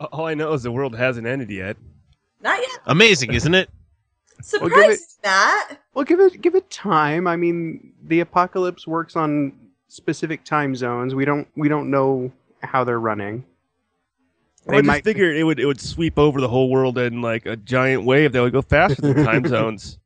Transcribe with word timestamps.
All 0.00 0.26
I 0.26 0.34
know 0.34 0.52
is 0.52 0.62
the 0.62 0.70
world 0.72 0.94
hasn't 0.96 1.26
ended 1.26 1.50
yet. 1.50 1.76
Not 2.40 2.58
yet. 2.60 2.80
Amazing, 2.86 3.34
isn't 3.34 3.54
it? 3.54 3.68
Surprised 4.40 4.72
give 4.74 4.90
it- 4.90 5.00
that. 5.22 5.78
Well, 5.94 6.04
give 6.04 6.20
it 6.20 6.40
give 6.40 6.54
it 6.54 6.70
time. 6.70 7.26
I 7.26 7.36
mean, 7.36 7.92
the 8.04 8.20
apocalypse 8.20 8.86
works 8.86 9.16
on 9.16 9.52
specific 9.88 10.44
time 10.44 10.76
zones. 10.76 11.14
We 11.14 11.24
don't 11.24 11.48
we 11.56 11.68
don't 11.68 11.90
know 11.90 12.30
how 12.62 12.84
they're 12.84 13.00
running. 13.00 13.44
I 14.68 14.70
They 14.72 14.76
just 14.78 14.86
might- 14.86 15.04
figured 15.04 15.36
it 15.36 15.42
would 15.44 15.58
it 15.58 15.66
would 15.66 15.80
sweep 15.80 16.18
over 16.18 16.40
the 16.40 16.48
whole 16.48 16.70
world 16.70 16.98
in 16.98 17.20
like 17.20 17.46
a 17.46 17.56
giant 17.56 18.04
wave 18.04 18.32
that 18.32 18.40
would 18.42 18.52
go 18.52 18.62
faster 18.62 19.02
than 19.02 19.24
time 19.24 19.44
zones. 19.48 19.98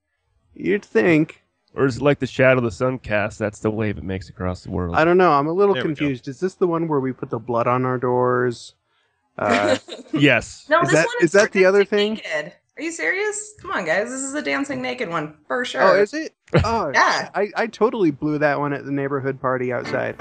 You'd 0.55 0.85
think. 0.85 1.43
Or 1.75 1.87
is 1.87 1.97
it 1.97 2.03
like 2.03 2.19
the 2.19 2.27
shadow 2.27 2.61
the 2.61 2.71
sun 2.71 2.99
casts? 2.99 3.39
That's 3.39 3.59
the 3.59 3.71
wave 3.71 3.97
it 3.97 4.05
makes 4.05 4.29
across 4.29 4.63
the 4.63 4.71
world. 4.71 4.95
I 4.95 5.05
don't 5.07 5.17
know. 5.17 5.33
I'm 5.33 5.47
a 5.47 5.53
little 5.53 5.73
There 5.75 5.83
confused. 5.83 6.29
Is 6.29 6.39
this 6.39 6.53
the 6.55 6.67
one 6.67 6.87
where 6.87 7.01
we 7.01 7.13
put 7.13 7.31
the 7.31 7.39
blood 7.39 7.67
on 7.67 7.87
our 7.87 7.97
doors? 7.97 8.75
Uh, 9.39 9.79
yes. 10.13 10.67
No, 10.69 10.81
Is 10.83 10.89
this 10.91 10.99
that- 10.99 11.07
one 11.07 11.17
is 11.21 11.25
is, 11.27 11.33
that 11.33 11.53
the 11.53 11.65
other 11.65 11.85
thing? 11.85 12.15
Naked. 12.15 12.53
Are 12.79 12.83
you 12.83 12.91
serious? 12.91 13.53
Come 13.61 13.71
on, 13.73 13.85
guys. 13.85 14.09
This 14.09 14.23
is 14.23 14.33
a 14.35 14.41
dancing 14.43 14.81
naked 14.81 15.09
one 15.11 15.35
for 15.47 15.65
sure. 15.65 15.83
Oh, 15.83 16.01
is 16.01 16.15
it? 16.15 16.35
Oh, 16.65 16.89
Yeah. 16.95 17.29
I, 17.35 17.49
I 17.55 17.67
totally 17.67 18.11
blew 18.11 18.39
that 18.39 18.59
one 18.61 18.73
at 18.73 18.85
the 18.87 18.93
neighborhood 18.93 19.41
party 19.41 19.73
outside. 19.73 20.17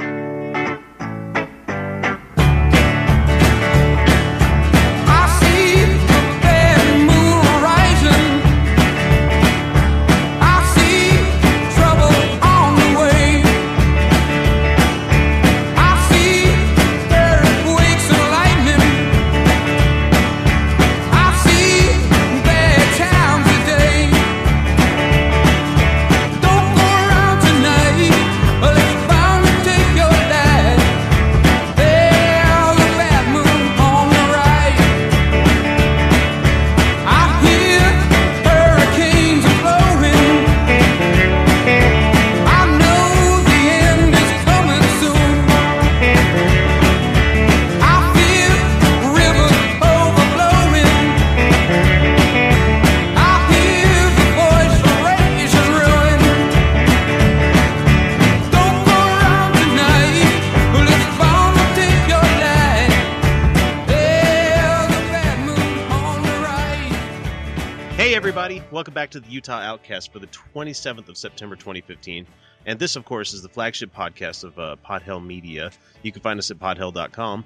Welcome 68.71 68.93
back 68.93 69.09
to 69.09 69.19
the 69.19 69.29
Utah 69.29 69.59
Outcast 69.59 70.13
for 70.13 70.19
the 70.19 70.27
27th 70.27 71.09
of 71.09 71.17
September 71.17 71.57
2015. 71.57 72.25
And 72.65 72.79
this, 72.79 72.95
of 72.95 73.03
course, 73.03 73.33
is 73.33 73.41
the 73.41 73.49
flagship 73.49 73.93
podcast 73.93 74.45
of 74.45 74.57
uh, 74.57 74.77
Podhell 74.87 75.21
Media. 75.21 75.71
You 76.03 76.13
can 76.13 76.21
find 76.21 76.39
us 76.39 76.51
at 76.51 76.57
podhell.com. 76.57 77.43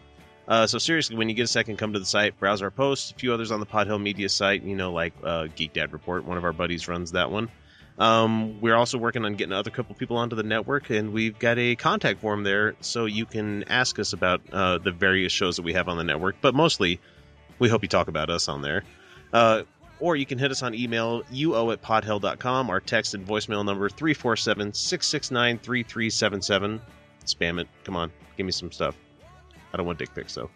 Uh, 0.47 0.67
so, 0.67 0.77
seriously, 0.77 1.15
when 1.15 1.27
you 1.27 1.33
get 1.33 1.41
a 1.41 1.47
second, 1.47 1.77
come 1.77 1.93
to 1.93 1.99
the 1.99 2.05
site, 2.05 2.39
browse 2.39 2.61
our 2.61 2.69
posts, 2.69 3.09
a 3.09 3.15
few 3.15 3.33
others 3.33 3.49
on 3.49 3.59
the 3.59 3.65
Podhell 3.65 3.99
Media 3.99 4.29
site, 4.29 4.61
you 4.61 4.75
know, 4.75 4.91
like 4.91 5.13
uh, 5.23 5.47
Geek 5.55 5.73
Dad 5.73 5.93
Report. 5.93 6.25
One 6.25 6.37
of 6.37 6.43
our 6.43 6.53
buddies 6.53 6.87
runs 6.87 7.13
that 7.13 7.31
one. 7.31 7.49
Um, 7.97 8.61
we're 8.61 8.75
also 8.75 8.99
working 8.99 9.25
on 9.25 9.33
getting 9.33 9.53
other 9.53 9.71
couple 9.71 9.95
people 9.95 10.17
onto 10.17 10.35
the 10.35 10.43
network, 10.43 10.91
and 10.91 11.11
we've 11.11 11.39
got 11.39 11.57
a 11.57 11.75
contact 11.75 12.21
form 12.21 12.43
there 12.43 12.75
so 12.81 13.05
you 13.05 13.25
can 13.25 13.63
ask 13.63 13.97
us 13.97 14.13
about 14.13 14.41
uh, 14.53 14.77
the 14.77 14.91
various 14.91 15.31
shows 15.31 15.55
that 15.55 15.63
we 15.63 15.73
have 15.73 15.89
on 15.89 15.97
the 15.97 16.03
network. 16.03 16.35
But 16.39 16.53
mostly, 16.53 16.99
we 17.57 17.67
hope 17.67 17.81
you 17.81 17.89
talk 17.89 18.09
about 18.09 18.29
us 18.29 18.47
on 18.47 18.61
there. 18.61 18.83
Uh, 19.33 19.63
or 19.99 20.15
you 20.15 20.25
can 20.25 20.37
hit 20.37 20.51
us 20.51 20.63
on 20.63 20.73
email, 20.73 21.23
uo 21.23 21.71
at 21.73 21.81
podhell.com. 21.81 22.69
Our 22.69 22.79
text 22.79 23.13
and 23.13 23.25
voicemail 23.25 23.65
number, 23.65 23.89
347 23.89 24.73
669 24.73 25.59
3377. 25.59 26.81
Spam 27.25 27.59
it. 27.59 27.67
Come 27.83 27.95
on. 27.95 28.11
Give 28.37 28.45
me 28.45 28.51
some 28.51 28.71
stuff. 28.71 28.95
I 29.73 29.77
don't 29.77 29.85
want 29.85 29.99
dick 29.99 30.13
pics, 30.13 30.35
though. 30.35 30.49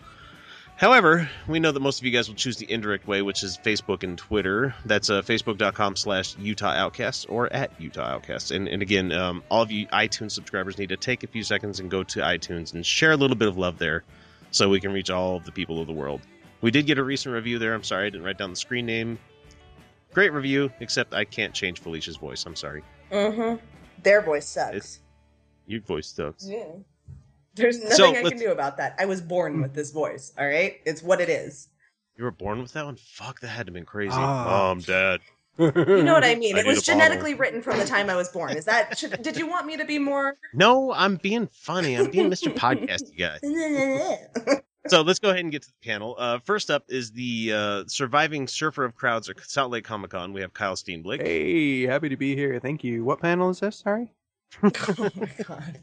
However, 0.79 1.29
we 1.49 1.59
know 1.59 1.73
that 1.73 1.81
most 1.81 1.99
of 1.99 2.05
you 2.05 2.11
guys 2.11 2.29
will 2.29 2.35
choose 2.35 2.55
the 2.55 2.71
indirect 2.71 3.05
way, 3.05 3.21
which 3.21 3.43
is 3.43 3.57
Facebook 3.57 4.03
and 4.03 4.17
Twitter. 4.17 4.73
That's 4.85 5.09
uh, 5.09 5.21
facebook.com 5.21 5.97
slash 5.97 6.37
Utah 6.37 6.69
Outcasts 6.69 7.25
or 7.25 7.51
at 7.51 7.69
Utah 7.81 8.05
Outcasts. 8.05 8.51
And, 8.51 8.69
and 8.69 8.81
again, 8.81 9.11
um, 9.11 9.43
all 9.51 9.61
of 9.61 9.71
you 9.71 9.87
iTunes 9.87 10.31
subscribers 10.31 10.77
need 10.77 10.87
to 10.87 10.95
take 10.95 11.23
a 11.23 11.27
few 11.27 11.43
seconds 11.43 11.81
and 11.81 11.91
go 11.91 12.03
to 12.03 12.21
iTunes 12.21 12.73
and 12.73 12.85
share 12.85 13.11
a 13.11 13.17
little 13.17 13.35
bit 13.35 13.49
of 13.49 13.57
love 13.57 13.77
there 13.77 14.05
so 14.51 14.69
we 14.69 14.79
can 14.79 14.93
reach 14.93 15.09
all 15.09 15.35
of 15.35 15.43
the 15.43 15.51
people 15.51 15.81
of 15.81 15.87
the 15.87 15.93
world. 15.93 16.21
We 16.61 16.71
did 16.71 16.85
get 16.85 16.97
a 16.97 17.03
recent 17.03 17.35
review 17.35 17.59
there. 17.59 17.73
I'm 17.73 17.83
sorry 17.83 18.07
I 18.07 18.09
didn't 18.09 18.23
write 18.23 18.37
down 18.37 18.51
the 18.51 18.55
screen 18.55 18.85
name. 18.85 19.19
Great 20.13 20.33
review, 20.33 20.71
except 20.79 21.13
I 21.13 21.23
can't 21.25 21.53
change 21.53 21.79
Felicia's 21.79 22.17
voice. 22.17 22.45
I'm 22.45 22.55
sorry. 22.55 22.83
Mm-hmm. 23.11 23.63
Their 24.03 24.21
voice 24.21 24.47
sucks. 24.47 24.75
It's- 24.75 24.99
Your 25.67 25.81
voice 25.81 26.07
sucks. 26.07 26.47
Yeah. 26.47 26.63
There's 27.55 27.79
nothing 27.81 27.97
So, 27.97 28.09
I 28.11 28.13
can 28.13 28.23
let's- 28.23 28.41
do 28.41 28.51
about 28.51 28.77
that. 28.77 28.95
I 28.99 29.05
was 29.05 29.21
born 29.21 29.61
with 29.61 29.73
this 29.73 29.91
voice. 29.91 30.33
All 30.37 30.47
right, 30.47 30.77
it's 30.85 31.03
what 31.03 31.19
it 31.21 31.29
is. 31.29 31.69
You 32.17 32.23
were 32.25 32.31
born 32.31 32.61
with 32.61 32.73
that 32.73 32.85
one? 32.85 32.95
Fuck, 32.97 33.39
that 33.41 33.47
had 33.47 33.65
to 33.67 33.69
have 33.69 33.73
been 33.75 33.85
crazy. 33.85 34.11
Ah. 34.13 34.43
Mom, 34.45 34.79
dad. 34.79 35.19
You 35.57 35.71
know 36.03 36.13
what 36.13 36.23
I 36.23 36.35
mean? 36.35 36.55
I 36.55 36.59
it 36.61 36.65
was 36.65 36.77
a 36.77 36.81
bottle. 36.81 37.01
genetically 37.01 37.33
written 37.33 37.61
from 37.61 37.77
the 37.79 37.85
time 37.85 38.09
I 38.09 38.15
was 38.15 38.29
born. 38.29 38.55
Is 38.55 38.63
that? 38.65 38.97
Should, 38.97 39.21
did 39.21 39.35
you 39.35 39.45
want 39.45 39.65
me 39.65 39.75
to 39.75 39.83
be 39.83 39.99
more? 39.99 40.37
No, 40.53 40.93
I'm 40.93 41.17
being 41.17 41.47
funny. 41.51 41.95
I'm 41.95 42.09
being 42.09 42.29
Mr. 42.29 42.53
Podcasty 42.53 43.17
guy. 43.17 44.61
So 44.87 45.01
let's 45.01 45.19
go 45.19 45.29
ahead 45.29 45.41
and 45.41 45.51
get 45.51 45.63
to 45.63 45.67
the 45.67 45.87
panel. 45.87 46.15
Uh, 46.17 46.39
first 46.39 46.71
up 46.71 46.85
is 46.87 47.11
the 47.11 47.51
uh, 47.53 47.83
surviving 47.87 48.47
surfer 48.47 48.85
of 48.85 48.95
crowds 48.95 49.29
at 49.29 49.39
Salt 49.41 49.71
Lake 49.71 49.83
Comic 49.83 50.11
Con. 50.11 50.31
We 50.31 50.41
have 50.41 50.53
Kyle 50.53 50.75
Steenblick. 50.75 51.21
Hey, 51.21 51.81
happy 51.81 52.09
to 52.09 52.17
be 52.17 52.35
here. 52.35 52.59
Thank 52.59 52.83
you. 52.83 53.03
What 53.03 53.19
panel 53.19 53.49
is 53.49 53.59
this? 53.59 53.77
Sorry. 53.77 54.11
oh 54.63 55.09
my 55.15 55.29
god! 55.45 55.79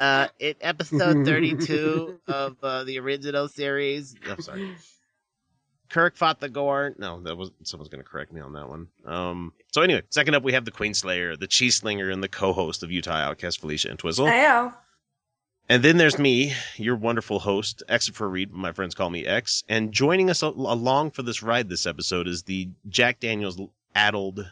uh, 0.00 0.28
in 0.38 0.54
episode 0.60 1.24
32 1.26 2.20
of 2.28 2.56
uh, 2.62 2.84
the 2.84 2.98
original 2.98 3.48
series. 3.48 4.14
I'm 4.28 4.40
sorry. 4.40 4.74
Kirk 5.90 6.16
fought 6.16 6.40
the 6.40 6.48
Gorn. 6.48 6.94
No, 6.98 7.20
that 7.20 7.36
was 7.36 7.50
someone's 7.64 7.90
going 7.90 8.02
to 8.02 8.08
correct 8.08 8.32
me 8.32 8.40
on 8.40 8.54
that 8.54 8.68
one. 8.68 8.88
Um. 9.04 9.52
So 9.72 9.82
anyway, 9.82 10.02
second 10.10 10.34
up 10.34 10.42
we 10.42 10.52
have 10.52 10.64
the 10.64 10.70
Queen 10.70 10.94
Slayer, 10.94 11.36
the 11.36 11.46
Cheese 11.46 11.76
Slinger, 11.76 12.10
and 12.10 12.22
the 12.22 12.28
co-host 12.28 12.82
of 12.82 12.90
Utah 12.90 13.12
Outcast, 13.12 13.60
Felicia 13.60 13.90
and 13.90 13.98
Twizzle. 13.98 14.26
Heyo. 14.26 14.72
And 15.72 15.82
then 15.82 15.96
there's 15.96 16.18
me, 16.18 16.52
your 16.76 16.96
wonderful 16.96 17.38
host, 17.38 17.82
X 17.88 18.06
for 18.08 18.28
Reed, 18.28 18.52
my 18.52 18.72
friends 18.72 18.94
call 18.94 19.08
me 19.08 19.24
X. 19.24 19.64
And 19.70 19.90
joining 19.90 20.28
us 20.28 20.42
along 20.42 21.12
for 21.12 21.22
this 21.22 21.42
ride 21.42 21.70
this 21.70 21.86
episode 21.86 22.28
is 22.28 22.42
the 22.42 22.68
Jack 22.90 23.20
Daniels 23.20 23.58
addled 23.94 24.50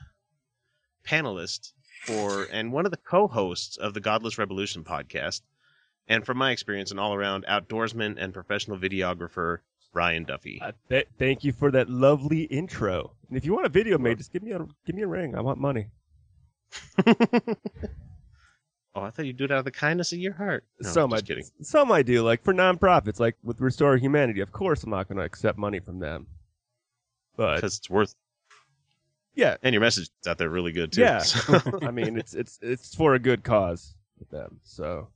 panelist 1.06 1.74
for 2.06 2.44
and 2.50 2.72
one 2.72 2.86
of 2.86 2.90
the 2.90 2.96
co-hosts 2.96 3.76
of 3.76 3.92
the 3.92 4.00
Godless 4.00 4.38
Revolution 4.38 4.82
podcast. 4.82 5.42
And 6.08 6.24
from 6.24 6.38
my 6.38 6.52
experience, 6.52 6.90
an 6.90 6.98
all-around 6.98 7.44
outdoorsman 7.44 8.16
and 8.16 8.32
professional 8.32 8.78
videographer, 8.78 9.58
Ryan 9.92 10.24
Duffy. 10.24 10.58
Uh, 10.62 10.72
th- 10.88 11.08
thank 11.18 11.44
you 11.44 11.52
for 11.52 11.70
that 11.70 11.90
lovely 11.90 12.44
intro. 12.44 13.12
And 13.28 13.36
if 13.36 13.44
you 13.44 13.52
want 13.52 13.66
a 13.66 13.68
video 13.68 13.98
made, 13.98 14.16
just 14.16 14.32
give 14.32 14.42
me 14.42 14.52
a 14.52 14.66
give 14.86 14.96
me 14.96 15.02
a 15.02 15.06
ring. 15.06 15.34
I 15.34 15.42
want 15.42 15.58
money. 15.58 15.88
oh, 18.94 19.02
I 19.02 19.10
thought 19.10 19.26
you'd 19.26 19.36
do 19.36 19.44
it 19.44 19.50
out 19.52 19.58
of 19.58 19.64
the 19.64 19.70
kindness 19.70 20.12
of 20.12 20.18
your 20.18 20.32
heart. 20.32 20.64
No, 20.80 20.88
some 20.90 21.10
just 21.10 21.24
I 21.24 21.26
kidding. 21.26 21.44
Some 21.62 21.92
I 21.92 22.02
do, 22.02 22.22
like 22.22 22.42
for 22.42 22.52
nonprofits, 22.54 23.20
like 23.20 23.36
with 23.42 23.60
Restore 23.60 23.96
Humanity. 23.96 24.40
Of 24.40 24.52
course, 24.52 24.82
I'm 24.82 24.90
not 24.90 25.08
going 25.08 25.18
to 25.18 25.24
accept 25.24 25.58
money 25.58 25.80
from 25.80 25.98
them. 25.98 26.26
But 27.36 27.56
Because 27.56 27.78
it's 27.78 27.88
worth. 27.88 28.14
yeah, 29.34 29.56
And 29.62 29.72
your 29.72 29.80
message 29.80 30.10
is 30.22 30.26
out 30.28 30.38
there 30.38 30.50
really 30.50 30.72
good 30.72 30.92
too. 30.92 31.00
yeah. 31.02 31.18
So- 31.20 31.78
I 31.82 31.90
mean, 31.90 32.16
it's 32.18 32.34
it's 32.34 32.58
it's 32.62 32.94
for 32.94 33.14
a 33.14 33.18
good 33.18 33.44
cause 33.44 33.94
with 34.18 34.28
them. 34.30 34.60
So 34.64 35.08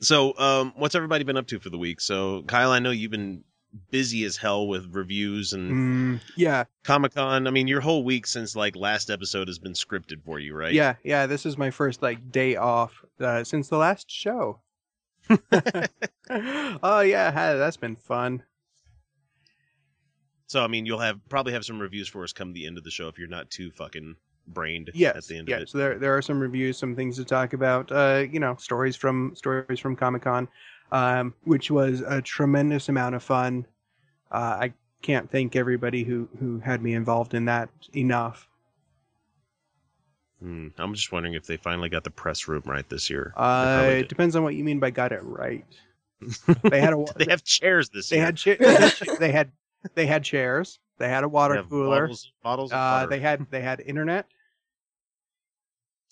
So, 0.00 0.38
um, 0.38 0.72
what's 0.76 0.94
everybody 0.94 1.24
been 1.24 1.36
up 1.36 1.46
to 1.48 1.58
for 1.58 1.70
the 1.70 1.78
week? 1.78 2.00
So, 2.00 2.42
Kyle, 2.46 2.70
I 2.70 2.78
know 2.78 2.90
you've 2.90 3.10
been 3.10 3.42
busy 3.90 4.24
as 4.24 4.36
hell 4.36 4.66
with 4.66 4.94
reviews 4.94 5.52
and 5.52 5.72
Mm, 6.18 6.20
yeah, 6.36 6.64
Comic 6.84 7.14
Con. 7.14 7.46
I 7.46 7.50
mean, 7.50 7.68
your 7.68 7.80
whole 7.80 8.02
week 8.04 8.26
since 8.26 8.56
like 8.56 8.76
last 8.76 9.10
episode 9.10 9.48
has 9.48 9.58
been 9.58 9.74
scripted 9.74 10.22
for 10.24 10.38
you, 10.38 10.54
right? 10.54 10.72
yeah, 10.72 10.94
yeah. 11.04 11.26
This 11.26 11.44
is 11.46 11.58
my 11.58 11.70
first 11.70 12.02
like 12.02 12.30
day 12.32 12.56
off 12.56 13.04
uh, 13.20 13.44
since 13.44 13.68
the 13.68 13.76
last 13.76 14.10
show. 14.10 14.60
oh 16.82 17.00
yeah, 17.00 17.30
that's 17.30 17.76
been 17.76 17.96
fun. 17.96 18.42
So 20.46 20.64
I 20.64 20.66
mean, 20.68 20.86
you'll 20.86 20.98
have 21.00 21.20
probably 21.28 21.52
have 21.52 21.64
some 21.64 21.78
reviews 21.78 22.08
for 22.08 22.24
us 22.24 22.32
come 22.32 22.52
the 22.52 22.66
end 22.66 22.78
of 22.78 22.84
the 22.84 22.90
show 22.90 23.08
if 23.08 23.18
you're 23.18 23.28
not 23.28 23.50
too 23.50 23.70
fucking 23.72 24.16
brained 24.46 24.90
Yes, 24.94 25.14
at 25.16 25.24
the 25.26 25.36
end 25.36 25.48
yeah. 25.48 25.56
of 25.56 25.62
it. 25.62 25.68
So 25.68 25.76
there 25.78 25.98
there 25.98 26.16
are 26.16 26.22
some 26.22 26.40
reviews, 26.40 26.78
some 26.78 26.96
things 26.96 27.16
to 27.16 27.24
talk 27.24 27.52
about. 27.52 27.92
Uh, 27.92 28.24
you 28.30 28.40
know, 28.40 28.56
stories 28.56 28.96
from 28.96 29.34
stories 29.36 29.78
from 29.78 29.94
Comic 29.94 30.22
Con, 30.22 30.48
um, 30.92 31.34
which 31.44 31.70
was 31.70 32.00
a 32.06 32.20
tremendous 32.22 32.88
amount 32.88 33.14
of 33.14 33.22
fun. 33.22 33.66
Uh, 34.30 34.56
I 34.60 34.72
can't 35.02 35.30
thank 35.30 35.56
everybody 35.56 36.04
who 36.04 36.28
who 36.38 36.58
had 36.60 36.82
me 36.82 36.94
involved 36.94 37.34
in 37.34 37.44
that 37.46 37.68
enough. 37.94 38.48
Hmm. 40.40 40.68
I'm 40.78 40.94
just 40.94 41.10
wondering 41.10 41.34
if 41.34 41.46
they 41.46 41.56
finally 41.56 41.88
got 41.88 42.04
the 42.04 42.10
press 42.10 42.46
room 42.46 42.62
right 42.64 42.88
this 42.88 43.10
year. 43.10 43.32
Uh, 43.36 43.86
it 43.90 44.08
depends 44.08 44.36
on 44.36 44.44
what 44.44 44.54
you 44.54 44.62
mean 44.62 44.78
by 44.78 44.90
got 44.90 45.12
it 45.12 45.22
right. 45.22 45.64
They 46.64 46.80
had 46.80 46.92
a 46.94 47.04
they 47.16 47.26
have 47.30 47.44
chairs 47.44 47.88
this 47.90 48.08
they 48.08 48.16
year. 48.16 48.24
had 48.26 48.36
cha- 48.36 48.56
they 48.58 48.74
had 48.74 48.94
cha- 48.94 49.14
they 49.18 49.32
had 49.32 49.52
they 49.94 50.06
had 50.06 50.24
chairs. 50.24 50.78
They 50.98 51.08
had 51.08 51.22
a 51.24 51.28
water 51.28 51.54
have 51.56 51.68
cooler. 51.68 52.02
bottles, 52.02 52.32
bottles 52.42 52.72
Uh, 52.72 53.06
they 53.06 53.20
had 53.20 53.46
they 53.50 53.60
had 53.60 53.80
internet. 53.80 54.26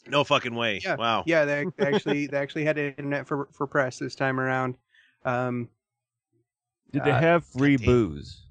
No 0.08 0.24
fucking 0.24 0.54
way. 0.54 0.80
Yeah, 0.82 0.96
Wow. 0.96 1.24
Yeah, 1.26 1.44
they 1.44 1.64
they 1.76 1.86
actually 1.86 2.26
they 2.26 2.36
actually 2.38 2.64
had 2.64 2.78
internet 2.78 3.26
for 3.26 3.48
for 3.52 3.66
press 3.66 3.98
this 3.98 4.14
time 4.14 4.38
around. 4.40 4.76
Um, 5.24 5.68
Did 6.92 7.04
they 7.04 7.10
Uh, 7.12 7.20
have 7.20 7.44
free 7.44 7.76
booze? 7.76 8.42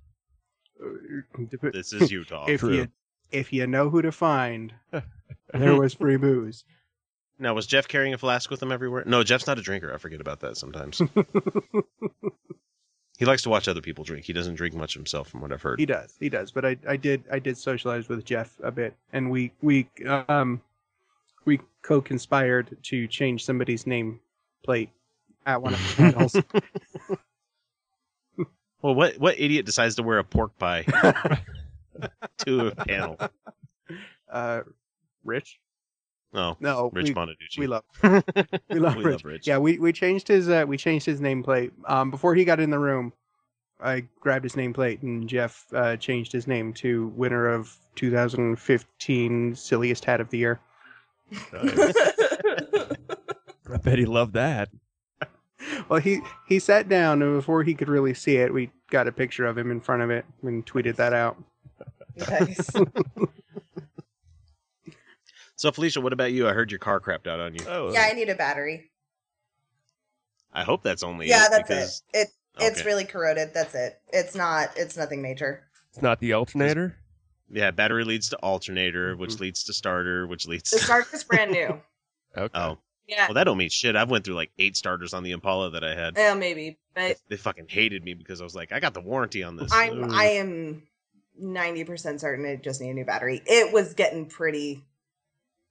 This 1.73 1.93
is 1.93 2.11
Utah. 2.11 2.45
if 2.49 2.59
True. 2.59 2.73
you 2.75 2.87
if 3.31 3.51
you 3.53 3.65
know 3.67 3.89
who 3.89 4.01
to 4.01 4.11
find, 4.11 4.73
there 5.53 5.75
was 5.75 5.93
free 5.93 6.17
booze. 6.17 6.63
Now, 7.37 7.53
was 7.53 7.67
Jeff 7.67 7.87
carrying 7.87 8.13
a 8.13 8.17
flask 8.17 8.49
with 8.49 8.61
him 8.63 8.71
everywhere? 8.71 9.03
No, 9.05 9.21
Jeff's 9.23 9.45
not 9.47 9.59
a 9.59 9.61
drinker. 9.61 9.93
I 9.93 9.97
forget 9.97 10.21
about 10.21 10.39
that 10.39 10.55
sometimes. 10.55 11.01
he 13.17 13.25
likes 13.25 13.41
to 13.43 13.49
watch 13.49 13.67
other 13.67 13.81
people 13.81 14.05
drink. 14.05 14.23
He 14.25 14.31
doesn't 14.31 14.55
drink 14.55 14.73
much 14.73 14.93
himself, 14.93 15.27
from 15.29 15.41
what 15.41 15.51
I've 15.51 15.61
heard. 15.61 15.77
He 15.79 15.85
does, 15.85 16.15
he 16.17 16.29
does. 16.29 16.51
But 16.51 16.63
I, 16.65 16.77
I 16.87 16.95
did, 16.95 17.23
I 17.29 17.39
did 17.39 17.57
socialize 17.57 18.07
with 18.07 18.23
Jeff 18.23 18.53
a 18.63 18.71
bit, 18.71 18.95
and 19.11 19.29
we, 19.29 19.51
we, 19.61 19.89
um, 20.29 20.61
we 21.45 21.59
co-conspired 21.83 22.75
to 22.83 23.07
change 23.07 23.45
somebody's 23.45 23.85
name 23.87 24.19
plate 24.63 24.89
at 25.45 25.61
one 25.61 25.73
of 25.73 25.79
the 25.79 25.95
panels. 25.95 26.35
Well, 28.81 28.93
what 28.93 29.17
what 29.17 29.39
idiot 29.39 29.65
decides 29.65 29.95
to 29.95 30.03
wear 30.03 30.19
a 30.19 30.23
pork 30.23 30.59
pie 30.59 30.83
to 32.45 32.67
a 32.67 32.75
panel? 32.85 33.17
uh, 34.29 34.61
Rich? 35.23 35.59
No, 36.33 36.55
No, 36.59 36.91
Rich 36.93 37.07
we, 37.07 37.13
Bonaducci. 37.15 37.57
we 37.57 37.65
love, 37.67 37.83
we 38.69 38.79
love 38.79 38.95
We 38.97 39.03
Rich. 39.05 39.11
love 39.13 39.25
Rich. 39.25 39.47
Yeah, 39.47 39.57
we, 39.57 39.79
we 39.79 39.91
changed 39.91 40.27
his, 40.27 40.49
uh, 40.49 40.65
we 40.67 40.77
changed 40.77 41.05
his 41.07 41.19
nameplate. 41.19 41.71
Um, 41.87 42.11
before 42.11 42.35
he 42.35 42.45
got 42.45 42.59
in 42.59 42.69
the 42.69 42.77
room, 42.77 43.11
I 43.79 44.03
grabbed 44.19 44.43
his 44.43 44.53
nameplate, 44.53 45.01
and 45.01 45.27
Jeff 45.27 45.65
uh, 45.73 45.95
changed 45.97 46.31
his 46.31 46.45
name 46.45 46.71
to 46.73 47.07
winner 47.15 47.47
of 47.47 47.75
2015 47.95 49.55
silliest 49.55 50.05
hat 50.05 50.21
of 50.21 50.29
the 50.29 50.37
year. 50.37 50.59
I 51.53 52.87
bet 53.83 53.99
he 53.99 54.05
loved 54.05 54.33
that. 54.33 54.69
Well, 55.89 55.99
he 55.99 56.19
he 56.47 56.59
sat 56.59 56.87
down, 56.89 57.23
and 57.23 57.37
before 57.37 57.63
he 57.63 57.73
could 57.73 57.87
really 57.89 58.13
see 58.13 58.35
it, 58.37 58.53
we 58.53 58.69
got 58.91 59.07
a 59.07 59.11
picture 59.11 59.47
of 59.47 59.57
him 59.57 59.71
in 59.71 59.79
front 59.81 60.03
of 60.03 60.11
it 60.11 60.23
and 60.43 60.63
tweeted 60.65 60.95
that 60.97 61.13
out. 61.13 61.41
nice. 62.15 62.75
So, 65.57 65.71
Felicia, 65.71 66.01
what 66.01 66.11
about 66.11 66.33
you? 66.33 66.49
I 66.49 66.53
heard 66.53 66.69
your 66.69 66.79
car 66.79 66.99
crapped 66.99 67.27
out 67.27 67.39
on 67.39 67.55
you. 67.55 67.65
Oh, 67.67 67.93
Yeah, 67.93 68.05
I 68.09 68.13
need 68.13 68.27
a 68.29 68.35
battery. 68.35 68.91
I 70.51 70.63
hope 70.63 70.83
that's 70.83 71.01
only 71.01 71.29
Yeah, 71.29 71.45
it, 71.45 71.51
that's 71.51 71.69
because 71.69 72.03
it. 72.13 72.17
It 72.19 72.27
it's 72.59 72.79
Okay. 72.81 72.87
really 72.89 73.05
corroded. 73.05 73.53
That's 73.53 73.73
it. 73.73 73.99
It's 74.11 74.35
not. 74.35 74.71
It's 74.75 74.97
nothing 74.97 75.21
major. 75.21 75.63
it's 75.89 76.01
not 76.01 76.19
the 76.19 76.33
alternator. 76.33 76.97
Yeah, 77.49 77.71
battery 77.71 78.03
leads 78.03 78.29
to 78.29 78.37
alternator, 78.37 79.11
Mm-hmm. 79.13 79.21
which 79.21 79.39
leads 79.39 79.63
to 79.65 79.73
starter, 79.73 80.25
which 80.27 80.47
leads 80.47 80.71
The 80.71 80.77
to 80.77 80.83
starter's 80.83 81.23
brand 81.23 81.51
new. 81.51 81.81
Okay. 82.37 82.59
oh. 82.59 82.77
Yeah. 83.07 83.27
Well, 83.27 83.35
that 83.35 83.43
don't 83.45 83.57
mean 83.57 83.69
shit. 83.69 83.95
I've 83.95 84.09
went 84.09 84.25
through 84.25 84.33
like 84.35 84.51
eight 84.59 84.75
starters 84.75 85.13
on 85.13 85.23
the 85.23 85.31
Impala 85.31 85.69
that 85.71 85.83
I 85.85 85.93
had. 85.95 86.17
Yeah, 86.17 86.33
maybe, 86.33 86.77
but 86.93 87.17
They 87.29 87.37
fucking 87.37 87.67
hated 87.69 88.03
me 88.03 88.13
because 88.13 88.41
I 88.41 88.43
was 88.43 88.55
like, 88.55 88.71
I 88.73 88.79
got 88.81 88.93
the 88.93 88.99
warranty 88.99 89.41
on 89.43 89.55
this. 89.55 89.71
I'm 89.71 90.03
Ugh. 90.03 90.09
I 90.11 90.25
am 90.31 90.83
ninety 91.39 91.83
percent 91.85 92.19
certain 92.19 92.43
it 92.45 92.61
just 92.63 92.81
need 92.81 92.89
a 92.89 92.93
new 92.93 93.05
battery. 93.05 93.41
It 93.45 93.71
was 93.71 93.93
getting 93.93 94.25
pretty 94.25 94.83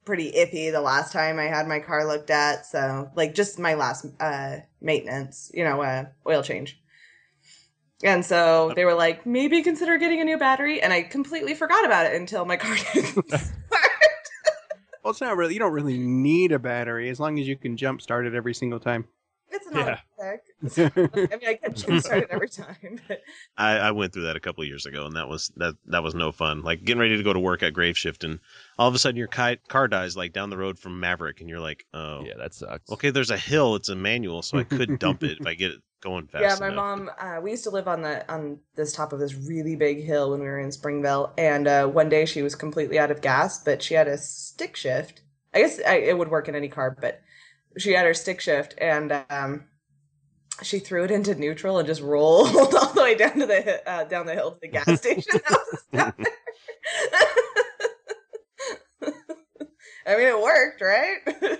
pretty 0.05 0.31
iffy 0.31 0.71
the 0.71 0.81
last 0.81 1.11
time 1.11 1.37
I 1.37 1.43
had 1.45 1.67
my 1.67 1.79
car 1.79 2.05
looked 2.07 2.29
at. 2.31 2.65
So 2.65 3.11
like 3.15 3.35
just 3.35 3.59
my 3.59 3.73
last 3.75 4.05
uh 4.19 4.57
maintenance, 4.81 5.51
you 5.53 5.63
know, 5.65 5.81
uh 5.83 6.05
oil 6.25 6.41
change. 6.41 6.79
And 8.03 8.25
so 8.25 8.73
they 8.75 8.83
were 8.85 8.93
like, 8.93 9.25
maybe 9.25 9.61
consider 9.61 9.97
getting 9.97 10.19
a 10.21 10.25
new 10.25 10.37
battery. 10.37 10.81
And 10.81 10.91
I 10.91 11.03
completely 11.03 11.53
forgot 11.53 11.85
about 11.85 12.05
it 12.05 12.13
until 12.15 12.45
my 12.45 12.57
car 12.57 12.75
didn't 12.93 13.27
start. 13.29 13.41
Well, 15.03 15.11
it's 15.11 15.21
not 15.21 15.37
really. 15.37 15.53
You 15.53 15.59
don't 15.59 15.71
really 15.73 15.97
need 15.99 16.51
a 16.51 16.59
battery 16.59 17.09
as 17.09 17.19
long 17.19 17.39
as 17.39 17.47
you 17.47 17.55
can 17.55 17.77
jump 17.77 18.01
start 18.01 18.25
it 18.25 18.33
every 18.33 18.53
single 18.53 18.79
time. 18.79 19.05
It's 19.51 19.67
Yeah. 19.71 19.79
not 19.85 19.99
yeah. 20.19 20.89
I 20.97 21.35
mean, 21.37 21.47
I 21.47 21.59
can 21.61 21.75
jump 21.75 22.01
start 22.01 22.23
it 22.23 22.27
every 22.31 22.49
time. 22.49 22.99
But 23.07 23.21
I, 23.55 23.73
I 23.77 23.91
went 23.91 24.13
through 24.13 24.23
that 24.23 24.35
a 24.35 24.39
couple 24.39 24.63
of 24.63 24.67
years 24.67 24.87
ago, 24.87 25.05
and 25.05 25.15
that 25.15 25.27
was 25.29 25.51
that 25.57 25.75
that 25.85 26.01
was 26.01 26.15
no 26.15 26.31
fun. 26.31 26.63
Like 26.63 26.83
getting 26.83 26.99
ready 26.99 27.15
to 27.17 27.23
go 27.23 27.31
to 27.33 27.39
work 27.39 27.61
at 27.61 27.73
Grave 27.73 27.95
Shift, 27.97 28.23
and 28.23 28.39
all 28.79 28.87
of 28.87 28.95
a 28.95 28.99
sudden 28.99 29.17
your 29.17 29.27
ki- 29.27 29.59
car 29.67 29.87
dies 29.87 30.17
like 30.17 30.33
down 30.33 30.49
the 30.49 30.57
road 30.57 30.79
from 30.79 30.99
Maverick, 30.99 31.39
and 31.41 31.49
you're 31.49 31.59
like, 31.59 31.85
oh, 31.93 32.23
Yeah, 32.25 32.33
that 32.39 32.55
sucks. 32.55 32.89
okay. 32.91 33.11
There's 33.11 33.29
a 33.29 33.37
hill. 33.37 33.75
It's 33.75 33.89
a 33.89 33.95
manual, 33.95 34.41
so 34.41 34.57
I 34.57 34.63
could 34.63 34.97
dump 34.97 35.21
it 35.23 35.37
if 35.39 35.45
I 35.45 35.53
get 35.53 35.71
it 35.71 35.81
going 36.05 36.27
fast. 36.27 36.41
yeah, 36.41 36.55
my 36.59 36.71
enough. 36.71 36.99
mom. 36.99 37.11
Uh, 37.19 37.41
we 37.41 37.51
used 37.51 37.63
to 37.63 37.69
live 37.71 37.87
on 37.87 38.01
the 38.01 38.31
on 38.31 38.59
this 38.75 38.93
top 38.93 39.11
of 39.11 39.19
this 39.19 39.33
really 39.33 39.75
big 39.75 40.03
hill 40.03 40.31
when 40.31 40.39
we 40.39 40.45
were 40.45 40.59
in 40.59 40.71
Springville, 40.71 41.33
and 41.37 41.67
uh, 41.67 41.87
one 41.87 42.07
day 42.09 42.25
she 42.25 42.41
was 42.43 42.55
completely 42.55 42.99
out 42.99 43.11
of 43.11 43.21
gas, 43.21 43.63
but 43.63 43.81
she 43.81 43.95
had 43.95 44.07
a 44.07 44.17
stick 44.17 44.75
shift. 44.75 45.21
I 45.53 45.59
guess 45.59 45.81
I, 45.85 45.95
it 45.95 46.17
would 46.17 46.29
work 46.29 46.47
in 46.47 46.55
any 46.55 46.69
car, 46.69 46.95
but 46.99 47.21
she 47.77 47.93
had 47.93 48.05
her 48.05 48.13
stick 48.13 48.39
shift, 48.39 48.75
and 48.77 49.11
um, 49.29 49.65
she 50.61 50.79
threw 50.79 51.03
it 51.03 51.11
into 51.11 51.33
neutral 51.35 51.79
and 51.79 51.87
just 51.87 52.01
rolled 52.01 52.55
all 52.55 52.93
the 52.93 53.01
way 53.01 53.15
down 53.15 53.39
to 53.39 53.45
the 53.45 53.61
hi- 53.61 53.91
uh, 53.91 54.03
down 54.05 54.25
the 54.27 54.33
hill 54.33 54.51
to 54.51 54.57
the 54.61 54.67
gas 54.67 54.85
station. 54.99 55.41
that 55.91 56.15
there. 56.17 56.25
I 60.07 60.17
mean, 60.17 60.27
it 60.27 60.39
worked, 60.39 60.81
right? 60.81 61.59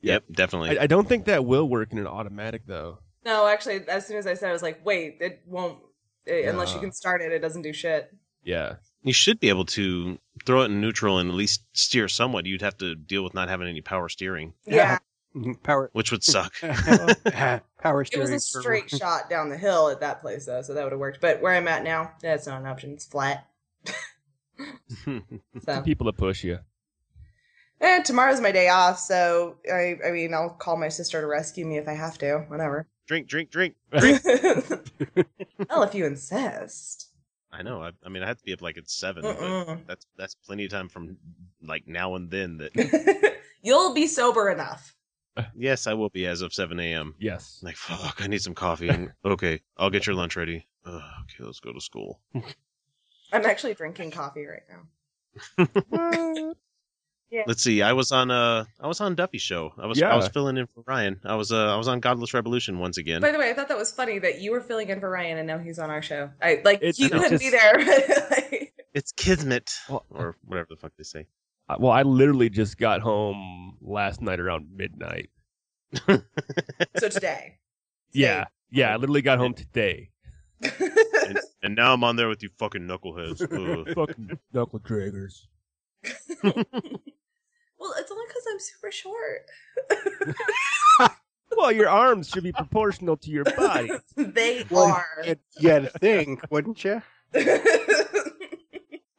Yep, 0.00 0.24
definitely. 0.32 0.78
I, 0.78 0.84
I 0.84 0.86
don't 0.86 1.06
think 1.06 1.26
that 1.26 1.44
will 1.44 1.68
work 1.68 1.92
in 1.92 1.98
an 1.98 2.06
automatic 2.06 2.62
though. 2.66 2.98
No, 3.24 3.46
actually, 3.46 3.86
as 3.88 4.06
soon 4.06 4.16
as 4.16 4.26
I 4.26 4.34
said, 4.34 4.46
it, 4.46 4.50
I 4.50 4.52
was 4.52 4.62
like, 4.62 4.84
"Wait, 4.84 5.18
it 5.20 5.42
won't." 5.46 5.78
eh, 6.26 6.48
unless 6.48 6.72
you 6.74 6.80
can 6.80 6.92
start 6.92 7.20
it, 7.22 7.32
it 7.32 7.40
doesn't 7.40 7.62
do 7.62 7.72
shit. 7.72 8.10
Yeah. 8.44 8.76
you 9.02 9.12
should 9.12 9.38
be 9.40 9.48
able 9.48 9.64
to 9.66 10.18
throw 10.46 10.62
it 10.62 10.66
in 10.66 10.80
neutral 10.80 11.18
and 11.18 11.28
at 11.30 11.34
least 11.36 11.64
steer 11.72 12.08
somewhat. 12.08 12.46
You'd 12.46 12.62
have 12.62 12.76
to 12.78 12.94
deal 12.96 13.22
with 13.24 13.34
not 13.34 13.48
having 13.48 13.68
any 13.68 13.80
power 13.80 14.08
steering, 14.08 14.52
Yeah, 14.66 14.98
Power. 15.62 15.90
which 15.92 16.10
would 16.12 16.22
suck. 16.24 16.52
Power 16.60 18.04
steering. 18.04 18.10
it 18.12 18.18
was 18.18 18.30
a 18.30 18.38
straight 18.40 18.90
shot 18.98 19.28
down 19.30 19.48
the 19.48 19.56
hill 19.56 19.88
at 19.90 20.00
that 20.00 20.20
place 20.22 20.46
though, 20.46 20.62
so 20.62 20.74
that 20.74 20.82
would 20.84 20.92
have 20.92 21.00
worked. 21.00 21.20
But 21.20 21.40
where 21.40 21.54
I'm 21.54 21.68
at 21.68 21.82
now, 21.84 22.12
that's 22.20 22.46
not 22.46 22.60
an 22.60 22.66
option. 22.66 22.92
It's 22.92 23.04
flat. 23.06 23.46
So, 25.64 25.82
People 25.82 26.06
that 26.06 26.16
push 26.16 26.44
you. 26.44 26.58
and 27.80 28.04
tomorrow's 28.04 28.40
my 28.40 28.52
day 28.52 28.68
off, 28.68 28.98
so 28.98 29.56
I, 29.72 29.96
I 30.06 30.10
mean, 30.12 30.34
I'll 30.34 30.50
call 30.50 30.76
my 30.76 30.88
sister 30.88 31.20
to 31.20 31.26
rescue 31.26 31.66
me 31.66 31.78
if 31.78 31.88
I 31.88 31.94
have 31.94 32.18
to. 32.18 32.44
Whatever. 32.48 32.86
Drink, 33.06 33.28
drink, 33.28 33.50
drink. 33.50 33.74
drink. 33.98 34.22
well, 35.68 35.82
if 35.82 35.94
you 35.94 36.06
insist. 36.06 37.08
I 37.52 37.62
know. 37.62 37.82
I, 37.82 37.90
I 38.04 38.08
mean, 38.08 38.22
I 38.22 38.26
have 38.26 38.38
to 38.38 38.44
be 38.44 38.52
up 38.52 38.62
like 38.62 38.78
at 38.78 38.88
seven, 38.88 39.22
but 39.22 39.36
Mm-mm. 39.38 39.86
that's 39.86 40.06
that's 40.16 40.34
plenty 40.34 40.64
of 40.64 40.70
time 40.70 40.88
from 40.88 41.16
like 41.62 41.86
now 41.86 42.14
and 42.14 42.30
then. 42.30 42.56
That 42.58 43.36
You'll 43.62 43.92
be 43.94 44.06
sober 44.06 44.50
enough. 44.50 44.94
yes, 45.54 45.86
I 45.86 45.94
will 45.94 46.08
be 46.08 46.26
as 46.26 46.40
of 46.42 46.52
seven 46.54 46.80
a.m. 46.80 47.14
Yes. 47.18 47.60
Like 47.62 47.76
fuck, 47.76 48.22
I 48.22 48.26
need 48.26 48.42
some 48.42 48.54
coffee. 48.54 48.88
And, 48.88 49.12
okay, 49.24 49.60
I'll 49.76 49.90
get 49.90 50.06
your 50.06 50.16
lunch 50.16 50.36
ready. 50.36 50.66
Ugh, 50.86 50.94
okay, 50.94 51.44
let's 51.44 51.60
go 51.60 51.72
to 51.72 51.80
school. 51.80 52.20
I'm 53.32 53.44
actually 53.44 53.74
drinking 53.74 54.10
coffee 54.10 54.46
right 54.46 54.62
now. 55.58 56.54
Let's 57.46 57.62
see. 57.62 57.82
I 57.82 57.92
was 57.92 58.12
on 58.12 58.30
uh 58.30 58.64
I 58.80 58.86
was 58.86 59.00
on 59.00 59.14
Duffy's 59.14 59.42
show. 59.42 59.72
I 59.78 59.86
was 59.86 59.98
yeah. 59.98 60.12
I 60.12 60.16
was 60.16 60.28
filling 60.28 60.56
in 60.58 60.66
for 60.66 60.82
Ryan. 60.86 61.20
I 61.24 61.34
was 61.34 61.50
uh 61.52 61.72
I 61.74 61.76
was 61.76 61.88
on 61.88 62.00
Godless 62.00 62.34
Revolution 62.34 62.78
once 62.78 62.98
again. 62.98 63.20
By 63.20 63.30
the 63.32 63.38
way, 63.38 63.50
I 63.50 63.54
thought 63.54 63.68
that 63.68 63.78
was 63.78 63.90
funny 63.92 64.18
that 64.18 64.40
you 64.40 64.50
were 64.52 64.60
filling 64.60 64.88
in 64.88 65.00
for 65.00 65.08
Ryan 65.10 65.38
and 65.38 65.46
now 65.46 65.58
he's 65.58 65.78
on 65.78 65.90
our 65.90 66.02
show. 66.02 66.30
I 66.42 66.60
like 66.64 66.78
It's- 66.78 66.98
you 66.98 67.06
it's 67.06 67.14
couldn't 67.14 67.30
just- 67.30 67.42
be 67.42 67.50
there. 67.50 67.78
Like, 68.30 68.74
It's 68.94 69.12
Kismet 69.12 69.72
Well- 69.88 70.04
or 70.10 70.36
whatever 70.44 70.66
the 70.70 70.76
fuck 70.76 70.92
they 70.98 71.04
say. 71.04 71.26
I- 71.68 71.76
Well, 71.78 71.92
I 71.92 72.02
literally 72.02 72.50
just 72.50 72.76
got 72.76 73.00
home 73.00 73.78
last 73.80 74.20
night 74.20 74.38
around 74.40 74.68
midnight. 74.76 75.30
so 76.06 77.08
today. 77.08 77.58
Yeah. 78.12 78.44
Yeah, 78.70 78.92
I 78.92 78.96
literally 78.96 79.22
got 79.22 79.38
home 79.38 79.54
today. 79.54 80.10
and, 80.62 81.38
and 81.62 81.74
now 81.76 81.92
I'm 81.94 82.04
on 82.04 82.16
there 82.16 82.28
with 82.28 82.42
you 82.42 82.50
fucking 82.58 82.82
knuckleheads. 82.82 83.38
Fucking 83.94 84.38
knuckle 84.52 84.80
draggers. 84.80 85.46
Well, 87.82 87.94
it's 87.98 88.10
only 88.10 88.24
because 88.26 88.44
I'm 88.50 88.60
super 88.60 88.90
short. 88.90 90.36
Well, 91.54 91.70
your 91.70 91.90
arms 91.90 92.30
should 92.30 92.44
be 92.44 92.52
proportional 92.52 93.18
to 93.18 93.30
your 93.30 93.44
body. 93.44 93.90
they 94.16 94.64
Well, 94.70 94.84
are. 94.86 95.06
you'd- 95.22 95.40
You'd 95.60 95.92
think, 96.00 96.40
wouldn't 96.50 96.82
you? 96.82 97.02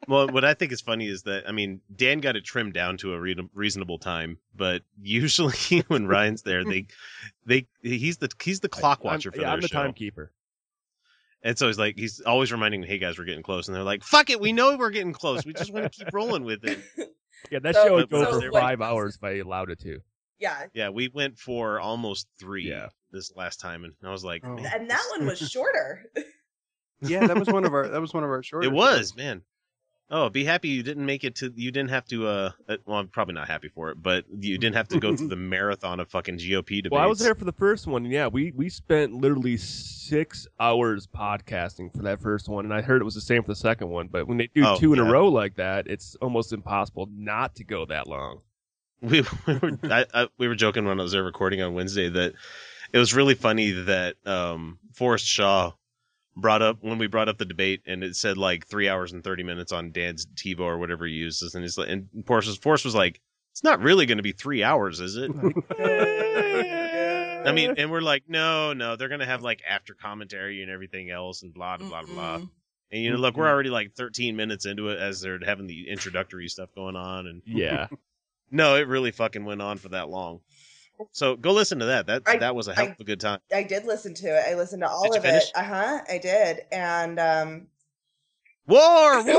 well, 0.08 0.28
what 0.28 0.44
I 0.44 0.52
think 0.54 0.72
is 0.72 0.80
funny 0.80 1.06
is 1.06 1.22
that 1.22 1.44
I 1.48 1.52
mean 1.52 1.80
Dan 1.94 2.18
got 2.20 2.34
it 2.36 2.44
trimmed 2.44 2.74
down 2.74 2.96
to 2.98 3.14
a 3.14 3.20
re- 3.20 3.36
reasonable 3.54 3.98
time, 3.98 4.38
but 4.54 4.82
usually 5.00 5.54
when 5.88 6.06
Ryan's 6.08 6.42
there, 6.42 6.64
they 6.64 6.86
they 7.46 7.66
he's 7.82 8.18
the 8.18 8.28
he's 8.42 8.60
the 8.60 8.68
clock 8.68 9.04
watcher 9.04 9.28
I'm, 9.30 9.32
for 9.32 9.38
yeah, 9.40 9.46
their 9.46 9.54
I'm 9.54 9.60
the 9.60 9.68
show. 9.68 9.82
timekeeper. 9.82 10.32
And 11.42 11.56
so 11.58 11.66
he's 11.68 11.78
like, 11.78 11.96
he's 11.98 12.20
always 12.22 12.50
reminding 12.52 12.80
me, 12.80 12.86
"Hey 12.88 12.98
guys, 12.98 13.16
we're 13.18 13.24
getting 13.26 13.42
close." 13.42 13.68
And 13.68 13.76
they're 13.76 13.82
like, 13.84 14.02
"Fuck 14.02 14.30
it, 14.30 14.40
we 14.40 14.52
know 14.52 14.76
we're 14.76 14.90
getting 14.90 15.12
close. 15.12 15.44
We 15.46 15.52
just 15.52 15.72
want 15.72 15.90
to 15.90 16.04
keep 16.04 16.12
rolling 16.12 16.42
with 16.44 16.64
it." 16.64 16.80
Yeah, 17.50 17.58
that 17.60 17.74
So- 17.74 17.86
show 17.86 17.94
would 17.94 18.10
go 18.10 18.24
so 18.24 18.40
for 18.40 18.50
what- 18.50 18.60
five 18.62 18.80
hours 18.80 19.16
if 19.16 19.24
I 19.24 19.38
allowed 19.38 19.70
it 19.70 19.80
to. 19.80 20.00
yeah, 20.38 20.66
Yeah, 20.74 20.88
we 20.90 21.08
went 21.08 21.38
for 21.38 21.80
almost 21.80 22.26
three 22.40 22.68
Yeah. 22.68 22.88
this 23.12 23.34
last 23.36 23.60
time, 23.60 23.84
and 23.84 23.94
I 24.02 24.10
was 24.10 24.24
like, 24.24 24.42
Oh. 24.44 24.56
And 24.58 24.90
that 24.90 25.06
one 25.16 25.26
was 25.26 25.38
shorter. 25.50 26.04
Yeah, 27.00 27.26
that 27.26 27.38
was 27.38 27.48
one 27.48 27.64
of 27.64 27.74
our 27.74 27.88
that 27.88 28.00
was 28.00 28.14
one 28.14 28.24
of 28.24 28.30
our 28.30 28.42
shorter. 28.42 28.66
it 28.66 28.72
was 28.72 29.14
man." 29.16 29.42
Oh, 30.10 30.28
be 30.28 30.44
happy 30.44 30.68
you 30.68 30.82
didn't 30.82 31.06
make 31.06 31.24
it 31.24 31.36
to. 31.36 31.52
You 31.56 31.70
didn't 31.72 31.90
have 31.90 32.04
to. 32.06 32.26
uh 32.26 32.50
uh, 32.68 32.76
Well, 32.84 32.98
I'm 32.98 33.08
probably 33.08 33.34
not 33.34 33.48
happy 33.48 33.68
for 33.68 33.90
it, 33.90 34.02
but 34.02 34.24
you 34.38 34.58
didn't 34.58 34.76
have 34.76 34.88
to 34.88 35.00
go 35.00 35.16
through 35.16 35.28
the 35.28 35.36
marathon 35.54 35.98
of 35.98 36.08
fucking 36.10 36.38
GOP 36.38 36.82
debates. 36.82 36.90
Well, 36.92 37.00
I 37.02 37.06
was 37.06 37.18
there 37.20 37.34
for 37.34 37.46
the 37.46 37.52
first 37.52 37.86
one, 37.86 38.04
and 38.04 38.12
yeah, 38.12 38.26
we 38.26 38.52
we 38.52 38.68
spent 38.68 39.14
literally 39.14 39.56
six 39.56 40.46
hours 40.60 41.06
podcasting 41.06 41.90
for 41.96 42.02
that 42.02 42.20
first 42.20 42.48
one, 42.48 42.64
and 42.66 42.74
I 42.74 42.82
heard 42.82 43.00
it 43.00 43.04
was 43.04 43.14
the 43.14 43.20
same 43.22 43.42
for 43.42 43.48
the 43.48 43.56
second 43.56 43.88
one. 43.88 44.08
But 44.08 44.28
when 44.28 44.36
they 44.36 44.48
do 44.54 44.64
Oh, 44.66 44.76
two 44.78 44.92
in 44.92 44.98
a 44.98 45.04
row 45.04 45.28
like 45.28 45.56
that, 45.56 45.86
it's 45.86 46.14
almost 46.16 46.52
impossible 46.52 47.08
not 47.10 47.54
to 47.56 47.64
go 47.64 47.86
that 47.86 48.06
long. 48.06 48.40
we, 49.00 49.22
we 49.46 49.54
were 49.58 49.78
I, 49.84 50.04
I, 50.12 50.28
we 50.38 50.48
were 50.48 50.54
joking 50.54 50.84
when 50.84 51.00
I 51.00 51.02
was 51.02 51.12
there 51.12 51.24
recording 51.24 51.62
on 51.62 51.72
Wednesday 51.74 52.10
that 52.10 52.34
it 52.92 52.98
was 52.98 53.14
really 53.14 53.34
funny 53.34 53.70
that 53.70 54.16
um, 54.26 54.78
Forrest 54.92 55.26
Shaw 55.26 55.72
brought 56.36 56.62
up 56.62 56.78
when 56.80 56.98
we 56.98 57.06
brought 57.06 57.28
up 57.28 57.38
the 57.38 57.44
debate 57.44 57.82
and 57.86 58.02
it 58.02 58.16
said 58.16 58.36
like 58.36 58.66
three 58.66 58.88
hours 58.88 59.12
and 59.12 59.22
thirty 59.22 59.42
minutes 59.42 59.72
on 59.72 59.92
Dan's 59.92 60.26
TiVo 60.26 60.60
or 60.60 60.78
whatever 60.78 61.06
he 61.06 61.12
uses 61.12 61.54
and 61.54 61.62
he's 61.62 61.78
like 61.78 61.88
and 61.88 62.08
Forrest 62.26 62.48
was, 62.48 62.58
Forrest 62.58 62.84
was 62.84 62.94
like 62.94 63.20
it's 63.52 63.62
not 63.62 63.80
really 63.80 64.06
going 64.06 64.18
to 64.18 64.22
be 64.22 64.32
three 64.32 64.64
hours 64.64 65.00
is 65.00 65.16
it? 65.16 65.30
I 67.46 67.52
mean 67.52 67.74
and 67.76 67.90
we're 67.90 68.00
like 68.00 68.24
no 68.28 68.72
no 68.72 68.96
they're 68.96 69.08
going 69.08 69.20
to 69.20 69.26
have 69.26 69.42
like 69.42 69.62
after 69.68 69.94
commentary 69.94 70.62
and 70.62 70.70
everything 70.70 71.10
else 71.10 71.42
and 71.42 71.54
blah 71.54 71.76
blah 71.76 71.88
blah 71.88 72.02
blah. 72.02 72.40
And 72.90 73.02
you 73.02 73.10
know 73.10 73.16
look 73.16 73.36
we're 73.36 73.48
already 73.48 73.70
like 73.70 73.94
thirteen 73.94 74.36
minutes 74.36 74.66
into 74.66 74.88
it 74.88 74.98
as 74.98 75.20
they're 75.20 75.38
having 75.44 75.66
the 75.66 75.88
introductory 75.88 76.48
stuff 76.48 76.70
going 76.74 76.96
on 76.96 77.26
and 77.26 77.42
Yeah, 77.46 77.88
no, 78.50 78.76
it 78.76 78.88
really 78.88 79.10
fucking 79.10 79.44
went 79.44 79.62
on 79.62 79.78
for 79.78 79.90
that 79.90 80.08
long. 80.08 80.40
So 81.12 81.36
go 81.36 81.52
listen 81.52 81.78
to 81.80 81.86
that. 81.86 82.06
That 82.06 82.22
I- 82.26 82.38
that 82.38 82.54
was 82.54 82.68
a 82.68 82.74
hell 82.74 82.88
of 82.88 83.00
a 83.00 83.04
good 83.04 83.20
time. 83.20 83.40
I 83.52 83.62
did 83.62 83.84
listen 83.84 84.14
to 84.14 84.26
it. 84.28 84.44
I 84.48 84.54
listened 84.54 84.82
to 84.82 84.88
all 84.88 85.10
Did 85.10 85.18
of 85.18 85.24
it. 85.24 85.44
Uh 85.54 85.62
huh. 85.64 86.00
I 86.08 86.18
did, 86.18 86.62
and 86.72 87.18
um, 87.18 87.66
War, 88.66 89.24
war. 89.26 89.34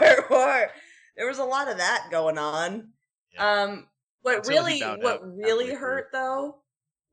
war, 0.00 0.26
war. 0.30 0.68
There 1.16 1.26
was 1.26 1.38
a 1.38 1.44
lot 1.44 1.68
of 1.68 1.78
that 1.78 2.08
going 2.10 2.38
on. 2.38 2.88
Yeah. 3.34 3.62
Um, 3.62 3.86
what 4.22 4.36
Until 4.38 4.50
really, 4.64 4.80
what 4.80 5.22
out 5.22 5.36
really 5.36 5.66
halfway 5.66 5.80
hurt 5.80 6.08
though, 6.12 6.56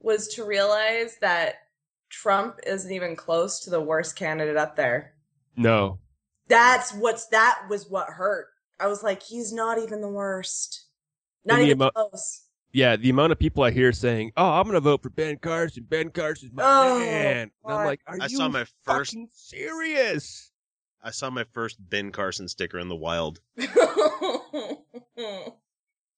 was 0.01 0.27
to 0.35 0.43
realize 0.45 1.17
that 1.21 1.55
Trump 2.09 2.59
isn't 2.65 2.91
even 2.91 3.15
close 3.15 3.61
to 3.61 3.69
the 3.69 3.81
worst 3.81 4.15
candidate 4.15 4.57
up 4.57 4.75
there. 4.75 5.13
no, 5.55 5.99
That's 6.47 6.93
what's 6.93 7.27
that 7.27 7.61
was 7.69 7.89
what 7.89 8.07
hurt. 8.09 8.47
I 8.79 8.87
was 8.87 9.01
like, 9.03 9.23
he's 9.23 9.53
not 9.53 9.77
even 9.79 10.01
the 10.01 10.09
worst. 10.09 10.85
Not 11.45 11.55
And 11.59 11.63
the 11.63 11.69
even 11.71 11.81
emo- 11.81 11.91
close. 11.91 12.41
Yeah, 12.75 12.95
the 12.97 13.09
amount 13.09 13.31
of 13.31 13.39
people 13.39 13.63
I 13.63 13.71
hear 13.71 13.91
saying, 13.93 14.31
"Oh, 14.37 14.45
I'm 14.51 14.65
gonna 14.65 14.79
vote 14.81 15.01
for 15.01 15.09
Ben 15.09 15.37
Carson. 15.37 15.85
Ben 15.89 16.09
Carson's 16.11 16.51
my 16.53 16.63
Oh, 16.65 16.99
man," 16.99 17.37
and 17.37 17.51
I'm 17.65 17.85
like, 17.85 18.01
"Are 18.05 18.17
I 18.21 18.25
you 18.27 18.37
saw 18.37 18.49
my 18.49 18.65
first 18.83 19.11
fucking 19.13 19.29
serious?" 19.31 20.51
I 21.01 21.11
saw 21.11 21.29
my 21.29 21.45
first 21.53 21.77
Ben 21.79 22.11
Carson 22.11 22.47
sticker 22.47 22.77
in 22.79 22.89
the 22.89 22.95
wild. 22.95 23.39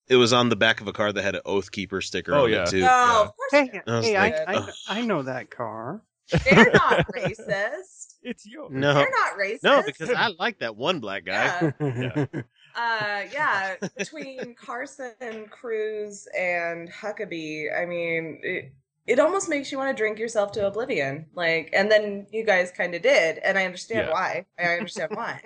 It 0.10 0.16
was 0.16 0.32
on 0.32 0.48
the 0.48 0.56
back 0.56 0.80
of 0.80 0.88
a 0.88 0.94
car 0.94 1.12
that 1.12 1.22
had 1.22 1.36
an 1.36 1.42
Oath 1.46 1.70
Keeper 1.70 2.00
sticker 2.00 2.34
Oh, 2.34 2.46
on 2.46 2.50
yeah. 2.52 2.64
it 2.64 2.70
too. 2.70 2.80
no, 2.80 3.24
of 3.26 3.36
course 3.36 3.52
Hey, 3.52 3.82
I 3.86 4.02
hey, 4.02 4.16
like, 4.18 4.36
I, 4.48 4.54
I. 4.56 5.00
I 5.00 5.02
know 5.02 5.22
that 5.24 5.50
car. 5.52 6.02
They're 6.46 6.72
not 6.72 7.06
racist. 7.14 8.06
It's 8.24 8.46
yours. 8.46 8.72
No, 8.74 8.94
They're 8.94 9.10
not 9.12 9.38
racist. 9.38 9.64
no, 9.64 9.84
because 9.86 10.10
I 10.10 10.30
like 10.40 10.60
that 10.60 10.76
one 10.78 11.00
black 11.02 11.24
guy. 11.26 11.74
Yeah. 11.80 12.26
Uh, 12.77 13.24
yeah, 13.34 13.75
between 13.98 14.55
Carson, 14.55 15.48
Cruz, 15.50 16.27
and 16.38 16.89
Huckabee, 16.89 17.67
I 17.75 17.86
mean, 17.86 18.39
it, 18.43 18.72
it 19.07 19.19
almost 19.19 19.50
makes 19.50 19.72
you 19.72 19.77
want 19.77 19.96
to 19.96 20.00
drink 20.00 20.19
yourself 20.19 20.51
to 20.53 20.67
oblivion. 20.67 21.25
Like, 21.34 21.69
and 21.74 21.91
then 21.91 22.27
you 22.31 22.46
guys 22.46 22.72
kind 22.72 22.93
of 22.93 23.01
did, 23.01 23.39
and 23.39 23.57
I 23.57 23.65
understand 23.65 24.07
Yeah. 24.07 24.12
why. 24.12 24.46
I 24.60 24.63
understand 24.77 25.12
why. 25.15 25.41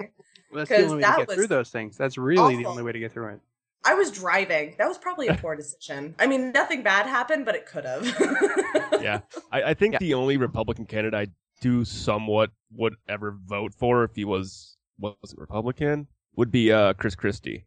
That's 0.54 0.70
the 0.70 0.84
only 0.84 1.06
way 1.06 1.12
to 1.12 1.18
get 1.18 1.32
through 1.32 1.48
those 1.48 1.70
things. 1.70 1.98
That's 1.98 2.18
really 2.18 2.58
the 2.58 2.66
only 2.66 2.84
way 2.84 2.92
to 2.92 3.00
get 3.00 3.14
through 3.14 3.30
it. 3.30 3.40
I 3.84 3.94
was 3.96 4.12
driving. 4.12 4.76
That 4.78 4.88
was 4.88 4.98
probably 4.98 5.28
a 5.30 5.34
poor 5.42 5.56
decision. 5.56 6.14
I 6.20 6.28
mean, 6.28 6.52
nothing 6.52 6.84
bad 6.84 7.08
happened, 7.08 7.46
but 7.46 7.56
it 7.56 7.66
could 7.66 7.86
have. 7.86 8.04
yeah, 9.02 9.22
I, 9.52 9.64
I 9.64 9.74
think 9.74 9.94
Yeah. 9.94 10.00
the 10.00 10.14
only 10.14 10.38
Republican 10.38 10.86
candidate 10.86 11.30
I 11.30 11.32
do 11.62 11.86
somewhat 11.86 12.52
would 12.74 12.96
ever 13.08 13.38
vote 13.46 13.74
for 13.74 14.04
if 14.04 14.16
he 14.16 14.26
was 14.26 14.78
wasn't 15.00 15.40
Republican 15.40 16.08
would 16.36 16.52
be 16.52 16.72
uh, 16.72 16.94
Chris 16.94 17.16
Christie. 17.16 17.66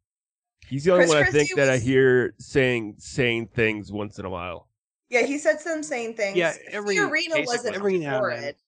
He's 0.66 0.84
the 0.84 0.92
only 0.92 1.04
Chris 1.04 1.14
one 1.14 1.22
I 1.22 1.26
think 1.26 1.50
Christie 1.50 1.54
that 1.60 1.68
I 1.70 1.78
hear 1.78 2.34
saying 2.38 2.96
sane 2.98 3.46
things 3.48 3.92
once 3.92 4.18
in 4.18 4.24
a 4.24 4.30
while. 4.30 4.68
Yeah, 5.10 5.22
he 5.22 5.38
said 5.38 5.60
some 5.60 5.82
sane 5.82 6.14
things. 6.16 6.36
Yeah, 6.36 6.54
every- 6.70 6.96
Fiorina 6.96 7.34
basic 7.34 7.46
wasn't 7.46 7.66
one. 7.66 7.74
Every 7.76 7.98
now 7.98 8.14
and 8.16 8.22
for 8.24 8.30
then. 8.40 8.44
it. 8.44 8.58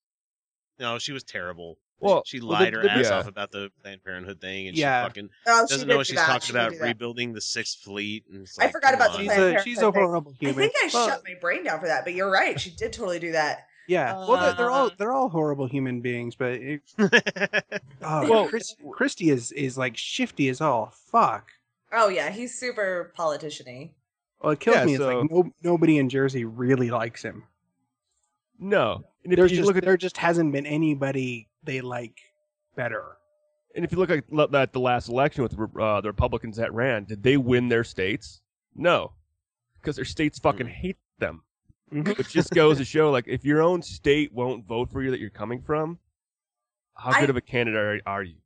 No, 0.79 0.99
she 0.99 1.13
was 1.13 1.25
terrible. 1.25 1.79
Well, 1.99 2.23
She 2.27 2.41
well, 2.41 2.51
lied 2.51 2.75
the- 2.75 2.77
her 2.77 2.83
the- 2.83 2.91
ass 2.93 3.05
yeah. 3.07 3.19
off 3.19 3.27
about 3.27 3.51
the 3.51 3.71
Planned 3.81 4.05
Parenthood 4.05 4.39
thing, 4.43 4.69
and 4.69 4.77
Yeah. 4.77 5.03
she 5.05 5.09
fucking 5.09 5.31
Oh, 5.47 5.67
she 5.67 5.73
doesn't 5.73 5.79
did 5.89 5.93
know 5.93 5.97
what 5.97 6.07
do 6.07 6.11
she's 6.11 6.17
that. 6.17 6.27
talking 6.27 6.41
She 6.43 6.53
did 6.53 6.59
about 6.59 6.73
do 6.73 6.79
that. 6.79 6.85
rebuilding 6.85 7.33
the 7.33 7.41
Sixth 7.41 7.79
Fleet. 7.83 8.25
And 8.31 8.43
it's 8.43 8.59
I 8.59 8.65
like, 8.65 8.73
forgot 8.73 8.91
come 8.93 9.01
about 9.01 9.13
the 9.13 9.19
on. 9.21 9.25
She's 9.25 9.33
Planned 9.33 9.57
a 9.57 9.63
she's 9.63 9.79
a 9.79 9.81
Parenthood 9.81 9.95
thing. 9.95 10.03
horrible 10.05 10.33
I 10.33 10.37
human. 10.45 10.55
think 10.57 10.75
I 10.77 10.91
Well, 10.93 11.09
shut 11.09 11.23
my 11.25 11.35
brain 11.41 11.65
down 11.65 11.81
for 11.81 11.87
that, 11.87 12.05
but 12.05 12.13
you're 12.13 12.31
right. 12.31 12.61
She 12.61 12.69
did 12.71 12.93
totally 12.93 13.19
do 13.19 13.33
that. 13.33 13.67
Yeah. 13.89 14.15
well, 14.15 14.37
they're, 14.41 14.53
they're 14.55 14.71
all 14.71 14.87
Uh, 14.87 14.91
they're 14.99 15.13
all 15.13 15.29
horrible 15.29 15.67
human 15.67 16.01
beings, 16.01 16.35
but 16.35 16.53
it, 16.53 16.83
oh, 18.03 18.29
Well- 18.31 18.49
Chris, 18.49 18.75
Christie 18.93 19.31
is 19.31 19.53
is 19.53 19.79
like 19.79 19.97
shifty 19.97 20.49
as 20.49 20.61
all 20.61 20.93
fuck. 21.11 21.51
Oh 21.93 22.09
yeah, 22.09 22.31
he's 22.31 22.59
super 22.59 23.13
politician-y. 23.17 23.91
Well, 24.43 24.53
it 24.53 24.61
kills 24.61 24.77
Yeah, 24.77 24.85
me. 24.85 24.95
It's 24.95 25.03
like 25.03 25.31
no, 25.31 25.51
nobody 25.63 25.99
in 25.99 26.09
Jersey 26.09 26.45
really 26.45 26.91
likes 26.91 27.23
him. 27.23 27.45
No, 28.59 29.05
and 29.25 29.33
if 29.33 29.37
There's 29.39 29.51
you 29.53 29.59
just 29.59 29.67
look 29.67 29.77
at 29.77 29.85
there 29.85 29.97
just 29.97 30.17
hasn't 30.17 30.51
been 30.53 30.67
anybody 30.67 31.49
they 31.63 31.81
like 31.81 32.19
better. 32.75 33.17
and 33.75 33.85
if 33.85 33.93
you 33.93 33.99
look 33.99 34.11
at 34.11 34.25
at 34.55 34.73
the 34.73 34.81
last 34.81 35.09
election 35.09 35.43
with 35.43 35.55
uh, 35.79 36.01
the 36.01 36.09
Republicans 36.09 36.57
that 36.57 36.73
ran, 36.73 37.05
did 37.05 37.23
they 37.23 37.37
win 37.37 37.69
their 37.69 37.85
states? 37.85 38.41
No, 38.75 39.13
because 39.81 39.97
their 39.97 40.05
states 40.07 40.39
fucking 40.39 40.67
hate 40.69 40.97
them. 41.19 41.43
Which 41.91 42.31
just 42.31 42.51
goes 42.51 42.79
to 42.79 42.85
show, 42.85 43.11
like, 43.11 43.29
if 43.29 43.45
your 43.45 43.63
own 43.63 43.81
state 43.83 44.33
won't 44.33 44.67
vote 44.67 44.91
for 44.91 45.03
you 45.03 45.13
that 45.13 45.21
you're 45.21 45.31
coming 45.31 45.63
from, 45.63 45.99
how 46.95 47.11
I- 47.11 47.21
good 47.21 47.31
of 47.31 47.37
a 47.37 47.41
candidate 47.41 48.03
are, 48.07 48.13
are 48.15 48.23
you? 48.23 48.37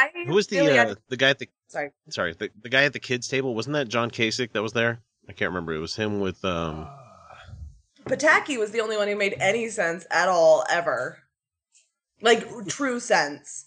I 0.00 0.10
Who 0.26 0.34
was 0.34 0.46
the 0.46 0.58
really 0.58 0.78
uh, 0.78 0.94
the 1.08 1.16
guy 1.16 1.30
at 1.30 1.40
the 1.40 1.48
sorry. 1.66 1.90
sorry 2.08 2.32
the, 2.32 2.50
the 2.62 2.68
guy 2.68 2.84
at 2.84 2.92
the 2.92 3.00
kids 3.00 3.26
table? 3.26 3.52
Wasn't 3.52 3.74
that 3.74 3.88
John 3.88 4.12
Kasich 4.12 4.52
that 4.52 4.62
was 4.62 4.72
there? 4.72 5.00
I 5.28 5.32
can't 5.32 5.50
remember. 5.50 5.74
It 5.74 5.80
was 5.80 5.96
him 5.96 6.20
with 6.20 6.44
um. 6.44 6.88
Pataki 8.04 8.58
was 8.58 8.70
the 8.70 8.80
only 8.80 8.96
one 8.96 9.08
who 9.08 9.16
made 9.16 9.34
any 9.40 9.68
sense 9.68 10.06
at 10.12 10.28
all 10.28 10.64
ever. 10.70 11.18
Like 12.22 12.68
true 12.68 13.00
sense. 13.00 13.66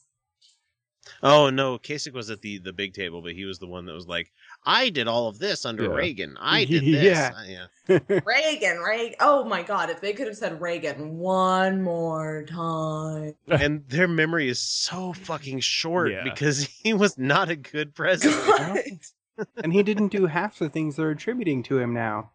Oh 1.21 1.50
no, 1.50 1.77
Kasich 1.77 2.13
was 2.13 2.29
at 2.29 2.41
the 2.41 2.59
the 2.59 2.71
big 2.71 2.93
table, 2.93 3.21
but 3.21 3.33
he 3.33 3.43
was 3.43 3.59
the 3.59 3.67
one 3.67 3.85
that 3.88 3.93
was 3.93 4.07
like, 4.07 4.31
"I 4.65 4.89
did 4.89 5.08
all 5.08 5.27
of 5.27 5.39
this 5.39 5.65
under 5.65 5.84
Yeah. 5.84 5.89
Reagan. 5.89 6.38
I 6.41 6.65
did 6.65 6.84
this." 6.84 7.03
Yeah. 7.03 7.32
Yeah. 7.88 8.00
Reagan, 8.25 8.80
Reagan. 8.80 9.15
Oh 9.20 9.44
my 9.44 9.63
god, 9.63 9.89
if 9.89 10.00
they 10.01 10.13
could 10.13 10.27
have 10.27 10.38
said 10.38 10.62
Reagan 10.62 11.18
one 11.18 11.82
more 11.82 12.44
time. 12.48 13.36
and 13.48 13.84
their 13.89 14.08
memory 14.08 14.48
is 14.50 14.60
so 14.60 15.13
fucking 15.13 15.60
short 15.62 16.12
Yeah. 16.12 16.24
because 16.24 16.63
he 16.65 16.94
was 16.94 17.18
not 17.18 17.50
a 17.50 17.56
good 17.56 17.94
president. 17.96 18.46
God. 19.38 19.48
and 19.63 19.74
he 19.74 19.82
didn't 19.84 20.10
do 20.10 20.25
half 20.27 20.60
the 20.60 20.70
things 20.70 20.96
they're 20.96 21.10
attributing 21.10 21.63
to 21.63 21.80
him 21.80 21.94
now. 21.94 22.30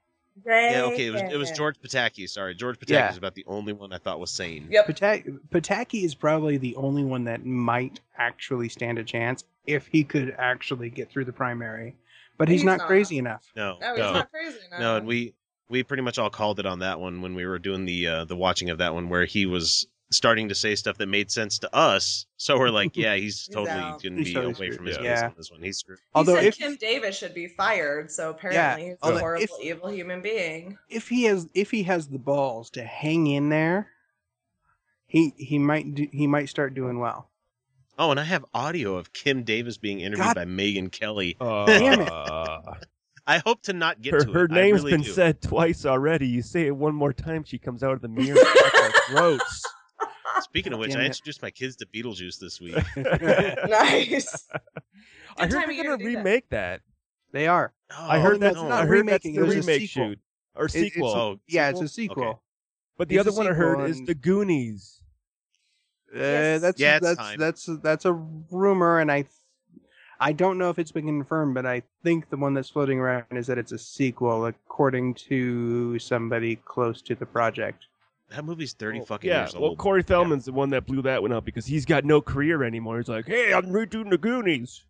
yeah, 0.44 0.82
okay, 0.92 1.06
it 1.06 1.10
was 1.12 1.22
it 1.22 1.36
was 1.36 1.50
George 1.52 1.76
Pataki. 1.80 2.28
Sorry, 2.28 2.54
George 2.54 2.78
Pataki 2.78 2.90
Yeah. 2.90 3.10
is 3.10 3.16
about 3.16 3.34
the 3.34 3.44
only 3.46 3.72
one 3.72 3.92
I 3.92 3.98
thought 3.98 4.20
was 4.20 4.30
sane. 4.30 4.66
Yep. 4.70 4.86
Pataki, 4.88 5.38
Pataki 5.50 6.04
is 6.04 6.14
probably 6.14 6.58
the 6.58 6.76
only 6.76 7.04
one 7.04 7.24
that 7.24 7.46
might 7.46 8.00
actually 8.18 8.68
stand 8.68 8.98
a 8.98 9.04
chance 9.04 9.44
if 9.66 9.86
he 9.86 10.04
could 10.04 10.34
actually 10.38 10.90
get 10.90 11.10
through 11.10 11.24
the 11.24 11.32
primary. 11.32 11.94
But 12.38 12.48
he's, 12.48 12.60
He's 12.60 12.64
not, 12.66 12.78
not. 12.78 12.86
crazy 12.86 13.18
enough. 13.18 13.44
No, 13.56 13.78
No, 13.80 13.90
he's 13.90 13.98
No. 13.98 14.12
not 14.12 14.30
crazy 14.30 14.58
enough. 14.66 14.80
no, 14.80 14.96
and 14.96 15.06
we 15.06 15.34
we 15.68 15.82
pretty 15.82 16.02
much 16.02 16.18
all 16.18 16.30
called 16.30 16.60
it 16.60 16.66
on 16.66 16.78
that 16.80 17.00
one 17.00 17.22
when 17.22 17.34
we 17.34 17.44
were 17.46 17.58
doing 17.58 17.84
the 17.86 18.06
uh, 18.06 18.24
the 18.24 18.36
watching 18.36 18.70
of 18.70 18.78
that 18.78 18.94
one 18.94 19.08
where 19.08 19.24
he 19.24 19.46
was 19.46 19.86
starting 20.12 20.48
to 20.48 20.54
say 20.54 20.76
stuff 20.76 20.96
that 20.98 21.06
made 21.06 21.32
sense 21.32 21.58
to 21.58 21.74
us. 21.74 22.26
So 22.36 22.56
we're 22.58 22.70
like, 22.70 22.96
yeah, 22.96 23.16
he's 23.16 23.46
He's 23.46 23.54
totally 23.54 23.70
out. 23.80 24.00
going 24.00 24.16
to 24.18 24.22
be 24.24 24.32
totally 24.32 24.52
away 24.52 24.54
screwed. 24.70 24.76
from 24.76 24.86
his 24.86 24.98
Yeah. 24.98 25.02
base 25.14 25.22
on 25.24 25.34
this 25.36 25.50
one. 25.50 25.62
He's 25.62 25.78
screwed. 25.78 25.98
He 25.98 26.04
Although 26.14 26.34
said 26.36 26.44
if 26.44 26.58
Kim 26.58 26.76
Davis 26.76 27.18
should 27.18 27.34
be 27.34 27.48
fired, 27.48 28.10
so 28.12 28.30
apparently 28.30 28.88
he's 28.90 28.96
a 29.02 29.18
horrible, 29.18 29.42
if- 29.42 29.50
evil 29.60 29.90
human 29.90 30.20
being. 30.22 30.78
if 30.88 31.08
he 31.08 31.24
has 31.24 31.48
if 31.54 31.70
he 31.72 31.82
has 31.84 32.06
the 32.08 32.18
balls 32.18 32.70
to 32.70 32.84
hang 32.84 33.26
in 33.26 33.48
there, 33.48 33.88
he 35.08 35.32
he 35.36 35.58
might 35.58 35.92
do, 35.94 36.06
he 36.12 36.26
might 36.28 36.48
start 36.48 36.74
doing 36.74 36.98
well. 37.00 37.30
Oh, 37.98 38.10
and 38.10 38.20
I 38.20 38.24
have 38.24 38.44
audio 38.52 38.96
of 38.96 39.12
Kim 39.12 39.42
Davis 39.42 39.78
being 39.78 40.00
interviewed 40.00 40.26
God- 40.26 40.34
by 40.36 40.44
Megyn 40.44 40.92
Kelly. 40.92 41.36
Damn 41.40 42.00
it. 42.02 42.10
Uh, 42.12 42.74
I 43.26 43.38
hope 43.38 43.62
to 43.62 43.72
not 43.72 44.02
get 44.02 44.12
her 44.14 44.20
to 44.20 44.32
her 44.32 44.44
it. 44.44 44.52
I 44.52 44.54
name's 44.54 44.80
really 44.82 44.92
been 44.92 45.00
do. 45.02 45.10
said 45.12 45.40
twice 45.42 45.84
already. 45.86 46.28
You 46.28 46.42
say 46.42 46.66
it 46.66 46.76
one 46.76 46.94
more 46.94 47.12
time, 47.12 47.42
she 47.44 47.58
comes 47.58 47.82
out 47.82 47.92
of 47.92 48.00
the 48.02 48.08
mirror 48.08 48.38
and 48.38 48.46
cuts 48.46 48.80
our 48.80 48.90
throats. 49.08 49.64
Speaking 50.42 50.72
of 50.74 50.78
which, 50.78 50.90
Damn 50.92 51.00
I 51.00 51.04
it. 51.04 51.06
introduced 51.06 51.40
my 51.42 51.50
kids 51.50 51.76
to 51.76 51.86
Beetlejuice 51.86 52.38
this 52.38 52.60
week. 52.60 52.76
Nice. 53.68 54.46
I 55.38 55.42
heard 55.42 55.50
they're 55.52 55.60
of 55.62 55.66
gonna 55.76 55.76
to 55.76 56.04
do 56.04 56.12
that. 56.12 56.18
remake 56.18 56.48
that. 56.50 56.80
They 57.32 57.46
are. 57.46 57.72
I 57.90 58.18
Oh, 58.18 58.20
heard 58.20 58.40
that's 58.40 58.54
that's 58.54 58.56
no. 58.56 58.68
not 58.68 58.82
I 58.82 58.86
heard 58.86 59.06
that's 59.08 59.24
remaking, 59.24 59.34
the 59.34 59.40
it 59.40 59.44
was 59.44 59.54
a 59.56 59.60
remake 59.60 59.80
sequel. 59.90 60.08
shoot 60.10 60.18
or 60.54 60.64
It- 60.66 60.74
it's- 60.74 60.84
sequel. 60.92 61.08
Oh, 61.08 61.40
Yeah, 61.48 61.70
it's 61.70 61.80
a 61.80 61.88
sequel? 61.88 62.14
sequel. 62.16 62.28
Okay. 62.30 62.38
but 62.98 63.08
the 63.08 63.16
it's 63.16 63.26
other 63.26 63.36
one 63.36 63.46
I 63.48 63.54
heard 63.54 63.76
sequel 63.78 63.84
is 63.90 64.02
the 64.06 64.14
Goonies. 64.14 65.00
Uh, 66.16 66.58
that's 66.58 66.80
Yeah, 66.80 66.98
that's 66.98 67.18
time. 67.18 67.38
that's 67.38 67.68
that's 67.82 68.04
a 68.04 68.12
rumor, 68.12 69.00
and 69.00 69.10
I 69.12 69.24
I 70.18 70.32
don't 70.32 70.56
know 70.58 70.70
if 70.70 70.78
it's 70.78 70.92
been 70.92 71.06
confirmed, 71.06 71.54
but 71.54 71.66
I 71.66 71.82
think 72.02 72.30
the 72.30 72.36
one 72.38 72.54
that's 72.54 72.70
floating 72.70 72.98
around 72.98 73.26
is 73.32 73.46
that 73.48 73.58
it's 73.58 73.72
a 73.72 73.78
sequel, 73.78 74.46
according 74.46 75.14
to 75.28 75.98
somebody 75.98 76.56
close 76.56 77.02
to 77.02 77.14
the 77.14 77.26
project. 77.26 77.84
That 78.30 78.44
movie's 78.44 78.72
30 78.72 78.98
Well, 79.00 79.06
fucking 79.06 79.28
yeah, 79.28 79.42
years 79.42 79.54
old. 79.54 79.62
well. 79.62 79.76
Corey 79.76 80.02
Feldman's 80.02 80.46
the 80.46 80.52
one 80.52 80.70
that 80.70 80.86
blew 80.86 81.02
that 81.02 81.20
one 81.22 81.32
up 81.32 81.44
because 81.44 81.66
he's 81.66 81.84
got 81.84 82.04
no 82.04 82.20
career 82.20 82.64
anymore. 82.64 82.96
He's 82.96 83.08
like, 83.08 83.26
hey, 83.26 83.52
I'm 83.52 83.66
redoing 83.66 84.10
the 84.10 84.18
Goonies. 84.18 84.82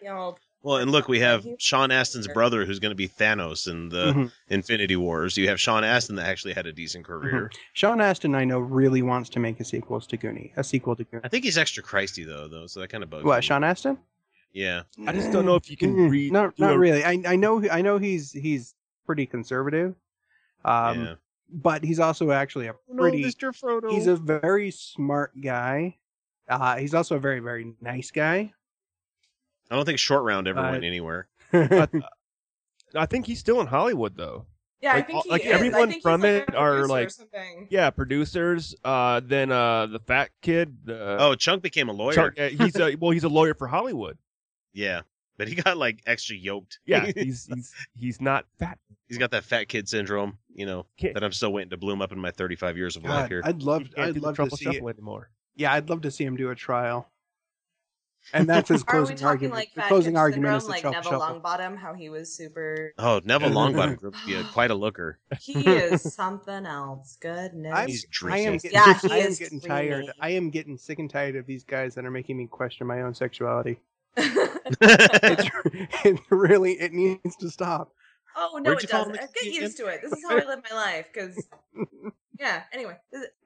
You 0.00 0.08
know, 0.08 0.36
Well, 0.62 0.78
and 0.78 0.90
look, 0.90 1.06
we 1.08 1.20
have 1.20 1.46
Sean 1.58 1.90
Astin's 1.90 2.26
brother 2.28 2.64
who's 2.64 2.80
going 2.80 2.90
to 2.90 2.96
be 2.96 3.08
Thanos 3.08 3.68
in 3.70 3.88
the 3.90 4.12
Mhm. 4.12 4.32
Infinity 4.48 4.96
Wars. 4.96 5.36
You 5.36 5.48
have 5.48 5.60
Sean 5.60 5.84
Astin 5.84 6.16
that 6.16 6.26
actually 6.26 6.52
had 6.52 6.66
a 6.66 6.72
decent 6.72 7.04
career. 7.04 7.50
Sean 7.74 8.00
Astin, 8.00 8.34
I 8.34 8.44
know, 8.44 8.58
really 8.58 9.00
wants 9.02 9.28
to 9.30 9.38
make 9.38 9.60
a 9.60 9.64
sequel 9.64 10.00
to 10.00 10.16
Goonie, 10.16 10.50
a 10.56 10.64
sequel 10.64 10.96
to 10.96 11.04
Goonie. 11.04 11.20
I 11.24 11.28
think 11.28 11.44
he's 11.44 11.56
extra 11.56 11.82
Christy 11.82 12.24
though, 12.24 12.48
though, 12.48 12.66
so 12.66 12.80
that 12.80 12.88
kind 12.88 13.04
of 13.04 13.10
bugs 13.10 13.24
What, 13.24 13.36
me. 13.38 13.42
Sean 13.42 13.62
Astin? 13.62 13.98
Yeah. 14.52 14.82
I 15.06 15.12
just 15.12 15.30
don't 15.30 15.46
know 15.46 15.54
if 15.54 15.70
you 15.70 15.76
can 15.76 15.94
read. 16.10 16.32
No, 16.32 16.48
do 16.48 16.54
not 16.58 16.74
a- 16.74 16.78
really. 16.78 17.04
I 17.04 17.22
I 17.26 17.36
know 17.36 17.62
I 17.70 17.80
know 17.82 17.98
he's 17.98 18.32
he's 18.32 18.74
pretty 19.06 19.26
conservative, 19.26 19.94
um, 20.64 21.04
yeah. 21.04 21.14
but 21.52 21.84
he's 21.84 22.00
also 22.00 22.32
actually 22.32 22.66
a 22.66 22.74
pretty. 22.96 23.22
Mr. 23.22 23.52
Frodo. 23.56 23.90
he's 23.92 24.06
a 24.08 24.16
very 24.16 24.70
smart 24.72 25.38
guy. 25.40 25.98
Uh, 26.48 26.76
he's 26.78 26.94
also 26.94 27.14
a 27.16 27.20
very 27.20 27.38
very 27.40 27.74
nice 27.80 28.10
guy. 28.10 28.52
I 29.70 29.76
don't 29.76 29.84
think 29.84 29.98
Short 29.98 30.24
Round 30.24 30.48
ever 30.48 30.60
Uh, 30.60 30.70
went 30.72 30.84
anywhere. 30.84 31.28
I 32.94 33.06
think 33.06 33.26
he's 33.26 33.38
still 33.38 33.60
in 33.60 33.66
Hollywood 33.66 34.16
though. 34.16 34.46
yeah, 34.80 34.92
I 34.92 34.96
Like, 34.96 35.06
think 35.06 35.24
he 35.24 35.30
like, 35.30 35.44
is. 35.44 35.52
Everyone 35.52 35.90
think 35.90 36.02
from 36.02 36.20
like 36.22 36.30
it 36.48 36.50
a 36.54 36.56
are, 36.56 36.86
like- 36.86 37.10
Yeah, 37.70 37.90
producers. 37.90 38.74
Uh, 38.84 39.20
then 39.24 39.52
uh, 39.52 39.86
the 39.86 39.98
fat 40.00 40.30
kid. 40.42 40.78
The, 40.84 41.16
Oh, 41.20 41.34
Chunk 41.34 41.62
became 41.62 41.88
a 41.88 41.92
lawyer. 41.92 42.14
Chuck, 42.14 42.34
uh, 42.38 42.48
he's 42.48 42.76
a 42.76 42.94
well, 43.00 43.10
he's 43.10 43.24
a 43.24 43.28
lawyer 43.28 43.54
for 43.54 43.66
Hollywood. 43.66 44.16
Yeah. 44.72 45.02
But 45.36 45.46
he 45.48 45.54
got 45.54 45.76
like 45.76 46.00
extra 46.06 46.34
yoked. 46.34 46.80
Yeah, 46.84 47.06
he's 47.14 47.46
he's 47.46 47.72
he's 47.96 48.20
not 48.20 48.44
fat. 48.58 48.78
he's 49.06 49.18
got 49.18 49.30
that 49.30 49.44
fat 49.44 49.68
kid 49.68 49.88
syndrome, 49.88 50.36
you 50.52 50.66
know, 50.66 50.84
Can't, 50.96 51.14
that 51.14 51.22
I'm 51.22 51.30
still 51.32 51.52
waiting 51.52 51.70
to 51.70 51.76
bloom 51.76 52.02
up 52.02 52.10
in 52.10 52.18
my 52.18 52.32
35 52.32 52.76
years 52.76 52.96
of 52.96 53.04
life 53.04 53.28
here. 53.28 53.42
I'd 53.44 53.62
love 53.62 53.84
I'd 53.96 54.16
love 54.16 54.34
to 54.36 54.50
see 54.50 54.68
it. 54.68 54.82
anymore. 54.82 55.30
Yeah, 55.54 55.72
I'd 55.72 55.88
love 55.90 56.00
to 56.02 56.10
see 56.10 56.24
him 56.24 56.36
do 56.36 56.50
a 56.50 56.56
trial. 56.56 57.08
And 58.34 58.48
that's 58.48 58.68
his 58.68 58.82
Are 58.88 59.00
we 59.00 59.06
closing 59.06 59.24
argument. 59.26 59.54
like 59.54 59.74
the 59.74 59.82
closing 59.82 60.16
argument 60.16 60.46
syndrome, 60.46 60.56
is 60.58 60.64
the 60.64 60.70
like 60.70 60.84
Neville 60.84 61.02
shuffle. 61.20 61.40
Longbottom, 61.40 61.78
how 61.78 61.94
he 61.94 62.08
was 62.10 62.32
super. 62.34 62.92
Oh, 62.98 63.20
Neville 63.24 63.50
Longbottom 63.50 64.02
would 64.02 64.14
be 64.26 64.34
a, 64.34 64.44
quite 64.44 64.70
a 64.70 64.74
looker. 64.74 65.18
He 65.40 65.52
is 65.66 66.14
something 66.14 66.66
else. 66.66 67.16
Goodness. 67.20 67.72
I'm, 67.74 67.88
He's 67.88 68.06
I 68.24 68.38
am 68.38 68.52
getting, 68.58 68.72
Yeah, 68.72 68.98
he 68.98 69.10
I 69.10 69.16
am 69.18 69.34
getting 69.34 69.60
tired. 69.60 70.06
I 70.20 70.30
am 70.30 70.50
getting 70.50 70.76
sick 70.76 70.98
and 70.98 71.08
tired 71.08 71.36
of 71.36 71.46
these 71.46 71.64
guys 71.64 71.94
that 71.94 72.04
are 72.04 72.10
making 72.10 72.36
me 72.36 72.46
question 72.46 72.86
my 72.86 73.00
own 73.02 73.14
sexuality. 73.14 73.80
It's, 74.16 75.48
it 76.04 76.20
really 76.30 76.72
it 76.74 76.92
needs 76.92 77.36
to 77.36 77.50
stop. 77.50 77.92
oh 78.36 78.58
no, 78.62 78.70
Where'd 78.70 78.84
it 78.84 78.90
doesn't. 78.90 79.14
him 79.14 79.28
Get 79.34 79.42
again? 79.48 79.62
used 79.62 79.76
to 79.78 79.86
it. 79.86 80.00
This 80.02 80.12
is 80.12 80.24
how 80.28 80.36
I 80.36 80.44
live 80.44 80.60
my 80.70 80.76
life. 80.76 81.06
Because 81.12 81.46
yeah. 82.38 82.62
Anyway, 82.72 82.96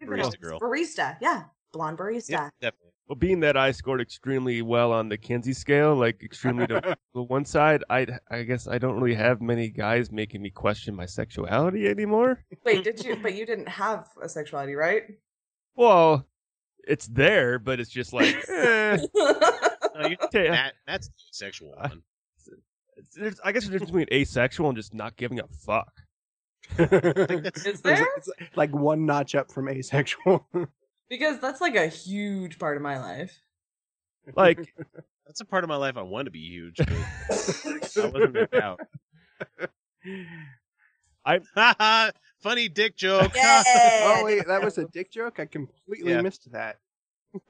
Barista 0.02 0.40
girl. 0.40 0.58
barista. 0.60 1.16
Yeah, 1.20 1.44
blonde 1.72 1.98
barista. 1.98 2.30
Yeah, 2.30 2.50
definitely. 2.60 2.91
Well, 3.12 3.18
being 3.18 3.40
that 3.40 3.58
I 3.58 3.72
scored 3.72 4.00
extremely 4.00 4.62
well 4.62 4.90
on 4.90 5.10
the 5.10 5.18
Kinsey 5.18 5.52
scale, 5.52 5.94
like 5.94 6.22
extremely 6.22 6.66
to 6.68 6.96
the 7.14 7.22
one 7.22 7.44
side, 7.44 7.84
I 7.90 8.06
I 8.30 8.42
guess 8.42 8.66
I 8.66 8.78
don't 8.78 8.98
really 8.98 9.14
have 9.14 9.42
many 9.42 9.68
guys 9.68 10.10
making 10.10 10.40
me 10.40 10.48
question 10.48 10.94
my 10.96 11.04
sexuality 11.04 11.88
anymore. 11.88 12.42
Wait, 12.64 12.82
did 12.84 13.04
you? 13.04 13.16
But 13.16 13.34
you 13.34 13.44
didn't 13.44 13.68
have 13.68 14.08
a 14.22 14.30
sexuality, 14.30 14.74
right? 14.76 15.02
Well, 15.76 16.26
it's 16.88 17.06
there, 17.08 17.58
but 17.58 17.80
it's 17.80 17.90
just 17.90 18.14
like, 18.14 18.34
eh. 18.48 18.96
No, 19.14 20.08
you, 20.08 20.16
Okay, 20.24 20.48
Matt, 20.48 20.72
Matt's 20.86 21.10
sexual 21.32 21.74
I- 21.78 21.88
one. 21.88 22.02
It's- 22.46 23.14
there's, 23.14 23.40
I 23.44 23.52
guess 23.52 23.64
there's 23.64 23.72
difference 23.72 23.90
between 23.90 24.08
asexual 24.10 24.68
and 24.70 24.76
just 24.78 24.94
not 24.94 25.18
giving 25.18 25.38
a 25.38 25.46
fuck. 25.48 25.92
Is 26.78 27.82
there? 27.82 28.06
it's 28.16 28.30
like 28.56 28.74
one 28.74 29.04
notch 29.04 29.34
up 29.34 29.52
from 29.52 29.68
asexual. 29.68 30.46
Because 31.12 31.38
that's 31.40 31.60
like 31.60 31.76
a 31.76 31.88
huge 31.88 32.58
part 32.58 32.78
of 32.78 32.82
my 32.82 32.98
life. 32.98 33.38
Like, 34.34 34.72
That's 35.26 35.42
a 35.42 35.44
part 35.44 35.62
of 35.62 35.68
my 35.68 35.76
life 35.76 35.98
I 35.98 36.02
want 36.02 36.24
to 36.24 36.30
be 36.30 36.38
huge, 36.40 36.80
I 36.88 38.06
wasn't 38.06 38.32
meant 38.32 38.54
out. 38.54 38.80
Funny 42.40 42.70
dick 42.70 42.96
joke. 42.96 43.34
oh 43.44 44.24
wait, 44.24 44.46
that 44.46 44.62
was 44.64 44.78
a 44.78 44.86
dick 44.86 45.12
joke. 45.12 45.38
I 45.38 45.44
completely 45.44 46.12
Yeah. 46.12 46.22
missed 46.22 46.50
that. 46.52 46.78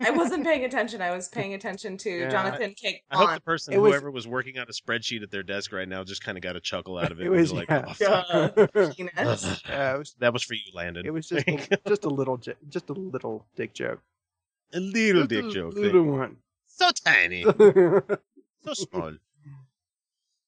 I 0.01 0.11
wasn't 0.12 0.45
paying 0.45 0.64
attention. 0.64 1.01
I 1.03 1.11
was 1.14 1.29
paying 1.29 1.55
attention 1.55 1.97
to 1.99 2.11
Yeah. 2.11 2.29
Jonathan 2.31 2.75
Cake 2.75 3.03
I 3.11 3.16
hope 3.16 3.35
the 3.35 3.40
person, 3.40 3.75
It 3.75 3.79
was- 3.79 3.92
whoever 3.92 4.11
was 4.11 4.27
working 4.27 4.59
on 4.59 4.66
a 4.68 4.73
spreadsheet 4.73 5.23
at 5.23 5.31
their 5.31 5.42
desk 5.42 5.73
right 5.73 5.88
now, 5.88 6.05
just 6.05 6.23
kind 6.25 6.38
of 6.38 6.42
got 6.42 6.57
a 6.57 6.61
chuckle 6.61 6.99
out 6.99 7.11
of 7.12 7.21
it. 7.21 7.27
It 7.27 7.31
was 7.31 7.53
like, 7.53 7.68
yeah. 7.68 7.85
"Oh, 7.88 7.92
fuck." 7.95 8.71
Yeah, 9.68 9.95
it 9.95 9.99
was 9.99 10.14
that 10.21 10.33
was 10.33 10.42
for 10.42 10.55
you, 10.55 10.62
Landon. 10.75 11.05
it 11.07 11.11
was 11.12 11.29
just 11.29 11.47
just 11.87 12.05
a 12.05 12.09
little 12.09 12.37
just 12.68 12.88
a 12.90 12.92
little 12.92 13.47
dick 13.57 13.75
joke. 13.75 14.01
a 14.73 14.81
little 14.81 15.23
Just 15.27 15.31
dick 15.31 15.45
a 15.45 15.51
joke. 15.51 15.75
Little 15.75 16.05
one. 16.05 16.37
So 16.66 16.90
tiny, 17.05 17.42
so 17.45 18.73
small. 18.75 19.12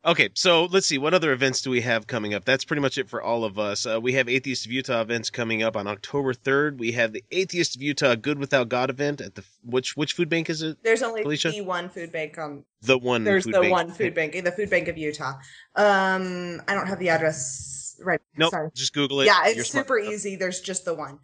Okay, 0.07 0.29
so 0.35 0.67
let's 0.67 0.87
see. 0.87 0.99
What 0.99 1.15
other 1.15 1.33
events 1.33 1.63
do 1.63 1.71
we 1.71 1.81
have 1.81 2.07
coming 2.07 2.35
up? 2.35 2.45
That's 2.45 2.65
pretty 2.65 2.83
much 2.83 2.99
it 2.99 3.09
for 3.09 3.23
all 3.23 3.43
of 3.43 3.59
us. 3.59 3.87
Uh, 3.87 3.99
we 3.99 4.13
have 4.13 4.29
Atheist 4.29 4.67
of 4.67 4.73
Utah 4.73 5.01
events 5.01 5.31
coming 5.31 5.63
up 5.63 5.79
on 5.79 5.87
October 5.87 6.35
3rd. 6.35 6.77
We 6.77 6.93
have 6.93 7.15
the 7.15 7.25
Atheist 7.31 7.75
of 7.75 7.81
Utah 7.81 8.15
Good 8.15 8.39
Without 8.39 8.69
God 8.69 8.91
event 8.91 9.23
at 9.23 9.35
the 9.35 9.43
which 9.65 9.97
which 9.97 10.13
food 10.13 10.29
bank 10.29 10.51
is 10.51 10.61
it? 10.61 10.77
There's 10.83 11.03
only 11.03 11.23
Felicia? 11.23 11.53
the 11.53 11.63
one 11.63 11.89
food 11.89 12.13
bank 12.13 12.37
on 12.37 12.65
the 12.83 12.99
one. 12.99 13.25
There's 13.25 13.45
the 13.45 13.53
bank. 13.53 13.73
one 13.73 13.91
food 13.91 14.15
bank, 14.15 14.33
the 14.45 14.53
food 14.53 14.69
bank 14.69 14.89
of 14.89 14.99
Utah. 14.99 15.39
Um, 15.75 16.61
I 16.69 16.75
don't 16.75 16.87
have 16.87 16.99
the 16.99 17.09
address 17.09 17.97
right. 18.01 18.21
No, 18.37 18.47
nope, 18.47 18.51
sorry. 18.51 18.71
just 18.75 18.93
Google 18.93 19.23
it. 19.23 19.27
Yeah, 19.27 19.47
it's 19.47 19.57
You're 19.57 19.65
super 19.65 20.01
smart. 20.01 20.15
easy. 20.15 20.37
There's 20.37 20.61
just 20.61 20.85
the 20.85 20.93
one. 20.93 21.19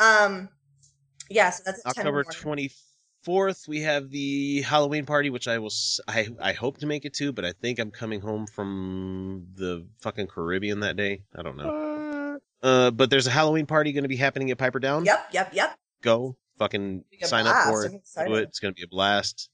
Um, 0.00 0.48
yes, 1.28 1.28
yeah, 1.28 1.50
so 1.50 1.62
that's 1.66 1.84
October 1.84 2.24
twenty 2.24 2.70
fourth, 3.22 3.66
we 3.68 3.80
have 3.82 4.10
the 4.10 4.62
Halloween 4.62 5.06
party, 5.06 5.30
which 5.30 5.48
I 5.48 5.58
will—I 5.58 6.52
hope 6.52 6.78
to 6.78 6.86
make 6.86 7.04
it 7.04 7.14
to, 7.14 7.32
but 7.32 7.44
I 7.44 7.52
think 7.52 7.78
I'm 7.78 7.90
coming 7.90 8.20
home 8.20 8.46
from 8.46 9.46
the 9.54 9.86
fucking 10.00 10.26
Caribbean 10.28 10.80
that 10.80 10.96
day. 10.96 11.22
I 11.36 11.42
don't 11.42 11.56
know. 11.56 12.38
Uh, 12.62 12.90
but 12.92 13.10
there's 13.10 13.26
a 13.26 13.30
Halloween 13.30 13.66
party 13.66 13.92
going 13.92 14.04
to 14.04 14.08
be 14.08 14.16
happening 14.16 14.50
at 14.50 14.58
Piper 14.58 14.78
Down. 14.78 15.04
Yep, 15.04 15.28
yep, 15.32 15.50
yep. 15.52 15.76
Go 16.02 16.36
fucking 16.58 17.04
Be 17.10 17.18
a 17.22 17.26
sign 17.26 17.46
up 17.46 17.64
for 17.66 17.84
it. 17.86 17.92
Do 18.26 18.34
it. 18.34 18.42
It's 18.42 18.60
going 18.60 18.72
to 18.72 18.76
be 18.78 18.84
a 18.84 18.88
blast. 18.88 19.48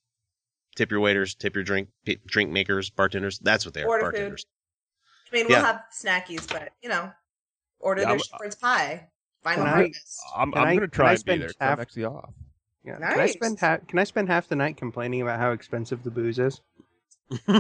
Tip 0.77 0.91
your 0.91 1.01
waiters, 1.01 1.35
tip 1.35 1.55
your 1.55 1.65
drink, 1.65 1.89
p- 2.05 2.19
drink 2.27 2.51
makers, 2.53 2.91
bartenders. 2.91 3.39
That's 3.41 3.65
what 3.65 3.75
they 3.75 3.83
are, 3.83 3.89
Order 3.89 4.13
food. 4.17 4.41
I 5.33 5.37
mean, 5.37 5.47
we'll 5.49 5.59
Yeah. 5.59 5.67
have 5.67 5.81
snackies, 5.93 6.47
but 6.49 6.71
you 6.83 6.89
know, 6.89 7.11
order 7.81 8.03
Yeah, 8.03 8.11
their 8.11 8.19
shepherd's 8.21 8.55
pie. 8.55 9.09
Final 9.43 9.65
Can 9.65 9.73
I- 9.73 9.77
harvest. 9.77 10.21
I'm, 10.37 10.55
I'm 10.55 10.65
I- 10.69 10.75
gonna 10.75 10.89
try 10.89 11.11
I 11.11 11.15
and 11.15 11.25
be 11.25 11.37
there 11.39 11.51
half- 11.61 11.79
I'm 11.79 11.81
actually 11.81 12.05
off. 12.05 12.33
Yeah. 12.89 13.11
Can 13.11 13.21
I 13.21 13.27
spend 13.27 13.59
half? 13.61 13.87
Can 13.87 13.99
I 13.99 14.05
spend 14.05 14.29
half 14.29 14.49
the 14.49 14.57
night 14.57 14.77
complaining 14.77 15.23
about 15.23 15.39
how 15.39 15.53
expensive 15.53 16.03
the 16.03 16.11
booze 16.11 16.39
is? 16.39 16.61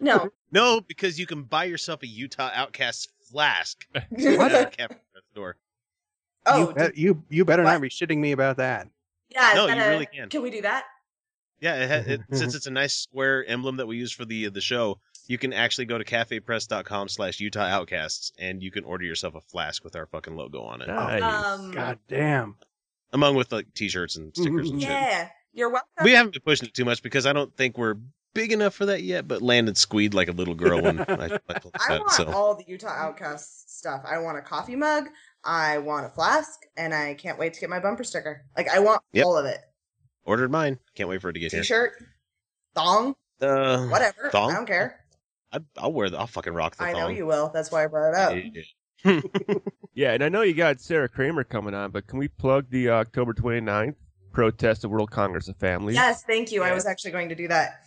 No, 0.00 0.30
No, 0.52 0.80
because 0.80 1.18
you 1.18 1.26
can 1.26 1.42
buy 1.42 1.64
yourself 1.64 2.02
a 2.02 2.06
Utah 2.06 2.50
Outcast 2.54 3.10
flask 3.30 3.84
at 3.94 4.06
what? 4.10 4.50
the 4.52 4.96
store. 5.32 5.56
Oh, 6.46 6.68
you, 6.68 6.74
did- 6.74 6.96
you 6.98 7.22
you 7.28 7.44
better 7.44 7.62
what? 7.64 7.72
not 7.72 7.80
be 7.82 7.88
shitting 7.88 8.18
me 8.18 8.32
about 8.32 8.58
that. 8.58 8.88
yeah. 9.30 9.52
No, 9.54 9.66
you 9.66 9.72
a- 9.80 9.88
really 9.90 10.06
can. 10.06 10.28
Can 10.28 10.42
we 10.42 10.50
do 10.50 10.62
that? 10.62 10.84
Yeah, 11.60 11.74
it, 12.02 12.08
it, 12.08 12.20
since 12.32 12.54
it's 12.54 12.66
a 12.68 12.70
nice 12.70 12.94
square 12.94 13.44
emblem 13.48 13.78
that 13.78 13.86
we 13.86 13.96
use 13.96 14.12
for 14.12 14.24
the 14.24 14.48
the 14.48 14.60
show, 14.60 15.00
you 15.26 15.38
can 15.38 15.52
actually 15.52 15.86
go 15.86 15.98
to 15.98 16.04
cafepress.com 16.04 17.08
slash 17.08 17.40
Utah 17.40 17.64
Outcasts 17.64 18.30
and 18.38 18.62
you 18.62 18.70
can 18.70 18.84
order 18.84 19.04
yourself 19.04 19.34
a 19.34 19.40
flask 19.40 19.82
with 19.82 19.96
our 19.96 20.06
fucking 20.06 20.36
logo 20.36 20.62
on 20.62 20.82
it. 20.82 20.86
Nice. 20.86 21.22
Um, 21.22 21.72
God 21.72 21.98
damn. 22.08 22.56
Among 23.12 23.34
with 23.34 23.52
like 23.52 23.72
t-shirts 23.74 24.16
and 24.16 24.32
mm-hmm, 24.32 24.42
stickers 24.42 24.70
and 24.70 24.80
mm-hmm. 24.80 24.90
shit. 24.90 25.00
Yeah, 25.00 25.28
you're 25.52 25.70
welcome. 25.70 25.88
We 26.04 26.12
haven't 26.12 26.32
been 26.32 26.42
pushing 26.42 26.68
it 26.68 26.74
too 26.74 26.84
much 26.84 27.02
because 27.02 27.26
I 27.26 27.32
don't 27.32 27.54
think 27.56 27.78
we're 27.78 27.96
big 28.34 28.52
enough 28.52 28.74
for 28.74 28.86
that 28.86 29.02
yet. 29.02 29.26
But 29.26 29.42
Landon 29.42 29.74
squeed 29.74 30.14
like 30.14 30.28
a 30.28 30.32
little 30.32 30.54
girl 30.54 30.82
when 30.82 31.00
I, 31.00 31.04
I 31.48 31.54
told 31.58 31.74
I 31.74 31.88
that. 31.88 32.00
want 32.00 32.10
So 32.12 32.26
all 32.32 32.54
the 32.54 32.64
Utah 32.66 32.88
Outcast 32.88 33.76
stuff. 33.78 34.02
I 34.04 34.18
want 34.18 34.38
a 34.38 34.42
coffee 34.42 34.76
mug. 34.76 35.04
I 35.44 35.78
want 35.78 36.04
a 36.04 36.08
flask, 36.08 36.60
and 36.76 36.92
I 36.92 37.14
can't 37.14 37.38
wait 37.38 37.54
to 37.54 37.60
get 37.60 37.70
my 37.70 37.78
bumper 37.78 38.04
sticker. 38.04 38.44
Like 38.56 38.68
I 38.68 38.80
want 38.80 39.02
Yep. 39.12 39.24
all 39.24 39.36
of 39.38 39.46
it. 39.46 39.60
ordered 40.24 40.50
mine. 40.50 40.78
Can't 40.94 41.08
wait 41.08 41.22
for 41.22 41.30
it 41.30 41.34
to 41.34 41.40
get 41.40 41.52
here. 41.52 41.62
T-shirt, 41.62 41.92
thong, 42.74 43.14
Uh, 43.40 43.86
whatever. 43.86 44.30
thong? 44.30 44.50
I 44.50 44.54
don't 44.54 44.66
care. 44.66 45.04
I, 45.52 45.60
I'll 45.78 45.92
wear 45.92 46.10
the. 46.10 46.18
I'll 46.18 46.26
fucking 46.26 46.52
rock 46.52 46.76
the 46.76 46.84
I 46.84 46.92
know 46.92 47.06
thong. 47.06 47.16
you 47.16 47.24
will. 47.24 47.50
That's 47.54 47.70
why 47.70 47.84
I 47.84 47.86
brought 47.86 48.10
it 48.10 48.14
up. 48.16 48.64
Hmm. 49.04 49.20
Yeah. 49.94 50.08
Yeah, 50.08 50.14
and 50.14 50.24
I 50.24 50.28
know 50.28 50.42
you 50.42 50.54
got 50.54 50.80
Sarah 50.80 51.08
Kramer 51.08 51.44
coming 51.44 51.74
on, 51.74 51.90
but 51.90 52.06
can 52.06 52.18
we 52.18 52.28
plug 52.28 52.66
the 52.70 52.90
uh, 52.90 52.94
October 52.94 53.34
29th 53.34 53.96
protest 54.32 54.84
of 54.84 54.90
World 54.90 55.10
Congress 55.10 55.48
of 55.48 55.56
Families? 55.56 55.96
Yes, 55.96 56.22
thank 56.22 56.52
you. 56.52 56.62
I 56.62 56.72
was 56.72 56.86
actually 56.86 57.10
going 57.10 57.28
to 57.30 57.34
do 57.34 57.48
that. 57.48 57.82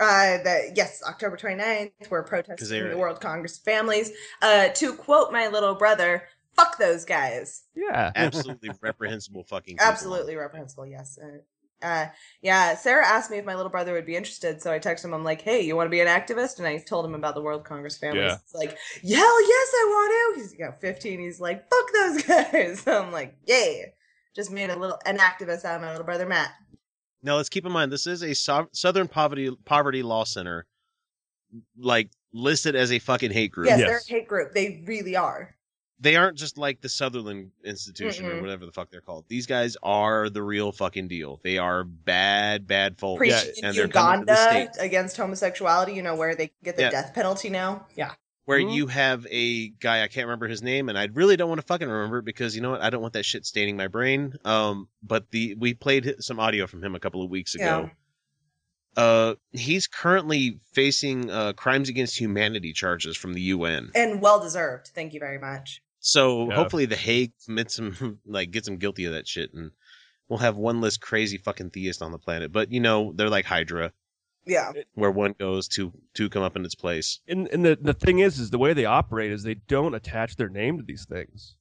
Uh, 0.00 0.42
that 0.42 0.76
yes, 0.76 1.02
October 1.06 1.36
29th, 1.36 1.90
we're 2.08 2.22
protesting 2.22 2.68
they 2.68 2.88
the 2.88 2.96
World 2.96 3.20
Congress 3.20 3.58
of 3.58 3.64
Families. 3.64 4.10
Uh, 4.40 4.68
to 4.68 4.94
quote 4.94 5.30
my 5.30 5.48
little 5.48 5.74
brother, 5.74 6.22
"Fuck 6.56 6.78
those 6.78 7.04
guys." 7.04 7.64
Yeah. 7.74 8.10
Absolutely 8.16 8.70
reprehensible 8.80 9.44
fucking. 9.44 9.76
people. 9.76 9.86
Absolutely 9.86 10.36
reprehensible. 10.36 10.86
Yes. 10.86 11.18
Uh, 11.82 12.06
yeah. 12.42 12.74
Sarah 12.76 13.06
asked 13.06 13.30
me 13.30 13.38
if 13.38 13.44
my 13.44 13.54
little 13.54 13.70
brother 13.70 13.92
would 13.92 14.06
be 14.06 14.16
interested, 14.16 14.60
so 14.60 14.72
I 14.72 14.78
texted 14.78 15.04
him. 15.06 15.14
I'm 15.14 15.24
like, 15.24 15.40
"Hey, 15.40 15.60
you 15.62 15.74
want 15.76 15.86
to 15.86 15.90
be 15.90 16.00
an 16.00 16.08
activist?" 16.08 16.58
And 16.58 16.66
I 16.66 16.78
told 16.78 17.04
him 17.06 17.14
about 17.14 17.34
the 17.34 17.42
World 17.42 17.64
Congress 17.64 17.94
of 17.94 18.00
Families. 18.00 18.22
Yeah. 18.24 18.34
It's 18.42 18.54
like, 18.54 18.70
hell 18.70 19.48
yes, 19.48 19.68
I 19.74 19.86
want 19.88 20.36
to. 20.36 20.42
He's 20.42 20.52
you 20.52 20.64
know 20.66 20.72
15. 20.80 21.20
He's 21.20 21.40
like, 21.40 21.64
"Fuck 21.70 21.92
those 21.92 22.22
guys." 22.52 22.80
So 22.80 23.02
I'm 23.02 23.12
like, 23.12 23.36
"Yay!" 23.46 23.92
Just 24.36 24.50
made 24.50 24.70
a 24.70 24.76
little 24.76 24.98
an 25.06 25.18
activist 25.18 25.64
out 25.64 25.76
of 25.76 25.82
my 25.82 25.90
little 25.90 26.04
brother 26.04 26.26
Matt. 26.26 26.52
Now 27.22 27.36
let's 27.36 27.48
keep 27.48 27.66
in 27.66 27.72
mind 27.72 27.92
this 27.92 28.06
is 28.06 28.22
a 28.22 28.34
so- 28.34 28.68
Southern 28.72 29.08
Poverty 29.08 29.50
Poverty 29.64 30.02
Law 30.02 30.24
Center, 30.24 30.66
like 31.78 32.10
listed 32.32 32.76
as 32.76 32.92
a 32.92 32.98
fucking 32.98 33.30
hate 33.30 33.52
group. 33.52 33.66
Yes, 33.66 33.80
Yes. 33.80 33.88
they're 33.88 34.16
a 34.18 34.20
hate 34.20 34.28
group. 34.28 34.52
They 34.54 34.82
really 34.86 35.16
are. 35.16 35.54
They 36.02 36.16
aren't 36.16 36.38
just 36.38 36.56
like 36.56 36.80
the 36.80 36.88
Sutherland 36.88 37.50
Institution 37.62 38.24
or 38.26 38.30
Mm-mm. 38.34 38.40
whatever 38.40 38.64
the 38.64 38.72
fuck 38.72 38.90
they're 38.90 39.02
called. 39.02 39.26
These 39.28 39.46
guys 39.46 39.76
are 39.82 40.30
the 40.30 40.42
real 40.42 40.72
fucking 40.72 41.08
deal. 41.08 41.40
They 41.44 41.58
are 41.58 41.84
bad, 41.84 42.66
bad 42.66 42.98
folks. 42.98 43.18
Preach 43.18 43.32
Yeah, 43.32 43.68
and 43.68 43.76
they're 43.76 43.86
coming 43.88 44.20
to 44.20 44.26
the 44.26 44.32
Uganda 44.32 44.70
against 44.80 45.16
homosexuality. 45.18 45.92
You 45.92 46.02
know 46.02 46.16
where 46.16 46.34
they 46.34 46.52
get 46.64 46.76
the 46.76 46.82
Yeah. 46.82 46.90
death 46.90 47.12
penalty 47.14 47.50
now. 47.50 47.86
Yeah. 47.94 48.14
where 48.46 48.58
Mhm. 48.58 48.74
you 48.74 48.86
have 48.88 49.24
a 49.30 49.68
guy 49.68 50.02
I 50.02 50.08
can't 50.08 50.26
remember 50.26 50.48
his 50.48 50.60
name, 50.60 50.88
and 50.88 50.98
I 50.98 51.04
really 51.12 51.36
don't 51.36 51.48
want 51.48 51.60
to 51.60 51.66
fucking 51.68 51.86
remember 51.88 52.18
it 52.18 52.24
because 52.24 52.56
you 52.56 52.62
know 52.62 52.70
what? 52.70 52.80
I 52.80 52.90
don't 52.90 53.00
want 53.00 53.12
that 53.12 53.24
shit 53.24 53.46
staining 53.46 53.76
my 53.76 53.86
brain. 53.86 54.34
Um, 54.44 54.88
but 55.04 55.30
the 55.30 55.54
we 55.54 55.72
played 55.74 56.16
some 56.18 56.40
audio 56.40 56.66
from 56.66 56.82
him 56.82 56.96
a 56.96 56.98
couple 56.98 57.22
of 57.22 57.30
weeks 57.30 57.54
ago. 57.54 57.90
Yeah. 58.96 59.02
Uh, 59.04 59.34
he's 59.52 59.86
currently 59.86 60.58
facing 60.72 61.30
uh 61.30 61.52
crimes 61.52 61.88
against 61.88 62.18
humanity 62.18 62.72
charges 62.72 63.16
from 63.16 63.34
the 63.34 63.40
UN. 63.42 63.92
And 63.94 64.20
well 64.20 64.40
deserved. 64.40 64.88
Thank 64.88 65.14
you 65.14 65.20
very 65.20 65.38
much. 65.38 65.80
So 66.00 66.48
Yeah. 66.48 66.56
hopefully 66.56 66.86
the 66.86 66.96
Hague 66.96 67.32
commits 67.44 67.78
him 67.78 68.18
like 68.26 68.50
gets 68.50 68.66
him 68.66 68.78
guilty 68.78 69.04
of 69.04 69.12
that 69.12 69.28
shit, 69.28 69.52
and 69.54 69.70
we'll 70.28 70.38
have 70.38 70.56
one 70.56 70.80
less 70.80 70.96
crazy 70.96 71.36
fucking 71.38 71.70
theist 71.70 72.02
on 72.02 72.12
the 72.12 72.18
planet. 72.18 72.52
But 72.52 72.72
you 72.72 72.80
know 72.80 73.12
they're 73.14 73.28
like 73.30 73.44
Hydra, 73.44 73.92
Yeah. 74.46 74.72
where 74.94 75.10
one 75.10 75.34
goes, 75.38 75.68
two 75.68 75.92
two 76.14 76.28
come 76.30 76.42
up 76.42 76.56
in 76.56 76.64
its 76.64 76.74
place. 76.74 77.20
And, 77.28 77.48
and 77.48 77.64
the, 77.64 77.76
the 77.80 77.94
thing 77.94 78.20
is, 78.20 78.38
is 78.38 78.50
the 78.50 78.58
way 78.58 78.72
they 78.72 78.84
operate 78.86 79.30
is 79.30 79.42
they 79.42 79.54
don't 79.54 79.94
attach 79.94 80.36
their 80.36 80.48
name 80.48 80.78
to 80.78 80.82
these 80.84 81.04
things. 81.04 81.56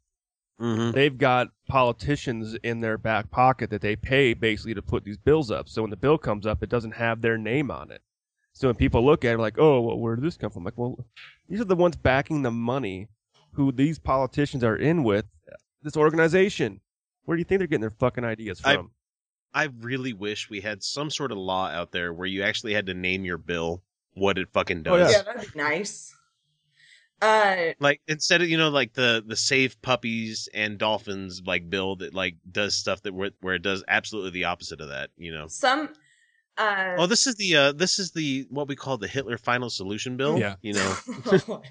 Mm-hmm. 0.61 0.91
They've 0.91 1.17
got 1.17 1.49
politicians 1.69 2.53
in 2.63 2.81
their 2.81 2.97
back 2.97 3.31
pocket 3.31 3.69
that 3.69 3.81
they 3.81 3.95
pay 3.95 4.33
basically 4.33 4.73
to 4.73 4.81
put 4.81 5.05
these 5.05 5.17
bills 5.17 5.49
up. 5.51 5.69
So 5.69 5.81
when 5.83 5.89
the 5.91 5.95
bill 5.97 6.17
comes 6.17 6.45
up, 6.45 6.61
it 6.61 6.69
doesn't 6.69 6.91
have 6.95 7.21
their 7.21 7.37
name 7.37 7.71
on 7.71 7.91
it. 7.91 8.01
So 8.53 8.67
when 8.67 8.75
people 8.75 9.05
look 9.05 9.23
at 9.23 9.35
it, 9.35 9.37
like, 9.39 9.57
oh, 9.57 9.79
well, 9.79 9.97
where 9.97 10.15
did 10.17 10.25
this 10.25 10.35
come 10.35 10.51
from? 10.51 10.65
Like, 10.65 10.77
well, 10.77 11.05
these 11.47 11.61
are 11.61 11.65
the 11.65 11.77
ones 11.77 11.95
backing 11.95 12.41
the 12.41 12.51
money 12.51 13.07
who 13.59 13.73
these 13.73 13.99
politicians 13.99 14.63
are 14.63 14.77
in 14.77 15.03
with 15.03 15.25
this 15.81 15.97
organization. 15.97 16.79
Where 17.25 17.35
do 17.35 17.39
you 17.41 17.43
think 17.43 17.59
they're 17.59 17.67
getting 17.67 17.81
their 17.81 17.89
fucking 17.91 18.23
ideas 18.23 18.61
from? 18.61 18.91
I 19.53 19.67
really 19.81 20.13
wish 20.13 20.49
we 20.49 20.61
had 20.61 20.81
some 20.81 21.09
sort 21.09 21.33
of 21.33 21.37
law 21.37 21.67
out 21.67 21.91
there 21.91 22.13
where 22.13 22.25
you 22.25 22.41
actually 22.43 22.73
had 22.73 22.85
to 22.85 22.93
name 22.93 23.25
your 23.25 23.37
bill 23.37 23.83
what 24.13 24.37
it 24.37 24.47
fucking 24.53 24.83
Oh, 24.87 24.95
does. 24.97 25.11
Yeah, 25.11 25.23
that'd 25.23 25.51
be 25.53 25.59
nice. 25.59 26.15
Uh, 27.21 27.73
Like 27.81 27.99
instead 28.07 28.41
of 28.41 28.47
you 28.47 28.57
know 28.57 28.69
like 28.69 28.93
the 28.93 29.21
the 29.27 29.35
save 29.35 29.81
puppies 29.81 30.47
and 30.53 30.77
dolphins 30.77 31.41
like 31.45 31.69
bill 31.69 31.97
that 31.97 32.13
like 32.13 32.35
does 32.49 32.77
stuff 32.77 33.01
that 33.01 33.13
where, 33.13 33.31
where 33.41 33.55
it 33.55 33.61
does 33.61 33.83
absolutely 33.89 34.31
the 34.31 34.45
opposite 34.45 34.79
of 34.79 34.87
that. 34.87 35.09
You 35.17 35.33
know. 35.33 35.47
some. 35.47 35.89
Uh, 36.57 36.95
Oh, 36.97 37.07
this 37.07 37.27
is 37.27 37.35
the 37.35 37.55
uh 37.57 37.71
this 37.73 37.99
is 37.99 38.11
the 38.11 38.47
what 38.49 38.69
we 38.69 38.77
call 38.77 38.97
the 38.97 39.07
Hitler 39.09 39.37
final 39.37 39.69
solution 39.69 40.15
bill. 40.15 40.39
Yeah. 40.39 40.55
You 40.61 40.75
know 40.75 40.95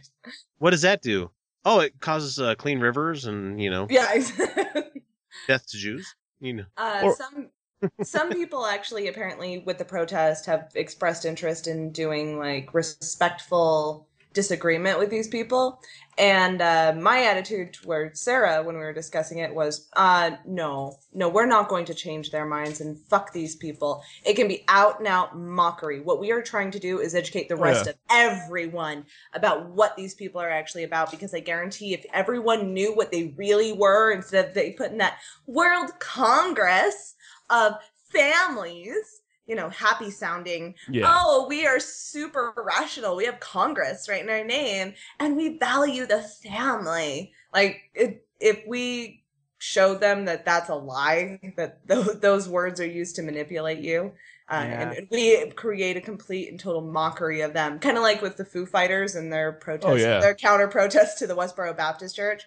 what 0.59 0.71
does 0.71 0.83
that 0.83 1.01
do? 1.01 1.31
Oh, 1.65 1.81
it 1.81 2.01
causes 2.01 2.39
uh, 2.39 2.55
clean 2.55 2.81
rivers 2.81 3.25
and 3.25 3.61
you 3.61 3.71
know 3.71 3.87
yeah. 3.91 4.13
exactly. 4.15 5.03
death 5.49 5.67
to 5.69 5.77
Jews. 5.77 6.15
You 6.41 6.55
know. 6.55 6.65
Uh, 6.77 7.01
Or- 7.05 7.17
some 7.17 7.51
some 8.03 8.31
people 8.31 8.67
actually 8.67 9.09
apparently 9.09 9.61
with 9.61 9.79
the 9.79 9.85
protest 9.85 10.47
have 10.47 10.71
expressed 10.75 11.25
interest 11.25 11.67
in 11.67 11.93
doing 11.93 12.39
like 12.39 12.75
respectful 12.75 14.09
disagreement 14.33 14.99
with 14.99 15.11
these 15.11 15.29
people. 15.29 15.81
And 16.17 16.61
uh, 16.61 16.95
my 16.99 17.25
attitude 17.25 17.73
towards 17.73 18.21
sarah 18.21 18.63
when 18.63 18.75
we 18.75 18.81
were 18.81 18.93
discussing 18.93 19.39
it 19.39 19.55
was 19.55 19.89
uh, 19.93 20.33
no 20.45 20.97
no 21.15 21.29
we're 21.29 21.47
not 21.47 21.69
going 21.69 21.85
to 21.85 21.95
change 21.95 22.31
their 22.31 22.45
minds 22.45 22.81
and 22.81 22.99
fuck 22.99 23.33
these 23.33 23.55
people. 23.55 24.03
It 24.25 24.35
can 24.35 24.49
be 24.49 24.65
out 24.69 24.99
and 24.99 25.07
out 25.07 25.39
mockery. 25.39 26.01
What 26.01 26.21
we 26.21 26.33
are 26.33 26.43
trying 26.43 26.73
to 26.73 26.79
do 26.79 26.99
is 26.99 27.15
educate 27.15 27.49
the 27.49 27.57
rest 27.57 27.87
yeah. 27.87 27.93
of 27.93 27.99
everyone 28.11 29.05
about 29.35 29.71
what 29.71 29.97
these 29.97 30.15
people 30.15 30.41
are 30.41 30.51
actually 30.51 30.85
about 30.85 31.11
because 31.11 31.35
i 31.35 31.41
guarantee 31.41 31.95
if 31.95 32.05
everyone 32.13 32.73
knew 32.73 32.95
what 32.95 33.11
they 33.13 33.35
really 33.37 33.73
were 33.73 34.13
instead 34.13 34.47
of 34.47 34.55
they 34.55 34.73
put 34.73 34.91
in 34.91 34.99
that 34.99 35.19
world 35.47 35.91
congress 35.99 37.15
of 37.51 37.75
families 38.11 39.23
you 39.49 39.57
know 39.57 39.69
happy 39.71 40.11
sounding 40.11 40.75
Yeah. 40.89 41.07
oh 41.13 41.47
we 41.49 41.67
are 41.67 41.81
super 41.81 42.53
rational 42.57 43.17
we 43.17 43.25
have 43.25 43.41
congress 43.41 44.09
right 44.09 44.23
in 44.23 44.29
our 44.31 44.45
name 44.45 44.95
and 45.19 45.37
we 45.37 45.59
value 45.59 46.07
the 46.07 46.23
family 46.23 47.33
like 47.53 47.81
it, 47.95 48.25
if 48.39 48.63
we 48.69 49.25
show 49.57 49.95
them 49.97 50.27
that 50.27 50.45
that's 50.45 50.69
a 50.69 50.75
lie 50.77 51.41
that 51.57 51.89
th- 51.89 52.21
those 52.21 52.49
words 52.49 52.79
are 52.81 52.87
used 52.87 53.17
to 53.17 53.23
manipulate 53.23 53.79
you 53.81 54.13
uh, 54.51 54.65
Yeah. 54.67 54.93
and 54.99 55.09
we 55.11 55.51
create 55.51 55.97
a 55.97 56.01
complete 56.01 56.49
and 56.51 56.61
total 56.61 56.81
mockery 56.83 57.41
of 57.41 57.55
them 57.55 57.79
kind 57.81 57.97
of 57.97 58.03
like 58.03 58.23
with 58.23 58.37
the 58.37 58.45
foo 58.45 58.67
fighters 58.67 59.15
and 59.17 59.33
their 59.33 59.53
protest 59.53 59.89
Oh, 59.91 59.95
yeah. 59.97 60.21
their 60.21 60.35
counter 60.35 60.69
protest 60.69 61.19
to 61.19 61.27
the 61.27 61.35
westboro 61.35 61.77
baptist 61.77 62.15
church 62.17 62.45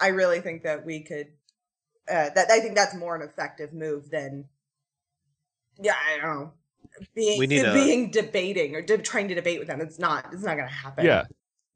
i 0.00 0.08
really 0.08 0.40
think 0.40 0.62
that 0.62 0.86
we 0.86 1.02
could 1.02 1.26
uh, 2.08 2.30
that 2.34 2.50
i 2.50 2.60
think 2.60 2.74
that's 2.76 2.94
more 2.94 3.16
an 3.16 3.22
effective 3.22 3.72
move 3.72 4.10
than 4.10 4.44
yeah 5.80 5.94
i 6.12 6.20
don't 6.20 6.34
know 6.34 6.52
being 7.14 7.38
We 7.38 7.46
need 7.46 7.60
a- 7.64 7.72
being 7.74 8.10
debating 8.10 8.74
or 8.74 8.82
de- 8.82 8.98
trying 8.98 9.28
to 9.28 9.34
debate 9.34 9.58
with 9.58 9.68
them 9.68 9.80
it's 9.80 9.98
not 9.98 10.26
it's 10.32 10.42
not 10.42 10.56
gonna 10.56 10.68
happen 10.68 11.04
yeah. 11.04 11.24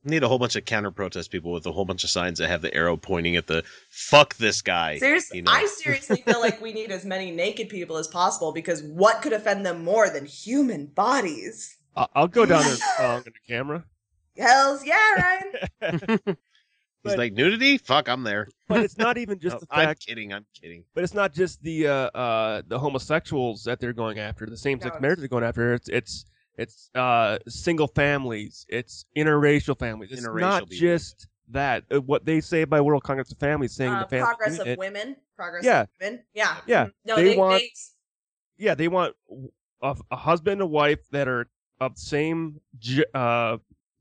Need 0.03 0.23
a 0.23 0.29
whole 0.29 0.39
bunch 0.39 0.57
of 0.57 0.65
counter 0.65 0.91
protest 0.91 1.31
people 1.31 1.53
with 1.53 1.67
a 1.67 1.73
whole 1.73 1.85
bunch 1.85 2.05
of 2.05 2.11
signs 2.11 2.39
that 2.39 2.49
have 2.49 2.63
the 2.63 2.73
arrow 2.75 2.97
pointing 2.97 3.37
at 3.37 3.47
the 3.47 3.63
fuck 3.91 4.35
this 4.37 4.63
guy. 4.63 4.97
Seriously, 4.97 5.37
you 5.37 5.43
know? 5.43 5.53
I 5.53 5.67
seriously 5.67 6.23
feel 6.23 6.41
like 6.41 6.59
we 6.63 6.73
need 6.73 6.91
as 6.91 7.05
many 7.05 7.31
naked 7.31 7.69
people 7.69 7.99
as 7.99 8.09
possible 8.09 8.51
because 8.51 8.83
what 8.83 9.21
could 9.21 9.35
offend 9.35 9.67
them 9.67 9.85
more 9.85 10.09
than 10.09 10.25
human 10.25 10.87
bodies? 10.87 11.77
I'll, 11.95 12.09
I'll 12.15 12.29
go 12.29 12.47
down 12.47 12.63
there 12.65 12.79
uh, 12.99 13.17
on 13.17 13.25
the 13.25 13.33
camera. 13.47 13.85
Hells 14.39 14.83
yeah, 14.87 15.43
Ryan. 15.83 16.37
He's 17.03 17.13
But- 17.13 17.19
like 17.19 17.33
nudity. 17.33 17.79
Fuck, 17.79 18.09
I'm 18.09 18.23
there. 18.25 18.47
But 18.69 18.81
it's 18.85 18.99
not 18.99 19.17
even 19.19 19.39
just 19.39 19.55
No, 19.55 19.61
the 19.61 19.67
I'm 19.71 19.87
fact 19.87 20.07
kidding. 20.07 20.33
I'm 20.33 20.45
kidding. 20.61 20.85
But 20.95 21.05
it's 21.05 21.15
not 21.15 21.33
just 21.33 21.63
the 21.63 21.87
uh, 21.89 21.93
uh, 21.93 22.63
the 22.67 22.79
homosexuals 22.79 23.65
that 23.65 23.81
they're 23.81 23.93
going 23.95 24.19
after, 24.19 24.45
the 24.47 24.57
same 24.57 24.81
sex 24.81 24.95
No, 24.95 25.01
marriage 25.01 25.19
they're 25.21 25.29
going 25.29 25.45
after. 25.45 25.73
It's 25.75 25.89
it's 25.89 26.25
it's 26.59 26.91
uh, 26.95 27.39
single 27.49 27.87
families, 27.89 28.67
it's 28.69 29.07
interracial 29.17 29.79
families. 29.79 30.13
It's 30.13 30.27
Interracial 30.27 30.41
not 30.41 30.69
people. 30.69 30.77
just 30.89 31.27
that. 31.49 31.85
Uh, 31.91 32.01
what 32.03 32.27
they 32.27 32.41
say 32.43 32.65
by 32.65 32.81
World 32.83 33.03
Congress 33.03 33.33
of 33.33 33.39
Families, 33.39 33.73
saying 33.73 33.93
Uh, 33.93 34.03
the 34.03 34.09
family 34.09 34.27
progress 34.27 34.59
of 34.59 34.77
women. 34.77 35.17
Progress 35.37 35.65
Yeah. 35.65 35.81
of 35.83 35.89
women. 36.01 36.23
Yeah. 36.35 36.57
Yeah, 36.67 36.85
Mhm. 36.87 36.93
No, 37.07 37.17
they 37.17 37.25
they, 37.25 37.37
want- 37.39 37.61
they- 37.63 37.73
yeah, 38.59 38.75
they 38.75 38.89
want 38.89 39.17
a, 39.83 39.97
a 40.11 40.17
husband 40.17 40.53
and 40.55 40.63
a 40.63 40.67
wife 40.67 41.01
that 41.13 41.29
are 41.29 41.49
of 41.81 41.95
the 41.95 42.01
same 42.03 42.61
uh, 43.15 43.57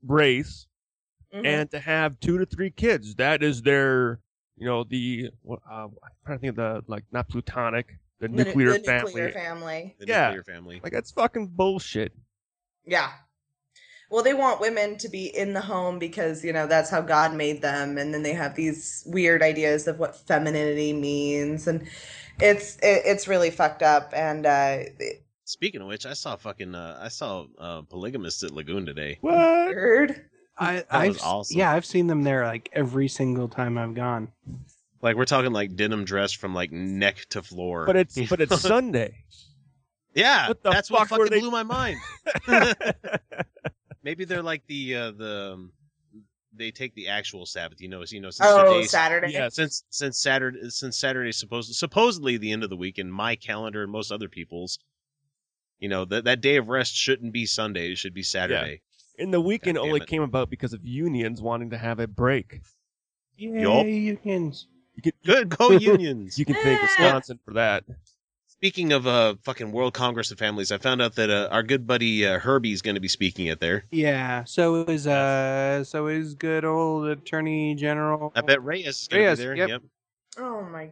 race 0.06 0.66
mhm. 1.34 1.44
and 1.44 1.70
to 1.70 1.78
have 1.80 2.18
two 2.20 2.38
to 2.38 2.46
three 2.46 2.70
kids. 2.70 3.14
That 3.16 3.42
is 3.42 3.62
their, 3.62 4.20
you 4.56 4.66
know, 4.66 4.84
the 4.84 5.30
uh, 5.48 5.54
I'm 5.70 5.90
trying 6.24 6.38
to 6.38 6.40
think 6.40 6.50
of 6.50 6.56
the 6.56 6.84
like 6.86 7.04
not 7.12 7.28
plutonic, 7.28 7.98
the, 8.20 8.28
The 8.28 8.44
nuclear 8.44 8.72
the 8.72 8.80
family. 8.80 9.12
nuclear 9.12 9.32
family. 9.32 9.96
The 9.98 10.06
Yeah. 10.06 10.28
nuclear 10.28 10.44
family. 10.44 10.80
Like 10.82 10.92
that's 10.92 11.10
fucking 11.12 11.48
bullshit. 11.48 12.12
Yeah. 12.86 13.10
Well, 14.10 14.24
they 14.24 14.34
want 14.34 14.60
women 14.60 14.98
to 14.98 15.08
be 15.08 15.26
in 15.26 15.52
the 15.52 15.60
home 15.60 16.00
because, 16.00 16.44
you 16.44 16.52
know, 16.52 16.66
that's 16.66 16.90
how 16.90 17.00
God 17.00 17.32
made 17.32 17.62
them. 17.62 17.96
And 17.96 18.12
then 18.12 18.24
they 18.24 18.32
have 18.32 18.56
these 18.56 19.04
weird 19.06 19.40
ideas 19.40 19.86
of 19.86 20.00
what 20.00 20.16
femininity 20.26 20.92
means. 20.92 21.68
And, 21.68 21.86
it's 22.40 22.76
it, 22.76 23.02
it's 23.04 23.28
really 23.28 23.50
fucked 23.50 23.82
up, 23.82 24.12
and 24.14 24.46
uh, 24.46 24.78
Speaking 25.44 25.80
of 25.80 25.88
which, 25.88 26.06
I 26.06 26.12
saw 26.12 26.36
fucking 26.36 26.74
uh, 26.74 26.98
I 27.00 27.08
saw 27.08 27.46
uh, 27.58 27.82
polygamists 27.82 28.42
at 28.42 28.52
Lagoon 28.52 28.86
today. 28.86 29.18
What? 29.20 29.34
weird. 29.68 30.28
I, 30.60 30.74
That 30.74 30.86
I've 30.90 31.08
was 31.14 31.22
awesome. 31.22 31.58
yeah, 31.58 31.72
I've 31.72 31.86
seen 31.86 32.06
them 32.06 32.22
there 32.22 32.44
like 32.44 32.68
every 32.72 33.08
single 33.08 33.48
time 33.48 33.78
I've 33.78 33.94
gone. 33.94 34.28
Like 35.02 35.16
we're 35.16 35.24
talking 35.24 35.52
like 35.52 35.74
denim 35.74 36.04
dress 36.04 36.32
from 36.32 36.54
like 36.54 36.70
neck 36.70 37.24
to 37.30 37.42
floor. 37.42 37.86
But 37.86 37.96
it's 37.96 38.18
but 38.28 38.40
it's 38.42 38.60
Sunday. 38.60 39.24
yeah, 40.14 40.48
what 40.48 40.62
that's 40.62 40.90
what 40.90 41.08
fuck 41.08 41.18
were 41.18 41.24
fucking 41.26 41.34
they- 41.36 41.40
blew 41.40 41.50
my 41.50 41.62
mind. 41.62 41.98
Maybe 44.02 44.24
they're 44.24 44.42
like 44.42 44.66
the 44.66 44.94
uh, 44.96 45.10
the 45.12 45.50
um, 45.54 45.72
they 46.54 46.70
take 46.70 46.94
the 46.94 47.08
actual 47.08 47.46
Sabbath. 47.46 47.80
You 47.80 47.88
know, 47.88 48.02
you 48.08 48.20
know 48.20 48.30
since 48.30 48.48
Oh, 48.50 48.80
days- 48.80 48.90
Saturday. 48.90 49.32
yeah, 49.32 49.48
since 49.48 49.84
since 49.90 50.20
Saturday 50.20 50.68
since 50.70 50.98
Saturday's 50.98 51.38
supposed 51.38 51.74
supposedly 51.74 52.36
the 52.36 52.52
end 52.52 52.64
of 52.64 52.70
the 52.70 52.76
week 52.76 52.98
in 52.98 53.10
my 53.10 53.36
calendar 53.36 53.82
and 53.82 53.92
most 53.92 54.10
other 54.12 54.28
people's. 54.28 54.78
You 55.78 55.88
know 55.88 56.04
that 56.06 56.24
that 56.24 56.40
day 56.42 56.56
of 56.56 56.68
rest 56.68 56.94
shouldn't 56.94 57.32
be 57.32 57.46
Sunday; 57.46 57.92
it 57.92 57.96
should 57.98 58.12
be 58.14 58.22
Saturday. 58.22 58.82
And 59.20 59.32
the 59.32 59.40
weekend 59.40 59.78
only 59.78 60.00
it. 60.00 60.06
came 60.06 60.22
about 60.22 60.50
because 60.50 60.72
of 60.72 60.84
unions 60.84 61.40
wanting 61.42 61.70
to 61.70 61.78
have 61.78 62.00
a 62.00 62.06
break. 62.06 62.60
Yay, 63.36 63.60
Yup. 63.62 63.86
unions. 63.86 64.66
You 64.96 65.02
can 65.02 65.12
Good, 65.24 65.48
go 65.50 65.70
unions! 65.72 66.38
you 66.38 66.44
can 66.44 66.54
thank. 66.56 66.82
Wisconsin 66.82 67.38
for 67.44 67.54
that. 67.54 67.84
Speaking 68.48 68.92
of 68.92 69.06
uh 69.06 69.36
fucking 69.42 69.72
World 69.72 69.94
Congress 69.94 70.30
of 70.30 70.38
Families, 70.38 70.70
I 70.72 70.78
found 70.78 71.00
out 71.00 71.14
that 71.14 71.30
uh, 71.30 71.48
our 71.50 71.62
good 71.62 71.86
buddy 71.86 72.26
uh, 72.26 72.38
Herbie's 72.38 72.82
going 72.82 72.96
to 72.96 73.00
be 73.00 73.08
speaking 73.08 73.48
at 73.48 73.60
there. 73.60 73.84
Yeah, 73.90 74.44
so 74.44 74.82
is 74.84 75.06
uh, 75.06 75.84
so 75.84 76.08
is 76.08 76.34
good 76.34 76.64
old 76.66 77.06
Attorney 77.06 77.74
General. 77.74 78.32
I 78.34 78.42
bet 78.42 78.62
Reyes 78.62 78.86
is 79.02 79.08
going 79.08 79.22
to 79.22 79.28
Reyes, 79.28 79.38
be 79.38 79.44
there. 79.44 79.54
yep. 79.54 79.68
Yep. 79.68 79.82
Oh 80.38 80.62
my 80.64 80.90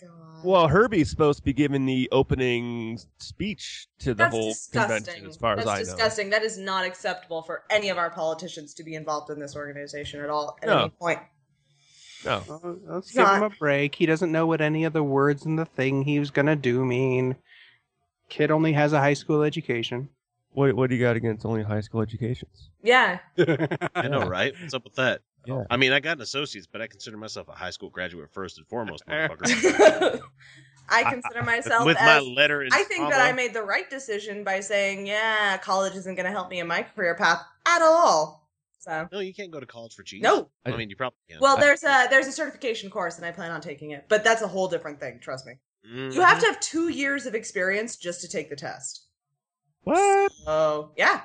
god. 0.00 0.10
Well, 0.44 0.68
Herbie's 0.68 1.10
supposed 1.10 1.38
to 1.38 1.44
be 1.44 1.52
giving 1.52 1.86
the 1.86 2.08
opening 2.12 2.98
speech 3.18 3.88
to 4.00 4.10
the 4.10 4.24
That's 4.24 4.34
whole 4.34 4.48
disgusting. 4.50 4.96
convention, 5.04 5.26
as 5.30 5.36
far 5.36 5.56
That's 5.56 5.66
as 5.68 5.72
I 5.72 5.78
know. 5.78 5.84
disgusting. 5.84 6.30
That 6.30 6.42
is 6.42 6.58
not 6.58 6.84
acceptable 6.84 7.42
for 7.42 7.64
any 7.70 7.88
of 7.88 7.98
our 7.98 8.10
politicians 8.10 8.74
to 8.74 8.84
be 8.84 8.94
involved 8.94 9.30
in 9.30 9.40
this 9.40 9.56
organization 9.56 10.20
at 10.20 10.30
all 10.30 10.56
at 10.62 10.68
No. 10.68 10.80
any 10.80 10.90
point. 10.90 11.20
No, 12.24 12.42
Oh, 12.48 12.78
let's 12.86 13.06
It's 13.08 13.16
give 13.16 13.26
him 13.28 13.42
a 13.42 13.50
break. 13.50 13.94
He 13.94 14.06
doesn't 14.06 14.32
know 14.32 14.46
what 14.46 14.60
any 14.60 14.84
of 14.84 14.92
the 14.92 15.02
words 15.02 15.44
in 15.46 15.56
the 15.56 15.64
thing 15.66 16.02
he 16.02 16.18
was 16.18 16.30
gonna 16.30 16.56
do 16.56 16.84
mean. 16.84 17.36
Kid 18.28 18.50
only 18.50 18.72
has 18.72 18.92
a 18.92 18.98
high 18.98 19.14
school 19.14 19.42
education. 19.42 20.08
what 20.52 20.74
what 20.74 20.88
do 20.90 20.96
you 20.96 21.02
got 21.02 21.16
against 21.16 21.44
only 21.44 21.62
high 21.62 21.80
school 21.82 22.00
educations? 22.00 22.70
Yeah. 22.82 23.18
I 23.94 24.08
know, 24.08 24.26
right? 24.26 24.54
What's 24.60 24.72
up 24.74 24.84
with 24.84 24.94
that? 24.94 25.20
Yeah. 25.46 25.64
I 25.70 25.76
mean, 25.76 25.92
I 25.92 26.00
got 26.00 26.16
an 26.18 26.22
associate's, 26.22 26.66
but 26.66 26.80
I 26.82 26.86
consider 26.86 27.16
myself 27.16 27.48
a 27.48 27.52
high 27.52 27.70
school 27.70 27.90
graduate 27.90 28.30
first 28.32 28.58
and 28.58 28.66
foremost, 28.66 29.04
motherfucker. 29.08 30.20
I 30.88 31.02
consider 31.10 31.42
myself 31.42 31.84
With 31.84 31.96
my 32.00 32.20
letter 32.20 32.64
I 32.72 32.84
think 32.84 33.10
that 33.10 33.20
I 33.20 33.32
made 33.32 33.52
the 33.54 33.62
right 33.62 33.88
decision 33.90 34.44
by 34.44 34.60
saying, 34.60 35.06
yeah, 35.06 35.56
college 35.58 35.94
isn't 35.96 36.14
going 36.14 36.26
to 36.26 36.30
help 36.30 36.48
me 36.48 36.60
in 36.60 36.66
my 36.66 36.82
career 36.82 37.14
path 37.14 37.42
at 37.66 37.82
all. 37.82 38.48
So, 38.78 39.08
No, 39.10 39.18
you 39.18 39.34
can't 39.34 39.50
go 39.50 39.58
to 39.58 39.66
college 39.66 39.94
for 39.94 40.04
cheese. 40.04 40.22
no. 40.22 40.48
I 40.64 40.76
mean, 40.76 40.88
you 40.90 40.94
probably 40.96 41.16
can. 41.28 41.40
Well, 41.40 41.56
there's 41.56 41.82
a 41.82 42.06
there's 42.08 42.28
a 42.28 42.32
certification 42.32 42.88
course, 42.88 43.16
and 43.16 43.26
I 43.26 43.32
plan 43.32 43.50
on 43.50 43.60
taking 43.60 43.90
it, 43.90 44.06
but 44.08 44.22
that's 44.22 44.42
a 44.42 44.48
whole 44.48 44.68
different 44.68 45.00
thing. 45.00 45.18
Trust 45.20 45.44
me. 45.44 45.54
Mhm. 45.88 46.14
You 46.14 46.20
have 46.20 46.38
to 46.40 46.46
have 46.46 46.60
two 46.60 46.88
years 46.88 47.26
of 47.26 47.34
experience 47.34 47.96
just 47.96 48.20
to 48.20 48.28
take 48.28 48.48
the 48.48 48.54
test. 48.54 49.06
What? 49.82 50.30
Oh, 50.46 50.92
yeah, 50.96 51.22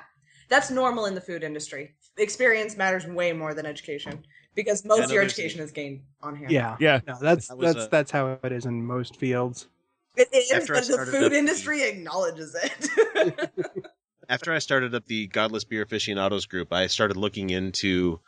that's 0.48 0.70
normal 0.72 1.06
in 1.06 1.14
the 1.14 1.20
food 1.20 1.44
industry. 1.44 1.94
Experience 2.18 2.76
matters 2.76 3.06
way 3.06 3.32
more 3.32 3.54
than 3.54 3.64
education 3.66 4.24
because 4.54 4.84
most 4.84 4.98
Yeah, 4.98 5.04
of 5.04 5.10
your 5.12 5.22
education 5.22 5.60
is 5.60 5.72
gained 5.72 6.02
on 6.22 6.36
hand. 6.36 6.50
yeah, 6.52 6.76
Yeah, 6.78 7.00
no, 7.06 7.16
that's 7.20 7.50
I 7.50 7.54
was, 7.54 7.74
that's 7.74 7.86
uh, 7.86 7.88
that's 7.90 8.10
how 8.10 8.38
it 8.42 8.52
is 8.52 8.66
in 8.66 8.84
most 8.84 9.16
fields. 9.16 9.68
it 10.16 10.28
is, 10.32 10.68
but 10.68 10.86
the 10.86 11.06
food 11.06 11.24
up 11.24 11.30
the- 11.30 11.38
industry 11.38 11.82
acknowledges 11.88 12.54
it. 12.54 13.50
After 14.28 14.52
I 14.52 14.58
started 14.60 14.94
up 14.94 15.06
the 15.06 15.26
Godless 15.26 15.64
Beer 15.64 15.82
Aficionados 15.82 16.46
group, 16.46 16.72
I 16.72 16.86
started 16.86 17.16
looking 17.16 17.50
into 17.50 18.20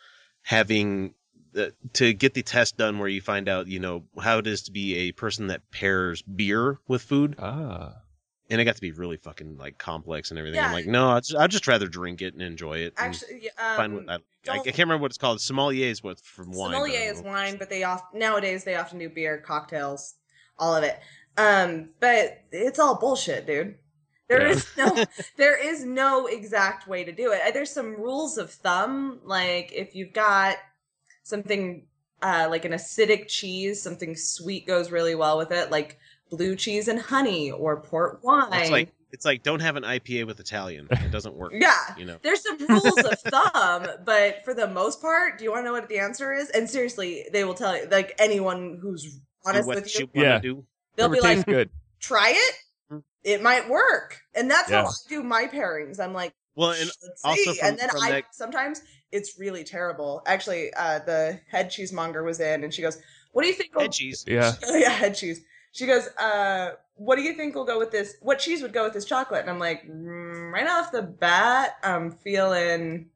having 0.42 1.14
the, 1.52 1.72
to 1.94 2.12
get 2.12 2.34
the 2.34 2.42
test 2.42 2.76
done 2.76 2.98
where 2.98 3.08
you 3.08 3.20
find 3.20 3.48
out, 3.48 3.68
you 3.68 3.80
know, 3.80 4.04
how 4.20 4.38
it 4.38 4.46
is 4.46 4.62
to 4.62 4.72
be 4.72 4.96
a 4.96 5.12
person 5.12 5.46
that 5.48 5.70
pairs 5.70 6.20
beer 6.22 6.78
with 6.88 7.02
food. 7.02 7.36
ah, 7.38 7.94
And 8.50 8.60
it 8.60 8.64
got 8.64 8.74
to 8.74 8.80
be 8.80 8.92
really 8.92 9.16
fucking 9.16 9.56
like 9.56 9.78
complex 9.78 10.30
and 10.30 10.38
everything. 10.38 10.60
I'm 10.60 10.72
like, 10.72 10.86
no, 10.86 11.10
I'd 11.10 11.24
just, 11.24 11.36
I'd 11.36 11.50
just 11.50 11.66
rather 11.66 11.86
drink 11.86 12.20
it 12.20 12.34
and 12.34 12.42
enjoy 12.42 12.78
it. 12.78 12.94
and 12.98 13.14
Actually, 13.14 13.50
um, 13.58 13.94
what 14.06 14.10
I, 14.48 14.52
I, 14.52 14.58
can't 14.58 14.78
remember 14.80 15.02
what 15.02 15.10
it's 15.10 15.18
called. 15.18 15.40
Sommelier 15.40 15.86
is 15.86 16.02
what 16.02 16.20
from 16.20 16.50
wine. 16.52 16.72
Sommelier 16.72 17.10
is 17.12 17.22
wine, 17.22 17.56
but 17.58 17.70
they 17.70 17.84
off 17.84 18.02
nowadays 18.12 18.64
they 18.64 18.76
often 18.76 18.98
do 18.98 19.08
beer, 19.08 19.38
cocktails, 19.38 20.14
all 20.58 20.76
of 20.76 20.84
it. 20.84 21.00
Um, 21.36 21.90
but 22.00 22.42
it's 22.52 22.78
all 22.78 22.96
bullshit, 22.98 23.46
dude. 23.46 23.76
There 24.28 24.42
Yeah. 24.42 24.52
is 24.52 24.66
no 24.76 25.04
there 25.36 25.56
is 25.56 25.84
no 25.84 26.26
exact 26.26 26.86
way 26.86 27.04
to 27.04 27.12
do 27.12 27.32
it. 27.32 27.40
Uh, 27.46 27.50
There's 27.50 27.70
some 27.70 27.94
rules 27.96 28.36
of 28.38 28.50
thumb, 28.50 29.20
like 29.24 29.72
if 29.72 29.94
you've 29.94 30.12
got 30.12 30.56
something 31.22 31.86
uh, 32.22 32.46
like 32.50 32.64
an 32.64 32.72
acidic 32.72 33.28
cheese, 33.28 33.82
something 33.82 34.16
sweet 34.16 34.66
goes 34.66 34.90
really 34.90 35.14
well 35.14 35.36
with 35.38 35.50
it, 35.50 35.70
like 35.70 35.98
blue 36.36 36.56
cheese 36.56 36.88
and 36.88 36.98
honey 36.98 37.50
or 37.50 37.80
port 37.80 38.20
wine. 38.22 38.48
It's 38.52 38.70
like 38.70 38.92
it's 39.12 39.24
like 39.24 39.42
don't 39.42 39.60
have 39.60 39.76
an 39.76 39.84
IPA 39.84 40.26
with 40.26 40.40
Italian. 40.40 40.88
It 40.90 41.10
doesn't 41.12 41.36
work. 41.36 41.52
yeah, 41.54 41.72
You 41.96 42.04
know. 42.04 42.16
there's 42.22 42.42
some 42.42 42.58
rules 42.66 42.98
of 42.98 43.18
thumb, 43.26 43.86
but 44.04 44.44
for 44.44 44.54
the 44.54 44.66
most 44.66 45.00
part, 45.00 45.38
do 45.38 45.44
you 45.44 45.52
want 45.52 45.60
to 45.62 45.66
know 45.66 45.72
what 45.72 45.88
the 45.88 45.98
answer 46.00 46.32
is? 46.32 46.50
And 46.50 46.68
seriously, 46.68 47.26
they 47.32 47.44
will 47.44 47.54
tell 47.54 47.76
you, 47.76 47.86
like 47.90 48.14
anyone 48.18 48.78
who's 48.80 49.20
honest 49.46 49.66
what 49.68 49.76
with 49.76 49.98
you, 49.98 50.08
you 50.12 50.22
Yeah. 50.22 50.38
do. 50.40 50.64
they'll 50.96 51.08
Never 51.08 51.14
be 51.14 51.20
like, 51.36 51.46
good. 51.46 51.70
try 52.00 52.32
it. 52.34 52.54
Hmm. 52.90 52.98
It 53.22 53.40
might 53.42 53.68
work, 53.68 54.20
and 54.34 54.50
that's 54.50 54.70
how 54.70 54.84
I 54.86 54.90
do 55.08 55.22
my 55.22 55.46
pairings. 55.46 56.00
I'm 56.00 56.12
like, 56.12 56.32
Well, 56.56 56.70
and 56.70 56.80
let's 56.80 57.20
also 57.24 57.52
see. 57.52 57.58
from- 57.58 57.68
and 57.68 57.78
then 57.78 57.90
I 58.02 58.10
that- 58.10 58.24
sometimes 58.34 58.82
it's 59.12 59.38
really 59.38 59.62
terrible. 59.62 60.22
Actually, 60.26 60.74
uh, 60.74 60.98
the 61.06 61.40
head 61.48 61.70
cheesemonger 61.70 62.24
was 62.24 62.40
in, 62.40 62.64
and 62.64 62.74
she 62.74 62.82
goes, 62.82 62.98
"What 63.30 63.42
do 63.42 63.48
you 63.48 63.54
think?" 63.54 63.74
will-" 63.74 63.82
head 63.82 63.92
cheese. 63.92 64.24
Yeah, 64.26 64.52
yeah, 64.70 64.88
head 64.90 65.14
cheese. 65.14 65.40
She 65.74 65.86
goes, 65.86 66.06
uh, 66.18 66.76
"What 66.94 67.16
do 67.16 67.22
you 67.22 67.34
think 67.34 67.56
will 67.56 67.64
go 67.64 67.80
with 67.80 67.90
this? 67.90 68.16
What 68.22 68.38
cheese 68.38 68.62
would 68.62 68.72
go 68.72 68.84
with 68.84 68.92
this 68.92 69.04
chocolate?" 69.04 69.40
And 69.40 69.50
I'm 69.50 69.58
like, 69.58 69.82
mm, 69.84 70.52
right 70.52 70.68
off 70.68 70.92
the 70.92 71.02
bat, 71.02 71.78
I'm 71.82 72.12
feeling 72.12 73.10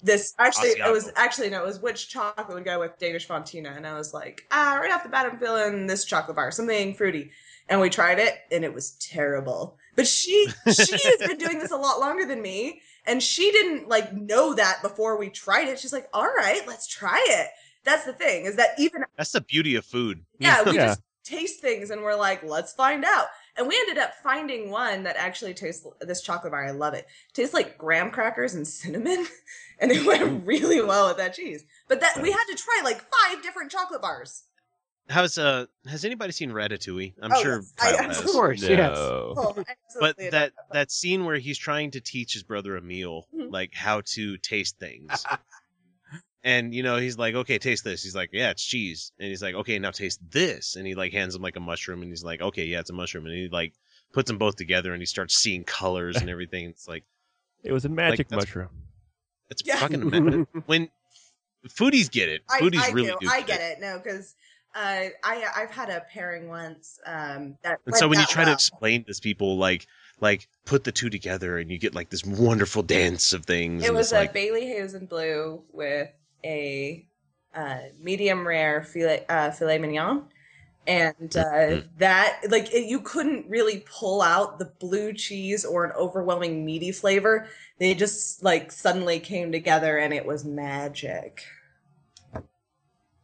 this. 0.00 0.32
Actually, 0.38 0.70
it 0.70 0.92
was 0.92 1.10
actually 1.16 1.50
no, 1.50 1.64
it 1.64 1.66
was 1.66 1.80
which 1.80 2.08
chocolate 2.08 2.54
would 2.54 2.64
go 2.64 2.78
with 2.78 2.98
Danish 3.00 3.26
Fontina, 3.26 3.76
and 3.76 3.84
I 3.84 3.94
was 3.94 4.14
like, 4.14 4.46
ah, 4.52 4.78
right 4.80 4.92
off 4.92 5.02
the 5.02 5.08
bat, 5.08 5.26
I'm 5.26 5.40
feeling 5.40 5.88
this 5.88 6.04
chocolate 6.04 6.36
bar, 6.36 6.52
something 6.52 6.94
fruity. 6.94 7.32
And 7.68 7.80
we 7.80 7.90
tried 7.90 8.20
it, 8.20 8.34
and 8.52 8.64
it 8.64 8.72
was 8.72 8.92
terrible. 9.00 9.76
But 9.96 10.06
she 10.06 10.48
she 10.72 10.92
has 10.92 11.28
been 11.28 11.38
doing 11.38 11.58
this 11.58 11.72
a 11.72 11.76
lot 11.76 11.98
longer 11.98 12.24
than 12.24 12.40
me, 12.40 12.80
and 13.06 13.20
she 13.20 13.50
didn't 13.50 13.88
like 13.88 14.12
know 14.12 14.54
that 14.54 14.82
before 14.82 15.18
we 15.18 15.30
tried 15.30 15.66
it. 15.66 15.80
She's 15.80 15.92
like, 15.92 16.08
"All 16.14 16.32
right, 16.32 16.62
let's 16.68 16.86
try 16.86 17.24
it." 17.28 17.48
That's 17.82 18.04
the 18.04 18.12
thing 18.12 18.44
is 18.44 18.54
that 18.54 18.78
even 18.78 19.02
That's 19.16 19.32
the 19.32 19.40
beauty 19.40 19.74
of 19.74 19.84
food. 19.84 20.24
yeah, 20.38 20.62
we 20.62 20.76
Yeah. 20.76 20.86
just 20.86 21.00
taste 21.24 21.60
things 21.60 21.90
and 21.90 22.02
we're 22.02 22.14
like, 22.16 22.42
let's 22.42 22.72
find 22.72 23.04
out. 23.04 23.26
And 23.56 23.68
we 23.68 23.76
ended 23.80 23.98
up 24.02 24.14
finding 24.22 24.70
one 24.70 25.02
that 25.02 25.16
actually 25.16 25.54
tastes 25.54 25.86
this 26.00 26.22
chocolate 26.22 26.52
bar. 26.52 26.64
I 26.66 26.70
love 26.70 26.94
it. 26.94 27.06
Tastes 27.34 27.52
like 27.54 27.76
graham 27.76 28.10
crackers 28.10 28.54
and 28.54 28.66
cinnamon, 28.66 29.26
and 29.78 29.92
it 29.92 30.06
went 30.06 30.46
really 30.46 30.80
well 30.80 31.08
with 31.08 31.18
that 31.18 31.34
cheese. 31.34 31.64
But 31.88 32.00
that 32.00 32.20
we 32.22 32.30
had 32.30 32.44
to 32.50 32.54
try 32.56 32.80
like 32.82 33.00
five 33.02 33.42
different 33.42 33.70
chocolate 33.70 34.00
bars. 34.00 34.44
How's 35.10 35.36
uh? 35.36 35.66
Has 35.86 36.04
anybody 36.04 36.32
seen 36.32 36.50
Ratatouille? 36.52 37.12
I'm 37.20 37.32
Oh, 37.32 37.42
sure 37.42 37.56
yes. 37.56 37.74
I 38.00 38.02
has. 38.04 38.18
Of 38.20 38.26
course, 38.26 38.62
yes. 38.62 38.96
Oh, 38.96 39.52
But 39.54 39.66
absolutely. 40.16 40.30
that 40.30 40.52
that 40.72 40.90
scene 40.90 41.24
where 41.26 41.36
he's 41.38 41.58
trying 41.58 41.90
to 41.90 42.00
teach 42.00 42.32
his 42.32 42.42
brother 42.44 42.76
Emil 42.78 43.26
Mhm. 43.36 43.50
like 43.50 43.74
how 43.74 44.00
to 44.12 44.38
taste 44.38 44.78
things. 44.78 45.24
And 46.44 46.74
you 46.74 46.82
know, 46.82 46.96
he's 46.96 47.16
like, 47.18 47.34
"Okay, 47.34 47.58
taste 47.58 47.84
this." 47.84 48.02
He's 48.02 48.14
like, 48.16 48.30
"Yeah, 48.32 48.50
it's 48.50 48.64
cheese." 48.64 49.12
And 49.18 49.28
he's 49.28 49.42
like, 49.42 49.54
"Okay, 49.54 49.78
now 49.78 49.90
taste 49.92 50.20
this." 50.30 50.74
And 50.76 50.86
he 50.86 50.94
like 50.94 51.12
hands 51.12 51.34
him 51.36 51.42
like 51.42 51.56
a 51.56 51.60
mushroom 51.60 52.02
and 52.02 52.10
he's 52.10 52.24
like, 52.24 52.40
"Okay, 52.40 52.64
yeah, 52.64 52.80
it's 52.80 52.90
a 52.90 52.94
mushroom." 52.94 53.26
And 53.26 53.34
he 53.34 53.48
like 53.48 53.74
puts 54.12 54.28
them 54.28 54.38
both 54.38 54.56
together 54.56 54.92
and 54.92 55.00
he 55.00 55.06
starts 55.06 55.36
seeing 55.36 55.62
colors 55.64 56.16
and 56.16 56.28
everything. 56.34 56.66
It's 56.66 56.88
like 56.88 57.04
It 57.62 57.72
was 57.72 57.84
a 57.84 57.88
magic 57.88 58.28
that's- 58.28 58.46
mushroom. 58.46 58.70
it's 59.50 59.62
Yeah. 59.64 59.76
fucking 59.76 60.02
ama- 60.14 60.46
when 60.66 60.88
foodies 61.68 62.10
get 62.10 62.28
it. 62.28 62.42
I, 62.50 62.60
Foodies 62.60 62.80
I 62.80 62.90
really 62.90 63.10
do. 63.10 63.16
do. 63.20 63.28
I 63.30 63.42
get 63.42 63.60
it. 63.60 63.80
No, 63.80 64.00
because 64.02 64.34
uh, 64.74 65.04
I 65.22 65.46
I've 65.56 65.70
had 65.70 65.90
a 65.90 66.00
pairing 66.12 66.48
once. 66.48 66.98
Um, 67.06 67.56
that 67.62 67.78
And 67.86 67.94
so 67.94 68.08
when 68.08 68.18
you 68.18 68.24
that 68.24 68.30
try 68.30 68.44
to 68.44 68.52
explain 68.52 69.04
to 69.04 69.14
people 69.22 69.58
like 69.58 69.86
like 70.20 70.48
put 70.66 70.82
the 70.84 70.92
two 70.92 71.08
together 71.10 71.58
and 71.58 71.70
you 71.70 71.78
get 71.78 71.94
like 71.94 72.10
this 72.10 72.24
wonderful 72.24 72.82
dance 72.82 73.32
of 73.32 73.44
things. 73.46 73.84
It 73.84 73.92
was 73.94 74.10
a 74.12 74.16
like 74.16 74.32
Bayley 74.32 74.66
Hazen 74.66 75.06
Blue 75.06 75.62
with 75.72 76.08
a 76.44 77.06
uh, 77.54 77.78
medium 78.00 78.46
rare 78.46 78.82
filet, 78.84 79.24
uh, 79.28 79.50
filet 79.50 79.78
mignon. 79.78 80.24
And 80.86 81.36
uh, 81.36 81.78
Mhm. 81.78 81.88
that, 81.98 82.40
like, 82.50 82.72
it, 82.74 82.86
you 82.88 83.00
couldn't 83.00 83.48
really 83.48 83.84
pull 83.86 84.20
out 84.20 84.58
the 84.58 84.64
blue 84.80 85.12
cheese 85.12 85.64
or 85.64 85.84
an 85.84 85.92
overwhelming 85.92 86.64
meaty 86.64 86.90
flavor. 86.90 87.48
They 87.78 87.94
just, 87.94 88.42
like, 88.42 88.72
suddenly 88.72 89.20
came 89.20 89.52
together 89.52 89.98
and 89.98 90.12
it 90.12 90.26
was 90.26 90.44
magic. 90.44 91.44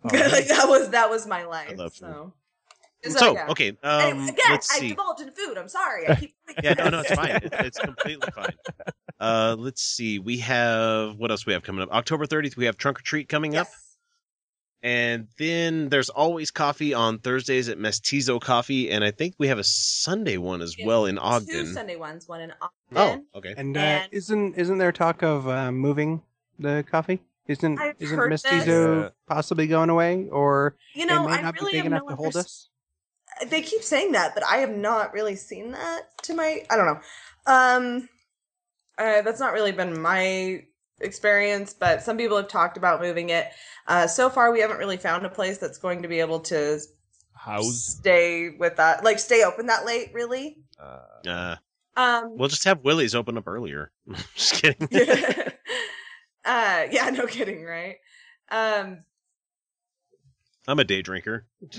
Oh, 0.04 0.09
like, 0.12 0.48
that 0.48 0.66
was 0.68 0.90
that 0.90 1.11
was 1.11 1.26
my 1.26 1.44
life. 1.44 1.81
love 1.81 1.92
So 1.94 2.33
So 3.04 3.32
yeah. 3.34 3.46
okay, 3.50 3.70
um, 3.82 4.00
Anyway, 4.00 4.24
again, 4.30 4.46
let's 4.50 4.70
I 4.74 4.78
see. 4.80 4.88
divulged 4.88 5.20
in 5.20 5.30
food. 5.32 5.56
I'm 5.56 5.68
sorry. 5.68 6.08
I 6.08 6.14
keep 6.20 6.34
Yeah, 6.62 6.74
no, 6.74 6.88
no, 6.90 7.00
it's 7.00 7.12
fine. 7.14 7.30
It, 7.30 7.50
it's 7.52 7.78
completely 7.78 8.30
fine. 8.34 8.54
Uh, 9.20 9.56
let's 9.58 9.82
see. 9.82 10.20
We 10.20 10.38
have 10.38 11.16
what 11.16 11.32
else 11.32 11.44
we 11.44 11.52
have 11.52 11.64
coming 11.64 11.82
up? 11.82 11.90
October 11.90 12.24
30th, 12.24 12.56
we 12.56 12.66
have 12.66 12.76
Trunk 12.76 13.00
or 13.00 13.02
Treat 13.02 13.28
coming 13.28 13.56
up, 13.56 13.66
and 14.80 15.26
then 15.38 15.88
there's 15.88 16.08
always 16.08 16.52
coffee 16.52 16.94
on 16.94 17.18
Thursdays 17.18 17.68
at 17.68 17.78
Mestizo 17.78 18.38
Coffee, 18.38 18.90
and 18.92 19.02
I 19.02 19.11
think 19.11 19.34
we 19.37 19.48
have 19.48 19.58
a 19.58 19.64
Sunday 19.64 20.37
one 20.37 20.62
as 20.62 20.78
Yeah, 20.78 20.87
well 20.87 21.06
in 21.06 21.18
Ogden. 21.18 21.48
Two 21.48 21.66
Sunday 21.66 21.96
ones, 21.96 22.28
one 22.28 22.42
in 22.42 22.52
Ogden. 22.62 23.24
Oh, 23.34 23.38
okay. 23.38 23.54
And 23.56 23.76
uh, 23.76 23.80
And- 23.80 24.12
isn't 24.12 24.54
isn't 24.56 24.78
there 24.78 24.92
talk 24.92 25.22
of 25.22 25.48
uh, 25.48 25.72
moving 25.72 26.22
the 26.61 26.84
coffee? 26.88 27.20
Isn't 27.48 27.76
I've 27.80 27.96
isn't 27.98 28.28
Mestizo 28.28 29.02
this. 29.02 29.12
possibly 29.26 29.66
going 29.66 29.90
away, 29.90 30.28
or 30.30 30.76
You 30.94 31.06
know, 31.06 31.24
it 31.24 31.28
may 31.30 31.37
I 31.38 31.40
not 31.42 31.54
really 31.54 31.72
be 31.72 31.78
big 31.78 31.87
enough 31.87 32.02
no 32.04 32.11
to 32.11 32.14
hold 32.14 32.37
us? 32.37 32.68
They 33.46 33.62
keep 33.62 33.83
saying 33.83 34.12
that, 34.12 34.35
but 34.35 34.44
I 34.44 34.59
have 34.59 34.74
not 34.74 35.12
really 35.12 35.37
seen 35.37 35.72
that 35.72 36.03
to 36.24 36.35
my. 36.35 36.62
I 36.70 36.77
don't 36.77 36.87
know. 36.87 37.01
Um, 37.46 38.09
uh, 38.98 39.22
that's 39.22 39.40
not 39.40 39.53
really 39.53 39.72
been 39.72 40.01
my 40.01 40.64
experience, 41.01 41.72
but 41.72 42.03
some 42.03 42.16
people 42.16 42.37
have 42.37 42.48
talked 42.48 42.77
about 42.77 43.01
moving 43.01 43.31
it. 43.31 43.46
Uh, 43.87 44.07
so 44.07 44.29
far, 44.29 44.51
we 44.53 44.61
haven't 44.61 44.79
really 44.79 44.96
found 44.96 45.24
a 45.24 45.31
place 45.31 45.59
that's 45.59 45.79
going 45.79 46.03
to 46.03 46.09
be 46.09 46.20
able 46.20 46.40
to 46.40 46.81
House. 47.35 47.96
stay 48.01 48.51
with 48.59 48.77
that, 48.77 49.05
like 49.05 49.18
stay 49.18 49.44
open 49.44 49.66
that 49.66 49.87
late. 49.87 50.11
Really. 50.12 50.59
Uh, 50.79 51.57
Um, 51.96 52.37
we'll 52.37 52.48
just 52.48 52.64
have 52.64 52.85
Willie's 52.85 53.14
open 53.14 53.37
up 53.38 53.48
earlier. 53.48 53.90
just 54.35 54.55
kidding. 54.62 54.88
uh, 56.44 56.87
yeah, 56.90 57.11
no 57.12 57.27
kidding, 57.27 57.64
right? 57.64 57.96
Um, 58.51 59.05
I'm 60.66 60.79
a 60.79 60.85
day 60.85 61.03
drinker. 61.03 61.46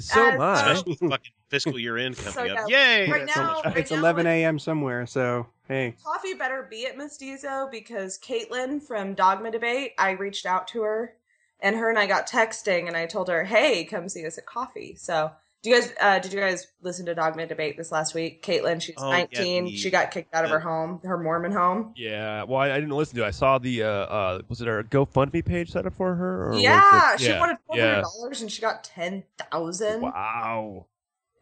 so 0.00 0.30
As, 0.30 0.38
much. 0.38 0.66
Especially 0.66 1.08
fucking 1.08 1.32
fiscal 1.48 1.78
year 1.78 1.96
end 1.98 2.16
So, 2.16 2.32
coming 2.32 2.52
up. 2.56 2.68
yeah, 2.68 2.96
Yay! 2.96 3.10
right 3.10 3.20
That's 3.26 3.34
so 3.34 3.42
now- 3.42 3.52
much 3.54 3.64
right 3.66 3.76
It's 3.76 3.90
now 3.90 3.98
11 3.98 4.26
a.m. 4.26 4.58
somewhere, 4.58 5.06
so 5.06 5.46
hey. 5.68 5.94
coffee 6.04 6.34
better 6.34 6.66
be 6.70 6.86
at 6.86 6.96
Mestizo 6.96 7.68
because 7.70 8.18
Caitlin 8.18 8.82
from 8.82 9.14
Dogma 9.14 9.50
Debate, 9.50 9.92
I 9.98 10.12
reached 10.12 10.46
out 10.46 10.68
to 10.68 10.82
her 10.82 11.14
and 11.60 11.76
her 11.76 11.90
and 11.90 11.98
I 11.98 12.06
got 12.06 12.28
texting 12.28 12.86
and 12.88 12.96
I 12.96 13.06
told 13.06 13.28
her, 13.28 13.44
hey, 13.44 13.84
come 13.84 14.08
see 14.08 14.24
us 14.26 14.38
at 14.38 14.46
coffee. 14.46 14.94
So 14.98 15.30
do 15.62 15.70
you 15.70 15.76
guys 15.80 15.92
uh 16.00 16.18
did 16.18 16.32
you 16.32 16.40
guys 16.40 16.66
listen 16.82 17.04
to 17.06 17.14
Dogma 17.14 17.46
Debate 17.46 17.76
this 17.76 17.92
last 17.92 18.14
week? 18.14 18.42
Caitlin, 18.42 18.80
she's 18.80 18.94
Oh, 18.98 19.10
yeah, 19.10 19.18
19. 19.18 19.64
the- 19.66 19.76
she 19.76 19.90
got 19.90 20.10
kicked 20.10 20.34
out 20.34 20.44
of 20.44 20.50
her 20.50 20.60
home, 20.60 21.00
her 21.04 21.18
Mormon 21.18 21.52
home. 21.52 21.92
Yeah, 21.96 22.44
well, 22.44 22.60
I, 22.60 22.70
I 22.72 22.80
didn't 22.80 22.90
listen 22.96 23.16
to 23.16 23.24
it. 23.24 23.26
I 23.26 23.30
saw 23.30 23.58
the 23.58 23.82
uh, 23.82 23.86
uh 23.88 24.42
was 24.48 24.60
it 24.60 24.68
a 24.68 24.82
GoFundMe 24.84 25.44
page 25.44 25.70
set 25.70 25.86
up 25.86 25.94
for 25.94 26.14
her? 26.14 26.44
Or 26.46 26.50
was 26.50 26.62
yeah, 26.62 27.16
she 27.16 27.26
yeah, 27.26 27.40
wanted 27.40 27.58
twelve 27.66 27.80
hundred 27.80 27.96
yeah. 27.96 28.00
dollars 28.02 28.40
and 28.42 28.50
she 28.50 28.60
got 28.62 28.84
ten 28.84 29.22
thousand. 29.50 30.00
Wow, 30.02 30.86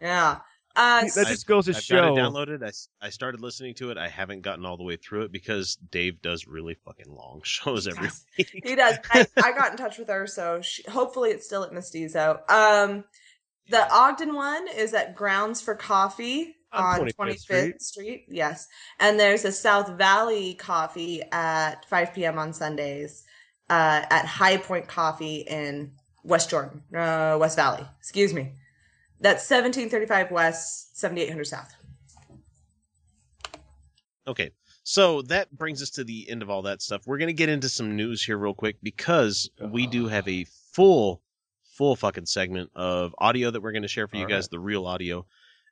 Yeah. 0.01 0.39
Uh, 0.77 1.01
that 1.17 1.27
just 1.27 1.49
goes 1.49 1.65
to 1.67 1.73
show. 1.73 1.79
I've 1.79 1.83
show. 1.83 2.15
got 2.15 2.19
it 2.19 2.21
downloaded. 2.61 2.87
I 3.03 3.11
started 3.11 3.41
listening 3.41 3.75
to 3.77 3.91
it. 3.91 3.99
I 3.99 4.07
haven't 4.09 4.43
gotten 4.43 4.65
all 4.65 4.77
the 4.77 4.85
way 4.85 4.95
through 4.95 5.23
it 5.23 5.33
because 5.33 5.75
Dave 5.91 6.23
does 6.23 6.47
really 6.47 6.75
fucking 6.85 7.13
long 7.13 7.41
shows 7.45 7.89
every 7.89 8.05
Yes. 8.05 8.25
week. 8.39 8.61
he 8.65 8.77
does. 8.77 8.97
I, 9.11 9.27
I 9.39 9.51
got 9.59 9.73
in 9.73 9.77
touch 9.77 9.99
with 9.99 10.07
her, 10.09 10.29
so 10.29 10.61
she, 10.63 10.85
hopefully 10.89 11.31
it's 11.31 11.45
still 11.47 11.65
at 11.65 11.73
Mestizo. 11.73 12.41
Um, 12.49 13.03
the 13.71 13.87
Ogden 13.93 14.35
one 14.35 14.67
is 14.69 14.95
at 14.95 15.15
Grounds 15.15 15.61
for 15.61 15.75
Coffee 15.75 16.57
On 16.73 17.01
on 17.01 17.07
25th 17.07 17.15
25th, 17.17 17.39
Street. 17.39 17.83
Street. 17.83 18.25
Yes, 18.29 18.69
and 19.01 19.19
there's 19.19 19.45
a 19.45 19.53
South 19.53 19.91
Valley 19.91 20.55
Coffee 20.55 21.23
at 21.33 21.85
5 21.89 22.15
p.m. 22.15 22.39
on 22.39 22.53
Sundays 22.53 23.25
uh, 23.71 24.03
at 24.11 24.25
High 24.25 24.57
Point 24.57 24.89
Coffee 24.89 25.39
in 25.49 25.93
West 26.25 26.51
Jordan, 26.51 26.83
uh, 26.95 27.37
West 27.41 27.57
Valley. 27.57 27.85
Excuse 28.01 28.35
me. 28.35 28.53
That's 29.21 29.51
1735 29.51 30.31
West, 30.31 30.97
7800 30.99 31.45
South. 31.45 31.75
Okay. 34.27 34.51
So 34.85 35.23
that 35.23 35.51
brings 35.51 35.83
us 35.83 35.91
to 35.91 36.05
the 36.05 36.31
end 36.31 36.43
of 36.43 36.49
all 36.49 36.63
that 36.63 36.81
stuff. 36.81 37.03
We're 37.07 37.19
going 37.19 37.29
to 37.29 37.35
get 37.35 37.49
into 37.49 37.69
some 37.69 37.97
news 37.97 38.23
here 38.23 38.39
real 38.39 38.55
quick 38.55 38.77
because 38.83 39.51
we 39.61 39.87
do 39.87 40.07
have 40.07 40.27
a 40.29 40.47
full, 40.73 41.21
full 41.79 41.95
fucking 41.95 42.27
segment 42.27 42.71
of 42.75 43.15
audio 43.19 43.53
that 43.53 43.63
we're 43.63 43.71
going 43.71 43.83
to 43.83 43.89
share 43.89 44.09
for 44.09 44.17
you 44.17 44.25
All 44.25 44.29
guys, 44.29 44.45
right. 44.45 44.51
the 44.51 44.59
real 44.59 44.85
audio. 44.85 45.25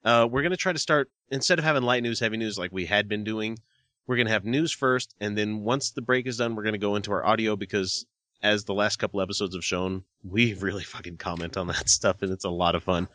Uh, 0.05 0.29
we're 0.31 0.43
going 0.43 0.53
to 0.53 0.57
try 0.57 0.73
to 0.73 0.79
start, 0.79 1.11
instead 1.31 1.59
of 1.59 1.65
having 1.65 1.83
light 1.83 2.01
news, 2.05 2.21
heavy 2.21 2.37
news 2.37 2.57
like 2.57 2.71
we 2.71 2.87
had 2.87 3.09
been 3.09 3.25
doing, 3.25 3.59
we're 4.07 4.15
going 4.15 4.29
to 4.29 4.33
have 4.33 4.45
news 4.45 4.71
first. 4.71 5.17
And 5.21 5.37
then 5.37 5.65
once 5.65 5.91
the 5.91 6.03
break 6.03 6.29
is 6.29 6.37
done, 6.37 6.55
we're 6.55 6.63
going 6.63 6.75
to 6.75 6.79
go 6.79 6.95
into 6.95 7.11
our 7.11 7.27
audio 7.27 7.57
because, 7.57 8.07
as 8.41 8.65
the 8.65 8.73
last 8.73 8.97
couple 9.01 9.21
episodes 9.21 9.57
have 9.57 9.65
shown, 9.65 10.05
we 10.23 10.55
really 10.61 10.85
fucking 10.85 11.17
comment 11.17 11.57
on 11.57 11.67
that 11.67 11.89
stuff 11.89 12.23
and 12.23 12.33
it's 12.33 12.45
a 12.45 12.51
lot 12.51 12.77
of 12.77 12.85
fun. 12.85 13.09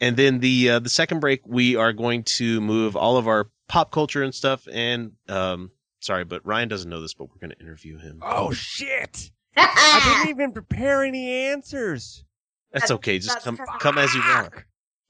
And 0.00 0.16
then 0.16 0.38
the 0.38 0.70
uh, 0.70 0.78
the 0.78 0.88
second 0.88 1.18
break, 1.18 1.42
we 1.44 1.74
are 1.74 1.92
going 1.92 2.22
to 2.38 2.60
move 2.60 2.96
all 2.96 3.16
of 3.16 3.26
our 3.26 3.50
pop 3.68 3.90
culture 3.90 4.22
and 4.22 4.34
stuff. 4.34 4.66
And 4.72 5.12
um, 5.28 5.72
sorry, 5.98 6.24
but 6.24 6.46
Ryan 6.46 6.68
doesn't 6.68 6.88
know 6.88 7.02
this, 7.02 7.12
but 7.12 7.28
we're 7.28 7.40
going 7.46 7.56
to 7.58 7.60
interview 7.60 7.98
him. 7.98 8.20
oh 8.22 8.52
shit! 8.52 9.30
I 9.56 10.16
didn't 10.24 10.30
even 10.30 10.52
prepare 10.52 11.02
any 11.04 11.48
answers. 11.48 12.24
That's 12.72 12.88
That- 12.88 12.94
okay. 12.94 13.18
Just 13.18 13.28
that's 13.30 13.44
come 13.44 13.56
perfect. 13.56 13.80
come 13.80 13.98
as 13.98 14.14
you 14.14 14.20
are. 14.22 14.50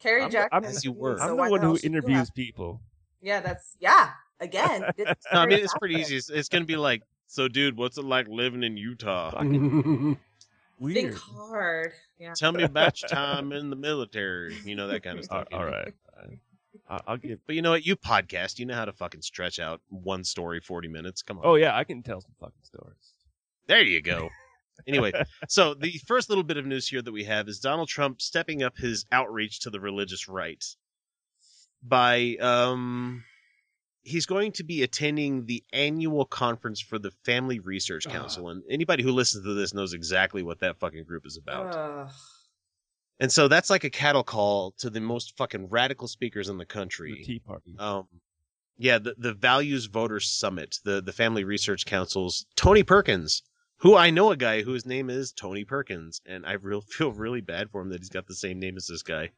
Carrie 0.00 0.22
I'm- 0.22 0.30
Jackson. 0.30 0.48
I'm- 0.52 0.64
As 0.64 0.84
you 0.84 0.92
were. 0.92 1.20
I'm 1.20 1.36
why 1.36 1.46
the 1.46 1.50
one 1.50 1.60
who 1.62 1.78
interviews 1.82 2.30
people. 2.30 2.80
Yeah, 3.20 3.40
that's 3.40 3.76
yeah. 3.80 4.10
Again, 4.40 4.84
it's 4.96 5.26
No, 5.32 5.40
I 5.40 5.46
mean 5.46 5.58
it's 5.58 5.74
pretty 5.78 5.96
easy. 5.96 6.16
It's, 6.16 6.30
it's 6.30 6.48
going 6.48 6.62
to 6.62 6.66
be 6.66 6.76
like, 6.76 7.02
so 7.26 7.48
dude, 7.48 7.76
what's 7.76 7.98
it 7.98 8.04
like 8.04 8.26
living 8.28 8.62
in 8.62 8.76
Utah? 8.78 9.42
Weird. 9.42 10.94
Think 10.94 11.14
hard. 11.14 11.92
Yeah. 12.18 12.32
Tell 12.32 12.52
me 12.52 12.62
about 12.62 13.02
your 13.02 13.10
time 13.10 13.52
in 13.52 13.68
the 13.68 13.76
military. 13.76 14.56
You 14.64 14.74
know 14.76 14.88
that 14.88 15.02
kind 15.02 15.18
of 15.18 15.24
stuff. 15.26 15.48
you 15.50 15.56
all 15.58 15.66
right. 15.66 15.92
I- 16.88 17.00
I'll 17.06 17.18
give. 17.18 17.38
But 17.46 17.54
you 17.56 17.62
know 17.62 17.70
what? 17.72 17.84
You 17.84 17.96
podcast. 17.96 18.58
You 18.58 18.64
know 18.66 18.74
how 18.74 18.86
to 18.86 18.92
fucking 18.92 19.20
stretch 19.22 19.58
out 19.58 19.80
one 19.90 20.24
story 20.24 20.60
forty 20.60 20.88
minutes. 20.88 21.20
Come 21.22 21.36
on. 21.38 21.44
Oh 21.44 21.54
yeah, 21.56 21.76
I 21.76 21.84
can 21.84 22.02
tell 22.02 22.20
some 22.22 22.32
fucking 22.40 22.54
stories. 22.62 23.12
There 23.70 23.84
you 23.84 24.02
go. 24.02 24.30
Anyway, 24.88 25.12
so 25.48 25.74
the 25.74 25.92
first 26.08 26.28
little 26.28 26.42
bit 26.42 26.56
of 26.56 26.66
news 26.66 26.88
here 26.88 27.00
that 27.00 27.12
we 27.12 27.22
have 27.22 27.48
is 27.48 27.60
Donald 27.60 27.88
Trump 27.88 28.20
stepping 28.20 28.64
up 28.64 28.76
his 28.76 29.06
outreach 29.12 29.60
to 29.60 29.70
the 29.70 29.78
religious 29.78 30.28
right 30.28 30.64
by 31.80 32.36
um 32.40 33.22
he's 34.02 34.26
going 34.26 34.50
to 34.50 34.64
be 34.64 34.82
attending 34.82 35.46
the 35.46 35.62
annual 35.72 36.24
conference 36.24 36.80
for 36.80 36.98
the 36.98 37.12
Family 37.24 37.60
Research 37.60 38.06
Council 38.08 38.48
and 38.48 38.64
anybody 38.68 39.04
who 39.04 39.12
listens 39.12 39.44
to 39.44 39.54
this 39.54 39.72
knows 39.72 39.92
exactly 39.92 40.42
what 40.42 40.58
that 40.60 40.80
fucking 40.80 41.04
group 41.04 41.24
is 41.24 41.36
about. 41.36 41.72
Ugh. 41.76 42.10
and 43.20 43.30
so 43.30 43.46
that's 43.46 43.70
like 43.70 43.84
a 43.84 43.90
cattle 43.90 44.24
call 44.24 44.72
to 44.78 44.90
the 44.90 45.00
most 45.00 45.36
fucking 45.36 45.68
radical 45.68 46.08
speakers 46.08 46.48
in 46.48 46.58
the 46.58 46.64
The 46.64 46.66
country. 46.66 47.22
Tea 47.24 47.38
Party. 47.38 47.76
Um, 47.78 48.08
yeah, 48.78 48.98
the 48.98 49.14
the 49.16 49.34
Values 49.34 49.86
Voters 49.86 50.26
Summit, 50.28 50.78
the 50.84 51.00
the 51.00 51.12
Family 51.12 51.44
Research 51.44 51.86
Council's 51.86 52.46
Tony 52.56 52.82
Perkins, 52.82 53.42
who 53.80 53.96
I 53.96 54.10
know 54.10 54.30
a 54.30 54.36
guy 54.36 54.62
whose 54.62 54.86
name 54.86 55.10
is 55.10 55.32
Tony 55.32 55.64
Perkins, 55.64 56.20
and 56.26 56.46
I 56.46 56.52
real 56.52 56.80
feel 56.88 57.12
really 57.12 57.40
bad 57.40 57.70
for 57.70 57.80
him 57.82 57.90
that 57.90 58.00
he's 58.00 58.08
got 58.08 58.26
the 58.26 58.34
same 58.34 58.58
name 58.58 58.76
as 58.76 58.86
this 58.86 59.02
guy. 59.02 59.30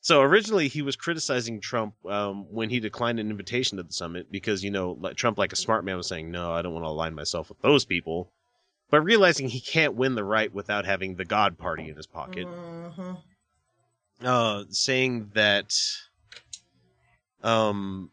So 0.00 0.20
originally 0.22 0.68
he 0.68 0.82
was 0.82 0.94
criticizing 0.94 1.60
Trump 1.60 1.94
um, 2.06 2.46
when 2.52 2.70
he 2.70 2.78
declined 2.78 3.18
an 3.18 3.30
invitation 3.30 3.76
to 3.76 3.82
the 3.82 3.92
summit 3.92 4.30
because 4.30 4.62
you 4.62 4.70
know 4.70 4.94
Trump, 5.16 5.36
like 5.36 5.52
a 5.52 5.56
smart 5.56 5.84
man, 5.84 5.96
was 5.96 6.06
saying, 6.06 6.30
"No, 6.30 6.52
I 6.52 6.62
don't 6.62 6.74
want 6.74 6.84
to 6.84 6.90
align 6.90 7.14
myself 7.14 7.48
with 7.48 7.60
those 7.60 7.84
people," 7.84 8.30
but 8.90 9.00
realizing 9.00 9.48
he 9.48 9.60
can't 9.60 9.94
win 9.94 10.14
the 10.14 10.24
right 10.24 10.52
without 10.52 10.84
having 10.84 11.16
the 11.16 11.24
God 11.24 11.58
Party 11.58 11.88
in 11.88 11.96
his 11.96 12.06
pocket 12.06 12.46
Mhm. 12.46 13.22
uh, 14.22 14.64
saying 14.70 15.30
that 15.34 15.74
um, 17.42 18.10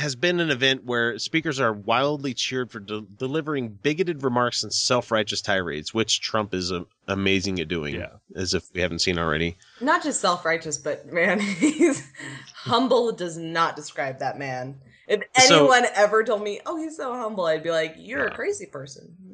has 0.00 0.16
been 0.16 0.40
an 0.40 0.50
event 0.50 0.84
where 0.84 1.18
speakers 1.18 1.60
are 1.60 1.72
wildly 1.72 2.34
cheered 2.34 2.70
for 2.70 2.80
de- 2.80 3.02
delivering 3.02 3.68
bigoted 3.68 4.22
remarks 4.22 4.62
and 4.62 4.72
self-righteous 4.72 5.42
tirades, 5.42 5.94
which 5.94 6.20
Trump 6.20 6.52
is 6.54 6.72
uh, 6.72 6.82
amazing 7.06 7.60
at 7.60 7.68
doing, 7.68 7.94
Yeah. 7.94 8.14
as 8.34 8.52
if 8.54 8.64
we 8.74 8.80
haven't 8.80 9.00
seen 9.00 9.18
already. 9.18 9.56
Not 9.80 10.02
just 10.02 10.20
self 10.20 10.44
righteous, 10.44 10.78
but 10.78 11.06
man, 11.12 11.38
he's 11.60 12.06
humble 12.54 13.12
does 13.12 13.36
not 13.36 13.76
describe 13.76 14.18
that 14.18 14.38
man. 14.38 14.80
If 15.06 15.22
So- 15.38 15.56
anyone 15.72 15.86
ever 15.94 16.22
told 16.24 16.42
me, 16.42 16.60
"Oh, 16.66 16.76
he's 16.76 16.96
so 16.96 17.12
humble," 17.14 17.46
I'd 17.46 17.62
be 17.62 17.70
like, 17.70 17.94
"You're 17.98 18.26
a 18.26 18.34
crazy 18.34 18.66
person." 18.66 19.16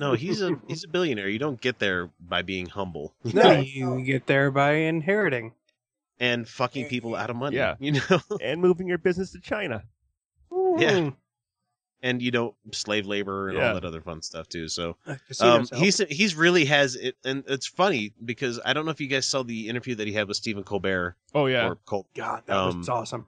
No, 0.00 0.12
he's 0.14 0.40
a 0.42 0.52
he's 0.68 0.84
a 0.84 0.88
billionaire. 0.88 1.28
You 1.28 1.40
don't 1.40 1.60
get 1.60 1.78
there 1.80 2.10
by 2.20 2.42
being 2.42 2.66
humble 2.66 3.14
no, 3.24 3.42
No. 3.54 3.60
you 3.60 4.00
get 4.02 4.26
there 4.26 4.50
by 4.52 4.72
inheriting. 4.72 5.52
and 6.20 6.48
fucking 6.48 6.86
people 6.88 7.14
out 7.16 7.28
of 7.30 7.36
money. 7.36 7.56
Yeah. 7.56 7.74
you 7.80 7.92
know, 7.92 8.20
and 8.40 8.60
moving 8.60 8.86
your 8.88 8.98
business 8.98 9.32
to 9.32 9.40
China. 9.40 9.82
Yeah. 10.80 11.10
and 12.02 12.20
you 12.22 12.30
know 12.30 12.54
slave 12.72 13.06
labor 13.06 13.48
and 13.48 13.58
Yeah. 13.58 13.68
all 13.68 13.74
that 13.74 13.84
other 13.84 14.00
fun 14.00 14.22
stuff 14.22 14.48
too. 14.48 14.68
So 14.68 14.96
Uh, 15.06 15.16
um, 15.40 15.66
he's 15.74 15.98
he's 16.08 16.34
really 16.34 16.64
has 16.66 16.94
it, 16.94 17.16
and 17.24 17.42
it's 17.48 17.66
funny 17.66 18.12
because 18.24 18.60
I 18.64 18.72
don't 18.72 18.84
know 18.84 18.90
if 18.90 19.00
you 19.00 19.06
guys 19.08 19.26
saw 19.26 19.42
the 19.42 19.68
interview 19.68 19.94
that 19.96 20.06
he 20.06 20.12
had 20.12 20.28
with 20.28 20.36
Stephen 20.36 20.62
Colbert 20.64 21.16
Oh 21.34 21.46
yeah. 21.46 21.66
or 21.66 21.76
Col- 21.86 22.08
God, 22.14 22.42
that 22.46 22.56
um, 22.56 22.78
was 22.78 22.88
awesome. 22.88 23.26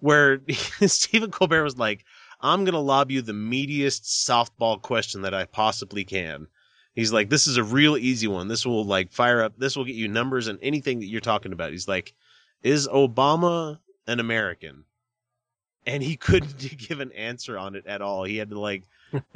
where 0.00 0.40
Stephen 0.86 1.30
Colbert 1.30 1.64
was 1.64 1.78
like, 1.78 2.04
"I'm 2.40 2.64
gonna 2.64 2.80
lob 2.80 3.10
you 3.10 3.22
the 3.22 3.32
meatiest 3.32 4.02
softball 4.04 4.80
question 4.80 5.22
that 5.22 5.34
I 5.34 5.44
possibly 5.46 6.04
can," 6.04 6.48
He's 6.94 7.12
like, 7.12 7.28
this 7.28 7.46
is 7.46 7.58
a 7.58 7.62
real 7.62 7.98
easy 7.98 8.26
one. 8.26 8.48
This 8.48 8.64
will 8.64 8.82
like 8.84 9.12
fire 9.12 9.42
up. 9.42 9.58
This 9.58 9.76
will 9.76 9.84
get 9.84 9.96
you 9.96 10.08
numbers 10.08 10.48
and 10.48 10.58
anything 10.62 11.00
that 11.00 11.06
you're 11.06 11.20
talking 11.20 11.52
about. 11.52 11.72
He's 11.72 11.86
like, 11.86 12.14
is 12.62 12.88
Obama 12.88 13.78
an 14.06 14.18
American? 14.18 14.84
And 15.86 16.02
he 16.02 16.16
couldn't 16.16 16.58
give 16.78 17.00
an 17.00 17.12
answer 17.12 17.56
on 17.58 17.74
it 17.76 17.86
at 17.86 18.02
all. 18.02 18.24
He 18.24 18.36
had 18.36 18.50
to 18.50 18.58
like 18.58 18.82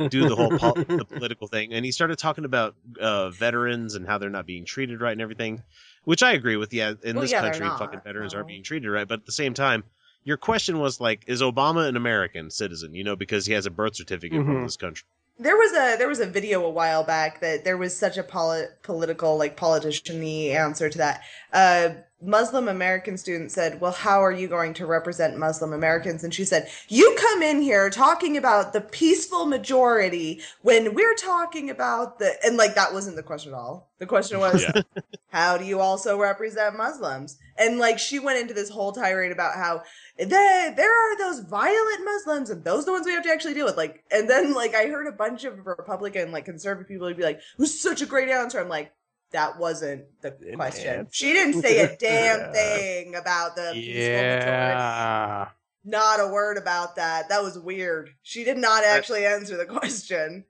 do 0.08 0.28
the 0.28 0.34
whole 0.34 0.50
pol- 0.58 0.74
the 0.74 1.04
political 1.08 1.46
thing, 1.46 1.72
and 1.72 1.84
he 1.84 1.92
started 1.92 2.18
talking 2.18 2.44
about 2.44 2.74
uh, 3.00 3.30
veterans 3.30 3.94
and 3.94 4.06
how 4.06 4.18
they're 4.18 4.28
not 4.30 4.46
being 4.46 4.64
treated 4.64 5.00
right 5.00 5.12
and 5.12 5.20
everything, 5.20 5.62
which 6.04 6.22
I 6.22 6.32
agree 6.32 6.56
with. 6.56 6.72
Yeah, 6.74 6.94
in 7.04 7.16
Well, 7.16 7.22
this 7.22 7.30
yeah, 7.32 7.40
country, 7.40 7.68
fucking 7.78 8.00
veterans 8.00 8.32
no. 8.32 8.38
aren't 8.38 8.48
being 8.48 8.64
treated 8.64 8.90
right. 8.90 9.06
But 9.06 9.20
at 9.20 9.26
the 9.26 9.32
same 9.32 9.54
time, 9.54 9.84
your 10.24 10.36
question 10.36 10.80
was 10.80 11.00
like, 11.00 11.22
is 11.28 11.40
Obama 11.40 11.88
an 11.88 11.96
American 11.96 12.50
citizen? 12.50 12.94
You 12.94 13.04
know, 13.04 13.16
because 13.16 13.46
he 13.46 13.52
has 13.52 13.64
a 13.66 13.70
birth 13.70 13.94
certificate 13.94 14.44
from 14.44 14.56
Mhm. 14.56 14.64
this 14.64 14.76
country. 14.76 15.06
There 15.38 15.56
was 15.56 15.72
a 15.72 15.96
there 15.96 16.08
was 16.08 16.20
a 16.20 16.26
video 16.26 16.62
a 16.66 16.68
while 16.70 17.02
back 17.04 17.40
that 17.40 17.64
there 17.64 17.78
was 17.78 17.96
such 17.96 18.18
a 18.18 18.22
poli- 18.22 18.66
political 18.82 19.38
like 19.38 19.56
politician-y 19.56 20.54
answer 20.54 20.90
to 20.90 20.98
that. 20.98 21.22
Uh, 21.52 21.90
Muslim 22.22 22.68
American 22.68 23.16
student 23.16 23.50
said, 23.50 23.80
"Well, 23.80 23.92
how 23.92 24.22
are 24.22 24.32
you 24.32 24.48
going 24.48 24.74
to 24.74 24.86
represent 24.86 25.38
Muslim 25.38 25.72
Americans?" 25.72 26.22
And 26.24 26.34
she 26.34 26.44
said, 26.44 26.68
"You 26.88 27.16
come 27.18 27.42
in 27.42 27.62
here 27.62 27.88
talking 27.90 28.36
about 28.36 28.72
the 28.72 28.80
peaceful 28.80 29.46
majority 29.46 30.40
when 30.62 30.94
we're 30.94 31.14
talking 31.14 31.70
about 31.70 32.18
the 32.18 32.34
and 32.44 32.56
like 32.56 32.74
that 32.74 32.92
wasn't 32.92 33.16
the 33.16 33.22
question 33.22 33.52
at 33.52 33.56
all. 33.56 33.90
The 33.98 34.06
question 34.06 34.38
was, 34.40 34.62
Yeah. 34.74 34.82
how 35.28 35.56
do 35.58 35.64
you 35.64 35.80
also 35.80 36.18
represent 36.18 36.76
Muslims? 36.76 37.38
And 37.56 37.78
like 37.78 37.98
she 37.98 38.18
went 38.18 38.38
into 38.38 38.54
this 38.54 38.70
whole 38.70 38.92
tirade 38.92 39.32
about 39.32 39.54
how 39.56 39.82
there 40.18 40.74
there 40.74 41.12
are 41.12 41.18
those 41.18 41.40
violent 41.40 42.04
Muslims 42.04 42.50
and 42.50 42.64
those 42.64 42.82
are 42.82 42.86
the 42.86 42.92
ones 42.92 43.06
we 43.06 43.12
have 43.12 43.24
to 43.24 43.30
actually 43.30 43.54
deal 43.54 43.66
with. 43.66 43.76
Like, 43.76 44.04
and 44.10 44.28
then 44.28 44.54
like 44.54 44.74
I 44.74 44.86
heard 44.86 45.06
a 45.06 45.12
bunch 45.12 45.44
of 45.44 45.66
Republican 45.66 46.32
like 46.32 46.44
conservative 46.44 46.88
people 46.88 47.06
would 47.06 47.16
be 47.16 47.22
like, 47.22 47.40
Who's 47.56 47.78
such 47.80 48.02
a 48.02 48.06
great 48.06 48.28
answer." 48.28 48.60
I'm 48.60 48.68
like, 48.68 48.92
that 49.32 49.58
wasn't 49.58 50.04
the 50.22 50.36
An 50.48 50.56
question. 50.56 50.88
answer. 51.00 51.10
She 51.12 51.32
didn't 51.32 51.62
say 51.62 51.80
a 51.80 51.96
damn 51.98 52.40
Yeah. 52.40 52.52
thing 52.52 53.14
about 53.14 53.56
the 53.56 53.70
peaceful. 53.74 54.02
Yeah. 54.02 55.48
Not 55.84 56.20
a 56.20 56.28
word 56.28 56.58
about 56.58 56.96
that. 56.96 57.28
That 57.30 57.42
was 57.42 57.58
weird. 57.58 58.10
She 58.22 58.44
did 58.44 58.58
not 58.58 58.84
actually 58.84 59.24
answer 59.24 59.56
the 59.56 59.64
question. 59.78 60.44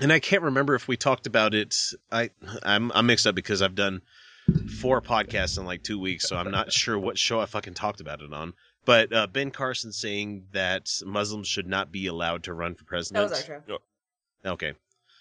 and 0.00 0.12
I 0.12 0.20
can't 0.20 0.42
remember 0.42 0.74
if 0.74 0.86
we 0.86 0.96
talked 0.96 1.26
about 1.26 1.54
it. 1.54 1.74
I 2.12 2.30
I'm 2.62 2.92
I'm 2.92 3.06
mixed 3.06 3.26
up 3.26 3.34
because 3.34 3.62
I've 3.62 3.74
done 3.74 4.02
four 4.80 5.00
podcasts 5.00 5.58
in 5.58 5.64
like 5.64 5.82
two 5.82 5.98
weeks, 5.98 6.28
so 6.28 6.36
I'm 6.36 6.50
not 6.50 6.72
sure 6.80 6.98
what 6.98 7.18
show 7.18 7.40
I 7.40 7.46
fucking 7.46 7.74
talked 7.74 8.00
about 8.00 8.20
it 8.22 8.32
on. 8.32 8.52
But 8.84 9.12
uh, 9.12 9.26
Ben 9.26 9.50
Carson 9.50 9.92
saying 9.92 10.44
that 10.52 10.88
Muslims 11.04 11.46
should 11.48 11.66
not 11.66 11.90
be 11.92 12.06
allowed 12.06 12.44
to 12.44 12.54
run 12.54 12.74
for 12.74 12.84
president. 12.84 13.28
That 13.28 13.34
president. 13.34 13.66
was 13.66 13.72
our 13.74 13.78
show. 14.44 14.52
Okay. 14.52 14.72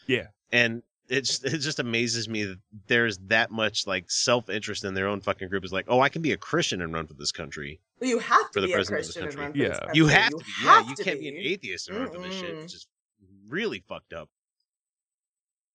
Yeah. 0.06 0.28
And 0.52 0.84
it's 1.10 1.44
it 1.44 1.60
just 1.60 1.80
amazes 1.80 2.28
me 2.28 2.44
that 2.44 2.60
there's 2.88 3.18
that 3.28 3.50
much 3.52 3.88
like 3.88 4.10
self 4.12 4.50
interest 4.50 4.84
in 4.84 4.94
their 4.94 5.08
own 5.08 5.22
fucking 5.22 5.48
group. 5.50 5.64
Is 5.64 5.72
like, 5.72 5.86
oh, 5.88 6.00
I 6.02 6.10
can 6.10 6.22
be 6.22 6.32
a 6.34 6.38
Christian 6.38 6.82
and 6.82 6.94
run 6.94 7.08
for 7.08 7.14
this 7.14 7.32
country. 7.32 7.80
Well, 8.00 8.10
you 8.10 8.20
have 8.20 8.42
For 8.48 8.54
to 8.56 8.62
the 8.62 8.68
be 8.68 8.74
a 8.74 8.76
president 8.76 9.02
of 9.02 9.06
this 9.08 9.16
Christian 9.16 9.24
and 9.24 9.32
country. 9.38 9.44
run 9.44 9.52
for 9.54 9.58
Yeah. 9.58 9.70
this 9.70 9.80
country. 9.80 9.98
You 9.98 10.08
have 10.08 10.30
to 10.32 10.38
be. 10.38 10.44
Yeah, 10.64 10.90
you 10.90 10.96
to 10.96 11.04
can't 11.04 11.20
be 11.20 11.28
an 11.30 11.38
atheist 11.38 11.90
and 11.90 11.98
run 12.00 12.12
for 12.12 12.20
this 12.20 12.34
shit. 12.36 12.50
It's 12.58 12.74
just 12.74 12.88
really 13.48 13.84
fucked 13.88 14.14
up. 14.14 14.30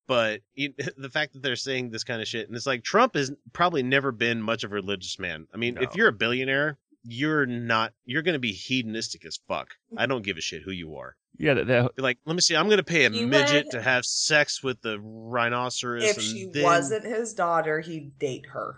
But 0.06 0.40
you, 0.54 0.74
the 0.96 1.08
fact 1.10 1.32
that 1.32 1.42
they're 1.42 1.56
saying 1.56 1.90
this 1.90 2.04
kind 2.04 2.20
of 2.20 2.28
shit, 2.28 2.46
and 2.48 2.56
it's 2.56 2.66
like 2.66 2.82
Trump 2.84 3.14
has 3.14 3.32
probably 3.52 3.82
never 3.82 4.12
been 4.12 4.42
much 4.42 4.64
of 4.64 4.72
a 4.72 4.74
religious 4.74 5.18
man. 5.18 5.46
I 5.54 5.56
mean, 5.56 5.78
if 5.80 5.94
you're 5.96 6.08
a 6.08 6.12
billionaire, 6.12 6.78
you're 7.04 7.46
not. 7.46 7.92
You're 8.04 8.22
going 8.22 8.34
to 8.34 8.38
be 8.38 8.52
hedonistic 8.52 9.24
as 9.24 9.38
fuck. 9.48 9.68
I 9.96 10.06
don't 10.06 10.24
give 10.24 10.36
a 10.36 10.40
shit 10.40 10.62
who 10.62 10.70
you 10.72 10.96
are. 10.96 11.16
Yeah, 11.38 11.54
that, 11.54 11.66
that 11.66 11.98
like, 11.98 12.18
let 12.26 12.34
me 12.34 12.40
see. 12.42 12.54
I'm 12.54 12.66
going 12.66 12.76
to 12.78 12.84
pay 12.84 13.04
a 13.06 13.10
He 13.10 13.24
midget 13.24 13.64
would- 13.66 13.70
to 13.72 13.82
have 13.82 14.04
sex 14.04 14.62
with 14.62 14.80
the 14.82 14.98
rhinoceros. 15.00 16.04
If 16.04 16.16
and 16.16 16.24
she 16.24 16.46
then- 16.52 16.62
wasn't 16.62 17.04
his 17.04 17.32
daughter, 17.34 17.80
he'd 17.80 18.18
date 18.18 18.46
her. 18.52 18.76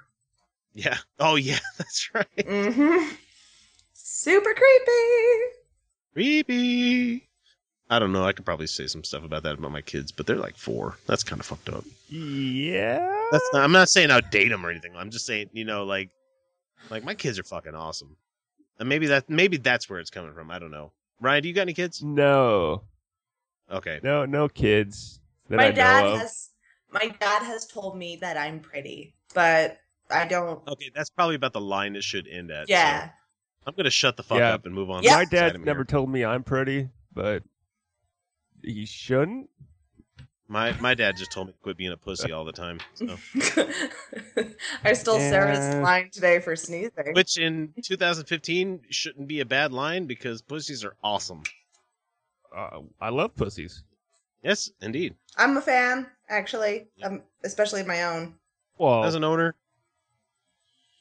yeah. 0.73 0.99
Oh 1.19 1.35
yeah, 1.37 1.59
that's 1.79 2.11
right. 2.15 2.27
Mm-hmm. 2.37 3.13
Super 3.93 4.55
creepy. 4.55 5.55
Creepy. 6.13 7.29
I 7.91 7.99
don't 7.99 8.13
know. 8.13 8.25
I 8.25 8.33
could 8.33 8.45
probably 8.47 8.67
say 8.67 8.87
some 8.87 9.05
stuff 9.05 9.25
about 9.25 9.43
that 9.43 9.59
about 9.59 9.71
my 9.73 9.83
kids, 9.83 10.11
but 10.13 10.27
they're 10.27 10.37
like 10.37 10.57
four. 10.57 10.97
That's 11.07 11.23
kind 11.23 11.41
of 11.41 11.47
fucked 11.47 11.69
up. 11.69 11.85
yeah. 12.09 13.11
That's 13.31 13.51
not, 13.53 13.63
I'm 13.63 13.73
not 13.73 13.89
saying 13.89 14.11
I'd 14.11 14.31
date 14.31 14.49
them 14.49 14.65
or 14.65 14.71
anything. 14.71 14.93
I'm 14.97 15.11
just 15.11 15.27
saying, 15.27 15.51
you 15.53 15.65
know, 15.65 15.85
like, 15.85 16.11
like 16.91 17.05
my 17.05 17.15
kids 17.15 17.39
are 17.39 17.43
fucking 17.45 17.75
awesome, 17.75 18.17
and 18.79 18.89
maybe 18.89 19.07
that 19.09 19.29
maybe 19.31 19.57
that's 19.57 19.89
where 19.89 20.01
it's 20.01 20.11
coming 20.11 20.33
from. 20.35 20.51
I 20.51 20.59
don't 20.59 20.71
know. 20.71 20.93
Ryan, 21.21 21.43
do 21.43 21.49
you 21.49 21.55
got 21.55 21.63
any 21.63 21.75
kids? 21.75 22.03
no, 22.03 22.83
Okay. 23.71 24.01
no, 24.03 24.25
no 24.27 24.49
kids 24.49 25.21
that 25.49 25.57
my 25.57 25.67
I 25.67 25.71
dad 25.71 26.03
know 26.05 26.13
of. 26.15 26.19
has 26.21 26.51
my 26.93 27.09
dad 27.21 27.43
has 27.43 27.67
told 27.67 27.97
me 27.97 28.17
that 28.17 28.37
I'm 28.37 28.61
pretty, 28.61 29.15
but 29.35 29.79
I 30.11 30.27
don't. 30.27 30.61
Okay, 30.69 30.91
that's 30.95 31.11
probably 31.11 31.35
about 31.37 31.53
the 31.53 31.61
line 31.61 31.97
it 31.97 32.05
should 32.05 32.29
end 32.29 32.51
at. 32.51 32.69
so 32.69 32.73
Yeah, 32.75 33.11
I'm 33.67 33.75
gonna 33.75 33.91
shut 33.91 34.17
the 34.17 34.23
fuck 34.23 34.39
Yeah. 34.39 34.53
up 34.55 34.67
and 34.67 34.75
move 34.75 34.91
on. 34.91 35.03
Yeah. 35.03 35.17
My 35.17 35.25
dad 35.25 35.59
never 35.61 35.85
told 35.85 36.11
me 36.11 36.25
I'm 36.25 36.43
pretty, 36.45 36.89
but 37.13 37.43
he 38.63 38.85
shouldn't. 38.87 39.49
My 40.47 40.73
my 40.81 40.95
dad 40.95 41.17
just 41.17 41.33
told 41.33 41.47
me 41.49 41.53
to 41.55 41.59
quit 41.61 41.77
being 41.77 41.93
a 41.93 41.97
pussy 41.97 42.31
all 42.31 42.45
the 42.45 42.53
time. 42.53 42.79
So. 42.95 43.17
I 44.85 44.93
stole 44.93 45.19
Sarah's 45.19 45.67
Yeah. 45.73 45.81
line 45.83 46.11
today 46.13 46.39
for 46.41 46.55
sneezing. 46.55 47.13
Which 47.15 47.39
in 47.39 47.73
2015 47.83 48.83
shouldn't 48.91 49.27
be 49.27 49.41
a 49.41 49.47
bad 49.47 49.73
line 49.73 50.07
because 50.07 50.43
pussies 50.43 50.85
are 50.85 50.97
awesome. 51.03 51.43
Uh, 52.55 52.81
I 53.01 53.09
love 53.09 53.35
pussies. 53.35 53.83
Yes, 54.43 54.71
indeed. 54.83 55.15
I'm 55.39 55.57
a 55.57 55.63
fan, 55.63 56.07
actually, 56.29 56.89
um, 57.03 57.23
especially 57.43 57.83
my 57.83 58.05
own. 58.05 58.35
Well, 58.77 59.05
As 59.05 59.15
an 59.15 59.25
owner, 59.25 59.55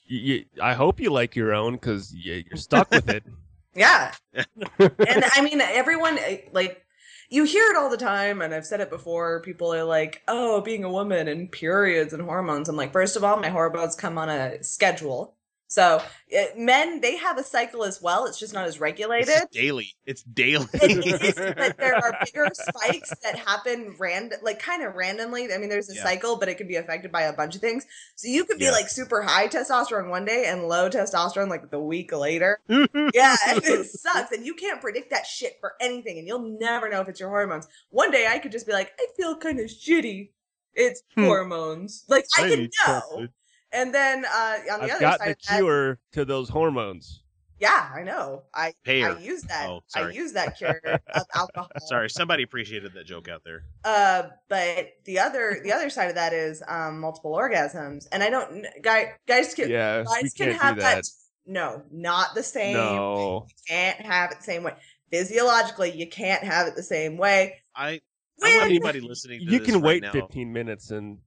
y 0.09 0.45
y- 0.57 0.61
I 0.69 0.73
hope 0.73 0.99
you 1.01 1.11
like 1.11 1.35
your 1.35 1.53
own 1.53 1.73
because 1.73 2.13
y- 2.13 2.43
you're 2.49 2.57
stuck 2.57 2.89
with 2.91 3.09
it. 3.09 3.23
Yeah. 3.75 4.13
and 4.35 5.25
I 5.35 5.41
mean, 5.41 5.59
everyone, 5.59 6.19
like, 6.51 6.85
you 7.33 7.45
hear 7.45 7.71
it 7.71 7.77
all 7.77 7.89
the 7.89 7.97
time, 7.97 8.43
and 8.43 8.53
I've 8.53 8.65
said 8.65 8.79
it 8.79 8.91
before. 8.91 9.41
People 9.41 9.73
are 9.73 9.83
like, 9.83 10.21
oh, 10.27 10.61
being 10.61 10.83
a 10.83 10.91
woman 10.91 11.27
and 11.27 11.51
periods 11.51 12.13
and 12.13 12.21
hormones. 12.21 12.69
I'm 12.69 12.75
like, 12.75 12.93
first 12.93 13.15
of 13.15 13.23
all, 13.23 13.37
my 13.37 13.49
hormones 13.49 13.95
come 13.95 14.19
on 14.19 14.29
a 14.29 14.63
schedule. 14.63 15.35
So 15.73 16.03
eh, 16.31 16.49
men, 16.55 17.01
they 17.01 17.17
have 17.17 17.39
a 17.39 17.43
cycle 17.43 17.83
as 17.83 17.99
well. 17.99 18.25
It's 18.27 18.37
just 18.37 18.53
not 18.53 18.65
as 18.65 18.75
it's 18.75 18.81
regulated. 18.81 19.41
daily. 19.51 19.87
It's 20.05 20.21
daily. 20.21 20.67
It 20.73 21.21
is, 21.23 21.35
but 21.57 21.77
there 21.79 21.95
are 21.95 22.19
bigger 22.23 22.51
spikes 22.53 23.15
that 23.23 23.35
happen 23.39 23.95
random, 23.97 24.37
like 24.43 24.59
kind 24.59 24.83
of 24.83 24.93
randomly. 24.93 25.51
I 25.51 25.57
mean, 25.57 25.69
there's 25.69 25.89
a 25.89 25.95
Yeah. 25.95 26.03
cycle, 26.03 26.37
but 26.37 26.47
it 26.47 26.59
can 26.59 26.67
be 26.67 26.75
affected 26.75 27.11
by 27.11 27.23
a 27.23 27.33
bunch 27.33 27.55
of 27.55 27.61
things. 27.61 27.85
So 28.15 28.27
you 28.27 28.45
could 28.45 28.59
be 28.59 28.65
Yeah. 28.65 28.71
like 28.71 28.87
super 28.87 29.23
high 29.23 29.47
testosterone 29.47 30.09
one 30.09 30.25
day 30.25 30.45
and 30.45 30.67
low 30.67 30.89
testosterone 30.91 31.49
like 31.49 31.71
the 31.71 31.79
week 31.79 32.11
later. 32.13 32.59
Yeah, 33.13 33.35
and 33.47 33.63
it 33.63 33.85
sucks, 33.85 34.31
and 34.31 34.45
you 34.45 34.53
can't 34.53 34.79
predict 34.81 35.09
that 35.11 35.25
shit 35.27 35.57
for 35.59 35.73
anything, 35.81 36.17
and 36.19 36.27
you'll 36.27 36.57
never 36.59 36.89
know 36.89 37.01
if 37.01 37.09
it's 37.09 37.19
your 37.19 37.29
hormones. 37.29 37.67
One 37.89 38.11
day 38.11 38.27
I 38.27 38.37
could 38.39 38.51
just 38.51 38.65
be 38.67 38.73
like, 38.73 38.91
I 38.99 39.07
feel 39.17 39.35
kind 39.37 39.59
of 39.59 39.65
shitty. 39.67 40.29
It's 40.75 41.01
Hmm. 41.15 41.25
hormones. 41.25 42.05
Like 42.07 42.25
I, 42.37 42.45
I 42.45 42.49
can 42.49 42.61
know. 42.61 42.69
chocolate. 42.85 43.31
And 43.73 43.93
then 43.93 44.23
uh, 44.25 44.57
on 44.71 44.79
the 44.79 44.85
I've 44.85 44.89
other 44.91 44.99
got 44.99 45.19
side 45.19 45.27
the 45.27 45.31
of 45.31 45.37
that, 45.49 45.57
cure 45.57 45.99
to 46.13 46.25
those 46.25 46.47
hormones. 46.49 47.23
yeah, 47.59 47.89
I 47.95 48.03
know. 48.03 48.43
I 48.53 48.73
Pear. 48.85 49.15
I 49.15 49.19
use 49.19 49.41
that. 49.43 49.67
Oh, 49.67 49.81
I 49.95 50.09
use 50.11 50.33
that 50.33 50.57
cure 50.57 50.79
of 51.13 51.23
alcohol. 51.35 51.69
Sorry, 51.87 52.09
somebody 52.09 52.43
appreciated 52.43 52.93
that 52.93 53.05
joke 53.05 53.27
out 53.29 53.41
there. 53.43 53.63
Uh, 53.83 54.23
but 54.49 54.89
the 55.05 55.19
other 55.19 55.59
the 55.63 55.71
other 55.71 55.89
side 55.89 56.09
of 56.09 56.15
that 56.15 56.33
is 56.33 56.61
um 56.67 56.99
multiple 56.99 57.31
orgasms, 57.33 58.07
and 58.11 58.21
I 58.23 58.29
don't 58.29 58.65
guy 58.83 59.13
guys 59.27 59.53
can 59.55 59.69
Yeah, 59.69 60.03
guys 60.03 60.33
can 60.33 60.51
have 60.51 60.75
that. 60.77 60.95
that. 61.03 61.05
No, 61.45 61.81
not 61.91 62.35
the 62.35 62.43
same. 62.43 62.75
No, 62.75 63.47
can't 63.67 63.99
have 63.99 64.31
it 64.31 64.37
the 64.37 64.43
same 64.45 64.63
way. 64.63 64.73
Physiologically, 65.11 65.91
you 65.91 66.07
can't 66.07 66.43
have 66.43 66.67
it 66.67 66.75
the 66.75 66.83
same 66.83 67.17
way. 67.17 67.55
I, 67.75 67.87
I 67.89 68.01
When- 68.37 68.51
want 68.53 68.65
anybody 68.65 68.99
listening 69.01 69.39
to 69.39 69.45
you 69.51 69.59
can 69.59 69.75
right 69.75 69.83
wait 69.83 70.03
now. 70.03 70.11
15 70.11 70.51
minutes 70.53 70.91
and 70.91 71.17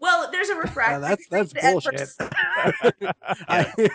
Well, 0.00 0.30
there's 0.32 0.48
a 0.48 0.56
refractory. 0.56 1.00
that's- 1.00 1.28
that's 1.30 1.52
bullshit. 1.52 1.98
first- 2.00 2.20
I, 3.48 3.88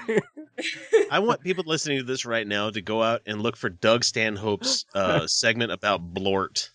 I 1.11 1.19
want 1.19 1.41
people 1.41 1.63
listening 1.67 1.97
to 1.99 2.03
this 2.03 2.25
right 2.25 2.47
now 2.47 2.69
to 2.69 2.81
go 2.81 3.01
out 3.03 3.21
and 3.25 3.41
look 3.41 3.57
for 3.57 3.69
Doug 3.69 4.03
Stanhope's 4.03 4.85
uh, 4.93 5.27
segment 5.27 5.71
about 5.71 6.01
blort. 6.13 6.71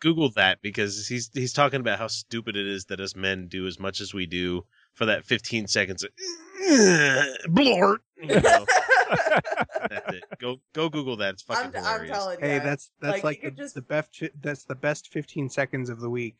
Google 0.00 0.30
that 0.36 0.60
because 0.62 1.06
he's 1.06 1.30
he's 1.32 1.52
talking 1.52 1.80
about 1.80 1.98
how 1.98 2.06
stupid 2.06 2.54
it 2.56 2.66
is 2.66 2.84
that 2.86 3.00
us 3.00 3.16
men 3.16 3.46
do 3.48 3.66
as 3.66 3.78
much 3.80 4.00
as 4.00 4.12
we 4.12 4.26
do 4.26 4.64
for 4.92 5.06
that 5.06 5.24
15 5.24 5.66
seconds. 5.68 6.04
Of, 6.04 6.10
blort. 7.48 8.02
You 8.20 8.40
know, 8.40 8.66
that's 9.88 10.12
it. 10.12 10.24
Go 10.38 10.56
go 10.74 10.88
Google 10.90 11.16
that. 11.18 11.34
It's 11.34 11.42
fucking 11.42 11.70
I'm, 11.70 11.76
I'm 11.76 11.82
hilarious. 11.84 12.10
telling 12.16 12.40
you. 12.40 12.46
hey, 12.46 12.58
that's 12.58 12.90
that's 13.00 13.14
Like, 13.24 13.24
like, 13.24 13.42
the, 13.42 13.50
just- 13.52 13.74
the 13.74 13.82
best. 13.82 14.22
That's 14.40 14.64
the 14.64 14.74
best 14.74 15.08
15 15.12 15.48
seconds 15.48 15.88
of 15.88 16.00
the 16.00 16.10
week. 16.10 16.36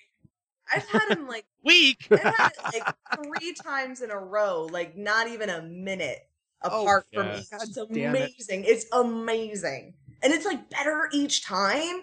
I've 0.75 0.87
had 0.89 1.17
him 1.17 1.27
like 1.29 1.45
Weak. 1.65 2.07
I've 2.11 2.21
had 2.21 2.53
it 2.53 2.83
like 2.85 2.95
three 3.25 3.55
times 3.55 4.03
in 4.03 4.11
a 4.11 4.19
row, 4.19 4.69
like 4.71 4.97
not 4.97 5.29
even 5.29 5.51
a 5.51 5.63
minute 5.63 6.19
Oh, 6.63 6.83
apart 6.83 7.07
from 7.13 7.27
yeah. 7.27 7.39
each. 7.41 7.51
God 7.51 7.61
It's 7.63 7.75
damn 7.75 8.15
it. 8.15 8.19
amazing. 8.19 8.65
It's 8.67 8.87
amazing, 8.93 9.95
and 10.23 10.33
it's 10.33 10.47
like 10.47 10.69
better 10.71 11.09
each 11.13 11.45
time. 11.45 12.03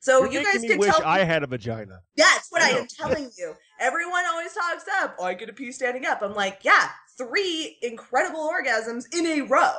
So 0.00 0.24
You're 0.24 0.42
you 0.42 0.44
guys 0.52 0.62
can 0.62 0.78
wish 0.78 0.94
tell. 0.94 1.02
I 1.04 1.24
had 1.24 1.42
a 1.42 1.46
vagina. 1.46 2.00
That's 2.16 2.48
what 2.50 2.60
I 2.62 2.72
I, 2.76 2.78
am 2.78 2.86
telling 2.86 3.30
you. 3.38 3.54
Everyone 3.80 4.22
always 4.30 4.52
talks 4.52 4.84
up. 5.00 5.16
Oh, 5.18 5.24
I 5.24 5.32
get 5.34 5.48
a 5.48 5.52
pee 5.54 5.72
standing 5.72 6.04
up. 6.04 6.20
I'm 6.20 6.34
like, 6.34 6.58
yeah, 6.62 6.90
three 7.16 7.78
incredible 7.80 8.40
orgasms 8.50 9.04
in 9.16 9.24
a 9.26 9.40
row. 9.42 9.72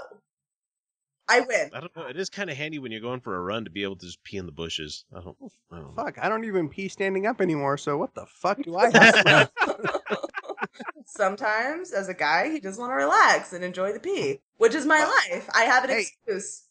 I 1.28 1.40
win. 1.42 1.72
I 1.74 1.80
don't 1.80 1.96
know. 1.96 2.06
It 2.06 2.18
is 2.18 2.30
kind 2.30 2.50
of 2.50 2.58
handy 2.58 2.78
when 2.80 2.92
you're 2.92 3.02
going 3.02 3.20
for 3.22 3.36
a 3.36 3.42
run 3.42 3.64
to 3.66 3.72
be 3.72 3.84
able 3.84 3.96
to 3.96 4.06
just 4.06 4.24
pee 4.24 4.38
in 4.38 4.46
the 4.46 4.52
bushes. 4.52 5.06
I 5.16 5.22
don't. 5.22 5.38
I 5.72 5.78
don't 5.78 5.96
know. 5.96 6.04
Fuck, 6.04 6.18
I 6.22 6.30
don't 6.30 6.46
even 6.46 6.70
pee 6.70 6.88
standing 6.88 7.26
up 7.26 7.42
anymore. 7.42 7.78
So 7.78 7.98
what 7.98 8.14
the 8.14 8.26
fuck 8.28 8.62
do 8.62 8.76
I 8.78 8.92
have? 8.94 9.50
Sometimes, 11.06 11.92
as 11.92 12.10
a 12.10 12.14
guy, 12.14 12.50
he 12.52 12.60
just 12.60 12.80
want 12.80 12.92
to 12.92 12.96
relax 12.96 13.54
and 13.54 13.64
enjoy 13.64 13.94
the 13.94 14.00
pee, 14.00 14.40
which 14.58 14.76
is 14.76 14.86
my 14.86 15.00
life. 15.30 15.50
I 15.54 15.64
have 15.64 15.84
an 15.84 15.92
Hey. 15.92 16.02
excuse. 16.02 16.64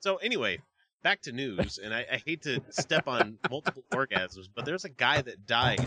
So 0.00 0.16
anyway, 0.16 0.58
back 1.02 1.22
to 1.22 1.32
news, 1.32 1.78
and 1.82 1.92
I, 1.94 2.06
I 2.12 2.22
hate 2.24 2.42
to 2.42 2.60
step 2.70 3.08
on 3.08 3.38
multiple 3.50 3.82
orgasms, 3.92 4.46
but 4.54 4.64
there's 4.64 4.84
a 4.84 4.88
guy 4.90 5.22
that 5.22 5.46
died 5.46 5.86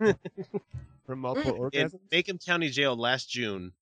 From 1.06 1.18
multiple 1.18 1.52
orgasms. 1.58 1.74
in 1.74 1.88
orgasms. 1.90 2.00
Macomb 2.12 2.38
County 2.38 2.70
Jail 2.70 2.96
last 2.96 3.28
June, 3.28 3.72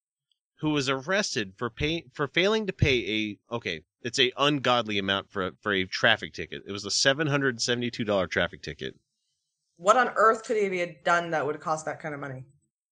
who 0.60 0.70
was 0.70 0.88
arrested 0.88 1.52
for 1.56 1.70
pay 1.70 2.04
for 2.12 2.26
failing 2.26 2.66
to 2.66 2.72
pay 2.72 3.38
a 3.50 3.54
okay, 3.54 3.82
it's 4.02 4.18
a 4.18 4.32
ungodly 4.36 4.98
amount 4.98 5.30
for 5.30 5.48
a, 5.48 5.52
for 5.60 5.72
a 5.72 5.84
traffic 5.84 6.32
ticket. 6.32 6.62
It 6.66 6.72
was 6.72 6.84
a 6.84 6.90
seven 6.90 7.26
hundred 7.26 7.50
and 7.50 7.62
seventy 7.62 7.90
two 7.90 8.04
dollar 8.04 8.26
traffic 8.26 8.62
ticket. 8.62 8.94
What 9.76 9.96
on 9.96 10.10
earth 10.16 10.44
could 10.44 10.56
he 10.56 10.78
have 10.78 11.04
done 11.04 11.30
that 11.30 11.46
would 11.46 11.60
cost 11.60 11.84
that 11.86 12.00
kind 12.00 12.14
of 12.14 12.20
money? 12.20 12.44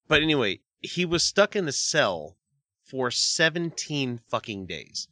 But 0.09 0.23
anyway, 0.23 0.61
he 0.81 1.05
was 1.05 1.25
stuck 1.25 1.57
in 1.57 1.67
a 1.67 1.73
cell 1.73 2.37
for 2.85 3.11
seventeen 3.11 4.21
fucking 4.29 4.67
days. 4.67 5.09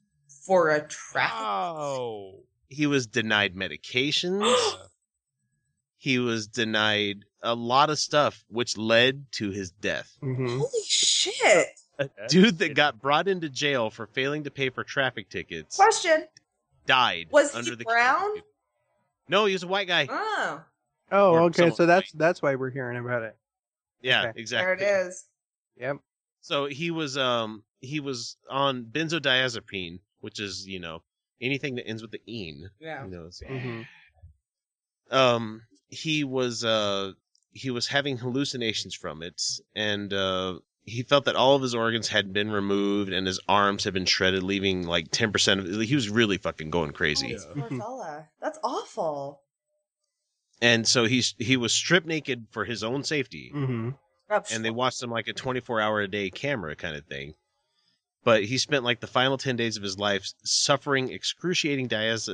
For 0.47 0.71
a 0.71 0.87
traffic? 0.87 1.37
Oh. 1.37 2.41
He 2.69 2.87
was 2.87 3.07
denied 3.07 3.55
medications. 3.55 4.55
he 5.97 6.19
was 6.19 6.47
denied 6.47 7.25
a 7.43 7.55
lot 7.55 7.91
of 7.91 7.99
stuff, 7.99 8.45
which 8.49 8.77
led 8.77 9.27
to 9.33 9.51
his 9.51 9.71
death. 9.71 10.17
hmm 10.21 10.59
Holy 10.59 10.85
shit! 10.87 11.69
A 11.99 12.09
dude 12.29 12.59
that 12.59 12.75
got 12.75 13.01
brought 13.01 13.29
into 13.29 13.49
jail 13.49 13.89
for 13.91 14.07
failing 14.09 14.45
to 14.45 14.51
pay 14.51 14.69
for 14.71 14.83
traffic 14.85 15.29
tickets 15.29 15.77
Question: 15.77 16.27
died 16.87 17.29
Was 17.31 17.53
he 17.53 17.59
under 17.59 17.77
the 17.77 17.85
brown? 17.85 18.31
No, 19.29 19.45
he 19.47 19.53
was 19.53 19.63
a 19.63 19.69
white 19.69 19.87
guy. 19.89 20.07
Oh, 20.11 20.63
Oh, 21.13 21.31
Or 21.33 21.41
okay. 21.43 21.71
So 21.71 21.87
that's 21.87 22.13
might- 22.15 22.19
that's 22.19 22.43
why 22.43 22.55
we're 22.57 22.71
hearing 22.71 22.99
about 22.99 23.23
it. 23.23 23.37
Yeah, 24.03 24.29
Okay. 24.29 24.41
exactly. 24.41 24.85
there 24.85 25.03
it 25.05 25.07
is. 25.07 25.25
Yep. 25.77 25.99
So 26.41 26.67
he 26.67 26.91
was 26.91 27.17
um 27.17 27.63
he 27.81 28.01
was 28.01 28.37
on 28.51 28.85
benzodiazepine, 28.85 30.01
which 30.21 30.41
is 30.41 30.67
you 30.67 30.81
know 30.81 31.03
anything 31.41 31.77
that 31.77 31.87
ends 31.87 32.03
with 32.03 32.11
the 32.11 32.21
"ene." 32.27 32.71
Yeah. 32.81 33.05
You 33.05 33.11
know, 33.11 33.27
it's- 33.27 33.43
hmm 33.47 33.83
um 35.11 35.63
he 35.89 36.25
was 36.25 36.65
uh 36.65 37.13
he 37.53 37.71
was 37.71 37.87
having 37.87 38.19
hallucinations 38.19 38.95
from 38.95 39.23
it, 39.23 39.41
and 39.77 40.13
uh 40.13 40.59
he 40.87 41.03
felt 41.03 41.25
that 41.25 41.37
all 41.37 41.57
of 41.57 41.63
his 41.63 41.75
organs 41.75 42.09
had 42.09 42.33
been 42.33 42.51
removed 42.51 43.13
and 43.13 43.27
his 43.27 43.41
arms 43.49 43.85
had 43.85 43.95
been 43.95 44.05
shredded, 44.05 44.43
leaving 44.43 44.87
like 44.87 45.11
ten 45.11 45.33
percent 45.33 45.61
of. 45.61 45.81
He 45.81 45.95
was 45.95 46.09
really 46.11 46.37
fucking 46.39 46.71
going 46.71 46.93
crazy. 46.93 47.37
Oh, 47.39 47.55
poor 47.55 47.69
fella. 47.71 48.29
That's 48.41 48.59
awful. 48.63 49.41
and 50.63 50.87
so 50.87 51.05
he's 51.07 51.35
he 51.39 51.57
was 51.57 51.73
stripped 51.73 52.07
naked 52.07 52.47
for 52.51 52.65
his 52.65 52.83
own 52.85 53.03
safety 53.05 53.51
hmm 53.53 53.91
and 54.51 54.65
they 54.65 54.71
watched 54.71 55.03
him 55.03 55.11
like 55.11 55.29
a 55.29 55.33
24 55.33 55.81
hour 55.81 56.01
a 56.01 56.09
day 56.09 56.31
camera 56.31 56.75
kind 56.75 56.97
of 56.97 57.05
thing 57.07 57.35
but 58.25 58.45
he 58.45 58.57
spent 58.59 58.83
like 58.85 59.01
the 59.01 59.07
final 59.07 59.37
10 59.37 59.55
days 59.57 59.77
of 59.77 59.83
his 59.83 59.99
life 59.99 60.33
suffering 60.45 61.11
excruciating 61.13 61.87
diaz 61.89 62.29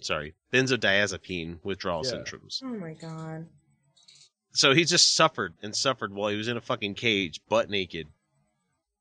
sorry 0.00 0.34
benzodiazepine 0.52 1.58
withdrawal 1.62 2.02
Yeah. 2.04 2.12
syndromes 2.12 2.62
Oh 2.62 2.68
my 2.68 2.94
god. 2.94 3.46
So 4.54 4.72
he 4.72 4.84
just 4.84 5.14
suffered 5.14 5.52
and 5.62 5.74
suffered 5.76 6.12
while 6.14 6.30
he 6.30 6.36
was 6.36 6.48
in 6.48 6.56
a 6.56 6.60
fucking 6.60 6.94
cage 6.94 7.40
butt 7.48 7.68
naked 7.68 8.06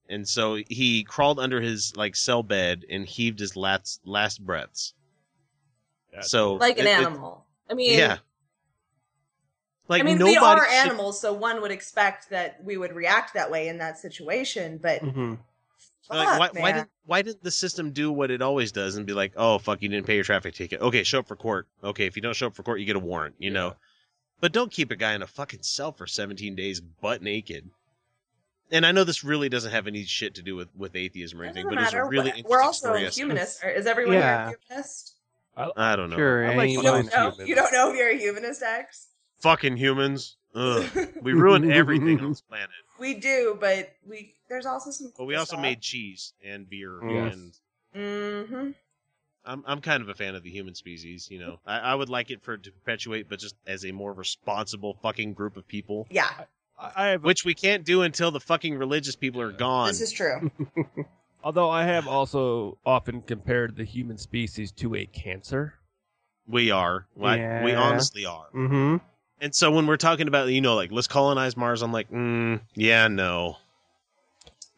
and 0.10 0.28
so 0.28 0.56
he 0.68 1.04
crawled 1.04 1.40
under 1.40 1.62
his 1.62 1.96
like 1.96 2.16
cell 2.16 2.44
bed 2.44 2.84
and 2.90 3.06
heaved 3.08 3.40
his 3.40 3.56
last 3.56 4.02
last 4.06 4.44
breaths 4.46 4.94
That's 6.14 6.30
so 6.30 6.56
Like 6.56 6.78
an 6.80 6.88
it- 6.88 6.90
it- 6.90 7.00
animal. 7.00 7.46
I 7.70 7.74
mean, 7.76 7.98
yeah 7.98 8.18
like 9.90 10.02
I 10.02 10.06
mean, 10.06 10.18
nobody 10.18 10.38
we 10.38 10.38
are 10.46 10.66
should- 10.66 10.86
animals, 10.92 11.20
so 11.20 11.34
one 11.34 11.62
would 11.62 11.72
expect 11.72 12.30
that 12.30 12.64
we 12.64 12.78
would 12.78 12.94
react 12.94 13.34
that 13.34 13.52
way 13.52 13.68
in 13.68 13.78
that 13.80 13.98
situation. 13.98 14.78
But 14.78 15.00
hmm 15.02 15.36
fuck, 16.08 16.18
Like, 16.40 16.54
why, 16.54 16.62
why 16.62 16.72
did 16.72 16.86
why 17.06 17.22
didn't 17.22 17.44
the 17.44 17.52
system 17.52 17.92
do 17.92 18.12
what 18.12 18.32
it 18.32 18.42
always 18.42 18.72
does 18.72 18.96
and 18.96 19.06
be 19.06 19.14
like, 19.14 19.34
oh 19.36 19.58
fuck, 19.60 19.82
you 19.82 19.90
didn't 19.90 20.06
pay 20.08 20.16
your 20.16 20.24
traffic 20.24 20.54
ticket. 20.54 20.82
Okay, 20.82 21.04
show 21.04 21.20
up 21.20 21.28
for 21.28 21.36
court. 21.36 21.68
Okay, 21.84 22.06
if 22.06 22.16
you 22.16 22.22
don't 22.22 22.36
show 22.36 22.48
up 22.48 22.56
for 22.56 22.64
court, 22.64 22.80
you 22.80 22.86
get 22.86 22.96
a 22.96 23.00
warrant. 23.00 23.36
You 23.40 23.52
know, 23.52 23.76
but 24.44 24.52
don't 24.52 24.70
keep 24.74 24.92
a 24.92 24.96
guy 24.98 25.14
in 25.14 25.22
a 25.22 25.28
fucking 25.28 25.62
cell 25.64 25.94
for 25.94 26.06
17 26.06 26.54
days 26.54 26.82
butt 26.82 27.22
naked. 27.22 27.70
And 28.74 28.86
I 28.86 28.92
know 28.92 29.06
this 29.06 29.24
really 29.24 29.48
doesn't 29.48 29.72
have 29.72 29.88
any 29.88 30.04
shit 30.04 30.36
to 30.36 30.42
do 30.42 30.58
with 30.58 30.68
with 30.76 30.98
atheism 30.98 31.40
or 31.40 31.46
anything, 31.46 31.64
doesn't 31.64 31.76
but 31.78 31.84
it's 31.86 31.94
a 31.94 32.04
really 32.04 32.10
We're- 32.26 32.28
interesting 32.40 32.50
We're 32.52 32.62
also 32.62 32.88
story 32.88 33.06
as 33.06 33.16
to- 33.16 33.22
humanists. 33.22 33.64
Is 33.64 33.86
everyone 33.86 34.16
Yeah. 34.16 34.50
here 34.50 34.58
a 34.58 34.74
humanist? 34.74 35.14
I 35.56 35.96
don't 35.96 36.10
know. 36.10 36.18
Sure. 36.18 36.46
I 36.52 36.56
like 36.56 36.70
You 36.72 36.82
don't 36.84 37.10
Fine 37.10 37.38
know. 37.38 37.46
You 37.46 37.56
don't 37.56 37.72
know 37.72 37.92
if 37.92 37.98
you're 37.98 38.10
a 38.10 38.18
humanist, 38.18 38.62
X. 38.64 39.08
Fucking 39.42 39.78
humans. 39.78 40.36
Ugh. 40.56 40.90
We 41.22 41.32
ruin 41.32 41.72
everything 41.72 42.20
on 42.20 42.30
this 42.30 42.42
planet. 42.50 42.70
we 43.00 43.14
do, 43.14 43.58
but 43.62 43.94
we 44.06 44.36
there's 44.50 44.66
also 44.66 44.92
some. 44.92 45.14
But 45.18 45.24
we 45.26 45.36
also 45.36 45.56
made 45.56 45.80
cheese 45.80 46.34
and 46.44 46.70
beer 46.70 47.00
Yes. 47.08 47.34
and 47.34 47.54
Mm-hmm. 47.96 48.72
I'm 49.46 49.64
I'm 49.68 49.82
kind 49.82 50.02
of 50.02 50.10
a 50.10 50.14
fan 50.14 50.36
of 50.36 50.44
the 50.44 50.50
human 50.50 50.76
species. 50.76 51.28
You 51.30 51.40
know, 51.40 51.60
I, 51.66 51.80
I 51.80 51.96
would 51.96 52.10
like 52.10 52.32
it 52.32 52.42
for 52.44 52.54
it 52.54 52.64
to 52.64 52.72
perpetuate, 52.72 53.28
but 53.30 53.40
just 53.40 53.56
as 53.68 53.86
a 53.86 53.92
more 53.92 54.14
responsible 54.14 54.98
fucking 55.02 55.34
group 55.34 55.58
of 55.58 55.68
people, 55.68 56.08
Yeah, 56.10 56.30
I 56.80 56.92
I 56.96 57.08
have, 57.08 57.24
which 57.24 57.44
we 57.46 57.54
can't 57.54 57.84
do 57.86 58.02
until 58.04 58.32
the 58.32 58.40
fucking 58.40 58.76
religious 58.76 59.16
people 59.16 59.42
are 59.42 59.52
gone. 59.52 59.88
this 59.90 60.02
is 60.02 60.12
true. 60.12 60.50
although 61.44 61.70
I 61.70 61.84
have 61.84 62.08
also 62.08 62.78
often 62.86 63.22
compared 63.22 63.76
the 63.76 63.84
human 63.84 64.18
species 64.18 64.72
to 64.74 64.96
a 64.96 65.06
cancer. 65.06 65.76
we 66.48 66.72
are, 66.72 67.06
Like, 67.16 67.42
we 67.64 67.74
honestly 67.76 68.26
are. 68.26 68.48
hmm 68.52 68.98
And 69.42 69.54
so 69.54 69.72
when 69.72 69.88
we're 69.88 69.98
talking 69.98 70.28
about, 70.30 70.48
you 70.50 70.62
know, 70.62 70.76
like 70.76 70.92
let's 70.92 71.08
colonize 71.08 71.58
Mars, 71.58 71.82
I'm 71.82 71.92
like, 71.92 72.10
mm, 72.10 72.62
yeah, 72.76 73.08
no. 73.10 73.58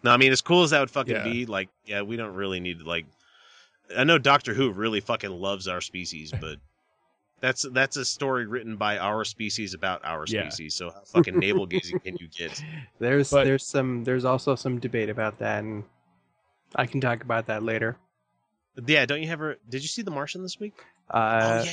No, 0.04 0.12
I 0.12 0.18
mean, 0.18 0.32
as 0.32 0.42
cool 0.42 0.64
as 0.64 0.70
that 0.72 0.80
would 0.80 0.92
fucking 0.92 1.14
Yeah. 1.16 1.24
be, 1.24 1.46
like, 1.48 1.70
yeah, 1.86 2.02
we 2.02 2.16
don't 2.18 2.34
really 2.36 2.60
need 2.60 2.80
to 2.80 2.86
like. 2.86 3.06
I 3.98 4.04
know 4.04 4.18
Doctor 4.18 4.54
Who 4.54 4.72
really 4.72 5.00
fucking 5.00 5.30
loves 5.32 5.68
our 5.68 5.82
species, 5.82 6.32
but 6.40 6.58
that's 7.42 7.66
that's 7.72 7.98
a 7.98 8.06
story 8.06 8.46
written 8.46 8.76
by 8.78 8.98
our 8.98 9.24
species 9.26 9.74
about 9.74 10.02
our 10.04 10.26
Yeah. 10.28 10.50
species. 10.50 10.76
So 10.76 10.92
how 10.92 11.02
fucking 11.06 11.38
navel 11.38 11.66
gazing 11.66 12.00
can 12.00 12.18
you 12.18 12.28
get? 12.28 12.64
There's 13.00 13.30
But- 13.32 13.44
there's 13.46 13.66
some 13.66 14.04
there's 14.04 14.26
also 14.26 14.56
some 14.56 14.80
debate 14.80 15.10
about 15.10 15.40
that, 15.40 15.64
and 15.64 15.84
I 16.76 16.86
can 16.86 17.02
talk 17.02 17.24
about 17.24 17.48
that 17.48 17.64
later. 17.64 17.98
Yeah, 18.86 19.06
don't 19.06 19.22
you 19.22 19.28
have 19.30 19.42
a? 19.42 19.56
Did 19.70 19.82
you 19.84 19.88
see 19.88 20.02
The 20.02 20.12
Martian 20.12 20.42
this 20.44 20.60
week? 20.60 20.74
Uh, 21.10 21.62
oh 21.62 21.64
yeah, 21.64 21.72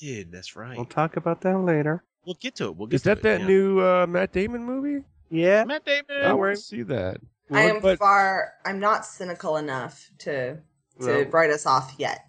you 0.00 0.14
did. 0.16 0.32
That's 0.32 0.54
right. 0.56 0.76
We'll 0.76 0.84
talk 0.84 1.16
about 1.16 1.40
that 1.42 1.56
later. 1.58 2.02
We'll 2.26 2.36
get 2.40 2.56
to 2.56 2.64
it. 2.66 2.76
We'll 2.76 2.88
get 2.88 2.96
Is 2.96 3.02
to 3.02 3.08
that 3.10 3.18
it, 3.18 3.22
that 3.22 3.40
yeah. 3.40 3.46
new 3.46 3.80
uh, 3.80 4.06
Matt 4.06 4.32
Damon 4.32 4.62
movie? 4.64 5.04
Yeah. 5.30 5.64
Matt 5.64 5.84
Damon? 5.86 6.24
I 6.24 6.32
want 6.34 6.56
to 6.56 6.60
see 6.62 6.82
that. 6.82 7.18
I 7.50 7.62
am 7.62 7.80
but 7.80 7.98
far. 7.98 8.52
I'm 8.66 8.80
not 8.80 9.06
cynical 9.06 9.56
enough 9.56 10.10
to 10.20 10.58
to 11.06 11.22
Well- 11.22 11.30
write 11.30 11.50
us 11.50 11.66
off 11.66 11.94
yet. 11.98 12.26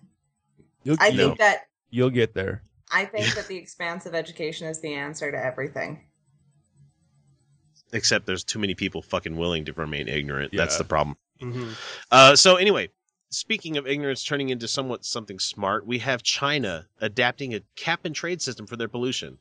you'll, 0.84 0.97
I 0.99 1.07
think 1.07 1.17
know, 1.17 1.36
that 1.39 1.67
you'll 1.89 2.09
get 2.09 2.34
there. 2.34 2.63
I 2.91 3.05
think 3.05 3.34
that 3.36 3.47
the 3.47 3.55
expanse 3.57 4.05
of 4.05 4.13
education 4.13 4.67
is 4.67 4.82
the 4.82 4.93
answer 4.93 5.32
to 5.32 5.38
everything. 5.38 6.05
Except 7.91 8.26
there's 8.26 8.43
too 8.43 8.59
many 8.59 8.74
people 8.76 9.01
fucking 9.01 9.38
willing 9.38 9.65
to 9.65 9.74
remain 9.74 10.07
ignorant. 10.07 10.51
That's 10.55 10.78
the 10.78 10.84
problem. 10.84 11.15
hmm 11.39 11.71
Uh, 12.11 12.36
so 12.36 12.55
anyway, 12.55 12.89
speaking 13.30 13.78
of 13.78 13.88
ignorance 13.88 14.24
turning 14.24 14.49
into 14.49 14.67
somewhat 14.67 15.05
something 15.05 15.39
smart, 15.39 15.86
we 15.86 15.99
have 15.99 16.24
China 16.24 16.88
adapting 17.01 17.53
a 17.53 17.61
cap 17.76 18.01
and 18.05 18.15
trade 18.15 18.41
system 18.41 18.65
for 18.67 18.76
their 18.78 18.88
pollution. 18.88 19.38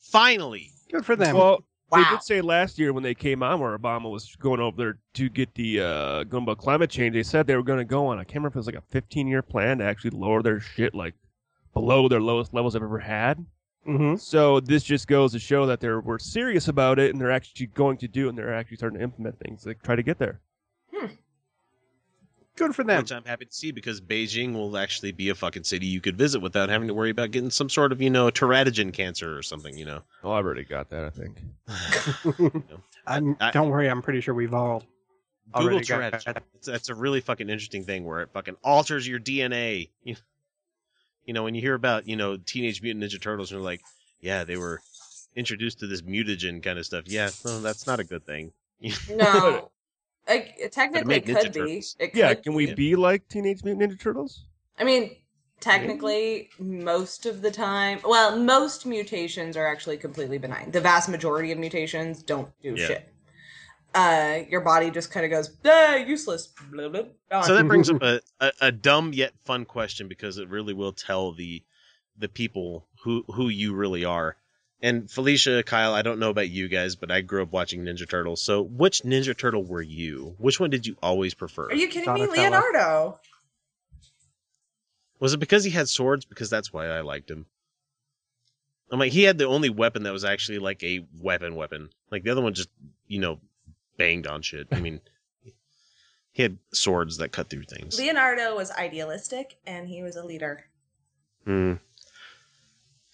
Finally, 0.00 0.70
Good 0.90 1.04
for 1.04 1.16
them. 1.16 1.36
Well, 1.36 1.64
they 1.92 2.02
did 2.10 2.22
say 2.22 2.40
last 2.40 2.78
year 2.78 2.92
when 2.92 3.02
they 3.02 3.14
came 3.14 3.42
on, 3.42 3.60
where 3.60 3.76
Obama 3.76 4.10
was 4.10 4.34
going 4.36 4.60
over 4.60 4.76
there 4.76 4.98
to 5.14 5.28
get 5.28 5.54
the 5.54 5.80
uh, 5.80 6.24
going 6.24 6.42
about 6.44 6.58
climate 6.58 6.90
change. 6.90 7.14
They 7.14 7.22
said 7.22 7.46
they 7.46 7.56
were 7.56 7.62
going 7.62 7.78
to 7.78 7.84
go 7.84 8.06
on. 8.06 8.18
I 8.18 8.24
can't 8.24 8.36
remember 8.36 8.48
if 8.48 8.56
it 8.56 8.58
was 8.58 8.66
like 8.66 8.74
a 8.76 8.82
15 8.90 9.26
year 9.26 9.42
plan 9.42 9.78
to 9.78 9.84
actually 9.84 10.10
lower 10.10 10.42
their 10.42 10.60
shit 10.60 10.94
like 10.94 11.14
below 11.72 12.08
their 12.08 12.20
lowest 12.20 12.54
levels 12.54 12.72
they've 12.74 12.82
ever 12.82 12.98
had. 12.98 13.44
hmm 13.84 14.16
So 14.16 14.60
this 14.60 14.82
just 14.82 15.06
goes 15.08 15.32
to 15.32 15.38
show 15.38 15.66
that 15.66 15.80
they're 15.80 16.00
were 16.00 16.18
serious 16.18 16.68
about 16.68 16.98
it 16.98 17.10
and 17.12 17.20
they're 17.20 17.30
actually 17.30 17.66
going 17.66 17.98
to 17.98 18.08
do 18.08 18.26
it 18.26 18.30
and 18.30 18.38
they're 18.38 18.54
actually 18.54 18.78
starting 18.78 18.98
to 18.98 19.04
implement 19.04 19.38
things 19.38 19.62
to 19.64 19.74
try 19.74 19.96
to 19.96 20.02
get 20.02 20.18
there. 20.18 20.40
Good 22.56 22.74
for 22.74 22.84
them. 22.84 22.98
which 23.02 23.10
I'm 23.12 23.24
happy 23.24 23.46
to 23.46 23.52
see 23.52 23.72
because 23.72 24.00
Beijing 24.00 24.52
will 24.54 24.76
actually 24.76 25.10
be 25.12 25.28
a 25.30 25.34
fucking 25.34 25.64
city 25.64 25.86
you 25.86 26.00
could 26.00 26.16
visit 26.16 26.40
without 26.40 26.68
having 26.68 26.86
to 26.88 26.94
worry 26.94 27.10
about 27.10 27.32
getting 27.32 27.50
some 27.50 27.68
sort 27.68 27.90
of, 27.90 28.00
you 28.00 28.10
know, 28.10 28.28
teratogen 28.30 28.92
cancer 28.92 29.36
or 29.36 29.42
something, 29.42 29.76
you 29.76 29.84
know. 29.84 30.02
Oh, 30.22 30.30
I've 30.32 30.44
already 30.44 30.62
got 30.64 30.88
that. 30.90 31.04
I 31.04 31.10
think. 31.10 32.64
I'm, 33.06 33.36
I- 33.40 33.50
don't 33.50 33.70
worry, 33.70 33.88
I'm 33.90 34.02
pretty 34.02 34.20
sure 34.20 34.34
we've 34.34 34.54
all 34.54 34.84
Google 35.52 35.68
already 35.74 35.84
teratogen. 36.16 36.38
that's 36.64 36.88
a 36.88 36.94
really 36.94 37.20
fucking 37.20 37.48
interesting 37.50 37.84
thing 37.84 38.04
where 38.04 38.22
it 38.22 38.30
fucking 38.32 38.56
alters 38.62 39.06
your 39.06 39.18
DNA. 39.20 39.90
You, 40.02 40.16
You 41.26 41.32
know, 41.32 41.42
when 41.42 41.54
you 41.54 41.62
hear 41.62 41.72
about 41.72 42.06
you 42.06 42.16
know 42.16 42.36
Teenage 42.36 42.82
Mutant 42.82 43.02
Ninja 43.02 43.18
Turtles, 43.18 43.50
and 43.50 43.56
you're 43.58 43.64
like, 43.64 43.80
yeah, 44.20 44.44
they 44.44 44.58
were 44.58 44.82
introduced 45.34 45.78
to 45.80 45.86
this 45.86 46.02
mutagen 46.02 46.62
kind 46.62 46.78
of 46.78 46.84
stuff. 46.84 47.04
Yeah, 47.06 47.30
no, 47.46 47.60
that's 47.60 47.86
not 47.86 47.98
a 47.98 48.04
good 48.04 48.26
thing. 48.26 48.52
No, 49.10 49.70
like 50.28 50.70
technically 50.72 51.08
make 51.08 51.26
Ninja 51.26 51.40
could 51.42 51.52
be. 51.52 51.82
It 51.98 52.14
Yeah, 52.14 52.34
could 52.34 52.44
can 52.44 52.54
we 52.54 52.68
Yeah. 52.68 52.74
be 52.74 52.96
like 52.96 53.28
Teenage 53.28 53.62
Mutant 53.64 53.92
Ninja 53.92 54.00
Turtles? 54.00 54.44
I 54.78 54.84
mean, 54.84 55.16
technically, 55.60 56.50
most 56.58 57.26
of 57.26 57.42
the 57.42 57.50
time, 57.50 58.00
well, 58.04 58.36
most 58.36 58.86
mutations 58.86 59.56
are 59.56 59.66
actually 59.66 59.96
completely 59.96 60.38
benign. 60.38 60.70
The 60.70 60.80
vast 60.80 61.08
majority 61.08 61.52
of 61.52 61.58
mutations 61.58 62.22
don't 62.22 62.48
do 62.62 62.76
Yeah. 62.76 62.86
shit. 62.86 63.14
Uh, 63.94 64.40
your 64.48 64.60
body 64.60 64.90
just 64.90 65.12
kind 65.12 65.24
of 65.24 65.30
goes, 65.30 65.56
ah, 65.64 65.94
useless. 65.94 66.48
Blah, 66.72 66.88
blah, 66.88 67.02
gone. 67.30 67.44
So 67.44 67.54
that 67.54 67.68
brings 67.68 67.88
up 67.88 68.02
a, 68.02 68.20
a, 68.40 68.52
a 68.60 68.72
dumb 68.72 69.12
yet 69.12 69.34
fun 69.44 69.64
question 69.64 70.08
because 70.08 70.36
it 70.36 70.48
really 70.48 70.74
will 70.74 70.92
tell 70.92 71.32
the 71.32 71.62
the 72.16 72.28
people 72.28 72.86
who 73.02 73.24
who 73.28 73.48
you 73.48 73.74
really 73.74 74.04
are. 74.04 74.36
And 74.84 75.10
Felicia, 75.10 75.62
Kyle, 75.62 75.94
I 75.94 76.02
don't 76.02 76.18
know 76.18 76.28
about 76.28 76.50
you 76.50 76.68
guys, 76.68 76.94
but 76.94 77.10
I 77.10 77.22
grew 77.22 77.42
up 77.42 77.50
watching 77.50 77.84
Ninja 77.84 78.06
Turtles. 78.06 78.42
So 78.42 78.60
which 78.60 79.00
Ninja 79.00 79.34
Turtle 79.34 79.64
were 79.64 79.80
you? 79.80 80.34
Which 80.36 80.60
one 80.60 80.68
did 80.68 80.86
you 80.86 80.94
always 81.02 81.32
prefer? 81.32 81.68
Are 81.70 81.74
you 81.74 81.88
kidding 81.88 82.12
me, 82.12 82.20
Donatello. 82.20 82.42
Leonardo? 82.42 83.20
Was 85.20 85.32
it 85.32 85.38
because 85.38 85.64
he 85.64 85.70
had 85.70 85.88
swords? 85.88 86.26
Because 86.26 86.50
that's 86.50 86.70
why 86.70 86.88
I 86.88 87.00
liked 87.00 87.30
him. 87.30 87.46
I'm 88.92 88.98
like 88.98 89.12
he 89.12 89.22
had 89.22 89.38
the 89.38 89.46
only 89.46 89.70
weapon 89.70 90.02
that 90.02 90.12
was 90.12 90.26
actually 90.26 90.58
like 90.58 90.82
a 90.82 91.06
weapon 91.18 91.54
weapon. 91.54 91.88
Like 92.10 92.22
the 92.22 92.30
other 92.30 92.42
one 92.42 92.52
just, 92.52 92.68
you 93.08 93.20
know, 93.20 93.40
banged 93.96 94.26
on 94.26 94.42
shit. 94.42 94.68
I 94.70 94.80
mean 94.80 95.00
he 96.32 96.42
had 96.42 96.58
swords 96.74 97.16
that 97.16 97.32
cut 97.32 97.48
through 97.48 97.64
things. 97.64 97.98
Leonardo 97.98 98.54
was 98.54 98.70
idealistic, 98.72 99.56
and 99.66 99.88
he 99.88 100.02
was 100.02 100.16
a 100.16 100.24
leader. 100.24 100.66
Hmm. 101.46 101.74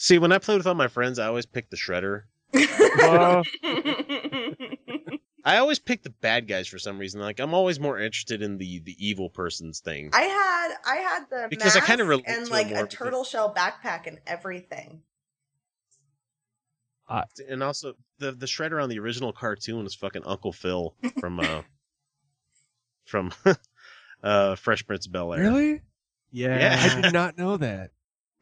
See, 0.02 0.16
when 0.18 0.32
I 0.32 0.38
played 0.38 0.56
with 0.56 0.66
all 0.66 0.72
my 0.74 0.88
friends, 0.88 1.18
I 1.18 1.26
always 1.26 1.44
picked 1.44 1.70
the 1.70 1.76
shredder. 1.76 2.22
Uh, 2.54 3.42
I 5.44 5.58
always 5.58 5.78
pick 5.78 6.02
the 6.02 6.08
bad 6.22 6.48
guys 6.48 6.68
for 6.68 6.78
some 6.78 6.98
reason. 6.98 7.20
Like 7.20 7.38
I'm 7.38 7.52
always 7.52 7.78
more 7.78 7.98
interested 7.98 8.40
in 8.40 8.56
the 8.56 8.80
the 8.80 8.96
evil 8.98 9.28
person's 9.28 9.80
thing. 9.80 10.08
I 10.14 10.22
had 10.22 10.74
I 10.86 10.96
had 10.96 11.24
the 11.30 11.46
Because 11.50 11.76
I 11.76 11.80
kinda 11.80 12.04
mask 12.04 12.08
relate 12.08 12.24
and 12.28 12.46
to 12.46 12.50
like 12.52 12.68
more 12.70 12.78
a 12.78 12.82
because- 12.84 12.98
turtle 12.98 13.24
shell 13.24 13.54
backpack 13.54 14.06
and 14.06 14.20
everything. 14.26 15.02
and 17.46 17.62
also 17.62 17.92
the 18.20 18.32
the 18.32 18.46
shredder 18.46 18.82
on 18.82 18.88
the 18.88 18.98
original 19.00 19.34
cartoon 19.34 19.84
was 19.84 19.94
fucking 19.94 20.22
Uncle 20.24 20.52
Phil 20.54 20.94
from 21.20 21.40
uh 21.40 21.60
from 23.04 23.32
uh 24.22 24.54
Fresh 24.56 24.86
Prince 24.86 25.06
of 25.06 25.12
Bel 25.12 25.34
Air. 25.34 25.42
really? 25.42 25.82
Yeah. 26.32 26.88
I 26.96 27.02
did 27.02 27.12
not 27.12 27.36
know 27.36 27.58
that. 27.58 27.90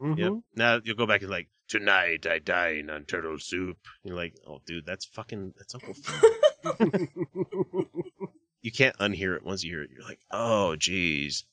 Mhm. 0.01 0.19
Yep. 0.19 0.33
Now 0.55 0.81
you'll 0.85 0.97
go 0.97 1.07
back 1.07 1.23
and 1.23 1.31
like 1.31 1.49
tonight 1.69 2.27
I 2.27 2.39
dine 2.39 2.89
on 2.91 3.05
turtle 3.05 3.39
soup. 3.39 3.77
You're 4.05 4.17
like, 4.17 4.35
oh 4.47 4.61
dude, 4.67 4.87
that's 4.87 5.07
fucking 5.07 5.55
that's 5.57 5.75
Uncle 5.75 5.95
Phil. 5.95 6.31
you 8.63 8.73
can't 8.73 8.97
unhear 8.99 9.37
it 9.37 9.45
once 9.45 9.65
you 9.65 9.73
hear 9.73 9.83
it. 9.83 9.91
You're 9.93 10.07
like, 10.07 10.21
oh 10.31 10.77
jeez. 10.79 11.45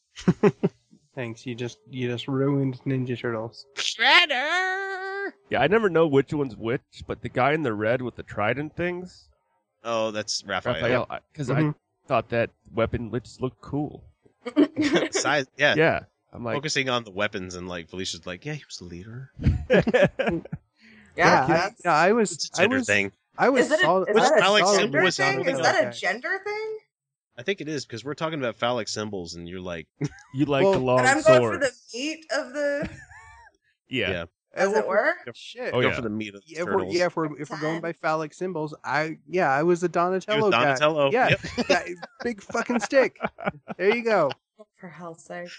Thanks. 1.15 1.45
You 1.45 1.55
just 1.55 1.77
you 1.89 2.09
just 2.09 2.27
ruined 2.27 2.79
Ninja 2.85 3.17
Turtles. 3.19 3.65
Shredder. 3.75 5.31
Yeah, 5.49 5.61
I 5.61 5.67
never 5.67 5.89
know 5.89 6.07
which 6.07 6.33
one's 6.33 6.55
which, 6.55 6.81
but 7.07 7.21
the 7.21 7.29
guy 7.29 7.53
in 7.53 7.63
the 7.63 7.73
red 7.73 8.01
with 8.01 8.15
the 8.15 8.23
trident 8.23 8.75
things, 8.75 9.29
Oh, 9.83 10.09
that's 10.11 10.43
Raphael. 10.45 10.73
Raphael, 10.81 11.19
because 11.31 11.49
Mhm. 11.49 11.71
I 11.73 12.07
thought 12.07 12.29
that 12.29 12.49
weapon 12.73 13.11
just 13.23 13.41
looked 13.41 13.61
cool. 13.61 14.03
Size, 15.11 15.45
yeah. 15.57 15.75
Yeah, 15.75 15.99
I'm 16.35 16.43
like, 16.43 16.55
Focusing 16.55 16.89
on 16.89 17.03
the 17.03 17.11
weapons 17.11 17.55
and 17.55 17.67
like 17.67 17.89
Felicia's 17.89 18.25
like, 18.25 18.45
yeah, 18.45 18.53
he 18.53 18.63
was 18.67 18.77
the 18.77 18.85
leader. 18.85 19.31
Yeah, 21.17 21.43
I, 21.43 21.47
that's- 21.47 21.81
no, 21.85 21.91
I 21.91 22.11
was 22.11 22.31
It's 22.33 22.49
a 22.49 22.57
I 22.57 22.63
gender 22.63 22.77
was 22.77 22.87
thing. 22.87 23.11
I 23.37 23.47
was 23.49 23.63
Is 23.63 23.69
that 23.69 23.79
a, 23.79 23.83
sol- 23.83 24.03
is 24.03 24.09
I 24.09 24.19
was 24.19 24.29
that 24.31 24.39
a 24.39 24.43
Alex 24.43 24.77
gender 24.77 25.01
was 25.01 25.15
thing? 25.17 25.33
something 25.37 25.55
Is 25.55 25.61
that 25.61 25.87
a 25.87 25.97
gender 25.97 26.39
thing? 26.43 26.77
I 27.37 27.43
think 27.43 27.61
it 27.61 27.69
is 27.69 27.85
because 27.85 28.03
we're 28.03 28.13
talking 28.15 28.39
about 28.39 28.55
phallic 28.57 28.87
symbols, 28.89 29.35
and 29.35 29.47
you're 29.47 29.61
like, 29.61 29.87
you 30.33 30.45
like 30.45 30.63
Well, 30.63 30.73
the 30.73 30.79
long 30.79 30.99
and 30.99 31.07
I'm 31.07 31.21
going 31.21 31.41
for 31.53 31.57
the 31.57 31.71
meat 31.93 32.25
of 32.35 32.51
the. 32.53 32.89
Yeah. 33.87 34.09
Yeah. 34.11 34.25
As 34.55 34.73
it 34.73 34.87
were. 34.87 35.13
Shit. 35.35 35.73
Oh, 35.73 35.81
go 35.81 35.89
yeah. 35.89 35.95
for 35.95 36.01
the 36.01 36.09
meat 36.09 36.33
of 36.33 36.41
the 36.41 36.41
Yeah, 36.47 36.61
if 36.61 36.65
we're, 36.65 36.71
turtles. 36.79 36.95
yeah, 36.95 37.05
if 37.05 37.15
we're 37.15 37.39
if 37.39 37.49
we're 37.49 37.59
going 37.61 37.81
by 37.81 37.93
phallic 37.93 38.33
symbols, 38.33 38.73
I 38.83 39.17
yeah, 39.27 39.51
I 39.51 39.63
was 39.63 39.79
the 39.81 39.87
He 39.87 39.91
Donatello, 39.91 40.41
was 40.47 40.51
Donatello. 40.51 41.11
guy. 41.11 41.29
Yeah, 41.29 41.35
Yep. 41.57 41.67
that 41.67 41.85
big 42.23 42.41
fucking 42.41 42.79
stick. 42.79 43.17
There 43.77 43.95
you 43.95 44.03
go. 44.03 44.31
For 44.77 44.87
hell's 44.89 45.23
sake. 45.23 45.49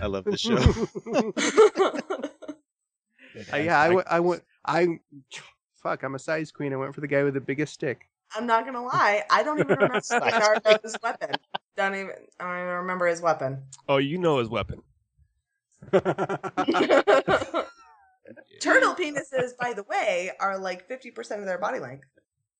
I 0.00 0.06
love 0.06 0.24
the 0.24 0.36
show. 0.36 0.58
Uh, 3.50 3.56
yeah, 3.56 3.80
I 3.80 4.20
went. 4.20 4.42
I 4.66 4.98
fuck. 5.82 6.02
I'm 6.02 6.14
a 6.14 6.18
size 6.18 6.52
queen. 6.52 6.72
I 6.72 6.76
went 6.76 6.94
for 6.94 7.00
the 7.00 7.06
guy 7.06 7.22
with 7.22 7.32
the 7.32 7.40
biggest 7.40 7.72
stick. 7.72 8.08
I'm 8.34 8.46
not 8.46 8.64
gonna 8.64 8.82
lie. 8.82 9.22
I 9.30 9.42
don't 9.42 9.58
even 9.58 9.78
remember 9.78 10.00
Leonardo's 10.10 10.96
weapon. 11.02 11.30
Don't 11.76 11.94
even. 11.94 12.10
I 12.40 12.44
don't 12.44 12.58
even 12.58 12.74
remember 12.74 13.06
his 13.06 13.20
weapon. 13.22 13.62
Oh, 13.88 13.96
you 13.96 14.18
know 14.18 14.38
his 14.38 14.48
weapon. 14.48 14.82
Turtle 18.60 18.94
penises, 18.94 19.56
by 19.58 19.72
the 19.72 19.84
way, 19.88 20.30
are 20.38 20.58
like 20.58 20.88
50% 20.88 21.40
of 21.40 21.46
their 21.46 21.58
body 21.58 21.80
length. 21.80 22.06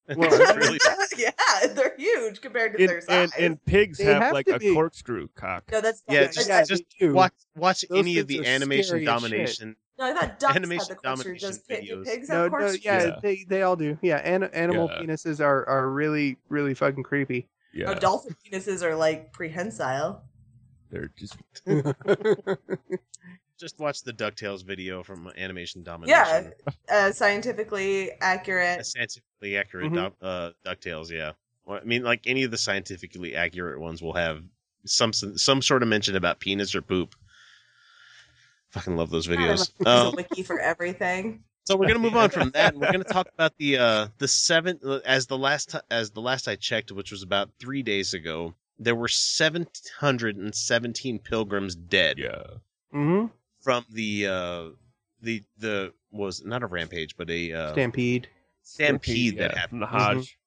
Well, 0.16 0.30
That's 0.30 0.56
really 0.56 0.78
yeah, 1.16 1.30
they're 1.74 1.94
huge 1.96 2.40
compared 2.40 2.72
to 2.72 2.80
And, 2.80 2.88
their 2.88 3.00
size. 3.00 3.30
and, 3.36 3.44
and 3.44 3.64
pigs 3.64 4.00
have, 4.00 4.22
have 4.22 4.32
like 4.32 4.48
a 4.48 4.58
be. 4.58 4.74
corkscrew 4.74 5.28
cock. 5.36 5.64
no, 5.70 5.80
that's 5.80 6.02
Yeah, 6.08 6.26
just- 6.26 6.48
that's- 6.48 6.68
just 6.68 6.84
do. 6.98 7.12
watch 7.14 7.32
watch 7.56 7.84
Those 7.88 8.00
any 8.00 8.18
of 8.18 8.26
the 8.26 8.44
animation 8.46 8.84
scary 8.84 9.00
shit. 9.02 9.06
domination. 9.06 9.76
no, 9.98 10.06
I 10.06 10.12
thought 10.14 10.38
ducks 10.40 10.56
animation 10.56 10.86
had 10.88 10.96
the 10.98 11.02
corkscrew. 11.02 11.24
domination 11.34 11.48
Does 11.48 11.58
pig, 11.60 11.86
do 11.86 11.96
videos. 11.96 12.04
pigs 12.04 12.28
No, 12.28 12.34
have 12.42 12.44
no, 12.52 12.58
corkscrews? 12.58 12.84
yeah, 12.84 13.04
Yeah. 13.06 13.16
they 13.22 13.44
they 13.48 13.62
all 13.62 13.76
do. 13.76 13.96
Yeah, 14.02 14.16
an, 14.16 14.42
animal 14.44 14.90
Yeah. 14.92 15.02
penises 15.02 15.40
are 15.40 15.68
are 15.68 15.88
really 15.90 16.36
really 16.48 16.74
fucking 16.74 17.04
creepy. 17.04 17.46
Oh, 17.48 17.70
yeah, 17.74 17.86
No, 17.86 17.94
dolphin 17.94 18.34
penises 18.44 18.82
are 18.82 18.96
like 18.96 19.32
prehensile. 19.32 20.24
they're 20.90 21.10
just 21.16 21.36
Just 23.62 23.78
watch 23.78 24.02
the 24.02 24.12
Ducktales 24.12 24.64
video 24.64 25.04
from 25.04 25.30
Animation 25.38 25.82
Yeah, 25.82 25.92
Domination. 25.92 26.52
uh, 26.90 27.12
scientifically 27.12 28.10
accurate. 28.20 28.80
A 28.80 28.84
scientifically 28.84 29.56
accurate 29.56 29.92
Mhm. 29.92 29.94
doc- 29.94 30.16
uh, 30.20 30.50
Ducktales. 30.66 31.10
Yeah, 31.10 31.34
well, 31.64 31.78
I 31.80 31.84
mean, 31.84 32.02
like 32.02 32.26
any 32.26 32.42
of 32.42 32.50
the 32.50 32.58
scientifically 32.58 33.36
accurate 33.36 33.78
ones 33.78 34.02
will 34.02 34.14
have 34.14 34.42
some 34.84 35.12
some 35.12 35.62
sort 35.62 35.84
of 35.84 35.88
mention 35.88 36.16
about 36.16 36.40
penis 36.40 36.74
or 36.74 36.82
poop. 36.82 37.14
Fucking 38.70 38.96
love 38.96 39.10
those 39.10 39.28
videos. 39.28 39.70
There's 39.78 40.00
Um, 40.00 40.06
a 40.08 40.16
wiki 40.16 40.42
for 40.42 40.58
everything. 40.58 41.44
So 41.64 41.76
we're 41.76 41.86
gonna 41.86 42.00
move 42.00 42.16
on 42.16 42.30
from 42.30 42.50
that. 42.50 42.72
And 42.72 42.82
we're 42.82 42.90
gonna 42.90 43.04
talk 43.04 43.28
about 43.32 43.56
the 43.58 43.78
uh 43.78 44.08
the 44.18 44.26
seven 44.26 44.80
as 45.04 45.28
the 45.28 45.38
last 45.38 45.70
ti- 45.70 45.78
as 45.88 46.10
the 46.10 46.20
last 46.20 46.48
I 46.48 46.56
checked, 46.56 46.90
which 46.90 47.12
was 47.12 47.22
about 47.22 47.48
three 47.60 47.84
days 47.84 48.12
ago. 48.12 48.54
There 48.80 48.96
were 48.96 49.06
seven 49.06 49.68
hundred 50.00 50.36
and 50.36 50.52
seventeen 50.52 51.20
pilgrims 51.20 51.76
dead 51.76 52.18
yeah. 52.18 52.42
hmm 52.90 53.26
from 53.62 53.84
the 53.90 54.26
uh 54.26 54.64
the 55.22 55.42
the 55.58 55.92
was 56.10 56.44
not 56.44 56.62
a 56.62 56.66
rampage 56.66 57.16
but 57.16 57.30
a 57.30 57.52
uh, 57.52 57.72
Stampede. 57.72 58.28
stampede 58.62 59.38
that 59.38 59.52
yeah, 59.52 59.58
happened 59.60 59.70
from 59.70 59.80
the 59.80 59.98
Hajj. 59.98 60.38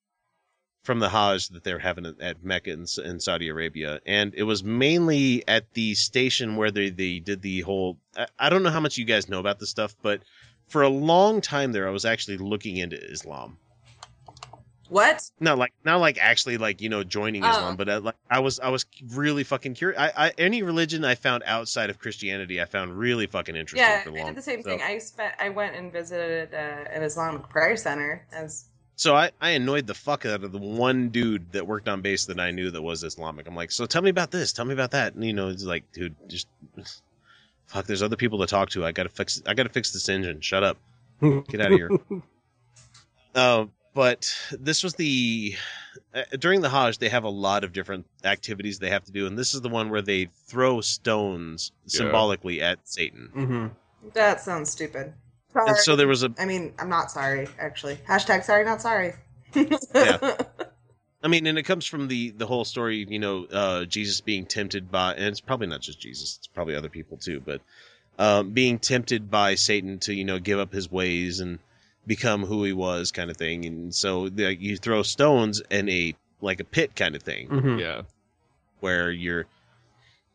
from 0.84 1.00
the 1.00 1.10
Hajj 1.10 1.50
that 1.50 1.64
they're 1.64 1.80
having 1.80 2.06
at- 2.06 2.22
at 2.22 2.44
Mecca 2.44 2.72
in, 2.72 2.86
in 3.04 3.20
Saudi 3.20 3.48
Arabia, 3.50 4.00
and 4.06 4.34
it 4.36 4.44
was 4.44 4.64
mainly 4.64 5.44
at 5.48 5.74
the 5.74 5.96
station 5.96 6.56
where 6.56 6.70
they, 6.72 6.90
they 6.92 7.20
did 7.20 7.42
the 7.42 7.62
whole. 7.62 7.98
I, 8.16 8.28
I 8.38 8.50
don't 8.50 8.62
know 8.64 8.70
how 8.70 8.80
much 8.80 8.98
you 8.98 9.06
guys 9.06 9.28
know 9.28 9.40
about 9.40 9.60
this 9.60 9.70
stuff, 9.72 9.96
but 10.04 10.22
for 10.68 10.84
a 10.84 10.90
long 10.90 11.42
time 11.42 11.72
there, 11.72 11.88
I 11.88 11.92
was 11.92 12.06
actually 12.06 12.38
looking 12.38 12.78
into 12.78 12.98
Islam. 12.98 13.58
What? 14.90 15.30
Not 15.40 15.58
like 15.58 15.74
not 15.84 16.00
like 16.00 16.18
actually 16.22 16.58
like 16.58 16.80
you 16.82 16.90
know 16.90 17.04
joining 17.04 17.44
Oh. 17.44 17.50
Islam, 17.50 17.76
but 17.76 17.90
uh, 17.90 18.00
like 18.02 18.16
I 18.30 18.40
was 18.40 18.60
I 18.60 18.70
was 18.70 18.86
really 19.14 19.44
fucking 19.44 19.74
curious. 19.74 20.00
I, 20.00 20.28
I 20.28 20.32
any 20.38 20.62
religion 20.64 21.04
I 21.04 21.16
found 21.16 21.44
outside 21.46 21.90
of 21.90 21.98
Christianity, 22.00 22.62
I 22.62 22.66
found 22.66 22.98
really 22.98 23.26
fucking 23.28 23.56
interesting 23.56 23.88
Yeah, 23.88 24.04
for 24.04 24.12
I 24.12 24.14
long. 24.18 24.26
did 24.28 24.36
the 24.36 24.42
same 24.44 24.62
so, 24.62 24.70
thing. 24.70 24.82
I 24.82 24.98
spent. 25.00 25.34
I 25.40 25.50
went 25.50 25.76
and 25.76 25.92
visited 25.92 26.54
uh, 26.54 26.58
an 26.92 27.02
Islamic 27.04 27.50
prayer 27.50 27.76
center. 27.78 28.26
As 28.32 28.66
So 28.96 29.16
I, 29.16 29.32
I 29.42 29.52
annoyed 29.52 29.88
the 29.88 29.94
fuck 29.96 30.26
out 30.26 30.44
of 30.44 30.52
the 30.52 30.60
one 30.60 31.10
dude 31.10 31.52
that 31.54 31.66
worked 31.66 31.88
on 31.90 32.02
base 32.02 32.26
that 32.26 32.40
I 32.40 32.52
knew 32.52 32.70
that 32.72 32.82
was 32.82 33.04
Islamic. 33.04 33.48
I'm 33.48 33.56
like, 33.56 33.72
so 33.72 33.86
tell 33.88 34.02
me 34.04 34.10
about 34.12 34.30
this, 34.32 34.54
tell 34.54 34.66
me 34.66 34.74
about 34.74 34.92
that. 34.92 35.16
And 35.16 35.24
you 35.24 35.34
know, 35.34 35.50
it's 35.50 35.64
like, 35.64 35.92
dude, 35.94 36.16
just 36.28 36.48
fuck. 37.68 37.86
There's 37.88 38.04
other 38.04 38.18
people 38.18 38.40
to 38.40 38.46
talk 38.48 38.70
to. 38.70 38.86
I 38.86 38.92
gotta 38.92 39.10
fix. 39.10 39.42
I 39.48 39.56
gotta 39.56 39.70
fix 39.70 39.92
this 39.92 40.08
engine. 40.10 40.42
Shut 40.42 40.64
up. 40.64 40.78
Get 41.22 41.62
out 41.62 41.72
of 41.72 41.78
here. 41.80 41.90
Uh, 43.34 43.66
but 43.96 44.32
this 44.52 44.84
was 44.84 44.94
the 44.96 45.56
uh, 46.14 46.24
during 46.38 46.62
the 46.62 46.70
Hajj. 46.70 47.00
They 47.00 47.10
have 47.10 47.24
a 47.24 47.30
lot 47.30 47.64
of 47.64 47.74
different 47.74 48.06
activities 48.24 48.78
they 48.78 48.92
have 48.92 49.06
to 49.06 49.12
do, 49.12 49.26
and 49.26 49.36
this 49.40 49.56
is 49.56 49.62
the 49.62 49.70
one 49.70 49.90
where 49.90 50.04
they 50.04 50.30
throw 50.46 50.82
stones 50.82 51.72
Yeah. 51.86 52.00
symbolically 52.00 52.62
at 52.62 52.80
Satan. 52.84 53.30
hmm 53.34 53.68
that 54.14 54.40
sounds 54.40 54.70
stupid. 54.70 55.14
Sorry. 55.54 55.70
And 55.70 55.78
so 55.80 55.96
there 55.96 56.08
was 56.08 56.22
a 56.22 56.32
I 56.38 56.46
mean, 56.46 56.74
I'm 56.78 56.90
not 56.90 57.10
sorry. 57.10 57.48
Actually, 57.58 57.96
hashtag 58.08 58.44
sorry, 58.44 58.64
not 58.66 58.82
sorry. 58.82 59.14
Yeah. 59.96 60.20
I 61.24 61.28
mean, 61.28 61.48
and 61.48 61.58
it 61.58 61.64
comes 61.64 61.88
from 61.88 62.08
the 62.08 62.30
the 62.32 62.46
whole 62.46 62.66
story, 62.66 63.06
you 63.10 63.18
know, 63.18 63.46
uh, 63.46 63.86
Jesus 63.86 64.22
being 64.22 64.46
tempted 64.46 64.92
by, 64.92 65.16
and 65.16 65.24
it's 65.24 65.42
probably 65.42 65.66
not 65.66 65.82
just 65.82 66.00
Jesus; 66.00 66.36
it's 66.38 66.48
probably 66.48 66.76
other 66.76 66.90
people 66.90 67.18
too. 67.18 67.40
But 67.40 67.62
um, 68.20 68.52
being 68.52 68.78
tempted 68.78 69.32
by 69.32 69.56
Satan 69.56 69.98
to 70.00 70.14
you 70.14 70.24
know 70.24 70.38
give 70.38 70.60
up 70.60 70.72
his 70.72 70.92
ways 70.92 71.40
and 71.40 71.58
become 72.08 72.46
who 72.46 72.64
he 72.64 72.74
was, 72.74 73.12
kind 73.12 73.30
of 73.32 73.38
thing. 73.38 73.66
And 73.66 73.94
so 73.94 74.24
like, 74.36 74.62
you 74.62 74.78
throw 74.78 75.04
stones 75.04 75.62
in 75.72 75.90
a 75.90 76.16
like 76.42 76.60
a 76.60 76.64
pit 76.66 76.96
kind 76.96 77.16
of 77.16 77.24
thing 77.24 77.48
Mhm. 77.48 77.80
Yeah. 77.80 78.02
where 78.80 79.10
you're 79.12 79.46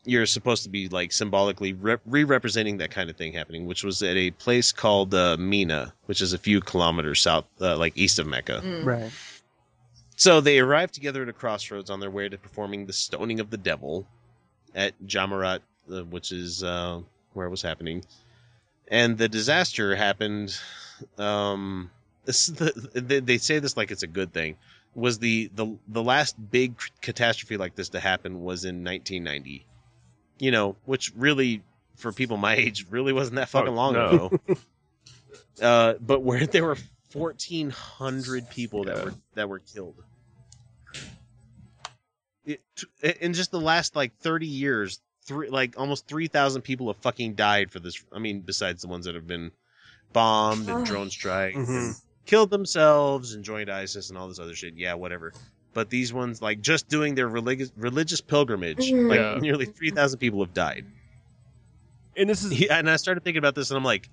you're 0.04 0.24
supposed 0.26 0.62
to 0.62 0.70
be 0.70 0.88
like 0.88 1.12
symbolically 1.12 1.74
re- 1.74 1.98
re-representing 2.06 2.78
that 2.78 2.90
kind 2.90 3.10
of 3.10 3.16
thing 3.16 3.34
happening, 3.34 3.66
which 3.66 3.84
was 3.84 4.02
at 4.02 4.16
a 4.16 4.30
place 4.30 4.72
called 4.72 5.14
uh, 5.14 5.36
Mina, 5.38 5.92
which 6.06 6.22
is 6.22 6.32
a 6.32 6.38
few 6.38 6.60
kilometers 6.62 7.20
south, 7.20 7.44
uh, 7.60 7.76
like 7.76 7.92
east 7.98 8.18
of 8.18 8.26
Mecca. 8.26 8.62
Mm. 8.64 8.84
Right. 8.86 9.12
So 10.16 10.40
they 10.40 10.58
arrived 10.58 10.94
together 10.94 11.22
at 11.22 11.28
a 11.28 11.34
crossroads 11.34 11.90
on 11.90 12.00
their 12.00 12.10
way 12.10 12.28
to 12.30 12.38
performing 12.38 12.86
the 12.86 12.92
stoning 12.94 13.40
of 13.40 13.50
the 13.50 13.58
devil 13.58 14.06
at 14.74 14.94
Jamarat, 15.06 15.60
uh, 15.92 16.02
which 16.04 16.32
is 16.32 16.64
uh, 16.64 17.00
where 17.34 17.46
it 17.46 17.50
was 17.50 17.62
happening. 17.62 18.02
And 18.88 19.18
the 19.18 19.28
disaster 19.28 19.94
happened. 19.94 20.58
Um, 21.18 21.90
this 22.24 22.46
the, 22.46 22.90
they, 22.94 23.20
they 23.20 23.38
say 23.38 23.58
this 23.58 23.76
like 23.76 23.90
it's 23.90 24.02
a 24.02 24.06
good 24.08 24.32
thing. 24.32 24.56
Was 24.94 25.18
the, 25.18 25.50
the 25.54 25.76
the 25.88 26.02
last 26.02 26.34
big 26.50 26.74
catastrophe 27.00 27.56
like 27.56 27.76
this 27.76 27.90
to 27.90 28.00
happen 28.00 28.42
was 28.42 28.64
in 28.64 28.84
1990. 28.84 29.64
You 30.38 30.50
know, 30.50 30.76
which 30.84 31.12
really 31.16 31.62
for 31.96 32.12
people 32.12 32.36
my 32.36 32.54
age 32.56 32.86
really 32.90 33.12
wasn't 33.12 33.36
that 33.36 33.48
fucking 33.50 33.68
Oh, 33.68 33.76
long 33.76 33.92
no. 33.94 34.08
ago. 34.08 34.40
uh, 35.62 35.94
but 36.00 36.22
where 36.22 36.46
there 36.46 36.64
were 36.64 36.76
1,400 37.12 38.48
people 38.50 38.84
that 38.84 38.96
Yeah. 38.96 39.04
were 39.04 39.14
that 39.34 39.48
were 39.48 39.58
killed. 39.60 39.94
It, 42.44 42.60
in 43.20 43.34
just 43.34 43.50
the 43.50 43.60
last 43.60 43.94
like 43.94 44.16
30 44.18 44.46
years, 44.46 45.00
three 45.24 45.50
like 45.50 45.78
almost 45.78 46.06
3,000 46.08 46.62
people 46.62 46.86
have 46.88 46.96
fucking 46.96 47.34
died 47.34 47.70
for 47.70 47.78
this. 47.80 48.02
I 48.12 48.18
mean, 48.18 48.40
besides 48.40 48.82
the 48.82 48.88
ones 48.88 49.04
that 49.04 49.14
have 49.14 49.26
been 49.26 49.52
bombed 50.12 50.68
and 50.68 50.84
drone 50.84 51.10
strikes 51.10 51.56
and 51.56 51.66
Mhm. 51.94 52.00
killed 52.26 52.50
themselves 52.50 53.34
and 53.34 53.44
joined 53.44 53.70
ISIS 53.70 54.08
and 54.10 54.18
all 54.18 54.28
this 54.28 54.38
other 54.38 54.54
shit. 54.54 54.74
Yeah, 54.74 54.94
whatever. 54.94 55.32
But 55.72 55.88
these 55.90 56.12
ones, 56.12 56.42
like 56.42 56.60
just 56.60 56.88
doing 56.88 57.14
their 57.14 57.28
religious 57.28 57.70
religious 57.76 58.20
pilgrimage, 58.20 58.90
like 58.92 59.18
Yeah. 59.20 59.38
nearly 59.40 59.66
3,000 59.66 60.18
people 60.18 60.40
have 60.44 60.52
died. 60.54 60.84
And 62.16 62.28
this 62.28 62.42
is 62.42 62.58
Yeah, 62.58 62.76
and 62.78 62.90
I 62.90 62.96
started 62.96 63.22
thinking 63.24 63.38
about 63.38 63.54
this, 63.54 63.70
and 63.70 63.76
I'm 63.78 63.84
like, 63.84 64.08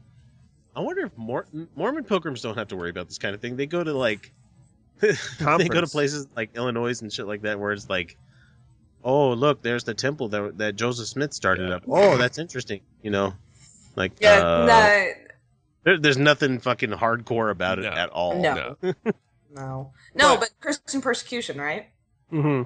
I 0.75 0.81
wonder 0.81 1.05
if 1.05 1.17
Mor- 1.17 1.47
Mormon 1.75 2.03
pilgrims 2.03 2.41
don't 2.41 2.55
have 2.57 2.67
to 2.67 2.75
worry 2.75 2.91
about 2.91 3.07
this 3.07 3.17
kind 3.17 3.33
of 3.33 3.41
thing. 3.41 3.55
They 3.57 3.65
go 3.65 3.83
to 3.83 3.93
like, 3.93 4.31
they 4.99 5.67
go 5.67 5.81
to 5.81 5.87
places 5.87 6.27
like 6.35 6.55
Illinois 6.55 7.01
and 7.01 7.11
shit 7.11 7.25
like 7.27 7.41
that, 7.41 7.59
where 7.59 7.71
it's 7.71 7.89
like, 7.89 8.15
oh 9.03 9.31
look, 9.33 9.61
there's 9.63 9.83
the 9.83 9.93
temple 9.95 10.27
that 10.29 10.57
that 10.59 10.75
Joseph 10.75 11.07
Smith 11.07 11.33
started 11.33 11.69
Yeah. 11.69 11.75
up. 11.77 11.83
Oh, 11.87 12.17
that's 12.17 12.37
interesting. 12.37 12.81
You 13.01 13.09
know, 13.11 13.33
like 13.95 14.11
Yeah, 14.21 14.39
uh, 14.45 14.65
no, 14.65 15.11
there, 15.87 15.97
there's 15.97 16.17
nothing 16.17 16.59
fucking 16.59 16.89
hardcore 16.89 17.49
about 17.49 17.79
it 17.79 17.83
No. 17.83 17.91
at 17.91 18.09
all. 18.09 18.41
No. 18.41 18.75
no. 18.81 18.93
no, 19.55 19.91
no, 20.15 20.35
But- 20.35 20.39
but 20.41 20.49
Christian 20.59 21.01
persecution, 21.01 21.57
right? 21.57 21.87
hmm 22.29 22.63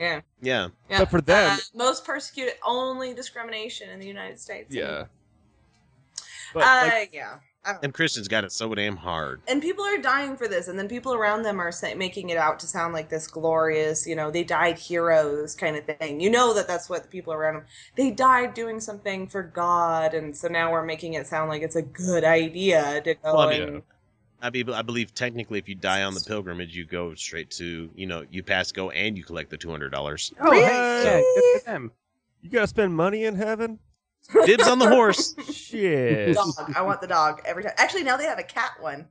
Yeah, 0.00 0.22
Yeah, 0.42 0.68
yeah. 0.90 0.98
But 0.98 1.10
for 1.10 1.20
them- 1.20 1.52
Uh, 1.52 1.58
most 1.76 2.04
persecuted, 2.04 2.54
only 2.64 3.14
discrimination 3.14 3.88
in 3.90 4.00
the 4.00 4.06
United 4.06 4.40
States. 4.40 4.74
Yeah. 4.74 5.04
But 6.52 6.64
uh, 6.64 6.88
like, 6.92 7.14
yeah. 7.14 7.36
I 7.66 7.72
don't 7.72 7.82
know. 7.82 7.86
and 7.86 7.94
Christians 7.94 8.28
got 8.28 8.44
it 8.44 8.52
so 8.52 8.74
damn 8.74 8.96
hard. 8.96 9.42
And 9.48 9.60
people 9.60 9.84
are 9.84 9.98
dying 9.98 10.36
for 10.36 10.46
this, 10.48 10.68
and 10.68 10.78
then 10.78 10.88
people 10.88 11.12
around 11.14 11.42
them 11.42 11.60
are 11.60 11.72
say, 11.72 11.94
making 11.94 12.30
it 12.30 12.38
out 12.38 12.60
to 12.60 12.66
sound 12.66 12.94
like 12.94 13.08
this 13.10 13.26
glorious, 13.26 14.06
you 14.06 14.14
know, 14.14 14.30
they 14.30 14.44
died 14.44 14.78
heroes 14.78 15.54
kind 15.56 15.76
of 15.76 15.84
thing. 15.84 16.20
You 16.20 16.30
know 16.30 16.54
that 16.54 16.68
that's 16.68 16.88
what 16.88 17.02
the 17.02 17.08
people 17.08 17.32
around 17.32 17.54
them. 17.54 17.64
They 17.96 18.10
died 18.12 18.54
doing 18.54 18.80
something 18.80 19.26
for 19.26 19.42
God, 19.42 20.14
and 20.14 20.36
so 20.36 20.48
now 20.48 20.70
we're 20.72 20.84
making 20.84 21.14
it 21.14 21.26
sound 21.26 21.50
like 21.50 21.62
it's 21.62 21.76
a 21.76 21.82
good 21.82 22.24
idea 22.24 23.00
to 23.02 23.14
go 23.14 23.20
Well, 23.34 23.40
I 23.40 23.52
and 23.54 23.72
mean, 23.74 23.82
I, 24.42 24.50
be, 24.50 24.64
I 24.72 24.82
believe 24.82 25.14
technically, 25.14 25.58
if 25.58 25.68
you 25.68 25.74
die 25.74 26.02
on 26.04 26.14
the 26.14 26.20
pilgrimage, 26.20 26.76
you 26.76 26.84
go 26.84 27.14
straight 27.14 27.50
to 27.52 27.90
you 27.96 28.06
know 28.06 28.24
you 28.30 28.42
pass 28.42 28.70
go 28.70 28.90
and 28.90 29.16
you 29.16 29.24
collect 29.24 29.50
the 29.50 29.56
two 29.56 29.70
hundred 29.70 29.90
dollars. 29.90 30.32
Oh, 30.40 30.50
Really? 30.50 30.62
heck 30.62 31.02
yeah, 31.02 31.22
good 31.34 31.44
for 31.44 31.58
them. 31.60 31.92
you 32.42 32.50
gotta 32.50 32.66
spend 32.66 32.94
money 32.94 33.24
in 33.24 33.34
heaven? 33.34 33.78
Dibs 34.44 34.68
on 34.68 34.78
the 34.78 34.88
horse. 34.88 35.34
Shit. 35.52 36.34
dog. 36.34 36.72
I 36.74 36.82
want 36.82 37.00
the 37.00 37.06
dog 37.06 37.42
every 37.44 37.62
time. 37.62 37.72
Actually, 37.76 38.04
now 38.04 38.16
they 38.16 38.24
have 38.24 38.38
a 38.38 38.42
cat 38.44 38.72
one. 38.80 39.06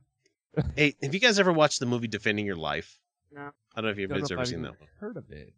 Hey, 0.74 0.94
have 1.02 1.12
you 1.14 1.20
guys 1.20 1.38
ever 1.38 1.52
watched 1.52 1.80
the 1.80 1.86
movie 1.86 2.08
Defending 2.08 2.46
Your 2.46 2.56
Life? 2.56 2.98
No. 3.32 3.42
I 3.74 3.80
don't 3.80 3.84
know 3.84 3.90
if 3.90 3.98
you've 3.98 4.10
Don't 4.10 4.30
ever 4.30 4.40
I've 4.40 4.48
seen 4.48 4.62
that 4.62 4.80
one. 4.80 4.88
Heard 5.00 5.16
of 5.16 5.30
it? 5.30 5.52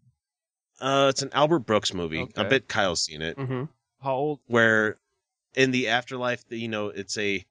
Uh, 0.80 1.06
it's 1.10 1.22
an 1.22 1.30
Albert 1.32 1.60
Brooks 1.60 1.92
movie. 1.94 2.18
I 2.18 2.22
Okay. 2.40 2.48
bet 2.48 2.68
Kyle's 2.68 3.02
seen 3.04 3.22
it. 3.22 3.36
hmm 3.38 3.64
How 4.02 4.14
old? 4.14 4.40
Where 4.46 4.98
in 5.54 5.70
the 5.70 5.88
afterlife, 5.88 6.44
you 6.48 6.68
know, 6.68 6.88
it's 6.88 7.16
a, 7.18 7.44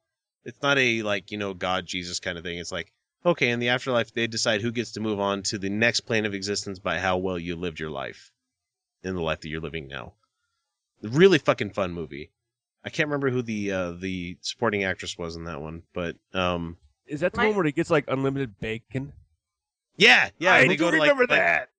it's 0.44 0.62
not 0.62 0.78
a 0.78 1.04
like 1.04 1.32
you 1.32 1.38
know 1.38 1.54
God 1.54 1.86
Jesus 1.86 2.20
kind 2.20 2.38
of 2.38 2.44
thing. 2.44 2.58
It's 2.58 2.72
like 2.72 2.92
okay, 3.26 3.50
in 3.50 3.60
the 3.60 3.70
afterlife, 3.70 4.14
they 4.14 4.28
decide 4.28 4.62
who 4.62 4.72
gets 4.72 4.94
to 4.94 5.02
move 5.02 5.20
on 5.20 5.44
to 5.44 5.58
the 5.58 5.70
next 5.70 6.02
plane 6.02 6.26
of 6.26 6.34
existence 6.34 6.80
by 6.80 7.00
how 7.00 7.18
well 7.18 7.38
you 7.38 7.56
lived 7.56 7.80
your 7.80 7.90
life 7.90 8.32
in 9.04 9.16
the 9.16 9.22
life 9.22 9.42
that 9.42 9.50
you're 9.50 9.62
living 9.62 9.88
now. 9.88 10.14
Really 11.02 11.38
fucking 11.38 11.72
fun 11.72 11.92
movie. 11.94 12.32
I 12.84 12.90
can't 12.90 13.08
remember 13.10 13.30
who 13.30 13.42
the 13.42 13.72
uh, 13.72 13.92
the 13.92 14.38
supporting 14.42 14.84
actress 14.84 15.18
was 15.18 15.36
in 15.36 15.44
that 15.46 15.62
one, 15.62 15.84
but 15.94 16.16
um, 16.34 16.78
Is 17.06 17.20
that 17.20 17.34
the 17.34 17.38
My- 17.40 17.48
one 17.48 17.56
where 17.56 17.66
he 17.66 17.72
gets 17.72 17.90
like 17.90 18.06
unlimited 18.08 18.60
bacon? 18.60 19.14
yeah, 19.98 20.30
yeah, 20.40 20.54
I 20.54 20.62
they 20.62 20.70
do 20.70 20.78
go 20.78 20.92
to 20.92 20.98
like, 20.98 21.10
remember 21.12 21.24
like, 21.34 21.40
that. 21.40 21.70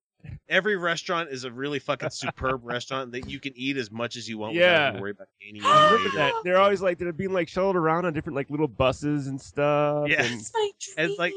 every 0.49 0.77
restaurant 0.77 1.31
is 1.31 1.45
a 1.45 1.51
really 1.53 1.79
fucking 1.79 2.11
superb 2.11 2.61
restaurant 2.65 3.13
that 3.13 3.29
you 3.31 3.39
can 3.41 3.53
eat 3.57 3.77
as 3.77 3.91
much 3.91 4.17
as 4.17 4.29
you 4.29 4.39
want 4.39 4.55
Yeah. 4.55 4.87
having 4.87 4.97
to 4.97 5.01
worry 5.03 5.11
about 5.13 5.29
gaining 5.41 5.63
I 5.65 5.69
any 5.69 5.85
remember 5.97 6.09
weight. 6.09 6.15
that. 6.17 6.33
They're 6.45 6.59
always 6.61 6.83
like 6.83 6.99
they're 6.99 7.13
being 7.13 7.33
like 7.33 7.49
shuttled 7.49 7.77
around 7.77 8.05
on 8.07 8.13
different 8.13 8.37
like 8.37 8.51
little 8.51 8.69
buses 8.69 9.29
and 9.29 9.41
stuff. 9.41 10.09
Yeah. 10.09 10.23
and- 10.25 10.41
It's 10.41 10.51
my 10.53 10.71
dream. 10.81 11.11
It's 11.11 11.19
like- 11.19 11.33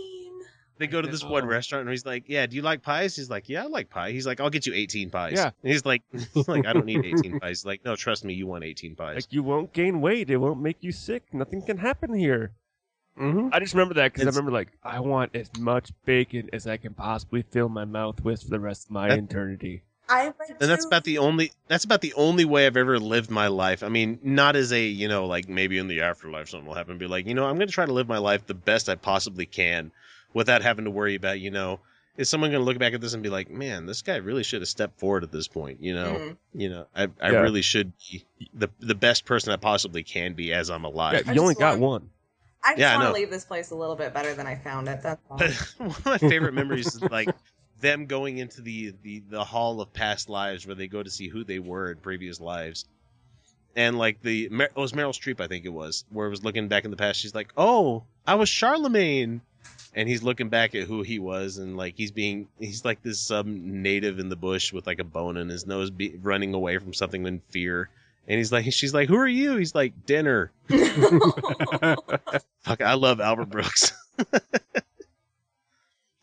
They 0.82 0.88
go 0.88 1.02
to 1.02 1.08
this 1.08 1.24
one 1.24 1.46
restaurant 1.46 1.82
and 1.82 1.92
he's 1.92 2.06
like, 2.06 2.24
"Yeah, 2.28 2.46
do 2.48 2.56
you 2.56 2.62
like 2.64 2.82
pies?" 2.82 3.16
He's 3.16 3.30
like, 3.30 3.48
"Yeah, 3.48 3.64
I 3.64 3.68
like 3.68 3.90
pie." 3.90 4.12
He's 4.12 4.26
like, 4.26 4.40
"I'll 4.42 4.50
get 4.50 4.66
you 4.66 4.74
18 4.74 5.10
pies." 5.12 5.34
Yeah. 5.36 5.52
And 5.64 5.72
he's 5.72 5.86
like, 5.86 6.02
he's 6.34 6.48
like, 6.48 6.66
"I 6.66 6.74
don't 6.74 6.86
need 6.86 7.06
18 7.06 7.40
pies." 7.40 7.60
He's 7.60 7.66
like, 7.66 7.86
"No, 7.86 7.96
trust 7.96 8.26
me, 8.26 8.34
you 8.34 8.48
want 8.48 8.64
18 8.64 8.96
pies." 8.96 9.16
like 9.16 9.32
you 9.32 9.44
won't 9.44 9.72
gain 9.74 10.02
weight. 10.02 10.30
It 10.30 10.38
won't 10.38 10.60
make 10.60 10.78
you 10.82 10.92
sick. 10.92 11.24
Nothing 11.34 11.62
can 11.62 11.78
happen 11.78 12.14
here. 12.14 12.52
hmm 13.16 13.50
I 13.54 13.60
just 13.60 13.74
remember 13.74 13.94
that 13.96 14.12
because 14.14 14.26
I 14.26 14.30
remember 14.32 14.52
like 14.52 14.70
I 14.84 15.00
want 15.00 15.36
as 15.36 15.50
much 15.60 15.92
bacon 16.06 16.50
as 16.52 16.66
I 16.68 16.78
can 16.78 16.94
possibly 16.96 17.44
fill 17.44 17.70
my 17.70 17.86
mouth 17.86 18.22
with 18.24 18.42
for 18.44 18.50
the 18.50 18.60
rest 18.60 18.86
of 18.88 18.92
my 18.92 19.10
That- 19.10 19.20
eternity. 19.20 19.84
I 20.10 20.26
went 20.26 20.60
and 20.60 20.70
that's 20.70 20.84
about 20.84 21.06
the 21.06 21.20
only 21.20 21.52
that's 21.70 21.86
about 21.86 22.02
the 22.02 22.14
only 22.16 22.44
way 22.44 22.66
I've 22.68 22.76
ever 22.76 23.00
lived 23.00 23.30
my 23.32 23.48
life. 23.48 23.82
I 23.82 23.88
mean, 23.88 24.20
not 24.24 24.58
as 24.58 24.74
a 24.74 24.82
you 24.84 25.08
know 25.08 25.26
like 25.26 25.48
maybe 25.48 25.78
in 25.78 25.88
the 25.88 26.02
afterlife 26.02 26.50
something 26.50 26.68
will 26.68 26.76
happen. 26.76 26.98
Be 26.98 27.08
like 27.08 27.28
you 27.28 27.34
know 27.34 27.46
I'm 27.46 27.56
going 27.56 27.68
to 27.68 27.74
try 27.74 27.86
to 27.86 27.94
live 27.94 28.10
my 28.10 28.18
life 28.18 28.46
the 28.46 28.54
best 28.54 28.90
I 28.90 28.96
possibly 28.96 29.46
can, 29.46 29.92
without 30.34 30.62
having 30.62 30.86
to 30.86 30.92
worry 30.92 31.16
about 31.16 31.40
you 31.40 31.52
know 31.52 31.80
is 32.18 32.30
someone 32.30 32.52
going 32.52 32.62
to 32.62 32.66
look 32.66 32.78
back 32.78 32.94
at 32.94 33.00
this 33.00 33.14
and 33.14 33.24
be 33.24 33.30
like, 33.30 33.50
man, 33.50 33.86
this 33.86 34.02
guy 34.02 34.18
really 34.18 34.44
should 34.44 34.62
have 34.62 34.68
stepped 34.68 35.00
forward 35.00 35.24
at 35.24 35.32
this 35.32 35.48
point. 35.48 35.82
You 35.82 35.94
know, 35.96 36.12
Mm. 36.14 36.38
you 36.54 36.70
know 36.70 36.86
I 36.96 37.04
I 37.22 37.32
Yeah. 37.32 37.40
really 37.40 37.62
should 37.62 37.94
be 38.12 38.26
the 38.54 38.70
the 38.80 38.96
best 38.96 39.26
person 39.26 39.54
I 39.54 39.56
possibly 39.58 40.04
can 40.04 40.34
be 40.34 40.52
as 40.54 40.70
I'm 40.70 40.84
alive. 40.84 41.24
I 41.28 41.32
you 41.34 41.42
only 41.42 41.56
got 41.56 41.80
want- 41.80 42.04
one. 42.04 42.10
I 42.64 42.74
just 42.74 42.80
Yeah, 42.80 42.96
want 42.98 43.08
to 43.08 43.14
leave 43.14 43.32
this 43.32 43.44
place 43.46 43.72
a 43.72 43.76
little 43.76 43.96
bit 43.96 44.14
better 44.14 44.36
than 44.36 44.46
I 44.46 44.56
found 44.56 44.88
it. 44.88 45.02
That's 45.02 45.20
all. 45.32 45.38
One 45.78 45.90
of 45.90 46.06
my 46.06 46.18
favorite 46.20 46.54
memories 46.54 46.86
is 46.94 47.02
like 47.02 47.30
them 47.80 48.06
going 48.06 48.38
into 48.38 48.62
the, 48.62 48.94
the 49.02 49.24
the 49.30 49.44
hall 49.44 49.82
of 49.82 49.92
past 49.94 50.30
lives 50.30 50.68
where 50.68 50.76
they 50.76 50.88
go 50.88 51.02
to 51.02 51.10
see 51.10 51.28
who 51.28 51.44
they 51.44 51.58
were 51.58 51.92
in 51.92 51.98
previous 51.98 52.40
lives. 52.40 52.86
And 53.76 53.98
like 53.98 54.22
the 54.22 54.50
Mer- 54.50 54.66
it 54.66 54.76
was 54.76 54.92
Meryl 54.92 55.14
Streep, 55.14 55.40
I 55.42 55.48
think 55.48 55.66
it 55.66 55.70
was, 55.70 56.04
where 56.12 56.28
it 56.28 56.30
was 56.30 56.44
looking 56.44 56.68
back 56.68 56.84
in 56.86 56.92
the 56.92 56.98
past. 56.98 57.20
She's 57.20 57.34
like, 57.34 57.52
"Oh, 57.58 58.04
I 58.28 58.36
was 58.36 58.50
Charlemagne," 58.50 59.42
and 59.94 60.08
he's 60.08 60.24
looking 60.24 60.50
back 60.50 60.76
at 60.76 60.88
who 60.88 61.02
he 61.02 61.20
was, 61.20 61.58
and 61.58 61.78
like 61.78 61.96
he's 61.98 62.12
being 62.12 62.48
he's 62.60 62.86
like 62.86 63.02
this 63.04 63.20
some 63.20 63.82
native 63.82 64.20
in 64.20 64.30
the 64.30 64.36
bush 64.36 64.72
with 64.72 64.88
like 64.88 65.00
a 65.00 65.04
bone 65.04 65.38
in 65.38 65.50
his 65.50 65.68
nose, 65.68 65.90
be, 65.90 66.16
running 66.22 66.54
away 66.54 66.78
from 66.78 66.94
something 66.94 67.26
in 67.26 67.42
fear. 67.50 67.90
And 68.28 68.38
he's 68.38 68.52
like, 68.52 68.66
she's 68.74 68.94
like, 68.94 69.10
"Who 69.10 69.18
are 69.18 69.28
you?" 69.28 69.58
He's 69.58 69.76
like, 69.76 70.06
"Dinner." 70.06 70.52
Fuck, 70.70 72.82
I 72.82 72.94
love 72.94 73.20
Albert 73.20 73.50
Brooks. 73.50 73.92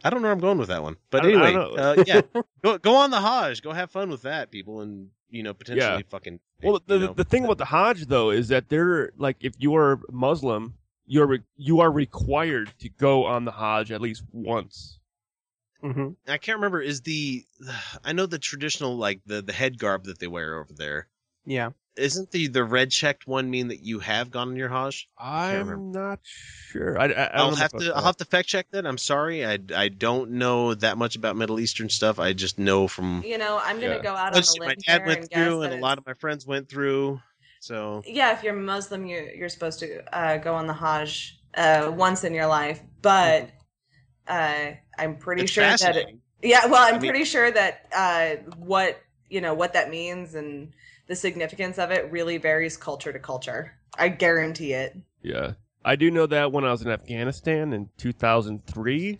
I 0.04 0.10
don't 0.10 0.22
know 0.22 0.26
where 0.26 0.32
I'm 0.32 0.38
going 0.38 0.58
with 0.58 0.68
that 0.68 0.82
one, 0.82 0.96
but 1.10 1.24
I 1.24 1.30
don't- 1.30 1.42
I 1.42 1.48
anyway, 1.48 1.76
uh, 1.76 2.04
yeah, 2.06 2.20
go 2.62 2.78
go 2.78 2.96
on 2.96 3.10
the 3.10 3.20
Hajj, 3.20 3.62
go 3.62 3.72
have 3.72 3.90
fun 3.90 4.10
with 4.10 4.22
that, 4.22 4.50
people, 4.50 4.80
and 4.80 5.10
you 5.28 5.42
know 5.42 5.52
potentially 5.52 6.04
fucking. 6.08 6.38
Well, 6.62 6.80
the, 6.86 6.94
you 6.94 7.00
the, 7.00 7.06
know, 7.08 7.12
the 7.14 7.24
thing 7.24 7.44
about 7.44 7.58
the 7.58 7.64
Hajj 7.64 8.06
though 8.06 8.30
is 8.30 8.48
that 8.48 8.68
they're 8.68 9.10
like 9.18 9.36
if 9.40 9.54
you 9.58 9.74
are 9.74 10.00
Muslim, 10.10 10.74
you're 11.08 11.26
re- 11.26 11.42
you 11.56 11.80
are 11.80 11.90
required 11.90 12.70
to 12.80 12.88
go 12.88 13.24
on 13.24 13.44
the 13.44 13.52
Hajj 13.52 13.90
at 13.90 14.00
least 14.00 14.22
once. 14.32 15.00
hmm 15.80 16.10
I 16.26 16.38
can't 16.38 16.56
remember. 16.58 16.80
Is 16.80 17.02
the 17.02 17.44
I 18.04 18.12
know 18.12 18.26
the 18.26 18.38
traditional 18.38 18.96
like 18.96 19.20
the 19.26 19.42
the 19.42 19.52
head 19.52 19.78
garb 19.78 20.04
that 20.04 20.18
they 20.18 20.26
wear 20.26 20.58
over 20.58 20.72
there. 20.72 21.08
Yeah. 21.44 21.70
Isn't 21.96 22.30
the 22.30 22.46
the 22.46 22.62
red 22.62 22.90
checked 22.92 23.26
one 23.26 23.50
mean 23.50 23.68
that 23.68 23.80
you 23.82 23.98
have 23.98 24.30
gone 24.30 24.48
on 24.50 24.56
your 24.56 24.68
Hajj? 24.68 25.08
I'm 25.18 25.90
not 25.90 26.20
sure. 26.22 26.96
I, 26.98 27.06
I, 27.06 27.24
I 27.24 27.26
I'll 27.38 27.56
have 27.56 27.72
to. 27.72 27.92
I'll 27.94 28.04
have 28.04 28.18
to 28.18 28.24
fact 28.24 28.48
check 28.48 28.70
that. 28.70 28.86
I'm 28.86 28.98
sorry, 28.98 29.44
I 29.44 29.58
I 29.74 29.88
don't 29.88 30.32
know 30.32 30.74
that 30.74 30.96
much 30.96 31.16
about 31.16 31.36
Middle 31.36 31.58
Eastern 31.58 31.88
stuff. 31.88 32.20
I 32.20 32.34
just 32.34 32.58
know 32.58 32.86
from 32.86 33.22
you 33.24 33.36
know, 33.38 33.60
I'm 33.64 33.80
gonna 33.80 33.96
Yeah. 33.96 34.02
go 34.02 34.14
out 34.14 34.28
on 34.28 34.34
Let's 34.34 34.56
a 34.56 34.60
limb 34.60 34.68
my 34.68 34.74
dad 34.86 35.06
went 35.06 35.20
and 35.22 35.30
through, 35.30 35.60
that 35.60 35.72
and 35.72 35.80
a 35.80 35.82
lot 35.82 35.98
of 35.98 36.06
my 36.06 36.14
friends 36.14 36.46
went 36.46 36.68
through. 36.68 37.20
So 37.60 38.02
Yeah, 38.06 38.32
if 38.32 38.42
you're 38.42 38.54
Muslim, 38.54 39.06
you 39.06 39.30
you're 39.36 39.48
supposed 39.48 39.80
to 39.80 40.16
uh, 40.16 40.38
go 40.38 40.54
on 40.54 40.66
the 40.66 40.72
Hajj 40.72 41.40
uh, 41.54 41.92
once 41.94 42.24
in 42.24 42.34
your 42.34 42.46
life, 42.46 42.80
but 43.02 43.50
uh, 44.26 44.72
I'm 44.98 45.16
pretty 45.16 45.42
it's 45.42 45.52
sure 45.52 45.76
that 45.76 45.96
it, 45.96 46.18
yeah. 46.42 46.66
Well, 46.66 46.82
I'm 46.82 46.94
I 46.96 46.98
mean- 46.98 47.10
pretty 47.10 47.24
sure 47.24 47.50
that 47.50 47.86
uh, 47.94 48.36
what 48.56 49.00
you 49.28 49.40
know 49.40 49.54
what 49.54 49.72
that 49.72 49.90
means 49.90 50.34
and 50.34 50.72
the 51.06 51.16
significance 51.16 51.78
of 51.78 51.90
it 51.90 52.10
really 52.12 52.36
varies 52.36 52.76
culture 52.76 53.12
to 53.12 53.18
culture. 53.18 53.74
I 53.98 54.08
guarantee 54.08 54.74
it. 54.74 54.96
Yeah. 55.22 55.52
I 55.84 55.96
do 55.96 56.10
know 56.10 56.26
that 56.26 56.52
when 56.52 56.64
I 56.64 56.70
was 56.70 56.82
in 56.82 56.90
Afghanistan 56.90 57.72
in 57.72 57.88
2003, 57.96 59.18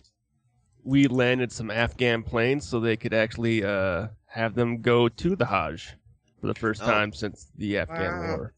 we 0.83 1.07
landed 1.07 1.51
some 1.51 1.71
Afghan 1.71 2.21
planes 2.21 2.67
so 2.67 2.79
they 2.79 2.95
could 2.95 3.13
actually 3.13 3.63
uh, 3.63 4.07
have 4.27 4.53
them 4.55 4.81
go 4.81 5.09
to 5.09 5.35
the 5.35 5.45
Hajj 5.45 5.95
for 6.41 6.47
the 6.47 6.53
first 6.55 6.81
Oh. 6.81 6.85
time 6.85 7.13
since 7.13 7.51
the 7.55 7.77
Afghan 7.77 8.19
Wow. 8.19 8.35
war. 8.37 8.53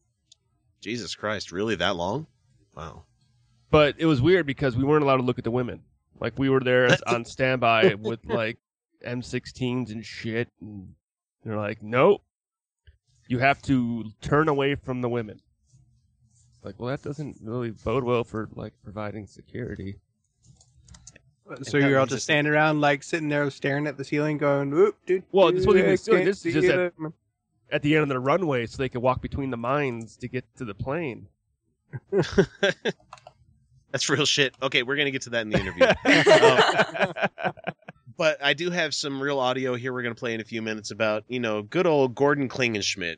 Jesus 0.80 1.14
Christ, 1.14 1.52
really 1.52 1.74
that 1.76 1.96
long? 1.96 2.26
Wow. 2.74 3.04
But 3.70 3.94
it 3.98 4.06
was 4.06 4.20
weird 4.20 4.46
because 4.46 4.76
we 4.76 4.84
weren't 4.84 5.02
allowed 5.04 5.18
to 5.18 5.22
look 5.22 5.38
at 5.38 5.44
the 5.44 5.50
women. 5.50 5.82
Like 6.20 6.38
we 6.38 6.48
were 6.48 6.60
there 6.60 6.86
as- 6.86 7.02
on 7.06 7.24
standby 7.24 7.94
with 7.94 8.24
like 8.24 8.58
M16s 9.04 9.90
and 9.90 10.04
shit, 10.04 10.48
and 10.60 10.94
they're 11.44 11.56
like, 11.56 11.82
"Nope, 11.82 12.22
you 13.28 13.38
have 13.38 13.60
to 13.62 14.04
turn 14.20 14.48
away 14.48 14.74
from 14.76 15.00
the 15.00 15.08
women." 15.08 15.40
Like, 16.62 16.78
well, 16.78 16.90
that 16.90 17.02
doesn't 17.02 17.38
really 17.42 17.70
bode 17.70 18.04
well 18.04 18.22
for 18.24 18.48
like 18.54 18.72
providing 18.84 19.26
security. 19.26 19.96
So 21.62 21.78
that 21.80 21.88
you're 21.88 21.98
all 21.98 22.06
just 22.06 22.22
standing 22.24 22.52
around 22.52 22.80
like 22.80 23.02
sitting 23.02 23.28
there 23.28 23.50
staring 23.50 23.86
at 23.88 23.96
the 23.96 24.04
ceiling, 24.04 24.38
going, 24.38 24.70
"Whoop, 24.70 24.96
dude." 25.06 25.24
Well, 25.32 25.52
this 25.52 25.66
wasn't 25.66 25.84
even 25.86 25.96
silly. 25.96 26.18
can't 26.18 26.26
This 26.26 26.46
is 26.46 26.54
just 26.54 26.68
at- 26.68 26.96
them." 26.96 27.12
At 27.72 27.82
the 27.82 27.94
end 27.96 28.02
of 28.04 28.08
the 28.10 28.20
runway, 28.20 28.66
so 28.66 28.76
they 28.76 28.88
could 28.88 29.02
walk 29.02 29.20
between 29.22 29.50
the 29.50 29.56
mines 29.56 30.16
to 30.18 30.28
get 30.28 30.44
to 30.58 30.64
the 30.64 30.74
plane. 30.74 31.26
That's 33.90 34.08
real 34.08 34.24
shit. 34.26 34.54
Okay, 34.62 34.82
we're 34.82 34.96
gonna 34.96 35.10
get 35.10 35.22
to 35.22 35.30
that 35.30 35.42
in 35.42 35.50
the 35.50 35.58
interview. 35.58 35.86
Um, 37.44 37.52
but 38.16 38.42
I 38.44 38.52
do 38.52 38.70
have 38.70 38.94
some 38.94 39.20
real 39.22 39.38
audio 39.40 39.74
here. 39.74 39.92
We're 39.92 40.02
gonna 40.02 40.14
play 40.14 40.34
in 40.34 40.40
a 40.40 40.44
few 40.44 40.62
minutes 40.62 40.90
about 40.90 41.24
you 41.28 41.40
know 41.40 41.62
good 41.62 41.86
old 41.86 42.14
Gordon 42.14 42.48
Klingenschmitt 42.48 43.16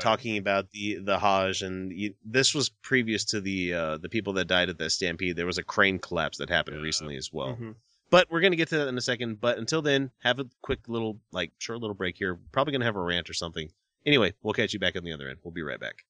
talking 0.00 0.36
about 0.38 0.70
the 0.70 0.98
the 0.98 1.18
Hajj, 1.18 1.62
and 1.62 1.92
you, 1.92 2.14
this 2.24 2.54
was 2.54 2.68
previous 2.68 3.24
to 3.26 3.40
the 3.40 3.74
uh, 3.74 3.98
the 3.98 4.08
people 4.08 4.32
that 4.34 4.46
died 4.46 4.68
at 4.68 4.78
the 4.78 4.90
stampede. 4.90 5.36
There 5.36 5.46
was 5.46 5.58
a 5.58 5.62
crane 5.62 5.98
collapse 5.98 6.38
that 6.38 6.48
happened 6.50 6.82
recently 6.82 7.16
as 7.16 7.32
well. 7.32 7.56
Mhm. 7.60 7.74
But 8.10 8.30
we're 8.30 8.40
gonna 8.40 8.56
get 8.56 8.68
to 8.68 8.78
that 8.78 8.88
in 8.88 8.96
a 8.96 9.02
second. 9.02 9.40
But 9.40 9.58
until 9.58 9.82
then, 9.82 10.10
have 10.20 10.38
a 10.38 10.46
quick 10.62 10.80
little 10.88 11.18
like 11.32 11.52
short 11.58 11.80
little 11.80 11.94
break 11.94 12.16
here. 12.16 12.38
Probably 12.52 12.72
gonna 12.72 12.84
have 12.84 12.96
a 12.96 13.02
rant 13.02 13.28
or 13.28 13.34
something. 13.34 13.70
Anyway, 14.06 14.32
we'll 14.42 14.54
catch 14.54 14.72
you 14.72 14.78
back 14.78 14.96
on 14.96 15.04
the 15.04 15.12
other 15.12 15.28
end. 15.28 15.38
We'll 15.42 15.52
be 15.52 15.62
right 15.62 15.80
back. 15.80 16.04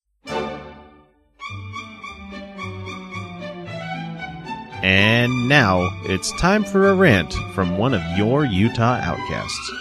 And 4.81 5.49
now 5.49 5.91
it's 6.05 6.31
time 6.41 6.65
for 6.65 6.89
a 6.89 6.95
rant 6.95 7.35
from 7.53 7.77
one 7.79 7.95
of 7.95 8.03
your 8.17 8.45
Utah 8.45 9.01
outcasts. 9.03 9.73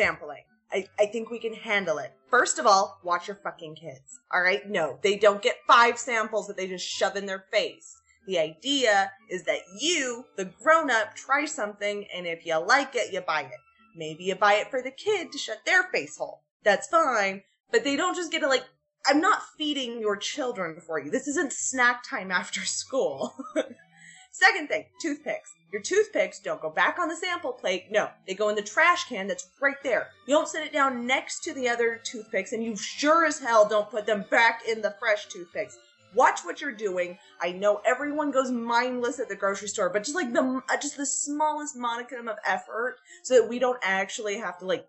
sampling. 0.00 0.49
I, 0.72 0.86
I 0.98 1.06
think 1.06 1.30
we 1.30 1.38
can 1.38 1.54
handle 1.54 1.98
it. 1.98 2.12
First 2.28 2.58
of 2.58 2.66
all, 2.66 3.00
watch 3.02 3.28
your 3.28 3.36
fucking 3.36 3.76
kids. 3.76 4.20
All 4.32 4.42
right? 4.42 4.68
No, 4.68 4.98
they 5.02 5.16
don't 5.16 5.42
get 5.42 5.56
five 5.66 5.98
samples 5.98 6.46
that 6.46 6.56
they 6.56 6.68
just 6.68 6.86
shove 6.86 7.16
in 7.16 7.26
their 7.26 7.44
face. 7.52 7.96
The 8.26 8.38
idea 8.38 9.10
is 9.28 9.44
that 9.44 9.60
you, 9.80 10.24
the 10.36 10.44
grown 10.62 10.90
up, 10.90 11.16
try 11.16 11.46
something, 11.46 12.06
and 12.14 12.26
if 12.26 12.46
you 12.46 12.56
like 12.58 12.94
it, 12.94 13.12
you 13.12 13.20
buy 13.20 13.42
it. 13.42 13.60
Maybe 13.96 14.24
you 14.24 14.36
buy 14.36 14.54
it 14.54 14.70
for 14.70 14.82
the 14.82 14.92
kid 14.92 15.32
to 15.32 15.38
shut 15.38 15.58
their 15.66 15.84
face 15.84 16.16
hole. 16.16 16.42
That's 16.62 16.86
fine. 16.88 17.42
But 17.72 17.82
they 17.82 17.96
don't 17.96 18.14
just 18.14 18.30
get 18.30 18.40
to, 18.40 18.48
like, 18.48 18.64
I'm 19.06 19.20
not 19.20 19.42
feeding 19.56 20.00
your 20.00 20.16
children 20.16 20.80
for 20.86 21.00
you. 21.00 21.10
This 21.10 21.26
isn't 21.26 21.52
snack 21.52 22.04
time 22.08 22.30
after 22.30 22.60
school. 22.64 23.34
Second 24.32 24.68
thing, 24.68 24.86
toothpicks. 25.00 25.52
Your 25.72 25.82
toothpicks 25.82 26.40
don't 26.40 26.60
go 26.60 26.70
back 26.70 26.98
on 26.98 27.08
the 27.08 27.16
sample 27.16 27.52
plate. 27.52 27.86
No, 27.90 28.10
they 28.26 28.34
go 28.34 28.48
in 28.48 28.56
the 28.56 28.62
trash 28.62 29.04
can 29.04 29.26
that's 29.26 29.48
right 29.60 29.80
there. 29.82 30.08
You 30.26 30.34
don't 30.34 30.48
set 30.48 30.66
it 30.66 30.72
down 30.72 31.06
next 31.06 31.44
to 31.44 31.52
the 31.54 31.68
other 31.68 32.00
toothpicks, 32.02 32.52
and 32.52 32.62
you 32.62 32.76
sure 32.76 33.26
as 33.26 33.38
hell 33.38 33.68
don't 33.68 33.90
put 33.90 34.06
them 34.06 34.24
back 34.30 34.62
in 34.68 34.82
the 34.82 34.94
fresh 34.98 35.26
toothpicks. 35.26 35.78
Watch 36.14 36.40
what 36.44 36.60
you're 36.60 36.72
doing. 36.72 37.18
I 37.40 37.52
know 37.52 37.80
everyone 37.86 38.32
goes 38.32 38.50
mindless 38.50 39.20
at 39.20 39.28
the 39.28 39.36
grocery 39.36 39.68
store, 39.68 39.90
but 39.90 40.02
just 40.02 40.16
like 40.16 40.32
the 40.32 40.60
uh, 40.68 40.76
just 40.76 40.96
the 40.96 41.06
smallest 41.06 41.76
modicum 41.76 42.26
of 42.26 42.36
effort, 42.44 42.96
so 43.22 43.34
that 43.34 43.48
we 43.48 43.60
don't 43.60 43.78
actually 43.82 44.38
have 44.38 44.58
to 44.58 44.64
like 44.64 44.88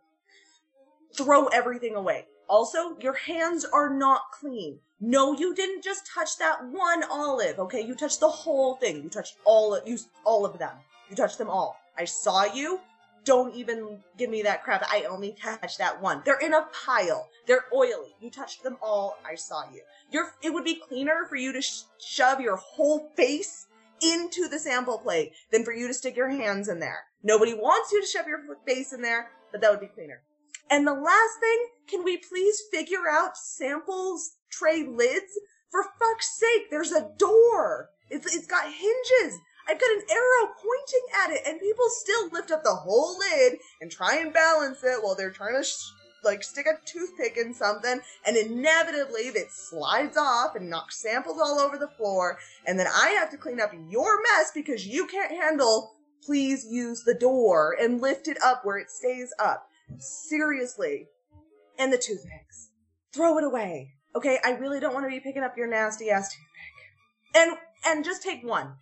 throw 1.16 1.48
everything 1.48 1.96
away. 1.96 2.26
Also, 2.52 2.98
your 3.00 3.14
hands 3.14 3.64
are 3.64 3.90
not 3.90 4.24
clean. 4.34 4.78
No, 5.00 5.32
you 5.32 5.56
didn't 5.56 5.86
just 5.86 6.06
touch 6.14 6.38
that 6.38 6.66
one 6.66 7.02
olive, 7.10 7.58
okay? 7.60 7.80
You 7.80 7.96
touched 7.96 8.20
the 8.20 8.28
whole 8.28 8.76
thing. 8.76 9.02
You 9.02 9.10
touched 9.10 9.38
all 9.46 9.74
of, 9.74 9.88
you, 9.88 9.98
all 10.26 10.46
of 10.46 10.60
them. 10.60 10.76
You 11.10 11.16
touched 11.16 11.38
them 11.38 11.50
all. 11.50 11.80
I 11.98 12.04
saw 12.04 12.54
you. 12.54 12.82
Don't 13.24 13.56
even 13.56 14.00
give 14.18 14.30
me 14.30 14.42
that 14.42 14.66
crap. 14.66 14.84
I 14.92 15.04
only 15.04 15.32
touched 15.32 15.78
that 15.78 16.02
one. 16.02 16.24
They're 16.26 16.42
in 16.42 16.54
a 16.54 16.68
pile. 16.86 17.30
They're 17.48 17.64
oily. 17.74 18.14
You 18.20 18.30
touched 18.30 18.64
them 18.64 18.76
all. 18.82 19.18
I 19.26 19.36
saw 19.36 19.64
you. 19.72 19.84
It 20.44 20.54
would 20.54 20.66
be 20.66 20.76
cleaner 20.76 21.26
for 21.30 21.38
you 21.38 21.54
to 21.54 21.62
sh- 21.62 21.84
shove 22.00 22.42
your 22.42 22.58
whole 22.58 23.12
face 23.16 23.68
into 24.02 24.50
the 24.50 24.60
sample 24.60 24.98
plate 24.98 25.32
than 25.52 25.64
for 25.64 25.72
you 25.72 25.88
to 25.88 25.94
stick 25.94 26.18
your 26.18 26.30
hands 26.30 26.68
in 26.68 26.80
there. 26.82 27.06
Nobody 27.24 27.54
wants 27.54 27.94
you 27.94 28.02
to 28.02 28.08
shove 28.08 28.28
your 28.28 28.42
face 28.68 28.92
in 28.92 29.02
there, 29.02 29.32
but 29.54 29.62
that 29.62 29.72
would 29.72 29.80
be 29.80 29.88
cleaner. 29.88 30.22
And 30.72 30.88
the 30.88 30.94
last 30.94 31.40
thing, 31.42 31.68
can 31.88 32.06
we 32.06 32.16
please 32.16 32.64
figure 32.72 33.10
out 33.12 33.36
samples 33.36 34.38
tray 34.50 34.88
lids? 34.88 35.38
For 35.70 35.84
fuck's 36.00 36.40
sake, 36.40 36.72
there's 36.72 36.94
a 36.94 37.12
door. 37.18 37.90
It's, 38.10 38.34
it's 38.34 38.48
got 38.48 38.72
hinges. 38.72 39.38
I've 39.68 39.80
got 39.80 39.92
an 39.92 40.04
arrow 40.10 40.54
pointing 40.56 41.08
at 41.24 41.32
it, 41.32 41.42
and 41.46 41.60
people 41.60 41.86
still 41.90 42.30
lift 42.30 42.52
up 42.52 42.64
the 42.64 42.74
whole 42.74 43.18
lid 43.20 43.60
and 43.82 43.92
try 43.92 44.18
and 44.18 44.34
balance 44.34 44.82
it 44.84 45.04
while 45.04 45.16
they're 45.16 45.30
trying 45.30 45.56
to 45.56 45.64
sh- 45.64 45.92
like 46.24 46.44
stick 46.44 46.68
a 46.68 46.80
toothpick 46.86 47.36
in 47.36 47.54
something, 47.54 48.00
and 48.26 48.38
inevitably 48.38 49.24
it 49.24 49.52
slides 49.52 50.18
off 50.18 50.56
and 50.56 50.70
knocks 50.70 51.02
samples 51.02 51.40
all 51.40 51.60
over 51.60 51.78
the 51.78 51.88
floor, 51.98 52.38
and 52.66 52.80
then 52.80 52.88
I 52.88 53.10
have 53.20 53.30
to 53.32 53.38
clean 53.38 53.60
up 53.60 53.72
your 53.90 54.22
mess 54.22 54.52
because 54.54 54.88
you 54.88 55.06
can't 55.08 55.32
handle. 55.32 55.96
Please 56.24 56.66
use 56.70 57.04
the 57.04 57.16
door 57.16 57.76
and 57.80 58.00
lift 58.00 58.28
it 58.28 58.38
up 58.44 58.64
where 58.64 58.78
it 58.78 58.92
stays 58.92 59.34
up. 59.40 59.68
Seriously. 60.00 61.08
And 61.78 61.92
the 61.92 61.98
toothpicks. 61.98 62.70
Throw 63.14 63.38
it 63.38 63.44
away. 63.44 63.94
Okay, 64.16 64.40
I 64.44 64.52
really 64.52 64.80
don't 64.80 64.94
want 64.94 65.06
to 65.06 65.10
be 65.10 65.20
picking 65.20 65.44
up 65.44 65.58
your 65.58 65.68
nasty 65.68 66.10
ass 66.10 66.30
toothpick. 66.30 67.36
And 67.36 67.58
and 67.86 68.06
just 68.06 68.22
take 68.22 68.44
one. 68.44 68.74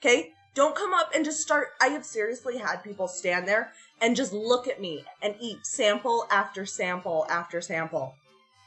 Okay? 0.00 0.32
Don't 0.54 0.74
come 0.74 0.92
up 0.92 1.10
and 1.14 1.24
just 1.24 1.40
start 1.40 1.68
I 1.80 1.88
have 1.88 2.04
seriously 2.04 2.58
had 2.58 2.82
people 2.82 3.08
stand 3.08 3.46
there 3.46 3.72
and 4.00 4.16
just 4.16 4.32
look 4.32 4.66
at 4.66 4.80
me 4.80 5.04
and 5.22 5.34
eat 5.40 5.64
sample 5.66 6.26
after 6.30 6.66
sample 6.66 7.26
after 7.28 7.60
sample. 7.60 8.14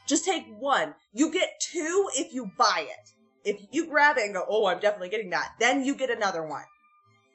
Just 0.06 0.24
take 0.24 0.46
one. 0.58 0.94
You 1.12 1.30
get 1.32 1.60
two 1.60 2.08
if 2.14 2.32
you 2.32 2.50
buy 2.56 2.86
it. 2.88 3.10
If 3.44 3.66
you 3.70 3.86
grab 3.86 4.16
it 4.16 4.24
and 4.24 4.34
go, 4.34 4.44
"Oh, 4.48 4.66
I'm 4.66 4.80
definitely 4.80 5.10
getting 5.10 5.30
that." 5.30 5.54
Then 5.58 5.84
you 5.84 5.94
get 5.94 6.10
another 6.10 6.42
one. 6.42 6.64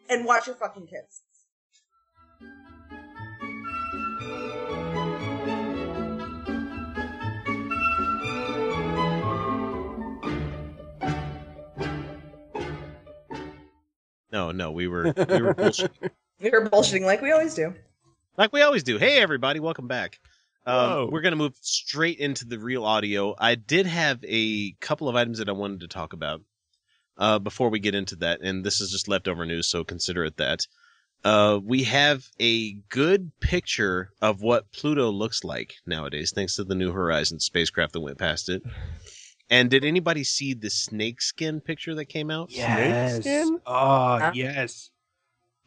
And 0.09 0.25
watch 0.25 0.47
your 0.47 0.55
fucking 0.55 0.87
kids. 0.87 1.21
No, 14.31 14.51
no, 14.51 14.71
we 14.71 14.87
were 14.87 15.13
we 15.29 15.41
were 15.41 15.53
bullshit. 15.53 15.91
You're 16.39 16.69
bullshitting 16.69 17.01
like 17.05 17.21
we 17.21 17.31
always 17.31 17.55
do. 17.55 17.73
like 18.37 18.53
we 18.53 18.61
always 18.61 18.83
do. 18.83 18.97
Hey, 18.97 19.19
everybody, 19.19 19.59
welcome 19.59 19.87
back. 19.87 20.19
Whoa. 20.65 21.05
Um, 21.05 21.11
we're 21.11 21.21
gonna 21.21 21.35
move 21.35 21.55
straight 21.61 22.19
into 22.19 22.45
the 22.45 22.59
real 22.59 22.85
audio. 22.85 23.35
I 23.37 23.55
did 23.55 23.87
have 23.87 24.23
a 24.23 24.71
couple 24.73 25.09
of 25.09 25.15
items 25.15 25.39
that 25.39 25.49
I 25.49 25.53
wanted 25.53 25.81
to 25.81 25.87
talk 25.87 26.13
about 26.13 26.41
uh, 27.17 27.39
before 27.39 27.69
we 27.69 27.79
get 27.79 27.95
into 27.95 28.17
that, 28.17 28.41
and 28.41 28.63
this 28.63 28.81
is 28.81 28.91
just 28.91 29.07
leftover 29.07 29.45
news, 29.45 29.67
so 29.67 29.83
consider 29.83 30.25
it 30.25 30.37
that. 30.37 30.67
Uh, 31.21 31.59
we 31.61 31.83
have 31.83 32.25
a 32.39 32.73
good 32.87 33.31
picture 33.41 34.09
of 34.21 34.41
what 34.41 34.71
Pluto 34.71 35.09
looks 35.09 35.43
like 35.43 35.73
nowadays, 35.85 36.31
thanks 36.33 36.55
to 36.55 36.63
the 36.63 36.75
New 36.75 36.93
Horizons 36.93 37.43
spacecraft 37.43 37.91
that 37.91 37.99
went 37.99 38.17
past 38.17 38.47
it. 38.47 38.63
And 39.49 39.69
did 39.69 39.83
anybody 39.83 40.23
see 40.23 40.53
the 40.53 40.69
snake 40.69 41.21
skin 41.21 41.59
picture 41.61 41.95
that 41.95 42.05
came 42.05 42.29
out? 42.29 42.51
Yes. 42.51 43.21
skin? 43.21 43.59
Oh, 43.65 44.19
Huh? 44.19 44.31
yes. 44.35 44.91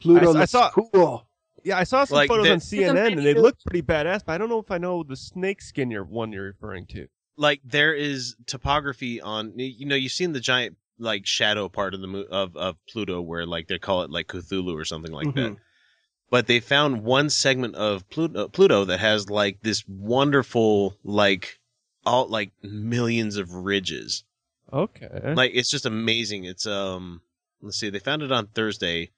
Pluto 0.01 0.35
I- 0.37 0.43
I 0.43 0.45
saw- 0.45 0.71
cool. 0.71 1.27
Yeah, 1.65 1.79
I 1.79 1.85
saw 1.85 2.05
some 2.05 2.17
Like, 2.17 2.29
photos 2.29 2.47
the- 2.47 2.53
on 2.53 2.61
CNN 2.61 3.13
and 3.13 3.25
they 3.27 3.35
preview. 3.35 3.43
look 3.43 3.57
pretty 3.65 3.83
badass, 3.83 4.25
but 4.27 4.33
I 4.33 4.39
don't 4.39 4.49
know 4.49 4.59
if 4.59 4.71
I 4.71 4.79
know 4.79 5.03
the 5.05 5.17
snake 5.17 5.63
skin 5.63 5.91
you're 5.91 6.03
one 6.05 6.33
you're 6.33 6.45
referring 6.45 6.87
to. 6.87 7.07
like 7.39 7.61
there 7.65 7.95
is 7.95 8.37
topography 8.47 9.19
on 9.19 9.53
you 9.59 9.87
know 9.87 9.95
you've 9.97 10.13
seen 10.13 10.33
the 10.33 10.39
giant 10.41 10.77
like 10.99 11.27
shadow 11.27 11.67
part 11.67 11.95
of 11.95 12.01
the 12.03 12.07
mo- 12.07 12.27
of 12.31 12.55
of 12.57 12.77
Pluto 12.87 13.23
where 13.23 13.47
like 13.47 13.69
they 13.69 13.79
call 13.79 14.03
it 14.03 14.11
like 14.11 14.27
Cthulhu 14.29 14.75
or 14.75 14.85
something 14.85 15.13
like 15.13 15.35
that. 15.35 15.53
Mhm. 15.53 15.57
But 16.31 16.47
they 16.47 16.61
found 16.61 17.05
one 17.05 17.31
segment 17.31 17.75
of 17.75 18.09
Pluto, 18.11 18.49
Pluto 18.49 18.85
that 18.85 19.01
has 19.01 19.31
like 19.31 19.63
this 19.63 19.83
wonderful 19.89 20.99
like 21.05 21.59
all 22.05 22.27
like 22.29 22.51
millions 22.63 23.37
of 23.37 23.55
ridges. 23.55 24.25
Okay. 24.73 25.35
Like 25.35 25.53
it's 25.55 25.71
just 25.71 25.87
amazing. 25.87 26.45
It's 26.45 26.67
um 26.67 27.21
let's 27.61 27.79
see, 27.79 27.91
they 27.91 27.99
found 27.99 28.23
it 28.23 28.33
on 28.33 28.47
Thursday. 28.49 29.11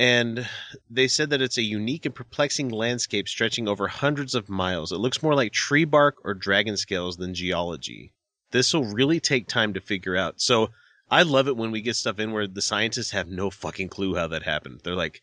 And 0.00 0.48
they 0.88 1.08
said 1.08 1.30
that 1.30 1.42
it's 1.42 1.58
a 1.58 1.62
unique 1.62 2.06
and 2.06 2.14
perplexing 2.14 2.68
landscape 2.68 3.28
stretching 3.28 3.66
over 3.66 3.88
hundreds 3.88 4.36
of 4.36 4.48
miles. 4.48 4.92
It 4.92 4.98
looks 4.98 5.24
more 5.24 5.34
like 5.34 5.52
tree 5.52 5.84
bark 5.84 6.18
or 6.24 6.34
dragon 6.34 6.76
scales 6.76 7.16
than 7.16 7.34
geology. 7.34 8.12
This 8.52 8.72
will 8.72 8.84
really 8.84 9.18
take 9.18 9.48
time 9.48 9.74
to 9.74 9.80
figure 9.80 10.16
out. 10.16 10.40
So 10.40 10.70
I 11.10 11.22
love 11.22 11.48
it 11.48 11.56
when 11.56 11.72
we 11.72 11.80
get 11.82 11.96
stuff 11.96 12.20
in 12.20 12.30
where 12.30 12.46
the 12.46 12.62
scientists 12.62 13.10
have 13.10 13.28
no 13.28 13.50
fucking 13.50 13.88
clue 13.88 14.14
how 14.14 14.28
that 14.28 14.44
happened. 14.44 14.82
They're 14.84 14.94
like, 14.94 15.22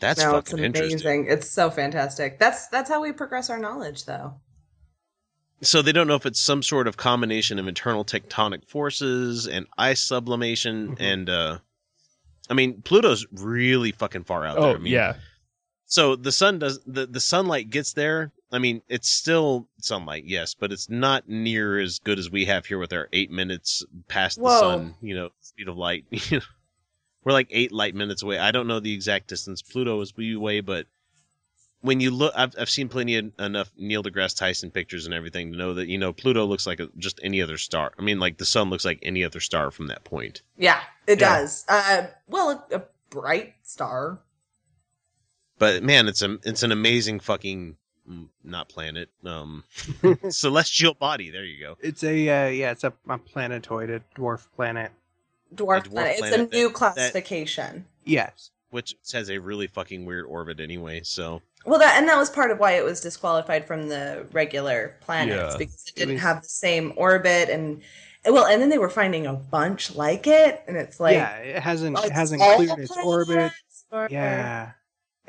that's 0.00 0.20
no, 0.20 0.36
it's 0.36 0.50
fucking 0.50 0.64
amazing. 0.64 0.84
interesting. 0.84 1.26
It's 1.28 1.50
so 1.50 1.70
fantastic. 1.70 2.38
That's 2.38 2.68
that's 2.68 2.88
how 2.88 3.02
we 3.02 3.12
progress 3.12 3.50
our 3.50 3.58
knowledge, 3.58 4.06
though. 4.06 4.34
So 5.62 5.82
they 5.82 5.92
don't 5.92 6.06
know 6.06 6.14
if 6.14 6.24
it's 6.26 6.40
some 6.40 6.62
sort 6.62 6.88
of 6.88 6.96
combination 6.96 7.58
of 7.58 7.68
internal 7.68 8.04
tectonic 8.04 8.66
forces 8.68 9.46
and 9.46 9.66
ice 9.76 10.02
sublimation 10.02 10.96
Mhm. 10.96 11.00
and 11.00 11.30
uh 11.30 11.58
I 12.48 12.54
mean 12.54 12.82
Pluto's 12.82 13.26
really 13.32 13.92
fucking 13.92 14.24
far 14.24 14.44
out 14.46 14.58
oh 14.58 14.62
there. 14.62 14.76
I 14.76 14.78
mean, 14.78 14.92
yeah. 14.92 15.14
So 15.86 16.16
the 16.16 16.32
sun 16.32 16.58
does 16.60 16.80
the 16.86 17.06
the 17.06 17.20
sunlight 17.20 17.68
gets 17.70 17.92
there. 17.92 18.32
I 18.52 18.58
mean, 18.58 18.82
it's 18.88 19.08
still 19.08 19.68
sunlight, 19.80 20.24
yes, 20.24 20.54
but 20.54 20.72
it's 20.72 20.88
not 20.88 21.28
near 21.28 21.78
as 21.78 22.00
good 22.00 22.18
as 22.18 22.30
we 22.30 22.46
have 22.46 22.66
here 22.66 22.78
with 22.78 22.92
our 22.92 23.08
eight 23.12 23.30
minutes 23.30 23.84
past 24.08 24.40
the 24.40 24.58
sun. 24.58 24.94
You 25.00 25.14
know, 25.14 25.30
speed 25.40 25.68
of 25.68 25.76
light. 25.76 26.04
We're 27.22 27.32
like 27.32 27.48
eight 27.50 27.70
light 27.70 27.94
minutes 27.94 28.22
away. 28.22 28.38
I 28.38 28.50
don't 28.50 28.66
know 28.66 28.80
the 28.80 28.94
exact 28.94 29.28
distance 29.28 29.62
Pluto 29.62 30.00
is 30.00 30.12
away, 30.18 30.60
but 30.62 30.86
when 31.82 32.00
you 32.00 32.10
look, 32.10 32.32
I've 32.36 32.54
I've 32.58 32.70
seen 32.70 32.88
plenty 32.88 33.16
of, 33.16 33.32
enough 33.38 33.70
Neil 33.76 34.02
deGrasse 34.02 34.36
Tyson 34.36 34.70
pictures 34.70 35.06
and 35.06 35.14
everything 35.14 35.52
to 35.52 35.58
know 35.58 35.74
that 35.74 35.88
you 35.88 35.98
know 35.98 36.12
Pluto 36.12 36.44
looks 36.44 36.66
like 36.66 36.80
a, 36.80 36.88
just 36.98 37.18
any 37.22 37.40
other 37.40 37.56
star. 37.58 37.92
I 37.98 38.02
mean, 38.02 38.18
like 38.20 38.38
the 38.38 38.44
sun 38.44 38.70
looks 38.70 38.84
like 38.84 38.98
any 39.02 39.24
other 39.24 39.40
star 39.40 39.70
from 39.70 39.86
that 39.88 40.04
point. 40.04 40.42
Yeah, 40.58 40.80
it 41.06 41.20
Yeah. 41.20 41.38
does. 41.38 41.64
Uh, 41.68 42.06
well, 42.28 42.66
a, 42.70 42.76
a 42.76 42.82
bright 43.08 43.54
star. 43.62 44.18
But 45.58 45.82
man, 45.82 46.08
it's 46.08 46.22
a 46.22 46.38
it's 46.44 46.62
an 46.62 46.72
amazing 46.72 47.20
fucking 47.20 47.76
mm, 48.10 48.28
not 48.44 48.68
planet, 48.68 49.10
um, 49.24 49.64
celestial 50.30 50.94
body. 50.94 51.30
There 51.30 51.44
you 51.44 51.60
go. 51.60 51.76
It's 51.80 52.02
a 52.04 52.28
uh, 52.28 52.48
yeah, 52.48 52.70
it's 52.72 52.84
a, 52.84 52.92
a 53.08 53.18
planetoid, 53.18 53.90
a 53.90 54.00
dwarf 54.16 54.46
planet. 54.54 54.92
Dwarf, 55.54 55.86
A 55.86 55.88
dwarf 55.88 55.90
planet. 55.90 56.10
It's 56.12 56.20
planet 56.20 56.52
a 56.52 56.56
new 56.56 56.68
that- 56.68 56.74
classification. 56.74 57.86
Yes. 58.04 58.50
Which 58.70 58.94
has 59.12 59.30
a 59.30 59.38
really 59.38 59.66
fucking 59.66 60.04
weird 60.04 60.24
orbit 60.26 60.60
anyway. 60.60 61.00
So 61.04 61.42
Well, 61.66 61.78
that 61.80 61.98
and 61.98 62.08
that 62.08 62.16
was 62.16 62.30
part 62.30 62.50
of 62.50 62.58
why 62.58 62.72
it 62.72 62.84
was 62.84 63.00
disqualified 63.00 63.66
from 63.66 63.88
the 63.88 64.26
regular 64.32 64.96
planets 65.00 65.52
Yeah. 65.52 65.58
because 65.58 65.84
it 65.86 65.90
It 65.90 65.96
didn't 65.96 66.14
was- 66.14 66.22
have 66.22 66.42
the 66.42 66.48
same 66.48 66.92
orbit 66.96 67.48
and 67.50 67.82
well, 68.26 68.44
and 68.46 68.60
then 68.60 68.68
they 68.68 68.76
were 68.78 68.90
finding 68.90 69.26
a 69.26 69.32
bunch 69.32 69.94
like 69.94 70.26
it, 70.26 70.62
and 70.68 70.76
it's 70.76 71.00
like 71.00 71.14
yeah, 71.14 71.36
it 71.36 71.62
hasn't 71.62 71.98
oh, 71.98 72.02
it 72.02 72.12
hasn't 72.12 72.42
cleared 72.42 72.78
its 72.78 72.94
orbit. 73.02 73.52
or- 73.90 74.08
Yeah, 74.10 74.72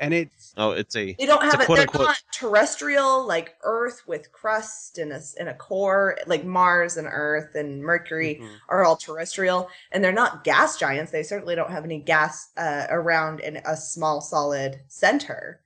and 0.02 0.12
it's 0.12 0.52
oh, 0.56 0.72
it's 0.72 0.94
a 0.96 1.14
They 1.14 1.24
don't 1.26 1.42
have 1.42 1.54
a 1.54 1.56
it. 1.56 1.58
They're 1.58 1.66
quote-unquote- 1.86 2.06
not 2.08 2.22
terrestrial 2.32 3.26
like 3.26 3.54
Earth 3.62 4.02
with 4.06 4.30
crust 4.32 4.98
and 4.98 5.12
a 5.12 5.16
s- 5.16 5.34
and 5.38 5.48
a 5.48 5.54
core. 5.54 6.18
Like 6.26 6.44
Mars 6.44 6.96
and 6.96 7.08
Earth 7.10 7.54
and 7.54 7.82
Mercury 7.82 8.40
Mhm. 8.42 8.50
are 8.68 8.84
all 8.84 8.96
terrestrial, 8.96 9.70
and 9.92 10.02
they're 10.04 10.12
not 10.12 10.44
gas 10.44 10.76
giants. 10.78 11.12
They 11.12 11.22
certainly 11.22 11.54
don't 11.54 11.70
have 11.70 11.84
any 11.84 12.00
gas 12.00 12.50
uh, 12.56 12.86
around 12.90 13.40
in 13.40 13.56
a 13.64 13.76
small 13.76 14.20
solid 14.20 14.80
center. 14.88 15.60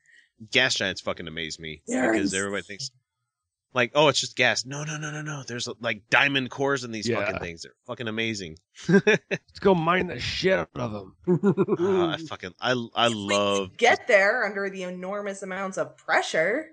gas 0.53 0.75
giants. 0.75 1.01
Fucking 1.01 1.27
amaze 1.27 1.59
me 1.59 1.83
They're 1.87 2.13
because 2.13 2.35
everybody 2.35 2.63
thinks 2.63 2.91
like, 3.77 3.93
oh, 3.95 4.09
it's 4.09 4.19
just 4.19 4.35
gas. 4.37 4.67
No, 4.67 4.83
no, 4.83 4.97
no, 4.97 5.13
no, 5.13 5.23
no. 5.23 5.45
There's 5.47 5.69
like 5.81 6.03
diamond 6.11 6.51
cores 6.51 6.83
in 6.83 6.91
these 6.91 7.07
Yeah. 7.09 7.25
fucking 7.25 7.39
things. 7.41 7.63
They're 7.63 7.73
fucking 7.87 8.09
amazing. 8.09 8.57
Let's 8.89 9.61
go 9.61 9.75
mine 9.75 10.09
the 10.09 10.19
shit 10.19 10.59
out 10.59 10.71
of 10.75 10.93
them. 10.93 11.17
Ah, 11.79 12.15
I 12.15 12.17
fucking 12.29 12.55
I 12.61 12.73
I 12.97 13.07
If 13.07 13.13
we 13.13 13.17
love 13.35 13.77
get 13.77 14.09
there 14.09 14.45
under 14.45 14.69
the 14.69 14.83
enormous 14.83 15.43
amounts 15.45 15.79
of 15.79 15.97
pressure. 15.97 16.71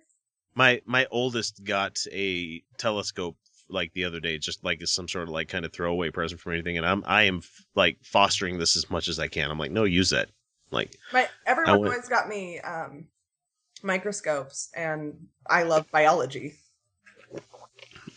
my 0.55 0.81
my 0.85 1.05
oldest 1.11 1.63
got 1.63 1.99
a 2.11 2.63
telescope 2.77 3.37
like 3.69 3.91
the 3.93 4.05
other 4.05 4.19
day 4.19 4.37
just 4.37 4.63
like 4.63 4.81
as 4.81 4.91
some 4.91 5.07
sort 5.07 5.23
of 5.23 5.29
like 5.29 5.47
kind 5.49 5.65
of 5.65 5.73
throwaway 5.73 6.09
present 6.11 6.39
from 6.39 6.51
anything 6.53 6.77
and 6.77 6.85
i'm 6.85 7.01
i 7.07 7.23
am 7.23 7.41
like 7.75 7.97
fostering 8.03 8.59
this 8.59 8.75
as 8.75 8.89
much 8.91 9.07
as 9.07 9.17
i 9.19 9.27
can 9.27 9.49
i'm 9.49 9.57
like 9.57 9.71
no 9.71 9.83
use 9.85 10.09
that 10.11 10.29
like 10.69 10.95
My 11.13 11.27
everyone 11.47 11.79
went- 11.79 11.93
always 11.93 12.09
got 12.09 12.27
me 12.27 12.59
um, 12.59 13.07
microscopes, 13.81 14.69
and 14.75 15.27
I 15.47 15.63
love 15.63 15.89
biology. 15.91 16.53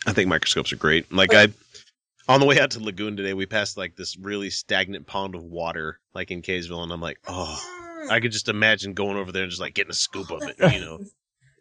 I 0.05 0.13
think 0.13 0.27
microscopes 0.27 0.71
are 0.71 0.77
great. 0.77 1.11
Like 1.11 1.33
i 1.33 1.47
on 2.29 2.39
the 2.39 2.45
way 2.45 2.59
out 2.59 2.71
to 2.71 2.83
lagoon 2.83 3.17
today 3.17 3.33
we 3.33 3.45
passed 3.45 3.77
like 3.77 3.95
this 3.95 4.17
really 4.17 4.49
stagnant 4.49 5.07
pond 5.07 5.35
of 5.35 5.43
water 5.43 5.99
like 6.13 6.31
in 6.31 6.41
kaysville 6.41 6.83
and 6.83 6.91
i'm 6.91 7.01
like 7.01 7.19
oh 7.27 7.59
i 8.09 8.19
could 8.19 8.31
just 8.31 8.49
imagine 8.49 8.93
going 8.93 9.17
over 9.17 9.31
there 9.31 9.43
and 9.43 9.49
just 9.49 9.61
like 9.61 9.73
getting 9.73 9.91
a 9.91 9.95
scoop 9.95 10.31
of 10.31 10.43
it 10.43 10.55
you 10.73 10.79
know? 10.79 10.99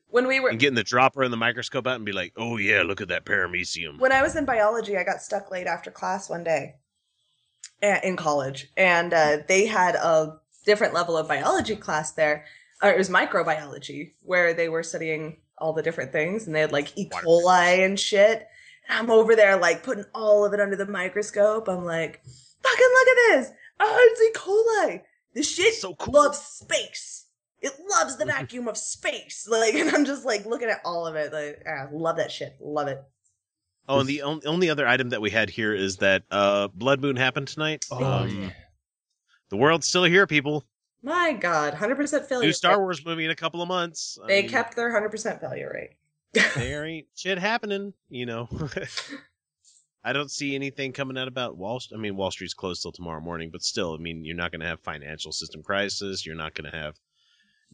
When 0.08 0.28
we 0.28 0.38
were 0.38 0.50
and 0.50 0.58
getting 0.58 0.76
the 0.76 0.84
dropper 0.84 1.24
and 1.24 1.32
the 1.32 1.36
microscope 1.36 1.86
out 1.86 1.96
and 1.96 2.04
be 2.04 2.12
like 2.12 2.32
oh 2.36 2.56
yeah 2.56 2.82
look 2.82 3.00
at 3.00 3.08
that 3.08 3.26
paramecium. 3.26 3.98
When 3.98 4.12
I 4.12 4.22
was 4.22 4.36
in 4.36 4.44
biology, 4.44 4.96
I 4.96 5.02
got 5.02 5.20
stuck 5.20 5.50
late 5.50 5.66
after 5.66 5.90
class 5.90 6.30
one 6.30 6.44
day 6.44 6.76
in 7.82 8.16
college, 8.16 8.70
and 8.76 9.12
uh, 9.12 9.38
they 9.48 9.66
had 9.66 9.94
a 9.94 10.38
different 10.64 10.94
level 10.94 11.16
of 11.16 11.28
biology 11.28 11.76
class 11.76 12.12
there. 12.12 12.44
Or 12.82 12.90
it 12.90 12.98
was 12.98 13.08
microbiology, 13.08 14.12
where 14.22 14.52
they 14.52 14.68
were 14.68 14.82
studying 14.82 15.38
all 15.58 15.72
the 15.72 15.82
different 15.82 16.12
things, 16.12 16.46
and 16.46 16.54
they 16.54 16.60
had 16.60 16.72
like 16.72 16.96
E. 16.96 17.08
Coli 17.08 17.84
and 17.84 17.98
shit. 17.98 18.46
And 18.88 18.98
I'm 18.98 19.10
over 19.10 19.34
there 19.36 19.56
like 19.58 19.82
putting 19.82 20.04
all 20.14 20.44
of 20.44 20.52
it 20.52 20.60
under 20.60 20.76
the 20.76 20.86
microscope. 20.86 21.68
I'm 21.68 21.84
like, 21.84 22.22
fucking 22.62 22.86
look 22.92 23.08
at 23.08 23.16
this! 23.36 23.50
Oh, 23.80 24.10
it's 24.12 24.20
E. 24.22 24.40
coli. 24.40 25.02
This 25.34 25.54
shit 25.54 25.74
so 25.74 25.94
cool 25.94 26.14
loves 26.14 26.38
space. 26.38 27.26
It 27.60 27.72
loves 27.90 28.16
the 28.16 28.24
vacuum 28.26 28.68
of 28.68 28.76
space. 28.76 29.46
Like, 29.50 29.74
and 29.74 29.90
I'm 29.90 30.04
just 30.04 30.24
like 30.24 30.46
looking 30.46 30.68
at 30.68 30.80
all 30.84 31.06
of 31.06 31.14
it. 31.16 31.32
Like, 31.32 31.62
ah, 31.68 31.86
love 31.92 32.16
that 32.16 32.30
shit. 32.32 32.56
Love 32.60 32.88
it. 32.88 33.02
Oh, 33.88 34.00
and 34.00 34.08
the 34.08 34.22
on- 34.22 34.40
only 34.46 34.68
other 34.70 34.86
item 34.86 35.10
that 35.10 35.20
we 35.20 35.30
had 35.30 35.48
here 35.50 35.72
is 35.72 35.98
that 35.98 36.24
uh, 36.30 36.68
Blood 36.74 37.00
Moon 37.00 37.14
happened 37.16 37.48
tonight. 37.48 37.84
Oh, 37.90 38.02
Um, 38.04 38.42
yeah. 38.42 38.50
The 39.50 39.56
world's 39.56 39.86
still 39.86 40.02
here, 40.04 40.26
people. 40.26 40.64
My 41.06 41.32
God, 41.32 41.72
hundred 41.74 41.94
percent 41.94 42.26
failure. 42.26 42.46
New 42.48 42.52
Star. 42.52 42.80
Wars 42.80 43.04
movie 43.06 43.24
in 43.24 43.30
a 43.30 43.36
couple 43.36 43.62
of 43.62 43.68
months. 43.68 44.18
I 44.22 44.26
They 44.26 44.42
mean, 44.42 44.50
kept 44.50 44.74
their 44.74 44.90
hundred 44.90 45.10
percent 45.10 45.40
failure 45.40 45.70
rate. 45.72 45.90
there 46.56 46.84
ain't 46.84 47.06
shit 47.14 47.38
happening, 47.38 47.94
you 48.08 48.26
know. 48.26 48.48
I 50.04 50.12
don't 50.12 50.30
see 50.30 50.54
anything 50.56 50.92
coming 50.92 51.16
out 51.16 51.28
about 51.28 51.56
Wall. 51.56 51.78
Street. 51.78 51.96
I 51.96 52.00
mean, 52.00 52.16
Wall 52.16 52.30
Street's 52.32 52.54
closed 52.54 52.82
till 52.82 52.90
tomorrow 52.92 53.20
morning, 53.20 53.50
but 53.52 53.62
still, 53.62 53.94
I 53.94 53.98
mean, 53.98 54.24
you're 54.24 54.36
not 54.36 54.50
going 54.50 54.60
to 54.62 54.66
have 54.66 54.80
financial 54.80 55.30
system 55.32 55.62
crisis. 55.62 56.26
You're 56.26 56.34
not 56.36 56.54
going 56.54 56.68
to 56.70 56.76
have 56.76 56.96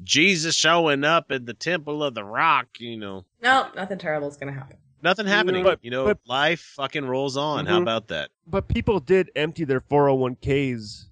Jesus 0.03 0.55
showing 0.55 1.03
up 1.05 1.27
at 1.31 1.47
the 1.47 1.55
Temple 1.55 2.05
of 2.05 2.15
the 2.15 2.25
Rock. 2.25 2.69
You 2.81 2.99
know, 2.99 3.25
no, 3.43 3.69
nothing 3.75 3.99
terrible 3.99 4.29
is 4.29 4.37
gonna 4.37 4.53
happen. 4.53 4.77
nothing 5.03 5.27
happening. 5.27 5.65
But- 5.65 5.81
you 5.83 5.91
know, 5.91 6.05
but- 6.05 6.21
life 6.27 6.61
fucking 6.77 7.07
rolls 7.07 7.37
on. 7.39 7.65
How 7.67 7.79
Mhm. 7.79 7.83
about 7.83 8.09
that? 8.09 8.31
But 8.47 8.69
people 8.69 9.01
did 9.01 9.31
empty 9.37 9.65
their 9.65 9.81
401ks 9.81 11.09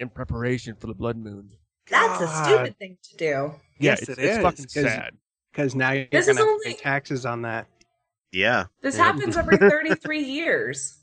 in 0.00 0.08
preparation 0.08 0.74
for 0.76 0.86
the 0.86 0.94
blood 0.94 1.16
moon. 1.16 1.50
That's 1.88 2.20
a 2.22 2.44
stupid 2.44 2.78
thing 2.78 2.98
to 3.10 3.16
do. 3.16 3.24
Yeah, 3.24 3.52
Yes, 3.78 4.00
it's, 4.02 4.08
it 4.10 4.18
it's 4.18 4.36
is, 4.38 4.42
fucking 4.42 4.64
'cause- 4.64 4.92
sad. 4.92 5.16
because 5.52 5.74
now 5.74 5.92
you're 5.92 6.06
This 6.10 6.28
is 6.28 6.36
gonna 6.36 6.48
only- 6.50 6.64
pay 6.64 6.74
taxes 6.74 7.24
on 7.26 7.42
that. 7.42 7.66
Yeah, 8.32 8.66
This 8.82 8.96
Yeah. 8.96 9.04
happens 9.04 9.36
every 9.36 9.56
thirty-three 9.70 10.22
years. 10.22 10.98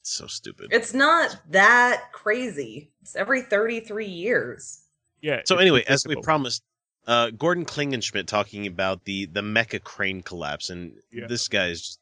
it's 0.00 0.12
so 0.12 0.26
stupid. 0.26 0.68
It's 0.72 0.94
not 0.94 1.40
that 1.50 2.12
crazy. 2.12 2.92
It's 3.02 3.16
every 3.16 3.42
thirty-three 3.42 4.06
years. 4.06 4.82
Yeah. 5.20 5.42
So 5.44 5.56
anyway, 5.56 5.84
as 5.88 6.06
we 6.06 6.14
promised, 6.22 6.62
uh, 7.06 7.30
Gordon 7.30 7.64
Klingenschmitt 7.64 8.26
talking 8.28 8.66
about 8.66 9.04
the 9.04 9.26
the 9.26 9.42
Mecca 9.42 9.80
crane 9.80 10.22
collapse, 10.22 10.70
and 10.70 10.92
Yeah. 11.12 11.26
this 11.26 11.48
guy 11.48 11.66
is 11.68 11.80
just 11.82 12.00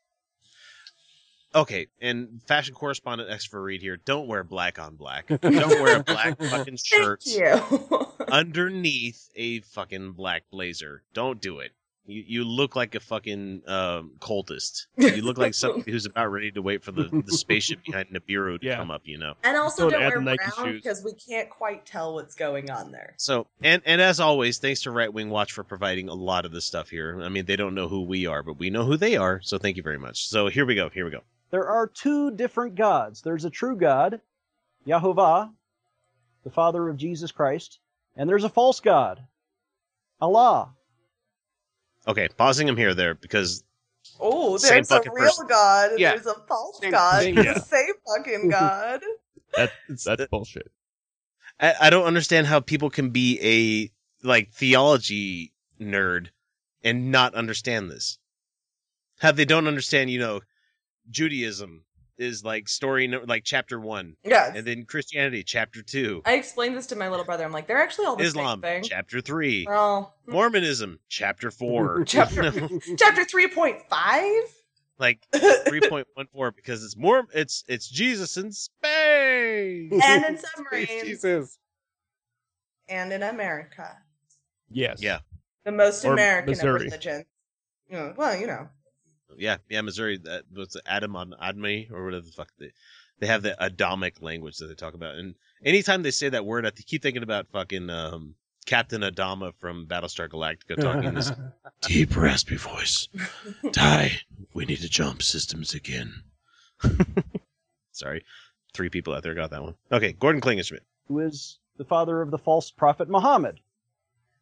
okay. 1.54 1.86
And 2.00 2.40
fashion 2.46 2.74
correspondent 2.74 3.30
X 3.30 3.44
for 3.44 3.62
Reed 3.62 3.80
here. 3.82 3.96
Don't 3.96 4.26
wear 4.26 4.44
black 4.44 4.78
on 4.78 4.96
black. 4.96 5.26
Don't 5.40 5.42
wear 5.82 5.98
a 5.98 6.02
black 6.02 6.38
fucking 6.38 6.76
shirt 6.76 7.24
you. 7.26 7.60
underneath 8.28 9.28
a 9.36 9.60
fucking 9.60 10.12
black 10.12 10.44
blazer. 10.50 11.02
Don't 11.12 11.40
do 11.40 11.60
it. 11.60 11.72
You 12.06 12.22
you 12.26 12.44
look 12.44 12.76
like 12.76 12.94
a 12.94 13.00
fucking 13.00 13.62
um, 13.66 14.10
cultist. 14.18 14.88
You 14.98 15.22
look 15.22 15.38
like 15.38 15.54
somebody 15.54 15.90
who's 15.90 16.04
about 16.04 16.26
ready 16.30 16.50
to 16.50 16.60
wait 16.60 16.84
for 16.84 16.92
the, 16.92 17.04
the 17.24 17.32
spaceship 17.32 17.82
behind 17.82 18.08
Nibiru 18.10 18.60
to 18.60 18.66
Yeah. 18.66 18.76
come 18.76 18.90
up. 18.90 19.02
You 19.04 19.16
know. 19.16 19.34
and 19.42 19.56
also 19.56 19.88
Don't 19.88 20.00
don't 20.02 20.12
wear 20.12 20.20
Nike 20.20 20.44
brown 20.54 20.66
shoes. 20.72 20.82
because 20.82 21.02
we 21.02 21.14
can't 21.14 21.48
quite 21.48 21.86
tell 21.86 22.12
what's 22.12 22.34
going 22.34 22.70
on 22.70 22.92
there. 22.92 23.14
So, 23.16 23.46
and 23.62 23.80
and 23.86 24.02
as 24.02 24.20
always, 24.20 24.58
thanks 24.58 24.82
to 24.82 24.90
Right 24.90 25.10
Wing 25.10 25.30
Watch 25.30 25.52
for 25.52 25.64
providing 25.64 26.10
a 26.10 26.14
lot 26.14 26.44
of 26.44 26.52
this 26.52 26.66
stuff 26.66 26.90
here. 26.90 27.22
I 27.22 27.30
mean, 27.30 27.46
they 27.46 27.56
don't 27.56 27.74
know 27.74 27.88
who 27.88 28.02
we 28.02 28.26
are, 28.26 28.42
but 28.42 28.58
we 28.58 28.68
know 28.68 28.84
who 28.84 28.98
they 28.98 29.16
are. 29.16 29.40
So, 29.42 29.56
thank 29.56 29.78
you 29.78 29.82
very 29.82 29.98
much. 29.98 30.28
So, 30.28 30.48
here 30.48 30.66
we 30.66 30.74
go. 30.74 30.90
Here 30.90 31.06
we 31.06 31.10
go. 31.10 31.20
There 31.50 31.68
are 31.68 31.86
two 31.86 32.30
different 32.32 32.74
gods. 32.74 33.22
There's 33.22 33.44
a 33.44 33.50
true 33.50 33.76
God, 33.76 34.20
Yahovah, 34.86 35.50
the 36.44 36.50
Father 36.50 36.88
of 36.88 36.96
Jesus 36.96 37.30
Christ, 37.32 37.78
and 38.16 38.28
there's 38.28 38.44
a 38.44 38.48
false 38.48 38.80
God, 38.80 39.22
Allah. 40.20 40.70
Okay, 42.06 42.28
pausing 42.36 42.68
him 42.68 42.76
here 42.76 42.94
there 42.94 43.14
because 43.14 43.64
Oh, 44.20 44.58
there's 44.58 44.90
a 44.90 45.00
real 45.00 45.12
person. 45.14 45.46
God 45.48 45.92
Yeah. 45.96 46.10
there's 46.10 46.26
a 46.26 46.34
false 46.46 46.78
Same- 46.80 46.90
God. 46.90 47.22
same- 47.22 47.34
the 47.36 47.44
yeah. 47.44 47.58
same 47.58 47.94
fucking 48.06 48.48
God. 48.50 49.00
That, 49.56 49.72
that's 49.88 50.26
bullshit. 50.30 50.70
I, 51.60 51.74
I 51.82 51.90
don't 51.90 52.04
understand 52.04 52.46
how 52.46 52.60
people 52.60 52.90
can 52.90 53.10
be 53.10 53.38
a 53.42 54.26
like 54.26 54.50
theology 54.52 55.52
nerd 55.80 56.28
and 56.82 57.10
not 57.10 57.34
understand 57.34 57.90
this. 57.90 58.18
How 59.20 59.32
they 59.32 59.44
don't 59.44 59.66
understand, 59.68 60.10
you 60.10 60.18
know, 60.18 60.40
Judaism 61.10 61.84
is 62.16 62.44
like 62.44 62.68
story 62.68 63.06
no- 63.08 63.24
like 63.26 63.42
chapter 63.44 63.80
one, 63.80 64.16
Yeah. 64.24 64.52
and 64.54 64.64
then 64.66 64.84
Christianity 64.84 65.42
chapter 65.42 65.82
two, 65.82 66.22
I 66.24 66.34
explained 66.34 66.76
this 66.76 66.86
to 66.88 66.96
my 66.96 67.08
little 67.08 67.24
brother. 67.24 67.44
I'm 67.44 67.50
like, 67.52 67.66
they're 67.66 67.82
actually 67.82 68.06
all 68.06 68.14
the 68.16 68.24
Islam 68.24 68.58
same 68.58 68.60
thing. 68.62 68.80
Islam 68.84 68.98
chapter 68.98 69.20
three, 69.20 69.66
Well, 69.68 70.14
hmm. 70.26 70.32
Mormonism 70.32 71.00
chapter 71.08 71.50
four, 71.50 72.04
Chapter- 72.06 72.52
chapter 72.98 73.24
three 73.24 73.48
point 73.48 73.78
five. 73.90 74.42
like 74.98 75.26
three 75.66 75.80
point 75.80 76.06
one 76.14 76.26
four 76.32 76.52
because 76.52 76.84
it's 76.84 76.96
more 76.96 77.24
it's 77.34 77.64
it's 77.66 77.88
Jesus 77.88 78.36
in 78.36 78.52
space. 78.52 79.90
and 79.92 80.24
in 80.24 80.38
Space 80.38 80.50
submarines 80.54 81.02
Jesus. 81.02 81.58
and 82.88 83.12
in 83.12 83.22
America, 83.24 83.96
Yes. 84.70 85.02
Yeah. 85.02 85.18
the 85.64 85.72
most 85.72 86.04
Or 86.04 86.12
American 86.12 86.50
Missouri. 86.50 86.76
of 86.86 86.92
religions. 86.92 87.24
You 87.88 87.96
know, 87.96 88.14
well, 88.16 88.38
you 88.38 88.46
know, 88.46 88.68
Yeah, 89.38 89.58
yeah, 89.68 89.80
Missouri. 89.80 90.18
That 90.18 90.44
was 90.54 90.76
Adam 90.86 91.16
on 91.16 91.34
Admi 91.42 91.90
or 91.90 92.04
whatever 92.04 92.26
the 92.26 92.32
fuck 92.32 92.48
they 92.58 92.70
they 93.20 93.26
have 93.26 93.42
the 93.42 93.56
Adamic 93.64 94.20
language 94.22 94.56
that 94.58 94.66
they 94.66 94.74
talk 94.74 94.94
about. 94.94 95.16
And 95.16 95.34
anytime 95.64 96.02
they 96.02 96.10
say 96.10 96.28
that 96.28 96.44
word, 96.44 96.66
I 96.66 96.70
keep 96.70 97.02
thinking 97.02 97.22
about 97.22 97.46
fucking 97.52 97.88
um, 97.90 98.34
Captain 98.66 99.02
Adama 99.02 99.52
from 99.58 99.86
Battlestar 99.86 100.28
Galactica 100.28 100.80
talking 100.80 101.04
in 101.04 101.14
this 101.14 101.32
deep, 101.82 102.16
raspy 102.16 102.56
voice. 102.56 103.08
Tigh, 103.72 104.12
we 104.52 104.64
need 104.64 104.80
to 104.80 104.88
jump 104.88 105.22
systems 105.22 105.74
again. 105.74 106.12
Sorry, 107.92 108.24
three 108.72 108.88
people 108.88 109.14
out 109.14 109.22
there 109.22 109.34
got 109.34 109.50
that 109.50 109.62
one. 109.62 109.74
Okay, 109.92 110.12
Gordon 110.12 110.40
Klingenschmitt. 110.40 110.80
who 111.06 111.20
is 111.20 111.58
the 111.76 111.84
father 111.84 112.20
of 112.20 112.30
the 112.30 112.38
false 112.38 112.70
prophet 112.70 113.08
Muhammad. 113.08 113.60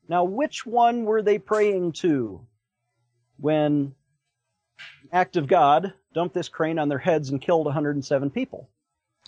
Now, 0.09 0.24
which 0.24 0.66
one 0.66 1.05
were 1.05 1.22
they 1.22 1.38
praying 1.38 1.93
to 1.93 2.47
when 3.38 3.86
the 3.86 3.93
act 5.12 5.37
of 5.37 5.47
God 5.47 5.93
dumped 6.14 6.35
this 6.35 6.49
crane 6.49 6.78
on 6.78 6.89
their 6.89 6.99
heads 6.99 7.30
and 7.30 7.41
killed 7.41 7.66
107 7.66 8.30
people? 8.30 8.68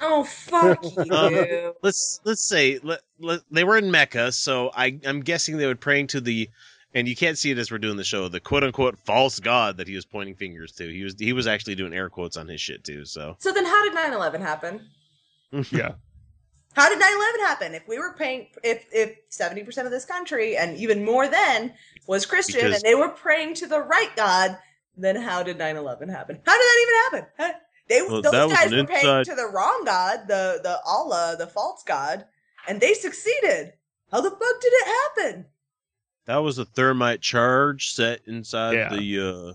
oh 0.00 0.24
fuck 0.24 0.82
Um, 1.12 1.32
you. 1.34 1.72
let's 1.82 2.20
let's 2.24 2.44
say 2.44 2.80
let, 2.82 3.00
let, 3.20 3.40
they 3.50 3.62
were 3.62 3.76
in 3.78 3.90
Mecca, 3.92 4.32
so 4.32 4.70
I 4.74 4.98
I'm 5.06 5.20
guessing 5.20 5.56
they 5.56 5.66
were 5.68 5.76
praying 5.76 6.08
to 6.08 6.20
the, 6.20 6.50
and 6.94 7.06
you 7.06 7.14
can't 7.14 7.38
see 7.38 7.52
it 7.52 7.58
as 7.58 7.70
we're 7.70 7.78
doing 7.78 7.96
the 7.96 8.02
show, 8.02 8.26
the 8.28 8.40
quote 8.40 8.64
unquote 8.64 8.98
false 9.04 9.38
god 9.38 9.76
that 9.76 9.86
he 9.86 9.94
was 9.94 10.04
pointing 10.04 10.34
fingers 10.34 10.72
to. 10.72 10.92
He 10.92 11.04
was 11.04 11.14
he 11.18 11.32
was 11.32 11.46
actually 11.46 11.76
doing 11.76 11.92
air 11.94 12.10
quotes 12.10 12.36
on 12.36 12.48
his 12.48 12.60
shit 12.60 12.82
too. 12.82 13.04
So 13.04 13.36
So 13.38 13.52
then, 13.52 13.64
how 13.64 13.84
did 13.84 13.92
9/11 14.12 14.40
happen? 14.40 14.80
Yeah. 15.70 15.92
How 16.74 16.88
did 16.88 16.98
9/11 16.98 17.46
happen? 17.46 17.74
If 17.74 17.86
we 17.86 17.96
were 18.00 18.14
paying, 18.18 18.48
if 18.64 18.86
if 18.92 19.16
70 19.28 19.62
percent 19.62 19.86
of 19.86 19.92
this 19.92 20.04
country 20.04 20.56
and 20.56 20.76
even 20.76 21.04
more 21.04 21.28
then 21.28 21.72
was 22.08 22.26
Christian 22.26 22.62
Because- 22.62 22.74
and 22.74 22.82
they 22.82 22.96
were 22.96 23.10
praying 23.10 23.54
to 23.54 23.68
the 23.68 23.78
right 23.78 24.10
God, 24.16 24.58
then 24.96 25.16
how 25.16 25.42
did 25.42 25.58
9/11 25.58 26.08
happen? 26.08 26.40
How 26.46 26.52
did 26.52 26.60
that 26.60 26.78
even 26.82 26.94
happen? 27.20 27.32
Huh? 27.38 27.58
They 27.88 28.02
Well, 28.02 28.22
those 28.22 28.52
guys 28.52 28.72
an 28.72 28.78
were 28.78 28.84
paying 28.86 29.04
inside- 29.04 29.26
to 29.26 29.34
the 29.34 29.46
wrong 29.46 29.82
God, 29.84 30.26
the 30.26 30.60
the 30.62 30.80
Allah, 30.86 31.36
the 31.38 31.46
false 31.46 31.82
God, 31.84 32.26
and 32.66 32.80
they 32.80 32.94
succeeded. 32.94 33.74
How 34.10 34.20
the 34.20 34.30
fuck 34.30 34.60
did 34.60 34.72
it 34.72 34.86
happen? 34.86 35.46
that 36.26 36.38
was 36.38 36.56
a 36.58 36.64
thermite 36.64 37.20
charge 37.20 37.90
set 37.92 38.22
inside 38.26 38.72
Yeah. 38.72 38.88
the. 38.96 39.20
Uh, 39.20 39.54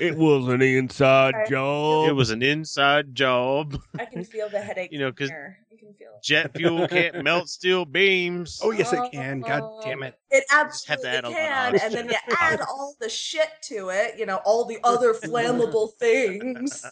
It 0.00 0.16
was 0.16 0.48
an 0.48 0.62
inside 0.62 1.34
Okay. 1.34 1.50
job. 1.50 2.08
It 2.08 2.12
was 2.12 2.30
an 2.30 2.42
inside 2.42 3.14
job. 3.14 3.80
I 3.98 4.04
can 4.04 4.24
feel 4.24 4.48
the 4.48 4.60
headache. 4.60 4.90
You 4.92 4.98
know, 5.00 5.12
'cause- 5.12 5.28
here. 5.28 5.58
I 5.72 5.76
can 5.76 5.94
feel 5.94 6.08
it. 6.16 6.22
Jet 6.24 6.56
fuel 6.56 6.88
can't 6.88 7.22
melt 7.24 7.48
steel 7.48 7.84
beams. 7.84 8.60
Oh 8.62 8.70
yes, 8.70 8.92
it 8.92 9.12
can. 9.12 9.40
God 9.40 9.62
uh-huh. 9.62 9.80
damn 9.84 10.02
it. 10.02 10.14
It 10.30 10.44
have 10.50 10.66
absolutely 10.68 11.04
to 11.04 11.10
add 11.10 11.24
all 11.24 11.30
that 11.32 11.38
can, 11.38 11.80
and 11.80 11.94
then 11.94 12.08
you 12.08 12.16
add 12.40 12.60
all 12.60 12.94
the 13.00 13.08
shit 13.08 13.48
to 13.64 13.88
it. 13.90 14.18
You 14.18 14.26
know, 14.26 14.36
all 14.44 14.64
the 14.64 14.78
other 14.84 15.14
flammable 15.14 15.92
things. 15.94 16.84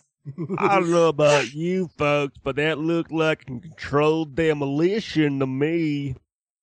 I 0.58 0.80
don't 0.80 0.90
know 0.90 1.08
about 1.08 1.54
you 1.54 1.88
folks, 1.98 2.36
but 2.42 2.56
that 2.56 2.78
looked 2.78 3.12
like 3.12 3.42
a 3.42 3.44
controlled 3.60 4.34
demolition 4.34 5.38
to 5.40 5.46
me. 5.46 6.16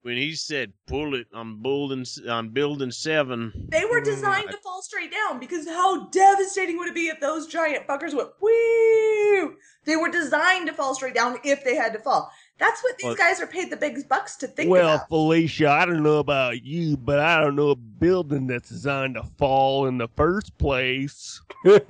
When 0.03 0.17
he 0.17 0.35
said 0.35 0.73
pull 0.85 1.15
it 1.15 1.27
on 1.33 1.61
building 1.61 2.05
on 2.29 2.49
building 2.49 2.91
seven. 2.91 3.69
They 3.69 3.85
were 3.85 4.01
mm, 4.01 4.05
designed 4.05 4.49
to 4.51 4.57
fall 4.57 4.81
straight 4.81 5.13
down 5.13 5.39
because 5.39 5.65
how 5.65 6.07
devastating 6.09 6.77
would 6.77 6.89
it 6.89 6.93
be 6.93 7.07
if 7.07 7.21
those 7.21 7.47
giant 7.47 7.87
fuckers 7.87 8.13
went 8.13 8.29
woo? 8.41 9.55
They 9.85 9.95
were 9.95 10.11
designed 10.11 10.67
to 10.67 10.73
fall 10.73 10.93
straight 10.93 11.15
down 11.15 11.37
if 11.45 11.63
they 11.63 11.75
had 11.75 11.93
to 11.93 11.99
fall. 11.99 12.29
That's 12.59 12.81
what 12.83 12.97
these 12.97 13.05
Well- 13.07 13.15
guys 13.15 13.41
are 13.41 13.47
paid 13.47 13.71
the 13.71 13.77
big 13.77 14.07
bucks 14.07 14.35
to 14.37 14.47
think 14.47 14.69
well, 14.69 14.81
about. 14.95 15.09
Well, 15.09 15.25
Felicia, 15.27 15.69
I 15.69 15.85
don't 15.85 16.03
know 16.03 16.19
about 16.19 16.63
you, 16.63 16.95
but 16.97 17.19
I 17.19 17.41
don't 17.41 17.55
know 17.55 17.69
a 17.71 17.75
building 17.75 18.47
that's 18.47 18.69
designed 18.69 19.15
to 19.15 19.23
fall 19.37 19.87
in 19.87 19.97
the 19.97 20.07
first 20.15 20.57
place. 20.57 21.41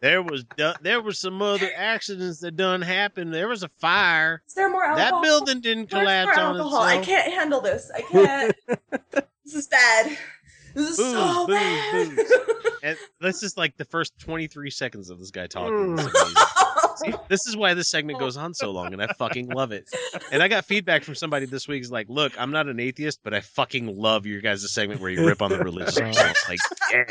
There 0.00 0.22
was 0.22 0.44
do- 0.56 0.74
there 0.80 1.02
was 1.02 1.18
some 1.18 1.42
other 1.42 1.68
accidents 1.76 2.38
that 2.38 2.52
done 2.54 2.80
happened. 2.82 3.34
There 3.34 3.48
was 3.48 3.64
a 3.64 3.68
fire. 3.80 4.42
Is 4.46 4.54
there 4.54 4.70
more 4.70 4.84
alcohol? 4.84 5.20
That 5.20 5.26
building 5.26 5.60
didn't 5.60 5.92
Where's 5.92 6.04
collapse 6.04 6.36
more 6.36 6.46
on 6.46 6.54
itself. 6.54 6.74
I 6.84 6.98
can't 6.98 7.32
handle 7.32 7.60
this. 7.60 7.90
I 7.92 8.00
can't. 8.12 8.56
this 9.44 9.54
is 9.56 9.66
bad. 9.66 10.16
This 10.74 10.90
is 10.90 10.96
Booze, 10.98 11.12
so 11.12 11.46
booze, 11.48 11.56
bad. 11.56 12.14
booze. 12.16 12.32
And 12.84 12.96
this 13.20 13.42
is 13.42 13.56
like 13.56 13.76
the 13.76 13.84
first 13.84 14.16
23 14.20 14.70
seconds 14.70 15.10
of 15.10 15.18
this 15.18 15.32
guy 15.32 15.48
talking. 15.48 15.96
Mm. 15.96 16.64
It's 16.98 17.02
amazing. 17.02 17.20
See, 17.20 17.26
this 17.28 17.46
is 17.46 17.56
why 17.56 17.74
this 17.74 17.88
segment 17.88 18.18
goes 18.18 18.36
on 18.36 18.54
so 18.54 18.70
long, 18.70 18.92
and 18.92 19.02
I 19.02 19.06
fucking 19.18 19.48
love 19.48 19.72
it. 19.72 19.88
And 20.32 20.42
I 20.42 20.48
got 20.48 20.64
feedback 20.64 21.04
from 21.04 21.14
somebody 21.14 21.46
this 21.46 21.68
week. 21.68 21.82
Is 21.82 21.90
like, 21.92 22.08
look, 22.08 22.32
I'm 22.40 22.50
not 22.50 22.66
an 22.68 22.80
atheist, 22.80 23.20
but 23.22 23.34
I 23.34 23.40
fucking 23.40 23.98
love 23.98 24.26
your 24.26 24.40
guys' 24.40 24.70
segment 24.72 25.00
where 25.00 25.10
you 25.10 25.26
rip 25.26 25.42
on 25.42 25.50
the 25.50 25.58
religious. 25.58 25.98
Like, 26.48 26.58
yeah. 26.92 27.04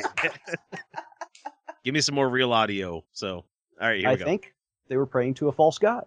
give 1.84 1.94
me 1.94 2.02
some 2.02 2.16
more 2.16 2.28
real 2.30 2.54
audio. 2.54 3.04
So, 3.12 3.46
all 3.82 3.88
right, 3.88 4.00
here 4.00 4.10
I 4.10 4.14
we 4.14 4.18
go. 4.18 4.26
think 4.26 4.54
they 4.88 4.98
were 4.98 5.06
praying 5.06 5.36
to 5.36 5.48
a 5.48 5.52
false 5.52 5.78
god. 5.78 6.06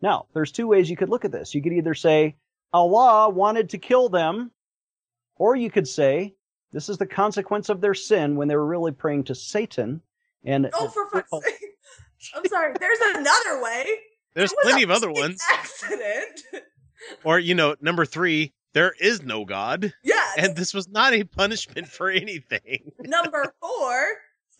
Now, 0.00 0.26
there's 0.34 0.52
two 0.52 0.66
ways 0.66 0.90
you 0.90 0.96
could 0.96 1.08
look 1.08 1.24
at 1.24 1.32
this. 1.32 1.54
You 1.54 1.62
could 1.62 1.72
either 1.72 1.94
say 1.94 2.36
Allah 2.72 3.28
wanted 3.30 3.70
to 3.70 3.78
kill 3.78 4.08
them, 4.08 4.50
or 5.36 5.56
you 5.56 5.70
could 5.70 5.88
say 5.88 6.34
this 6.72 6.88
is 6.88 6.98
the 6.98 7.06
consequence 7.06 7.68
of 7.68 7.80
their 7.80 7.94
sin 7.94 8.36
when 8.36 8.48
they 8.48 8.56
were 8.56 8.66
really 8.66 8.92
praying 8.92 9.24
to 9.24 9.34
Satan. 9.34 10.00
And 10.44 10.70
oh, 10.74 10.88
for 10.88 11.08
fuck's 11.10 11.30
sake! 11.44 11.76
I'm 12.34 12.44
sorry. 12.46 12.74
There's 12.78 12.98
another 13.16 13.62
way. 13.62 13.86
There's 14.34 14.54
plenty 14.62 14.82
of 14.82 14.90
other 14.90 15.10
ones. 15.12 15.40
Accident. 15.52 16.40
Or 17.24 17.36
you 17.36 17.56
know, 17.56 17.74
number 17.80 18.04
three, 18.04 18.54
there 18.74 18.94
is 19.00 19.22
no 19.24 19.44
God, 19.44 19.92
Yeah. 20.04 20.22
and 20.38 20.54
this 20.54 20.72
was 20.72 20.88
not 20.88 21.12
a 21.12 21.24
punishment 21.24 21.88
for 21.88 22.08
anything. 22.08 22.92
Number 23.00 23.52
four, 23.60 24.06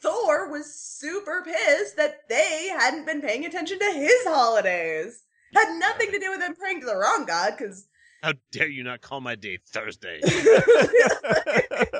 Thor 0.03 0.51
was 0.51 0.75
super 0.75 1.45
pissed 1.45 1.97
that 1.99 2.29
they 2.29 2.67
hadn't 2.77 3.07
been 3.07 3.21
paying 3.23 3.47
attention 3.47 3.79
to 3.79 3.93
his 3.95 4.25
holidays. 4.27 5.23
Had 5.55 5.79
nothing 5.79 6.11
to 6.11 6.19
do 6.19 6.31
with 6.33 6.41
them 6.41 6.57
praying 6.57 6.81
to 6.81 6.87
the 6.87 6.97
wrong 6.97 7.27
god, 7.27 7.55
because 7.57 7.87
How 8.25 8.33
dare 8.51 8.67
you 8.69 8.83
not 8.83 9.03
call 9.03 9.21
my 9.21 9.37
day 9.37 9.59
Thursday? 9.69 10.19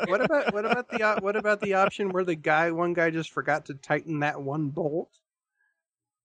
What 0.09 0.23
about 0.25 0.53
what 0.53 0.65
about 0.67 0.89
the 0.91 1.19
what 1.21 1.37
about 1.37 1.61
the 1.61 1.75
option 1.75 2.09
where 2.11 2.25
the 2.25 2.35
guy 2.35 2.73
one 2.73 2.95
guy 2.95 3.11
just 3.11 3.31
forgot 3.31 3.67
to 3.67 3.75
tighten 3.75 4.19
that 4.21 4.43
one 4.43 4.69
bolt 4.71 5.11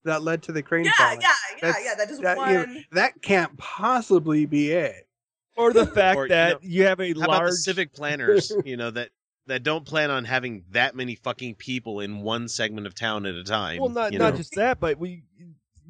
that 0.08 0.24
led 0.24 0.44
to 0.44 0.52
the 0.52 0.62
crane 0.64 0.86
yeah, 0.86 0.92
falling? 0.98 1.22
yeah, 1.22 1.28
yeah, 1.52 1.58
That's- 1.62 1.86
yeah. 1.86 1.96
That 1.96 2.08
just 2.10 2.22
that, 2.24 2.38
one. 2.38 2.52
you 2.52 2.66
know, 2.68 2.76
that 2.92 3.22
can't 3.22 3.58
possibly 3.58 4.46
be 4.46 4.72
it. 4.72 5.08
Or 5.56 5.72
the 5.74 5.86
fact 5.88 6.18
Or, 6.18 6.24
you 6.26 6.30
that 6.30 6.54
know, 6.54 6.60
you 6.64 6.84
have 6.86 7.00
a 7.00 7.08
How 7.08 7.12
about 7.14 7.22
the 7.22 7.28
large 7.30 7.54
civic 7.54 7.94
planners? 7.94 8.52
You 8.66 8.78
know 8.78 8.92
that 8.92 9.10
that 9.48 9.64
don't 9.64 9.86
plan 9.86 10.12
on 10.12 10.26
having 10.26 10.66
that 10.72 10.94
many 10.96 11.16
fucking 11.16 11.56
people 11.56 12.02
in 12.02 12.20
one 12.22 12.48
segment 12.50 12.86
of 12.86 12.94
town 12.94 13.26
at 13.26 13.34
a 13.36 13.44
time. 13.46 13.80
Well, 13.80 13.90
not 13.90 14.12
you 14.12 14.20
not 14.20 14.34
know? 14.34 14.38
just 14.38 14.54
that, 14.56 14.80
but 14.80 14.98
we 15.00 15.24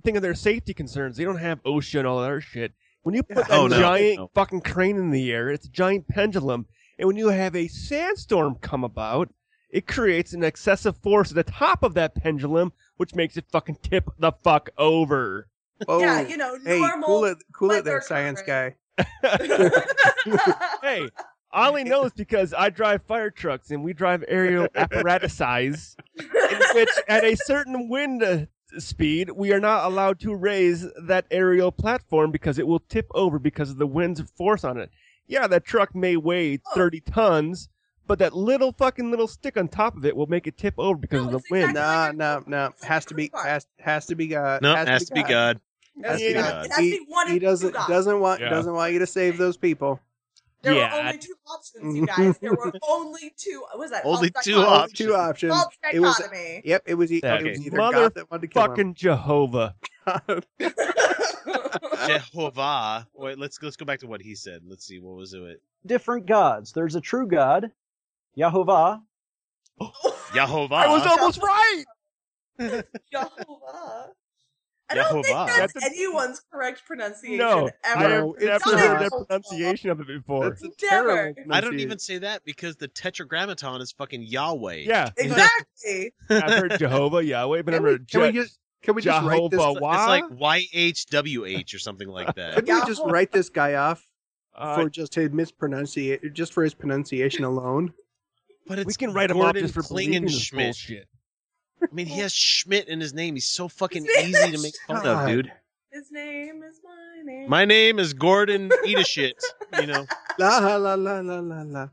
think 0.03 0.15
of 0.15 0.22
their 0.23 0.35
safety 0.35 0.73
concerns. 0.76 1.18
They 1.18 1.23
don't 1.23 1.39
have 1.39 1.61
OSHA 1.64 1.99
and 1.99 2.07
all 2.07 2.22
that 2.22 2.41
shit. 2.41 2.73
When 3.02 3.15
you 3.15 3.23
put 3.23 3.38
Yeah. 3.49 3.56
a 3.56 3.60
Oh, 3.61 3.68
no, 3.68 3.80
giant 3.80 4.18
no. 4.19 4.31
fucking 4.35 4.61
crane 4.61 4.98
in 4.98 5.10
the 5.11 5.31
air, 5.31 5.49
it's 5.49 5.65
a 5.65 5.69
giant 5.72 6.07
pendulum, 6.07 6.68
and 6.99 7.07
when 7.07 7.15
you 7.18 7.30
have 7.30 7.56
a 7.56 7.68
sandstorm 7.68 8.56
come 8.61 8.84
about, 8.84 9.30
it 9.69 9.88
creates 9.88 10.34
an 10.34 10.44
excessive 10.44 10.98
force 10.98 11.30
at 11.31 11.35
the 11.35 11.44
top 11.52 11.84
of 11.84 11.94
that 11.95 12.15
pendulum, 12.15 12.72
which 12.98 13.15
makes 13.15 13.38
it 13.38 13.45
fucking 13.52 13.77
tip 13.81 14.10
the 14.19 14.31
fuck 14.44 14.69
over. 14.77 15.48
Oh, 15.88 15.99
yeah, 15.99 16.22
you 16.22 16.38
know, 16.38 16.57
hey, 16.65 16.80
normal. 16.80 17.07
cool 17.07 17.26
it, 17.26 17.38
cool 17.53 17.72
it 17.72 17.85
there, 17.85 18.02
science 18.02 18.41
current. 18.41 18.76
guy. 18.98 19.07
hey, 20.81 21.10
I 21.52 21.68
only 21.68 21.84
know 21.84 22.03
this 22.03 22.14
because 22.14 22.53
I 22.53 22.69
drive 22.69 23.03
fire 23.03 23.30
trucks 23.30 23.72
and 23.72 23.84
we 23.84 23.94
drive 23.94 24.23
aerial 24.27 24.68
apparatuses 24.76 25.95
in 26.18 26.60
which, 26.73 26.89
at 27.07 27.23
a 27.23 27.35
certain 27.35 27.89
wind 27.89 28.23
uh, 28.23 28.45
speed, 28.80 29.30
we 29.31 29.53
are 29.53 29.60
not 29.60 29.85
allowed 29.85 30.19
to 30.22 30.34
raise 30.35 30.85
that 31.07 31.26
aerial 31.31 31.72
platform 31.72 32.31
because 32.31 32.57
it 32.60 32.68
will 32.68 32.80
tip 32.89 33.07
over 33.14 33.38
because 33.39 33.69
of 33.69 33.77
the 33.77 33.88
wind's 33.88 34.22
force 34.31 34.64
on 34.64 34.77
it. 34.77 34.89
Yeah, 35.27 35.48
that 35.48 35.65
truck 35.65 35.94
may 35.94 36.18
weigh 36.18 36.60
Oh. 36.68 36.76
30 36.76 37.02
tons, 37.02 37.69
but 38.07 38.19
that 38.19 38.34
little 38.34 38.71
fucking 38.71 39.11
little 39.11 39.27
stick 39.27 39.57
on 39.57 39.67
top 39.67 39.95
of 39.97 40.05
it 40.05 40.15
will 40.15 40.27
make 40.27 40.47
it 40.47 40.57
tip 40.57 40.73
over 40.77 40.97
because 40.97 41.21
No, 41.21 41.25
of 41.27 41.31
the 41.34 41.38
it's 41.39 41.51
wind. 41.51 41.69
exactly- 41.71 42.17
No, 42.17 42.39
no, 42.39 42.43
no. 42.47 42.73
Has 42.84 43.05
to 43.05 43.13
be 43.13 43.29
has 43.34 43.67
has 43.79 44.05
to 44.07 44.15
be 44.15 44.27
God. 44.27 44.61
No, 44.61 44.75
has, 44.75 45.05
to 45.05 45.13
be 45.13 45.23
God. 45.23 45.59
It 45.97 46.05
has 46.05 46.19
to 46.21 46.27
be 46.27 46.34
God. 46.34 46.65
It 46.65 46.69
has 46.71 46.77
to 46.77 46.81
be 46.81 47.05
one 47.07 47.27
He 47.27 47.34
and 47.34 47.41
doesn't 47.41 47.73
gods. 47.73 47.88
doesn't 47.89 48.19
want 48.19 48.41
Yeah. 48.41 48.49
doesn't 48.49 48.73
want 48.73 48.93
you 48.93 48.99
to 48.99 49.07
save 49.07 49.38
those 49.38 49.57
people. 49.57 49.99
There 50.63 50.73
Yeah. 50.73 50.93
were 50.95 51.01
only 51.07 51.17
two 51.19 51.35
options, 51.47 51.95
you 51.95 52.05
guys. 52.07 52.38
There 52.41 52.51
were 52.53 52.73
only 52.88 53.31
two. 53.38 53.63
What 53.69 53.79
was 53.79 53.91
that? 53.91 54.03
Only 54.05 54.29
False 54.29 54.43
two 54.45 54.57
options. 54.57 54.97
two 54.97 55.13
options. 55.15 55.53
False 55.53 55.77
It 55.93 55.99
was 55.99 56.21
yep. 56.65 56.81
It 56.85 56.95
was, 56.95 57.11
e- 57.11 57.19
That 57.21 57.41
it 57.41 57.49
was 57.49 57.59
Okay. 57.59 57.67
either 57.67 57.77
God 57.77 58.13
that 58.15 58.31
wanted 58.31 58.41
to 58.41 58.47
kill 58.47 58.63
him. 58.63 58.69
Fucking 58.71 58.93
Jehovah. 58.95 59.75
Jehovah. 62.07 63.07
Wait, 63.13 63.38
let's 63.38 63.61
let's 63.61 63.75
go 63.75 63.85
back 63.85 63.99
to 63.99 64.07
what 64.07 64.21
he 64.21 64.35
said. 64.35 64.61
Let's 64.67 64.85
see 64.85 64.99
what 64.99 65.15
was 65.15 65.34
it. 65.34 65.61
Different 65.85 66.25
gods. 66.25 66.71
There's 66.73 66.95
a 66.95 67.01
true 67.01 67.27
God, 67.27 67.71
Yahovah. 68.38 69.01
Jehovah. 70.34 70.76
I 70.76 70.88
was 70.88 71.05
almost 71.05 71.41
right. 71.41 71.84
Jehovah. 73.11 74.11
I 74.89 74.95
don't 74.95 75.11
think 75.11 75.26
Jehovah. 75.26 75.45
that's, 75.47 75.73
That's 75.73 75.85
a- 75.85 75.89
anyone's 75.89 76.41
correct 76.51 76.84
pronunciation 76.88 77.38
No, 77.38 77.69
ever. 77.84 77.99
I 77.99 78.01
have 78.09 78.26
it's 78.38 78.65
never 78.65 78.77
heard 78.77 79.01
that 79.01 79.11
not. 79.11 79.27
pronunciation 79.27 79.89
of 79.89 79.99
it 79.99 80.07
before. 80.07 80.49
That's 80.49 80.64
a 80.64 80.68
Never. 80.68 81.07
terrible. 81.07 81.19
I 81.51 81.59
don't 81.59 81.72
pronunciation. 81.72 81.80
even 81.80 81.99
say 81.99 82.18
that 82.19 82.45
because 82.45 82.77
the 82.77 82.88
tetragrammaton 82.88 83.81
is 83.81 83.91
fucking 83.91 84.23
Yahweh. 84.23 84.84
Yeah, 84.85 85.09
Exactly. 85.18 86.14
I've 86.30 86.53
heard 86.53 86.77
Jehovah, 86.80 87.22
Yahweh, 87.23 87.64
but 87.64 87.73
I've 87.73 87.84
we, 87.84 87.89
heard 87.89 88.07
can 88.09 88.22
we 88.22 88.27
Je- 88.31 88.34
just 88.39 88.59
can 88.84 88.95
we 88.95 89.01
just 89.01 89.26
write 89.26 89.41
this? 89.51 89.59
Jehovah. 89.59 89.80
It's 89.93 90.07
like 90.07 90.23
YHWH 90.30 91.76
or 91.76 91.80
something 91.80 92.07
like 92.07 92.34
that. 92.35 92.53
Could 92.55 92.68
we 92.68 92.80
just 92.85 93.01
write 93.03 93.31
this 93.34 93.49
guy 93.49 93.73
off 93.73 94.05
Uh, 94.55 94.76
for 94.76 94.89
just 94.89 95.15
his 95.15 95.31
mispronunciation, 95.31 96.31
just 96.34 96.53
for 96.53 96.64
his 96.64 96.73
pronunciation 96.73 97.43
alone? 97.43 97.91
But 98.68 98.80
it's 98.80 98.88
we 98.88 98.94
can 98.94 99.14
write 99.14 99.31
him 99.31 99.38
off 99.38 99.44
Gordon 99.44 99.64
just 99.64 99.73
for 99.73 99.84
believing 99.84 100.23
this 100.23 100.49
Klingenschmitt. 100.52 100.65
bullshit. 100.65 101.07
I 101.81 101.94
mean, 101.94 102.07
he 102.07 102.19
has 102.19 102.34
Schmidt 102.34 102.88
in 102.88 102.99
his 102.99 103.14
name. 103.14 103.35
He's 103.35 103.48
so 103.48 103.68
fucking 103.68 104.06
easy 104.06 104.52
to 104.52 104.61
make 104.61 104.76
fun 104.88 105.06
of, 105.06 105.27
dude. 105.27 105.52
His 105.91 106.11
name 106.11 106.64
is 106.64 106.80
my 106.84 107.22
name. 107.23 107.49
My 107.49 107.65
name 107.65 107.99
is 107.99 108.14
Gordon 108.14 108.72
Eat 108.85 108.99
a 108.99 109.03
Shit. 109.03 109.41
You 109.80 109.88
know. 109.88 110.06
La 110.39 110.60
la 110.60 110.76
la 110.76 110.94
la 110.94 111.19
la 111.19 111.39
la 111.39 111.61
la. 111.64 111.89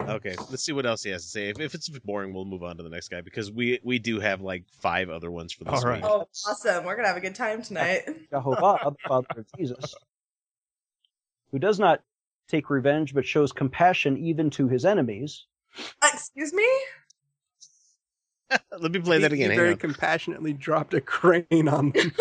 Okay, 0.00 0.34
let's 0.50 0.64
see 0.64 0.72
what 0.72 0.84
else 0.84 1.04
he 1.04 1.10
has 1.10 1.22
to 1.22 1.28
say. 1.28 1.48
If, 1.50 1.60
if 1.60 1.74
it's 1.74 1.88
boring, 1.88 2.34
we'll 2.34 2.44
move 2.44 2.64
on 2.64 2.76
to 2.78 2.82
the 2.82 2.88
next 2.88 3.08
guy 3.08 3.20
because 3.20 3.52
we 3.52 3.78
we 3.84 4.00
do 4.00 4.18
have 4.18 4.40
like 4.40 4.64
five 4.80 5.08
other 5.08 5.30
ones 5.30 5.52
for 5.52 5.62
this 5.62 5.74
All 5.74 5.88
right. 5.88 6.02
week. 6.02 6.10
Oh, 6.10 6.26
awesome. 6.48 6.84
We're 6.84 6.96
going 6.96 7.04
to 7.04 7.08
have 7.08 7.16
a 7.16 7.20
good 7.20 7.36
time 7.36 7.62
tonight. 7.62 8.08
Jehovah, 8.30 8.78
the 8.82 8.92
Father 9.06 9.26
of 9.36 9.46
Jesus, 9.56 9.94
who 11.52 11.60
does 11.60 11.78
not 11.78 12.02
take 12.52 12.68
revenge 12.70 13.14
but 13.14 13.26
shows 13.26 13.50
compassion 13.50 14.16
even 14.18 14.50
to 14.50 14.68
his 14.68 14.84
enemies. 14.84 15.46
Uh, 16.02 16.08
excuse 16.12 16.52
me? 16.52 16.68
Let 18.78 18.92
me 18.92 19.00
play 19.00 19.18
that 19.18 19.32
again. 19.32 19.50
He 19.50 19.56
very 19.56 19.72
on. 19.72 19.78
compassionately 19.78 20.52
dropped 20.52 20.92
a 20.94 21.00
crane 21.00 21.68
on 21.68 21.90
them. 21.94 22.12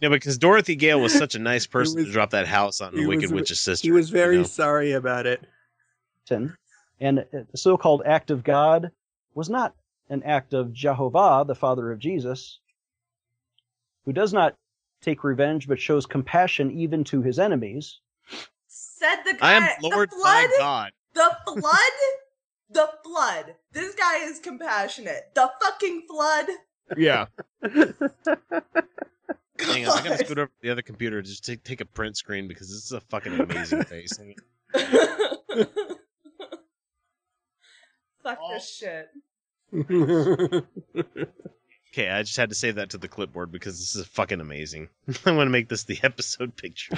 Yeah, 0.00 0.08
because 0.08 0.38
Dorothy 0.38 0.76
Gale 0.76 1.00
was 1.00 1.12
such 1.12 1.34
a 1.34 1.38
nice 1.38 1.66
person 1.66 1.96
was- 1.96 2.06
to 2.06 2.12
drop 2.12 2.30
that 2.30 2.46
house 2.46 2.80
on 2.80 2.94
the 2.94 3.04
Wicked 3.06 3.32
was- 3.32 3.32
Witch's 3.32 3.60
sister. 3.60 3.84
He 3.86 3.92
was 3.92 4.08
very 4.10 4.36
you 4.36 4.42
know? 4.42 4.46
sorry 4.46 4.92
about 4.92 5.26
it. 5.26 5.42
and 6.30 6.46
the 7.00 7.46
so-called 7.56 8.02
act 8.06 8.30
of 8.30 8.44
God 8.44 8.92
was 9.34 9.50
not 9.50 9.74
an 10.08 10.22
act 10.22 10.54
of 10.54 10.72
Jehovah, 10.72 11.44
the 11.46 11.54
Father 11.54 11.90
of 11.92 11.98
Jesus, 11.98 12.60
who 14.04 14.12
does 14.12 14.32
not 14.32 14.56
take 15.02 15.24
revenge 15.24 15.66
but 15.68 15.80
shows 15.80 16.06
compassion 16.06 16.70
even 16.70 17.02
to 17.04 17.20
his 17.22 17.38
enemies. 17.38 17.98
Said 19.00 19.16
the 19.24 19.32
guy. 19.34 19.48
I 19.48 19.52
am 19.54 19.68
Lord 19.82 20.10
the 20.10 20.16
my 20.16 20.46
flood. 20.46 20.50
God. 20.58 20.92
The 21.14 21.36
flood. 21.60 21.78
the 22.68 22.88
flood. 23.02 23.54
This 23.72 23.94
guy 23.94 24.18
is 24.24 24.38
compassionate. 24.40 25.30
The 25.34 25.50
fucking 25.62 26.02
flood. 26.06 26.46
Yeah. 26.98 27.26
Hang 27.62 27.94
on, 29.86 29.98
I 29.98 30.02
gotta 30.02 30.18
scoot 30.18 30.38
over 30.38 30.46
to 30.48 30.52
the 30.62 30.70
other 30.70 30.82
computer 30.82 31.22
to 31.22 31.28
just 31.28 31.44
take, 31.44 31.62
take 31.64 31.80
a 31.80 31.84
print 31.86 32.16
screen 32.16 32.46
because 32.48 32.68
this 32.68 32.84
is 32.84 32.92
a 32.92 33.00
fucking 33.00 33.38
amazing 33.40 33.84
face. 33.84 34.12
Fuck 38.22 38.38
this 38.52 38.76
shit. 38.76 39.08
Okay, 41.92 42.08
I 42.08 42.22
just 42.22 42.36
had 42.36 42.50
to 42.50 42.54
save 42.54 42.76
that 42.76 42.90
to 42.90 42.98
the 42.98 43.08
clipboard 43.08 43.50
because 43.50 43.76
this 43.78 43.96
is 43.96 44.06
fucking 44.06 44.40
amazing. 44.40 44.88
I 45.26 45.32
want 45.32 45.48
to 45.48 45.50
make 45.50 45.68
this 45.68 45.82
the 45.84 45.98
episode 46.02 46.54
picture. 46.56 46.94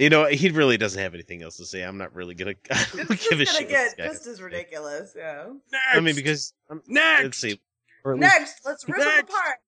You 0.00 0.08
know, 0.08 0.24
he 0.26 0.48
really 0.50 0.78
doesn't 0.78 1.00
have 1.00 1.12
anything 1.14 1.42
else 1.42 1.56
to 1.58 1.66
say. 1.66 1.82
I'm 1.82 1.98
not 1.98 2.14
really 2.14 2.34
gonna 2.34 2.54
I 2.70 2.86
don't 2.96 3.10
It's 3.10 3.28
give 3.28 3.38
a 3.40 3.44
just 3.44 3.58
shit. 3.58 3.68
gonna 3.68 3.82
what 3.82 3.86
this 3.86 3.94
get 3.94 4.12
just 4.12 4.26
as 4.26 4.40
ridiculous, 4.42 5.12
yeah. 5.16 5.44
I 5.92 6.00
mean, 6.00 6.14
because 6.14 6.54
um, 6.70 6.82
Next! 6.88 7.22
let's 7.24 7.38
see, 7.38 7.60
Or 8.04 8.14
least 8.16 8.22
Next, 8.22 8.60
let's 8.64 8.88
rip 8.88 8.98
them 8.98 9.06
Next. 9.08 9.30
apart. 9.30 9.58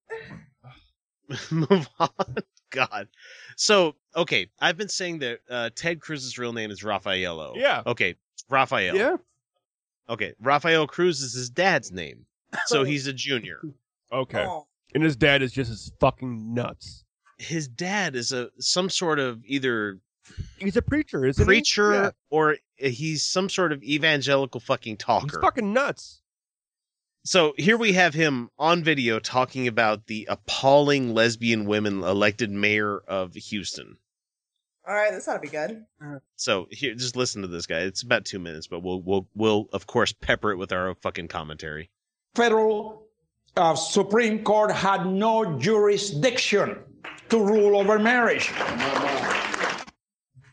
move 1.70 1.88
on. 1.98 2.08
God. 2.70 3.08
So, 3.56 3.96
okay, 4.16 4.48
I've 4.58 4.78
been 4.78 4.88
saying 4.88 5.18
that 5.18 5.40
uh, 5.50 5.68
Ted 5.74 6.00
Cruz's 6.00 6.38
real 6.38 6.54
name 6.54 6.70
is 6.70 6.82
Raffaello. 6.82 7.52
Yeah. 7.56 7.82
Okay, 7.86 8.14
Raphael. 8.48 8.96
yeah. 8.96 9.16
Okay, 10.08 10.32
Raphael 10.40 10.86
Cruz 10.86 11.20
is 11.20 11.34
his 11.34 11.50
dad's 11.50 11.92
name, 11.92 12.24
so 12.66 12.82
he's 12.84 13.06
a 13.06 13.12
junior. 13.12 13.60
Okay. 14.10 14.44
Oh. 14.48 14.66
And 14.94 15.02
his 15.04 15.16
dad 15.16 15.42
is 15.42 15.52
just 15.52 15.70
as 15.70 15.92
fucking 16.00 16.52
nuts. 16.54 17.04
His 17.38 17.68
dad 17.68 18.14
is 18.16 18.32
a 18.32 18.48
some 18.58 18.88
sort 18.90 19.18
of 19.18 19.42
either 19.46 19.98
He's 20.58 20.76
a 20.76 20.82
preacher, 20.82 21.24
isn't 21.24 21.44
preacher 21.44 21.92
he? 21.92 21.98
Yeah. 21.98 22.10
or 22.30 22.56
he's 22.76 23.22
some 23.22 23.48
sort 23.48 23.72
of 23.72 23.82
evangelical 23.82 24.60
fucking 24.60 24.96
talker. 24.96 25.24
He's 25.26 25.32
talker. 25.32 25.42
fucking 25.42 25.72
nuts. 25.72 26.20
So 27.24 27.54
here 27.56 27.76
we 27.76 27.92
have 27.92 28.14
him 28.14 28.50
on 28.58 28.82
video 28.82 29.20
talking 29.20 29.68
about 29.68 30.06
the 30.06 30.26
appalling 30.28 31.14
lesbian 31.14 31.66
women 31.66 32.02
elected 32.02 32.50
mayor 32.50 32.98
of 32.98 33.34
Houston. 33.34 33.96
All 34.86 34.94
right, 34.94 35.12
this 35.12 35.28
ought 35.28 35.34
to 35.34 35.40
be 35.40 35.46
good. 35.46 35.84
So 36.34 36.66
here, 36.72 36.94
just 36.94 37.14
listen 37.14 37.42
to 37.42 37.48
this 37.48 37.66
guy. 37.66 37.80
It's 37.80 38.02
about 38.02 38.24
two 38.24 38.40
minutes, 38.40 38.66
but 38.66 38.80
we'll 38.82 39.00
we'll 39.00 39.28
we'll 39.36 39.68
of 39.72 39.86
course 39.86 40.12
pepper 40.12 40.50
it 40.50 40.56
with 40.56 40.72
our 40.72 40.94
fucking 40.96 41.28
commentary. 41.28 41.90
federal 42.34 43.06
uh, 43.56 43.76
Supreme 43.76 44.42
Court 44.42 44.72
had 44.72 45.06
no 45.06 45.56
jurisdiction 45.58 46.78
to 47.28 47.38
rule 47.38 47.76
over 47.78 47.98
marriage. 48.00 48.50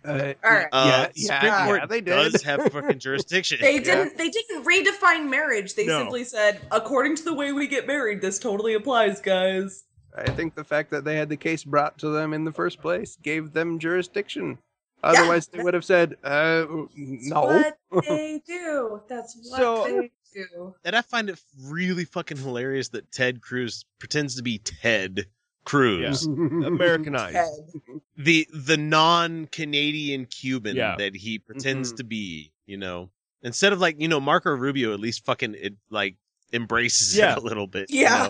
Uh, 0.09 0.33
All 0.43 0.51
right. 0.51 0.67
Uh, 0.71 1.07
yeah, 1.15 1.35
Supreme 1.37 1.51
yeah, 1.53 1.65
Court 1.65 1.79
yeah, 1.81 1.85
they 1.87 2.01
did. 2.01 2.31
does 2.31 2.41
have 2.43 2.63
fucking 2.71 2.99
jurisdiction. 2.99 3.59
They 3.61 3.79
didn't. 3.79 4.17
They 4.17 4.29
didn't 4.29 4.63
redefine 4.65 5.29
marriage. 5.29 5.75
They 5.75 5.85
No. 5.85 5.99
simply 5.99 6.23
said, 6.23 6.59
according 6.71 7.15
to 7.17 7.23
the 7.23 7.33
way 7.33 7.51
we 7.51 7.67
get 7.67 7.85
married, 7.87 8.21
this 8.21 8.39
totally 8.39 8.73
applies, 8.73 9.21
guys. 9.21 9.83
I 10.17 10.29
think 10.31 10.55
the 10.55 10.63
fact 10.63 10.89
that 10.91 11.03
they 11.05 11.15
had 11.15 11.29
the 11.29 11.37
case 11.37 11.63
brought 11.63 11.97
to 11.99 12.09
them 12.09 12.33
in 12.33 12.43
the 12.43 12.51
first 12.51 12.81
place 12.81 13.17
gave 13.21 13.53
them 13.53 13.77
jurisdiction. 13.79 14.57
Otherwise, 15.03 15.47
they 15.47 15.63
would 15.63 15.73
have 15.73 15.85
said, 15.85 16.17
uh, 16.23 16.65
no. 16.97 17.63
What 17.89 18.05
they 18.07 18.41
do. 18.45 19.01
That's 19.07 19.37
what 19.49 19.59
So- 19.61 19.83
they 20.01 20.11
do. 20.33 20.75
and 20.83 20.95
I 20.95 21.01
find 21.01 21.29
it 21.29 21.39
really 21.63 22.05
fucking 22.05 22.37
hilarious 22.37 22.89
that 22.89 23.11
Ted 23.11 23.41
Cruz 23.41 23.85
pretends 23.99 24.35
to 24.35 24.43
be 24.43 24.57
Ted 24.59 25.25
Cruz, 25.69 26.25
Americanized. 26.25 27.33
Ted. 27.35 28.01
the 28.17 28.47
the 28.53 28.77
non-Canadian 28.77 30.25
Cuban 30.25 30.75
Yeah. 30.75 30.95
that 30.97 31.15
he 31.15 31.39
pretends 31.39 31.93
Mhm. 31.93 31.97
to 31.97 32.03
be. 32.03 32.51
You 32.65 32.77
know, 32.77 33.09
instead 33.41 33.73
of 33.73 33.79
like 33.79 33.99
you 33.99 34.07
know 34.07 34.19
Marco 34.19 34.51
Rubio 34.51 34.93
at 34.93 34.99
least 34.99 35.25
fucking 35.25 35.55
it 35.55 35.75
like 35.89 36.15
embraces 36.53 37.15
Yeah. 37.17 37.33
it 37.33 37.37
a 37.39 37.41
little 37.41 37.67
bit. 37.67 37.89
you 37.89 38.01
Yeah. 38.01 38.29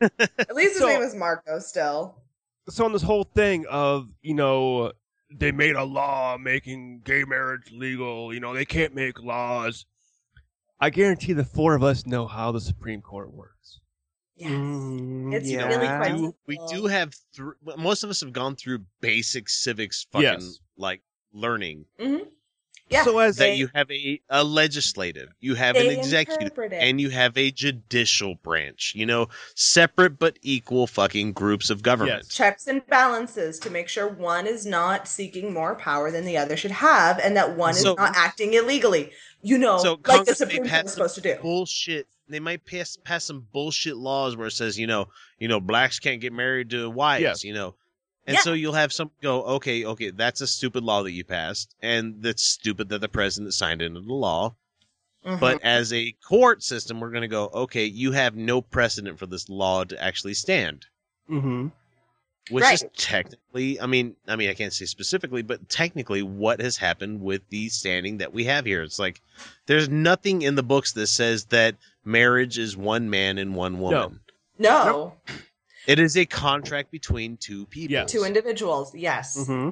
know? 0.00 0.08
At 0.38 0.54
least 0.54 0.70
his 0.72 0.78
So- 0.78 0.86
name 0.88 1.02
is 1.02 1.14
Marco 1.14 1.58
still. 1.58 2.16
so 2.68 2.84
on 2.84 2.92
this 2.92 3.02
whole 3.02 3.24
thing 3.24 3.66
of 3.68 4.08
you 4.22 4.34
know 4.34 4.92
they 5.32 5.50
made 5.52 5.76
a 5.76 5.84
law 5.84 6.36
making 6.38 7.00
gay 7.04 7.24
marriage 7.24 7.70
legal 7.72 8.32
you 8.34 8.38
know 8.40 8.52
they 8.54 8.64
can't 8.64 8.94
make 8.94 9.20
laws 9.22 9.86
i 10.80 10.88
guarantee 10.90 11.32
the 11.32 11.44
four 11.44 11.74
of 11.74 11.82
us 11.82 12.06
know 12.06 12.26
how 12.26 12.52
the 12.52 12.60
supreme 12.60 13.00
court 13.02 13.32
works 13.32 13.79
Yes. 14.40 14.50
Mm, 14.50 15.34
It's 15.34 15.50
yeah. 15.50 15.66
really 15.68 15.86
quite 15.86 16.16
do- 16.16 16.34
we 16.46 16.58
do 16.72 16.86
have 16.86 17.14
thr 17.34 17.50
most 17.76 18.02
of 18.04 18.10
us 18.10 18.20
have 18.22 18.32
gone 18.32 18.56
through 18.56 18.78
basic 19.00 19.48
civics 19.48 20.06
fucking 20.10 20.24
Yes. 20.24 20.58
like 20.76 21.02
learning 21.32 21.84
Mhm. 21.98 22.26
Yeah. 22.90 23.04
So 23.04 23.18
as 23.20 23.36
that 23.36 23.56
you 23.56 23.68
have 23.74 23.88
a, 23.90 24.20
a 24.28 24.42
legislative, 24.42 25.28
you 25.38 25.54
have 25.54 25.76
an 25.76 25.86
executive, 25.86 26.52
and 26.72 27.00
you 27.00 27.08
have 27.10 27.38
a 27.38 27.50
judicial 27.52 28.34
branch. 28.34 28.92
You 28.96 29.06
know, 29.06 29.28
separate 29.54 30.18
but 30.18 30.38
equal 30.42 30.86
fucking 30.88 31.32
groups 31.32 31.70
of 31.70 31.82
government. 31.82 32.22
Yes. 32.24 32.34
checks 32.34 32.66
and 32.66 32.84
balances 32.88 33.58
to 33.60 33.70
make 33.70 33.88
sure 33.88 34.08
one 34.08 34.46
is 34.48 34.66
not 34.66 35.06
seeking 35.06 35.52
more 35.54 35.76
power 35.76 36.10
than 36.10 36.24
the 36.24 36.36
other 36.36 36.56
should 36.56 36.72
have 36.72 37.18
and 37.20 37.36
that 37.36 37.56
one 37.56 37.74
So- 37.74 37.92
is 37.92 37.96
not 37.96 38.16
acting 38.16 38.54
illegally. 38.54 39.12
You 39.42 39.56
know, 39.56 39.78
So 39.78 39.92
like 39.92 40.02
the 40.02 40.08
Congress 40.12 40.40
may 40.40 40.46
Supreme 40.46 40.68
Court 40.68 40.84
is 40.84 40.92
supposed 40.92 41.14
to 41.14 41.20
do. 41.22 41.36
bullshit. 41.40 42.06
They 42.28 42.40
might 42.40 42.64
pass 42.66 42.96
pass 43.04 43.24
some 43.24 43.46
bullshit 43.52 43.96
laws 43.96 44.36
where 44.36 44.48
it 44.48 44.52
says, 44.52 44.78
you 44.78 44.86
know, 44.86 45.08
you 45.38 45.48
know, 45.48 45.60
blacks 45.60 45.98
can't 45.98 46.20
get 46.20 46.32
married 46.32 46.70
to 46.70 46.90
whites, 46.90 47.22
Yes. 47.22 47.44
you 47.44 47.54
know. 47.54 47.74
And 48.26 48.34
Yeah. 48.36 48.40
so 48.42 48.52
you'll 48.52 48.74
have 48.74 48.92
some 48.92 49.10
go, 49.22 49.42
okay, 49.42 49.84
okay, 49.84 50.10
that's 50.10 50.40
a 50.40 50.46
stupid 50.46 50.84
law 50.84 51.02
that 51.02 51.12
you 51.12 51.24
passed, 51.24 51.74
and 51.82 52.22
that's 52.22 52.42
stupid 52.42 52.88
that 52.90 53.00
the 53.00 53.08
president 53.08 53.54
signed 53.54 53.82
into 53.82 54.00
the 54.00 54.12
law. 54.12 54.54
Mhm. 55.24 55.40
But 55.40 55.62
as 55.62 55.92
a 55.92 56.12
court 56.26 56.62
system, 56.62 57.00
we're 57.00 57.10
going 57.10 57.22
to 57.22 57.28
go, 57.28 57.48
okay, 57.52 57.84
you 57.84 58.12
have 58.12 58.36
no 58.36 58.60
precedent 58.62 59.18
for 59.18 59.26
this 59.26 59.48
law 59.48 59.84
to 59.84 60.02
actually 60.02 60.34
stand, 60.34 60.86
Mm-hmm. 61.30 61.68
which 62.50 62.64
is 62.72 62.84
technically, 62.96 63.80
I 63.80 63.86
mean, 63.86 64.16
I 64.28 64.36
mean, 64.36 64.48
I 64.50 64.54
can't 64.54 64.72
say 64.72 64.84
specifically, 64.86 65.42
but 65.42 65.68
technically, 65.68 66.22
what 66.22 66.60
has 66.60 66.76
happened 66.76 67.20
with 67.20 67.42
the 67.50 67.68
standing 67.68 68.18
that 68.18 68.32
we 68.32 68.44
have 68.44 68.64
here? 68.66 68.82
It's 68.82 68.98
like 68.98 69.20
there's 69.66 69.88
nothing 69.88 70.42
in 70.42 70.54
the 70.56 70.62
books 70.62 70.92
that 70.92 71.06
says 71.08 71.46
that 71.46 71.76
marriage 72.04 72.58
is 72.58 72.76
one 72.76 73.08
man 73.10 73.38
and 73.38 73.54
one 73.54 73.78
woman. 73.78 74.20
no, 74.58 75.16
It 75.90 75.98
is 75.98 76.16
a 76.16 76.24
contract 76.24 76.92
between 76.92 77.36
two 77.36 77.66
people. 77.66 77.94
Yes. 77.94 78.12
two 78.12 78.22
individuals. 78.22 78.94
Yes. 78.94 79.36
Mm-hmm. 79.36 79.70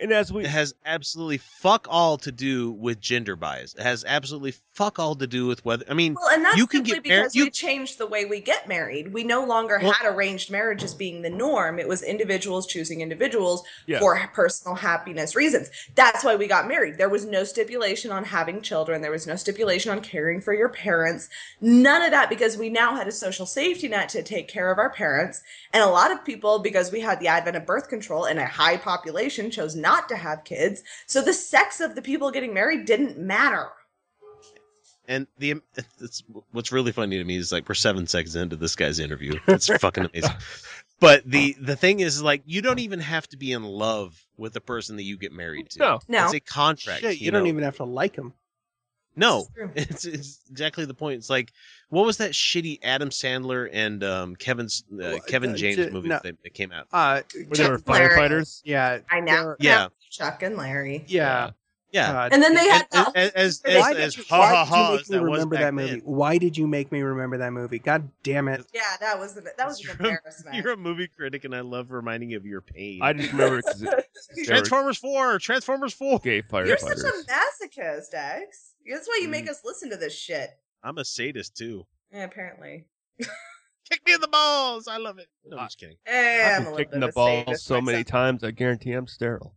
And 0.00 0.12
as 0.12 0.32
we 0.32 0.44
It 0.44 0.50
has 0.50 0.74
absolutely 0.86 1.38
fuck 1.38 1.86
all 1.90 2.16
to 2.18 2.32
do 2.32 2.70
with 2.72 3.00
gender 3.00 3.36
bias. 3.36 3.74
It 3.74 3.82
has 3.82 4.04
absolutely 4.06 4.54
fuck 4.72 4.98
all 4.98 5.14
to 5.16 5.26
do 5.26 5.46
with 5.46 5.64
whether. 5.64 5.84
I 5.90 5.94
mean, 5.94 6.14
Well, 6.14 6.28
and 6.30 6.44
that's 6.44 6.56
you 6.56 6.66
can 6.66 6.84
simply 6.84 7.00
get 7.02 7.08
married. 7.08 7.20
because 7.24 7.34
You 7.34 7.44
we 7.44 7.50
changed 7.50 7.98
the 7.98 8.06
way 8.06 8.24
we 8.24 8.40
get 8.40 8.68
married. 8.68 9.12
We 9.12 9.24
no 9.24 9.44
longer 9.44 9.80
Well- 9.82 9.92
had 9.92 10.08
arranged 10.08 10.50
marriages 10.50 10.94
being 10.94 11.22
the 11.22 11.30
norm. 11.30 11.78
It 11.80 11.88
was 11.88 12.02
individuals 12.02 12.66
choosing 12.66 13.00
individuals 13.00 13.62
Yeah. 13.86 13.98
for 13.98 14.16
personal 14.34 14.76
happiness 14.76 15.34
reasons. 15.34 15.68
That's 15.96 16.22
why 16.22 16.36
we 16.36 16.46
got 16.46 16.68
married. 16.68 16.96
There 16.98 17.08
was 17.08 17.24
no 17.24 17.42
stipulation 17.44 18.12
on 18.12 18.24
having 18.24 18.62
children. 18.62 19.02
There 19.02 19.10
was 19.10 19.26
no 19.26 19.34
stipulation 19.36 19.90
on 19.90 20.00
caring 20.00 20.40
for 20.40 20.52
your 20.54 20.68
parents. 20.68 21.28
None 21.60 22.02
of 22.02 22.12
that 22.12 22.28
because 22.28 22.56
we 22.56 22.68
now 22.68 22.94
had 22.94 23.08
a 23.08 23.12
social 23.12 23.46
safety 23.46 23.88
net 23.88 24.08
to 24.10 24.22
take 24.22 24.46
care 24.48 24.70
of 24.70 24.78
our 24.78 24.90
parents. 24.90 25.40
And 25.72 25.82
a 25.82 25.86
lot 25.88 26.12
of 26.12 26.24
people, 26.24 26.60
because 26.60 26.92
we 26.92 27.00
had 27.00 27.18
the 27.18 27.28
advent 27.28 27.56
of 27.56 27.66
birth 27.66 27.88
control 27.88 28.24
and 28.24 28.38
a 28.38 28.46
high 28.46 28.76
population, 28.76 29.50
chose 29.50 29.74
not 29.74 29.87
to 30.08 30.16
have 30.16 30.44
kids. 30.44 30.82
So 31.06 31.22
the 31.22 31.32
sex 31.32 31.80
of 31.80 31.94
the 31.94 32.02
people 32.02 32.30
getting 32.30 32.54
married 32.54 32.84
didn't 32.84 33.18
matter. 33.18 33.68
and 35.06 35.26
the 35.38 35.60
it's, 36.00 36.22
what's 36.52 36.72
really 36.72 36.92
funny 36.92 37.18
to 37.18 37.24
me 37.24 37.36
is 37.36 37.52
like 37.52 37.68
we're 37.68 37.74
seven 37.74 38.06
seconds 38.06 38.36
into 38.36 38.56
this 38.56 38.76
guy's 38.76 38.98
interview. 38.98 39.38
It's 39.48 39.66
fucking 39.66 40.06
amazing. 40.06 40.36
But 41.00 41.22
the 41.24 41.56
oh. 41.58 41.64
the 41.64 41.76
thing 41.76 42.00
is 42.00 42.22
like 42.22 42.42
you 42.44 42.60
don't 42.62 42.80
even 42.80 43.00
have 43.00 43.28
to 43.28 43.36
be 43.36 43.52
in 43.52 43.62
love 43.62 44.20
with 44.36 44.52
the 44.52 44.60
person 44.60 44.96
that 44.96 45.04
you 45.04 45.16
get 45.16 45.32
married 45.32 45.70
to. 45.70 45.78
No. 45.78 46.00
No. 46.08 46.24
It's 46.24 46.34
a 46.34 46.40
contract. 46.40 47.00
Shit, 47.00 47.20
you, 47.20 47.26
you 47.26 47.30
don't 47.30 47.44
know? 47.44 47.48
even 47.48 47.62
have 47.62 47.76
to 47.76 47.84
like 47.84 48.16
them. 48.16 48.34
No, 49.18 49.46
It's 49.74 50.04
it's, 50.04 50.04
it's 50.04 50.40
exactly 50.50 50.84
the 50.84 50.94
point. 50.94 51.18
It's 51.18 51.30
like 51.30 51.52
what 51.90 52.06
was 52.06 52.18
that 52.18 52.30
shitty 52.32 52.78
Adam 52.82 53.10
Sandler 53.10 53.68
and 53.72 54.02
um, 54.04 54.36
Kevin's 54.36 54.84
uh, 54.92 54.96
Well, 54.96 55.18
Kevin 55.20 55.50
uh, 55.52 55.56
James 55.56 55.76
j- 55.76 55.90
movie 55.90 56.08
no. 56.08 56.20
that, 56.22 56.36
that 56.42 56.54
came 56.54 56.72
out? 56.72 56.86
Uh, 56.92 57.22
where 57.34 57.44
they 57.56 57.68
were 57.70 57.78
Chuck 57.78 57.88
Larry. 57.88 58.16
firefighters. 58.16 58.60
yeah, 58.64 58.98
I 59.10 59.20
now 59.20 59.42
there- 59.44 59.56
Yeah. 59.60 59.88
Chuck 60.10 60.42
and 60.42 60.56
Larry. 60.56 61.04
yeah. 61.08 61.50
Yeah, 61.90 62.24
Uh, 62.24 62.28
And 62.32 62.42
then 62.42 62.52
they 62.54 62.68
had 62.68 62.86
And- 62.92 63.06
that 63.06 63.12
and- 63.16 63.32
as 63.34 63.62
as, 63.64 63.96
as, 63.96 64.16
you, 64.18 64.24
ha 64.28 64.38
why 64.38 64.52
ha 64.52 64.64
did 64.64 64.68
you 64.68 64.76
ha 64.76 64.90
make 64.92 65.08
me 65.08 65.16
that 65.16 65.22
remember 65.24 65.54
back 65.56 65.62
that 65.64 65.74
movie? 65.74 65.90
then. 65.92 66.00
Why 66.00 66.36
did 66.36 66.58
you 66.58 66.66
make 66.66 66.92
me 66.92 67.00
remember 67.00 67.38
that 67.38 67.52
movie? 67.54 67.78
God 67.78 68.10
damn 68.22 68.48
it! 68.48 68.66
Yeah, 68.74 68.82
that 69.00 69.18
was 69.18 69.36
that 69.36 69.66
was 69.66 69.78
an 69.80 69.84
You're 69.86 69.92
a- 69.92 69.96
embarrassment. 69.96 70.56
You're 70.56 70.72
a 70.74 70.76
movie 70.76 71.08
critic, 71.08 71.44
and 71.46 71.54
I 71.56 71.60
love 71.60 71.90
reminding 71.90 72.28
you 72.32 72.36
of 72.36 72.44
your 72.44 72.60
pain. 72.60 73.00
I 73.00 73.14
just 73.14 73.32
remember 73.32 73.56
because 73.62 73.80
they 73.80 73.86
were 73.86 74.44
Transformers 74.44 74.98
Four, 74.98 75.38
Transformers 75.38 75.94
Four. 75.94 76.18
gay 76.18 76.42
You're 76.52 76.76
such 76.76 76.98
a 76.98 77.22
masochist, 77.26 78.12
X. 78.12 78.67
That's 78.90 79.06
why 79.08 79.18
you 79.22 79.28
Mm. 79.28 79.32
make 79.32 79.50
us 79.50 79.60
listen 79.64 79.90
to 79.90 79.96
this 79.96 80.16
shit. 80.16 80.50
I'm 80.82 80.98
a 80.98 81.04
sadist 81.04 81.56
too. 81.56 81.86
Yeah, 82.12 82.24
apparently. 82.24 82.86
Kick 83.90 84.00
me 84.06 84.14
in 84.14 84.20
the 84.20 84.28
balls. 84.28 84.86
I 84.88 84.98
love 84.98 85.18
it. 85.18 85.28
No, 85.46 85.56
I'm 85.58 85.66
just 85.66 85.78
kidding. 85.78 85.96
Eh, 86.06 86.44
I've 86.44 86.56
I'm 86.56 86.62
a 86.62 86.64
been 86.64 86.64
little 86.64 86.76
kicking 86.78 86.90
bit 86.92 87.00
the 87.00 87.06
of 87.06 87.10
a 87.10 87.12
ball 87.14 87.44
sadist 87.44 87.64
so 87.66 87.80
many 87.80 87.98
myself. 87.98 88.06
times. 88.06 88.44
I 88.44 88.50
guarantee 88.50 88.92
I'm 88.92 89.06
sterile. 89.06 89.54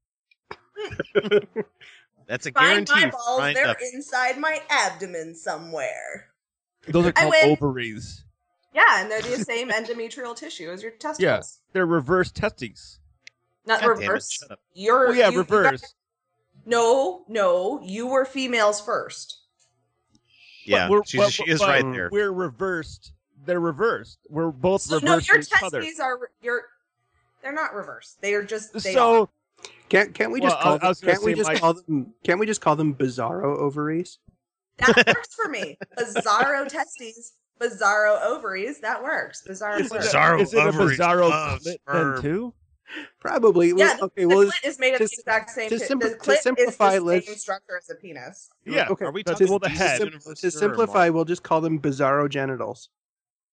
That's 2.28 2.46
a 2.46 2.52
Find 2.52 2.88
guarantee. 2.88 2.94
my 2.94 3.10
balls, 3.12 3.40
Find 3.40 3.56
they're 3.58 3.68
up. 3.68 3.78
inside 3.94 4.38
my 4.40 4.62
abdomen 4.70 5.36
somewhere. 5.36 6.30
Those 6.88 7.08
are 7.08 7.12
called 7.12 7.32
win. 7.42 7.52
ovaries. 7.52 8.24
Yeah, 8.74 9.02
and 9.02 9.12
they're 9.12 9.22
the 9.22 9.44
same 9.44 9.70
endometrial 9.70 10.36
tissue 10.36 10.70
as 10.72 10.82
your 10.82 10.92
testicles. 10.94 11.60
They're 11.74 11.86
reverse 11.86 12.32
testes. 12.32 13.00
Not 13.66 13.82
God 13.82 13.88
damn 13.88 13.98
it, 13.98 14.00
reverse. 14.08 14.32
shut 14.32 14.52
up. 14.52 14.60
You're 14.74 15.10
Oh 15.10 15.12
yeah, 15.12 15.28
you- 15.30 15.38
you 15.40 15.44
got- 15.44 15.50
reverse. 15.52 15.96
No, 16.66 17.24
no, 17.28 17.82
you 17.84 18.08
were 18.08 18.26
females 18.26 18.80
first. 18.82 19.40
Yeah, 20.66 20.86
But 20.88 20.92
we're- 20.92 21.04
she's, 21.06 21.20
but- 21.22 21.34
she 21.34 21.44
is 21.50 21.60
but 21.60 21.70
right 21.70 21.94
there. 21.94 22.10
We're 22.12 22.32
reversed. 22.32 23.14
They're 23.44 23.60
reversed. 23.60 24.20
We're 24.30 24.52
both 24.52 24.82
So 24.84 25.00
no, 25.00 25.18
your 25.18 25.40
each 25.40 25.50
other. 25.64 25.82
testes 25.82 26.00
are 26.00 26.20
your. 26.44 26.62
They're 27.42 27.52
not 27.54 27.74
reversed. 27.74 28.22
They 28.22 28.36
are 28.36 28.44
just. 28.44 28.72
They 28.74 28.94
So 28.94 29.22
are. 29.24 29.30
Can't 29.90 30.14
can't 30.14 30.32
we 30.32 30.40
just 30.40 30.56
Well, 30.58 30.64
call 30.64 30.74
I 30.76 30.78
them, 30.78 30.88
was 30.90 31.00
can't 31.02 31.24
we 31.24 31.34
just 31.34 31.50
my- 31.50 31.58
call 31.58 31.74
them 31.74 32.14
can't 32.24 32.40
we 32.40 32.46
just 32.46 32.62
call 32.62 32.76
them 32.76 32.94
bizarro 32.96 33.58
ovaries? 33.58 34.20
that 34.78 34.96
works 35.08 35.34
for 35.36 35.50
me. 35.50 35.78
Bizarro 35.98 36.68
testes, 36.70 37.34
bizarro 37.60 38.22
ovaries. 38.24 38.80
That 38.82 39.02
works. 39.04 39.44
Bizarro. 39.48 39.80
is 39.80 39.88
it, 39.88 39.92
works. 39.92 40.08
Bizarro 40.14 40.42
is 40.42 40.54
it 40.54 40.60
a 40.60 40.72
bizarro 40.72 41.32
clit 41.60 41.78
then 42.16 42.22
too? 42.22 42.54
Probably. 43.20 43.70
Yeah, 43.70 43.74
Well, 43.76 43.98
the, 43.98 44.04
okay. 44.06 44.22
the 44.24 44.28
Well, 44.28 44.46
clit 44.48 44.66
is 44.66 44.80
made 44.80 44.94
of 44.94 45.00
to- 45.00 45.06
the 45.06 45.12
exact 45.20 45.50
same. 45.52 45.70
to 45.70 45.80
ti- 45.80 45.86
simpli- 45.86 46.20
the 46.20 46.34
to 46.34 46.38
simplify, 46.38 46.94
is 46.94 47.00
the 47.00 47.02
let's- 47.06 47.28
same 47.28 47.36
structure 47.38 47.78
as 47.78 47.90
a 47.90 47.96
penis. 47.96 48.50
Yeah. 48.66 48.88
okay. 48.90 49.06
Are 49.06 49.12
we 49.12 49.24
to- 49.24 49.32
talking 49.32 49.48
about 49.48 49.62
the 49.62 49.70
to 49.70 49.76
head? 49.76 49.98
sim- 50.02 50.34
to 50.36 50.52
simplify, 50.52 51.10
we'll 51.10 51.26
just 51.26 51.44
call 51.44 51.62
them 51.62 51.80
bizarro 51.80 52.30
genitals. 52.30 52.90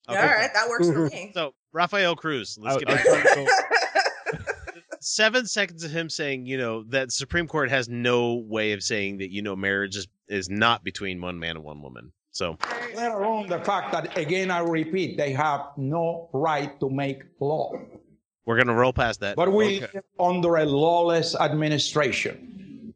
Okay. 0.08 0.18
All 0.18 0.26
right, 0.26 0.50
that 0.54 0.68
works 0.68 0.86
for 0.88 1.06
me. 1.10 1.32
So 1.34 1.54
Rafael 1.72 2.16
Cruz. 2.16 2.58
Let's 2.60 2.76
I- 2.76 2.78
get 2.80 2.88
back 2.88 3.02
to 3.04 3.08
trying 3.10 3.22
to 3.24 3.44
go- 3.44 4.42
seven 5.00 5.46
seconds 5.46 5.84
of 5.84 5.90
him 5.90 6.08
saying, 6.10 6.46
you 6.46 6.58
know, 6.58 6.82
that 6.84 7.12
Supreme 7.12 7.46
Court 7.46 7.70
has 7.70 7.88
no 7.88 8.34
way 8.34 8.72
of 8.72 8.82
saying 8.82 9.18
that, 9.18 9.30
you 9.30 9.42
know, 9.42 9.54
marriage 9.54 9.96
is, 9.96 10.08
is 10.28 10.50
not 10.50 10.82
between 10.82 11.20
one 11.20 11.38
man 11.38 11.56
and 11.56 11.64
one 11.64 11.80
woman. 11.82 12.12
So 12.32 12.56
Let 12.94 13.12
alone 13.12 13.48
the 13.48 13.58
fact 13.60 13.90
that, 13.92 14.16
again, 14.16 14.50
I 14.50 14.58
repeat, 14.60 15.16
they 15.16 15.32
have 15.32 15.66
no 15.76 16.28
right 16.32 16.78
to 16.80 16.88
make 16.90 17.22
law. 17.40 17.72
We're 18.48 18.56
gonna 18.56 18.72
roll 18.74 18.94
past 18.94 19.20
that. 19.20 19.36
But 19.36 19.52
we 19.52 19.76
Okay. 19.76 19.88
live 19.92 20.04
under 20.18 20.56
a 20.56 20.64
lawless 20.64 21.34
administration. 21.36 22.94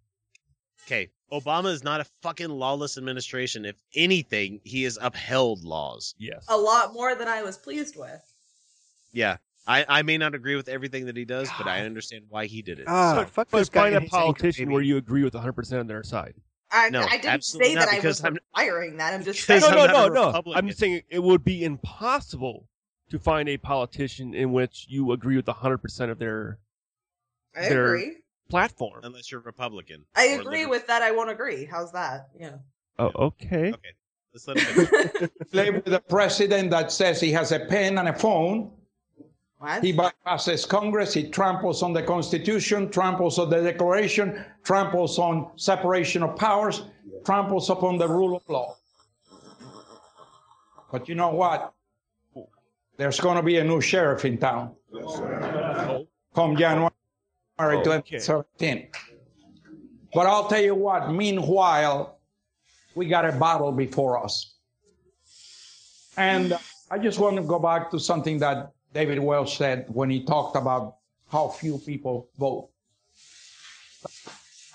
Okay. 0.86 1.10
Obama 1.30 1.66
is 1.70 1.84
not 1.84 2.00
a 2.00 2.06
fucking 2.22 2.48
lawless 2.48 2.96
administration. 2.96 3.66
If 3.66 3.76
anything, 3.94 4.60
he 4.64 4.82
has 4.84 4.98
upheld 5.00 5.62
laws. 5.62 6.14
Yes. 6.18 6.46
a 6.48 6.56
lot 6.56 6.94
more 6.94 7.14
than 7.14 7.28
I 7.28 7.42
was 7.42 7.58
pleased 7.58 7.96
with. 7.98 8.20
Yeah. 9.12 9.36
I, 9.66 9.84
I 9.86 10.02
may 10.02 10.16
not 10.16 10.34
agree 10.34 10.56
with 10.56 10.68
everything 10.70 11.04
that 11.06 11.16
he 11.18 11.26
does, 11.26 11.48
but 11.58 11.66
I 11.68 11.80
understand 11.82 12.24
why 12.30 12.46
he 12.46 12.62
did 12.62 12.78
it. 12.78 12.86
Ah, 12.88 13.16
So- 13.16 13.26
fuck 13.26 13.50
this 13.50 13.68
guy 13.68 13.80
find 13.82 13.94
and 13.96 14.02
a 14.04 14.06
his 14.06 14.14
anchor, 14.14 14.22
politician 14.24 14.72
where 14.72 14.82
you 14.82 14.96
agree 14.96 15.22
with 15.22 15.34
100 15.34 15.52
percent 15.52 15.80
on 15.80 15.86
their 15.86 16.02
side. 16.02 16.34
I, 16.70 16.88
No, 16.88 17.02
I 17.02 17.18
didn't 17.18 17.44
say 17.44 17.74
that 17.74 17.88
I 17.88 18.00
was 18.00 18.24
I'm, 18.24 18.34
requiring 18.34 18.96
that. 18.96 19.12
I'm 19.12 19.22
just 19.22 19.44
saying. 19.44 19.60
No, 19.60 19.68
I'm 19.68 19.92
no, 19.92 20.08
no, 20.08 20.30
no. 20.46 20.52
I'm 20.54 20.72
saying 20.72 21.02
it 21.10 21.22
would 21.22 21.44
be 21.44 21.62
impossible 21.62 22.70
to 23.12 23.18
find 23.18 23.46
a 23.50 23.58
politician 23.58 24.32
in 24.34 24.52
which 24.52 24.86
you 24.88 25.12
agree 25.12 25.36
with 25.36 25.46
100 25.46 25.78
percent 25.78 26.10
of 26.10 26.18
their 26.18 26.58
I 27.54 27.68
they're- 27.68 27.94
agree. 27.94 28.16
platform. 28.48 29.00
Unless 29.02 29.30
you're 29.30 29.42
Republican. 29.42 30.06
I 30.16 30.24
agree 30.28 30.60
liberal. 30.60 30.70
with 30.70 30.86
that. 30.86 31.02
I 31.02 31.10
won't 31.10 31.28
agree. 31.28 31.66
How's 31.70 31.92
that? 31.92 32.28
Yeah. 32.40 32.56
Oh, 32.98 33.10
okay. 33.14 33.72
Okay. 33.72 33.92
Let's 34.32 34.48
let 34.48 34.58
him 34.58 34.86
finish. 34.86 35.82
With 35.84 35.92
a 35.92 36.00
president 36.08 36.70
that 36.70 36.90
says 36.90 37.20
he 37.20 37.30
has 37.32 37.52
a 37.52 37.60
pen 37.60 37.98
and 37.98 38.08
a 38.08 38.14
phone. 38.14 38.70
what? 39.58 39.84
He 39.84 39.92
bypasses 39.92 40.66
Congress. 40.66 41.12
He 41.12 41.28
tramples 41.28 41.82
on 41.82 41.92
the 41.92 42.02
Constitution, 42.02 42.90
tramples 42.90 43.38
on 43.38 43.50
the 43.50 43.60
Declaration, 43.60 44.42
tramples 44.64 45.18
on 45.18 45.50
separation 45.56 46.22
of 46.22 46.34
powers, 46.36 46.84
tramples 47.26 47.68
upon 47.68 47.98
the 47.98 48.08
rule 48.08 48.34
of 48.34 48.42
law. 48.48 48.74
But 50.90 51.10
you 51.10 51.14
know 51.14 51.28
what? 51.34 51.74
There's 52.96 53.20
going 53.20 53.36
to 53.36 53.42
be 53.42 53.58
a 53.58 53.64
new 53.64 53.80
sheriff 53.80 54.24
in 54.24 54.38
town 54.38 54.74
come 56.34 56.56
January 56.56 56.90
Okay. 57.60 58.18
2013. 58.18 58.88
But 60.14 60.26
I'll 60.26 60.48
tell 60.48 60.60
you 60.62 60.74
what, 60.74 61.12
meanwhile, 61.12 62.18
we 62.94 63.06
got 63.06 63.24
a 63.24 63.32
battle 63.32 63.72
before 63.72 64.22
us. 64.22 64.54
And 66.16 66.58
I 66.90 66.98
just 66.98 67.18
want 67.18 67.36
to 67.36 67.42
go 67.42 67.58
back 67.58 67.90
to 67.92 68.00
something 68.00 68.38
that 68.38 68.72
David 68.92 69.18
Wells 69.18 69.56
said 69.56 69.86
when 69.88 70.10
he 70.10 70.24
talked 70.24 70.56
about 70.56 70.96
how 71.30 71.48
few 71.48 71.78
people 71.78 72.28
vote. 72.38 72.68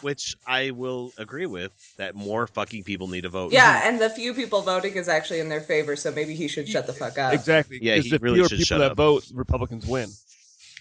Which 0.01 0.35
I 0.45 0.71
will 0.71 1.11
agree 1.17 1.45
with 1.45 1.71
that 1.97 2.15
more 2.15 2.47
fucking 2.47 2.83
people 2.83 3.07
need 3.07 3.21
to 3.21 3.29
vote. 3.29 3.51
Yeah, 3.53 3.87
and 3.87 3.99
the 3.99 4.09
few 4.09 4.33
people 4.33 4.61
voting 4.61 4.93
is 4.95 5.07
actually 5.07 5.39
in 5.39 5.49
their 5.49 5.61
favor, 5.61 5.95
so 5.95 6.11
maybe 6.11 6.35
he 6.35 6.47
should 6.47 6.67
shut 6.67 6.87
the 6.87 6.93
fuck 6.93 7.17
up. 7.17 7.33
Exactly. 7.33 7.79
Yeah, 7.81 7.95
he 7.95 8.09
the 8.09 8.19
really 8.19 8.35
fewer 8.37 8.49
should 8.49 8.57
people 8.57 8.65
shut 8.65 8.79
that 8.79 8.91
up. 8.91 8.97
vote, 8.97 9.25
Republicans 9.33 9.85
win. 9.85 10.09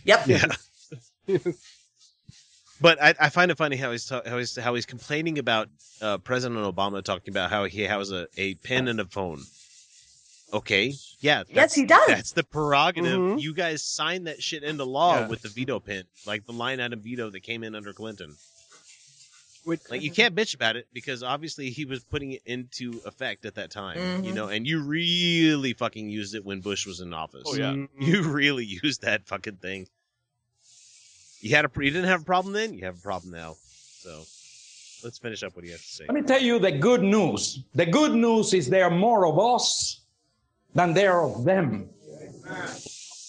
Yep. 0.04 0.26
Yeah. 0.26 0.46
But 2.80 3.02
I, 3.02 3.14
I 3.18 3.28
find 3.30 3.50
it 3.50 3.56
funny 3.56 3.76
how 3.76 3.90
he's 3.90 4.04
ta- 4.06 4.20
how 4.26 4.36
he's 4.36 4.54
how 4.56 4.74
he's 4.74 4.84
complaining 4.84 5.38
about 5.38 5.68
uh, 6.02 6.18
President 6.18 6.60
Obama 6.60 7.02
talking 7.02 7.32
about 7.32 7.48
how 7.50 7.64
he 7.64 7.82
has 7.82 8.12
a, 8.12 8.26
a 8.36 8.54
pen 8.56 8.88
and 8.88 9.00
a 9.00 9.06
phone. 9.06 9.40
Okay, 10.52 10.92
yeah, 11.20 11.42
Yes, 11.48 11.74
he 11.74 11.86
does. 11.86 12.06
That's 12.06 12.32
the 12.32 12.44
prerogative. 12.44 13.18
Mhm. 13.18 13.40
You 13.40 13.52
guys 13.54 13.82
signed 13.82 14.26
that 14.26 14.42
shit 14.42 14.62
into 14.62 14.84
law 14.84 15.20
Yeah. 15.20 15.26
with 15.28 15.42
the 15.42 15.48
veto 15.48 15.80
pen, 15.80 16.04
like 16.26 16.46
the 16.46 16.52
line 16.52 16.78
item 16.78 17.00
veto 17.00 17.30
that 17.30 17.40
came 17.40 17.64
in 17.64 17.74
under 17.74 17.92
Clinton. 17.94 18.36
Which, 19.66 19.80
Like 19.90 20.00
you 20.00 20.12
can't 20.12 20.32
bitch 20.36 20.54
about 20.54 20.76
it 20.76 20.86
because 20.92 21.24
obviously 21.24 21.70
he 21.70 21.84
was 21.84 22.04
putting 22.04 22.30
it 22.30 22.42
into 22.46 23.00
effect 23.04 23.44
at 23.46 23.56
that 23.56 23.68
time, 23.72 24.24
you 24.24 24.30
Mhm. 24.30 24.34
know, 24.34 24.46
and 24.46 24.64
you 24.64 24.80
really 24.80 25.72
fucking 25.72 26.08
used 26.08 26.36
it 26.36 26.44
when 26.44 26.60
Bush 26.60 26.86
was 26.86 27.00
in 27.00 27.12
office. 27.12 27.42
Oh, 27.44 27.56
yeah. 27.56 27.72
Mhm. 27.72 27.88
You 27.98 28.22
really 28.22 28.64
used 28.64 29.02
that 29.02 29.26
fucking 29.26 29.56
thing. 29.56 29.88
You 31.40 31.50
had 31.56 31.64
a 31.64 31.70
you 31.78 31.90
didn't 31.90 32.04
have 32.04 32.22
a 32.22 32.24
problem 32.24 32.54
then. 32.54 32.74
You 32.74 32.84
have 32.84 32.96
a 32.96 33.02
problem 33.02 33.32
now. 33.32 33.56
So 33.98 34.24
let's 35.02 35.18
finish 35.18 35.42
up 35.42 35.56
what 35.56 35.64
you 35.64 35.72
have 35.72 35.80
to 35.80 35.86
say. 35.86 36.04
Let 36.06 36.14
me 36.14 36.22
tell 36.22 36.40
you 36.40 36.60
the 36.60 36.70
good 36.70 37.02
news. 37.02 37.58
The 37.74 37.86
good 37.86 38.14
news 38.14 38.54
is 38.54 38.68
there 38.68 38.84
are 38.84 38.90
more 38.96 39.26
of 39.26 39.36
us 39.36 40.00
than 40.76 40.94
there 40.94 41.12
are 41.12 41.28
of 41.28 41.44
them. 41.44 41.90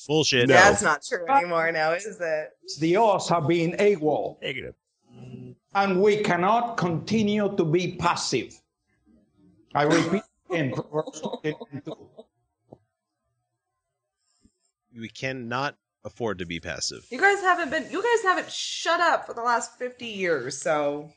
Bullshit. 0.08 0.48
That's 0.48 0.84
not 0.84 1.04
true 1.04 1.28
anymore 1.28 1.72
now, 1.72 1.94
is 1.94 2.06
it? 2.06 2.52
The 2.80 2.96
us 2.96 3.28
have 3.30 3.48
been 3.48 3.72
AWOL, 3.80 4.38
Negative. 4.42 4.76
And 5.78 6.02
we 6.02 6.18
cannot 6.24 6.76
continue 6.78 7.56
to 7.56 7.64
be 7.64 7.96
passive. 7.98 8.60
I 9.76 9.84
repeat 9.84 10.24
again. 10.50 10.74
for 10.74 10.84
verse 11.06 11.22
22. 11.22 11.94
We 15.00 15.10
cannot 15.10 15.76
afford 16.04 16.40
to 16.40 16.46
be 16.46 16.60
passive. 16.60 17.06
You 17.12 17.20
guys 17.20 17.40
haven't 17.42 17.70
been 17.70 17.86
you 17.92 18.02
guys 18.02 18.24
haven't 18.24 18.52
shut 18.52 19.00
up 19.00 19.28
for 19.28 19.34
the 19.36 19.42
last 19.44 19.78
fifty 19.78 20.08
years, 20.08 20.58
so 20.60 21.12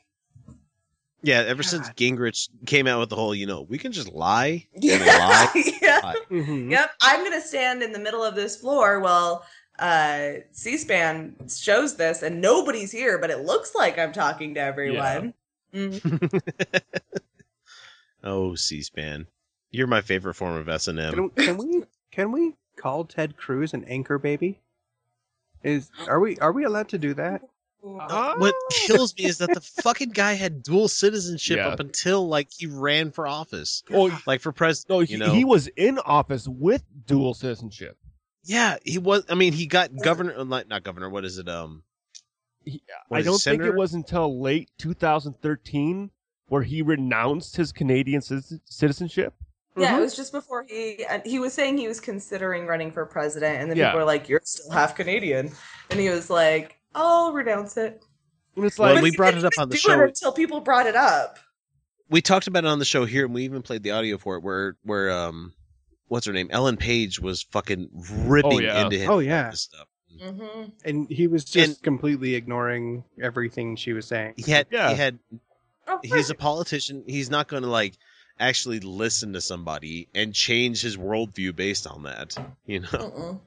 Yeah, 1.23 1.39
ever 1.47 1.63
since 1.63 1.89
Gingrich 1.91 2.49
came 2.67 2.85
out 2.85 2.99
with 2.99 3.09
the 3.09 3.15
whole, 3.15 3.33
you 3.33 3.47
know, 3.47 3.61
we 3.63 3.79
can 3.79 3.91
just 3.91 4.11
lie 4.11 4.67
and 4.75 4.83
yeah. 4.83 4.97
lie. 5.05 5.63
yeah. 5.81 5.99
lie. 6.03 6.15
Mhm. 6.29 6.69
Yep. 6.69 6.91
I'm 7.01 7.23
gonna 7.23 7.41
stand 7.41 7.81
in 7.81 7.91
the 7.91 7.99
middle 7.99 8.23
of 8.23 8.35
this 8.35 8.57
floor 8.57 8.99
while 8.99 9.45
uh 9.81 10.41
C-SPAN 10.51 11.35
shows 11.49 11.95
this 11.97 12.21
and 12.21 12.39
nobody's 12.39 12.91
here, 12.91 13.17
but 13.17 13.29
it 13.31 13.39
looks 13.39 13.73
like 13.75 13.97
I'm 13.97 14.13
talking 14.13 14.53
to 14.53 14.59
everyone. 14.61 15.33
Mhm. 15.73 16.41
Oh, 18.23 18.53
C-SPAN. 18.53 19.25
You're 19.71 19.87
my 19.87 20.01
favorite 20.01 20.35
form 20.35 20.55
of 20.55 20.69
S 20.69 20.87
and 20.87 20.99
Can, 20.99 21.19
M. 21.19 21.29
can 21.31 21.57
we 21.57 21.83
can 22.11 22.31
we 22.31 22.53
call 22.75 23.03
Ted 23.05 23.35
Cruz 23.35 23.73
an 23.73 23.83
anchor 23.85 24.19
baby? 24.19 24.59
Is 25.63 25.89
are 26.07 26.19
we 26.19 26.37
are 26.37 26.51
we 26.51 26.63
allowed 26.65 26.89
to 26.89 26.97
do 26.99 27.13
that? 27.15 27.41
What 27.81 28.53
kills 28.85 29.17
me 29.17 29.25
is 29.25 29.39
that 29.39 29.51
the 29.55 29.61
fucking 29.61 30.09
guy 30.09 30.33
had 30.33 30.61
dual 30.61 30.87
citizenship 30.87 31.57
Yeah. 31.57 31.69
up 31.69 31.79
until 31.79 32.27
like 32.27 32.49
he 32.55 32.67
ran 32.67 33.09
for 33.09 33.25
office, 33.25 33.81
Oh, 33.91 34.15
like 34.27 34.39
for 34.41 34.51
president. 34.51 34.89
no, 34.91 34.99
he, 34.99 35.13
you 35.13 35.17
know, 35.17 35.33
he 35.33 35.43
was 35.43 35.65
in 35.69 35.97
office 35.97 36.47
with 36.47 36.83
dual 37.07 37.33
citizenship. 37.33 37.97
Yeah, 38.43 38.77
he 38.83 38.97
was. 38.97 39.23
I 39.29 39.35
mean, 39.35 39.53
he 39.53 39.65
got 39.67 39.95
governor, 39.95 40.33
uh, 40.37 40.43
not 40.43 40.67
not 40.67 40.83
governor. 40.83 41.09
What 41.09 41.25
is 41.25 41.37
it? 41.37 41.47
Um, 41.49 41.83
He- 42.65 42.83
I 43.11 43.21
don't 43.21 43.41
think 43.41 43.61
it 43.63 43.73
was 43.75 43.93
until 43.93 44.39
late 44.39 44.69
2013 44.77 46.11
where 46.47 46.61
he 46.63 46.81
renounced 46.81 47.55
his 47.55 47.71
Canadian 47.71 48.21
citizenship. 48.65 49.33
Yeah, 49.77 49.97
it 49.97 50.01
was 50.01 50.15
just 50.15 50.31
before 50.33 50.65
he 50.67 51.05
he 51.25 51.39
was 51.39 51.53
saying 51.53 51.77
he 51.77 51.87
was 51.87 51.99
considering 52.01 52.65
running 52.67 52.91
for 52.91 53.05
president, 53.05 53.61
and 53.61 53.69
then 53.71 53.77
Yeah. 53.77 53.87
people 53.89 53.99
were 54.01 54.05
like, 54.05 54.27
"You're 54.27 54.41
still 54.43 54.69
half 54.71 54.95
Canadian," 54.95 55.51
and 55.89 55.99
he 55.99 56.09
was 56.09 56.29
like, 56.29 56.77
"I'll 56.93 57.31
renounce 57.31 57.77
it." 57.77 58.03
And 58.57 58.65
it's 58.65 58.77
like, 58.77 58.95
But 58.95 59.03
we 59.03 59.15
brought 59.15 59.35
it 59.35 59.45
up 59.45 59.53
on 59.57 59.69
the 59.69 59.77
show. 59.77 60.01
until 60.03 60.33
people 60.33 60.59
brought 60.59 60.87
it 60.87 60.95
up. 60.95 61.39
we 62.09 62.21
talked 62.21 62.47
about 62.47 62.65
it 62.65 62.67
on 62.67 62.79
the 62.79 62.85
show 62.85 63.05
here, 63.05 63.23
and 63.23 63.33
we 63.33 63.43
even 63.45 63.61
played 63.61 63.81
the 63.83 63.91
audio 63.91 64.17
for 64.17 64.35
it, 64.35 64.43
where 64.43 64.75
where 64.83 65.09
um, 65.09 65.53
what's 66.11 66.25
her 66.25 66.33
name? 66.33 66.49
Ellen 66.51 66.75
Page 66.75 67.21
was 67.21 67.41
fucking 67.43 67.89
ripping 68.25 68.51
Oh, 68.53 68.59
yeah. 68.59 68.83
into 68.83 68.97
him. 68.97 69.09
Oh, 69.09 69.19
yeah. 69.19 69.49
this 69.49 69.61
stuff. 69.61 69.87
Mm-hmm. 70.21 70.63
And 70.83 71.09
he 71.09 71.27
was 71.27 71.45
just 71.45 71.67
And- 71.77 71.81
completely 71.81 72.35
ignoring 72.35 73.05
everything 73.21 73.77
she 73.77 73.93
was 73.93 74.07
saying. 74.07 74.33
He 74.35 74.51
had 74.51 74.67
Yeah. 74.69 74.89
he 74.89 74.95
had 74.97 75.19
Oh, 75.87 75.99
he's 76.03 76.29
a 76.29 76.35
politician. 76.35 77.03
He's 77.07 77.29
not 77.29 77.47
going 77.47 77.63
to 77.63 77.69
like 77.69 77.93
actually 78.39 78.81
listen 78.81 79.33
to 79.33 79.41
somebody 79.41 80.09
and 80.13 80.33
change 80.33 80.81
his 80.81 80.97
worldview 80.97 81.55
based 81.55 81.87
on 81.87 82.03
that. 82.03 82.35
You 82.65 82.81
know, 82.81 82.87
Mm-mm. 82.89 83.39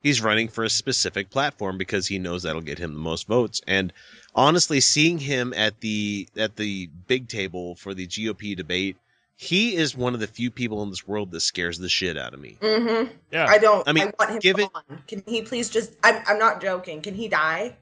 he's 0.00 0.22
running 0.22 0.46
for 0.48 0.62
a 0.64 0.70
specific 0.70 1.30
platform 1.30 1.78
because 1.78 2.06
he 2.06 2.18
knows 2.20 2.44
that'll 2.44 2.62
get 2.62 2.78
him 2.78 2.94
the 2.94 3.00
most 3.00 3.26
votes. 3.26 3.60
And 3.66 3.92
honestly, 4.36 4.80
seeing 4.80 5.18
him 5.18 5.52
at 5.52 5.80
the 5.80 6.28
at 6.36 6.54
the 6.56 6.88
big 7.08 7.26
table 7.28 7.74
for 7.74 7.92
the 7.92 8.06
GOP 8.06 8.56
debate, 8.56 8.96
he 9.36 9.74
is 9.76 9.96
one 9.96 10.14
of 10.14 10.20
the 10.20 10.26
few 10.26 10.50
people 10.50 10.82
in 10.82 10.90
this 10.90 11.06
world 11.06 11.30
that 11.32 11.40
scares 11.40 11.78
the 11.78 11.88
shit 11.88 12.16
out 12.16 12.34
of 12.34 12.40
me. 12.40 12.56
Mm-hmm. 12.60 13.12
yeah. 13.32 13.46
I 13.48 13.58
don't. 13.58 13.86
I 13.88 13.92
mean, 13.92 14.02
I 14.02 14.06
mean, 14.06 14.14
want 14.18 14.30
him 14.32 14.38
give 14.38 14.58
it- 14.58 14.70
Can 15.08 15.22
he 15.26 15.42
please 15.42 15.68
just? 15.70 15.92
I'm. 16.04 16.22
I'm 16.26 16.38
not 16.38 16.60
joking. 16.60 17.02
Can 17.02 17.14
he 17.14 17.28
die? 17.28 17.76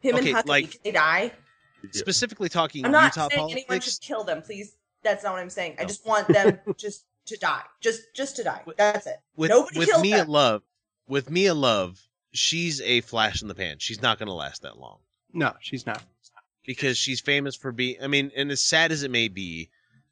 Him 0.00 0.16
Okay, 0.16 0.30
and 0.30 0.38
Huckabee, 0.38 0.48
like- 0.48 0.70
can 0.72 0.80
they 0.84 0.92
die? 0.92 1.32
Specifically 1.92 2.48
talking 2.48 2.84
I'm 2.86 2.92
not 2.92 3.14
Utah 3.14 3.28
saying 3.28 3.42
anyone 3.50 3.66
politics. 3.66 3.94
should 3.94 4.00
kill 4.02 4.24
them. 4.24 4.40
Please, 4.40 4.74
that's 5.02 5.22
not 5.22 5.34
what 5.34 5.40
I'm 5.42 5.50
saying. 5.50 5.76
I 5.78 5.84
just 5.84 6.06
want 6.06 6.26
them 6.28 6.58
just 6.78 7.04
to 7.26 7.36
die. 7.36 7.60
Just, 7.80 8.00
just 8.14 8.36
to 8.36 8.44
die. 8.44 8.62
With- 8.64 8.78
That's 8.78 9.06
it. 9.06 9.16
with 9.36 9.50
Nobody 9.50 9.78
with 9.80 9.88
killed 9.90 10.02
Mia 10.02 10.16
them. 10.18 10.28
Love, 10.28 10.62
with 11.06 11.28
Mia 11.30 11.52
Love, 11.52 12.00
she's 12.32 12.80
a 12.80 13.02
flash 13.02 13.42
in 13.42 13.48
the 13.48 13.54
pan. 13.54 13.76
She's 13.80 14.00
not 14.00 14.18
going 14.18 14.28
to 14.28 14.32
last 14.34 14.62
that 14.62 14.78
long. 14.78 14.98
No, 15.34 15.52
she's 15.60 15.84
not. 15.84 16.02
because 16.64 16.96
she's 16.96 17.20
famous 17.20 17.54
for 17.54 17.70
being 17.72 17.96
I 18.02 18.06
mean, 18.06 18.30
and 18.34 18.50
as 18.50 18.62
sad 18.62 18.90
as 18.92 19.02
it 19.02 19.10
may 19.10 19.28
be, 19.28 19.68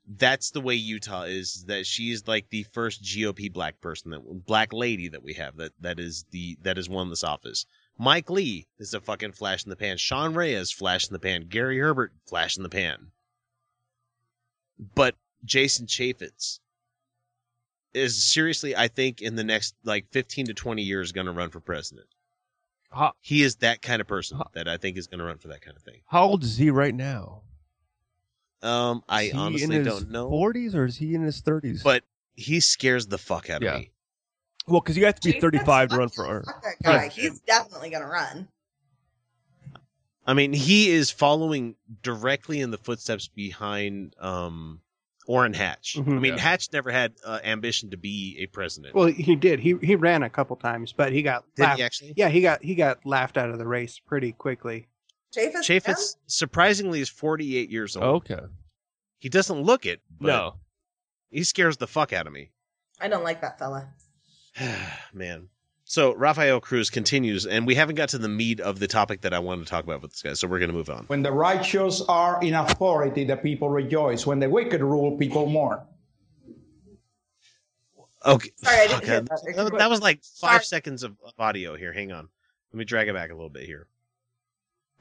that's 0.07 0.51
the 0.51 0.61
way 0.61 0.75
Utah 0.75 1.23
is 1.23 1.65
that 1.69 1.87
she's 1.87 2.27
like 2.27 2.49
the 2.51 2.65
first 2.73 3.03
GOP 3.03 3.53
black 3.53 3.81
person 3.81 4.11
that 4.11 4.47
black 4.47 4.73
lady 4.73 5.09
that 5.09 5.23
we 5.23 5.35
have 5.35 5.57
that 5.57 5.73
that 5.81 6.01
is 6.01 6.25
the 6.31 6.57
that 6.63 6.77
has 6.77 6.89
won 6.89 7.09
this 7.09 7.25
office. 7.25 7.67
Mike 7.99 8.31
Lee 8.31 8.67
is 8.79 8.95
a 8.95 9.01
fucking 9.01 9.33
flash 9.33 9.65
in 9.65 9.71
the 9.71 9.77
pan. 9.77 9.97
Sean 9.97 10.35
Reyes 10.35 10.73
flash 10.73 11.07
in 11.07 11.13
the 11.13 11.19
pan. 11.19 11.47
Gary 11.49 11.79
Herbert 11.79 12.13
flash 12.27 12.57
in 12.57 12.63
the 12.63 12.69
pan. 12.69 13.13
But 14.95 15.15
Jason 15.45 15.87
Chaffetz 15.87 16.59
is 17.95 18.25
seriously, 18.25 18.75
I 18.75 18.89
think, 18.89 19.21
in 19.21 19.37
the 19.37 19.45
next 19.45 19.75
like 19.85 20.07
fifteen 20.11 20.47
to 20.47 20.55
twenty 20.55 20.83
years, 20.83 21.13
going 21.13 21.27
to 21.27 21.33
run 21.33 21.51
for 21.51 21.61
president. 21.61 22.07
How, 22.91 23.13
He 23.21 23.43
is 23.43 23.57
that 23.57 23.81
kind 23.83 24.01
of 24.01 24.07
person 24.09 24.41
that 24.55 24.69
I 24.69 24.77
think 24.77 24.97
is 24.97 25.07
going 25.07 25.19
to 25.21 25.25
run 25.25 25.39
for 25.39 25.49
that 25.49 25.63
kind 25.63 25.77
of 25.77 25.83
thing. 25.83 26.01
how 26.07 26.25
old 26.25 26.43
is 26.43 26.57
he 26.59 26.71
right 26.71 26.95
now? 26.95 27.43
Um, 28.63 29.03
I 29.09 29.25
he 29.25 29.33
honestly 29.33 29.65
in 29.77 29.85
his 29.85 29.87
don't 29.87 30.11
know, 30.11 30.31
40s 30.31 30.75
or 30.75 30.85
is 30.85 30.97
he 30.97 31.15
in 31.15 31.23
his 31.23 31.43
30s? 31.43 31.83
but 31.83 32.05
he 32.35 32.61
scares 32.61 33.07
the 33.07 33.19
fuck 33.19 33.51
out 33.51 33.63
of 33.63 33.75
me. 33.75 33.91
well, 34.69 34.81
because 34.81 34.97
you 34.97 35.05
have 35.07 35.17
to 35.17 35.21
be 35.29 35.33
Jason, 35.33 35.51
35 35.51 35.89
to 35.91 35.97
run 35.97 36.09
for. 36.09 36.25
Or, 36.27 36.45
that 36.63 36.75
guy. 36.83 37.03
Yeah. 37.05 37.09
He's 37.09 37.41
definitely 37.41 37.91
gonna 37.91 38.07
run. 38.09 38.49
I 40.27 40.35
mean, 40.35 40.53
he 40.53 40.89
is 40.91 41.11
following 41.11 41.75
directly 42.03 42.61
in 42.61 42.71
the 42.71 42.79
footsteps 42.79 43.29
behind 43.29 44.15
um 44.21 44.81
Orrin 45.27 45.53
Hatch. 45.55 45.97
Mhm. 45.99 46.09
I 46.17 46.19
mean, 46.21 46.35
Yeah. 46.35 46.41
Hatch 46.41 46.73
never 46.73 46.91
had 46.91 47.15
uh, 47.25 47.39
ambition 47.45 47.91
to 47.91 47.97
be 47.97 48.39
a 48.41 48.47
president. 48.47 48.95
Well, 48.95 49.07
he 49.07 49.35
did. 49.37 49.61
He 49.61 49.77
he 49.83 49.97
ran 49.97 50.23
a 50.23 50.31
couple 50.31 50.57
times, 50.57 50.93
but 50.93 51.13
he 51.13 51.23
got 51.23 51.45
Did 51.57 51.63
laughed. 51.63 51.79
he 51.79 51.83
actually? 51.85 52.15
Yeah, 52.17 52.29
he 52.29 52.41
got 52.41 52.63
he 52.63 52.75
got 52.75 53.05
laughed 53.05 53.37
out 53.37 53.51
of 53.51 53.59
the 53.59 53.67
race 53.67 53.99
pretty 53.99 54.33
quickly. 54.33 54.87
Chaffetz. 55.35 55.63
Chaffetz 55.65 56.17
surprisingly 56.27 57.01
is 57.01 57.09
48 57.09 57.71
years 57.71 57.97
old. 57.97 58.31
okay. 58.31 58.43
He 59.19 59.29
doesn't 59.29 59.63
look 59.63 59.87
it, 59.87 60.01
but 60.21 60.27
No. 60.27 60.55
he 61.31 61.45
scares 61.45 61.77
the 61.77 61.87
fuck 61.87 62.13
out 62.13 62.27
of 62.27 62.33
me. 62.33 62.51
I 63.01 63.09
don't 63.09 63.25
like 63.25 63.41
that 63.41 63.59
fella. 63.59 63.89
Man. 65.13 65.49
So 65.85 66.15
Rafael 66.15 66.61
Cruz 66.61 66.91
continues, 66.91 67.45
and 67.47 67.67
we 67.67 67.75
haven't 67.75 67.97
got 67.97 68.09
to 68.11 68.19
the 68.19 68.29
meat 68.29 68.61
of 68.61 68.79
the 68.79 68.87
topic 68.89 69.21
that 69.23 69.35
I 69.35 69.39
wanted 69.41 69.65
to 69.67 69.71
talk 69.71 69.85
about 69.85 70.01
with 70.03 70.13
this 70.13 70.23
guy, 70.23 70.33
so 70.33 70.49
we're 70.49 70.59
going 70.59 70.71
to 70.71 70.77
move 70.77 70.89
on. 70.91 71.05
When 71.09 71.23
the 71.23 71.33
righteous 71.33 72.01
are 72.09 72.43
in 72.43 72.55
authority, 72.55 73.25
the 73.25 73.37
people 73.37 73.69
rejoice. 73.69 74.25
When 74.27 74.39
the 74.39 74.49
wicked 74.49 74.81
rule, 74.81 75.17
people 75.19 75.47
mourn. 75.47 75.81
Okay. 78.25 78.51
Sorry, 78.57 78.77
I 78.77 78.87
didn't 78.87 78.95
Fuck, 79.01 79.05
hear 79.05 79.15
uh, 79.17 79.21
that. 79.55 79.71
that, 79.71 79.79
that 79.79 79.91
was 79.91 80.01
like 80.01 80.23
five 80.23 80.51
Sorry. 80.63 80.65
seconds 80.65 81.03
of 81.03 81.17
of 81.25 81.33
audio 81.39 81.77
here. 81.77 81.93
Hang 81.93 82.13
on. 82.13 82.29
Let 82.73 82.79
me 82.79 82.85
drag 82.85 83.09
it 83.09 83.15
back 83.15 83.31
a 83.31 83.35
little 83.35 83.51
bit 83.51 83.65
here. 83.67 83.87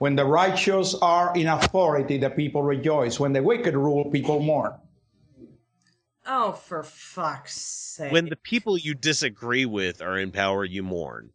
When 0.01 0.15
the 0.15 0.25
righteous 0.25 0.95
are 0.95 1.31
in 1.37 1.45
authority, 1.45 2.17
the 2.17 2.31
people 2.31 2.63
rejoice. 2.63 3.19
When 3.19 3.33
the 3.33 3.43
wicked 3.43 3.75
rule, 3.75 4.09
people 4.09 4.39
mourn. 4.39 4.73
Oh, 6.25 6.53
for 6.53 6.81
fuck's 6.81 7.53
sake! 7.61 8.11
When 8.11 8.27
the 8.27 8.35
people 8.35 8.79
you 8.79 8.95
disagree 8.95 9.67
with 9.67 10.01
are 10.01 10.17
in 10.17 10.31
power, 10.31 10.65
you 10.65 10.81
mourn. 10.81 11.29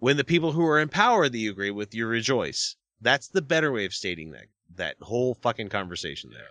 When 0.00 0.16
the 0.16 0.24
people 0.24 0.50
who 0.50 0.66
are 0.66 0.80
in 0.80 0.88
power 0.88 1.28
that 1.28 1.38
you 1.38 1.52
agree 1.52 1.70
with, 1.70 1.94
you 1.94 2.08
rejoice. 2.08 2.74
That's 3.00 3.28
the 3.28 3.42
better 3.42 3.70
way 3.70 3.84
of 3.84 3.94
stating 3.94 4.32
that 4.32 4.46
that 4.74 4.96
whole 5.00 5.34
fucking 5.34 5.68
conversation 5.68 6.30
there. 6.32 6.50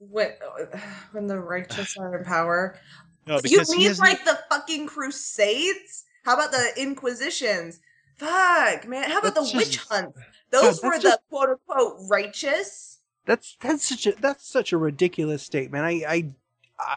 when 0.00 0.32
when 1.12 1.28
the 1.28 1.40
righteous 1.40 1.96
are 1.96 2.18
in 2.18 2.26
power. 2.26 2.78
No, 3.26 3.40
you 3.44 3.62
mean 3.70 3.94
like 3.96 4.24
the 4.24 4.38
fucking 4.50 4.86
Crusades? 4.86 6.04
How 6.24 6.32
about 6.32 6.50
the 6.50 6.72
Inquisitions? 6.76 7.78
Fuck, 8.18 8.86
man. 8.88 9.10
How 9.10 9.18
about 9.18 9.34
That's 9.34 9.52
the 9.52 9.56
witch 9.58 9.76
hunts? 9.78 10.18
Those 10.50 10.62
that's 10.62 10.82
were 10.82 10.96
the 10.98 11.02
just- 11.02 11.20
quote 11.30 11.48
unquote 11.50 11.96
righteous. 12.10 12.98
That's 13.26 13.56
that's 13.60 13.84
such 13.88 14.06
a 14.06 14.12
that's 14.12 14.46
such 14.48 14.72
a 14.72 14.78
ridiculous 14.78 15.42
statement. 15.42 15.84
I 15.84 15.90
I, 16.08 16.34
I 16.78 16.96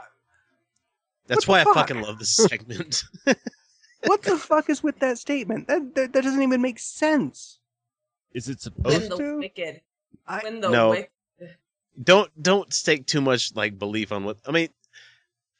That's 1.27 1.47
why 1.47 1.63
the 1.63 1.69
I 1.69 1.73
fucking 1.73 2.01
love 2.01 2.19
this 2.19 2.33
segment. 2.35 3.03
what 4.05 4.21
the 4.23 4.37
fuck 4.49 4.69
is 4.69 4.81
with 4.81 4.99
that 4.99 5.17
statement? 5.17 5.67
That, 5.67 5.93
that 5.95 6.13
that 6.13 6.23
doesn't 6.23 6.41
even 6.41 6.61
make 6.61 6.79
sense. 6.79 7.59
Is 8.33 8.47
it 8.47 8.61
supposed 8.61 8.85
When 8.85 9.01
supposed 9.01 9.19
the 9.21 9.25
to? 9.25 9.37
wicked. 9.39 9.81
I- 10.27 10.39
When 10.43 10.61
the 10.61 10.69
No. 10.69 10.89
wicked. 10.91 11.09
don't 12.01 12.31
don't 12.41 12.73
stake 12.73 13.05
too 13.07 13.19
much 13.21 13.53
like 13.55 13.77
belief 13.77 14.13
on 14.13 14.23
what 14.23 14.37
I 14.47 14.51
mean. 14.51 14.69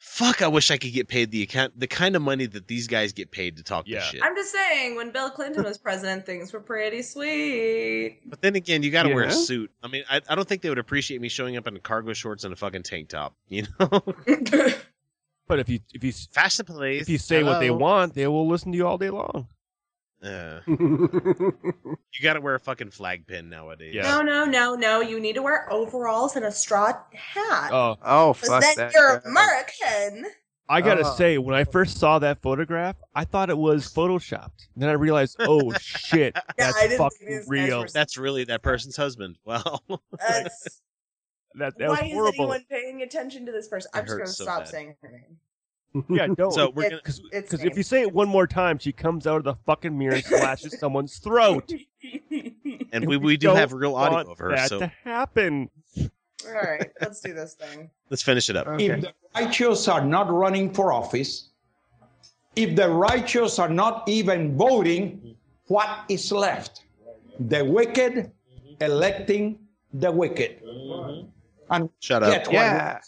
Fuck! 0.04 0.42
I 0.42 0.48
wish 0.48 0.72
I 0.72 0.78
could 0.78 0.92
get 0.92 1.06
paid 1.06 1.30
the 1.30 1.42
account 1.42 1.78
the 1.78 1.86
kind 1.86 2.16
of 2.16 2.22
money 2.22 2.44
that 2.46 2.66
these 2.66 2.88
guys 2.88 3.12
get 3.12 3.30
paid 3.30 3.56
to 3.56 3.62
talk 3.62 3.86
Yeah. 3.86 4.00
this 4.00 4.08
shit. 4.08 4.20
I'm 4.24 4.34
just 4.34 4.50
saying, 4.52 4.96
when 4.96 5.12
Bill 5.12 5.30
Clinton 5.30 5.62
was 5.62 5.78
president, 5.78 6.26
things 6.26 6.52
were 6.52 6.58
pretty 6.60 7.02
sweet. 7.02 8.18
But 8.26 8.42
then 8.42 8.56
again, 8.56 8.82
you 8.82 8.90
got 8.90 9.04
to 9.04 9.14
wear 9.14 9.24
a 9.24 9.32
suit. 9.32 9.70
I 9.80 9.86
mean, 9.86 10.02
I, 10.10 10.20
I 10.28 10.34
don't 10.34 10.46
think 10.46 10.60
they 10.62 10.68
would 10.70 10.78
appreciate 10.80 11.20
me 11.20 11.28
showing 11.28 11.56
up 11.56 11.68
in 11.68 11.78
cargo 11.78 12.12
shorts 12.14 12.42
and 12.42 12.52
a 12.52 12.56
fucking 12.56 12.82
tank 12.82 13.08
top. 13.10 13.36
You 13.48 13.62
know, 13.78 14.02
But 15.46 15.60
if 15.60 15.68
you 15.68 15.78
if 15.94 16.02
you 16.02 16.12
fashion 16.12 16.64
police. 16.66 17.02
if 17.02 17.08
you 17.08 17.18
say 17.18 17.44
what 17.44 17.60
they 17.60 17.70
want, 17.70 18.14
they 18.14 18.26
will 18.26 18.48
listen 18.48 18.72
to 18.72 18.78
you 18.78 18.86
all 18.86 18.98
day 18.98 19.10
long. 19.10 19.46
Uh, 20.22 20.60
you 20.66 21.52
got 22.22 22.34
to 22.34 22.40
wear 22.40 22.54
a 22.54 22.60
fucking 22.60 22.90
flag 22.90 23.26
pin 23.26 23.48
nowadays. 23.50 23.94
Yeah. 23.94 24.02
no, 24.02 24.20
no, 24.22 24.44
no, 24.44 24.74
no. 24.74 25.00
You 25.00 25.18
need 25.18 25.32
to 25.34 25.42
wear 25.42 25.70
overalls 25.72 26.36
and 26.36 26.44
a 26.44 26.52
straw 26.52 26.92
hat. 27.12 27.70
Oh, 27.72 27.96
oh 28.04 28.32
Because 28.34 28.48
fuck 28.48 28.62
then 28.62 28.74
that. 28.76 28.92
you're. 28.94 29.16
American. 29.26 30.26
I 30.68 30.80
gotta 30.80 31.02
Oh. 31.04 31.14
say, 31.16 31.38
when 31.38 31.54
I 31.56 31.64
first 31.64 31.98
saw 31.98 32.18
that 32.20 32.40
photograph, 32.40 32.96
I 33.14 33.24
thought 33.24 33.50
it 33.50 33.58
was 33.58 33.92
photoshopped. 33.92 34.68
Then 34.76 34.88
I 34.88 34.92
realized, 34.92 35.36
oh 35.40 35.72
shit, 35.80 36.34
that's 36.56 36.76
I 36.76 36.96
fucking 36.96 37.44
real. 37.48 37.84
That's 37.92 38.16
really 38.16 38.44
that 38.44 38.62
person's 38.62 38.96
husband. 38.96 39.36
Well, 39.44 39.82
That's, 40.18 40.80
That, 41.56 41.76
that 41.78 41.88
was 41.90 41.98
why 41.98 42.06
is 42.06 42.12
horrible. 42.14 42.34
anyone 42.44 42.64
paying 42.70 43.02
attention 43.02 43.44
to 43.46 43.52
this 43.52 43.68
person? 43.68 43.90
I'm 43.92 44.04
It 44.04 44.06
just 44.06 44.16
going 44.16 44.26
to 44.26 44.32
so 44.32 44.44
stop 44.44 44.58
bad. 44.60 44.68
saying 44.68 44.94
her 45.02 45.10
name. 45.10 45.36
Yeah, 46.08 46.26
don't. 46.36 46.52
so 46.52 46.70
we're 46.70 46.84
It- 46.84 46.90
gonna. 46.90 47.02
Because 47.30 47.64
if 47.64 47.76
you 47.76 47.82
say 47.82 48.02
it 48.02 48.12
one 48.12 48.28
more 48.28 48.46
time, 48.46 48.78
she 48.78 48.92
comes 48.92 49.26
out 49.26 49.36
of 49.38 49.44
the 49.44 49.54
fucking 49.66 49.96
mirror 49.96 50.14
and 50.14 50.24
slashes 50.24 50.78
someone's 50.78 51.18
throat. 51.18 51.72
And 52.94 53.06
we, 53.06 53.16
we 53.16 53.36
do 53.38 53.46
don't 53.46 53.56
have 53.56 53.72
real 53.72 53.94
audio 53.94 54.16
want 54.16 54.28
of 54.28 54.38
her, 54.38 54.50
that 54.54 54.68
so 54.68 54.80
to 54.80 54.92
happen. 55.04 55.70
All 55.98 56.52
right, 56.52 56.90
let's 57.00 57.20
do 57.20 57.32
this 57.32 57.54
thing. 57.54 57.88
let's 58.10 58.22
finish 58.22 58.50
it 58.50 58.56
up. 58.56 58.66
Okay. 58.66 58.86
If 58.86 59.00
the 59.02 59.12
righteous 59.34 59.88
are 59.88 60.04
not 60.04 60.30
running 60.30 60.74
for 60.74 60.92
office, 60.92 61.48
if 62.56 62.74
the 62.76 62.88
righteous 62.90 63.58
are 63.58 63.68
not 63.68 64.06
even 64.08 64.56
voting, 64.58 65.36
what 65.68 66.04
is 66.10 66.30
left? 66.32 66.84
The 67.48 67.64
wicked 67.64 68.30
electing 68.80 69.58
the 69.94 70.10
wicked. 70.10 70.60
Mm-hmm. 70.62 71.28
And 71.70 71.88
Shut 72.00 72.22
up. 72.24 72.30
get 72.30 72.46
what 72.48 72.52
Yeah. 72.54 72.98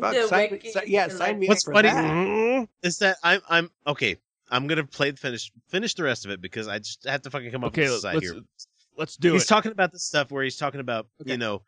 Fuck, 0.00 0.14
The 0.14 0.26
sign 0.28 0.60
si- 0.62 0.80
yeah, 0.92 1.08
sign 1.08 1.38
me 1.38 1.46
up 1.46 1.50
What's 1.50 1.64
for 1.64 1.72
funny- 1.74 1.88
that. 1.88 2.68
Is 2.82 2.98
that 2.98 3.16
I'm 3.22 3.40
I'm 3.48 3.70
okay. 3.86 4.16
I'm 4.50 4.66
gonna 4.66 4.84
play 4.84 5.10
the 5.10 5.16
finish 5.16 5.50
finish 5.68 5.94
the 5.94 6.02
rest 6.04 6.24
of 6.24 6.30
it 6.30 6.40
because 6.40 6.68
I 6.68 6.78
just 6.78 7.04
have 7.06 7.22
to 7.22 7.30
fucking 7.30 7.50
come 7.50 7.64
up 7.64 7.68
Okay, 7.68 7.82
with 7.82 7.90
this 7.92 8.02
side 8.02 8.14
let's 8.14 8.30
here. 8.30 8.40
let's 8.96 9.16
do 9.16 9.28
he's 9.32 9.42
it. 9.42 9.44
He's 9.44 9.46
talking 9.48 9.72
about 9.72 9.92
the 9.92 9.98
stuff 9.98 10.30
where 10.30 10.44
he's 10.44 10.56
talking 10.56 10.80
about 10.80 11.06
Okay. 11.22 11.32
you 11.32 11.38
know 11.38 11.62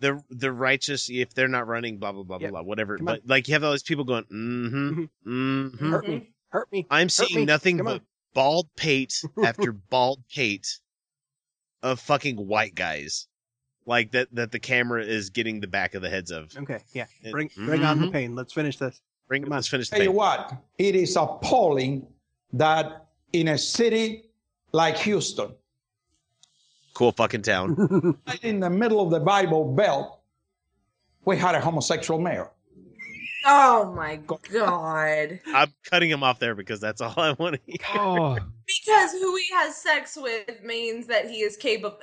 the 0.00 0.22
the 0.30 0.52
righteous 0.52 1.08
if 1.10 1.34
they're 1.34 1.48
not 1.48 1.66
running 1.66 1.98
blah 1.98 2.12
blah 2.12 2.22
blah 2.22 2.38
Yeah. 2.40 2.50
blah 2.50 2.60
blah 2.62 2.68
whatever. 2.68 2.98
But 3.00 3.22
like 3.26 3.48
you 3.48 3.54
have 3.54 3.64
all 3.64 3.72
these 3.72 3.82
people 3.82 4.04
going 4.04 4.24
mm-hmm 4.24 5.04
Mhm. 5.04 5.08
mm-hmm. 5.26 5.90
Hurt 5.90 6.08
me. 6.08 6.30
Hurt 6.50 6.72
me. 6.72 6.86
I'm 6.90 7.06
Hurt 7.06 7.10
seeing 7.12 7.40
me. 7.40 7.44
nothing 7.46 7.76
Come 7.78 7.86
but 7.86 7.92
on. 7.94 8.00
bald 8.34 8.68
pate 8.76 9.22
after 9.44 9.72
bald 9.72 10.22
pate 10.32 10.80
of 11.82 12.00
fucking 12.00 12.36
white 12.36 12.74
guys. 12.74 13.26
Like 13.88 14.12
that 14.12 14.28
that 14.34 14.52
the 14.52 14.58
camera 14.58 15.02
is 15.02 15.30
getting 15.30 15.60
the 15.60 15.66
back 15.66 15.94
of 15.94 16.02
the 16.02 16.10
heads 16.10 16.30
of. 16.30 16.54
Okay, 16.56 16.80
yeah. 16.92 17.06
It- 17.22 17.32
Bring 17.32 17.48
mm-hmm. 17.48 17.66
bring 17.66 17.84
on 17.84 18.00
the 18.00 18.10
pain. 18.10 18.34
Let's 18.34 18.52
finish 18.52 18.76
this. 18.76 19.00
Bring 19.26 19.42
Come 19.42 19.52
on. 19.52 19.56
let's 19.56 19.68
finish 19.68 19.88
the 19.88 19.96
tell 19.96 20.04
you 20.04 20.12
what, 20.12 20.54
it 20.76 20.94
is 20.94 21.16
appalling 21.16 22.06
that 22.52 23.06
in 23.32 23.48
a 23.48 23.58
city 23.58 24.24
like 24.72 24.96
Houston, 24.98 25.54
Cool 26.92 27.12
fucking 27.12 27.42
town. 27.42 28.18
right 28.26 28.44
in 28.44 28.60
the 28.60 28.68
middle 28.68 29.00
of 29.00 29.10
the 29.10 29.20
Bible 29.20 29.72
Belt, 29.72 30.20
we 31.24 31.36
had 31.36 31.54
a 31.54 31.60
homosexual 31.60 32.20
mayor. 32.20 32.50
Oh 33.44 33.92
my 33.94 34.16
god. 34.16 35.40
I'm 35.46 35.72
cutting 35.88 36.10
him 36.10 36.22
off 36.22 36.38
there 36.38 36.54
because 36.54 36.80
that's 36.80 37.00
all 37.00 37.14
I 37.16 37.32
want 37.32 37.54
to 37.56 37.60
hear. 37.66 37.76
Oh, 37.94 38.38
Because 38.84 39.12
who 39.12 39.34
he 39.36 39.46
has 39.54 39.76
sex 39.76 40.18
with 40.20 40.62
means 40.62 41.06
that 41.06 41.30
he 41.30 41.36
is 41.40 41.56
capable. 41.56 41.96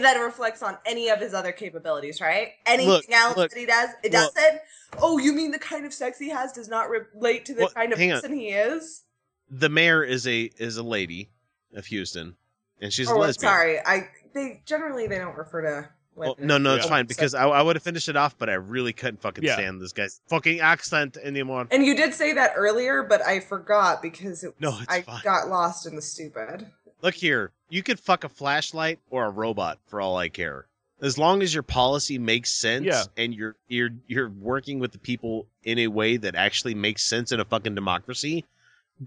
That 0.00 0.20
reflects 0.22 0.62
on 0.62 0.78
any 0.86 1.08
of 1.08 1.18
his 1.18 1.34
other 1.34 1.50
capabilities, 1.50 2.20
right? 2.20 2.50
Anything 2.64 2.90
Look, 2.90 3.10
else 3.10 3.36
look, 3.36 3.50
that 3.50 3.58
he 3.58 3.66
does, 3.66 3.88
it 4.04 4.12
well- 4.12 4.30
doesn't. 4.32 4.60
Oh, 5.00 5.18
you 5.18 5.32
mean 5.32 5.50
the 5.50 5.58
kind 5.58 5.84
of 5.84 5.92
sex 5.92 6.18
he 6.18 6.28
has 6.28 6.52
does 6.52 6.68
not 6.68 6.88
relate 6.90 7.46
to 7.46 7.54
the 7.54 7.62
Well, 7.62 7.70
kind 7.70 7.92
of 7.92 7.98
hang 7.98 8.12
on. 8.12 8.20
person 8.20 8.36
he 8.38 8.48
is? 8.50 9.02
The 9.50 9.68
mayor 9.68 10.04
is 10.04 10.26
a 10.28 10.42
is 10.58 10.76
a 10.76 10.82
lady 10.84 11.30
of 11.74 11.86
Houston, 11.86 12.36
and 12.80 12.92
she's 12.92 13.08
a 13.08 13.12
oh, 13.12 13.14
I'm 13.16 13.20
lesbian. 13.22 13.50
sorry. 13.50 13.78
I 13.80 14.08
they 14.34 14.62
generally 14.64 15.06
they 15.08 15.18
don't 15.18 15.36
refer 15.36 15.62
to. 15.62 15.88
Well, 16.14 16.34
women. 16.36 16.46
no, 16.48 16.58
no, 16.58 16.74
it's 16.76 16.84
Yeah. 16.84 16.90
fine 16.90 17.06
because 17.06 17.34
I, 17.34 17.44
I 17.48 17.62
would 17.62 17.76
have 17.76 17.82
finished 17.82 18.08
it 18.08 18.16
off, 18.16 18.36
but 18.38 18.50
I 18.50 18.54
really 18.54 18.92
couldn't 18.92 19.20
fucking 19.22 19.44
Yeah. 19.44 19.54
stand 19.54 19.80
this 19.80 19.92
guy's 19.92 20.20
fucking 20.28 20.60
accent 20.60 21.16
anymore. 21.16 21.66
And 21.70 21.84
you 21.86 21.96
did 21.96 22.12
say 22.14 22.32
that 22.34 22.52
earlier, 22.54 23.02
but 23.02 23.22
I 23.22 23.40
forgot 23.40 24.02
because 24.02 24.44
it 24.44 24.54
No, 24.60 24.76
it's 24.80 24.92
I 24.92 25.02
fine. 25.02 25.20
got 25.24 25.48
lost 25.48 25.86
in 25.86 25.96
the 25.96 26.02
stupid. 26.02 26.66
Look 27.00 27.14
here, 27.14 27.50
you 27.68 27.82
could 27.82 27.98
fuck 27.98 28.24
a 28.24 28.28
flashlight 28.28 28.98
or 29.10 29.24
a 29.24 29.30
robot 29.30 29.78
for 29.86 30.00
all 30.00 30.16
I 30.16 30.28
care. 30.28 30.66
As 31.00 31.18
long 31.18 31.42
as 31.42 31.52
your 31.52 31.64
policy 31.64 32.16
makes 32.18 32.52
sense 32.52 32.84
Yeah. 32.86 33.02
and 33.16 33.34
you're 33.34 33.56
you're 33.66 33.90
you're 34.06 34.28
working 34.28 34.78
with 34.78 34.92
the 34.92 34.98
people 34.98 35.46
in 35.64 35.78
a 35.80 35.88
way 35.88 36.16
that 36.18 36.34
actually 36.36 36.74
makes 36.76 37.02
sense 37.02 37.32
in 37.32 37.40
a 37.40 37.44
fucking 37.44 37.74
democracy, 37.74 38.44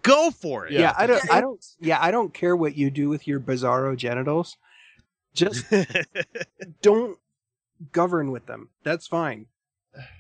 go 0.02 0.30
for 0.32 0.66
it. 0.66 0.74
Yeah, 0.74 0.94
I 0.98 1.08
don't 1.08 1.32
I 1.32 1.40
don't 1.40 1.66
yeah, 1.80 1.98
I 2.02 2.12
don't 2.12 2.34
care 2.34 2.56
what 2.56 2.76
you 2.76 2.90
do 2.90 3.08
with 3.08 3.28
your 3.28 3.40
bizarro 3.40 3.96
genitals. 3.96 4.58
Just 5.36 5.66
don't 6.82 7.18
govern 7.92 8.32
with 8.32 8.46
them. 8.48 8.70
That's 8.84 9.06
fine. 9.08 9.48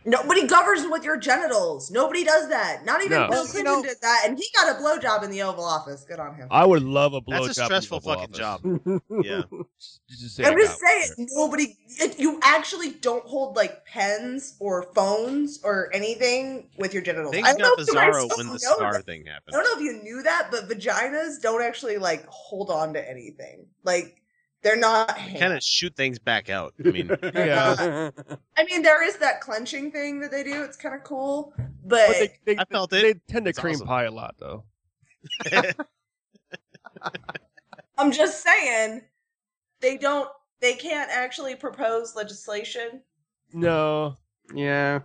Nobody 0.05 0.47
governs 0.47 0.87
with 0.89 1.03
your 1.03 1.17
genitals. 1.17 1.91
Nobody 1.91 2.23
does 2.23 2.47
that. 2.47 2.85
Not 2.85 3.01
even 3.03 3.19
No. 3.19 3.27
Bill 3.27 3.29
Well, 3.31 3.43
you 3.45 3.51
Clinton 3.51 3.73
know- 3.73 3.83
did 3.83 3.97
that, 4.03 4.21
and 4.25 4.37
he 4.37 4.45
got 4.55 4.73
a 4.73 4.81
blowjob 4.81 5.21
in 5.23 5.31
the 5.31 5.41
Oval 5.41 5.65
Office. 5.65 6.05
Good 6.05 6.17
on 6.17 6.33
him. 6.33 6.47
I 6.49 6.63
would 6.63 6.81
love 6.81 7.13
a 7.13 7.19
blowjob. 7.19 7.47
That's 7.47 7.57
a 7.57 7.65
stressful 7.65 7.99
fucking 7.99 8.23
Office. 8.35 8.37
job. 8.37 8.61
Yeah. 9.21 9.41
Just, 9.77 10.01
just 10.07 10.35
say 10.37 10.45
I'm 10.45 10.53
it 10.57 10.61
just 10.61 10.79
saying, 10.79 11.07
there. 11.17 11.27
nobody. 11.31 11.75
If 11.89 12.17
you 12.21 12.39
actually 12.41 12.91
don't 12.91 13.25
hold 13.25 13.57
like 13.57 13.85
pens 13.85 14.55
or 14.61 14.87
phones 14.95 15.59
or 15.61 15.89
anything 15.93 16.69
with 16.77 16.93
your 16.93 17.03
genitals. 17.03 17.33
Things 17.33 17.45
I 17.45 17.51
don't 17.51 17.59
got 17.59 17.77
know 17.77 17.83
if 17.83 17.87
you 17.89 17.93
bizarro 17.95 18.37
when 18.37 18.47
the 18.47 18.53
know 18.53 18.57
cigar 18.57 18.93
that. 18.93 19.05
thing 19.05 19.25
I 19.27 19.51
don't 19.51 19.63
know 19.65 19.73
if 19.75 19.81
you 19.81 20.01
knew 20.03 20.23
that, 20.23 20.47
but 20.51 20.69
vaginas 20.69 21.41
don't 21.41 21.61
actually 21.61 21.97
like 21.97 22.25
hold 22.27 22.69
on 22.69 22.93
to 22.93 23.09
anything. 23.09 23.65
Like 23.83 24.21
they're 24.65 24.75
not. 24.75 25.15
Kind 25.15 25.53
of 25.53 25.61
shoot 25.63 25.95
things 25.95 26.17
back 26.17 26.49
out. 26.49 26.73
I 26.83 26.89
mean, 26.89 27.07
Yeah. 27.35 28.09
I 28.57 28.63
mean, 28.65 28.81
there 28.81 29.07
is 29.07 29.15
that 29.17 29.39
clenching 29.39 29.91
thing 29.91 30.19
that 30.21 30.31
they 30.31 30.43
do. 30.43 30.63
It's 30.63 30.75
kind 30.75 30.95
of 30.95 31.03
cool, 31.03 31.53
but, 31.85 32.07
But 32.07 32.17
they, 32.17 32.33
they, 32.45 32.57
I 32.59 32.65
felt 32.65 32.89
they 32.89 33.09
it. 33.11 33.21
tend 33.27 33.45
to 33.45 33.49
It's 33.49 33.59
cream 33.59 33.75
awesome. 33.75 33.87
pie 33.87 34.05
a 34.05 34.11
lot, 34.11 34.33
though. 34.39 34.63
I'm 37.97 38.11
just 38.11 38.43
saying 38.43 39.01
they 39.81 39.97
don't. 39.97 40.29
They 40.61 40.73
can't 40.73 41.11
actually 41.11 41.55
propose 41.55 42.15
legislation, 42.15 43.01
No, 43.53 44.15
yeah. 44.53 45.01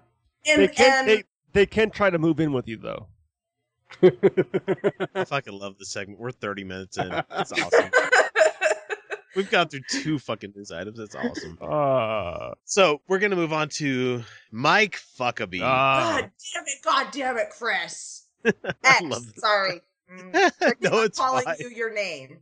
and 0.49 0.63
they 0.63 0.69
can. 0.69 1.01
and 1.01 1.09
They 1.09 1.25
they 1.53 1.67
can 1.67 1.91
try 1.91 2.09
to 2.09 2.19
move 2.19 2.41
in 2.41 2.53
with 2.53 2.67
you, 2.67 2.79
though. 2.79 3.09
I 5.15 5.25
fucking 5.25 5.53
love 5.53 5.77
this 5.79 5.91
segment. 5.91 6.19
We're 6.21 6.31
30 6.31 6.65
minutes 6.65 6.97
in. 6.97 7.13
It's 7.13 7.53
awesome. 7.53 7.91
We've 9.37 9.51
gone 9.51 9.69
through 9.69 9.83
two 9.89 10.19
fucking 10.19 10.53
news 10.57 10.73
items. 10.73 10.99
That's 10.99 11.15
awesome. 11.15 11.59
Uh, 11.61 12.55
So 12.65 13.01
we're 13.09 13.19
gonna 13.19 13.37
move 13.37 13.53
on 13.53 13.69
to 13.71 14.23
Mike 14.51 15.01
Fuckabee. 15.19 15.61
uh, 15.61 15.63
God 15.63 16.31
damn 16.53 16.65
it! 16.67 16.83
God 16.85 17.07
damn 17.13 17.37
it, 17.39 17.51
Chris. 17.51 18.27
I 18.45 18.51
X. 18.85 19.03
love. 19.03 19.25
Sorry. 19.37 19.81
Mm, 20.13 20.33
forgive 20.59 20.81
no, 20.81 20.91
me 20.99 21.05
it's 21.05 21.19
calling 21.21 21.45
fine. 21.45 21.55
you 21.61 21.69
your 21.69 21.95
name. 21.95 22.39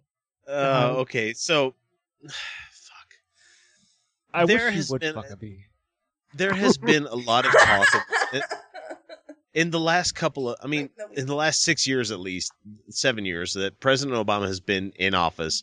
Uh, 0.49 0.95
okay, 1.01 1.35
so 1.35 1.75
fuck. 2.27 3.09
I 4.33 4.47
there 4.47 4.69
wish 4.69 4.75
has 4.77 4.89
you 4.89 4.93
would 4.95 5.01
been- 5.03 5.13
fuck 5.15 5.29
a 5.31 5.37
bee. 5.37 5.67
There 6.33 6.55
has 6.55 6.79
been 6.79 7.05
a 7.07 7.15
lot 7.15 7.45
of 7.45 7.53
talk 7.53 7.87
of- 8.33 8.43
in 9.53 9.71
the 9.71 9.79
last 9.81 10.13
couple 10.13 10.49
of. 10.49 10.57
I 10.63 10.67
mean, 10.67 10.89
in 11.13 11.27
the 11.27 11.35
last 11.35 11.61
six 11.63 11.87
years 11.87 12.11
at 12.11 12.21
least, 12.21 12.53
seven 12.89 13.27
years 13.27 13.53
that 13.53 13.79
President 13.81 14.17
Obama 14.17 14.47
has 14.47 14.61
been 14.61 14.93
in 14.97 15.15
office, 15.15 15.63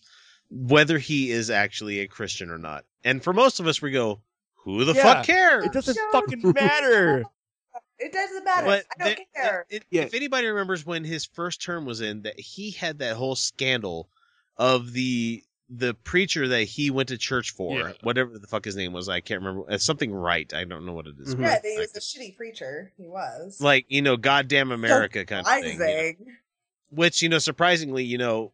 whether 0.49 0.97
he 0.97 1.31
is 1.31 1.49
actually 1.49 1.99
a 1.99 2.07
Christian 2.07 2.49
or 2.49 2.57
not, 2.57 2.85
And 3.03 3.23
for 3.23 3.33
most 3.33 3.59
of 3.59 3.67
us, 3.67 3.81
we 3.81 3.91
go, 3.91 4.21
"Who 4.63 4.83
the 4.85 4.93
Yeah, 4.93 5.03
fuck 5.03 5.25
cares?" 5.25 5.65
It 5.65 5.73
doesn't 5.73 5.95
Show 5.95 6.11
fucking 6.11 6.53
matter. 6.53 7.23
It 7.99 8.11
doesn't 8.11 8.43
matter. 8.43 8.65
But 8.65 8.85
I 8.99 9.03
don't 9.03 9.17
the- 9.17 9.25
care. 9.39 9.65
it- 9.69 9.85
Yeah. 9.89 10.01
If 10.03 10.13
anybody 10.13 10.47
remembers 10.47 10.85
when 10.85 11.03
his 11.03 11.23
first 11.25 11.61
term 11.61 11.85
was 11.85 12.01
in, 12.01 12.23
that 12.23 12.39
he 12.39 12.71
had 12.71 12.99
that 12.99 13.15
whole 13.15 13.35
scandal 13.35 14.09
of 14.57 14.93
the 14.93 15.43
the 15.67 15.95
preacher 15.95 16.47
that 16.47 16.63
he 16.65 16.91
went 16.91 17.09
to 17.09 17.17
church 17.17 17.49
for, 17.51 17.75
Yeah. 17.79 17.93
whatever 18.03 18.37
the 18.37 18.45
fuck 18.45 18.63
his 18.65 18.75
name 18.75 18.93
was, 18.93 19.09
I 19.09 19.19
can't 19.19 19.41
remember. 19.41 19.65
It's 19.71 19.83
something 19.83 20.13
right. 20.13 20.51
I 20.53 20.63
don't 20.63 20.85
know 20.85 20.93
what 20.93 21.07
it 21.07 21.15
is. 21.19 21.33
Mhm. 21.33 21.41
yeah, 21.41 21.59
he 21.63 21.77
was 21.79 21.95
a 21.95 21.99
shitty 21.99 22.37
preacher. 22.37 22.91
He 22.97 23.07
was. 23.07 23.59
Like 23.61 23.85
you 23.89 24.01
know, 24.03 24.15
goddamn 24.17 24.71
America 24.71 25.25
kind 25.25 25.45
of 25.45 25.51
thing. 25.53 25.79
you 26.19 26.25
know? 26.25 26.31
Which 26.91 27.21
you 27.23 27.29
know, 27.29 27.39
surprisingly, 27.39 28.03
you 28.03 28.17
know, 28.19 28.53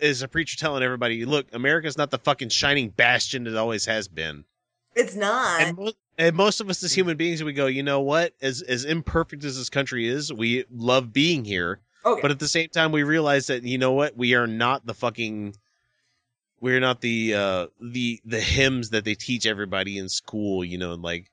is 0.00 0.22
a 0.22 0.28
preacher 0.28 0.56
telling 0.56 0.82
everybody, 0.82 1.24
"Look, 1.24 1.46
America's 1.52 1.96
not 1.98 2.10
the 2.10 2.18
fucking 2.18 2.50
shining 2.50 2.90
bastion 2.90 3.46
it 3.46 3.56
always 3.56 3.86
has 3.86 4.08
been." 4.08 4.44
It's 4.94 5.14
not. 5.16 5.60
And, 5.60 5.76
mo- 5.76 5.92
and 6.18 6.36
most 6.36 6.60
of 6.60 6.70
us 6.70 6.82
as 6.84 6.92
human 6.92 7.16
beings, 7.16 7.42
we 7.42 7.52
go, 7.52 7.66
you 7.66 7.82
know 7.82 8.00
what? 8.00 8.34
As 8.40 8.62
as 8.62 8.84
imperfect 8.84 9.42
as 9.44 9.56
this 9.58 9.68
country 9.68 10.06
is, 10.06 10.32
we 10.32 10.64
love 10.70 11.12
being 11.12 11.44
here. 11.44 11.80
okay. 12.06 12.22
But 12.22 12.30
at 12.30 12.38
the 12.38 12.46
same 12.48 12.68
time, 12.68 12.92
we 12.92 13.02
realize 13.02 13.48
that 13.48 13.64
you 13.64 13.78
know 13.78 13.92
what? 13.92 14.16
We 14.16 14.34
are 14.34 14.46
not 14.46 14.86
the 14.86 14.94
fucking. 14.94 15.56
We're 16.60 16.80
not 16.80 17.00
the 17.00 17.34
uh 17.34 17.66
the 17.80 18.20
the 18.24 18.40
hymns 18.40 18.90
that 18.90 19.04
they 19.04 19.14
teach 19.14 19.44
everybody 19.46 19.98
in 19.98 20.08
school. 20.08 20.64
You 20.64 20.78
know, 20.78 20.94
like 20.94 21.30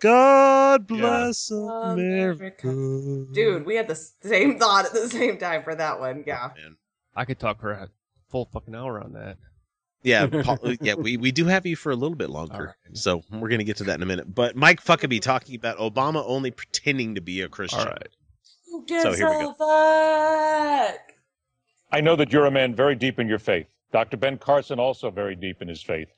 God 0.00 0.86
bless 0.86 1.50
America. 1.50 2.68
Dude, 3.32 3.64
we 3.66 3.76
had 3.76 3.88
the 3.88 3.94
same 3.94 4.58
thought 4.58 4.86
at 4.86 4.92
the 4.92 5.08
same 5.08 5.38
time 5.38 5.62
for 5.62 5.74
that 5.74 6.00
one. 6.00 6.24
Yeah. 6.26 6.50
Man. 6.56 6.76
I 7.16 7.24
could 7.24 7.38
talk 7.38 7.60
for 7.60 7.72
a 7.72 7.88
full 8.30 8.44
fucking 8.52 8.74
hour 8.74 9.00
on 9.00 9.14
that. 9.14 9.38
Yeah, 10.02 10.26
Paul, 10.44 10.58
uh, 10.62 10.74
yeah, 10.80 10.94
we, 10.94 11.16
we 11.16 11.32
do 11.32 11.46
have 11.46 11.66
you 11.66 11.74
for 11.74 11.90
a 11.90 11.96
little 11.96 12.16
bit 12.16 12.30
longer, 12.30 12.54
Alright. 12.54 12.74
so 12.92 13.22
we're 13.32 13.48
gonna 13.48 13.64
get 13.64 13.78
to 13.78 13.84
that 13.84 13.96
in 13.96 14.02
a 14.02 14.06
minute. 14.06 14.32
But 14.32 14.54
Mike 14.54 14.84
Fuckabee 14.84 15.20
talking 15.20 15.56
about 15.56 15.78
Obama 15.78 16.22
only 16.26 16.50
pretending 16.50 17.14
to 17.16 17.20
be 17.20 17.40
a 17.40 17.48
Christian. 17.48 17.80
All 17.80 17.86
right. 17.86 18.08
Who 18.66 18.84
So 19.00 19.12
here 19.14 19.28
we 19.30 19.44
go. 19.44 19.54
fuck? 19.54 21.00
I 21.90 22.00
know 22.00 22.14
that 22.16 22.32
you're 22.32 22.46
a 22.46 22.50
man 22.50 22.74
very 22.74 22.94
deep 22.94 23.18
in 23.18 23.26
your 23.26 23.38
faith. 23.38 23.66
Dr. 23.92 24.16
Ben 24.16 24.36
Carson 24.38 24.78
also 24.78 25.10
very 25.10 25.34
deep 25.34 25.62
in 25.62 25.68
his 25.68 25.82
faith. 25.82 26.08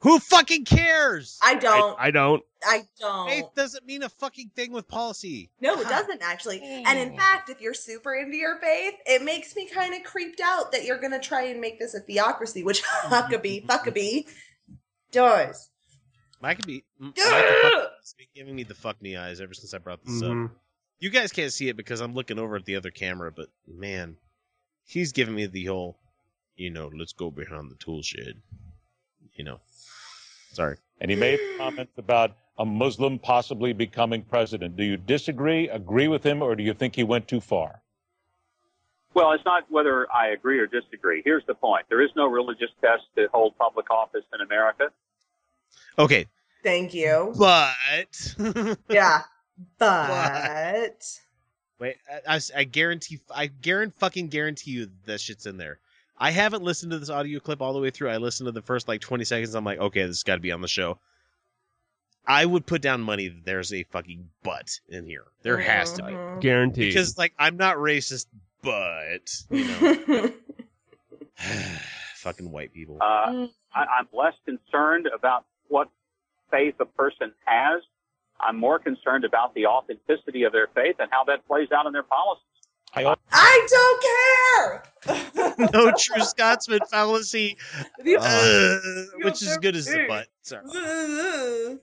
Who 0.00 0.18
fucking 0.18 0.64
cares? 0.66 1.38
I 1.42 1.54
don't. 1.54 1.98
I, 1.98 2.06
I 2.06 2.10
don't. 2.10 2.42
I, 2.66 2.82
don't. 3.00 3.28
Faith 3.28 3.44
doesn't 3.56 3.86
mean 3.86 4.02
a 4.02 4.08
fucking 4.08 4.50
thing 4.54 4.72
with 4.72 4.86
policy. 4.86 5.50
No, 5.60 5.80
it 5.80 5.88
doesn't 5.88 6.22
actually. 6.22 6.60
And 6.62 6.98
in 6.98 7.16
fact, 7.16 7.48
if 7.48 7.60
you're 7.60 7.74
super 7.74 8.14
into 8.14 8.36
your 8.36 8.58
faith, 8.58 8.94
it 9.06 9.22
makes 9.22 9.56
me 9.56 9.66
kind 9.68 9.94
of 9.94 10.02
creeped 10.04 10.40
out 10.42 10.72
that 10.72 10.84
you're 10.84 10.98
gonna 11.00 11.20
try 11.20 11.44
and 11.44 11.60
make 11.60 11.78
this 11.78 11.94
a 11.94 12.00
theocracy, 12.00 12.62
which 12.62 12.82
Huckabee 13.06 13.66
Huckabee 13.66 14.26
does. 15.10 15.70
Mike 16.40 16.58
could 16.58 16.66
be 16.66 16.84
M- 17.00 17.14
Yeah! 17.16 17.24
Michael 17.30 17.70
Fuckabee's 17.80 18.14
been 18.18 18.26
giving 18.34 18.54
me 18.56 18.62
the 18.64 18.74
fuck 18.74 19.00
me 19.00 19.16
eyes 19.16 19.40
ever 19.40 19.54
since 19.54 19.72
I 19.72 19.78
brought 19.78 20.04
this 20.04 20.20
up. 20.22 20.28
Mhm. 20.30 20.50
You 20.98 21.10
guys 21.10 21.32
can't 21.32 21.52
see 21.52 21.68
it 21.68 21.76
because 21.76 22.00
I'm 22.00 22.14
looking 22.14 22.38
over 22.38 22.56
at 22.56 22.64
the 22.66 22.76
other 22.76 22.90
camera, 22.90 23.32
but 23.32 23.48
man, 23.66 24.16
he's 24.84 25.12
giving 25.12 25.34
me 25.34 25.46
the 25.46 25.64
whole, 25.66 25.98
you 26.56 26.70
know, 26.70 26.90
let's 26.94 27.12
go 27.12 27.30
behind 27.30 27.70
the 27.70 27.76
tool 27.76 28.02
shed. 28.02 28.40
You 29.34 29.44
know, 29.44 29.60
sorry. 30.54 30.76
And 31.00 31.10
he 31.10 31.16
made 31.16 31.38
comments 31.58 31.92
about 31.98 32.36
a 32.58 32.64
Muslim 32.64 33.18
possibly 33.18 33.72
becoming 33.72 34.22
president. 34.22 34.76
Do 34.76 34.84
you 34.84 34.96
disagree, 34.96 35.68
agree 35.68 36.08
with 36.08 36.24
him, 36.24 36.40
or 36.42 36.54
do 36.54 36.62
you 36.62 36.72
think 36.72 36.94
he 36.94 37.02
went 37.02 37.26
too 37.28 37.40
far? 37.40 37.82
Well, 39.12 39.32
it's 39.32 39.44
not 39.44 39.64
whether 39.70 40.10
I 40.12 40.28
agree 40.28 40.58
or 40.58 40.66
disagree. 40.66 41.22
Here's 41.24 41.44
the 41.46 41.54
point. 41.54 41.86
There 41.88 42.02
is 42.02 42.10
no 42.16 42.26
religious 42.26 42.70
test 42.80 43.04
to 43.16 43.28
hold 43.32 43.56
public 43.58 43.90
office 43.90 44.24
in 44.32 44.40
America. 44.40 44.90
Okay, 45.98 46.26
Thank 46.64 46.94
you. 46.94 47.34
but 47.38 47.74
Yeah. 48.88 49.22
But 49.78 51.04
wait, 51.78 51.96
I, 52.10 52.36
I, 52.36 52.40
I 52.56 52.64
guarantee, 52.64 53.20
I 53.32 53.46
guarantee, 53.46 53.94
fucking 53.98 54.28
guarantee 54.28 54.72
you 54.72 54.90
that 55.04 55.20
shit's 55.20 55.46
in 55.46 55.58
there. 55.58 55.78
I 56.16 56.30
haven't 56.30 56.62
listened 56.62 56.92
to 56.92 56.98
this 56.98 57.10
audio 57.10 57.40
clip 57.40 57.60
all 57.60 57.72
the 57.72 57.80
way 57.80 57.90
through. 57.90 58.10
I 58.10 58.18
listened 58.18 58.46
to 58.46 58.52
the 58.52 58.62
first 58.62 58.86
like 58.88 59.00
20 59.00 59.24
seconds. 59.24 59.54
I'm 59.54 59.64
like, 59.64 59.78
okay, 59.78 60.02
this 60.02 60.08
has 60.18 60.22
got 60.22 60.36
to 60.36 60.40
be 60.40 60.52
on 60.52 60.60
the 60.60 60.68
show. 60.68 60.98
I 62.26 62.46
would 62.46 62.64
put 62.64 62.80
down 62.80 63.02
money 63.02 63.28
that 63.28 63.44
there's 63.44 63.72
a 63.72 63.82
fucking 63.84 64.30
butt 64.42 64.80
in 64.88 65.04
here. 65.04 65.24
There 65.42 65.58
has 65.58 65.92
to 65.94 66.02
be. 66.02 66.12
Mhm. 66.12 66.40
Guaranteed. 66.40 66.90
Because 66.94 67.18
like 67.18 67.34
I'm 67.38 67.56
not 67.56 67.76
racist, 67.76 68.26
but 68.62 69.30
you 69.50 69.64
know, 69.64 70.32
fucking 72.16 72.50
white 72.50 72.72
people. 72.72 72.98
Uh, 73.00 73.48
I, 73.74 73.84
I'm 73.98 74.08
less 74.12 74.34
concerned 74.46 75.08
about 75.14 75.44
what 75.68 75.90
faith 76.50 76.74
a 76.80 76.86
person 76.86 77.32
has. 77.44 77.82
I'm 78.40 78.58
more 78.58 78.78
concerned 78.78 79.24
about 79.24 79.54
the 79.54 79.66
authenticity 79.66 80.44
of 80.44 80.52
their 80.52 80.68
faith 80.74 80.96
and 80.98 81.10
how 81.10 81.24
that 81.24 81.46
plays 81.46 81.68
out 81.72 81.86
in 81.86 81.92
their 81.92 82.02
policies. 82.02 82.44
I 82.96 83.14
I 83.32 83.66
don't 83.70 84.02
care. 84.02 84.82
no 85.72 85.92
true 85.98 86.22
Scotsman 86.22 86.80
fallacy, 86.90 87.56
uh, 88.00 88.78
which 89.22 89.42
is 89.42 89.58
good 89.58 89.76
as 89.76 89.86
the 89.86 90.06
butt. 90.08 90.28
Sorry. 90.42 91.78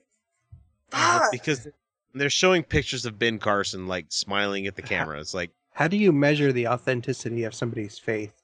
Fuck. 0.90 1.32
because 1.32 1.68
they're 2.14 2.30
showing 2.30 2.62
pictures 2.62 3.06
of 3.06 3.18
Ben 3.18 3.38
Carson 3.38 3.86
like 3.86 4.06
smiling 4.10 4.66
at 4.66 4.76
the 4.76 4.82
camera. 4.82 5.20
It's 5.20 5.34
like 5.34 5.50
How 5.72 5.88
do 5.88 5.96
you 5.96 6.12
measure 6.12 6.52
the 6.52 6.68
authenticity 6.68 7.44
of 7.44 7.54
somebody's 7.54 7.98
faith? 7.98 8.34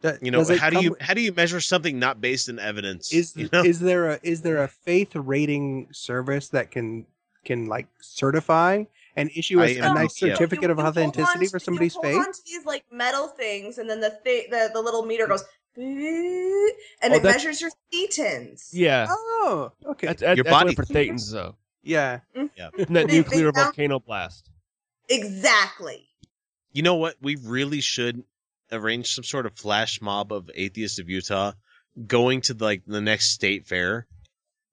Do- 0.00 0.16
you 0.22 0.30
know 0.30 0.38
does 0.38 0.50
it 0.50 0.60
how 0.60 0.70
do 0.70 0.80
you 0.80 0.90
with- 0.90 1.00
how 1.00 1.14
do 1.14 1.20
you 1.20 1.32
measure 1.32 1.60
something 1.60 1.98
not 1.98 2.20
based 2.20 2.48
in 2.48 2.58
evidence? 2.58 3.12
is 3.12 3.36
you 3.36 3.48
know? 3.52 3.62
is 3.62 3.80
there 3.80 4.10
a 4.10 4.20
is 4.22 4.42
there 4.42 4.62
a 4.62 4.68
faith 4.68 5.14
rating 5.14 5.88
service 5.92 6.48
that 6.48 6.70
can 6.70 7.06
can 7.44 7.66
like 7.66 7.88
certify 8.00 8.84
and 9.18 9.30
issue 9.36 9.60
a, 9.60 9.64
I 9.64 9.66
a 9.68 9.82
am- 9.84 9.94
nice 9.94 10.20
yeah. 10.22 10.32
certificate 10.34 10.70
of 10.70 10.78
You- 10.78 10.84
you 10.84 10.88
authenticity 10.88 11.46
on 11.46 11.50
for 11.50 11.58
to- 11.58 11.64
somebody's 11.64 11.94
you 11.94 12.02
faith? 12.02 12.14
hold 12.14 12.26
on 12.26 12.32
to 12.32 12.40
these 12.46 12.64
like 12.64 12.84
metal 12.92 13.28
things, 13.28 13.78
and 13.78 13.88
then 13.90 14.00
the 14.00 14.10
thi- 14.24 14.46
the 14.50 14.70
the 14.72 14.80
little 14.80 15.04
meter 15.04 15.26
mm. 15.26 15.28
goes, 15.30 15.44
and 15.76 17.12
Oh, 17.12 17.16
it 17.16 17.22
measures 17.22 17.60
your 17.60 17.70
thetans. 17.92 18.68
yeah. 18.72 19.06
Oh, 19.08 19.72
okay. 19.86 20.08
That's, 20.08 20.20
that's, 20.22 20.36
Your 20.36 20.44
that's 20.44 20.54
body- 20.56 20.74
for 20.74 20.84
Thetans, 20.84 21.30
though. 21.32 21.54
yeah. 21.82 22.20
Mm-hmm. 22.36 22.80
Isn't 22.80 22.92
that 22.94 23.06
They- 23.06 23.12
they 23.12 23.16
nuclear 23.18 23.52
volcano 23.52 24.00
blast? 24.00 24.50
Exactly. 25.08 26.08
You 26.72 26.82
know 26.82 26.96
what? 26.96 27.16
We 27.20 27.36
really 27.36 27.80
should 27.80 28.24
arrange 28.70 29.08
some 29.14 29.24
sort 29.24 29.46
of 29.46 29.56
flash 29.56 30.00
mob 30.00 30.32
of 30.32 30.50
atheists 30.54 30.98
of 30.98 31.08
Utah 31.08 31.52
going 32.06 32.42
to 32.42 32.54
like 32.54 32.82
the 32.86 33.00
next 33.00 33.32
state 33.32 33.66
fair 33.66 34.06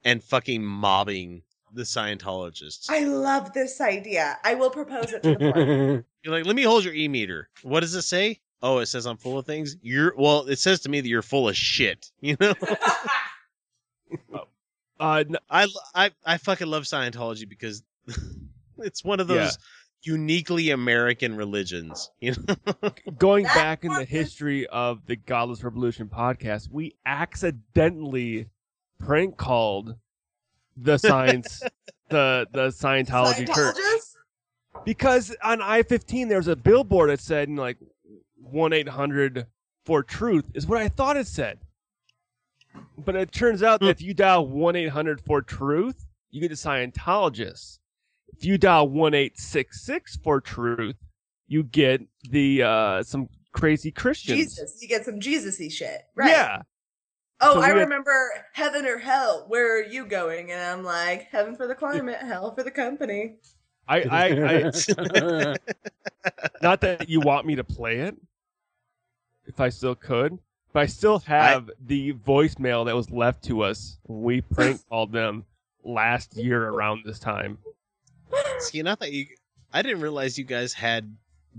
and 0.03 0.23
fucking 0.23 0.63
mobbing 0.63 1.41
the 1.75 1.83
Scientologists. 1.83 2.89
I 2.89 3.01
love 3.05 3.53
this 3.53 3.79
idea. 3.81 4.37
I 4.43 4.55
will 4.55 4.69
propose 4.71 5.13
it 5.13 5.21
to 5.23 5.31
the 5.35 5.37
board. 5.37 6.05
You're 6.23 6.33
like, 6.33 6.45
let 6.45 6.55
me 6.55 6.63
hold 6.63 6.83
your 6.83 6.93
e 6.93 7.07
meter. 7.07 7.49
What 7.61 7.81
does 7.81 7.93
it 7.93 8.01
say? 8.03 8.39
Oh, 8.61 8.79
it 8.79 8.87
says 8.87 9.05
I'm 9.05 9.17
full 9.17 9.37
of 9.37 9.45
things. 9.45 9.75
You're 9.81 10.13
well. 10.17 10.47
It 10.47 10.57
says 10.57 10.79
to 10.81 10.89
me 10.89 10.99
that 11.01 11.07
you're 11.07 11.21
full 11.21 11.47
of 11.47 11.55
shit. 11.55 12.11
You 12.21 12.37
know. 12.39 12.53
Uh, 14.97 15.25
I 15.49 16.37
fucking 16.37 16.67
love 16.67 16.83
Scientology 16.83 17.47
because 17.49 17.83
it's 18.77 19.03
one 19.03 19.19
of 19.19 19.27
those 19.27 19.57
Yeah. 20.05 20.13
uniquely 20.13 20.69
American 20.69 21.35
religions. 21.35 22.11
You 22.21 22.33
know. 22.47 22.91
going 23.17 23.43
That 23.43 23.55
back 23.55 23.83
in 23.83 23.89
the 23.91 23.97
one 23.97 24.05
history 24.05 24.67
of 24.67 25.05
the 25.05 25.17
Godless 25.17 25.63
Revolution 25.65 26.07
podcast, 26.07 26.69
we 26.71 26.95
accidentally 27.05 28.47
prank 28.99 29.35
called 29.35 29.95
the 30.77 30.97
science, 30.97 31.61
the 32.09 32.47
the 32.51 32.67
Scientology 32.67 33.53
church, 33.53 33.77
because 34.83 35.35
on 35.43 35.61
I 35.61 35.83
fifteen 35.83 36.27
there's 36.27 36.47
a 36.47 36.55
billboard 36.55 37.09
that 37.09 37.19
said 37.19 37.49
you 37.49 37.55
like 37.55 37.77
one 38.41 38.73
eight 38.73 38.89
hundred 38.89 39.47
for 39.85 40.03
truth 40.03 40.51
is 40.53 40.67
what 40.67 40.81
I 40.81 40.87
thought 40.87 41.17
it 41.17 41.27
said, 41.27 41.59
but 42.97 43.15
it 43.15 43.31
turns 43.31 43.63
out 43.63 43.79
that 43.79 43.89
if 43.89 44.01
you 44.01 44.13
dial 44.13 44.47
one 44.47 44.75
eight 44.75 44.89
hundred 44.89 45.21
for 45.21 45.41
truth, 45.41 46.05
you 46.29 46.41
get 46.41 46.49
the 46.49 46.55
Scientologists. 46.55 47.79
If 48.37 48.43
you 48.43 48.57
dial 48.57 48.89
one 48.89 49.13
eight 49.13 49.39
six 49.39 49.85
six 49.85 50.17
for 50.17 50.41
truth, 50.41 50.97
you 51.47 51.63
get 51.63 52.01
the 52.29 52.63
uh 52.63 53.03
some 53.03 53.29
crazy 53.53 53.91
Christians. 53.91 54.55
Jesus, 54.55 54.77
you 54.81 54.89
get 54.89 55.05
some 55.05 55.21
Jesus-y 55.21 55.69
shit, 55.69 56.01
right? 56.15 56.29
Yeah. 56.29 56.61
Oh, 57.41 57.55
So 57.55 57.61
I 57.61 57.67
had- 57.67 57.77
remember 57.77 58.31
heaven 58.53 58.85
or 58.85 58.97
hell. 58.97 59.45
Where 59.47 59.77
are 59.77 59.83
you 59.83 60.05
going? 60.05 60.51
And 60.51 60.61
I'm 60.61 60.83
like, 60.83 61.23
heaven 61.31 61.55
for 61.55 61.67
the 61.67 61.75
climate, 61.75 62.17
hell 62.19 62.53
for 62.55 62.63
the 62.63 62.71
company. 62.71 63.35
I, 63.87 64.01
I, 64.01 64.25
I 64.25 65.55
not 66.61 66.81
that 66.81 67.07
you 67.07 67.19
want 67.19 67.45
me 67.45 67.55
to 67.55 67.63
play 67.63 67.97
it, 67.99 68.15
if 69.45 69.59
I 69.59 69.69
still 69.69 69.93
could, 69.93 70.39
but 70.73 70.79
I 70.81 70.85
still 70.87 71.19
have 71.19 71.69
the 71.85 72.13
voicemail 72.13 72.85
that 72.85 72.95
was 72.95 73.11
left 73.11 73.43
to 73.45 73.61
us 73.61 73.99
when 74.03 74.23
we 74.23 74.41
prank 74.41 74.81
called 74.89 75.11
them 75.11 75.45
last 75.83 76.35
year 76.35 76.67
around 76.67 77.03
this 77.05 77.19
time. 77.19 77.59
See, 78.59 78.81
not 78.81 78.99
that 79.01 79.11
you. 79.11 79.27
I 79.71 79.81
didn't 79.83 80.01
realize 80.01 80.37
you 80.37 80.45
guys 80.45 80.73
had 80.73 81.15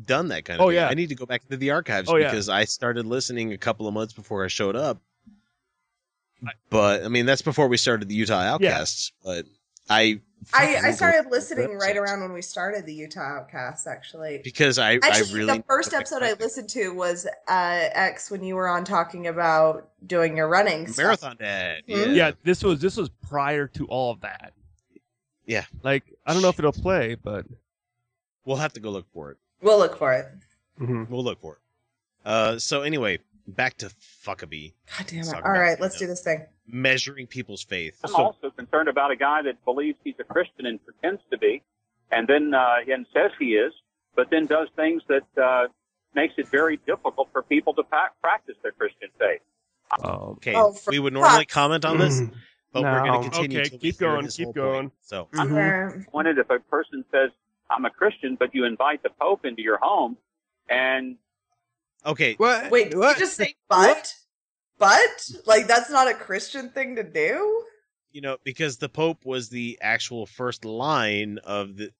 done 0.07 0.29
that 0.29 0.45
kind 0.47 0.59
of. 0.61 0.65
Oh, 0.65 0.69
thing. 0.69 0.77
yeah. 0.77 0.89
I 0.89 0.95
need 0.95 1.11
to 1.11 1.15
go 1.15 1.27
back 1.27 1.47
to 1.49 1.57
the 1.57 1.71
archives 1.71 2.09
Oh, 2.11 2.17
yeah. 2.17 2.29
because 2.29 2.49
I 2.49 2.65
started 2.65 3.07
listening 3.07 3.53
a 3.53 3.59
couple 3.59 3.87
of 3.87 3.95
months 3.95 4.13
before 4.15 4.45
I 4.45 4.49
showed 4.49 4.75
up. 4.75 4.99
But 6.71 7.05
I 7.05 7.09
mean 7.09 7.27
that's 7.27 7.43
before 7.43 7.69
we 7.69 7.77
started 7.77 8.09
the 8.09 8.15
Utah 8.15 8.41
Outcasts. 8.41 9.13
But 9.25 9.47
I 9.89 10.21
I, 10.53 10.77
I 10.85 10.91
started 10.93 11.31
listening 11.31 11.71
the 11.71 11.75
right 11.77 11.91
episodes. 11.97 12.11
around 12.11 12.21
when 12.23 12.33
we 12.33 12.43
started 12.43 12.85
the 12.87 12.95
Utah 12.95 13.39
Outcasts, 13.39 13.87
actually. 13.87 14.43
because 14.45 14.79
I 14.79 14.95
Actually, 14.97 15.31
I 15.31 15.35
really 15.35 15.57
the 15.59 15.65
first 15.67 15.95
episode 15.95 16.23
I 16.23 16.35
listened 16.35 16.69
to 16.71 16.91
was 16.95 17.27
uh, 17.49 17.89
X 17.93 18.31
when 18.31 18.45
you 18.45 18.55
were 18.55 18.69
on 18.69 18.85
talking 18.85 19.27
about 19.27 19.89
doing 20.07 20.37
your 20.37 20.47
running 20.49 20.87
stuff. 20.87 20.99
marathon 20.99 21.37
dad. 21.39 21.83
Hmm? 21.89 21.93
Yeah. 21.93 22.07
Yeah, 22.07 22.31
this 22.45 22.63
was 22.63 22.81
this 22.81 22.97
was 22.97 23.09
prior 23.29 23.67
to 23.69 23.87
all 23.87 24.13
of 24.13 24.21
that. 24.21 24.53
Yeah. 25.47 25.65
Like 25.83 26.05
I 26.27 26.33
don't 26.33 26.43
know 26.43 26.49
if 26.51 26.59
it'll 26.59 26.73
play, 26.73 27.15
but 27.15 27.47
We'll 28.45 28.59
have 28.59 28.75
to 28.75 28.81
go 28.81 28.91
look 28.91 29.07
for 29.13 29.33
it. 29.33 29.39
We'll 29.61 29.79
look 29.79 29.97
for 29.99 30.13
it. 30.13 30.29
Mhm. 30.81 31.09
We'll 31.11 31.25
look 31.25 31.41
for 31.41 31.55
it. 31.55 31.59
Uh, 32.25 32.59
so 32.61 32.83
anyway, 32.83 33.19
back 33.47 33.77
to 33.79 33.91
fuckabee. 34.25 34.73
God 34.99 35.07
damn 35.07 35.19
Let's 35.19 35.29
it! 35.29 35.33
talk 35.33 35.45
All 35.45 35.51
about, 35.53 35.61
right, 35.61 35.81
let's 35.81 35.95
know, 35.97 36.01
do 36.01 36.07
this 36.09 36.23
thing. 36.23 36.47
Measuring 36.67 37.27
people's 37.27 37.63
faith. 37.63 38.01
I'm 38.05 38.15
also 38.15 38.51
concerned 38.51 38.89
about 38.89 39.11
a 39.11 39.17
guy 39.17 39.43
that 39.43 39.65
believes 39.65 39.99
he's 40.05 40.15
a 40.19 40.25
Christian 40.25 40.67
and 40.67 40.85
pretends 40.85 41.23
to 41.31 41.39
be, 41.39 41.63
and 42.11 42.27
then 42.29 42.53
uh, 42.55 42.77
and 42.89 43.07
says 43.15 43.31
he 43.39 43.55
is, 43.55 43.73
but 44.15 44.31
then 44.31 44.47
does 44.47 44.69
things 44.77 45.03
that 45.09 45.43
uh, 45.43 45.69
makes 46.15 46.35
it 46.39 46.49
very 46.49 46.79
difficult 46.87 47.29
for 47.33 47.43
people 47.43 47.75
to 47.75 47.83
pa- 47.85 48.11
practice 48.21 48.57
their 48.63 48.73
Christian 48.73 49.09
faith. 49.19 49.41
um, 50.03 50.11
Okay, 50.39 50.55
Oh, 50.55 50.73
for 50.73 50.91
we 50.91 50.99
would 50.99 51.13
normally 51.13 51.41
fuck's 51.41 51.55
comment 51.55 51.85
on 51.85 51.99
this, 51.99 52.21
but 52.73 52.83
we're 52.83 53.03
going 53.03 53.13
to 53.23 53.31
continue. 53.31 53.59
Okay, 53.61 53.69
till 53.71 53.79
we 53.79 53.93
keep 53.93 53.99
going, 53.99 54.25
his 54.25 54.37
keep 54.37 54.45
whole 54.47 54.53
going. 54.53 54.81
point. 54.91 54.93
So 55.03 55.29
Mhm. 55.33 56.01
Uh, 56.01 56.05
Wanted 56.13 56.39
if 56.39 56.51
a 56.51 56.59
person 56.59 57.05
says, 57.13 57.31
"I'm 57.71 57.85
a 57.85 57.91
Christian," 57.91 58.35
but 58.37 58.55
you 58.55 58.65
invite 58.65 59.03
the 59.03 59.11
Pope 59.11 59.45
into 59.45 59.63
your 59.63 59.79
home, 59.79 60.17
and 60.69 61.17
okay, 62.07 62.35
What? 62.37 62.71
wait, 62.71 62.91
did 62.91 62.99
What? 62.99 63.17
you 63.19 63.25
just 63.25 63.37
say 63.37 63.55
but? 63.69 64.13
But 64.79 65.31
like 65.47 65.67
that's 65.67 65.91
not 65.91 66.09
a 66.09 66.15
Christian 66.15 66.71
thing 66.71 66.97
to 66.97 67.03
do. 67.03 67.65
you 68.13 68.21
know, 68.21 68.37
because 68.45 68.77
the 68.79 68.89
Pope 68.89 69.25
was 69.25 69.49
the 69.49 69.79
actual 69.83 70.27
first 70.27 70.65
line 70.65 71.39
of 71.45 71.77
the. 71.77 71.91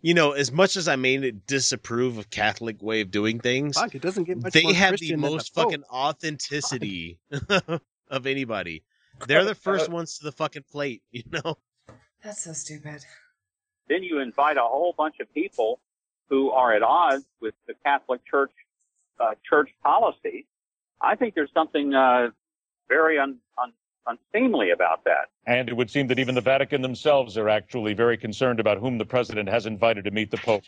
You 0.00 0.12
know, 0.14 0.32
as 0.32 0.52
much 0.52 0.76
as 0.76 0.86
I 0.86 0.96
may 0.96 1.30
disapprove 1.46 2.18
of 2.18 2.28
Catholic 2.30 2.82
way 2.82 3.00
of 3.00 3.10
doing 3.10 3.40
things, 3.40 3.76
Fuck, 3.78 3.94
it 3.94 4.02
doesn't 4.02 4.24
get 4.24 4.38
much 4.42 4.52
they 4.52 4.62
more 4.64 4.74
have 4.74 4.90
the 4.92 4.98
Christian 4.98 5.20
than 5.20 5.30
most 5.30 5.54
Pope. 5.54 5.64
fucking 5.64 5.84
authenticity 5.90 7.18
of 8.08 8.26
anybody. 8.26 8.84
They're 9.26 9.44
the 9.44 9.54
first 9.54 9.88
uh, 9.88 9.92
ones 9.92 10.18
to 10.18 10.24
the 10.24 10.32
fucking 10.32 10.64
plate, 10.70 11.02
you 11.10 11.22
know. 11.30 11.56
That's 12.22 12.42
so 12.44 12.52
stupid. 12.52 13.02
then 13.88 14.02
you 14.02 14.20
invite 14.20 14.56
a 14.56 14.60
whole 14.62 14.94
bunch 14.96 15.16
of 15.20 15.32
people 15.32 15.80
who 16.28 16.50
are 16.50 16.74
at 16.74 16.82
odds 16.82 17.24
with 17.40 17.54
the 17.66 17.74
Catholic 17.84 18.20
Church 18.30 18.52
uh, 19.20 19.34
church 19.48 19.70
policy. 19.82 20.46
I 21.00 21.16
think 21.16 21.34
there's 21.34 21.52
something 21.52 21.94
uh, 21.94 22.28
very 22.88 23.18
un, 23.18 23.36
un, 23.62 23.72
unseemly 24.06 24.70
about 24.70 25.04
that. 25.04 25.28
And 25.46 25.68
it 25.68 25.76
would 25.76 25.90
seem 25.90 26.06
that 26.08 26.18
even 26.18 26.34
the 26.34 26.40
Vatican 26.40 26.82
themselves 26.82 27.36
are 27.36 27.48
actually 27.48 27.94
very 27.94 28.16
concerned 28.16 28.60
about 28.60 28.78
whom 28.78 28.98
the 28.98 29.04
president 29.04 29.48
has 29.48 29.66
invited 29.66 30.04
to 30.04 30.10
meet 30.10 30.30
the 30.30 30.38
Pope. 30.38 30.64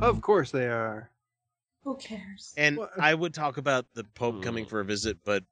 Of 0.00 0.20
course 0.20 0.50
they 0.50 0.66
are. 0.66 1.10
Who 1.84 1.96
cares? 1.96 2.54
And 2.56 2.76
Well, 2.78 2.90
I 3.00 3.14
would 3.14 3.34
talk 3.34 3.56
about 3.56 3.86
the 3.94 4.04
Pope 4.04 4.42
coming 4.42 4.66
for 4.66 4.80
a 4.80 4.84
visit, 4.84 5.18
but 5.24 5.42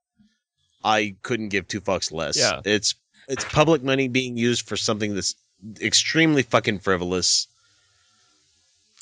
I 0.84 1.16
couldn't 1.22 1.48
give 1.48 1.66
two 1.66 1.80
fucks 1.80 2.12
less. 2.12 2.38
Yeah. 2.38 2.60
It's 2.64 2.94
it's 3.28 3.44
public 3.44 3.82
money 3.82 4.06
being 4.06 4.36
used 4.36 4.68
for 4.68 4.76
something 4.76 5.14
that's 5.14 5.34
extremely 5.80 6.43
fucking 6.43 6.80
frivolous. 6.80 7.48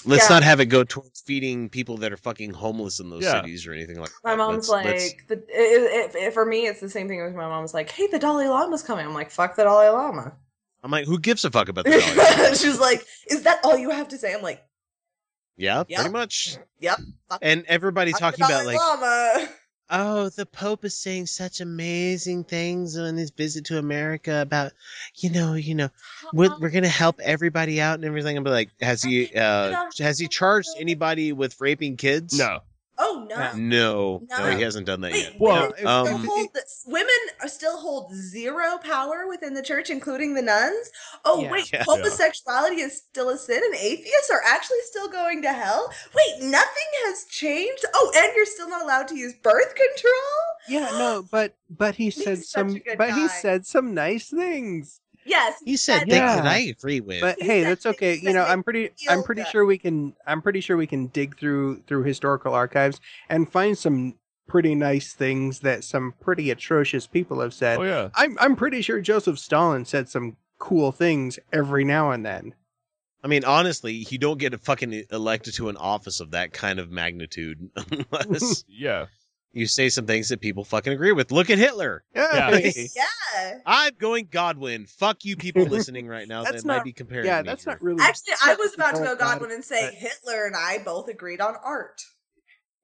Let's 0.06 0.24
Yeah. 0.28 0.34
not 0.36 0.42
have 0.42 0.60
it 0.60 0.66
go 0.66 0.84
towards 0.84 1.20
feeding 1.20 1.68
people 1.68 1.96
that 1.98 2.12
are 2.12 2.16
fucking 2.16 2.52
homeless 2.52 3.00
in 3.00 3.10
those 3.10 3.22
Yeah. 3.24 3.40
cities 3.40 3.66
or 3.66 3.72
anything 3.72 3.98
like 3.98 4.10
that. 4.10 4.18
My 4.24 4.36
mom's 4.36 4.68
Let's- 4.68 4.84
let's- 4.86 5.12
like, 5.12 5.26
the, 5.28 5.34
it, 5.48 6.12
it, 6.12 6.14
it, 6.14 6.34
for 6.34 6.44
me, 6.44 6.66
it's 6.66 6.80
the 6.80 6.90
same 6.90 7.08
thing 7.08 7.20
as 7.20 7.34
my 7.34 7.46
mom's 7.48 7.72
like, 7.74 7.90
hey, 7.90 8.06
the 8.08 8.18
Dalai 8.18 8.46
Lama's 8.48 8.82
coming. 8.82 9.06
I'm 9.06 9.14
like, 9.14 9.30
fuck 9.30 9.56
the 9.56 9.64
Dalai 9.64 9.88
Lama. 9.88 10.32
I'm 10.82 10.90
like, 10.90 11.06
who 11.06 11.18
gives 11.18 11.44
a 11.44 11.50
fuck 11.50 11.68
about 11.68 11.84
the 11.86 11.92
Dalai 11.92 12.16
Lama? 12.16 12.56
She's 12.56 12.78
like, 12.78 13.04
is 13.30 13.42
that 13.44 13.60
all 13.64 13.78
you 13.78 13.90
have 13.90 14.08
to 14.08 14.18
say? 14.18 14.34
I'm 14.34 14.42
like, 14.42 14.62
Yeah, 15.56 15.84
Yep. 15.88 15.96
pretty 16.00 16.10
much. 16.10 16.58
yep. 16.80 16.98
Fuck, 17.30 17.38
And 17.42 17.64
everybody 17.66 18.10
fuck 18.12 18.20
talking 18.20 18.44
about 18.44 18.62
Dalai 18.64 18.74
like, 18.74 18.78
Lama. 18.78 19.48
oh, 19.90 20.28
the 20.30 20.46
Pope 20.46 20.84
is 20.84 20.96
saying 20.96 21.26
such 21.26 21.60
amazing 21.60 22.44
things 22.44 22.96
on 22.96 23.16
his 23.16 23.30
visit 23.30 23.66
to 23.66 23.78
America 23.78 24.40
about, 24.40 24.72
you 25.16 25.30
know, 25.30 25.54
you 25.54 25.74
know, 25.74 25.88
we're, 26.32 26.56
we're 26.58 26.70
gonna 26.70 26.88
help 26.88 27.20
everybody 27.20 27.80
out 27.80 27.94
and 27.94 28.04
everything. 28.04 28.36
I'm 28.36 28.44
like, 28.44 28.70
has 28.80 29.02
he 29.02 29.34
uh 29.34 29.88
has 29.98 30.18
he 30.18 30.28
charged 30.28 30.70
anybody 30.78 31.32
with 31.32 31.60
raping 31.60 31.96
kids? 31.96 32.38
no. 32.38 32.60
Oh 33.06 33.26
no. 33.28 33.52
No, 33.54 34.22
no, 34.28 34.50
No. 34.50 34.56
he 34.56 34.62
hasn't 34.62 34.86
done 34.86 35.02
that 35.02 35.12
Wait, 35.12 35.24
yet. 35.24 35.34
Well, 35.38 35.72
women, 35.76 35.86
um, 35.86 36.06
still 36.06 36.18
hold 36.18 36.48
women 36.86 37.20
are 37.42 37.48
still 37.48 37.76
hold 37.76 38.14
zero 38.14 38.78
power 38.82 39.26
within 39.28 39.52
the 39.52 39.62
church, 39.62 39.90
including 39.90 40.34
the 40.34 40.40
nuns. 40.40 40.90
Oh 41.26 41.42
Yeah. 41.42 41.50
wait, 41.52 41.70
Yeah. 41.70 41.84
homosexuality 41.84 42.80
is 42.80 42.96
still 42.96 43.28
a 43.28 43.36
sin, 43.36 43.62
and 43.62 43.74
atheists 43.74 44.30
are 44.30 44.42
actually 44.46 44.80
still 44.84 45.08
going 45.08 45.42
to 45.42 45.52
hell. 45.52 45.92
Wait, 46.14 46.42
nothing 46.48 46.90
has 47.04 47.24
changed. 47.24 47.84
Oh, 47.94 48.12
and 48.16 48.32
you're 48.34 48.46
still 48.46 48.70
not 48.70 48.80
allowed 48.82 49.08
to 49.08 49.16
use 49.16 49.34
birth 49.42 49.74
control. 49.74 50.32
Yeah, 50.66 50.90
no, 50.98 51.26
but 51.30 51.54
but 51.68 51.94
he 51.94 52.10
said 52.10 52.42
some 52.42 52.70
a 52.70 52.78
good 52.78 52.96
but 52.96 53.12
he 53.12 53.28
said 53.28 53.66
some 53.66 53.92
nice 53.92 54.30
things. 54.30 55.00
Yes, 55.26 55.54
He 55.64 55.76
said 55.76 56.00
said 56.00 56.08
things 56.08 56.14
Yeah. 56.20 56.36
that 56.36 56.46
I 56.46 56.58
agree 56.58 57.00
with. 57.00 57.20
But 57.20 57.38
He 57.40 57.46
hey, 57.46 57.62
that's 57.64 57.86
okay. 57.86 58.14
You 58.16 58.32
know, 58.32 58.44
I'm 58.44 58.62
pretty 58.62 58.90
I'm 59.08 59.22
pretty 59.22 59.42
good. 59.42 59.50
sure 59.50 59.64
we 59.64 59.78
can 59.78 60.14
I'm 60.26 60.42
pretty 60.42 60.60
sure 60.60 60.76
we 60.76 60.86
can 60.86 61.06
dig 61.08 61.38
through 61.38 61.82
through 61.86 62.04
historical 62.04 62.54
archives 62.54 63.00
and 63.28 63.50
find 63.50 63.76
some 63.76 64.14
pretty 64.46 64.74
nice 64.74 65.14
things 65.14 65.60
that 65.60 65.82
some 65.84 66.12
pretty 66.20 66.50
atrocious 66.50 67.06
people 67.06 67.40
have 67.40 67.54
said. 67.54 67.78
Oh 67.78 67.82
yeah. 67.84 68.08
I'm 68.14 68.36
I'm 68.40 68.56
pretty 68.56 68.82
sure 68.82 69.00
Joseph 69.00 69.38
Stalin 69.38 69.84
said 69.84 70.08
some 70.08 70.36
cool 70.58 70.92
things 70.92 71.38
every 71.52 71.84
now 71.84 72.10
and 72.10 72.24
then. 72.24 72.54
I 73.22 73.26
mean, 73.26 73.44
honestly, 73.44 74.06
you 74.10 74.18
don't 74.18 74.38
get 74.38 74.52
a 74.52 74.58
fucking 74.58 75.04
elected 75.10 75.54
to 75.54 75.70
an 75.70 75.78
office 75.78 76.20
of 76.20 76.32
that 76.32 76.52
kind 76.52 76.78
of 76.78 76.90
magnitude 76.90 77.70
unless 78.12 78.64
Yeah. 78.68 79.06
You 79.54 79.66
say 79.66 79.88
some 79.88 80.04
things 80.06 80.28
that 80.28 80.40
people 80.40 80.64
fucking 80.64 80.92
agree 80.92 81.12
with. 81.12 81.30
Look 81.32 81.48
at 81.48 81.58
Hitler. 81.58 82.02
Yeah. 82.14 82.58
Yeah. 82.58 83.58
I'm 83.66 83.92
going 83.98 84.28
Godwin. 84.30 84.86
Fuck 84.86 85.24
you, 85.24 85.36
people 85.36 85.62
listening 85.64 86.06
right 86.08 86.26
now. 86.28 86.42
That's 86.44 86.62
that 86.62 86.68
might 86.68 86.84
be 86.84 86.92
comparing. 86.92 87.26
yeah, 87.26 87.40
me 87.42 87.46
that's 87.48 87.64
here. 87.64 87.72
not 87.74 87.82
really 87.82 88.02
Actually, 88.02 88.34
I 88.44 88.54
was 88.56 88.74
about 88.74 88.96
to 88.96 89.02
go 89.02 89.16
Godwin 89.16 89.50
and 89.52 89.64
say 89.64 89.86
but- 89.86 89.94
Hitler 89.94 90.46
and 90.46 90.54
I 90.56 90.78
both 90.84 91.08
agreed 91.08 91.40
on 91.40 91.54
art. 91.64 92.02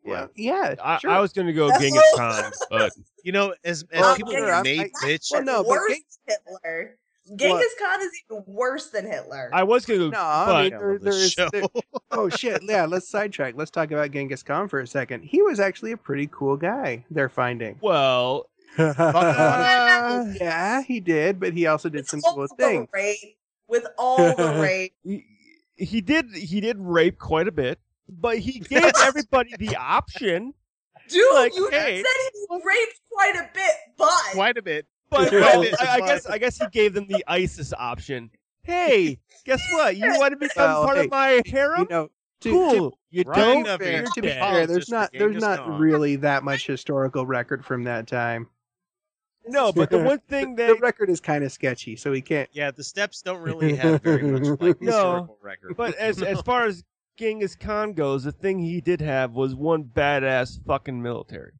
Yeah, 0.05 0.29
yeah. 0.35 0.77
I, 0.83 0.97
sure. 0.99 1.11
I 1.11 1.21
was 1.21 1.33
gonna 1.35 1.53
go 1.53 1.69
That's 1.69 1.81
Genghis 1.83 2.03
all- 2.13 2.19
Khan, 2.19 2.53
but 2.71 2.93
You 3.23 3.33
know, 3.33 3.55
as 3.65 3.85
as 3.93 4.01
Well, 4.01 4.13
oh, 4.13 4.17
people 4.17 4.33
Genghis- 4.33 4.51
are 4.51 4.63
made 4.63 4.81
I- 4.81 5.07
bitch. 5.07 5.29
Well, 5.31 5.43
no, 5.45 5.63
but 5.63 5.69
worse 5.69 5.93
Hitler. 6.27 6.97
Genghis 7.37 7.75
Khan 7.81 8.01
is 8.01 8.11
even 8.31 8.43
worse 8.47 8.91
than 8.91 9.07
Hitler. 9.07 9.51
I 9.53 9.63
was 9.63 9.87
gonna 9.87 9.99
go. 10.01 10.09
No, 10.11 10.19
I 10.21 10.47
but 10.47 10.63
mean, 10.65 10.75
I 10.75 10.79
there, 10.79 10.93
love 10.93 11.01
there 11.03 11.13
this 11.13 11.35
there- 11.53 11.63
oh 12.11 12.29
shit! 12.29 12.63
Yeah, 12.63 12.87
let's 12.87 13.09
sidetrack. 13.09 13.55
Let's 13.57 13.71
talk 13.71 13.91
about 13.91 14.11
Genghis 14.11 14.43
Khan 14.43 14.69
for 14.69 14.81
a 14.81 14.87
second. 14.87 15.23
He 15.23 15.43
was 15.43 15.61
actually 15.61 15.93
a 15.93 15.97
pretty 15.97 16.29
cool 16.33 16.57
guy. 16.57 17.05
They're 17.11 17.29
finding. 17.29 17.79
well, 17.81 18.49
yeah, 18.79 20.83
he 20.83 21.01
did, 21.01 21.41
but 21.41 21.53
he 21.55 21.67
also 21.67 21.89
did 21.89 22.01
With 22.01 22.09
some 22.09 22.21
cool 22.23 22.47
things. 22.59 22.89
rape, 22.93 23.37
with 23.69 23.87
all 23.99 24.35
the 24.35 24.55
rape. 24.61 24.93
he, 25.05 25.25
he 25.77 26.01
did 26.01 26.27
he 26.35 26.61
did 26.61 26.77
rape 26.79 27.19
quite 27.19 27.49
a 27.49 27.53
bit, 27.53 27.79
but 28.09 28.39
he 28.39 28.61
gave 28.61 28.93
everybody 29.03 29.55
the 29.59 29.77
option. 29.77 30.55
Dude, 31.09 31.25
Like, 31.35 31.57
you 31.57 31.69
hey. 31.71 31.97
said 31.97 32.31
he 32.33 32.47
raped 32.65 33.01
quite 33.11 33.35
a 33.35 33.49
bit, 33.53 33.73
but 33.99 34.13
Quite 34.33 34.57
a 34.59 34.63
bit. 34.63 34.87
But 35.11 35.29
Quite 35.29 35.73
a 35.73 35.77
I, 35.83 35.95
I 35.95 36.01
guess 36.01 36.27
I 36.27 36.39
guess 36.39 36.59
he 36.59 36.67
gave 36.69 36.95
them 36.95 37.07
the 37.09 37.25
ISIS 37.27 37.73
option. 37.77 38.31
Hey, 38.63 39.19
guess 39.45 39.61
what? 39.73 39.97
You 39.97 40.07
want 40.19 40.33
to 40.33 40.37
become 40.37 40.69
Well, 40.71 40.85
part 40.85 40.97
hey, 40.99 41.05
of 41.07 41.11
my 41.11 41.43
harem? 41.47 41.81
You 41.83 41.87
know, 41.89 42.11
to, 42.43 42.51
cool. 42.51 42.99
you 43.11 43.25
Right 43.27 43.37
don't. 43.37 43.61
enough 43.67 43.81
to, 43.81 44.23
be 44.23 44.29
fair, 44.29 44.67
there's 44.67 44.87
Just 44.87 44.91
for 44.91 44.95
not 44.95 45.11
there's 45.13 45.37
not 45.43 45.59
Khan. 45.61 45.79
really 45.81 46.17
that 46.17 46.45
much 46.45 46.67
historical 46.67 47.27
record 47.27 47.65
from 47.65 47.85
that 47.85 48.07
time. 48.07 48.49
No, 49.47 49.73
but 49.73 49.91
the 49.91 49.99
one 49.99 50.21
thing 50.29 50.55
that 50.57 50.69
the 50.69 50.75
record 50.77 51.09
is 51.11 51.19
kind 51.21 51.43
of 51.43 51.51
sketchy, 51.51 51.97
so 51.97 52.11
we 52.11 52.21
can't. 52.21 52.49
Yeah, 52.53 52.71
the 52.71 52.85
steps 52.85 53.23
don't 53.23 53.41
really 53.41 53.75
have 53.75 54.03
very 54.05 54.23
much 54.23 54.61
like 54.61 54.81
No. 54.81 54.93
historical 54.93 55.39
record. 55.43 55.77
But 55.77 55.95
as 55.97 56.23
as 56.23 56.41
far 56.43 56.67
as 56.67 56.85
Genghis 57.17 57.57
Khan 57.57 57.95
goes, 57.95 58.25
the 58.25 58.33
thing 58.33 58.59
he 58.59 58.81
did 58.81 59.01
have 59.01 59.33
was 59.33 59.55
one 59.55 59.85
badass 59.85 60.65
fucking 60.67 61.03
military. 61.03 61.53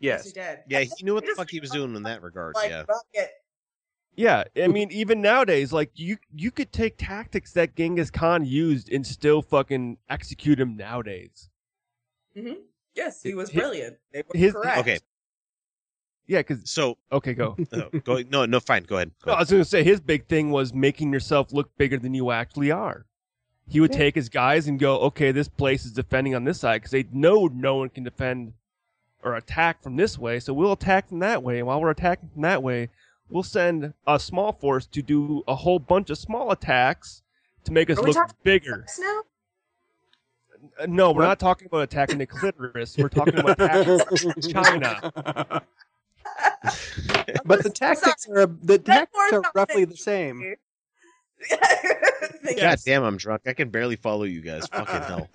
Yes, 0.00 0.24
Yes. 0.24 0.24
he 0.26 0.32
did. 0.32 0.58
yeah, 0.68 0.80
he 0.96 1.04
knew 1.04 1.14
what 1.14 1.24
the 1.26 1.34
fuck 1.36 1.50
he 1.50 1.60
was 1.60 1.70
doing 1.70 1.94
in 1.96 2.02
that 2.04 2.22
regard. 2.22 2.54
Like, 2.54 2.70
yeah. 2.70 2.84
fuck 2.84 3.04
it. 3.12 3.30
Yeah, 4.16 4.44
I 4.60 4.66
mean, 4.66 4.90
even 4.90 5.20
nowadays, 5.20 5.72
like 5.72 5.92
you 5.94 6.16
you 6.34 6.50
could 6.50 6.72
take 6.72 6.96
tactics 6.98 7.52
that 7.52 7.76
Genghis 7.76 8.10
Khan 8.10 8.44
used 8.44 8.90
and 8.92 9.06
still 9.06 9.42
fucking 9.42 9.98
execute 10.10 10.58
him 10.58 10.76
nowadays. 10.76 11.48
Mm-hmm. 12.36 12.54
Yes, 12.94 13.22
he 13.22 13.34
was 13.34 13.50
His- 13.50 13.60
brilliant. 13.60 13.96
They 14.12 14.22
were 14.26 14.36
his- 14.38 14.52
correct. 14.54 14.78
Okay, 14.78 14.98
Yeah, 16.26 16.38
because 16.40 16.68
so 16.68 16.98
okay, 17.12 17.32
go. 17.34 17.56
uh, 17.72 17.82
go. 18.04 18.22
No, 18.28 18.44
no, 18.44 18.58
fine. 18.58 18.82
Go 18.84 18.96
ahead. 18.96 19.12
Go 19.22 19.30
No, 19.30 19.36
I 19.36 19.40
was 19.40 19.50
going 19.50 19.62
to 19.62 19.68
say 19.68 19.84
his 19.84 20.00
big 20.00 20.26
thing 20.26 20.50
was 20.50 20.74
making 20.74 21.12
yourself 21.12 21.52
look 21.52 21.70
bigger 21.78 21.96
than 21.98 22.12
you 22.12 22.32
actually 22.32 22.72
are. 22.72 23.06
He 23.68 23.78
would 23.80 23.92
Yeah. 23.92 23.98
take 23.98 24.14
his 24.16 24.28
guys 24.28 24.66
and 24.66 24.80
go, 24.80 24.98
okay, 25.00 25.30
this 25.30 25.46
place 25.48 25.84
is 25.84 25.92
defending 25.92 26.34
on 26.34 26.42
this 26.44 26.58
side 26.58 26.78
because 26.82 26.90
they 26.90 27.04
know 27.12 27.46
no 27.52 27.76
one 27.76 27.88
can 27.90 28.02
defend 28.02 28.54
or 29.22 29.34
attack 29.36 29.82
from 29.82 29.96
this 29.96 30.18
way, 30.18 30.40
so 30.40 30.52
we'll 30.52 30.72
attack 30.72 31.08
from 31.08 31.18
that 31.20 31.42
way. 31.42 31.58
And 31.58 31.66
while 31.66 31.80
we're 31.80 31.90
attacking 31.90 32.28
from 32.32 32.42
that 32.42 32.62
way, 32.62 32.88
we'll 33.28 33.42
send 33.42 33.92
a 34.06 34.18
small 34.18 34.52
force 34.52 34.86
to 34.86 35.02
do 35.02 35.42
a 35.48 35.54
whole 35.54 35.78
bunch 35.78 36.10
of 36.10 36.18
small 36.18 36.50
attacks 36.50 37.22
to 37.64 37.72
make 37.72 37.90
us 37.90 37.98
Are 37.98 38.04
look 38.04 38.42
bigger. 38.42 38.86
now? 38.98 39.22
Uh, 40.80 40.86
No, 40.86 41.12
we're 41.12 41.22
not 41.22 41.38
talking 41.38 41.66
about 41.66 41.82
attacking 41.82 42.18
the 42.18 42.26
clitoris. 42.26 42.96
We're 42.96 43.08
talking 43.08 43.38
about 43.38 43.60
attacking 43.60 44.42
China. 44.52 45.62
But 47.44 47.62
the 47.62 47.70
tactics 47.70 48.28
are 48.28 48.46
the 48.46 48.78
tactics 48.78 49.32
are 49.32 49.42
roughly 49.54 49.84
the 49.84 49.96
same. 49.96 50.54
God 52.58 52.78
damn, 52.84 53.02
I'm 53.02 53.16
drunk. 53.16 53.42
I 53.46 53.52
can 53.54 53.70
barely 53.70 53.96
follow 53.96 54.24
you 54.24 54.40
guys. 54.40 54.66
Fucking 54.68 55.02
hell. 55.02 55.28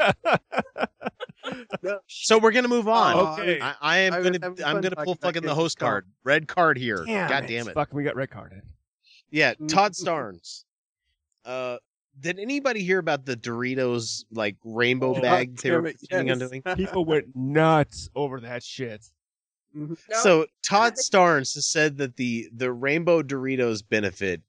So 2.08 2.38
we're 2.38 2.52
gonna 2.52 2.68
move 2.68 2.88
oh, 2.88 2.92
on. 2.92 3.16
Oh, 3.16 3.34
okay. 3.34 3.60
I, 3.60 3.76
I 3.82 3.98
am 4.00 4.14
I 4.14 4.22
gonna 4.22 4.40
having 4.42 4.64
I'm 4.64 4.82
gonna 4.82 4.96
pull 4.96 5.16
fucking 5.16 5.44
the 5.44 5.56
host 5.56 5.78
card. 5.78 6.06
Red 6.24 6.48
card 6.48 6.78
here. 6.78 7.04
Damn 7.06 7.30
God 7.30 7.44
it. 7.44 7.48
damn 7.48 7.68
it. 7.68 7.74
Fucking, 7.74 7.96
we 7.96 8.04
got 8.04 8.16
red 8.16 8.30
carded. 8.30 8.62
Yeah, 9.30 9.54
mm, 9.56 9.68
Todd 9.68 9.94
mm, 9.94 10.04
mm. 10.04 10.08
Starnes. 10.08 10.64
Uh, 11.46 11.78
did 12.20 12.40
anybody 12.40 12.84
hear 12.84 13.00
about 13.00 13.26
the 13.26 13.36
Doritos 13.36 14.24
like 14.32 14.56
rainbow 14.64 15.16
Oh, 15.16 15.22
bag 15.22 15.58
they 15.58 15.72
were 15.72 15.88
it, 15.88 15.98
planning 16.10 16.32
on 16.32 16.40
doing? 16.40 16.62
People 16.76 17.06
went 17.06 17.36
nuts 17.36 18.10
over 18.16 18.40
that 18.42 18.64
shit. 18.64 19.04
Mm-hmm. 19.76 19.94
So 20.22 20.46
Todd 20.64 20.94
Starnes 20.94 21.56
has 21.56 21.68
said 21.68 21.98
that 21.98 22.16
the 22.16 22.50
the 22.56 22.72
rainbow 22.72 23.24
Doritos 23.24 23.82
benefit 23.88 24.42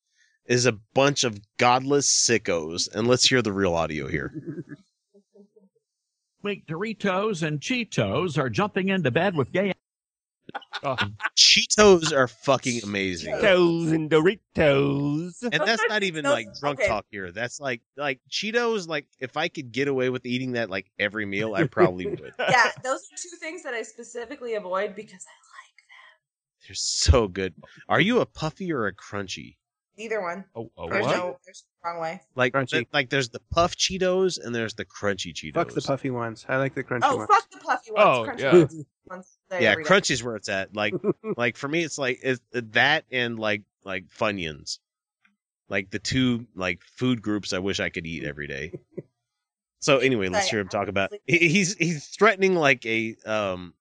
is 0.46 0.66
a 0.66 0.72
bunch 0.72 1.24
of 1.24 1.40
godless 1.56 2.08
sickos, 2.08 2.94
and 2.94 3.08
let's 3.08 3.24
hear 3.24 3.40
the 3.40 3.52
real 3.52 3.74
audio 3.74 4.06
here. 4.06 4.32
Week 6.44 6.66
Doritos 6.66 7.42
and 7.42 7.58
Cheetos 7.58 8.38
are 8.38 8.50
jumping 8.50 8.90
into 8.90 9.10
bed 9.10 9.34
with 9.34 9.50
gay. 9.50 9.72
Oh. 10.82 10.96
Cheetos 11.36 12.12
are 12.12 12.28
fucking 12.28 12.82
amazing. 12.84 13.34
Cheetos 13.34 13.92
and 13.92 14.10
Doritos. 14.10 15.42
And 15.42 15.62
that's 15.66 15.82
not 15.88 16.02
even 16.04 16.24
like 16.24 16.46
drunk 16.60 16.80
okay. 16.80 16.88
talk 16.88 17.06
here. 17.10 17.32
That's 17.32 17.58
like 17.58 17.80
like 17.96 18.20
Cheetos. 18.30 18.86
Like 18.86 19.06
if 19.18 19.36
I 19.36 19.48
could 19.48 19.72
get 19.72 19.88
away 19.88 20.10
with 20.10 20.26
eating 20.26 20.52
that 20.52 20.70
like 20.70 20.90
every 20.98 21.26
meal, 21.26 21.54
I 21.54 21.66
probably 21.66 22.06
would. 22.06 22.34
yeah, 22.38 22.70
those 22.82 23.00
are 23.00 23.16
two 23.16 23.36
things 23.40 23.62
that 23.62 23.74
I 23.74 23.82
specifically 23.82 24.54
avoid 24.54 24.94
because 24.94 25.24
I 25.26 25.36
like 25.56 25.78
them. 25.88 26.68
They're 26.68 26.74
so 26.74 27.26
good. 27.26 27.54
Are 27.88 28.00
you 28.00 28.20
a 28.20 28.26
puffy 28.26 28.72
or 28.72 28.86
a 28.86 28.94
crunchy? 28.94 29.56
Either 29.96 30.20
one. 30.20 30.44
Oh, 30.54 30.70
oh 30.76 30.88
there's 30.88 31.04
what? 31.04 31.16
no 31.16 31.38
there's 31.44 31.64
no 31.84 31.90
wrong 31.90 32.00
way. 32.00 32.20
Like 32.34 32.52
Crunchy. 32.52 32.70
th- 32.70 32.88
like 32.92 33.10
there's 33.10 33.28
the 33.28 33.40
puff 33.50 33.76
Cheetos 33.76 34.44
and 34.44 34.54
there's 34.54 34.74
the 34.74 34.84
crunchy 34.84 35.32
Cheetos. 35.32 35.54
Fuck 35.54 35.72
the 35.72 35.82
puffy 35.82 36.10
ones. 36.10 36.44
I 36.48 36.56
like 36.56 36.74
the 36.74 36.84
crunchy 36.84 37.00
Oh 37.02 37.16
ones. 37.16 37.28
fuck 37.30 37.50
the 37.50 37.58
puffy 37.58 37.92
ones. 37.92 38.04
Oh, 38.04 38.26
Crunchy 38.28 38.40
yeah. 38.40 38.52
ones. 38.52 38.84
ones 39.06 39.38
yeah, 39.52 39.58
every 39.70 39.84
day. 39.84 39.90
crunchy's 39.90 40.22
where 40.22 40.36
it's 40.36 40.48
at. 40.48 40.74
Like 40.74 40.94
like 41.36 41.56
for 41.56 41.68
me, 41.68 41.82
it's 41.82 41.98
like 41.98 42.20
it's 42.22 42.40
that 42.52 43.04
and 43.10 43.38
like 43.38 43.62
like 43.84 44.06
Funyuns, 44.08 44.78
like 45.68 45.90
the 45.90 45.98
two 45.98 46.46
like 46.54 46.82
food 46.82 47.22
groups 47.22 47.52
I 47.52 47.58
wish 47.58 47.80
I 47.80 47.90
could 47.90 48.06
eat 48.06 48.24
every 48.24 48.46
day. 48.46 48.72
So 49.80 49.98
anyway, 49.98 50.28
let's 50.30 50.48
hear 50.48 50.60
him 50.60 50.68
talk 50.68 50.88
about. 50.88 51.12
He's 51.26 51.76
he's 51.76 52.06
threatening 52.06 52.54
like 52.54 52.86
a 52.86 53.16
um. 53.26 53.74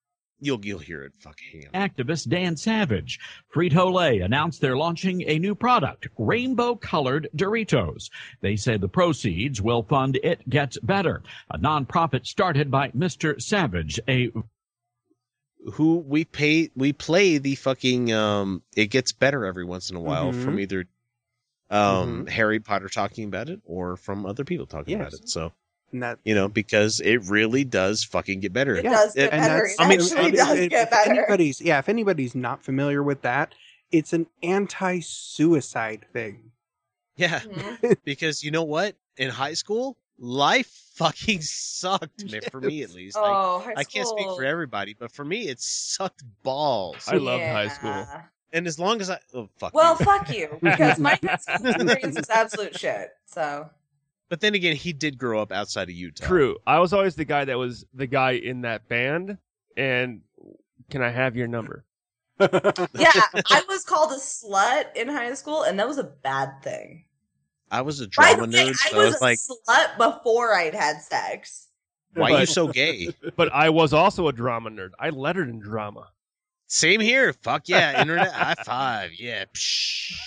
You'll 0.44 0.64
you'll 0.64 0.78
hear 0.78 1.02
it. 1.04 1.12
Fucking. 1.20 1.68
Activist 1.72 2.28
Dan 2.28 2.56
Savage. 2.56 3.18
Frito 3.54 3.90
Lay 3.90 4.20
announced 4.20 4.60
they're 4.60 4.76
launching 4.76 5.22
a 5.26 5.38
new 5.38 5.54
product, 5.54 6.06
rainbow 6.18 6.74
colored 6.74 7.28
Doritos. 7.34 8.10
They 8.42 8.56
say 8.56 8.76
the 8.76 8.88
proceeds 8.88 9.62
will 9.62 9.82
fund 9.84 10.18
It 10.22 10.46
Gets 10.48 10.78
Better, 10.80 11.22
a 11.50 11.58
nonprofit 11.58 12.26
started 12.26 12.70
by 12.70 12.90
Mr. 12.90 13.40
Savage, 13.40 13.98
a 14.06 14.30
who 15.72 15.96
we 15.96 16.24
pay 16.26 16.70
we 16.76 16.92
play 16.92 17.38
the 17.38 17.54
fucking 17.54 18.12
um 18.12 18.62
it 18.76 18.86
gets 18.86 19.12
better 19.12 19.46
every 19.46 19.64
once 19.64 19.88
in 19.88 19.96
a 19.96 20.00
while 20.00 20.30
Mhm. 20.30 20.44
from 20.44 20.60
either 20.60 20.84
um 21.70 22.26
Harry 22.26 22.60
Potter 22.60 22.90
talking 22.90 23.24
about 23.24 23.48
it 23.48 23.60
or 23.64 23.96
from 23.96 24.26
other 24.26 24.44
people 24.44 24.66
talking 24.66 25.00
about 25.00 25.14
it. 25.14 25.26
So 25.30 25.52
And 25.94 26.02
that 26.02 26.18
you 26.24 26.34
know, 26.34 26.48
because 26.48 27.00
it 27.00 27.18
really 27.28 27.64
does 27.64 28.04
fucking 28.04 28.40
get 28.40 28.52
better. 28.52 28.74
It 28.76 28.82
does 28.82 29.14
get 29.14 29.32
and 29.32 29.40
better. 29.40 29.54
that's- 29.54 29.74
It 29.74 29.80
I 29.80 29.88
mean, 29.88 30.00
actually 30.00 30.28
if- 30.30 30.34
does 30.34 30.58
if, 30.58 30.70
get 30.70 30.82
if 30.84 30.90
better. 30.90 31.10
anybody's 31.12 31.60
yeah, 31.60 31.78
if 31.78 31.88
anybody's 31.88 32.34
not 32.34 32.62
familiar 32.62 33.02
with 33.02 33.22
that, 33.22 33.54
it's 33.92 34.12
an 34.12 34.26
anti-suicide 34.42 36.04
thing. 36.12 36.50
Yeah. 37.16 37.40
Mm-hmm. 37.40 37.92
because 38.04 38.42
you 38.42 38.50
know 38.50 38.64
what? 38.64 38.96
In 39.16 39.30
high 39.30 39.54
school, 39.54 39.96
life 40.18 40.66
fucking 40.96 41.40
sucked, 41.42 42.30
man, 42.30 42.40
for 42.50 42.60
me 42.60 42.82
at 42.82 42.90
least. 42.90 43.16
Like, 43.16 43.24
Oh, 43.26 43.60
high 43.64 43.74
I 43.76 43.84
can't 43.84 44.06
speak 44.08 44.26
for 44.26 44.44
everybody, 44.44 44.94
but 44.98 45.12
for 45.12 45.24
me 45.24 45.48
it 45.48 45.60
sucked 45.60 46.22
balls. 46.42 47.04
I 47.08 47.16
loved 47.16 47.44
high 47.44 47.68
school. 47.68 48.06
And 48.52 48.66
as 48.66 48.78
long 48.78 49.00
as 49.00 49.10
I 49.10 49.18
oh 49.34 49.48
fuck 49.58 49.74
Well, 49.74 49.96
you. 49.98 50.04
fuck 50.04 50.32
you, 50.34 50.58
because 50.62 50.98
my 51.00 51.18
experience 51.22 52.16
is 52.16 52.30
absolute 52.30 52.78
shit. 52.78 53.10
So 53.26 53.68
But 54.34 54.40
then 54.40 54.56
again, 54.56 54.74
he 54.74 54.92
did 54.92 55.16
grow 55.16 55.40
up 55.40 55.52
outside 55.52 55.88
of 55.88 55.94
Utah. 55.94 56.26
True. 56.26 56.56
I 56.66 56.80
was 56.80 56.92
always 56.92 57.14
the 57.14 57.24
guy 57.24 57.44
that 57.44 57.56
was 57.56 57.86
the 57.94 58.08
guy 58.08 58.32
in 58.32 58.62
that 58.62 58.88
band. 58.88 59.38
And 59.76 60.22
can 60.90 61.02
I 61.02 61.10
have 61.10 61.36
your 61.36 61.46
number? 61.46 61.84
yeah, 62.40 62.48
I 62.50 63.62
was 63.68 63.84
called 63.84 64.10
a 64.10 64.16
slut 64.16 64.86
in 64.96 65.06
high 65.06 65.32
school, 65.34 65.62
and 65.62 65.78
that 65.78 65.86
was 65.86 65.98
a 65.98 66.02
bad 66.02 66.60
thing. 66.64 67.04
I 67.70 67.82
was 67.82 68.00
a 68.00 68.08
drama 68.08 68.48
the 68.48 68.56
way, 68.56 68.64
nerd, 68.64 68.70
I 68.70 68.72
so 68.72 68.96
I 68.96 69.04
was 69.04 69.12
was 69.12 69.20
a 69.20 69.24
like, 69.24 69.38
slut 69.38 69.98
before 69.98 70.52
I'd 70.52 70.74
had 70.74 71.00
sex. 71.00 71.68
why 72.14 72.32
are 72.32 72.40
you 72.40 72.46
so 72.46 72.66
gay? 72.72 73.10
But 73.36 73.52
I 73.52 73.70
was 73.70 73.92
also 73.92 74.26
a 74.26 74.32
drama 74.32 74.70
nerd. 74.70 74.90
I 74.98 75.10
lettered 75.10 75.48
in 75.48 75.60
drama. 75.60 76.08
Same 76.66 76.98
here. 76.98 77.32
Fuck 77.34 77.68
yeah. 77.68 78.00
Internet 78.00 78.32
high 78.32 78.56
five. 78.64 79.12
Yeah. 79.16 79.44
Psh. 79.54 80.18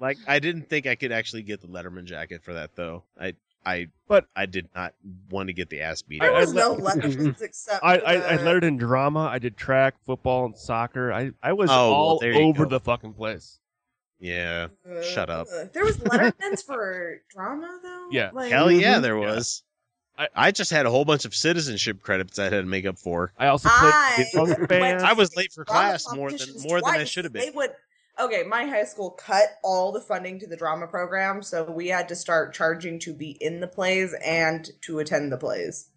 Like 0.00 0.18
I 0.26 0.38
didn't 0.38 0.68
think 0.68 0.86
I 0.86 0.94
could 0.96 1.12
actually 1.12 1.42
get 1.42 1.60
the 1.60 1.68
Letterman 1.68 2.04
jacket 2.04 2.42
for 2.42 2.54
that 2.54 2.74
though. 2.74 3.04
I 3.20 3.34
I 3.64 3.88
but 4.08 4.26
I 4.34 4.46
did 4.46 4.68
not 4.74 4.94
want 5.30 5.48
to 5.48 5.52
get 5.52 5.68
the 5.68 5.82
ass 5.82 6.02
beat. 6.02 6.20
There 6.20 6.32
I- 6.32 6.38
I 6.38 6.40
was 6.40 6.54
no 6.54 6.72
let- 6.72 6.96
lectures 6.96 7.16
except 7.42 7.84
I, 7.84 7.98
for 7.98 8.06
I, 8.08 8.12
I 8.32 8.36
the- 8.38 8.44
lettered 8.44 8.64
in 8.64 8.76
drama. 8.78 9.20
I 9.30 9.38
did 9.38 9.56
track, 9.56 9.94
football, 10.06 10.46
and 10.46 10.56
soccer. 10.56 11.12
I, 11.12 11.32
I 11.42 11.52
was 11.52 11.70
Oh, 11.70 11.74
all 11.92 12.18
there 12.18 12.32
you 12.32 12.40
over 12.40 12.64
the 12.66 12.80
fucking 12.80 13.12
place. 13.14 13.58
Yeah. 14.18 14.68
Shut 15.14 15.30
up. 15.30 15.46
Uh, 15.54 15.64
There 15.72 15.84
was 15.84 15.96
lettermans 15.98 16.62
for 16.64 17.22
drama 17.30 17.78
though. 17.82 18.08
Yeah. 18.10 18.30
Like, 18.34 18.52
Hell 18.52 18.70
yeah, 18.70 18.98
Mhm. 18.98 19.02
there 19.02 19.18
Yeah. 19.18 19.32
was. 19.34 19.62
I, 20.36 20.50
just 20.50 20.70
had 20.70 20.84
a 20.84 20.90
whole 20.90 21.06
bunch 21.06 21.24
of 21.24 21.34
citizenship 21.34 22.02
credits 22.02 22.38
I 22.38 22.44
had 22.44 22.50
to 22.50 22.62
make 22.64 22.84
up 22.84 22.98
for. 22.98 23.32
I 23.38 23.46
also 23.46 23.70
played 23.70 23.92
I 23.94 24.24
punk 24.34 24.48
went 24.58 24.68
band. 24.68 25.02
I 25.02 25.14
was 25.14 25.34
late 25.34 25.50
for 25.50 25.64
class 25.64 26.04
more 26.14 26.28
than 26.28 26.38
competitions 26.38 26.66
more 26.68 26.82
than 26.82 26.90
I 26.90 27.04
should 27.04 27.24
have 27.24 27.32
been. 27.32 27.40
They 27.40 27.48
been. 27.48 27.56
would. 27.56 27.70
Okay, 28.20 28.42
my 28.42 28.64
high 28.64 28.84
school 28.84 29.10
cut 29.12 29.46
all 29.64 29.92
the 29.92 30.00
funding 30.00 30.38
to 30.40 30.46
the 30.46 30.56
drama 30.56 30.86
program, 30.86 31.42
so 31.42 31.64
we 31.70 31.88
had 31.88 32.08
to 32.08 32.16
start 32.16 32.52
charging 32.52 32.98
to 33.00 33.14
be 33.14 33.30
in 33.40 33.60
the 33.60 33.66
plays 33.66 34.14
and 34.24 34.68
to 34.82 34.98
attend 34.98 35.32
the 35.32 35.38
plays. 35.38 35.88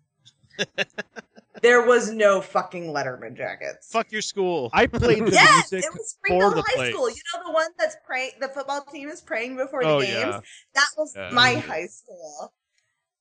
there 1.62 1.86
was 1.86 2.12
no 2.12 2.40
fucking 2.40 2.86
Letterman 2.94 3.36
jackets. 3.36 3.90
Fuck 3.92 4.12
your 4.12 4.22
school. 4.22 4.70
I 4.72 4.86
played 4.88 5.26
the 5.26 5.32
Yes, 5.32 5.72
music 5.72 5.86
it 5.86 5.94
was 5.94 6.16
for 6.22 6.28
Springfield 6.28 6.54
the 6.56 6.62
High 6.68 6.76
plays. 6.76 6.94
School. 6.94 7.10
You 7.10 7.22
know 7.34 7.44
the 7.48 7.52
one 7.52 7.68
that's 7.78 7.98
praying. 8.06 8.32
The 8.40 8.48
football 8.48 8.86
team 8.92 9.10
is 9.10 9.20
praying 9.22 9.58
before 9.58 9.84
the 9.84 9.90
Oh, 9.90 10.00
games. 10.02 10.14
yeah. 10.14 10.40
That 10.76 10.88
was 10.98 11.14
Yeah. 11.16 11.30
my 11.34 11.56
high 11.56 11.88
school. 11.88 12.54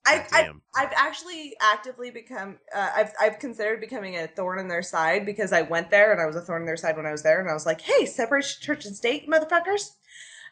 I, 0.04 0.18
God 0.18 0.26
I, 0.32 0.42
damn. 0.42 0.62
I've 0.74 0.92
actually 0.96 1.54
actively 1.60 2.10
become. 2.10 2.58
Uh, 2.74 2.90
I've 2.94 3.12
I've 3.20 3.38
considered 3.38 3.80
becoming 3.80 4.16
a 4.16 4.26
thorn 4.26 4.58
in 4.58 4.68
their 4.68 4.82
side 4.82 5.24
because 5.24 5.52
I 5.52 5.62
went 5.62 5.90
there 5.90 6.12
and 6.12 6.20
I 6.20 6.26
was 6.26 6.34
a 6.36 6.40
thorn 6.40 6.62
in 6.62 6.66
their 6.66 6.76
side 6.76 6.96
when 6.96 7.06
I 7.06 7.12
was 7.12 7.22
there 7.22 7.40
and 7.40 7.48
I 7.48 7.54
was 7.54 7.66
like, 7.66 7.80
"Hey, 7.80 8.06
separation 8.06 8.58
of 8.58 8.62
church 8.62 8.84
and 8.86 8.96
state, 8.96 9.28
motherfuckers." 9.28 9.90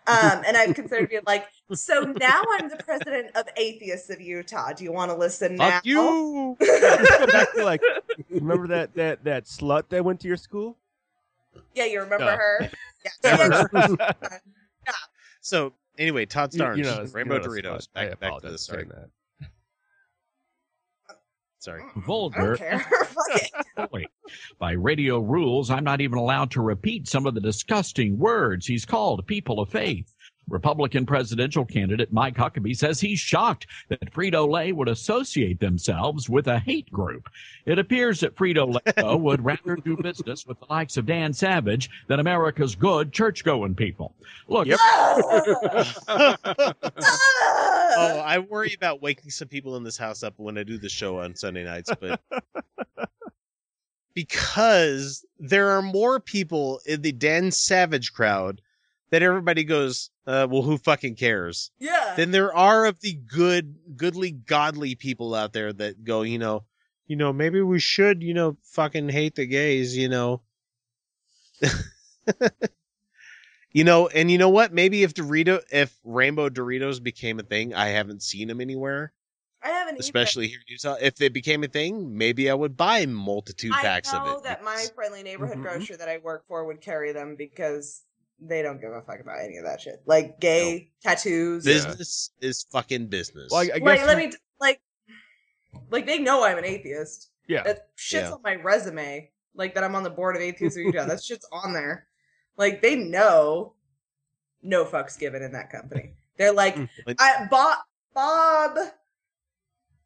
Um, 0.07 0.43
and 0.47 0.57
I've 0.57 0.75
considered 0.75 1.11
being 1.11 1.23
like, 1.27 1.47
"So 1.75 2.15
now 2.19 2.43
I'm 2.53 2.69
the 2.69 2.77
president 2.77 3.37
of 3.37 3.47
Atheists 3.57 4.09
of 4.11 4.21
Utah. 4.21 4.73
Do 4.73 4.85
you 4.85 4.93
want 4.93 5.11
to 5.11 5.17
listen 5.17 5.57
now?" 5.57 5.71
Fuck 5.71 5.87
you. 5.87 6.57
Let's 6.61 7.33
back 7.33 7.53
to 7.55 7.65
like, 7.65 7.83
remember 8.31 8.69
that 8.69 8.95
that 8.95 9.25
that 9.25 9.45
slut 9.47 9.89
that 9.89 10.05
went 10.05 10.21
to 10.21 10.29
your 10.29 10.37
school? 10.37 10.77
Yeah, 11.75 11.87
you 11.87 12.01
remember 12.01 12.27
No. 12.27 12.37
her? 12.37 12.71
Yeah. 13.03 13.11
Never. 13.25 13.71
So 15.41 15.73
anyway, 15.99 16.27
Todd 16.27 16.53
You- 16.53 16.63
Starnes, 16.63 16.77
you 16.77 16.85
know, 16.85 17.07
Rainbow 17.13 17.37
you 17.37 17.63
know, 17.63 17.73
Doritos. 17.73 17.89
I 17.97 18.07
Back, 18.07 18.11
back 18.11 18.21
to 18.21 18.27
apologize 18.27 18.67
this. 18.67 18.71
Sorry. 21.61 21.83
saying 21.83 21.93
that. 21.97 22.07
Sorry. 22.35 22.43
I 22.43 22.47
vulgar 22.47 22.47
don't 22.47 22.59
care. 22.59 22.81
Fuck 23.05 23.37
it. 23.37 23.51
Wait. 23.93 24.09
By 24.59 24.73
radio 24.73 25.19
rules, 25.21 25.71
I'm 25.71 25.85
not 25.85 26.01
even 26.01 26.19
allowed 26.19 26.51
to 26.53 26.63
repeat 26.63 27.09
some 27.09 27.27
of 27.27 27.35
the 27.35 27.41
disgusting 27.41 28.19
words 28.19 28.67
he's 28.67 28.85
called 28.85 29.27
people 29.27 29.61
of 29.61 29.71
faith. 29.71 30.13
Republican 30.51 31.07
presidential 31.07 31.65
candidate 31.65 32.13
Mike 32.13 32.37
Huckabee 32.37 32.77
says 32.77 33.01
he's 33.01 33.21
shocked 33.21 33.67
that 33.89 34.13
Frito 34.13 34.49
Lay 34.49 34.73
would 34.73 34.89
associate 34.89 35.61
themselves 35.61 36.29
with 36.29 36.49
a 36.49 36.59
hate 36.59 36.91
group. 36.93 37.29
It 37.67 37.79
appears 37.79 38.21
that 38.21 38.37
Frito 38.37 38.75
Lay 38.75 39.15
would 39.17 39.45
rather 39.45 39.77
do 39.77 39.97
business 39.97 40.47
with 40.47 40.59
the 40.61 40.67
likes 40.69 40.97
of 40.97 41.07
Dan 41.07 41.33
Savage 41.33 41.89
than 42.09 42.21
America's 42.21 42.75
good 42.75 43.13
church 43.13 43.45
going 43.45 43.75
people. 43.75 44.15
Look, 44.49 44.67
Yep. 44.67 44.79
oh, 47.97 48.23
I 48.25 48.39
worry 48.39 48.75
about 48.75 49.03
waking 49.03 49.31
some 49.31 49.49
people 49.49 49.77
in 49.77 49.85
this 49.85 49.97
house 49.97 50.23
up 50.23 50.35
when 50.37 50.59
I 50.59 50.63
do 50.63 50.79
the 50.79 50.89
show 50.89 51.21
on 51.21 51.35
Sunday 51.35 51.65
nights, 51.65 51.91
but 52.01 52.21
because 54.15 55.25
there 55.39 55.71
are 55.71 55.83
more 55.83 56.21
people 56.21 56.81
in 56.87 57.03
the 57.03 57.13
Dan 57.13 57.51
Savage 57.51 58.13
crowd 58.13 58.61
that 59.11 59.23
everybody 59.23 59.65
goes, 59.65 60.11
uh, 60.27 60.47
well, 60.51 60.63
who 60.63 60.79
fucking 60.79 61.17
cares? 61.17 61.71
Yeah. 61.79 62.15
Then 62.17 62.31
there 62.31 62.55
are 62.55 62.87
of 62.87 63.01
the 63.01 63.15
good, 63.15 63.77
goodly, 63.97 64.31
godly 64.31 64.95
people 64.95 65.35
out 65.35 65.53
there 65.53 65.73
that 65.73 66.05
go, 66.05 66.23
you 66.23 66.39
know, 66.39 66.65
you 67.07 67.17
know, 67.17 67.33
maybe 67.33 67.61
we 67.61 67.81
should, 67.81 68.23
you 68.23 68.35
know, 68.35 68.57
fucking 68.63 69.09
hate 69.09 69.35
the 69.35 69.47
gays, 69.47 69.97
you 69.97 70.09
know. 70.09 70.43
you 73.73 73.85
know, 73.85 74.09
and 74.09 74.31
you 74.31 74.39
know 74.39 74.49
what? 74.49 74.73
Maybe 74.73 75.03
if 75.03 75.15
Dorito, 75.15 75.61
if 75.73 75.93
Rainbow 76.05 76.49
Doritos 76.49 77.03
became 77.03 77.41
a 77.41 77.43
thing, 77.43 77.75
I 77.75 77.89
haven't 77.89 78.23
seen 78.23 78.49
them 78.49 78.61
anywhere, 78.61 79.13
I 79.63 79.69
haven't 79.71 79.95
either. 79.95 80.01
especially 80.01 80.49
here 80.49 80.59
in 80.67 80.73
Utah. 80.73 80.97
If 81.01 81.17
they 81.17 81.29
became 81.29 81.65
a 81.65 81.69
thing, 81.69 82.17
maybe 82.17 82.49
I 82.49 82.55
would 82.55 82.77
buy 82.77 83.05
multitude 83.07 83.73
I 83.75 83.83
packs 83.83 84.13
of 84.13 84.25
it. 84.27 84.43
that 84.45 84.63
my 84.65 84.87
friendly 84.95 85.23
neighborhood 85.23 85.59
Mhm. 85.59 85.63
grocer 85.63 85.97
that 85.97 86.09
I 86.09 86.19
work 86.19 86.47
for 86.47 86.65
would 86.65 86.81
carry 86.81 87.13
them 87.13 87.35
because 87.37 88.05
they 88.41 88.63
don't 88.63 88.81
give 88.81 88.91
a 88.93 89.03
fuck 89.03 89.21
about 89.21 89.41
any 89.45 89.57
of 89.59 89.65
that 89.65 89.81
shit. 89.81 90.03
Like 90.07 90.41
gay 90.41 90.91
tattoos. 91.03 91.65
Business 91.65 92.31
is 92.41 92.67
fucking 92.71 93.07
business. 93.09 93.51
Well, 93.51 93.61
I, 93.61 93.77
I 93.77 93.79
like, 93.79 94.07
let 94.07 94.17
me 94.19 94.29
t- 94.31 94.37
like, 94.61 94.81
like 95.91 96.07
they 96.07 96.19
know 96.19 96.45
I'm 96.45 96.59
an 96.59 96.65
atheist. 96.65 97.31
yeah. 97.49 97.63
That 97.63 97.89
shit's 97.97 98.29
Yeah. 98.29 98.35
on 98.35 98.43
my 98.43 98.55
resume. 98.57 99.31
Like 99.55 99.75
that 99.75 99.85
I'm 99.85 99.95
on 99.95 100.03
the 100.05 100.11
board 100.11 100.37
of 100.37 100.43
Atheists 100.43 100.79
of 100.79 100.85
Utah. 100.85 101.05
that 101.09 101.23
shit's 101.23 101.47
on 101.53 101.73
there. 101.73 102.07
Like 102.57 102.81
they 102.83 102.97
know, 102.97 103.75
no 104.63 104.85
fucks 104.85 105.19
given 105.19 105.43
in 105.43 105.53
that 105.53 105.71
company. 105.71 106.15
They're 106.39 106.53
like, 106.53 106.77
mm, 106.77 106.89
But 107.05 107.17
I 107.19 107.47
Bob 107.51 107.79
Bob 108.15 108.79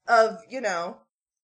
of 0.08 0.38
you 0.48 0.60
know 0.60 0.98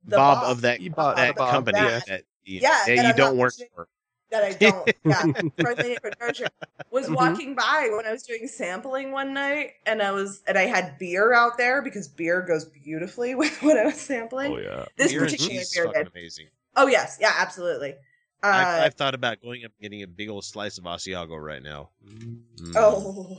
the 0.05 0.17
Bob, 0.17 0.41
boss 0.43 0.51
of 0.53 0.61
that 0.63 0.81
Bob- 0.95 1.17
that 1.17 1.37
Bob, 1.37 1.51
company 1.51 1.79
that- 1.79 2.07
that, 2.07 2.23
you, 2.45 2.61
Yeah, 2.63 2.71
that 2.71 2.87
that 2.87 2.97
you 2.97 3.03
I'm 3.11 3.17
don't 3.17 3.37
work 3.37 3.53
mentioning. 3.53 3.71
for. 3.75 3.89
That 4.31 4.45
I 4.45 4.53
don't. 4.53 4.91
Yeah, 5.05 5.23
friendly 5.61 5.89
neighborhood 5.91 6.17
grocer 6.19 6.47
was 6.91 7.07
Mhm. 7.09 7.17
walking 7.17 7.55
by 7.55 7.91
when 7.95 8.07
I 8.07 8.13
was 8.13 8.23
doing 8.23 8.47
sampling 8.49 9.11
one 9.13 9.35
night, 9.35 9.73
and 9.87 10.03
I 10.03 10.11
was 10.13 10.43
and 10.47 10.57
I 10.59 10.67
had 10.67 10.99
beer 10.99 11.33
out 11.33 11.59
there 11.59 11.83
because 11.83 12.09
beer 12.09 12.43
goes 12.43 12.65
beautifully 12.65 13.35
with 13.43 13.63
what 13.63 13.77
I 13.79 13.85
was 13.87 14.01
sampling. 14.01 14.53
Oh 14.53 14.59
yeah. 14.59 14.85
This 14.97 15.13
Beer 15.13 15.21
and 15.23 15.31
particular 15.31 15.51
cheese 15.51 15.63
is 15.69 15.75
beer 15.75 15.93
did. 15.93 16.09
amazing. 16.15 16.47
Oh 16.77 16.87
yes, 16.87 17.19
yeah, 17.21 17.33
absolutely. 17.39 17.95
Uh, 18.43 18.47
I've, 18.47 18.83
I've 18.85 18.95
thought 18.95 19.15
about 19.15 19.43
going 19.43 19.65
up 19.67 19.73
and 19.79 19.83
getting 19.83 20.03
a 20.03 20.07
big 20.07 20.31
old 20.31 20.45
slice 20.45 20.79
of 20.79 20.85
Asiago 20.85 21.37
right 21.39 21.63
now. 21.63 21.91
Mm. 22.07 22.41
Oh. 22.77 23.39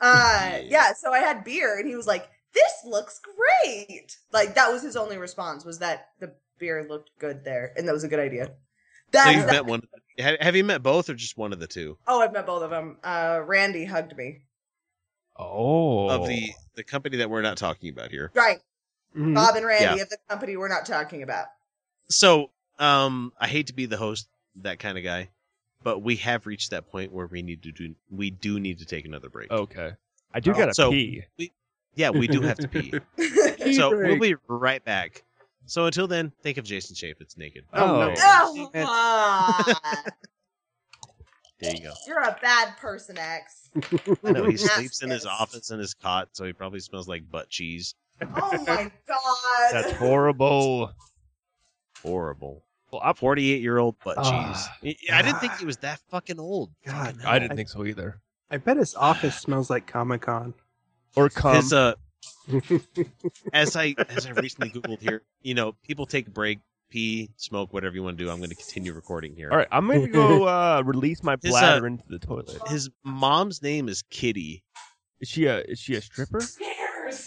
Uh 0.00 0.50
Yeah. 0.52 0.58
yeah, 0.68 0.92
so 0.94 1.12
I 1.12 1.18
had 1.20 1.44
beer 1.44 1.78
and 1.78 1.86
he 1.88 1.94
was 1.94 2.06
like, 2.06 2.28
This 2.52 2.72
looks 2.84 3.20
great. 3.20 4.16
Like 4.32 4.54
that 4.54 4.72
was 4.72 4.82
his 4.82 4.96
only 4.96 5.16
response 5.18 5.64
was 5.64 5.78
that 5.80 6.08
the 6.20 6.34
beer 6.58 6.86
looked 6.88 7.10
good 7.18 7.44
there 7.44 7.72
and 7.76 7.86
that 7.86 7.92
was 7.92 8.04
a 8.04 8.08
good 8.08 8.18
idea. 8.20 8.52
So 9.14 9.30
you've 9.30 9.46
that- 9.46 9.52
met 9.52 9.66
one. 9.66 9.82
Have, 10.18 10.36
have 10.40 10.54
you 10.56 10.62
met 10.64 10.82
both 10.82 11.10
or 11.10 11.14
just 11.14 11.36
one 11.36 11.52
of 11.52 11.58
the 11.58 11.66
two 11.66 11.98
Oh, 12.06 12.20
I've 12.20 12.32
met 12.32 12.46
both 12.46 12.62
of 12.62 12.70
them. 12.70 12.98
Uh 13.02 13.40
Randy 13.44 13.84
hugged 13.84 14.16
me. 14.16 14.42
Oh. 15.36 16.08
of 16.08 16.26
the 16.28 16.52
the 16.76 16.84
company 16.84 17.16
that 17.18 17.30
we're 17.30 17.42
not 17.42 17.56
talking 17.56 17.88
about 17.90 18.10
here? 18.10 18.30
Right. 18.34 18.60
Mhm. 19.16 19.34
Bob 19.34 19.56
and 19.56 19.66
Randy 19.66 19.84
Yeah. 19.96 20.02
of 20.02 20.08
the 20.08 20.18
company 20.28 20.56
we're 20.56 20.68
not 20.68 20.86
talking 20.86 21.22
about. 21.22 21.46
So, 22.08 22.50
um, 22.78 23.32
I 23.40 23.46
hate 23.48 23.68
to 23.68 23.72
be 23.74 23.86
the 23.86 23.96
host, 23.96 24.28
that 24.56 24.78
kind 24.78 24.98
of 24.98 25.04
guy, 25.04 25.30
but 25.82 26.00
we 26.00 26.16
have 26.16 26.46
reached 26.46 26.70
that 26.70 26.88
point 26.90 27.12
where 27.12 27.26
we 27.26 27.42
need 27.42 27.62
to 27.62 27.72
do. 27.72 27.94
We 28.10 28.30
do 28.30 28.58
need 28.60 28.78
to 28.80 28.84
take 28.84 29.04
another 29.06 29.28
break. 29.28 29.50
Okay. 29.50 29.92
I 30.32 30.40
do 30.40 30.50
Oh, 30.52 30.54
gotta 30.54 30.74
so- 30.74 30.90
pee. 30.90 31.22
Yeah, 31.96 32.10
we 32.10 32.26
do 32.26 32.40
have 32.40 32.58
to 32.58 32.66
pee. 32.68 32.92
Pee 33.16 33.74
so 33.74 33.90
break. 33.90 34.10
we'll 34.20 34.30
be 34.30 34.36
right 34.48 34.84
back. 34.84 35.22
So 35.66 35.86
until 35.86 36.06
then, 36.06 36.30
think 36.42 36.58
of 36.58 36.64
Jason 36.64 36.94
Chaffetz 36.94 37.36
naked. 37.38 37.64
Oh, 37.72 38.10
no. 38.10 38.14
Oh. 38.18 38.70
Oh, 38.76 39.74
There 41.60 41.72
you 41.74 41.82
go. 41.82 41.92
you're 42.06 42.18
a 42.20 42.36
bad 42.42 42.76
person, 42.76 43.16
X. 43.16 43.70
I 44.24 44.32
know 44.32 44.44
he 44.44 44.56
sleeps 44.58 45.02
in 45.02 45.08
his 45.10 45.24
office 45.24 45.70
in 45.70 45.78
his 45.78 45.94
cot, 45.94 46.28
so 46.32 46.44
he 46.44 46.52
probably 46.52 46.80
smells 46.80 47.08
like 47.08 47.30
butt 47.30 47.48
cheese. 47.48 47.94
Oh 48.20 48.26
my 48.66 48.90
god. 49.06 49.72
That's 49.72 49.92
horrible. 49.92 50.92
Horrible. 52.02 52.64
Well, 52.92 53.00
I'm, 53.04 53.14
Forty-eight 53.14 53.62
year 53.62 53.78
old 53.78 53.96
butt 54.04 54.16
Ah. 54.18 54.68
cheese. 54.82 54.98
I 55.10 55.22
didn't 55.22 55.38
think 55.40 55.56
he 55.56 55.64
was 55.64 55.78
that 55.78 56.00
fucking 56.10 56.38
old. 56.38 56.70
God, 56.84 57.16
I 57.24 57.38
didn't 57.38 57.56
think 57.56 57.68
so 57.70 57.84
either. 57.86 58.20
I 58.50 58.58
bet 58.58 58.76
his 58.76 58.94
office 58.96 59.36
smells 59.38 59.70
like 59.70 59.86
Comic 59.86 60.22
Con. 60.22 60.54
Or 61.16 61.28
come. 61.30 61.56
His 61.56 61.72
uh, 61.72 61.94
as 63.52 63.76
I 63.76 63.94
as 64.08 64.26
I 64.26 64.30
recently 64.30 64.70
googled 64.70 65.00
here, 65.00 65.22
you 65.42 65.54
know, 65.54 65.74
people 65.86 66.06
take 66.06 66.28
a 66.28 66.30
break, 66.30 66.60
pee, 66.90 67.30
smoke, 67.36 67.72
whatever 67.72 67.94
you 67.94 68.02
want 68.02 68.18
to 68.18 68.24
do. 68.24 68.30
I'm 68.30 68.38
going 68.38 68.50
to 68.50 68.56
continue 68.56 68.92
recording 68.92 69.34
here. 69.34 69.50
All 69.50 69.56
right, 69.56 69.68
I'm 69.70 69.86
gonna 69.86 70.08
go 70.08 70.46
uh, 70.48 70.82
release 70.84 71.22
my 71.22 71.36
His, 71.42 71.54
uh, 71.54 71.58
bladder 71.58 71.86
into 71.86 72.04
the 72.08 72.18
toilet. 72.18 72.58
His 72.68 72.90
mom's 73.04 73.62
name 73.62 73.88
is 73.88 74.02
Kitty. 74.10 74.62
Is 75.20 75.28
she 75.28 75.46
a 75.46 75.60
is 75.60 75.78
she 75.78 75.94
a 75.94 76.00
stripper? 76.00 76.42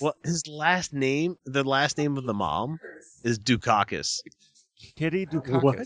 Well, 0.02 0.16
his 0.24 0.48
last 0.48 0.94
name, 0.94 1.38
the 1.46 1.64
last 1.64 1.98
name 1.98 2.18
of 2.18 2.26
the 2.26 2.34
mom, 2.34 2.80
is 3.24 3.40
Dukakis. 3.40 4.22
Kitty 4.96 5.26
Dukakis. 5.26 5.64
what? 5.64 5.78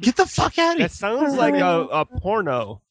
Get 0.00 0.16
the 0.16 0.26
fuck 0.26 0.58
out 0.58 0.72
of 0.72 0.78
here! 0.78 0.88
That 0.88 0.92
sounds 0.92 1.34
like 1.34 1.54
a, 1.54 1.86
a 1.90 2.04
porno. 2.06 2.82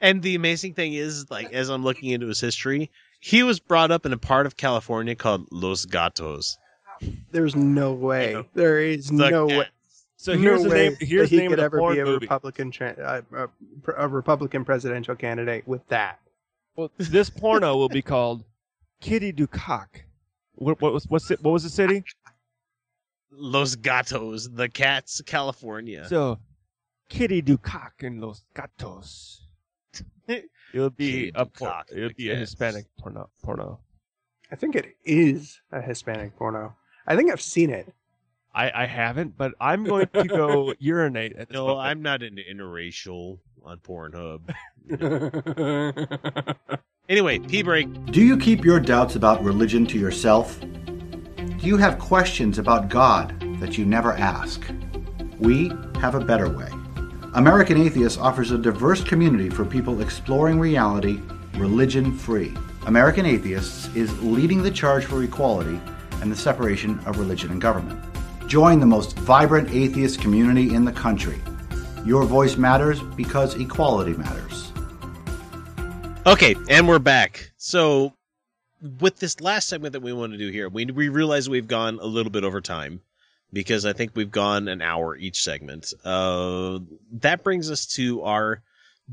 And 0.00 0.22
the 0.22 0.34
amazing 0.34 0.74
thing 0.74 0.94
is, 0.94 1.30
like, 1.30 1.52
as 1.52 1.68
I'm 1.68 1.84
looking 1.84 2.10
into 2.10 2.26
his 2.26 2.40
history, 2.40 2.90
he 3.24 3.44
was 3.44 3.60
brought 3.60 3.92
up 3.92 4.04
in 4.04 4.12
a 4.12 4.18
part 4.18 4.46
of 4.46 4.56
California 4.56 5.14
called 5.14 5.46
Los 5.52 5.84
Gatos. 5.84 6.58
There's 7.30 7.54
no 7.54 7.92
way. 7.92 8.32
know, 8.32 8.44
There 8.54 8.80
is 8.80 9.06
The 9.08 9.30
no 9.30 9.46
cat. 9.46 9.58
way. 9.58 9.66
So 10.16 10.36
here's 10.36 10.62
no 10.62 10.68
the 10.68 10.74
way 10.74 10.88
name. 10.88 10.96
Here's 11.00 11.30
that 11.30 11.30
he 11.30 11.36
the 11.36 11.42
name 11.42 11.50
could 11.50 11.58
of 11.60 11.62
the 11.62 11.64
ever 11.66 11.78
porn 11.78 11.94
be 11.94 12.00
a 12.00 12.04
movie. 12.04 12.18
Republican, 12.26 12.70
tra- 12.72 13.22
uh, 13.32 13.36
uh, 13.36 13.92
a 13.96 14.08
Republican 14.08 14.64
presidential 14.64 15.14
candidate 15.14 15.66
with 15.68 15.86
that. 15.88 16.18
Well, 16.74 16.90
this 16.98 17.30
porno 17.30 17.76
will 17.76 17.88
be 17.88 18.02
called 18.02 18.42
Kitty 19.00 19.32
Dukak. 19.32 19.86
What, 20.56 20.80
what 20.80 20.92
was 20.92 21.06
what's 21.06 21.30
it, 21.30 21.40
what 21.42 21.52
was 21.52 21.62
the 21.62 21.70
city? 21.70 22.02
Los 23.30 23.76
Gatos, 23.76 24.48
the 24.48 24.68
cats, 24.68 25.20
California. 25.24 26.06
So, 26.08 26.38
Kitty 27.08 27.40
Dukak 27.40 28.00
in 28.02 28.20
Los 28.20 28.42
Gatos. 28.54 29.46
It'll 30.72 30.90
be 30.90 31.12
Kitty 31.12 31.32
a 31.34 31.46
por- 31.46 31.84
it 31.90 32.00
would 32.00 32.16
be 32.16 32.30
a. 32.30 32.36
Hispanic 32.36 32.86
porno. 32.98 33.28
Porno. 33.42 33.78
I 34.50 34.56
think 34.56 34.76
it 34.76 34.96
is 35.04 35.60
a 35.70 35.80
Hispanic 35.80 36.36
porno. 36.36 36.74
I 37.06 37.16
think 37.16 37.30
I've 37.32 37.40
seen 37.42 37.70
it. 37.70 37.92
I 38.54 38.82
I 38.82 38.86
haven't, 38.86 39.36
but 39.36 39.52
I'm 39.60 39.84
going 39.84 40.08
to 40.08 40.24
go 40.24 40.74
urinate 40.78 41.32
at 41.36 41.48
this 41.48 41.54
no, 41.54 41.68
moment. 41.68 41.86
I'm 41.86 42.02
not 42.02 42.22
into 42.22 42.42
interracial 42.42 43.38
on 43.64 43.78
Pornhub. 43.78 44.40
That's 44.88 46.58
Anyway, 47.08 47.38
pee 47.40 47.62
break. 47.62 48.06
Do 48.06 48.22
you 48.22 48.38
keep 48.38 48.64
your 48.64 48.78
doubts 48.78 49.16
about 49.16 49.42
religion 49.42 49.86
to 49.86 49.98
yourself? 49.98 50.58
Do 50.60 51.66
you 51.68 51.76
have 51.76 51.98
questions 51.98 52.58
about 52.58 52.88
God 52.88 53.38
that 53.60 53.76
you 53.76 53.84
never 53.84 54.12
ask? 54.12 54.62
We 55.38 55.72
have 56.00 56.14
a 56.14 56.20
better 56.20 56.48
way. 56.48 56.70
American 57.34 57.78
Atheists 57.78 58.18
offers 58.18 58.50
a 58.50 58.58
diverse 58.58 59.02
community 59.02 59.48
for 59.48 59.64
people 59.64 60.02
exploring 60.02 60.60
reality 60.60 61.18
religion 61.56 62.14
free. 62.14 62.54
American 62.84 63.24
Atheists 63.24 63.88
is 63.96 64.22
leading 64.22 64.62
the 64.62 64.70
charge 64.70 65.06
for 65.06 65.22
equality 65.22 65.80
and 66.20 66.30
the 66.30 66.36
separation 66.36 66.98
of 67.06 67.18
religion 67.18 67.50
and 67.50 67.58
government. 67.58 67.98
Join 68.48 68.80
the 68.80 68.86
most 68.86 69.18
vibrant 69.20 69.70
atheist 69.70 70.20
community 70.20 70.74
in 70.74 70.84
the 70.84 70.92
country. 70.92 71.40
Your 72.04 72.24
voice 72.24 72.58
matters 72.58 73.00
because 73.00 73.54
equality 73.54 74.12
matters. 74.12 74.70
Okay, 76.26 76.54
and 76.68 76.86
we're 76.86 76.98
back. 76.98 77.50
So, 77.56 78.12
with 79.00 79.20
this 79.20 79.40
last 79.40 79.68
segment 79.68 79.94
that 79.94 80.00
we 80.00 80.12
want 80.12 80.32
to 80.32 80.38
do 80.38 80.50
here, 80.50 80.68
we 80.68 80.84
we 80.84 81.08
realize 81.08 81.48
we've 81.48 81.66
gone 81.66 81.98
a 82.02 82.06
little 82.06 82.30
bit 82.30 82.44
over 82.44 82.60
time 82.60 83.00
because 83.52 83.84
I 83.84 83.92
think 83.92 84.12
we've 84.14 84.30
gone 84.30 84.68
an 84.68 84.82
hour 84.82 85.16
each 85.16 85.42
segment. 85.42 85.92
Uh, 86.04 86.80
that 87.12 87.44
brings 87.44 87.70
us 87.70 87.86
to 87.94 88.22
our 88.22 88.62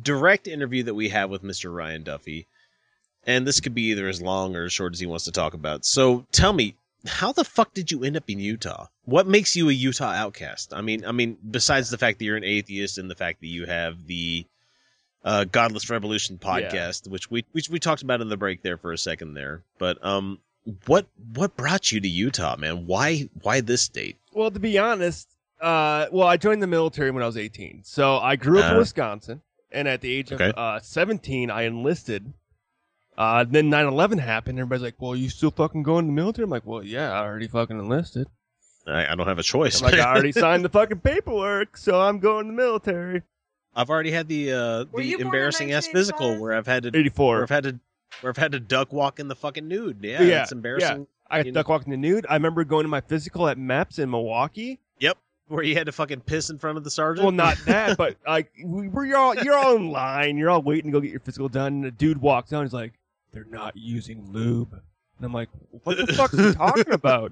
direct 0.02 0.48
interview 0.48 0.84
that 0.84 0.94
we 0.94 1.10
have 1.10 1.30
with 1.30 1.44
Mr. 1.44 1.74
Ryan 1.74 2.04
Duffy, 2.04 2.48
and 3.26 3.46
this 3.46 3.60
could 3.60 3.76
be 3.76 3.90
either 3.92 4.08
as 4.08 4.22
long 4.22 4.56
or 4.56 4.66
as 4.66 4.74
short 4.74 4.94
as 4.94 5.00
he 5.00 5.06
wants 5.06 5.26
to 5.26 5.32
talk 5.32 5.54
about. 5.54 5.86
So, 5.86 6.26
tell 6.32 6.54
me, 6.54 6.76
how 7.06 7.32
the 7.32 7.46
fuck 7.46 7.74
did 7.74 7.92
you 7.92 8.04
end 8.04 8.18
up 8.18 8.30
in 8.30 8.40
Utah? 8.40 8.88
What 9.06 9.28
makes 9.28 9.56
you 9.56 9.70
a 9.70 9.74
Utah 9.74 10.12
outcast? 10.12 10.74
I 10.74 10.82
mean, 10.82 11.06
I 11.06 11.12
mean, 11.12 11.38
besides 11.50 11.90
the 11.90 11.98
fact 11.98 12.20
that 12.20 12.26
you're 12.26 12.38
an 12.38 12.44
atheist 12.44 12.98
and 12.98 13.10
the 13.10 13.16
fact 13.16 13.42
that 13.42 13.48
you 13.48 13.66
have 13.66 14.06
the 14.06 14.46
uh, 15.24 15.46
Godless 15.46 15.90
Revolution 15.90 16.38
podcast, 16.38 17.08
which 17.08 17.30
we 17.30 17.46
which 17.52 17.70
we 17.70 17.80
talked 17.80 18.04
about 18.04 18.22
in 18.22 18.30
the 18.30 18.38
break 18.38 18.62
there 18.62 18.78
for 18.78 18.94
a 18.94 18.98
second 18.98 19.34
there. 19.34 19.64
But 19.78 20.04
um, 20.06 20.40
what 20.86 21.08
what 21.34 21.56
brought 21.58 21.92
you 21.92 22.00
to 22.00 22.08
Utah, 22.08 22.56
man? 22.58 22.86
Why 22.86 23.30
why 23.42 23.62
this 23.62 23.82
state? 23.82 24.18
Well, 24.34 24.52
to 24.52 24.60
be 24.60 24.78
honest, 24.78 25.28
uh, 25.62 26.08
well, 26.12 26.28
I 26.28 26.38
joined 26.38 26.62
the 26.62 26.68
military 26.68 27.12
when 27.12 27.24
I 27.24 27.26
was 27.26 27.38
18. 27.38 27.82
So 27.84 28.18
I 28.18 28.36
grew 28.36 28.60
up 28.60 28.70
in 28.72 28.76
Uh, 28.76 28.80
Wisconsin, 28.80 29.42
and 29.72 29.88
at 29.88 30.02
the 30.02 30.12
age 30.14 30.32
okay. 30.32 30.50
of 30.50 30.58
uh, 30.58 30.80
17, 30.80 31.50
I 31.52 31.64
enlisted 31.64 32.34
Uh, 33.18 33.44
then 33.44 33.70
9/11 33.70 34.20
happened. 34.20 34.58
Everybody's 34.60 34.82
like, 34.84 34.96
"Well, 34.98 35.14
you 35.14 35.28
still 35.30 35.52
fucking 35.52 35.84
going 35.84 36.06
to 36.06 36.10
the 36.10 36.14
military?" 36.16 36.46
I'm 36.46 36.50
like, 36.50 36.66
"Well, 36.66 36.84
yeah, 36.86 37.12
I 37.12 37.26
already 37.26 37.50
fucking 37.50 37.78
enlisted. 37.78 38.28
I, 38.88 39.08
I 39.12 39.16
don't 39.16 39.28
have 39.28 39.40
a 39.40 39.44
choice. 39.44 39.82
I'm 39.82 39.92
like, 39.92 40.00
I 40.00 40.10
already 40.14 40.32
signed 40.46 40.64
the 40.64 40.70
fucking 40.70 41.02
paperwork, 41.02 41.76
so 41.76 42.00
I'm 42.00 42.20
going 42.20 42.46
to 42.46 42.52
the 42.52 42.56
military." 42.56 43.24
I've 43.76 43.90
already 43.90 44.12
had 44.12 44.30
the 44.30 44.54
uh, 44.54 44.86
the 44.96 45.18
embarrassing 45.20 45.74
ass 45.74 45.88
physical 45.88 46.38
where 46.40 46.54
I've 46.54 46.66
had 46.66 46.84
to 46.84 46.90
84. 46.98 47.34
where 47.34 47.44
I've 47.44 47.50
had 47.50 47.64
to 47.66 47.80
where 48.22 48.30
I've 48.30 48.38
had 48.38 48.54
to 48.54 48.60
duck 48.62 48.94
walk 48.94 49.20
in 49.20 49.28
the 49.28 49.36
fucking 49.36 49.68
nude. 49.68 49.98
Yeah, 50.02 50.22
yeah, 50.22 50.44
it's 50.44 50.54
embarrassing. 50.54 51.00
Yeah. 51.00 51.19
I 51.30 51.44
got 51.44 51.54
duck 51.54 51.70
walking 51.70 51.92
the 51.92 51.98
nude. 51.98 52.26
I 52.30 52.34
remember 52.34 52.64
going 52.64 52.84
to 52.84 52.90
my 52.90 53.02
physical 53.02 53.48
at 53.48 53.58
MEPS 53.58 54.00
in 54.00 54.10
Milwaukee. 54.10 54.80
Yep, 55.00 55.18
where 55.50 55.64
you 55.64 55.76
had 55.76 55.88
to 55.88 55.92
fucking 55.92 56.22
piss 56.22 56.50
in 56.50 56.58
front 56.58 56.78
of 56.78 56.84
the 56.84 56.92
sergeant. 56.92 57.24
Well, 57.24 57.32
not 57.32 57.58
that, 57.66 57.98
but 57.98 58.16
like 58.28 58.52
we 58.64 58.88
were 58.88 59.06
you're 59.06 59.18
all 59.18 59.36
you're 59.36 59.56
all 59.56 59.76
in 59.76 59.92
line. 59.92 60.38
You're 60.38 60.50
all 60.50 60.62
waiting 60.62 60.92
to 60.92 60.98
go 60.98 61.02
get 61.02 61.12
your 61.12 61.20
physical 61.20 61.50
done. 61.50 61.74
And 61.74 61.86
a 61.86 61.92
dude 61.92 62.22
walks 62.22 62.52
down. 62.52 62.64
He's 62.64 62.74
like, 62.74 62.94
"They're 63.34 63.46
not 63.50 63.76
using 63.76 64.32
lube." 64.32 64.74
And 64.74 65.26
I'm 65.26 65.34
like, 65.34 65.50
"What 65.84 65.98
the 65.98 66.14
fuck 66.14 66.34
is 66.34 66.40
he 66.40 66.54
talking 66.54 66.92
about?" 66.92 67.32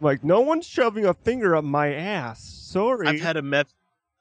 like, 0.00 0.22
no 0.22 0.40
one's 0.40 0.66
shoving 0.66 1.06
a 1.06 1.14
finger 1.14 1.56
up 1.56 1.64
my 1.64 1.94
ass. 1.94 2.42
Sorry. 2.42 3.06
I've 3.06 3.20
had 3.20 3.36
a 3.36 3.42
MEP, 3.42 3.66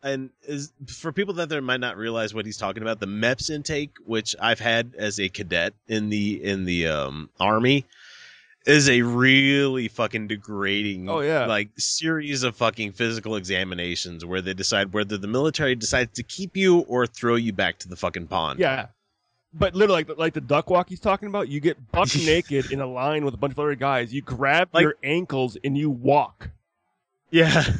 and 0.04 0.30
is 0.44 0.72
for 0.88 1.12
people 1.12 1.36
that 1.36 1.50
there 1.50 1.62
might 1.62 1.80
not 1.80 1.98
realize 1.98 2.34
what 2.34 2.46
he's 2.46 2.58
talking 2.58 2.82
about. 2.82 3.00
The 3.00 3.08
MEPS 3.08 3.50
intake, 3.50 3.92
which 4.06 4.36
I've 4.40 4.60
had 4.60 4.94
as 4.98 5.20
a 5.20 5.30
cadet 5.30 5.74
in 5.88 6.10
the 6.10 6.44
in 6.44 6.66
the 6.66 6.88
um, 6.88 7.30
army, 7.40 7.86
is 8.68 8.90
a 8.90 9.02
really 9.02 9.88
fucking 9.88 10.28
degrading. 10.28 11.10
Oh, 11.10 11.22
yeah. 11.22 11.46
like 11.46 11.70
series 11.78 12.44
of 12.44 12.56
fucking 12.56 12.92
physical 12.92 13.38
examinations 13.38 14.26
where 14.26 14.42
they 14.42 14.54
decide 14.54 14.94
whether 14.94 15.18
the 15.18 15.28
military 15.28 15.74
decides 15.76 16.14
to 16.16 16.24
keep 16.24 16.58
you 16.58 16.80
or 16.80 17.08
throw 17.08 17.36
you 17.36 17.54
back 17.54 17.80
to 17.80 17.88
the 17.88 17.96
fucking 17.96 18.28
pond. 18.28 18.60
Yeah. 18.60 18.88
But 19.54 19.74
literally, 19.74 20.04
like, 20.04 20.18
like 20.18 20.34
the 20.34 20.42
duck 20.42 20.70
walk 20.70 20.90
he's 20.90 21.00
talking 21.00 21.30
about, 21.30 21.48
you 21.48 21.62
get 21.62 21.92
buck 21.92 22.14
naked 22.26 22.72
in 22.72 22.82
a 22.82 22.86
line 22.86 23.24
with 23.24 23.34
a 23.34 23.38
bunch 23.38 23.54
of 23.54 23.60
other 23.60 23.76
guys. 23.76 24.14
You 24.14 24.22
grab 24.22 24.70
your 24.76 24.96
ankles 25.02 25.58
and 25.64 25.78
you 25.78 25.90
walk. 25.90 26.50
Yeah. 27.32 27.64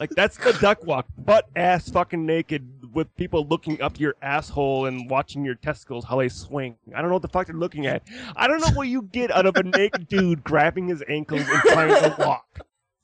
like 0.00 0.10
that's 0.10 0.36
the 0.38 0.52
duck 0.60 0.84
walk, 0.84 1.06
butt 1.18 1.48
ass 1.56 1.88
fucking 1.88 2.24
naked 2.24 2.66
with 2.92 3.14
people 3.16 3.46
looking 3.46 3.80
up 3.82 3.98
your 3.98 4.14
asshole 4.22 4.86
and 4.86 5.10
watching 5.10 5.44
your 5.44 5.54
testicles 5.56 6.04
how 6.04 6.18
they 6.18 6.28
swing. 6.28 6.76
I 6.94 7.00
don't 7.00 7.08
know 7.08 7.16
what 7.16 7.22
the 7.22 7.28
fuck 7.28 7.46
they're 7.46 7.56
looking 7.56 7.86
at. 7.86 8.02
I 8.36 8.46
don't 8.46 8.60
know 8.60 8.72
what 8.74 8.88
you 8.88 9.02
get 9.02 9.30
out 9.30 9.46
of 9.46 9.56
a 9.56 9.62
naked 9.62 10.08
dude 10.08 10.44
grabbing 10.44 10.88
his 10.88 11.02
ankles 11.08 11.42
and 11.46 11.62
trying 11.62 11.88
to 11.88 12.16
walk. 12.18 12.60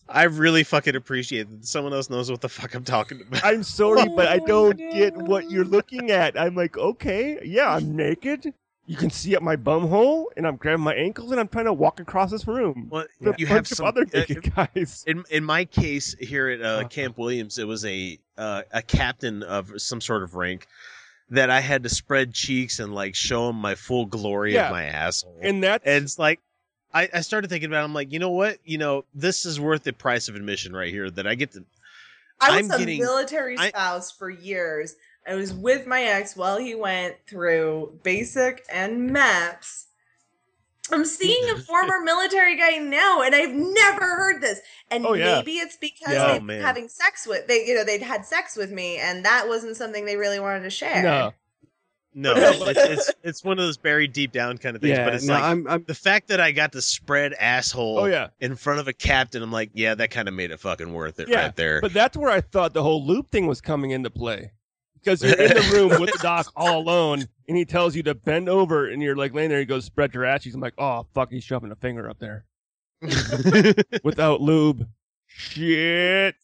I 0.09 0.25
really 0.25 0.65
fucking 0.65 0.97
appreciate 0.97 1.49
that 1.51 1.65
someone 1.65 1.93
else 1.93 2.11
knows 2.11 2.31
what 2.31 2.41
the 2.41 2.49
fuck 2.49 2.75
I'm 2.75 2.85
talking 2.85 3.21
about. 3.21 3.45
I'm 3.45 3.63
sorry, 3.63 4.09
but 4.09 4.27
I 4.27 4.39
don't 4.39 4.81
oh 4.81 4.93
get 4.93 5.17
what 5.17 5.51
you're 5.51 5.65
looking 5.65 6.11
at. 6.11 6.39
I'm 6.39 6.57
like, 6.57 6.77
okay, 6.77 7.39
yeah, 7.45 7.71
I'm 7.73 7.95
naked. 7.95 8.53
You 8.91 8.97
can 8.97 9.11
see 9.11 9.37
up 9.37 9.43
my 9.43 9.55
bum 9.55 9.87
hole, 9.87 10.33
and 10.37 10.45
I'm 10.45 10.57
grabbing 10.57 10.83
my 10.83 10.95
ankles, 10.95 11.31
and 11.31 11.39
I'm 11.39 11.47
trying 11.47 11.67
to 11.67 11.73
walk 11.73 12.01
across 12.01 12.33
this 12.33 12.49
room. 12.49 12.89
Well, 12.91 13.07
with 13.21 13.39
you 13.39 13.47
a 13.47 13.49
have 13.51 13.59
bunch 13.59 13.71
of 13.71 13.77
some 13.77 13.87
other 13.87 14.05
uh, 14.13 14.67
guys. 14.75 15.05
In 15.07 15.23
in 15.31 15.45
my 15.45 15.65
case 15.65 16.17
here 16.19 16.49
at 16.49 16.61
uh, 16.61 16.89
Camp 16.89 17.17
Williams, 17.17 17.59
it 17.59 17.69
was 17.69 17.85
a 17.85 18.19
uh, 18.37 18.63
a 18.73 18.83
captain 18.83 19.45
of 19.45 19.81
some 19.81 20.01
sort 20.01 20.25
of 20.25 20.35
rank 20.35 20.67
that 21.29 21.51
I 21.51 21.61
had 21.61 21.85
to 21.85 21.89
spread 21.89 22.35
cheeks 22.35 22.81
and 22.81 22.93
like 22.93 23.15
show 23.15 23.51
him 23.51 23.57
my 23.57 23.77
full 23.77 24.07
glory 24.07 24.55
Yeah. 24.55 24.67
of 24.67 24.73
my 24.73 24.83
asshole. 24.87 25.39
And 25.41 25.63
that's 25.63 25.87
and 25.87 26.03
it's 26.03 26.19
like 26.19 26.41
I, 26.93 27.09
I 27.15 27.21
started 27.21 27.49
thinking 27.49 27.71
about. 27.71 27.83
it, 27.83 27.85
I'm 27.85 27.95
like, 27.95 28.13
you 28.13 28.19
know 28.19 28.31
what? 28.31 28.59
You 28.65 28.79
know, 28.79 29.05
this 29.15 29.47
is 29.47 29.61
worth 29.61 29.85
the 29.85 29.93
price 29.93 30.29
of 30.29 30.35
admission 30.35 30.73
right 30.75 30.91
here. 30.93 31.09
That 31.09 31.29
I 31.29 31.37
get 31.37 31.53
to. 31.53 31.65
I 32.41 32.57
was 32.61 32.69
I'm 32.69 32.75
a 32.75 32.79
getting- 32.79 32.99
military 33.01 33.57
I- 33.57 33.69
spouse 33.69 34.11
for 34.11 34.29
years. 34.31 34.97
I 35.27 35.35
was 35.35 35.53
with 35.53 35.87
my 35.87 36.03
ex 36.03 36.37
while 36.37 36.59
he 36.59 36.75
went 36.75 37.17
through 37.29 37.99
basic 38.03 38.65
and 38.73 39.11
MEPS. 39.11 39.85
I'm 40.93 41.05
seeing 41.05 41.51
a 41.51 41.57
former 41.61 42.01
military 42.01 42.57
guy 42.57 42.79
now, 42.79 43.23
and 43.23 43.35
I've 43.35 43.53
never 43.55 44.01
heard 44.17 44.41
this. 44.41 44.61
And 44.91 45.07
Oh, 45.07 45.13
yeah. 45.13 45.37
maybe 45.37 45.53
it's 45.59 45.77
because 45.77 46.15
Yeah. 46.15 46.27
Oh, 46.27 46.33
they've 46.33 46.43
man. 46.43 46.63
having 46.63 46.89
sex 46.89 47.27
with 47.27 47.47
they, 47.47 47.65
you 47.67 47.75
know, 47.77 47.85
they'd 47.85 48.03
had 48.03 48.25
sex 48.27 48.57
with 48.57 48.73
me, 48.73 48.97
and 48.99 49.25
that 49.25 49.47
wasn't 49.47 49.77
something 49.77 50.05
they 50.05 50.17
really 50.17 50.41
wanted 50.41 50.63
to 50.65 50.71
share. 50.71 51.03
No. 51.03 51.33
No, 52.13 52.33
it's, 52.37 52.81
it's 52.81 53.13
it's 53.23 53.45
one 53.45 53.57
of 53.61 53.65
those 53.65 53.77
buried 53.77 54.13
deep 54.13 54.33
down 54.33 54.59
kind 54.59 54.75
of 54.75 54.83
things. 54.83 54.99
Yeah, 54.99 55.05
but 55.05 55.15
it's 55.15 55.27
no, 55.27 55.35
like 55.35 55.43
I'm- 55.45 55.67
I'm- 55.69 55.85
the 55.87 55.95
fact 55.95 56.27
that 56.29 56.41
I 56.41 56.51
got 56.51 56.73
to 56.73 56.83
spread 56.83 57.35
asshole. 57.35 58.01
Oh, 58.01 58.07
yeah. 58.07 58.29
in 58.41 58.57
front 58.57 58.81
of 58.81 58.89
a 58.89 58.93
captain. 58.93 59.45
I'm 59.45 59.53
like, 59.53 59.71
yeah, 59.75 59.95
that 59.95 60.11
kind 60.11 60.27
of 60.27 60.35
made 60.35 60.51
it 60.51 60.59
fucking 60.59 60.93
worth 60.93 61.21
it 61.21 61.29
Yeah, 61.29 61.45
right 61.45 61.55
there. 61.57 61.81
But 61.81 61.93
that's 61.93 62.17
where 62.17 62.31
I 62.31 62.41
thought 62.41 62.75
the 62.75 62.83
whole 62.83 63.07
loop 63.07 63.31
thing 63.31 63.47
was 63.47 63.61
coming 63.61 63.93
into 63.93 64.11
play. 64.11 64.51
Because 65.03 65.23
you're 65.23 65.33
in 65.41 65.49
the 65.55 65.71
room 65.73 66.01
with 66.01 66.13
the 66.13 66.19
doc 66.23 66.53
all 66.57 66.81
alone, 66.81 67.27
and 67.49 67.57
he 67.57 67.65
tells 67.65 67.97
you 67.97 68.03
to 68.05 68.15
bend 68.15 68.49
over, 68.49 68.89
and 68.89 69.03
you're 69.03 69.17
like 69.17 69.33
laying 69.33 69.49
there. 69.51 69.59
He 69.59 69.65
goes, 69.65 69.85
"Spread 69.87 70.13
your 70.15 70.25
ass 70.25 70.43
cheeks." 70.43 70.55
I'm 70.55 70.61
like, 70.61 70.75
"Oh 70.79 71.07
fuck!" 71.15 71.31
He's 71.31 71.43
shoving 71.45 71.71
a 71.71 71.77
finger 71.77 72.09
up 72.11 72.19
there 72.19 72.45
without 74.05 74.41
lube. 74.41 74.87
Shit. 75.27 76.35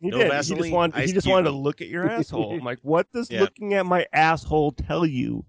He 0.00 0.10
No 0.10 0.18
did. 0.18 0.32
he 0.44 0.54
just 0.54 0.70
wanted. 0.72 1.00
He 1.06 1.12
just 1.12 1.24
Cube. 1.26 1.32
wanted 1.32 1.50
to 1.50 1.56
look 1.56 1.80
at 1.80 1.88
your 1.88 2.08
asshole. 2.08 2.52
I'm 2.54 2.64
like, 2.64 2.78
"What 2.82 3.10
does 3.12 3.30
Yeah. 3.30 3.40
looking 3.40 3.74
at 3.74 3.84
my 3.84 4.06
asshole 4.12 4.72
tell 4.72 5.04
you? 5.04 5.44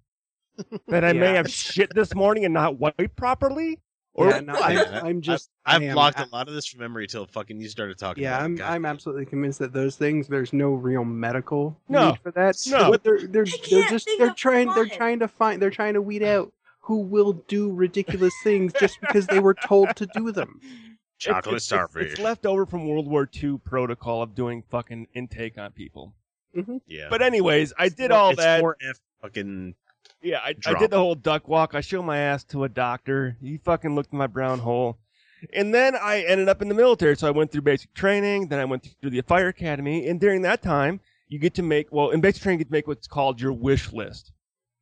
That 0.88 1.06
I 1.06 1.14
may 1.14 1.36
have 1.36 1.50
shit 1.50 1.94
this 1.96 2.14
morning 2.14 2.44
and 2.46 2.54
not 2.54 2.78
wiped 2.80 3.16
properly, 3.16 3.80
or 4.14 4.30
Yeah, 4.30 4.40
no. 4.42 4.54
I'm, 4.54 5.06
I'm 5.06 5.22
just. 5.22 5.50
I've 5.66 5.82
I 5.82 5.86
am 5.86 5.94
blocked 5.94 6.20
a- 6.20 6.26
a 6.26 6.30
lot 6.34 6.48
of 6.48 6.54
this 6.54 6.66
from 6.66 6.80
memory 6.82 7.08
till 7.08 7.26
fucking 7.28 7.60
you 7.62 7.70
started 7.70 7.98
talking. 7.98 8.24
Yeah, 8.24 8.36
about. 8.36 8.46
I'm 8.46 8.56
God. 8.56 8.72
I'm 8.72 8.86
absolutely 8.86 9.26
convinced 9.26 9.60
that 9.60 9.72
those 9.74 9.96
things 9.96 10.28
there's 10.28 10.52
no 10.54 10.72
real 10.74 11.04
medical 11.06 11.80
No. 11.88 12.10
need 12.12 12.20
for 12.22 12.32
that. 12.32 12.58
No. 12.68 12.92
But 12.92 13.04
they're 13.04 13.20
they're 13.28 13.46
they're 13.70 13.84
just 13.90 14.10
they're 14.18 14.30
of 14.30 14.36
trying 14.36 14.74
they're 14.74 14.86
trying 14.88 15.20
to 15.20 15.28
find 15.28 15.62
they're 15.62 15.70
trying 15.70 15.94
to 15.94 16.02
weed 16.02 16.24
out 16.24 16.52
who 16.82 16.98
will 17.02 17.34
do 17.48 17.72
ridiculous 17.72 18.34
things 18.44 18.74
just 18.80 19.00
because 19.02 19.28
they 19.28 19.40
were 19.40 19.54
told 19.54 19.96
to 19.98 20.08
do 20.16 20.32
them. 20.32 20.60
chocolate 21.20 21.56
it's, 21.56 21.64
it's, 21.64 21.66
starfish. 21.66 22.12
it's 22.14 22.20
left 22.22 22.46
over 22.46 22.66
from 22.66 22.88
World 22.88 23.06
War 23.08 23.30
II 23.44 23.60
protocol 23.64 24.22
of 24.24 24.34
doing 24.36 24.64
fucking 24.70 25.08
intake 25.14 25.58
on 25.58 25.72
people. 25.74 26.14
Mm-hmm. 26.56 26.78
yeah, 26.88 27.08
But 27.10 27.22
anyways, 27.22 27.74
I 27.78 27.90
did 27.90 28.10
Four- 28.10 28.18
all 28.18 28.30
it's 28.32 28.40
that. 28.40 28.64
4F 28.64 29.00
fucking. 29.22 29.76
Yeah, 30.22 30.40
I, 30.40 30.54
I 30.66 30.74
did 30.80 30.92
the 30.92 30.98
whole 30.98 31.16
duck 31.16 31.48
walk. 31.48 31.76
I 31.76 31.82
showed 31.82 32.04
my 32.04 32.18
ass 32.18 32.44
to 32.46 32.64
a 32.66 32.70
doctor. 32.70 33.38
He 33.42 33.58
fucking 33.58 33.96
looked 33.96 34.10
at 34.14 34.18
my 34.18 34.28
brown 34.28 34.60
hole. 34.60 34.98
And 35.54 35.74
then 35.74 35.96
I 35.96 36.24
ended 36.24 36.50
up 36.50 36.62
in 36.62 36.68
the 36.68 36.76
military. 36.76 37.16
So 37.16 37.28
I 37.28 37.32
went 37.32 37.52
through 37.52 37.62
basic 37.62 37.94
training. 37.94 38.50
Then 38.50 38.60
I 38.60 38.66
went 38.66 38.88
through 39.00 39.12
the 39.12 39.22
fire 39.22 39.48
academy. 39.48 40.08
And 40.08 40.20
during 40.20 40.42
that 40.42 40.62
time, 40.62 41.00
you 41.30 41.40
get 41.40 41.54
to 41.56 41.64
make, 41.64 41.92
well, 41.94 42.10
in 42.10 42.20
basic 42.20 42.44
training, 42.44 42.60
you 42.60 42.66
get 42.66 42.70
to 42.70 42.74
make 42.74 42.88
what's 42.88 43.08
called 43.08 43.40
your 43.40 43.54
wish 43.54 43.94
list 43.94 44.32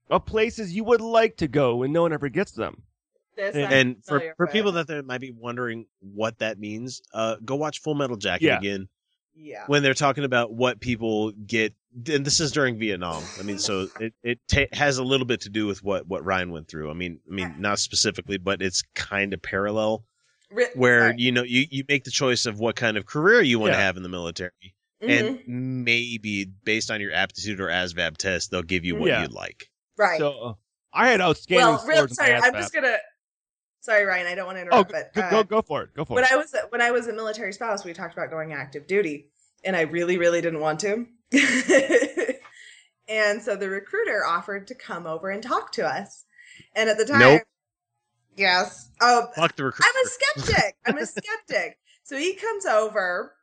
of 0.10 0.26
places 0.26 0.74
you 0.74 0.84
would 0.86 1.02
like 1.02 1.38
to 1.38 1.48
go 1.48 1.84
and 1.84 1.94
no 1.94 2.02
one 2.02 2.14
ever 2.14 2.30
gets 2.30 2.54
them. 2.54 2.82
This 3.36 3.56
And- 3.56 3.72
And 3.74 4.04
for, 4.06 4.34
for 4.38 4.48
people 4.48 4.72
that 4.72 4.88
there 4.88 5.04
might 5.04 5.22
be 5.22 5.30
wondering 5.32 5.86
what 6.00 6.40
that 6.40 6.58
means, 6.58 7.04
uh, 7.14 7.36
go 7.46 7.56
watch 7.56 7.82
Full 7.82 7.94
Metal 7.94 8.16
Jacket 8.18 8.46
Yeah. 8.46 8.58
again. 8.58 8.88
yeah, 9.36 9.66
when 9.68 9.84
they're 9.84 9.94
talking 9.94 10.24
about 10.24 10.52
what 10.52 10.80
people 10.80 11.32
get 11.32 11.76
and 12.08 12.26
this 12.26 12.40
is 12.40 12.52
during 12.52 12.78
vietnam 12.78 13.24
i 13.40 13.44
mean 13.44 13.58
so 13.58 13.88
it, 14.00 14.14
it 14.24 14.40
ta- 14.48 14.76
has 14.78 14.98
a 14.98 15.04
little 15.04 15.26
bit 15.26 15.42
to 15.42 15.50
do 15.50 15.66
with 15.66 15.84
what 15.84 16.08
what 16.08 16.24
ryan 16.26 16.52
went 16.52 16.68
through 16.68 16.90
i 16.90 16.94
mean 16.94 17.20
i 17.30 17.34
mean 17.34 17.56
not 17.60 17.80
specifically 17.80 18.38
but 18.38 18.62
it's 18.62 18.84
kind 18.96 19.34
of 19.34 19.42
parallel 19.42 20.04
where 20.76 21.10
sorry. 21.10 21.16
you 21.18 21.32
know 21.32 21.44
you, 21.44 21.66
you 21.70 21.84
make 21.90 22.04
the 22.04 22.12
choice 22.12 22.46
of 22.46 22.60
what 22.60 22.76
kind 22.76 22.98
of 22.98 23.06
career 23.06 23.42
you 23.42 23.60
want 23.60 23.74
to 23.74 23.78
have 23.80 23.98
in 23.98 24.04
the 24.04 24.10
military 24.10 24.52
Mhm. 25.04 25.40
and 25.48 25.84
maybe 25.86 26.46
based 26.64 26.90
on 26.90 27.00
your 27.00 27.12
aptitude 27.12 27.60
or 27.60 27.68
asvab 27.68 28.18
test 28.18 28.50
they'll 28.50 28.64
give 28.64 28.84
you 28.84 28.96
what 28.96 29.10
Yeah. 29.10 29.22
you'd 29.22 29.34
like 29.34 29.70
right. 29.96 30.18
So 30.18 30.32
uh, 30.40 30.54
I 30.94 31.10
had 31.10 31.22
outstanding 31.22 31.68
well, 31.68 31.78
scores 31.78 31.96
real, 31.96 32.08
sorry, 32.08 32.34
I'm 32.34 32.54
just 32.54 32.74
gonna. 32.74 32.98
Sorry, 33.82 34.04
Ryan, 34.06 34.26
I 34.26 34.34
don't 34.36 34.48
want 34.48 34.58
to 34.58 34.62
Oh, 34.72 34.80
interrupt, 34.82 34.92
go, 34.92 35.04
but 35.14 35.24
uh, 35.24 35.30
go, 35.30 35.44
go 35.44 35.62
for 35.62 35.84
it. 35.84 35.94
Go 35.94 36.04
for 36.04 36.16
when 36.16 36.24
it. 36.24 36.30
When 36.32 36.34
I 36.34 36.42
was 36.42 36.56
when 36.70 36.82
I 36.82 36.92
was 36.92 37.08
a 37.08 37.14
military 37.14 37.54
spouse, 37.54 37.86
we 37.86 37.94
talked 37.94 38.14
about 38.14 38.32
going 38.32 38.54
active 38.54 38.88
duty, 38.88 39.30
and 39.64 39.76
I 39.76 39.82
really, 39.82 40.18
really 40.18 40.42
didn't 40.42 40.60
want 40.62 40.80
to. 40.80 41.06
and 43.08 43.42
so 43.42 43.56
the 43.56 43.70
recruiter 43.70 44.26
offered 44.26 44.68
to 44.68 44.76
come 44.76 45.06
over 45.06 45.30
and 45.30 45.44
talk 45.44 45.72
to 45.74 45.86
us, 45.86 46.26
and 46.76 46.90
at 46.90 46.98
the 46.98 47.06
time, 47.06 47.20
Nope. 47.20 47.42
yes, 48.36 48.90
oh, 49.02 49.28
fuck 49.36 49.56
the 49.56 49.66
recruiter 49.66 49.90
I'm 49.90 50.06
a 50.06 50.10
skeptic. 50.10 50.76
I'm 50.86 50.98
a 50.98 51.06
skeptic. 51.06 51.78
So 52.04 52.18
he 52.18 52.34
comes 52.36 52.66
over, 52.66 53.34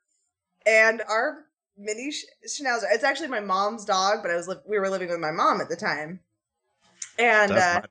and 0.66 1.02
our 1.08 1.44
mini 1.76 2.10
sch- 2.10 2.24
schnauzer. 2.48 2.84
It's 2.90 3.04
actually 3.04 3.28
my 3.28 3.40
mom's 3.40 3.84
dog, 3.84 4.20
but 4.22 4.30
I 4.30 4.36
was 4.36 4.48
li- 4.48 4.56
we 4.66 4.78
were 4.78 4.88
living 4.88 5.08
with 5.08 5.20
my 5.20 5.32
mom 5.32 5.60
at 5.60 5.68
the 5.68 5.76
time, 5.76 6.20
and 7.18 7.52
uh, 7.52 7.82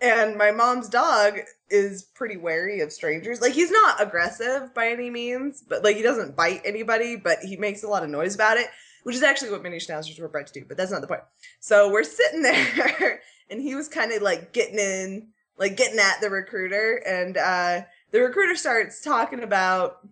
and 0.00 0.36
my 0.36 0.50
mom's 0.50 0.88
dog 0.88 1.38
is 1.70 2.02
pretty 2.02 2.36
wary 2.36 2.80
of 2.80 2.92
strangers. 2.92 3.40
Like 3.40 3.52
he's 3.52 3.70
not 3.70 4.02
aggressive 4.02 4.74
by 4.74 4.88
any 4.88 5.10
means, 5.10 5.62
but 5.66 5.82
like 5.82 5.96
he 5.96 6.02
doesn't 6.02 6.36
bite 6.36 6.62
anybody, 6.64 7.16
but 7.16 7.38
he 7.40 7.56
makes 7.56 7.82
a 7.82 7.88
lot 7.88 8.02
of 8.02 8.10
noise 8.10 8.34
about 8.34 8.56
it, 8.56 8.68
which 9.04 9.16
is 9.16 9.22
actually 9.22 9.50
what 9.50 9.62
mini 9.62 9.78
schnauzers 9.78 10.20
were 10.20 10.28
bred 10.28 10.46
to 10.48 10.52
do. 10.52 10.64
But 10.66 10.76
that's 10.76 10.92
not 10.92 11.00
the 11.00 11.06
point. 11.06 11.22
So 11.60 11.90
we're 11.90 12.04
sitting 12.04 12.42
there, 12.42 13.20
and 13.50 13.60
he 13.60 13.74
was 13.74 13.88
kind 13.88 14.12
of 14.12 14.22
like 14.22 14.52
getting 14.52 14.78
in, 14.78 15.28
like 15.56 15.76
getting 15.76 15.98
at 15.98 16.20
the 16.20 16.30
recruiter, 16.30 17.02
and 17.06 17.36
uh, 17.36 17.82
the 18.10 18.20
recruiter 18.20 18.56
starts 18.56 19.00
talking 19.00 19.42
about. 19.42 20.06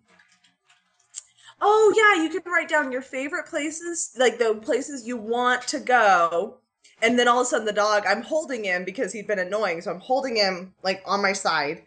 Oh 1.65 1.93
yeah, 1.95 2.21
you 2.21 2.29
can 2.29 2.51
write 2.51 2.67
down 2.67 2.91
your 2.91 3.01
favorite 3.01 3.45
places, 3.45 4.13
like 4.17 4.37
the 4.37 4.55
places 4.55 5.07
you 5.07 5.15
want 5.15 5.65
to 5.67 5.79
go, 5.79 6.57
And 7.03 7.19
then 7.19 7.27
all 7.27 7.41
of 7.41 7.47
a 7.47 7.49
sudden, 7.49 7.65
the 7.65 7.73
dog, 7.73 8.03
I'm 8.07 8.21
holding 8.21 8.63
him 8.63 8.85
because 8.85 9.11
he'd 9.11 9.27
been 9.27 9.39
annoying. 9.39 9.81
So 9.81 9.91
I'm 9.91 9.99
holding 9.99 10.37
him 10.37 10.73
like 10.83 11.03
on 11.05 11.21
my 11.21 11.33
side. 11.33 11.83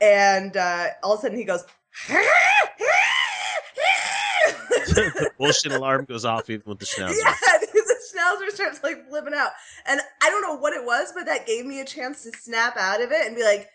And 0.00 0.56
uh, 0.56 0.88
all 1.02 1.14
of 1.14 1.18
a 1.18 1.22
sudden, 1.22 1.38
he 1.38 1.44
goes, 1.44 1.64
the 4.88 5.30
bullshit 5.38 5.72
alarm 5.72 6.04
goes 6.04 6.24
off 6.24 6.50
even 6.50 6.62
with 6.66 6.78
the 6.78 6.86
schnauzer. 6.86 7.14
Yeah, 7.24 7.34
the 7.60 7.96
schnauzer 8.14 8.50
starts 8.54 8.82
like 8.82 9.08
flipping 9.08 9.34
out. 9.34 9.50
And 9.86 10.00
I 10.22 10.30
don't 10.30 10.42
know 10.42 10.56
what 10.56 10.74
it 10.74 10.84
was, 10.84 11.12
but 11.14 11.26
that 11.26 11.46
gave 11.46 11.64
me 11.64 11.80
a 11.80 11.84
chance 11.84 12.22
to 12.24 12.30
snap 12.38 12.76
out 12.76 13.02
of 13.02 13.10
it 13.10 13.26
and 13.26 13.34
be 13.34 13.42
like, 13.42 13.70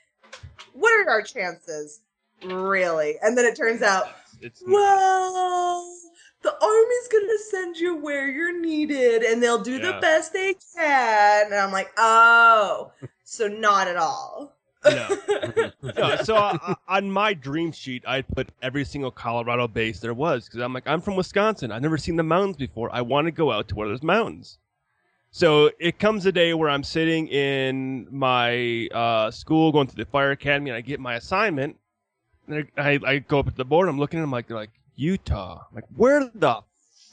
what 0.73 0.93
are 0.93 1.09
our 1.09 1.21
chances? 1.21 2.01
Really? 2.45 3.15
And 3.21 3.37
then 3.37 3.45
it 3.45 3.55
turns 3.55 3.81
out, 3.81 4.09
It's 4.41 4.61
well, 4.65 5.95
the 6.43 6.53
army's 6.61 7.07
gonna 7.11 7.39
send 7.49 7.77
you 7.77 7.95
where 7.95 8.29
you're 8.29 8.59
needed 8.59 9.23
and 9.23 9.41
they'll 9.41 9.63
do 9.63 9.79
the 9.79 9.97
best 10.01 10.33
they 10.33 10.55
can. 10.75 11.45
And 11.45 11.55
I'm 11.55 11.71
like, 11.71 11.91
oh, 11.97 12.91
so 13.23 13.47
not 13.47 13.87
at 13.87 13.95
all. 13.95 14.55
no. 14.85 15.71
no. 15.81 16.15
So 16.23 16.35
uh, 16.35 16.75
on 16.89 17.09
my 17.09 17.33
dream 17.33 17.71
sheet, 17.71 18.03
I 18.05 18.21
put 18.21 18.49
every 18.61 18.83
single 18.83 19.11
Colorado 19.11 19.67
base 19.67 20.01
there 20.01 20.13
was 20.13 20.45
because 20.45 20.59
I'm 20.59 20.73
like, 20.73 20.83
I'm 20.85 20.99
from 20.99 21.15
Wisconsin. 21.15 21.71
I've 21.71 21.81
never 21.81 21.97
seen 21.97 22.17
the 22.17 22.23
mountains 22.23 22.57
before. 22.57 22.93
I 22.93 23.01
want 23.01 23.25
to 23.25 23.31
go 23.31 23.49
out 23.49 23.69
to 23.69 23.75
where 23.75 23.87
there's 23.87 24.03
mountains. 24.03 24.59
So 25.31 25.71
it 25.79 25.97
comes 25.97 26.25
a 26.25 26.31
day 26.31 26.53
where 26.53 26.69
I'm 26.69 26.83
sitting 26.83 27.27
in 27.29 28.07
my 28.11 28.87
uh, 28.93 29.31
school, 29.31 29.71
going 29.71 29.87
through 29.87 30.03
the 30.03 30.11
fire 30.11 30.31
academy, 30.31 30.69
and 30.69 30.77
I 30.77 30.81
get 30.81 30.99
my 30.99 31.15
assignment. 31.15 31.77
And 32.47 32.67
I, 32.77 32.81
I, 32.91 32.99
I 33.05 33.19
go 33.19 33.39
up 33.39 33.47
to 33.47 33.55
the 33.55 33.65
board. 33.65 33.87
I'm 33.87 33.97
looking 33.97 34.19
at 34.19 34.23
them 34.23 34.31
like 34.31 34.47
they're 34.47 34.57
like 34.57 34.69
Utah. 34.95 35.65
I'm 35.69 35.75
like, 35.75 35.85
where 35.95 36.29
the 36.33 36.61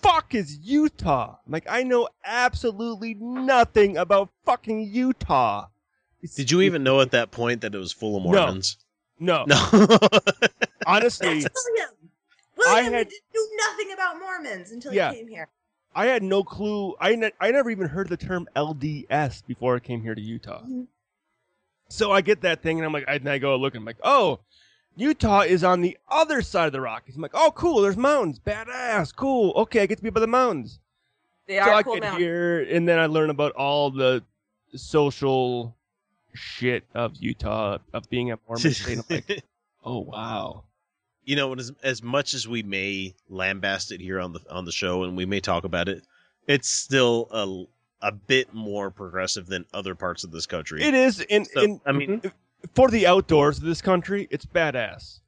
fuck 0.03 0.35
is 0.35 0.59
Utah? 0.59 1.37
I'm 1.47 1.53
like, 1.53 1.67
I 1.69 1.83
know 1.83 2.09
absolutely 2.25 3.15
nothing 3.15 3.97
about 3.97 4.31
fucking 4.45 4.89
Utah. 4.93 5.67
Did 6.37 6.51
you 6.51 6.61
even 6.63 6.83
know 6.83 7.01
at 7.01 7.13
that 7.13 7.31
point 7.31 7.63
that 7.63 7.75
it 7.75 7.79
was 7.79 7.93
full 7.93 8.17
of 8.17 8.23
Mormons? 8.23 8.77
No. 9.19 9.45
No. 9.47 9.57
Honestly, 10.87 11.41
That's 11.41 11.69
William. 11.69 11.91
I 12.69 12.83
had- 12.83 13.09
didn't 13.09 13.23
knew 13.35 13.57
nothing 13.69 13.93
about 13.93 14.19
Mormons 14.19 14.71
until 14.71 14.93
Yeah. 14.93 15.11
he 15.13 15.19
came 15.19 15.29
here. 15.29 15.49
I 15.95 16.07
had 16.07 16.23
no 16.23 16.45
clue. 16.45 16.95
I, 17.01 17.17
ne- 17.17 17.33
I 17.41 17.51
never 17.51 17.71
even 17.71 17.89
heard 17.89 18.09
the 18.09 18.17
term 18.17 18.49
LDS 18.55 19.45
before 19.47 19.75
I 19.77 19.81
came 19.81 20.03
here 20.03 20.15
to 20.15 20.21
Utah. 20.21 20.61
Mm-hmm. 20.61 20.83
So 21.89 22.13
I 22.13 22.21
get 22.21 22.43
that 22.43 22.63
thing, 22.63 22.79
and 22.79 22.87
I'm 22.87 22.93
like, 22.93 23.07
I, 23.09 23.15
and 23.15 23.29
I 23.29 23.39
go 23.39 23.57
look, 23.57 23.75
and 23.75 23.81
I'm 23.83 23.87
like, 23.87 23.97
oh, 24.05 24.39
Utah 24.97 25.41
is 25.41 25.65
on 25.65 25.81
the 25.81 25.97
other 26.09 26.43
side 26.43 26.67
of 26.67 26.73
the 26.73 26.81
Rockies. 26.81 27.17
I'm 27.17 27.23
like, 27.23 27.31
oh, 27.35 27.53
cool. 27.55 27.81
There's 27.81 27.97
mountains. 27.97 28.39
Badass. 28.39 29.15
Cool. 29.15 29.53
Okay, 29.57 29.83
I 29.83 29.87
get 29.87 29.97
to 29.99 30.05
be 30.05 30.11
by 30.11 30.21
the 30.21 30.27
mountains. 30.27 30.81
They 31.47 31.57
so 31.57 31.63
are 31.63 31.75
I 31.75 31.83
cool 31.83 31.95
get 31.95 32.03
mountains. 32.03 32.21
here, 32.23 32.61
and 32.61 32.89
then 32.89 32.99
I 32.99 33.07
learn 33.07 33.31
about 33.31 33.53
all 33.53 33.91
the 33.91 34.23
social 34.77 35.75
shit 36.35 36.85
of 36.95 37.17
Utah, 37.17 37.79
of 37.93 38.09
being 38.11 38.31
a 38.31 38.39
Mormon 38.47 38.73
state. 38.75 38.99
I'm 38.99 39.05
like, 39.09 39.45
oh 39.85 39.99
wow. 40.01 40.65
you 41.25 41.35
know, 41.37 41.55
as 41.55 41.73
as 41.83 42.03
much 42.03 42.35
as 42.35 42.47
we 42.47 42.63
may 42.63 43.15
lambast 43.31 43.91
it 43.91 44.01
here 44.01 44.21
on 44.21 44.33
the 44.33 44.41
on 44.51 44.65
the 44.65 44.73
show, 44.73 45.03
and 45.05 45.17
we 45.17 45.25
may 45.27 45.41
talk 45.41 45.65
about 45.65 45.89
it, 45.89 46.05
it's 46.47 46.69
still 46.69 47.29
a 47.33 48.09
a 48.09 48.13
bit 48.13 48.55
more 48.55 48.91
progressive 48.91 49.47
than 49.47 49.65
other 49.75 49.95
parts 49.95 50.25
of 50.25 50.31
this 50.31 50.47
country. 50.47 50.83
It 50.83 50.95
is 50.95 51.21
in, 51.21 51.45
So, 51.47 51.61
in 51.63 51.81
I 51.85 51.93
mean, 51.93 52.21
mhm. 52.21 52.33
For 52.75 52.91
the 52.91 53.07
outdoors 53.07 53.59
of 53.59 53.65
this 53.65 53.83
country, 53.83 54.29
it's 54.31 54.47
badass. 54.47 55.21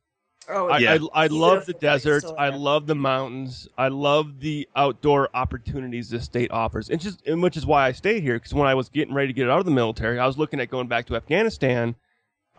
Oh, 0.49 0.69
I, 0.69 0.79
Yeah. 0.79 0.99
I, 1.15 1.25
I 1.25 1.27
love 1.29 1.67
the 1.67 1.73
deserts. 1.75 2.27
I 2.37 2.49
love 2.49 2.87
the 2.87 2.95
mountains. 2.95 3.69
I 3.79 3.89
love 3.89 4.41
the 4.41 4.69
outdoor 4.75 5.29
opportunities 5.35 6.11
this 6.11 6.25
state 6.25 6.51
offers, 6.51 6.91
and 6.91 7.01
just 7.01 7.27
and 7.27 7.43
which 7.43 7.57
is 7.57 7.65
why 7.65 7.87
I 7.87 7.93
stayed 7.93 8.23
here. 8.23 8.35
Because 8.35 8.53
when 8.55 8.67
I 8.67 8.75
was 8.75 8.89
getting 8.89 9.15
ready 9.15 9.29
to 9.29 9.33
get 9.33 9.49
out 9.49 9.61
of 9.61 9.65
the 9.65 9.71
military, 9.71 10.19
I 10.19 10.27
was 10.27 10.39
looking 10.39 10.61
at 10.61 10.69
going 10.71 10.89
back 10.89 11.07
to 11.07 11.17
Afghanistan 11.17 11.95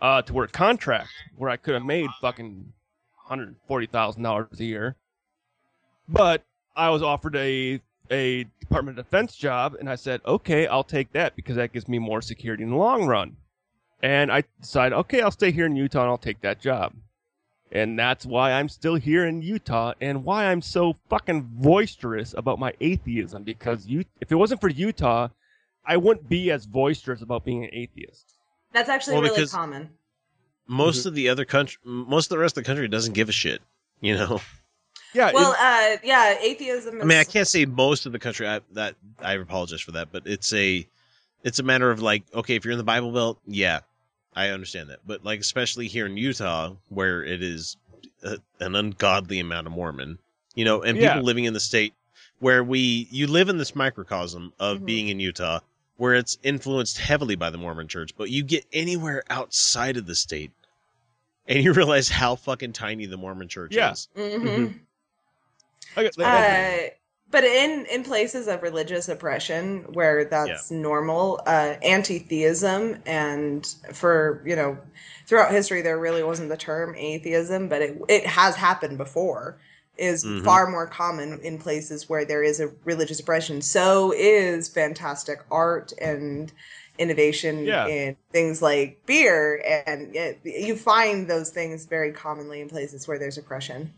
uh, 0.00 0.22
to 0.22 0.32
work 0.32 0.52
contract, 0.52 1.10
where 1.36 1.50
I 1.50 1.56
could 1.56 1.74
have 1.74 1.84
made 1.84 2.08
fucking 2.20 2.72
hundred 3.16 3.54
forty 3.68 3.86
thousand 3.86 4.22
dollars 4.22 4.60
a 4.60 4.64
year. 4.64 4.96
But 6.08 6.42
I 6.74 6.90
was 6.90 7.02
offered 7.02 7.36
a 7.36 7.80
a 8.10 8.44
Department 8.60 8.98
of 8.98 9.04
Defense 9.06 9.36
job, 9.36 9.76
and 9.78 9.88
I 9.88 9.94
said, 9.94 10.20
okay, 10.26 10.66
I'll 10.66 10.84
take 10.84 11.12
that 11.12 11.36
because 11.36 11.56
that 11.56 11.72
gives 11.72 11.88
me 11.88 11.98
more 11.98 12.20
security 12.22 12.62
in 12.62 12.70
the 12.70 12.76
long 12.76 13.06
run. 13.06 13.36
And 14.04 14.30
I 14.30 14.44
decided, 14.60 14.94
okay, 14.96 15.22
I'll 15.22 15.30
stay 15.30 15.50
here 15.50 15.64
in 15.64 15.76
Utah 15.76 16.02
and 16.02 16.10
I'll 16.10 16.18
take 16.18 16.42
that 16.42 16.60
job. 16.60 16.92
And 17.72 17.98
that's 17.98 18.26
why 18.26 18.52
I'm 18.52 18.68
still 18.68 18.96
here 18.96 19.24
in 19.24 19.40
Utah 19.40 19.94
and 19.98 20.24
why 20.24 20.44
I'm 20.44 20.60
so 20.60 20.96
fucking 21.08 21.48
boisterous 21.54 22.34
about 22.36 22.58
my 22.58 22.74
atheism. 22.82 23.44
Because 23.44 23.86
you, 23.86 24.04
if 24.20 24.30
it 24.30 24.34
wasn't 24.34 24.60
for 24.60 24.68
Utah, 24.68 25.28
I 25.86 25.96
wouldn't 25.96 26.28
be 26.28 26.50
as 26.50 26.66
boisterous 26.66 27.22
about 27.22 27.46
being 27.46 27.64
an 27.64 27.70
atheist. 27.72 28.34
That's 28.74 28.90
actually 28.90 29.14
Well, 29.14 29.22
really 29.22 29.46
common. 29.46 29.88
most 30.68 30.98
Mm-hmm. 31.00 31.08
of 31.08 31.14
the 31.14 31.28
other 31.30 31.46
country, 31.46 31.78
most 31.84 32.26
of 32.26 32.36
the 32.36 32.38
rest 32.38 32.58
of 32.58 32.64
the 32.64 32.66
country 32.68 32.86
doesn't 32.88 33.14
give 33.14 33.30
a 33.30 33.32
shit. 33.32 33.62
You 34.02 34.16
know, 34.18 34.40
Yeah. 35.14 35.30
Well, 35.32 35.52
it- 35.52 35.58
uh, 35.58 36.00
yeah, 36.04 36.36
atheism. 36.42 36.96
Is, 36.96 37.02
I 37.02 37.06
mean, 37.06 37.18
I 37.18 37.24
can't 37.24 37.48
say 37.48 37.64
most 37.64 38.04
of 38.04 38.12
the 38.12 38.18
country. 38.18 38.46
I, 38.46 38.60
that 38.72 38.96
I 39.20 39.32
apologize 39.34 39.80
for 39.80 39.92
that, 39.92 40.08
but 40.12 40.24
it's 40.26 40.52
a 40.52 40.86
it's 41.42 41.58
a 41.58 41.62
matter 41.62 41.90
of 41.90 42.02
like, 42.02 42.24
okay, 42.34 42.56
if 42.56 42.64
you're 42.64 42.72
in 42.72 42.78
the 42.78 42.84
Bible 42.84 43.12
Belt, 43.12 43.38
yeah, 43.46 43.80
I 44.36 44.48
understand 44.48 44.90
that. 44.90 45.00
But 45.06 45.24
like, 45.24 45.40
especially 45.40 45.88
here 45.88 46.06
in 46.06 46.16
Utah, 46.16 46.74
where 46.88 47.22
it 47.22 47.42
is 47.42 47.76
a, 48.22 48.38
an 48.60 48.74
ungodly 48.74 49.38
amount 49.40 49.66
of 49.66 49.72
Mormon, 49.72 50.18
you 50.54 50.64
know, 50.64 50.82
and 50.82 50.98
Yeah. 50.98 51.12
people 51.14 51.24
living 51.24 51.44
in 51.44 51.54
the 51.54 51.60
state 51.60 51.94
where 52.40 52.64
we 52.64 53.06
you 53.10 53.26
live 53.26 53.48
in 53.48 53.58
this 53.58 53.74
microcosm 53.76 54.52
of 54.58 54.78
Mhm. 54.80 54.86
being 54.86 55.08
in 55.08 55.20
Utah, 55.20 55.60
where 55.96 56.14
it's 56.14 56.36
influenced 56.42 56.98
heavily 56.98 57.36
by 57.36 57.50
the 57.50 57.58
Mormon 57.58 57.88
Church, 57.88 58.10
but 58.16 58.30
you 58.30 58.42
get 58.42 58.64
anywhere 58.72 59.22
outside 59.30 59.96
of 59.96 60.06
the 60.06 60.14
state. 60.14 60.50
And 61.46 61.62
you 61.62 61.72
realize 61.74 62.08
how 62.08 62.36
fucking 62.36 62.72
tiny 62.72 63.06
the 63.06 63.16
Mormon 63.16 63.48
Church 63.48 63.76
Yeah. 63.76 63.92
is. 63.92 64.08
hmm 64.14 64.66
okay, 65.96 66.10
Uh, 66.22 66.88
but 67.34 67.42
in 67.42 67.84
in 67.86 68.04
places 68.04 68.46
of 68.46 68.62
religious 68.62 69.08
oppression 69.08 69.84
where 69.92 70.24
that's 70.24 70.70
normal, 70.70 71.40
uh, 71.46 71.74
anti-theism, 71.82 73.02
and 73.06 73.66
for 73.92 74.40
you 74.46 74.54
know, 74.54 74.78
throughout 75.26 75.50
history 75.50 75.82
there 75.82 75.98
really 75.98 76.22
wasn't 76.22 76.48
the 76.48 76.56
term 76.56 76.94
atheism, 76.96 77.68
but 77.68 77.82
it 77.82 78.00
it 78.08 78.24
has 78.24 78.54
happened 78.54 78.98
before. 78.98 79.58
Is 79.96 80.24
Mhm. 80.24 80.44
far 80.44 80.68
more 80.70 80.86
common 80.86 81.40
in 81.42 81.58
places 81.58 82.08
where 82.08 82.24
there 82.24 82.44
is 82.44 82.60
a 82.60 82.70
religious 82.84 83.18
oppression. 83.18 83.62
So 83.62 84.12
is 84.16 84.68
fantastic 84.68 85.40
art 85.50 85.92
and 86.00 86.52
innovation 86.98 87.64
Yeah. 87.64 87.86
in 87.88 88.16
things 88.32 88.62
like 88.62 89.04
beer, 89.06 89.60
and 89.86 90.14
it, 90.14 90.38
you 90.44 90.76
find 90.76 91.28
those 91.28 91.50
things 91.50 91.84
very 91.86 92.12
commonly 92.12 92.60
in 92.60 92.68
places 92.68 93.08
where 93.08 93.18
there's 93.18 93.38
oppression. 93.38 93.92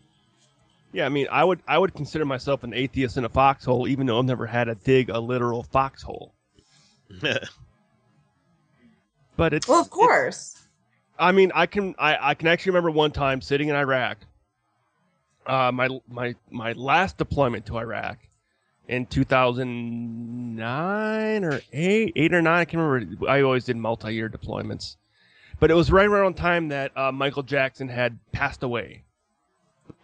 Yeah, 0.97 1.05
I 1.05 1.09
mean, 1.09 1.27
I 1.29 1.43
would 1.43 1.59
I 1.67 1.77
would 1.77 1.93
consider 1.93 2.25
myself 2.25 2.63
an 2.63 2.73
atheist 2.73 3.17
in 3.17 3.23
a 3.23 3.29
foxhole, 3.29 3.87
even 3.87 4.07
though 4.07 4.17
I've 4.17 4.25
never 4.25 4.47
had 4.47 4.63
to 4.63 4.73
dig 4.73 5.09
a 5.09 5.19
literal 5.19 5.61
foxhole. 5.61 6.33
But 9.35 9.53
it's 9.53 9.67
Well, 9.67 9.79
of 9.79 9.91
course. 9.91 10.59
I 11.19 11.31
mean, 11.31 11.51
I 11.53 11.67
can 11.67 11.93
I, 11.99 12.29
I 12.29 12.33
can 12.33 12.47
actually 12.47 12.71
remember 12.71 12.89
one 12.89 13.11
time 13.11 13.41
sitting 13.41 13.69
in 13.69 13.75
Iraq. 13.75 14.17
Uh, 15.45 15.71
my 15.71 15.87
my 16.09 16.33
my 16.49 16.73
last 16.73 17.19
deployment 17.19 17.67
to 17.67 17.77
Iraq 17.77 18.17
in 18.87 19.05
2009 19.05 21.43
or 21.43 21.61
eight 21.73 22.13
eight 22.15 22.33
or 22.33 22.41
nine. 22.41 22.61
I 22.61 22.65
can't 22.65 22.81
remember. 22.81 23.29
I 23.29 23.43
always 23.43 23.65
did 23.65 23.77
multi-year 23.77 24.29
deployments, 24.29 24.95
but 25.59 25.69
it 25.69 25.75
was 25.75 25.91
right 25.91 26.07
around 26.07 26.35
the 26.35 26.41
time 26.41 26.69
that 26.69 26.97
uh, 26.97 27.11
Michael 27.11 27.43
Jackson 27.43 27.87
had 27.87 28.17
passed 28.31 28.63
away, 28.63 29.03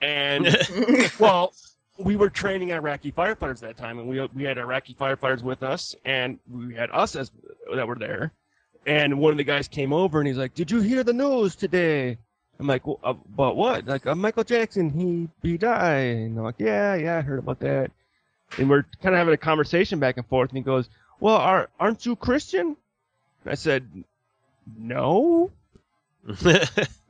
and 0.04 1.12
well, 1.20 1.54
we 1.98 2.16
were 2.16 2.30
training 2.30 2.72
Iraqi 2.72 3.12
firefighters 3.12 3.60
that 3.62 3.78
time, 3.78 4.00
and 4.00 4.08
we 4.08 4.20
we 4.36 4.44
had 4.44 4.58
Iraqi 4.58 4.96
firefighters 5.00 5.42
with 5.42 5.64
us, 5.64 5.96
and 6.04 6.40
we 6.52 6.76
had 6.76 6.90
us 6.92 7.16
as 7.16 7.32
that 7.74 7.88
were 7.88 7.96
there. 7.96 8.32
And 8.86 9.20
one 9.20 9.32
of 9.32 9.38
the 9.38 9.46
guys 9.46 9.70
came 9.70 9.94
over 9.94 10.20
and 10.20 10.28
he's 10.28 10.38
like, 10.38 10.54
"Did 10.54 10.70
you 10.70 10.82
hear 10.82 11.04
the 11.04 11.14
news 11.14 11.56
today?" 11.56 12.18
I'm 12.60 12.68
like, 12.68 12.86
well, 12.86 13.00
uh, 13.04 13.12
"About 13.12 13.56
what?" 13.56 13.86
Like, 13.86 14.06
uh, 14.06 14.16
Michael 14.16 14.44
Jackson, 14.44 14.90
he 14.90 15.30
he 15.48 15.58
died. 15.58 16.18
And 16.18 16.38
I'm 16.38 16.44
like, 16.44 16.60
"Yeah, 16.60 16.96
yeah, 16.96 17.18
I 17.18 17.22
heard 17.22 17.40
about 17.40 17.60
that." 17.62 17.92
And 18.58 18.70
we're 18.70 18.84
kind 19.02 19.16
of 19.16 19.20
having 19.20 19.34
a 19.34 19.38
conversation 19.38 20.00
back 20.00 20.18
and 20.18 20.28
forth, 20.28 20.50
and 20.50 20.58
he 20.58 20.64
goes, 20.64 20.90
"Well, 21.22 21.38
are 21.38 21.70
aren't 21.80 22.06
you 22.06 22.18
Christian?" 22.18 22.76
And 23.46 23.52
I 23.52 23.56
said, 23.56 23.88
"No." 24.78 25.52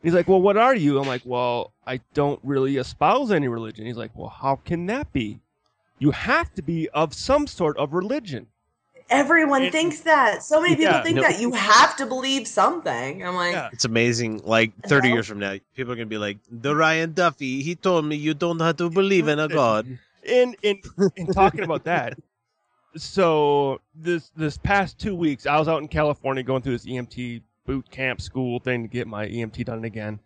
He's 0.03 0.13
like, 0.13 0.27
"Well, 0.27 0.41
what 0.41 0.57
are 0.57 0.75
you?" 0.75 0.99
I'm 0.99 1.07
like, 1.07 1.21
"Well, 1.25 1.71
I 1.87 2.01
don't 2.13 2.39
really 2.43 2.77
espouse 2.77 3.31
any 3.31 3.47
religion." 3.47 3.85
He's 3.85 3.97
like, 3.97 4.11
"Well, 4.15 4.29
how 4.29 4.57
can 4.57 4.85
that 4.87 5.11
be? 5.13 5.39
You 5.99 6.11
have 6.11 6.53
to 6.55 6.61
be 6.61 6.89
of 6.89 7.13
some 7.13 7.47
sort 7.47 7.77
of 7.77 7.93
religion." 7.93 8.47
Everyone 9.09 9.63
It- 9.63 9.71
thinks 9.71 9.99
that. 10.01 10.43
So 10.43 10.61
many 10.61 10.75
people 10.75 10.93
Yeah, 10.93 11.03
think 11.03 11.15
no. 11.17 11.21
that 11.23 11.39
you 11.39 11.51
have 11.53 11.95
to 11.97 12.05
believe 12.05 12.47
something. 12.47 13.23
I'm 13.25 13.35
like, 13.35 13.53
Yeah. 13.53 13.69
It's 13.71 13.85
amazing. 13.85 14.41
Like 14.43 14.71
30 14.87 15.09
No. 15.09 15.15
years 15.15 15.27
from 15.27 15.39
now, 15.39 15.55
people 15.75 15.91
are 15.93 15.95
going 15.95 16.07
to 16.07 16.13
be 16.13 16.17
like, 16.17 16.37
the 16.49 16.75
Ryan 16.75 17.13
Duffy, 17.13 17.61
he 17.61 17.75
told 17.75 18.05
me 18.05 18.15
you 18.15 18.33
don't 18.33 18.59
have 18.61 18.77
to 18.77 18.89
believe 18.89 19.27
in 19.27 19.39
a 19.39 19.47
God. 19.47 19.85
in 20.23 20.55
in 20.63 20.81
in 21.17 21.27
talking 21.27 21.63
about 21.63 21.83
that, 21.83 22.17
so 22.95 23.81
this 23.95 24.31
this 24.35 24.57
past 24.57 24.97
two 24.99 25.15
weeks, 25.15 25.45
I 25.45 25.57
was 25.59 25.67
out 25.67 25.81
in 25.81 25.87
California 25.87 26.43
going 26.43 26.61
through 26.61 26.73
this 26.73 26.85
EMT 26.85 27.41
boot 27.65 27.89
camp 27.91 28.21
school 28.21 28.59
thing 28.59 28.83
to 28.83 28.87
get 28.87 29.07
my 29.07 29.27
EMT 29.27 29.65
done 29.65 29.83
again, 29.83 30.19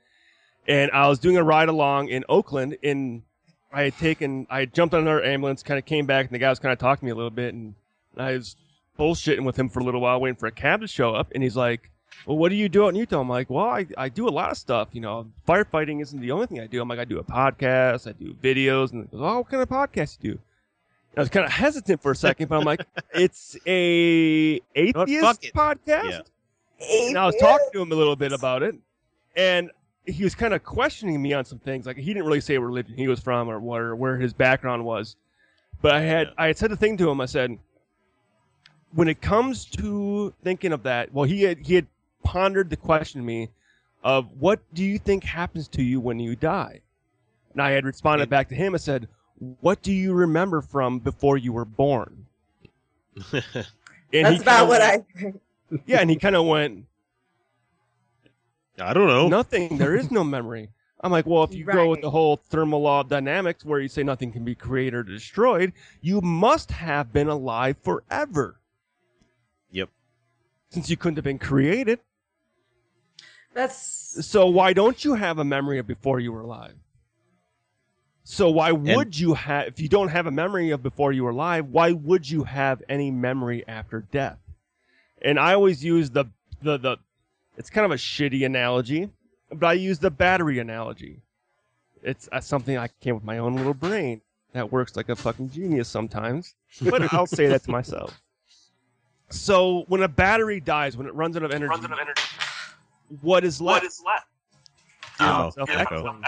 and 0.67 0.91
I 0.91 1.07
was 1.07 1.19
doing 1.19 1.37
a 1.37 1.43
ride 1.43 1.69
along 1.69 2.09
in 2.09 2.23
Oakland. 2.29 2.77
And 2.83 3.23
I 3.71 3.83
had 3.83 3.97
taken, 3.97 4.47
I 4.49 4.61
had 4.61 4.73
jumped 4.73 4.93
on 4.93 5.01
another 5.01 5.23
ambulance, 5.23 5.63
kind 5.63 5.77
of 5.77 5.85
came 5.85 6.05
back, 6.05 6.25
and 6.25 6.33
the 6.33 6.39
guy 6.39 6.49
was 6.49 6.59
kind 6.59 6.73
of 6.73 6.79
talking 6.79 7.01
to 7.01 7.05
me 7.05 7.11
a 7.11 7.15
little 7.15 7.29
bit, 7.29 7.53
and 7.53 7.75
I 8.17 8.33
was 8.33 8.55
bullshitting 8.97 9.45
with 9.45 9.57
him 9.57 9.69
for 9.69 9.79
a 9.79 9.83
little 9.83 10.01
while, 10.01 10.19
waiting 10.19 10.35
for 10.35 10.47
a 10.47 10.51
cab 10.51 10.81
to 10.81 10.87
show 10.87 11.13
up, 11.13 11.31
and 11.33 11.43
he's 11.43 11.55
like. 11.55 11.91
Well, 12.25 12.37
what 12.37 12.49
do 12.49 12.55
you 12.55 12.67
do 12.67 12.85
out 12.85 12.89
in 12.89 12.95
Utah? 12.95 13.19
I'm 13.19 13.29
like, 13.29 13.49
well, 13.49 13.65
I, 13.65 13.85
I 13.95 14.09
do 14.09 14.27
a 14.27 14.31
lot 14.31 14.49
of 14.49 14.57
stuff. 14.57 14.89
You 14.91 15.01
know, 15.01 15.27
firefighting 15.47 16.01
isn't 16.01 16.19
the 16.19 16.31
only 16.31 16.47
thing 16.47 16.59
I 16.59 16.65
do. 16.65 16.81
I'm 16.81 16.87
like, 16.87 16.99
I 16.99 17.05
do 17.05 17.19
a 17.19 17.23
podcast, 17.23 18.07
I 18.07 18.13
do 18.13 18.33
videos, 18.33 18.91
and 18.91 19.03
he 19.03 19.09
goes, 19.11 19.21
oh, 19.21 19.39
what 19.39 19.49
kind 19.49 19.61
of 19.61 19.69
podcast 19.69 20.17
you 20.21 20.33
do? 20.33 20.39
I 21.17 21.21
was 21.21 21.29
kind 21.29 21.45
of 21.45 21.51
hesitant 21.51 22.01
for 22.01 22.11
a 22.11 22.15
second, 22.15 22.47
but 22.47 22.57
I'm 22.57 22.63
like, 22.63 22.81
it's 23.13 23.55
a 23.65 24.61
atheist 24.75 25.53
podcast. 25.53 26.09
Yeah. 26.09 26.21
And 26.79 27.17
I 27.17 27.25
was 27.25 27.35
talking 27.39 27.67
to 27.73 27.81
him 27.81 27.91
a 27.91 27.95
little 27.95 28.15
bit 28.15 28.31
about 28.31 28.61
it, 28.63 28.75
and 29.35 29.71
he 30.05 30.23
was 30.23 30.35
kind 30.35 30.53
of 30.53 30.63
questioning 30.63 31.21
me 31.21 31.33
on 31.33 31.43
some 31.45 31.59
things. 31.59 31.85
Like 31.85 31.97
he 31.97 32.13
didn't 32.13 32.25
really 32.25 32.41
say 32.41 32.57
what 32.57 32.65
religion 32.67 32.95
he 32.95 33.07
was 33.07 33.19
from 33.19 33.49
or 33.49 33.59
where 33.59 33.95
where 33.95 34.17
his 34.17 34.33
background 34.33 34.85
was, 34.85 35.15
but 35.81 35.93
I 35.95 36.01
had 36.01 36.29
I 36.37 36.47
had 36.47 36.57
said 36.57 36.71
the 36.71 36.77
thing 36.77 36.95
to 36.97 37.09
him. 37.09 37.19
I 37.19 37.25
said, 37.25 37.57
when 38.93 39.07
it 39.07 39.21
comes 39.21 39.65
to 39.65 40.33
thinking 40.43 40.71
of 40.71 40.83
that, 40.83 41.11
well, 41.13 41.25
he 41.25 41.41
had 41.43 41.59
he 41.59 41.73
had 41.75 41.87
pondered 42.23 42.69
the 42.69 42.77
question 42.77 43.21
to 43.21 43.25
me 43.25 43.49
of 44.03 44.27
what 44.39 44.59
do 44.73 44.83
you 44.83 44.99
think 44.99 45.23
happens 45.23 45.67
to 45.69 45.81
you 45.83 45.99
when 45.99 46.19
you 46.19 46.35
die, 46.35 46.79
and 47.53 47.61
I 47.61 47.71
had 47.71 47.85
responded 47.85 48.29
back 48.29 48.49
to 48.49 48.55
him. 48.55 48.75
I 48.75 48.77
said, 48.77 49.07
what 49.61 49.81
do 49.81 49.91
you 49.91 50.13
remember 50.13 50.61
from 50.61 50.99
before 50.99 51.37
you 51.37 51.53
were 51.53 51.65
born? 51.65 52.25
And 54.13 54.25
he 54.25 54.33
That's 54.35 54.41
about 54.41 54.67
what 54.69 54.79
went- 54.79 55.05
I. 55.19 55.33
yeah, 55.85 55.99
and 55.99 56.09
he 56.09 56.15
kind 56.15 56.35
of 56.35 56.45
went, 56.45 56.85
I 58.79 58.93
don't 58.93 59.07
know. 59.07 59.27
Nothing. 59.27 59.77
There 59.77 59.95
is 59.95 60.11
no 60.11 60.23
memory. 60.23 60.69
I'm 61.01 61.11
like, 61.11 61.27
well, 61.27 61.43
if 61.43 61.53
you 61.53 61.63
go 61.63 61.89
with 61.89 62.01
the 62.01 62.09
whole 62.09 62.37
thermal 62.37 62.81
law 62.81 63.01
of 63.01 63.09
dynamics 63.09 63.63
where 63.63 63.79
you 63.79 63.87
say 63.87 64.01
nothing 64.03 64.31
can 64.31 64.43
be 64.43 64.55
created 64.55 64.95
or 64.95 65.03
destroyed, 65.03 65.73
you 66.01 66.21
must 66.21 66.71
have 66.71 67.13
been 67.13 67.27
alive 67.27 67.77
forever. 67.83 68.59
Yep. 69.71 69.89
Since 70.69 70.89
you 70.89 70.97
couldn't 70.97 71.17
have 71.17 71.23
been 71.23 71.37
created. 71.37 71.99
That's 73.53 74.25
So 74.25 74.47
why 74.47 74.73
don't 74.73 75.03
you 75.03 75.13
have 75.15 75.37
a 75.37 75.43
memory 75.43 75.77
of 75.77 75.87
before 75.87 76.19
you 76.19 76.31
were 76.31 76.41
alive? 76.41 76.75
So 78.23 78.49
why 78.49 78.71
would 78.71 79.17
you 79.17 79.35
have 79.35 79.67
if 79.67 79.79
you 79.79 79.87
don't 79.87 80.09
have 80.09 80.27
a 80.27 80.31
memory 80.31 80.71
of 80.71 80.83
before 80.83 81.13
you 81.13 81.23
were 81.23 81.29
alive, 81.29 81.67
why 81.67 81.93
would 81.93 82.29
you 82.29 82.43
have 82.43 82.83
any 82.89 83.09
memory 83.09 83.63
after 83.67 84.01
death? 84.01 84.37
And 85.21 85.39
I 85.39 85.53
always 85.53 85.83
use 85.83 86.09
the 86.09 86.25
the 86.61 86.77
the 86.77 86.97
it's 87.57 87.69
kind 87.69 87.85
of 87.85 87.91
a 87.91 87.95
shitty 87.95 88.45
analogy, 88.45 89.09
but 89.51 89.67
I 89.67 89.73
use 89.73 89.99
the 89.99 90.11
battery 90.11 90.59
analogy. 90.59 91.21
It's 92.03 92.29
uh, 92.31 92.39
something 92.39 92.77
I 92.77 92.87
came 93.01 93.15
with 93.15 93.23
my 93.23 93.39
own 93.39 93.55
little 93.55 93.73
brain 93.73 94.21
that 94.53 94.71
works 94.71 94.95
like 94.95 95.09
a 95.09 95.15
fucking 95.15 95.49
genius 95.49 95.87
sometimes, 95.87 96.53
but 96.81 97.01
I'll 97.13 97.27
say 97.27 97.47
that 97.47 97.63
to 97.63 97.71
myself. 97.71 98.19
So 99.29 99.83
when 99.87 100.03
a 100.03 100.07
battery 100.07 100.59
dies, 100.59 100.95
when 100.95 101.07
it 101.07 101.13
runs 101.13 101.35
out 101.35 101.43
of 101.43 101.51
energy, 101.51 101.73
out 101.73 101.83
of 101.83 101.91
energy. 101.91 102.21
what 103.21 103.43
is 103.43 103.59
left? 103.59 103.83
What 103.83 103.91
is 103.91 104.01
left? 104.05 104.27
Oh, 105.19 105.51
echo. 105.67 106.21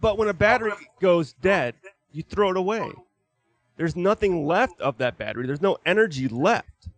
But 0.00 0.18
when 0.18 0.28
a 0.28 0.34
battery 0.34 0.72
goes 1.00 1.34
dead, 1.34 1.74
you 2.12 2.22
throw 2.22 2.50
it 2.50 2.56
away. 2.56 2.92
There's 3.76 3.96
nothing 3.96 4.46
left 4.46 4.80
of 4.80 4.98
that 4.98 5.18
battery. 5.18 5.46
There's 5.46 5.60
no 5.62 5.78
energy 5.84 6.28
left. 6.28 6.88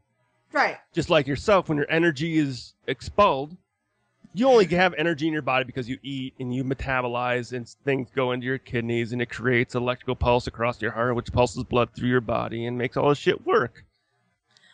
right. 0.52 0.78
Just 0.92 1.10
like 1.10 1.26
yourself, 1.26 1.68
when 1.68 1.78
your 1.78 1.90
energy 1.90 2.38
is 2.38 2.74
expelled, 2.86 3.56
you 4.34 4.46
only 4.48 4.66
have 4.66 4.92
energy 4.94 5.26
in 5.26 5.32
your 5.32 5.40
body 5.42 5.64
because 5.64 5.88
you 5.88 5.98
eat 6.02 6.34
and 6.38 6.54
you 6.54 6.62
metabolize 6.64 7.52
and 7.54 7.66
things 7.86 8.08
go 8.14 8.32
into 8.32 8.46
your 8.46 8.58
kidneys 8.58 9.12
and 9.12 9.22
it 9.22 9.30
creates 9.30 9.74
electrical 9.74 10.14
pulse 10.14 10.46
across 10.46 10.80
your 10.82 10.90
heart, 10.90 11.16
which 11.16 11.32
pulses 11.32 11.64
blood 11.64 11.88
through 11.94 12.08
your 12.10 12.20
body 12.20 12.66
and 12.66 12.76
makes 12.76 12.96
all 12.98 13.08
this 13.08 13.18
shit 13.18 13.46
work. 13.46 13.84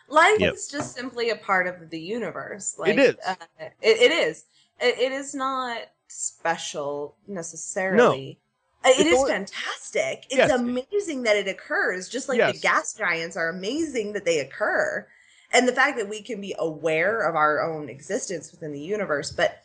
Life 0.09 0.39
Yep. 0.39 0.53
is 0.53 0.67
just 0.67 0.93
simply 0.93 1.29
a 1.29 1.35
part 1.37 1.65
of 1.67 1.89
the 1.89 1.99
universe. 1.99 2.75
Like, 2.77 2.97
is. 2.97 3.15
Uh, 3.25 3.35
it, 3.59 3.75
it 3.81 4.11
is. 4.11 4.43
It, 4.81 4.99
it 4.99 5.11
is 5.13 5.33
not 5.33 5.77
special 6.07 7.15
necessarily. 7.27 8.37
Uh, 8.37 8.43
It 8.85 9.07
is 9.07 9.23
fantastic. 9.27 10.25
It's 10.25 10.35
Yes. 10.35 10.51
amazing 10.51 11.23
that 11.23 11.37
it 11.37 11.47
occurs, 11.47 12.09
just 12.09 12.27
like 12.27 12.37
Yes. 12.37 12.55
the 12.55 12.59
gas 12.59 12.93
giants 12.93 13.37
are 13.37 13.49
amazing 13.49 14.13
that 14.13 14.25
they 14.25 14.39
occur. 14.39 15.07
And 15.51 15.67
the 15.67 15.73
fact 15.73 15.97
that 15.97 16.09
we 16.09 16.21
can 16.21 16.41
be 16.41 16.55
aware 16.57 17.19
of 17.21 17.35
our 17.35 17.61
own 17.61 17.87
existence 17.87 18.51
within 18.51 18.71
the 18.73 18.79
universe, 18.79 19.31
but 19.31 19.63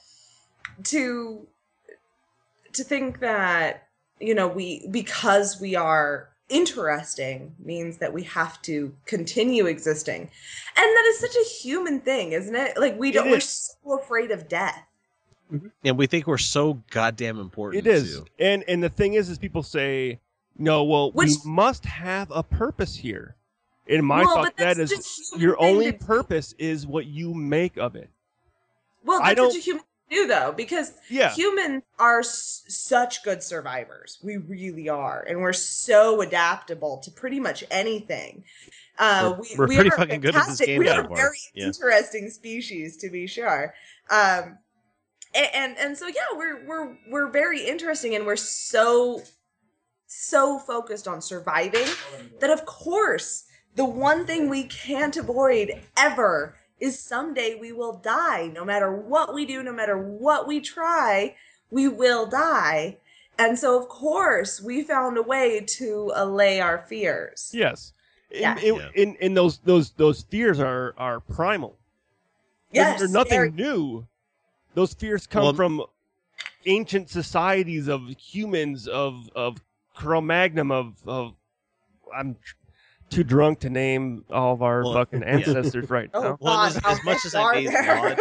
to 0.84 1.46
to 2.72 2.84
think 2.84 3.20
that 3.20 3.88
you 4.20 4.34
know 4.34 4.46
we 4.48 4.86
because 4.90 5.60
we 5.60 5.74
are 5.74 6.28
interesting 6.48 7.54
means 7.58 7.98
that 7.98 8.12
we 8.12 8.22
have 8.22 8.60
to 8.62 8.94
continue 9.04 9.66
existing 9.66 10.22
and 10.22 10.30
that 10.76 11.04
is 11.08 11.18
such 11.18 11.36
a 11.36 11.48
human 11.48 12.00
thing 12.00 12.32
isn't 12.32 12.54
it 12.54 12.78
like 12.78 12.98
we 12.98 13.10
don't 13.10 13.30
we're 13.30 13.40
so 13.40 13.98
afraid 13.98 14.30
of 14.30 14.48
death 14.48 14.82
And 15.84 15.96
we 15.96 16.06
think 16.06 16.26
we're 16.26 16.38
so 16.38 16.82
goddamn 16.90 17.38
important. 17.40 17.86
It 17.86 17.90
is. 17.90 18.16
too. 18.18 18.26
And 18.38 18.64
and 18.68 18.82
the 18.82 18.88
thing 18.88 19.14
is 19.14 19.28
is 19.30 19.38
people 19.38 19.62
say, 19.62 20.20
No, 20.58 20.84
well, 20.84 21.12
Which- 21.12 21.28
we 21.44 21.50
must 21.50 21.84
have 21.86 22.30
a 22.30 22.42
purpose 22.42 22.94
here. 22.96 23.34
In 23.86 24.04
my 24.04 24.22
Well, 24.22 24.34
thought 24.44 24.54
that's 24.58 24.78
is 24.78 24.90
just 24.90 25.30
human 25.32 25.42
your 25.42 25.60
only 25.62 25.92
to 25.92 25.98
purpose 25.98 26.54
is 26.58 26.86
what 26.86 27.06
you 27.06 27.32
make 27.32 27.78
of 27.78 27.96
it. 27.96 28.10
well 29.04 29.20
I 29.22 29.28
that's 29.34 29.40
what 29.40 29.52
don't- 29.52 29.56
a 29.56 29.60
human 29.60 29.84
do 30.10 30.26
though 30.26 30.52
because 30.56 30.92
Yeah. 31.10 31.30
humans 31.34 31.82
are 31.98 32.20
s- 32.20 32.64
such 32.68 33.22
good 33.24 33.42
survivors 33.42 34.18
we 34.22 34.36
really 34.38 34.88
are 34.88 35.22
and 35.28 35.40
we're 35.40 35.52
so 35.52 36.22
adaptable 36.22 36.96
to 37.04 37.10
pretty 37.10 37.38
much 37.40 37.62
anything 37.70 38.44
uh, 38.98 39.34
We're- 39.38 39.40
we, 39.52 39.56
we're 39.58 39.66
we 39.68 39.74
pretty 39.76 39.90
are 39.92 39.96
fucking 39.98 40.20
good 40.22 40.34
at 40.34 40.46
this 40.46 40.60
game 40.60 40.78
we 40.80 40.88
are 40.88 41.04
a 41.04 41.08
very 41.14 41.36
Yeah. 41.54 41.66
interesting 41.66 42.30
species 42.30 42.96
to 42.98 43.10
be 43.10 43.26
sure 43.26 43.74
um, 44.10 44.58
and, 45.34 45.48
and 45.54 45.78
and 45.78 45.98
so 45.98 46.06
yeah 46.06 46.36
we're 46.36 46.64
we're 46.66 46.96
we're 47.08 47.30
very 47.30 47.66
interesting 47.66 48.14
and 48.14 48.26
we're 48.26 48.36
so 48.36 49.22
so 50.06 50.58
focused 50.58 51.06
on 51.06 51.20
surviving 51.20 51.86
that 52.40 52.50
of 52.50 52.64
course 52.66 53.44
the 53.74 53.84
one 53.84 54.26
thing 54.26 54.48
we 54.48 54.64
can't 54.64 55.16
avoid 55.16 55.70
ever 55.96 56.56
is 56.80 56.98
someday 56.98 57.56
we 57.60 57.72
will 57.72 57.94
die 57.98 58.46
no 58.54 58.64
matter 58.64 58.90
what 58.92 59.34
we 59.34 59.44
do 59.44 59.62
no 59.62 59.72
matter 59.72 59.98
what 59.98 60.46
we 60.46 60.60
try 60.60 61.34
we 61.70 61.88
will 61.88 62.26
die 62.26 62.96
and 63.38 63.58
so 63.58 63.78
of 63.78 63.88
course 63.88 64.60
we 64.62 64.82
found 64.82 65.18
a 65.18 65.22
way 65.22 65.60
to 65.60 66.10
allay 66.14 66.60
our 66.60 66.78
fears 66.88 67.50
Yes. 67.54 67.92
In, 68.30 68.40
Yeah. 68.42 68.58
in, 68.62 68.80
in, 68.94 69.14
in 69.20 69.34
those 69.34 69.58
those 69.58 69.90
those 69.92 70.20
fears 70.22 70.60
are 70.60 70.94
are 70.98 71.18
primal. 71.20 71.78
They're- 72.72 72.82
Yes, 72.82 72.98
they're, 73.00 73.08
nothing 73.08 73.30
very- 73.38 73.50
new. 73.52 74.06
Those 74.74 74.94
fears 74.94 75.26
come 75.26 75.44
Well- 75.44 75.54
from 75.54 75.82
ancient 76.66 77.08
societies 77.10 77.88
of 77.88 78.08
humans 78.18 78.88
of 78.88 79.28
of 79.34 79.58
Cro-Magnon 79.94 80.70
of 80.70 80.96
of 81.06 81.34
I'm 82.14 82.36
too 83.10 83.24
drunk 83.24 83.60
to 83.60 83.70
name 83.70 84.24
all 84.30 84.52
of 84.54 84.62
our 84.62 84.82
Well, 84.84 84.92
fucking 84.94 85.20
yeah. 85.20 85.26
ancestors 85.28 85.88
right 85.88 86.10
Oh, 86.14 86.20
now. 86.22 86.38
Well, 86.40 86.60
as, 86.60 86.78
God, 86.78 86.92
as 86.92 87.04
much 87.04 87.24
as 87.24 87.34
I 87.34 87.52
many 87.54 87.68
may 87.68 87.76
are 87.88 88.16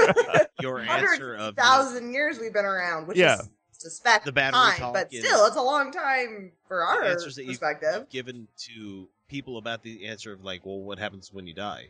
your 0.62 0.80
answer 0.80 1.36
of 1.36 1.56
thousand 1.56 2.14
years 2.14 2.40
we've 2.40 2.54
been 2.54 2.66
around 2.66 3.08
which 3.08 3.18
Yeah. 3.18 3.40
is 3.40 3.50
suspect 3.72 4.26
The 4.26 4.32
battery 4.32 4.60
time 4.60 4.80
talk 4.80 4.94
but 4.94 5.10
still 5.12 5.46
it's 5.46 5.56
a 5.58 5.62
long 5.62 5.92
time 5.92 6.52
for 6.68 6.84
our 6.84 7.04
answers 7.04 7.36
that 7.36 7.44
you've 7.46 7.60
perspective 7.60 8.10
given 8.10 8.48
to 8.60 9.08
people 9.28 9.58
about 9.58 9.84
the 9.84 10.08
answer 10.08 10.32
of 10.32 10.44
like, 10.44 10.66
well, 10.66 10.80
what 10.80 10.98
happens 11.00 11.32
when 11.34 11.46
you 11.46 11.54
die? 11.54 11.90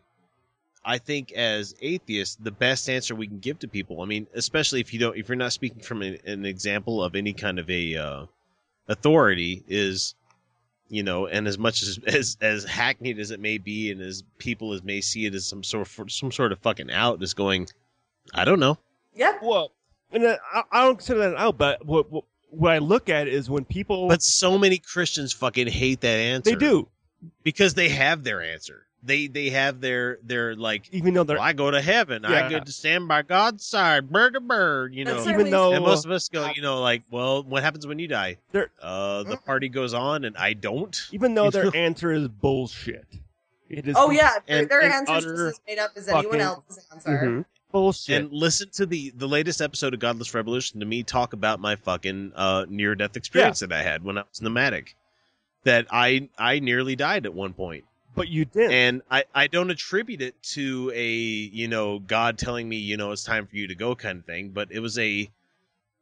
I 0.88 1.00
think 1.00 1.34
as 1.34 1.76
atheists, 1.82 2.38
the 2.38 2.50
best 2.50 2.90
answer 2.90 3.14
we 3.14 3.28
can 3.28 3.40
give 3.40 3.60
to 3.60 3.68
people. 3.68 4.02
I 4.02 4.06
mean, 4.06 4.26
especially 4.34 4.80
if 4.80 4.94
you 4.94 5.00
don't, 5.00 5.18
if 5.18 5.28
you're 5.28 5.36
not 5.36 5.52
speaking 5.52 5.82
from 5.82 6.02
an, 6.02 6.18
an 6.26 6.46
example 6.46 7.04
of 7.04 7.14
any 7.14 7.34
kind 7.34 7.60
of 7.60 7.70
a 7.70 7.98
uh, 7.98 8.26
authority, 8.88 9.66
is 9.68 10.16
you 10.88 11.04
know, 11.04 11.28
and 11.28 11.46
as 11.46 11.58
much 11.58 11.84
as, 11.84 12.00
as 12.08 12.38
as 12.40 12.64
hackneyed 12.64 13.20
as 13.20 13.32
it 13.32 13.42
may 13.42 13.58
be, 13.58 13.92
and 13.92 14.02
as 14.02 14.24
people 14.38 14.72
as 14.72 14.82
may 14.82 15.02
see 15.02 15.26
it 15.26 15.36
as 15.36 15.46
some 15.46 15.62
sort 15.62 15.86
of 16.00 16.10
some 16.10 16.32
sort 16.32 16.54
of 16.54 16.60
fucking 16.60 16.90
out, 16.90 17.22
is 17.22 17.34
going, 17.34 17.68
I 18.34 18.46
don't 18.46 18.62
know. 18.62 18.78
Yep. 19.14 19.42
Well, 19.44 19.74
and 20.14 20.24
uh, 20.24 20.38
I, 20.54 20.64
I 20.72 20.86
don't 20.86 20.96
consider 20.96 21.20
that 21.20 21.36
out, 21.36 21.58
but 21.58 21.86
what, 21.86 22.10
what 22.10 22.24
what 22.50 22.72
I 22.72 22.78
look 22.78 23.10
at 23.10 23.28
is 23.28 23.50
when 23.50 23.66
people 23.66 24.08
But 24.08 24.24
so 24.24 24.58
many 24.58 24.78
Christians 24.78 25.34
fucking 25.34 25.68
hate 25.68 26.00
that 26.00 26.18
answer. 26.18 26.52
they 26.52 26.56
do 26.56 26.88
because 27.44 27.74
they 27.74 27.90
have 27.90 28.24
their 28.24 28.42
answer. 28.42 28.87
They 29.04 29.28
they 29.28 29.50
have 29.52 29.80
their 29.80 30.18
their 30.24 30.56
like 30.56 30.90
even 30.92 31.14
though 31.14 31.24
they're 31.24 31.38
well, 31.38 31.46
I 31.46 31.54
go 31.54 31.70
to 31.72 31.82
heaven, 31.82 32.26
I 32.26 32.32
Yeah. 32.32 32.50
get 32.50 32.66
to 32.66 32.72
stand 32.72 33.08
by 33.08 33.22
God's 33.22 33.66
side, 33.66 34.10
bird 34.10 34.34
to 34.34 34.40
bird, 34.40 34.94
you 34.94 35.06
know. 35.06 35.16
That's 35.16 35.28
even 35.28 35.50
though 35.50 35.74
and 35.74 35.84
most 35.86 36.06
of 36.06 36.12
us 36.12 36.30
go, 36.30 36.50
you 36.56 36.62
know, 36.62 36.82
like, 36.82 37.04
well, 37.12 37.44
what 37.44 37.64
happens 37.64 37.86
when 37.88 38.00
you 38.00 38.08
die? 38.08 38.38
They're- 38.52 38.72
Uh, 38.82 39.24
the 39.24 39.38
party 39.38 39.70
goes 39.70 39.94
on, 39.94 40.26
and 40.26 40.36
I 40.38 40.54
don't. 40.54 41.00
even 41.12 41.34
though 41.36 41.50
their 41.52 41.66
know? 41.66 41.72
answer 41.76 42.12
is 42.12 42.28
bullshit. 42.28 43.06
It 43.70 43.88
is 43.88 43.96
Oh 43.98 44.10
yeah, 44.12 44.32
their, 44.48 44.60
and- 44.62 44.70
their 44.70 44.82
and 44.82 44.94
answer 44.94 45.18
is 45.18 45.26
utter 45.26 45.50
just 45.50 45.62
as 45.62 45.62
made 45.68 45.80
up 45.80 45.92
as 45.96 46.08
anyone 46.08 46.26
fucking- 46.26 46.42
else's 46.42 46.88
answer. 46.92 47.10
Mhm. 47.24 47.46
bullshit. 47.72 48.22
And 48.24 48.32
listen 48.32 48.70
to 48.72 48.86
the 48.86 49.12
the 49.16 49.28
latest 49.28 49.62
episode 49.62 49.94
of 49.94 50.00
Godless 50.00 50.34
Revolution 50.34 50.80
to 50.80 50.86
me 50.86 51.04
talk 51.04 51.34
about 51.34 51.60
my 51.60 51.76
fucking 51.76 52.32
uh, 52.36 52.66
near 52.70 52.96
death 52.96 53.16
experience 53.18 53.60
that 53.60 53.72
I 53.74 53.84
had 53.84 54.04
when 54.04 54.18
I 54.18 54.24
was 54.30 54.42
nomadic. 54.42 54.96
That 55.66 55.86
I 55.92 56.30
I 56.38 56.60
nearly 56.60 56.96
died 56.96 57.26
at 57.26 57.34
one 57.34 57.54
point. 57.54 57.84
But 58.18 58.28
you 58.28 58.44
did. 58.46 58.72
and 58.72 59.02
I, 59.10 59.24
I 59.34 59.48
don't 59.48 59.70
attribute 59.70 60.22
it 60.22 60.42
to 60.54 60.92
a 60.94 61.10
you 61.10 61.68
know 61.70 62.00
God 62.00 62.38
telling 62.38 62.68
me 62.68 62.76
you 62.78 62.98
know 62.98 63.12
it's 63.12 63.24
time 63.24 63.48
for 63.48 63.56
you 63.56 63.68
to 63.70 63.76
go 63.76 63.96
kind 63.96 64.20
of 64.20 64.26
thing, 64.26 64.50
but 64.50 64.70
it 64.72 64.80
was 64.80 64.98
a 65.00 65.30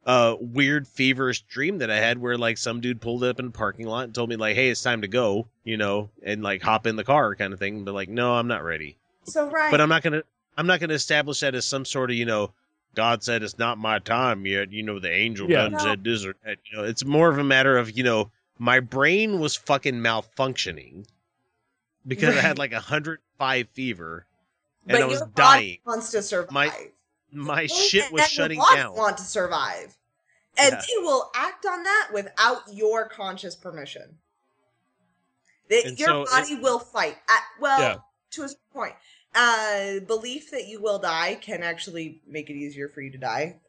uh 0.04 0.36
weird 0.40 0.86
feverish 0.88 1.42
dream 1.42 1.78
that 1.78 1.90
I 1.90 1.96
had 1.98 2.18
where 2.18 2.38
like 2.38 2.58
some 2.58 2.80
dude 2.80 3.00
pulled 3.00 3.24
up 3.24 3.38
in 3.40 3.46
a 3.46 3.50
parking 3.50 3.86
lot 3.86 4.04
and 4.04 4.14
told 4.14 4.28
me 4.30 4.36
like 4.36 4.54
hey 4.54 4.70
it's 4.70 4.82
time 4.82 5.02
to 5.02 5.08
go 5.08 5.48
you 5.64 5.76
know 5.76 6.10
and 6.22 6.42
like 6.42 6.62
hop 6.62 6.86
in 6.86 6.96
the 6.96 7.04
car 7.04 7.34
kind 7.34 7.52
of 7.52 7.58
thing, 7.58 7.84
but 7.84 7.94
like 7.94 8.08
no 8.08 8.34
I'm 8.34 8.48
not 8.48 8.64
ready, 8.64 8.96
So 9.24 9.48
Ryan, 9.50 9.70
but 9.70 9.80
I'm 9.80 9.88
not 9.88 10.02
gonna 10.02 10.22
I'm 10.56 10.66
not 10.66 10.80
gonna 10.80 10.94
establish 10.94 11.40
that 11.40 11.54
as 11.54 11.64
some 11.64 11.84
sort 11.84 12.10
of 12.10 12.16
you 12.16 12.24
know 12.24 12.52
God 12.94 13.22
said 13.22 13.42
it's 13.42 13.58
not 13.58 13.76
my 13.78 13.98
time 13.98 14.46
yet 14.46 14.72
you 14.72 14.82
know 14.82 14.98
the 14.98 15.10
angel 15.12 15.50
Yeah. 15.50 15.68
done 15.68 15.78
said 15.78 16.04
this 16.04 16.24
or 16.24 16.34
that 16.44 16.58
you 16.70 16.76
know 16.78 16.84
it's 16.84 17.04
more 17.04 17.28
of 17.28 17.38
a 17.38 17.44
matter 17.44 17.76
of 17.76 17.96
you 17.96 18.04
know 18.04 18.30
my 18.58 18.80
brain 18.80 19.38
was 19.38 19.54
fucking 19.56 19.96
malfunctioning 19.96 21.04
because 22.06 22.36
I 22.36 22.40
had 22.40 22.58
like 22.58 22.72
a 22.72 22.80
hundred 22.80 23.20
five 23.38 23.68
fever 23.70 24.26
and 24.88 24.92
but 24.92 25.02
I 25.02 25.06
was 25.06 25.18
your 25.18 25.26
body 25.28 25.66
dying. 25.66 25.78
wants 25.84 26.10
to 26.12 26.22
survive. 26.22 26.52
My 26.52 26.72
my 27.32 27.66
shit 27.66 28.10
was 28.12 28.22
shutting 28.28 28.58
your 28.58 28.66
body 28.66 28.80
down. 28.82 28.94
Want 28.96 29.18
to 29.18 29.24
survive, 29.24 29.96
and 30.58 30.72
Yeah. 30.72 30.80
they 30.80 31.02
will 31.02 31.30
act 31.34 31.66
on 31.66 31.82
that 31.82 32.10
without 32.14 32.62
your 32.72 33.08
conscious 33.08 33.54
permission. 33.56 34.18
They- 35.68 35.82
And 35.82 35.98
your 35.98 36.08
so 36.08 36.22
it- 36.22 36.30
body 36.30 36.54
will 36.56 36.78
fight. 36.78 37.16
At, 37.28 37.42
well, 37.60 37.80
Yeah. 37.80 37.96
to 38.32 38.42
a 38.44 38.48
certain 38.48 38.62
point, 38.72 38.94
uh, 39.34 39.98
belief 40.06 40.50
that 40.52 40.66
you 40.66 40.80
will 40.80 40.98
die 41.00 41.34
can 41.34 41.62
actually 41.62 42.22
make 42.26 42.48
it 42.48 42.54
easier 42.54 42.88
for 42.88 43.00
you 43.00 43.10
to 43.10 43.18
die. 43.18 43.60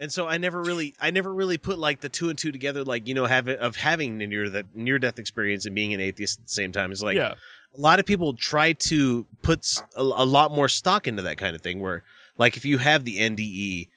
And 0.00 0.12
so 0.12 0.28
I 0.28 0.36
never 0.38 0.62
really 0.62 0.94
I 1.00 1.10
never 1.10 1.34
really 1.34 1.58
put 1.58 1.76
like 1.78 2.00
the 2.02 2.08
two 2.08 2.28
and 2.28 2.38
two 2.38 2.52
together 2.52 2.84
like 2.84 3.08
you 3.08 3.14
know 3.14 3.24
have 3.26 3.48
it 3.48 3.58
of 3.58 3.74
having 3.74 4.16
near 4.18 4.48
that 4.50 4.66
near 4.76 4.98
death 5.00 5.18
experience 5.18 5.66
and 5.66 5.74
being 5.74 5.92
an 5.92 6.00
atheist 6.00 6.38
at 6.38 6.46
the 6.46 6.52
same 6.52 6.70
time. 6.70 6.92
It's 6.92 7.02
like 7.02 7.16
yeah, 7.16 7.34
a 7.76 7.80
lot 7.80 8.00
of 8.00 8.06
people 8.06 8.34
try 8.34 8.72
to 8.72 9.26
put 9.42 9.66
a 9.96 10.02
lot 10.02 10.50
more 10.52 10.68
stock 10.68 11.06
into 11.06 11.22
that 11.22 11.38
kind 11.38 11.54
of 11.54 11.62
thing 11.62 11.80
where 11.80 12.02
like 12.36 12.56
if 12.56 12.64
you 12.64 12.78
have 12.78 13.04
the 13.04 13.18
NDE 13.18 13.88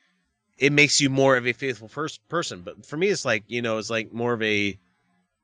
it 0.57 0.71
makes 0.71 1.01
you 1.01 1.09
more 1.09 1.37
of 1.37 1.47
a 1.47 1.53
faithful 1.53 1.87
first 1.87 2.27
person 2.29 2.61
but 2.61 2.85
for 2.85 2.97
me 2.97 3.07
it's 3.07 3.25
like 3.25 3.43
you 3.47 3.61
know 3.61 3.77
it's 3.77 3.89
like 3.89 4.11
more 4.13 4.33
of 4.33 4.41
a 4.43 4.77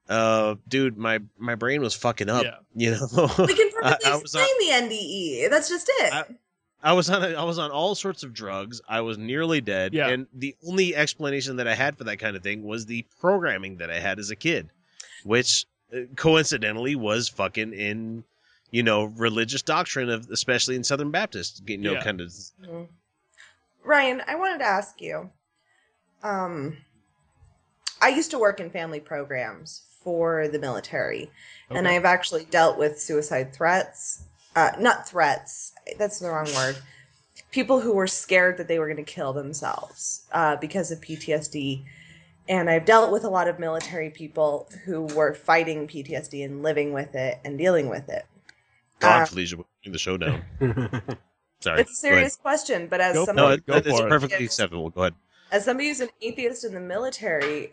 uh 0.09 0.55
dude 0.67 0.97
my 0.97 1.19
my 1.37 1.55
brain 1.55 1.81
was 1.81 1.93
fucking 1.93 2.29
up 2.29 2.43
Yeah. 2.43 2.55
you 2.75 2.91
know 2.91 3.07
We 3.39 3.53
can 3.55 3.69
I- 3.83 3.91
perfectly 3.91 4.11
I 4.11 4.15
was 4.15 4.35
on- 4.35 4.41
explain 4.41 4.89
the 4.89 4.95
NDE. 4.95 5.49
That's 5.49 5.69
just 5.69 5.89
it. 5.89 6.13
I- 6.13 6.25
I 6.83 6.93
was 6.93 7.09
on 7.09 7.23
a, 7.23 7.29
I 7.33 7.43
was 7.43 7.57
on 7.57 7.71
all 7.71 7.95
sorts 7.95 8.21
of 8.21 8.33
drugs. 8.35 8.81
I 8.87 9.01
was 9.01 9.17
nearly 9.17 9.61
dead, 9.61 9.95
Yeah. 9.95 10.09
and 10.09 10.27
the 10.31 10.55
only 10.65 10.95
explanation 10.95 11.55
that 11.55 11.67
I 11.67 11.73
had 11.73 11.97
for 11.97 12.03
that 12.03 12.17
kind 12.19 12.37
of 12.37 12.43
thing 12.43 12.61
was 12.63 12.85
the 12.85 13.03
programming 13.19 13.77
that 13.77 13.89
I 13.89 13.97
had 13.99 14.19
as 14.19 14.29
a 14.29 14.35
kid, 14.35 14.69
which 15.23 15.65
coincidentally 16.15 16.95
was 16.95 17.29
fucking 17.29 17.73
in, 17.73 18.23
you 18.71 18.83
know, 18.83 19.05
religious 19.05 19.61
doctrine 19.61 20.09
of 20.09 20.29
especially 20.29 20.75
in 20.75 20.83
Southern 20.83 21.11
Baptist, 21.11 21.63
you 21.65 21.77
know, 21.77 21.93
Yeah. 21.93 22.03
kind 22.03 22.21
of. 22.21 22.27
Mhm. 22.61 22.87
Ryan, 23.83 24.21
I 24.27 24.35
wanted 24.35 24.59
to 24.59 24.65
ask 24.65 25.01
you. 25.01 25.29
Um, 26.23 26.77
I 28.01 28.09
used 28.09 28.31
to 28.31 28.39
work 28.39 28.59
in 28.59 28.69
family 28.69 28.99
programs 28.99 29.83
for 30.03 30.47
the 30.47 30.59
military, 30.59 31.31
and 31.69 31.87
I've 31.87 32.05
actually 32.05 32.45
dealt 32.45 32.77
with 32.77 33.01
suicide 33.01 33.53
threats. 33.53 34.23
Uh, 34.55 34.71
not 34.79 35.07
threats. 35.07 35.73
That's 35.97 36.19
the 36.19 36.29
wrong 36.29 36.47
word. 36.55 36.77
People 37.51 37.79
who 37.79 37.93
were 37.93 38.07
scared 38.07 38.57
that 38.57 38.67
they 38.67 38.79
were 38.79 38.87
going 38.87 38.97
to 38.97 39.03
kill 39.11 39.31
themselves 39.31 40.23
uh, 40.31 40.55
because 40.57 40.91
of 40.91 40.99
PTSD. 40.99 41.85
And 42.49 42.69
I've 42.69 42.85
dealt 42.85 43.11
with 43.11 43.23
a 43.23 43.29
lot 43.29 43.47
of 43.47 43.59
military 43.59 44.09
people 44.09 44.69
who 44.85 45.03
were 45.03 45.33
fighting 45.33 45.87
PTSD 45.87 46.45
and 46.45 46.63
living 46.63 46.93
with 46.93 47.13
it 47.15 47.39
and 47.43 47.57
dealing 47.57 47.89
with 47.89 48.07
it. 48.09 48.25
God, 48.99 49.23
Uh, 49.23 49.25
Felicia, 49.25 49.57
bring 49.57 49.91
the 49.91 49.97
show 49.99 50.17
down. 50.25 50.43
Sorry, 51.59 51.81
It's 51.81 51.91
a 51.91 51.95
serious 51.95 52.35
question, 52.35 52.87
but 52.87 53.01
as 53.01 53.15
Go 53.15 53.25
somebody 53.25 53.47
No, 53.47 53.51
it. 53.53 53.57
it, 53.59 53.65
Go 53.65 53.73
it's 53.75 53.87
for 53.89 54.07
it. 54.07 54.09
perfectly 54.09 54.45
acceptable. 54.45 54.89
Go 54.89 55.01
ahead. 55.01 55.15
as 55.51 55.65
somebody 55.65 55.89
who's 55.89 55.99
an 55.99 56.09
atheist 56.21 56.63
in 56.63 56.73
the 56.73 56.79
military, 56.79 57.71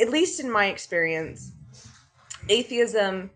at 0.00 0.10
least 0.10 0.40
in 0.40 0.50
my 0.50 0.66
experience, 0.66 1.52
atheism 2.48 3.30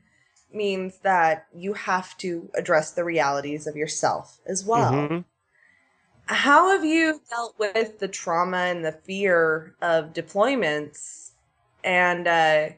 means 0.53 0.99
that 1.01 1.47
you 1.55 1.75
have 1.75 2.17
to 2.19 2.51
address 2.55 2.93
the 2.93 3.05
realities 3.05 3.67
of 3.67 3.77
yourself 3.77 4.39
as 4.47 4.65
well. 4.65 4.93
Mhm. 4.93 5.25
How 6.29 6.71
have 6.73 6.85
you 6.85 7.21
dealt 7.31 7.59
with 7.59 7.99
the 7.99 8.09
trauma 8.09 8.59
and 8.59 8.85
the 8.85 8.93
fear 8.93 9.75
of 9.81 10.13
deployments? 10.13 11.31
And 11.83 12.29
uh, 12.29 12.69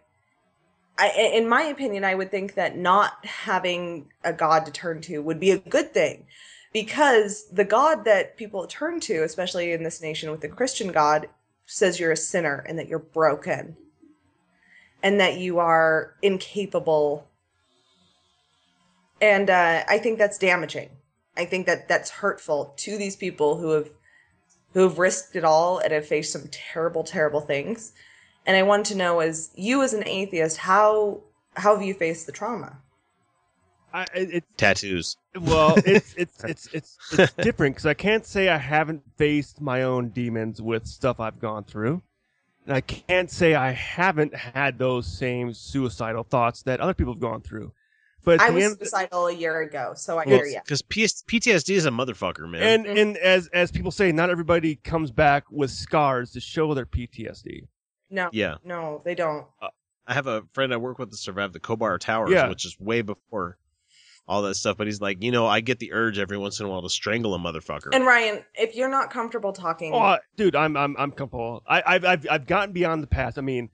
I, 0.97 1.33
in 1.35 1.49
my 1.49 1.63
opinion, 1.63 2.05
I 2.05 2.15
would 2.15 2.31
think 2.31 2.55
that 2.55 2.77
not 2.77 3.25
having 3.27 4.13
a 4.23 4.33
God 4.33 4.67
to 4.67 4.73
turn 4.73 5.01
to 5.03 5.19
would 5.19 5.41
be 5.41 5.51
a 5.51 5.59
good 5.59 5.93
thing 5.93 6.27
because 6.73 7.49
the 7.49 7.65
God 7.65 8.05
that 8.05 8.37
people 8.37 8.67
turn 8.69 9.01
to, 9.01 9.25
especially 9.25 9.73
in 9.73 9.83
this 9.83 10.01
nation 10.01 10.31
with 10.31 10.43
the 10.43 10.49
Christian 10.49 10.93
God, 10.93 11.29
says 11.67 11.99
you're 11.99 12.13
a 12.13 12.17
sinner 12.17 12.65
and 12.69 12.79
that 12.79 12.87
you're 12.87 13.01
broken 13.01 13.77
and 15.03 15.19
that 15.19 15.39
you 15.39 15.59
are 15.59 16.15
incapable. 16.23 17.27
And 19.21 19.51
uh, 19.51 19.83
I 19.89 19.99
think 19.99 20.19
that's 20.19 20.39
damaging. 20.39 20.91
I 21.41 21.47
think 21.47 21.65
that 21.65 21.89
that's 21.89 22.11
hurtful 22.11 22.75
to 22.77 22.99
these 22.99 23.17
people 23.17 23.57
who 23.57 23.71
have 23.71 23.89
who 24.75 24.83
have 24.83 24.99
risked 24.99 25.35
it 25.37 25.45
all 25.45 25.79
and 25.79 25.91
have 25.91 26.07
faced 26.07 26.33
some 26.33 26.47
terrible, 26.51 27.03
terrible 27.03 27.41
things. 27.41 27.93
And 28.45 28.59
I 28.59 28.63
want 28.63 28.85
to 28.87 28.95
know, 28.95 29.21
as 29.21 29.51
you 29.55 29.83
as 29.83 29.95
an 29.95 30.07
atheist, 30.07 30.59
how 30.59 31.23
how 31.55 31.75
have 31.75 31.83
you 31.83 31.95
faced 31.95 32.27
the 32.27 32.33
trauma? 32.33 32.77
I, 33.95 34.07
it, 34.13 34.45
Tattoos. 34.59 35.17
well, 35.41 35.77
it's 35.87 36.13
it's 36.19 36.45
it's 36.45 36.69
it's 36.75 36.99
it's 37.19 37.33
different 37.33 37.77
because 37.77 37.87
I 37.87 37.95
can't 37.95 38.27
say 38.27 38.51
I 38.51 38.59
haven't 38.59 39.03
faced 39.17 39.63
my 39.63 39.85
own 39.85 40.11
demons 40.11 40.61
with 40.61 40.87
stuff 40.87 41.21
I've 41.21 41.41
gone 41.41 41.65
through, 41.65 42.03
and 42.67 42.75
I 42.75 42.83
can't 42.83 43.31
say 43.31 43.55
I 43.55 43.71
haven't 43.71 44.35
had 44.35 44.79
those 44.79 45.07
same 45.07 45.55
suicidal 45.55 46.23
thoughts 46.23 46.63
that 46.65 46.81
other 46.81 46.95
people 46.95 47.15
have 47.15 47.21
gone 47.23 47.41
through. 47.41 47.73
But 48.25 48.41
I 48.41 48.51
was 48.51 48.65
end, 48.65 48.77
suicidal 48.79 49.29
a 49.29 49.33
year 49.33 49.61
ago, 49.63 49.93
so 49.97 50.19
I 50.19 50.25
hear 50.25 50.45
you. 50.45 50.61
Because 50.63 50.83
PTSD 50.83 51.71
is 51.75 51.87
a 51.87 51.91
motherfucker, 51.91 52.49
man. 52.49 52.63
and 52.63 52.87
mm. 52.87 53.01
and 53.01 53.17
as 53.19 53.49
as 53.49 53.71
people 53.71 53.91
say, 53.91 54.13
not 54.13 54.31
everybody 54.31 54.77
comes 54.77 55.11
back 55.11 55.45
with 55.51 55.71
scars 55.71 56.33
to 56.33 56.41
show 56.41 56.75
their 56.75 56.87
PTSD. 56.87 57.67
No, 58.11 58.29
Yeah. 58.33 58.57
no, 58.65 59.01
they 59.05 59.15
don't. 59.15 59.47
Uh, 59.63 59.69
I 60.07 60.15
have 60.15 60.27
a 60.27 60.43
friend 60.53 60.73
I 60.75 60.77
work 60.77 60.99
with 60.99 61.11
that 61.11 61.17
survived 61.17 61.53
the 61.55 61.61
Khobar 61.61 61.99
Towers, 61.99 62.31
Yeah. 62.33 62.49
which 62.49 62.67
is 62.67 62.79
way 62.81 63.03
before 63.03 63.57
all 64.27 64.43
that 64.43 64.55
stuff. 64.57 64.77
But 64.77 64.87
he's 64.89 65.01
like, 65.01 65.23
you 65.23 65.31
know, 65.31 65.47
I 65.47 65.61
get 65.61 65.79
the 65.79 65.93
urge 65.93 66.19
every 66.19 66.37
once 66.37 66.61
in 66.61 66.67
a 66.67 66.69
while 66.69 66.83
to 66.83 66.89
strangle 66.91 67.35
a 67.35 67.39
motherfucker. 67.39 67.89
And 67.93 68.05
Ryan, 68.05 68.45
if 68.55 68.75
you're 68.75 68.89
not 68.91 69.11
comfortable 69.11 69.53
talking, 69.53 69.95
Oh, 69.95 69.99
I- 69.99 70.19
dude, 70.37 70.57
I'm 70.57 70.77
I'm 70.77 70.97
I'm 70.99 71.13
comfortable. 71.13 71.63
I, 71.67 71.83
I've 71.87 72.05
I've 72.05 72.27
I've 72.31 72.47
gotten 72.47 72.73
beyond 72.73 73.03
the 73.03 73.07
past. 73.07 73.39
I 73.39 73.41
mean, 73.43 73.71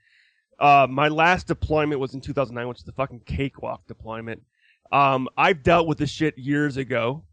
uh, 0.59 0.87
my 0.89 1.09
last 1.09 1.47
deployment 1.47 2.01
was 2.01 2.15
in 2.15 2.21
2009, 2.21 2.69
which 2.69 2.79
is 2.79 2.85
the 2.85 2.93
fucking 2.93 3.21
cakewalk 3.21 3.87
deployment. 3.87 4.43
Um, 4.91 5.29
I've 5.37 5.63
dealt 5.63 5.87
with 5.87 5.99
this 5.99 6.11
shit 6.11 6.39
years 6.39 6.77
ago, 6.77 7.25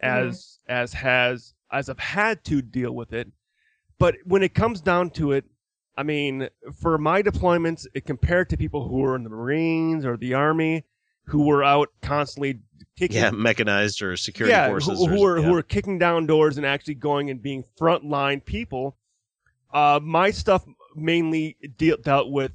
as 0.00 0.58
as 0.68 0.92
has 0.92 1.54
as 1.70 1.88
I've 1.88 1.98
had 1.98 2.44
to 2.44 2.60
deal 2.62 2.92
with 2.92 3.12
it. 3.12 3.28
But 3.98 4.16
when 4.24 4.42
it 4.42 4.54
comes 4.54 4.80
down 4.80 5.10
to 5.10 5.32
it, 5.32 5.44
I 5.96 6.02
mean, 6.02 6.48
for 6.80 6.98
my 6.98 7.22
deployments, 7.22 7.86
it 7.94 8.04
compared 8.04 8.50
to 8.50 8.56
people 8.56 8.86
who 8.86 8.98
were 8.98 9.16
in 9.16 9.24
the 9.24 9.30
Marines 9.30 10.04
or 10.04 10.16
the 10.16 10.34
Army, 10.34 10.84
who 11.24 11.46
were 11.46 11.64
out 11.64 11.90
constantly 12.02 12.60
kicking 12.98 13.18
yeah, 13.18 13.30
mechanized 13.30 14.02
or 14.02 14.16
security 14.16 14.52
yeah, 14.52 14.68
forces. 14.68 14.98
who, 14.98 15.06
who 15.06 15.22
or, 15.22 15.32
are 15.32 15.38
yeah. 15.38 15.46
who 15.46 15.54
are 15.54 15.62
kicking 15.62 15.98
down 15.98 16.26
doors 16.26 16.56
and 16.58 16.66
actually 16.66 16.94
going 16.94 17.30
and 17.30 17.42
being 17.42 17.64
frontline 17.78 18.44
people. 18.44 18.96
Uh, 19.72 20.00
my 20.02 20.30
stuff 20.30 20.64
mainly 20.94 21.56
deal, 21.76 21.96
dealt 21.98 22.30
with 22.30 22.52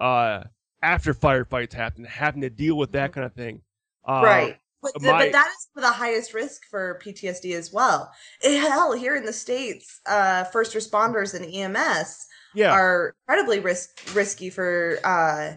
uh, 0.00 0.44
after 0.82 1.12
firefights 1.14 1.72
happen, 1.72 2.04
having 2.04 2.42
to 2.42 2.50
deal 2.50 2.76
with 2.76 2.92
that 2.92 3.12
kind 3.12 3.24
of 3.26 3.34
thing. 3.34 3.62
Uh, 4.06 4.22
right? 4.24 4.56
But, 4.80 4.92
th- 5.00 5.10
my- 5.12 5.24
but 5.26 5.32
that 5.32 5.48
is 5.48 5.68
the 5.74 5.90
highest 5.90 6.34
risk 6.34 6.62
for 6.70 7.00
PTSD 7.04 7.54
as 7.56 7.72
well. 7.72 8.12
Eh, 8.42 8.58
Hell, 8.60 8.92
here 8.92 9.16
in 9.16 9.24
the 9.26 9.32
states, 9.32 10.00
uh, 10.06 10.44
first 10.44 10.74
responders 10.74 11.34
and 11.34 11.44
EMS 11.52 12.26
Yeah. 12.54 12.70
are 12.72 13.14
incredibly 13.26 13.58
risk 13.58 13.90
risky 14.14 14.50
for 14.50 14.98
uh, 15.04 15.54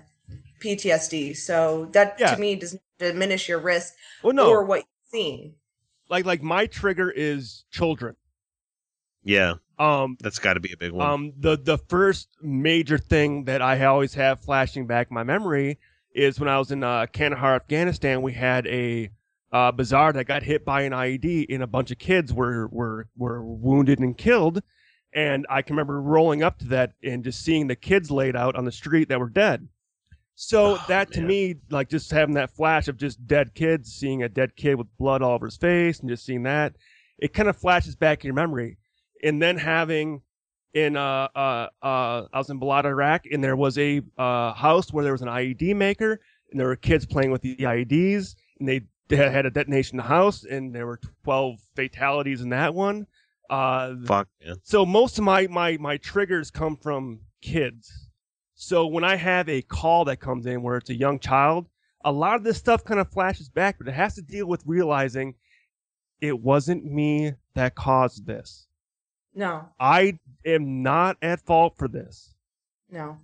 PTSD. 0.60 1.36
So 1.38 1.88
that 1.94 2.16
Yeah. 2.20 2.34
to 2.34 2.42
me 2.42 2.56
does 2.56 2.74
not 2.74 2.82
diminish 2.98 3.48
your 3.48 3.60
risk 3.60 3.94
Well, 4.24 4.34
no. 4.34 4.50
or 4.50 4.64
what 4.66 4.80
you've 4.80 5.12
seen. 5.22 5.56
Like 6.10 6.26
like 6.26 6.42
my 6.42 6.66
trigger 6.66 7.10
is 7.12 7.64
children. 7.72 8.16
Yeah, 9.24 9.56
Um, 9.82 10.16
that's 10.20 10.38
got 10.38 10.54
to 10.54 10.60
be 10.60 10.72
a 10.74 10.78
big 10.78 10.92
one. 10.92 11.08
Um, 11.08 11.34
the 11.40 11.58
the 11.58 11.80
first 11.80 12.30
major 12.40 13.00
thing 13.00 13.46
that 13.46 13.64
I 13.64 13.84
always 13.86 14.14
have 14.14 14.40
flashing 14.40 14.86
back 14.86 15.08
in 15.10 15.16
my 15.16 15.24
memory 15.24 15.80
is 16.14 16.40
when 16.40 16.48
I 16.48 16.60
was 16.60 16.72
in 16.72 16.84
uh, 16.84 17.08
Kandahar, 17.12 17.56
Afghanistan. 17.56 18.22
We 18.22 18.34
had 18.34 18.68
a 18.68 19.10
uh, 19.52 19.72
bazaar 19.72 20.14
that 20.14 20.26
got 20.26 20.44
hit 20.44 20.64
by 20.66 20.82
an 20.82 20.92
IED, 20.92 21.48
and 21.50 21.64
a 21.64 21.68
bunch 21.68 21.90
of 21.90 21.98
kids 21.98 22.32
were 22.32 22.68
were 22.68 23.08
were 23.18 23.44
wounded 23.44 23.98
and 23.98 24.16
killed. 24.16 24.62
And 25.14 25.48
I 25.50 25.64
can 25.64 25.76
remember 25.76 26.00
rolling 26.00 26.44
up 26.44 26.60
to 26.60 26.66
that 26.66 26.94
and 27.04 27.24
just 27.24 27.44
seeing 27.44 27.66
the 27.66 27.76
kids 27.76 28.12
laid 28.12 28.36
out 28.36 28.56
on 28.56 28.66
the 28.66 28.72
street 28.72 29.10
that 29.10 29.20
were 29.20 29.30
dead. 29.30 29.68
So 30.36 30.78
that 30.90 31.12
to 31.14 31.22
me, 31.22 31.56
like 31.72 31.90
just 31.90 32.12
having 32.12 32.36
that 32.36 32.56
flash 32.56 32.88
of 32.88 32.98
just 32.98 33.26
dead 33.26 33.56
kids, 33.56 33.92
seeing 33.92 34.22
a 34.22 34.30
dead 34.30 34.56
kid 34.56 34.76
with 34.76 34.96
blood 35.00 35.24
all 35.24 35.34
over 35.34 35.48
his 35.48 35.58
face, 35.58 36.00
and 36.00 36.10
just 36.10 36.24
seeing 36.24 36.44
that, 36.44 36.76
it 37.18 37.34
kind 37.34 37.50
of 37.50 37.58
flashes 37.58 37.96
back 37.96 38.24
in 38.24 38.28
your 38.28 38.36
memory. 38.36 38.78
And 39.24 39.42
then 39.42 39.58
having 39.58 40.22
in 40.74 40.96
uh 40.96 41.28
uh 41.36 41.68
uh 41.84 42.28
I 42.32 42.38
was 42.38 42.50
in 42.50 42.60
Balad, 42.60 42.86
Iraq, 42.86 43.26
and 43.32 43.44
there 43.44 43.56
was 43.56 43.78
a 43.78 44.02
uh 44.18 44.54
house 44.54 44.92
where 44.92 45.04
there 45.04 45.14
was 45.14 45.22
an 45.22 45.28
IED 45.28 45.76
maker, 45.76 46.20
and 46.50 46.60
there 46.60 46.68
were 46.68 46.76
kids 46.76 47.06
playing 47.06 47.32
with 47.32 47.42
the 47.42 47.56
IEDs, 47.58 48.36
and 48.60 48.68
they 48.68 48.82
they 49.10 49.18
had 49.18 49.46
a 49.46 49.52
detonation 49.52 49.96
in 50.00 50.04
the 50.04 50.10
house, 50.10 50.44
and 50.44 50.74
there 50.74 50.88
were 50.88 51.00
twelve 51.24 51.60
fatalities 51.76 52.42
in 52.42 52.50
that 52.50 52.74
one. 52.74 53.06
Uh, 53.50 53.96
Fuck, 54.06 54.30
man. 54.46 54.56
so 54.64 54.86
most 54.86 55.18
of 55.18 55.26
my 55.26 55.48
my 55.48 55.78
my 55.78 55.98
triggers 55.98 56.50
come 56.50 56.78
from 56.78 57.20
kids. 57.42 58.10
So 58.56 58.86
when 58.88 59.04
I 59.04 59.16
have 59.16 59.50
a 59.50 59.62
call 59.64 60.06
that 60.06 60.18
comes 60.20 60.46
in 60.46 60.62
where 60.62 60.78
it's 60.78 60.90
a 60.92 60.96
young 60.96 61.20
child, 61.20 61.68
a 62.06 62.12
lot 62.12 62.36
of 62.36 62.44
this 62.44 62.58
stuff 62.58 62.84
kind 62.84 63.00
of 63.00 63.12
flashes 63.12 63.50
back, 63.50 63.78
but 63.78 63.88
it 63.88 63.94
has 63.94 64.16
to 64.16 64.22
deal 64.22 64.46
with 64.46 64.62
realizing 64.66 65.36
it 66.22 66.40
wasn't 66.40 66.86
me 66.86 67.34
that 67.56 67.76
caused 67.76 68.26
this. 68.26 68.68
No, 69.34 69.70
I 69.80 70.20
am 70.46 70.84
not 70.84 71.18
at 71.22 71.42
fault 71.42 71.78
for 71.78 71.88
this. 71.88 72.34
no. 72.90 73.20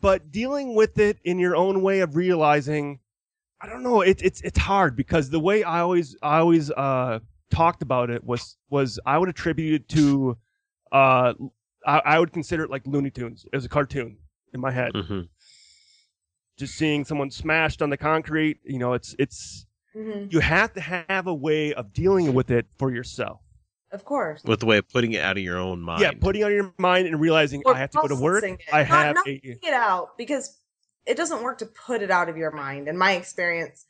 But 0.00 0.32
dealing 0.32 0.74
with 0.74 0.98
it 0.98 1.18
in 1.22 1.38
your 1.38 1.54
own 1.54 1.80
way 1.80 2.00
of 2.00 2.16
realizing, 2.16 2.98
I 3.60 3.68
don't 3.68 3.84
know, 3.84 4.00
it, 4.00 4.20
it's 4.20 4.40
it's 4.40 4.58
hard 4.58 4.96
because 4.96 5.30
the 5.30 5.38
way 5.38 5.62
I 5.62 5.78
always 5.80 6.16
I 6.22 6.38
always 6.38 6.72
uh 6.72 7.20
talked 7.50 7.82
about 7.82 8.10
it 8.10 8.24
was 8.24 8.56
was 8.68 8.98
I 9.06 9.18
would 9.18 9.28
attribute 9.28 9.74
it 9.82 9.88
to 9.90 10.36
uh 10.90 11.34
I, 11.86 11.98
I 12.04 12.18
would 12.18 12.32
consider 12.32 12.64
it 12.64 12.70
like 12.70 12.84
Looney 12.86 13.10
Tunes 13.10 13.46
as 13.52 13.64
a 13.64 13.68
cartoon 13.68 14.16
in 14.52 14.60
my 14.60 14.72
head. 14.72 14.92
Mhm. 14.92 15.28
Just 16.58 16.74
seeing 16.74 17.04
someone 17.04 17.30
smashed 17.30 17.80
on 17.80 17.90
the 17.90 17.96
concrete, 17.96 18.58
you 18.64 18.78
know, 18.78 18.94
it's 18.94 19.14
it's 19.20 19.66
hmm 19.92 20.26
you 20.30 20.40
have 20.40 20.72
to 20.72 20.80
have 20.80 21.26
a 21.28 21.34
way 21.34 21.74
of 21.74 21.92
dealing 21.92 22.32
with 22.34 22.50
it 22.50 22.66
for 22.78 22.90
yourself. 22.90 23.41
Of 23.92 24.04
course. 24.06 24.42
With 24.44 24.60
the 24.60 24.66
way 24.66 24.78
of 24.78 24.88
putting 24.88 25.12
it 25.12 25.20
out 25.22 25.36
of 25.36 25.42
your 25.44 25.58
own 25.58 25.80
mind. 25.82 26.00
Yeah, 26.00 26.12
putting 26.18 26.42
it 26.42 26.44
on 26.46 26.52
your 26.52 26.72
mind 26.78 27.06
and 27.06 27.20
realizing 27.20 27.62
Or 27.66 27.74
I 27.74 27.78
have 27.78 27.90
to 27.90 27.98
go 28.00 28.08
to 28.08 28.16
work. 28.16 28.42
it. 28.42 28.58
I 28.72 28.78
Not- 28.78 28.86
have 28.88 29.14
not 29.16 29.28
a 29.28 29.40
it 29.62 29.74
out 29.74 30.16
because 30.16 30.58
it 31.06 31.16
doesn't 31.16 31.42
work 31.42 31.58
to 31.58 31.66
put 31.66 32.00
it 32.02 32.10
out 32.10 32.28
of 32.30 32.36
your 32.36 32.50
mind. 32.52 32.88
In 32.88 32.96
my 32.96 33.12
experience, 33.12 33.84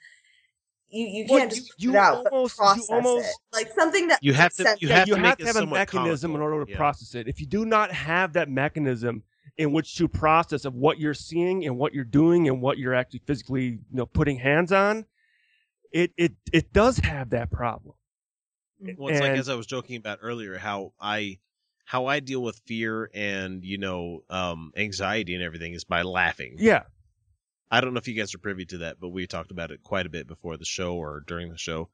you 0.89 1.07
you 1.07 1.27
Well, 1.31 1.39
can't 1.39 1.51
just 1.53 1.73
you 1.79 1.91
put 1.91 1.97
it 1.97 2.01
out, 2.01 2.27
almost- 2.27 2.59
but 2.59 2.77
you 2.79 2.85
almost- 2.91 3.29
it. 3.29 3.35
Like 3.57 3.69
something 3.74 4.09
that 4.09 4.19
You 4.23 4.33
have 4.35 4.53
to- 4.55 4.77
you 4.81 4.89
have 4.89 5.07
you 5.07 5.15
to 5.15 5.20
have 5.20 5.39
to 5.39 5.47
have 5.47 5.57
a 5.57 5.59
somewhat 5.61 5.77
mechanism 5.79 6.35
in 6.35 6.41
order 6.41 6.65
to 6.65 6.70
yeah. 6.70 6.77
process 6.77 7.15
it. 7.15 7.29
If 7.29 7.41
you 7.41 7.47
do 7.47 7.65
not 7.65 7.93
have 7.93 8.33
that 8.33 8.49
mechanism 8.51 9.23
in 9.59 9.73
which 9.73 9.95
to 9.97 10.09
process 10.09 10.65
of 10.65 10.74
what 10.74 10.99
you're 10.99 11.15
seeing 11.15 11.65
and 11.65 11.79
what 11.79 11.95
you're 11.95 12.05
doing 12.05 12.49
and 12.49 12.61
what 12.61 12.77
you're 12.79 12.95
actually 12.95 13.20
physically, 13.27 13.65
you 13.66 13.79
know, 13.93 14.07
putting 14.07 14.39
hands 14.39 14.73
on, 14.73 15.07
it 15.93 16.12
it 16.16 16.33
it 16.53 16.73
does 16.73 16.97
have 16.99 17.31
that 17.31 17.51
problem. 17.53 17.95
Well, 18.96 19.09
it's 19.12 19.20
like 19.20 19.32
as 19.32 19.48
I 19.48 19.54
was 19.54 19.66
joking 19.66 19.96
about 19.96 20.18
earlier, 20.22 20.59
how 20.59 20.92
I 21.00 21.38
how 21.84 22.06
I 22.06 22.20
deal 22.20 22.42
with 22.42 22.60
fear 22.66 23.10
and 23.14 23.64
you 23.64 23.78
know 23.78 24.24
um, 24.30 24.72
anxiety 24.76 25.34
and 25.34 25.42
everything 25.42 25.74
is 25.74 25.84
by 25.84 26.02
laughing. 26.02 26.56
Yeah. 26.59 26.82
I 27.70 27.80
don't 27.80 27.94
know 27.94 27.98
if 27.98 28.09
you 28.09 28.14
guys 28.14 28.34
are 28.34 28.38
privy 28.38 28.66
to 28.66 28.78
that, 28.78 29.00
but 29.00 29.09
we 29.09 29.26
talked 29.26 29.50
about 29.50 29.70
it 29.70 29.82
quite 29.82 30.04
a 30.06 30.10
bit 30.10 30.26
before 30.26 30.56
the 30.59 30.64
show 30.64 30.94
or 30.94 31.22
during 31.26 31.50
the 31.50 31.56
show, 31.56 31.88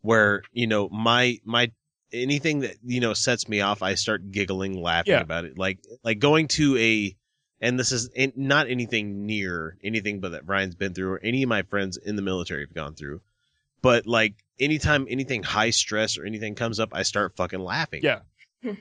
where 0.00 0.42
you 0.52 0.66
know 0.66 0.88
my 0.88 1.38
my 1.44 1.72
anything 2.12 2.60
that 2.60 2.76
you 2.84 3.00
know 3.00 3.14
sets 3.14 3.48
me 3.48 3.60
off, 3.60 3.82
I 3.82 3.94
start 3.94 4.30
giggling, 4.30 4.80
laughing 4.80 5.12
Yeah. 5.12 5.20
about 5.20 5.44
it. 5.44 5.58
Like 5.58 5.80
like 6.04 6.20
going 6.20 6.48
to 6.48 6.76
a, 6.76 7.16
and 7.60 7.78
this 7.78 7.90
is 7.90 8.10
not 8.36 8.68
anything 8.70 9.26
near 9.26 9.76
anything, 9.82 10.20
but 10.20 10.30
that 10.32 10.46
Brian's 10.46 10.76
been 10.76 10.94
through 10.94 11.12
or 11.14 11.20
any 11.20 11.42
of 11.42 11.48
my 11.48 11.62
friends 11.62 11.96
in 11.96 12.14
the 12.16 12.22
military 12.22 12.62
have 12.62 12.74
gone 12.74 12.94
through. 12.94 13.20
But 13.84 14.06
like 14.06 14.42
anytime 14.58 15.06
anything 15.10 15.42
high 15.42 15.68
stress 15.68 16.16
or 16.16 16.24
anything 16.24 16.54
comes 16.54 16.80
up, 16.80 16.88
I 16.94 17.02
start 17.02 17.36
fucking 17.36 17.60
laughing. 17.60 18.00
Yeah. 18.02 18.20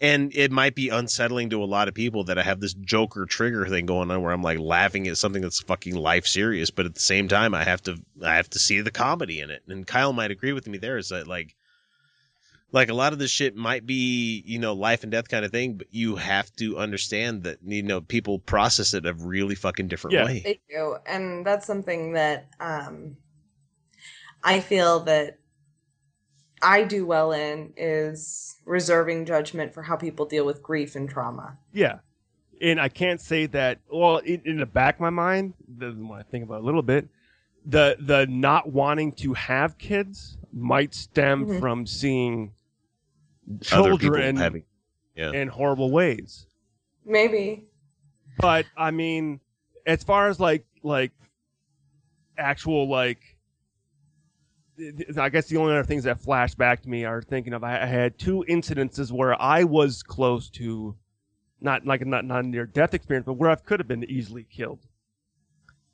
And 0.00 0.34
it 0.34 0.50
might 0.50 0.74
be 0.74 0.88
unsettling 0.88 1.50
to 1.50 1.62
a 1.62 1.64
lot 1.64 1.86
of 1.86 1.94
people 1.94 2.24
that 2.24 2.36
I 2.36 2.42
have 2.42 2.60
this 2.60 2.74
Joker 2.74 3.24
trigger 3.26 3.64
thing 3.68 3.86
going 3.86 4.10
on 4.10 4.20
where 4.22 4.32
I'm 4.32 4.42
like 4.42 4.58
laughing 4.58 5.06
at 5.06 5.16
something 5.16 5.40
that's 5.40 5.60
fucking 5.60 5.94
life 5.94 6.26
serious, 6.26 6.70
but 6.70 6.84
at 6.84 6.94
the 6.94 7.00
same 7.00 7.28
time 7.28 7.54
I 7.54 7.62
have 7.62 7.80
to 7.84 7.96
I 8.22 8.34
have 8.34 8.50
to 8.50 8.58
see 8.58 8.80
the 8.80 8.90
comedy 8.90 9.40
in 9.40 9.50
it. 9.50 9.62
And 9.68 9.86
Kyle 9.86 10.12
might 10.12 10.32
agree 10.32 10.52
with 10.52 10.66
me 10.66 10.78
there 10.78 10.98
is 10.98 11.10
that 11.10 11.28
like 11.28 11.54
like 12.72 12.88
a 12.88 12.94
lot 12.94 13.12
of 13.12 13.20
this 13.20 13.30
shit 13.30 13.54
might 13.54 13.86
be, 13.86 14.42
you 14.44 14.58
know, 14.58 14.74
life 14.74 15.04
and 15.04 15.12
death 15.12 15.28
kind 15.28 15.44
of 15.44 15.52
thing, 15.52 15.74
but 15.74 15.86
you 15.92 16.16
have 16.16 16.50
to 16.56 16.76
understand 16.76 17.44
that 17.44 17.58
you 17.64 17.84
know 17.84 18.00
people 18.00 18.40
process 18.40 18.92
it 18.94 19.06
a 19.06 19.14
really 19.14 19.54
fucking 19.54 19.86
different 19.86 20.14
Yeah. 20.14 20.24
way. 20.24 20.40
They 20.44 20.60
do, 20.68 20.96
and 21.06 21.46
that's 21.46 21.66
something 21.68 22.14
that 22.14 22.48
um, 22.58 23.16
I 24.44 24.60
feel 24.60 25.00
that 25.00 25.38
I 26.62 26.84
do 26.84 27.04
well 27.06 27.32
in 27.32 27.72
is 27.76 28.56
reserving 28.64 29.24
judgment 29.26 29.72
for 29.74 29.82
how 29.82 29.96
people 29.96 30.26
deal 30.26 30.44
with 30.46 30.62
grief 30.62 30.94
and 30.96 31.08
trauma. 31.08 31.56
Yeah. 31.72 31.98
And 32.60 32.80
I 32.80 32.88
can't 32.88 33.20
say 33.20 33.46
that 33.46 33.80
well 33.90 34.18
in, 34.18 34.42
in 34.44 34.56
the 34.58 34.66
back 34.66 34.94
of 34.96 35.00
my 35.00 35.10
mind, 35.10 35.54
when 35.78 36.10
I 36.12 36.22
think 36.22 36.44
about 36.44 36.56
it 36.56 36.62
a 36.62 36.66
little 36.66 36.82
bit, 36.82 37.08
the 37.66 37.96
the 37.98 38.26
not 38.26 38.70
wanting 38.70 39.12
to 39.12 39.32
have 39.34 39.76
kids 39.78 40.36
might 40.52 40.94
stem 40.94 41.46
Mhm. 41.46 41.60
from 41.60 41.86
seeing 41.86 42.52
Other 43.50 43.64
children 43.96 44.36
having- 44.36 44.64
yeah. 45.16 45.32
in 45.32 45.48
horrible 45.48 45.90
ways. 45.90 46.46
Maybe. 47.04 47.64
But 48.38 48.66
I 48.76 48.90
mean, 48.90 49.40
as 49.86 50.04
far 50.04 50.28
as 50.28 50.38
like 50.38 50.64
like 50.82 51.12
actual 52.38 52.88
like, 52.88 53.18
th- 53.18 53.22
th- 53.22 53.33
I 55.18 55.28
guess 55.28 55.46
the 55.46 55.56
only 55.56 55.72
other 55.72 55.84
things 55.84 56.04
that 56.04 56.20
flash 56.20 56.54
back 56.54 56.82
to 56.82 56.88
me 56.88 57.04
are 57.04 57.22
thinking 57.22 57.52
of 57.52 57.62
I 57.62 57.84
had 57.86 58.18
two 58.18 58.44
incidences 58.48 59.12
where 59.12 59.40
I 59.40 59.64
was 59.64 60.02
close 60.02 60.50
to, 60.50 60.96
not 61.60 61.86
like 61.86 62.04
not 62.06 62.24
not 62.24 62.44
near 62.44 62.66
death 62.66 62.94
experience, 62.94 63.26
but 63.26 63.34
where 63.34 63.50
I 63.50 63.54
could 63.54 63.80
have 63.80 63.88
been 63.88 64.04
easily 64.04 64.44
killed. 64.44 64.80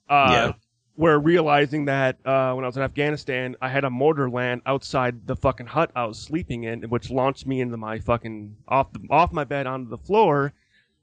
Uh, 0.09 0.29
Yeah. 0.31 0.53
Where 0.97 1.19
realizing 1.19 1.87
that 1.87 2.19
uh, 2.27 2.53
when 2.53 2.65
I 2.65 2.69
was 2.69 2.77
in 2.77 2.83
Afghanistan, 2.83 3.57
I 3.63 3.71
had 3.71 3.85
a 3.85 3.91
mortar 3.91 4.29
land 4.29 4.61
outside 4.67 5.27
the 5.27 5.37
fucking 5.37 5.67
hut 5.67 5.91
I 5.97 6.05
was 6.05 6.19
sleeping 6.19 6.65
in, 6.65 6.83
which 6.91 7.09
launched 7.11 7.47
me 7.47 7.61
into 7.63 7.79
my 7.79 8.01
fucking 8.01 8.57
off 8.69 8.93
the, 8.93 9.01
off 9.09 9.33
my 9.33 9.45
bed 9.45 9.67
onto 9.67 9.89
the 9.89 9.97
floor, 9.97 10.53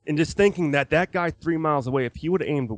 and 0.06 0.16
just 0.18 0.38
thinking 0.38 0.72
that 0.72 0.92
that 0.92 1.12
guy 1.12 1.32
three 1.32 1.58
miles 1.58 1.88
away, 1.88 2.06
if 2.06 2.16
he 2.16 2.30
would 2.30 2.42
have 2.42 2.50
aimed 2.50 2.70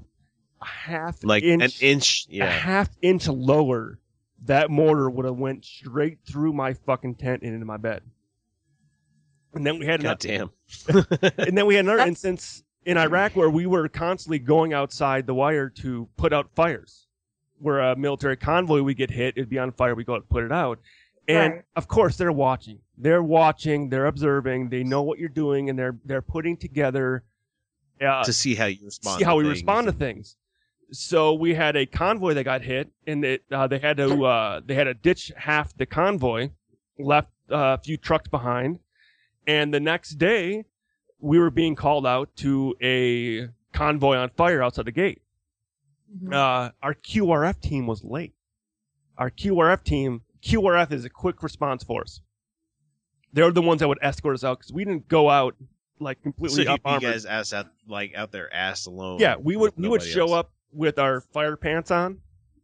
a 0.62 0.66
half 0.66 1.22
like 1.24 1.44
inch, 1.44 1.82
an 1.82 1.88
inch, 1.88 2.28
a 2.30 2.36
yeah. 2.36 2.46
half 2.50 2.90
inch 3.02 3.28
lower, 3.28 4.00
that 4.46 4.70
mortar 4.70 5.10
would 5.10 5.26
have 5.26 5.38
went 5.38 5.66
straight 5.66 6.20
through 6.26 6.54
my 6.54 6.74
fucking 6.74 7.16
tent 7.16 7.42
and 7.44 7.54
into 7.54 7.66
my 7.66 7.78
bed. 7.78 8.02
And 9.54 9.66
then 9.66 9.80
we 9.80 9.86
had 9.86 10.02
God 10.04 10.24
another, 10.24 10.50
damn. 10.88 11.32
and 11.38 11.58
then 11.58 11.66
we 11.66 11.76
had 11.76 11.86
another 11.86 12.04
instance 12.04 12.64
in 12.86 12.98
Iraq 12.98 13.36
where 13.36 13.50
we 13.50 13.66
were 13.66 13.88
constantly 13.90 14.40
going 14.40 14.74
outside 14.74 15.26
the 15.26 15.34
wire 15.34 15.70
to 15.70 16.08
put 16.18 16.34
out 16.34 16.50
fires. 16.56 17.08
Where 17.62 17.80
a 17.80 17.96
military 17.96 18.38
convoy 18.38 18.82
would 18.84 18.96
get 18.96 19.10
hit, 19.12 19.34
it'd 19.36 19.50
be 19.50 19.60
on 19.60 19.72
fire, 19.74 19.94
we 19.94 20.06
go 20.06 20.14
out 20.14 20.22
and 20.22 20.30
put 20.30 20.44
it 20.46 20.52
out. 20.52 20.80
And 21.28 21.54
Right. 21.56 21.64
of 21.76 21.88
course 21.88 22.16
they're 22.16 22.32
watching. 22.32 22.80
They're 22.98 23.22
watching, 23.24 23.90
they're 23.90 24.06
observing, 24.06 24.70
they 24.70 24.84
know 24.84 25.02
what 25.02 25.20
you're 25.20 25.30
doing, 25.30 25.70
and 25.70 25.78
they're 25.78 25.98
they're 26.06 26.22
putting 26.22 26.56
together 26.58 27.24
uh, 28.02 28.24
to 28.24 28.32
see 28.32 28.56
how 28.56 28.66
you 28.66 28.86
respond. 28.86 29.20
see 29.20 29.26
how 29.26 29.32
to 29.34 29.38
we 29.38 29.44
things. 29.44 29.56
respond 29.56 29.88
to 29.88 29.94
things. 29.94 30.38
So 30.92 31.34
we 31.34 31.54
had 31.54 31.76
a 31.76 31.86
convoy 31.86 32.34
that 32.34 32.44
got 32.44 32.62
hit, 32.62 32.90
and 33.06 33.24
it, 33.24 33.44
uh, 33.52 33.68
they 33.68 33.80
had 33.80 33.98
to 33.98 34.26
uh, 34.26 34.62
they 34.66 34.76
had 34.76 34.86
to 34.86 34.94
ditch 34.94 35.32
half 35.36 35.76
the 35.78 35.86
convoy, 35.86 36.50
left 36.98 37.30
uh, 37.52 37.78
a 37.78 37.78
few 37.78 37.98
trucks 37.98 38.28
behind, 38.28 38.80
and 39.48 39.74
the 39.74 39.80
next 39.80 40.12
day 40.12 40.66
we 41.20 41.40
were 41.40 41.50
being 41.50 41.76
called 41.76 42.08
out 42.08 42.36
to 42.38 42.76
a 42.82 43.50
convoy 43.74 44.16
on 44.18 44.30
fire 44.30 44.64
outside 44.64 44.86
the 44.86 44.92
gate. 44.92 45.22
Uh, 46.32 46.70
our 46.82 46.96
QRF 46.96 47.60
team 47.62 47.86
was 47.86 48.04
late. 48.04 48.34
Our 49.18 49.30
QRF 49.30 49.84
team, 49.84 50.22
QRF 50.42 50.92
is 50.92 51.06
a 51.06 51.10
quick 51.10 51.44
response 51.44 51.84
force. 51.84 52.22
They're 53.34 53.52
the 53.52 53.62
ones 53.62 53.80
that 53.82 53.88
would 53.88 54.00
escort 54.02 54.34
us 54.34 54.44
out 54.44 54.60
because 54.60 54.72
we 54.72 54.86
didn't 54.86 55.08
go 55.08 55.30
out 55.30 55.56
like 56.00 56.22
completely 56.24 56.66
So 56.66 56.72
up 56.72 56.82
you, 56.86 56.94
you 56.94 57.00
guys 57.00 57.26
ass 57.26 57.54
out 57.54 57.68
like 57.88 58.16
out 58.16 58.32
there 58.32 58.52
ass 58.54 58.86
alone. 58.86 59.20
Yeah, 59.20 59.36
we 59.36 59.56
would 59.56 59.74
we 59.78 59.88
would 59.88 60.02
show 60.02 60.22
else. 60.22 60.32
up 60.32 60.52
with 60.72 61.00
our 61.00 61.22
fire 61.22 61.56
pants 61.56 61.92
on 61.92 62.20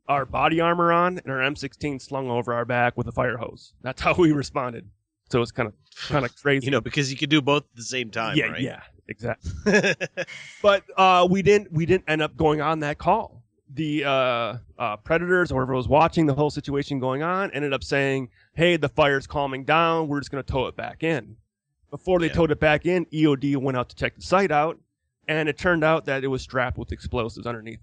our 0.07 0.25
body 0.25 0.59
armor 0.59 0.91
on 0.91 1.17
and 1.17 1.31
our 1.31 1.39
M16 1.39 2.01
slung 2.01 2.29
over 2.29 2.53
our 2.53 2.65
back 2.65 2.97
with 2.97 3.07
a 3.07 3.11
fire 3.11 3.37
hose. 3.37 3.73
That's 3.81 4.01
how 4.01 4.13
we 4.13 4.31
responded. 4.31 4.87
So 5.29 5.41
it's 5.41 5.51
kind 5.51 5.67
of 5.67 5.73
kind 6.07 6.25
of 6.25 6.35
crazy. 6.41 6.65
You 6.65 6.71
know, 6.71 6.81
because 6.81 7.11
you 7.11 7.17
could 7.17 7.29
do 7.29 7.41
both 7.41 7.63
at 7.63 7.75
the 7.75 7.83
same 7.83 8.11
time, 8.11 8.37
yeah, 8.37 8.45
right? 8.45 8.61
yeah, 8.61 8.81
exactly. 9.07 9.51
but 10.61 10.83
uh, 10.95 11.27
we 11.29 11.41
didn't 11.41 11.71
we 11.71 11.85
didn't 11.85 12.05
end 12.07 12.21
up 12.21 12.37
going 12.37 12.61
on 12.61 12.79
that 12.79 12.97
call. 12.97 13.41
The 13.73 14.05
uh, 14.05 14.57
uh, 14.77 14.97
predators 14.97 15.51
or 15.51 15.61
whoever 15.61 15.73
was 15.73 15.87
watching 15.87 16.27
the 16.27 16.35
whole 16.35 16.51
situation 16.51 16.99
going 16.99 17.23
on 17.23 17.51
ended 17.51 17.73
up 17.73 17.83
saying, 17.83 18.29
"Hey, 18.53 18.77
the 18.77 18.89
fire's 18.89 19.25
calming 19.25 19.63
down. 19.63 20.07
We're 20.07 20.19
just 20.19 20.31
going 20.31 20.43
to 20.43 20.51
tow 20.51 20.67
it 20.67 20.75
back 20.75 21.03
in." 21.03 21.37
Before 21.89 22.19
they 22.19 22.29
towed 22.29 22.51
it 22.51 22.59
back 22.59 22.85
in, 22.85 23.05
EOD 23.05 23.55
went 23.57 23.77
out 23.77 23.89
to 23.89 23.95
check 23.95 24.15
the 24.15 24.21
site 24.21 24.51
out, 24.51 24.77
and 25.27 25.47
it 25.47 25.57
turned 25.57 25.83
out 25.83 26.05
that 26.05 26.23
it 26.23 26.27
was 26.27 26.41
strapped 26.41 26.77
with 26.77 26.91
explosives 26.91 27.47
underneath. 27.47 27.79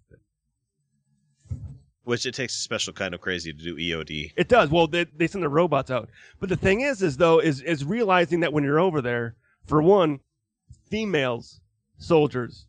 Which 2.04 2.26
it 2.26 2.34
takes 2.34 2.56
a 2.56 2.60
special 2.60 2.92
kind 2.92 3.14
of 3.14 3.20
crazy 3.20 3.52
to 3.52 3.58
do 3.62 3.76
EOD. 3.76 4.32
It 4.36 4.48
does. 4.48 4.70
Well, 4.70 4.88
they, 4.88 5.04
they 5.16 5.28
send 5.28 5.44
the 5.44 5.48
robots 5.48 5.90
out. 5.90 6.08
But 6.40 6.48
the 6.48 6.56
thing 6.56 6.80
is, 6.80 7.00
is 7.00 7.16
though, 7.16 7.38
is 7.38 7.60
is 7.60 7.84
realizing 7.84 8.40
that 8.40 8.52
when 8.52 8.64
you're 8.64 8.80
over 8.80 9.00
there, 9.00 9.36
for 9.66 9.80
one, 9.80 10.18
females 10.90 11.60
soldiers 11.98 12.66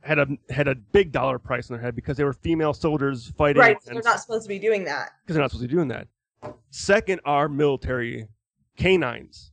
had 0.00 0.18
a 0.18 0.26
had 0.50 0.66
a 0.68 0.74
big 0.74 1.12
dollar 1.12 1.38
price 1.38 1.70
on 1.70 1.76
their 1.76 1.82
head 1.84 1.94
because 1.94 2.16
they 2.16 2.24
were 2.24 2.32
female 2.32 2.72
soldiers 2.74 3.32
fighting. 3.38 3.60
Right, 3.60 3.76
so 3.82 3.92
they're 3.94 4.02
not 4.02 4.20
supposed 4.20 4.42
to 4.44 4.48
be 4.48 4.58
doing 4.58 4.84
that. 4.84 5.10
because 5.22 5.34
they're 5.34 5.42
not 5.42 5.50
supposed 5.50 5.62
to 5.62 5.68
be 5.68 5.74
doing 5.74 5.88
that. 5.88 6.08
Second 6.70 7.20
are 7.24 7.48
military 7.48 8.26
canines 8.76 9.52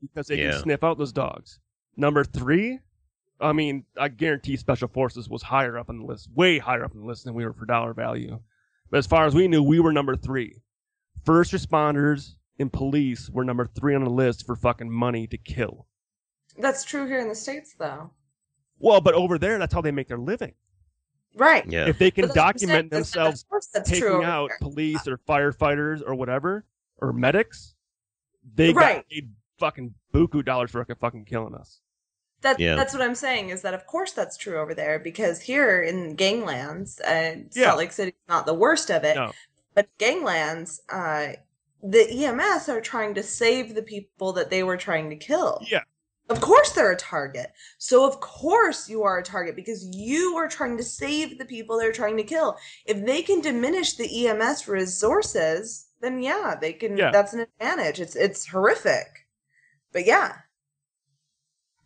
because 0.00 0.26
they 0.28 0.36
Yeah. 0.36 0.52
can 0.52 0.62
sniff 0.62 0.84
out 0.84 0.98
those 0.98 1.12
dogs. 1.12 1.58
Number 1.96 2.24
three, 2.24 2.78
I 3.40 3.52
mean, 3.52 3.84
I 3.98 4.08
guarantee 4.08 4.56
Special 4.56 4.88
Forces 4.88 5.28
was 5.28 5.42
higher 5.42 5.76
up 5.78 5.88
on 5.88 5.98
the 5.98 6.04
list, 6.04 6.30
way 6.34 6.58
higher 6.58 6.84
up 6.84 6.92
on 6.94 7.00
the 7.00 7.06
list 7.06 7.24
than 7.24 7.34
we 7.34 7.44
were 7.44 7.52
for 7.52 7.66
dollar 7.66 7.92
value. 7.92 8.40
But 8.92 8.98
as 8.98 9.06
far 9.06 9.24
as 9.24 9.34
we 9.34 9.48
knew, 9.48 9.62
we 9.62 9.80
were 9.80 9.90
number 9.90 10.14
three. 10.14 10.54
First 11.24 11.52
responders 11.52 12.34
and 12.58 12.70
police 12.70 13.30
were 13.30 13.42
number 13.42 13.64
three 13.64 13.94
on 13.94 14.04
the 14.04 14.10
list 14.10 14.44
for 14.44 14.54
fucking 14.54 14.90
money 14.90 15.26
to 15.28 15.38
kill. 15.38 15.86
That's 16.58 16.84
true 16.84 17.06
here 17.06 17.18
in 17.18 17.28
the 17.28 17.34
states, 17.34 17.74
though. 17.78 18.10
Well, 18.78 19.00
but 19.00 19.14
over 19.14 19.38
there, 19.38 19.58
that's 19.58 19.72
how 19.72 19.80
they 19.80 19.92
make 19.92 20.08
their 20.08 20.18
living. 20.18 20.52
Right. 21.34 21.64
Yeah. 21.66 21.88
If 21.88 21.98
they 21.98 22.10
can 22.10 22.26
But 22.26 22.34
that's 22.34 22.36
what 22.36 22.44
I'm 22.54 22.58
saying, 22.58 22.68
document 22.68 22.90
themselves 22.90 23.46
of 23.50 23.62
that's 23.72 23.88
taking 23.88 24.24
out 24.24 24.50
there. 24.50 24.58
police 24.60 25.08
or 25.08 25.16
firefighters 25.16 26.02
or 26.06 26.14
whatever 26.14 26.66
or 26.98 27.14
medics, 27.14 27.74
they 28.54 28.74
Right. 28.74 28.96
got 28.96 29.08
paid 29.08 29.32
fucking 29.58 29.94
buku 30.12 30.44
dollars 30.44 30.70
for 30.70 30.84
fucking 30.84 31.24
killing 31.24 31.54
us. 31.54 31.80
That, 32.42 32.58
Yeah. 32.60 32.74
That's 32.74 32.92
what 32.92 33.02
I'm 33.02 33.14
saying 33.14 33.48
is 33.50 33.62
that 33.62 33.74
of 33.74 33.86
course 33.86 34.12
that's 34.12 34.36
true 34.36 34.58
over 34.58 34.74
there 34.74 34.98
because 34.98 35.40
here 35.40 35.82
in 35.82 36.14
ganglands, 36.16 37.00
uh, 37.00 37.36
Yeah. 37.52 37.66
Salt 37.68 37.78
Lake 37.78 37.92
City's 37.92 38.14
not 38.28 38.46
the 38.46 38.54
worst 38.54 38.90
of 38.90 39.04
it, 39.04 39.16
No. 39.16 39.32
but 39.74 39.88
ganglands, 39.98 40.80
uh, 40.88 41.34
the 41.82 42.08
EMS 42.24 42.68
are 42.68 42.80
trying 42.80 43.14
to 43.14 43.22
save 43.22 43.74
the 43.74 43.82
people 43.82 44.32
that 44.34 44.50
they 44.50 44.62
were 44.62 44.76
trying 44.76 45.10
to 45.10 45.16
kill. 45.16 45.60
Yeah. 45.68 45.82
Of 46.28 46.40
course 46.40 46.70
they're 46.72 46.92
a 46.92 46.96
target. 46.96 47.52
So 47.78 48.06
of 48.06 48.20
course 48.20 48.88
you 48.88 49.02
are 49.02 49.18
a 49.18 49.22
target 49.22 49.54
because 49.56 49.84
you 49.94 50.36
are 50.36 50.48
trying 50.48 50.76
to 50.76 50.82
save 50.84 51.38
the 51.38 51.44
people 51.44 51.78
they're 51.78 51.92
trying 51.92 52.16
to 52.16 52.22
kill. 52.24 52.56
If 52.86 53.04
they 53.04 53.22
can 53.22 53.40
diminish 53.40 53.94
the 53.96 54.26
EMS 54.26 54.66
resources, 54.68 55.86
then 56.00 56.22
yeah, 56.22 56.54
they 56.60 56.72
can 56.72 56.96
Yeah. 56.96 57.10
that's 57.10 57.32
an 57.34 57.40
advantage. 57.40 58.00
It's 58.00 58.16
it's 58.16 58.46
horrific. 58.46 59.06
But 59.92 60.06
yeah. 60.06 60.36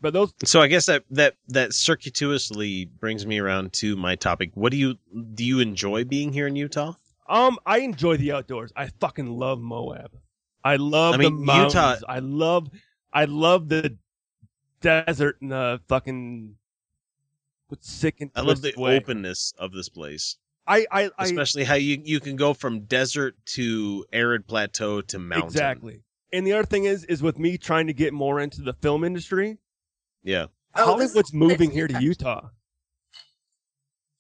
But 0.07 0.13
those 0.13 0.33
So 0.45 0.61
I 0.61 0.69
guess 0.69 0.87
that 0.87 1.03
that 1.11 1.35
that 1.49 1.73
circuitously 1.73 2.85
brings 2.85 3.27
me 3.27 3.41
around 3.41 3.73
to 3.73 3.97
my 3.97 4.15
topic. 4.15 4.53
What 4.55 4.71
do 4.71 4.79
you 4.79 4.99
do 5.35 5.45
you 5.45 5.59
enjoy 5.59 6.05
being 6.05 6.33
here 6.33 6.47
in 6.47 6.55
Utah? 6.55 6.93
Um, 7.29 7.59
I 7.67 7.79
enjoy 7.79 8.17
the 8.17 8.31
outdoors. 8.31 8.73
I 8.77 8.87
fucking 9.01 9.27
love 9.27 9.59
Moab. 9.61 10.17
I 10.63 10.77
love 10.77 11.15
I 11.15 11.17
mean, 11.17 11.41
the 11.41 11.45
mountains. 11.45 11.75
Utah- 11.75 12.05
I 12.09 12.21
love, 12.21 12.71
I 13.13 13.25
love 13.25 13.69
the 13.69 13.97
desert 14.81 15.39
and 15.41 15.51
the 15.51 15.81
fucking. 15.89 16.55
What's 17.67 17.91
sick 17.91 18.21
and 18.21 18.31
I 18.37 18.43
love 18.43 18.63
the 18.63 18.75
way. 18.77 18.99
openness 18.99 19.55
of 19.59 19.73
this 19.73 19.89
place. 19.89 20.37
I, 20.69 20.87
I, 20.89 21.11
I 21.19 21.25
Especially 21.25 21.65
how 21.65 21.75
you 21.75 22.01
you 22.05 22.21
can 22.21 22.37
go 22.37 22.55
from 22.55 22.83
desert 22.83 23.35
to 23.57 24.07
arid 24.13 24.47
plateau 24.47 25.01
to 25.01 25.19
mountain. 25.19 25.49
exactly. 25.49 26.03
And 26.33 26.47
the 26.47 26.53
other 26.53 26.65
thing 26.65 26.85
is, 26.85 27.03
is 27.07 27.25
with 27.25 27.41
me 27.41 27.59
trying 27.59 27.89
to 27.89 27.93
get 27.93 28.13
more 28.13 28.39
into 28.39 28.63
the 28.63 28.73
film 28.75 29.03
industry, 29.03 29.59
Yeah. 30.27 30.47
Oh, 30.75 30.99
this 30.99 31.11
is 31.11 31.13
Hollywood's 31.13 31.33
moving 31.33 31.71
here 31.71 31.87
to 31.89 32.03
Utah. 32.03 32.49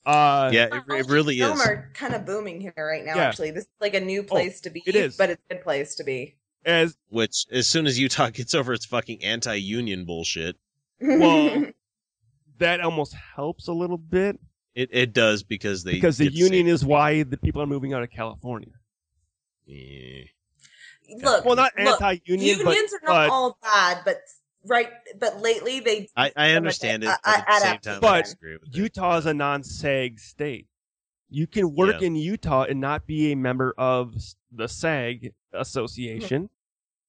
Uh, 0.06 0.50
Yeah, 0.52 0.66
it, 0.72 0.82
it 0.88 1.06
really 1.08 1.38
Film 1.38 1.58
is. 1.60 1.66
are 1.66 1.90
kind 1.94 2.14
of 2.14 2.24
booming 2.24 2.60
here 2.60 2.72
right 2.78 3.04
now. 3.04 3.16
Yeah. 3.16 3.24
Actually, 3.24 3.50
this 3.50 3.64
is 3.64 3.70
like 3.80 3.94
a 3.94 4.00
new 4.00 4.22
place 4.22 4.60
to 4.62 4.70
be. 4.70 4.82
it 4.86 4.94
is. 4.94 5.16
but 5.16 5.30
it's 5.30 5.42
a 5.50 5.54
good 5.54 5.62
place 5.64 5.96
to 5.96 6.04
be. 6.04 6.36
As 6.64 6.96
Which 7.08 7.46
as 7.50 7.66
soon 7.66 7.86
as 7.86 7.98
Utah 7.98 8.30
gets 8.32 8.54
over 8.54 8.72
its 8.72 8.86
fucking 8.86 9.22
anti-union 9.24 10.04
bullshit, 10.04 10.56
well, 11.00 11.66
that 12.58 12.80
almost 12.80 13.14
helps 13.34 13.66
a 13.68 13.72
little 13.72 13.98
bit 13.98 14.38
it, 14.74 14.88
it 14.92 15.12
does 15.12 15.42
because 15.42 15.82
they 15.84 15.92
because 15.92 16.18
the 16.18 16.30
union 16.30 16.66
is 16.68 16.84
why 16.84 17.22
the 17.24 17.36
people 17.36 17.60
are 17.62 17.66
moving 17.66 17.92
out 17.92 18.02
of 18.02 18.10
California. 18.10 18.70
saved. 19.66 20.30
Look, 21.22 21.44
Well, 21.44 21.54
not 21.56 21.72
look, 21.78 22.00
anti-union, 22.00 22.58
but- 22.64 22.72
Unions 22.74 22.92
are 22.94 23.06
not 23.06 23.26
but- 23.28 23.30
all 23.30 23.58
bad, 23.62 23.98
but 24.04 24.18
right. 24.66 24.90
But 25.18 25.40
lately 25.40 25.80
they. 25.80 26.08
I, 26.16 26.32
I 26.36 26.52
understand 26.52 27.04
it, 27.04 27.08
Uh, 27.08 27.16
but 27.24 27.38
at 27.38 27.46
the 27.46 27.60
same 27.60 27.78
time, 27.80 27.94
I 27.96 27.98
But 28.00 28.34
with 28.42 28.60
Utah 28.76 29.16
is 29.18 29.26
a 29.26 29.34
non-SAG 29.34 30.18
state. 30.20 30.66
You 31.28 31.46
can 31.46 31.74
work 31.74 32.00
Yeah. 32.00 32.06
in 32.06 32.16
Utah 32.16 32.64
and 32.64 32.80
not 32.80 33.06
be 33.06 33.32
a 33.32 33.36
member 33.36 33.74
of 33.76 34.14
the 34.52 34.68
SAG 34.68 35.32
association. 35.52 36.48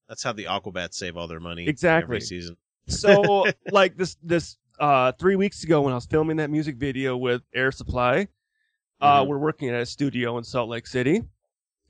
That's 0.08 0.24
how 0.24 0.34
the 0.34 0.46
Aquabats 0.46 0.96
save 0.96 1.18
all 1.18 1.28
their 1.28 1.40
money 1.40 1.68
Exactly. 1.68 2.04
every 2.16 2.22
season. 2.22 2.58
So, 2.88 3.46
like 3.72 3.98
this 3.98 4.18
this 4.24 4.58
uh 4.80 5.12
three 5.14 5.36
weeks 5.36 5.64
ago 5.64 5.82
when 5.82 5.92
I 5.92 5.96
was 5.96 6.06
filming 6.06 6.38
that 6.38 6.50
music 6.50 6.78
video 6.78 7.18
with 7.18 7.42
Air 7.54 7.72
Supply, 7.72 8.28
uh, 9.02 9.24
Mhm. 9.24 9.28
we're 9.28 9.38
working 9.38 9.70
at 9.70 9.82
a 9.82 9.86
studio 9.86 10.38
in 10.38 10.44
Salt 10.44 10.70
Lake 10.70 10.88
City, 10.88 11.24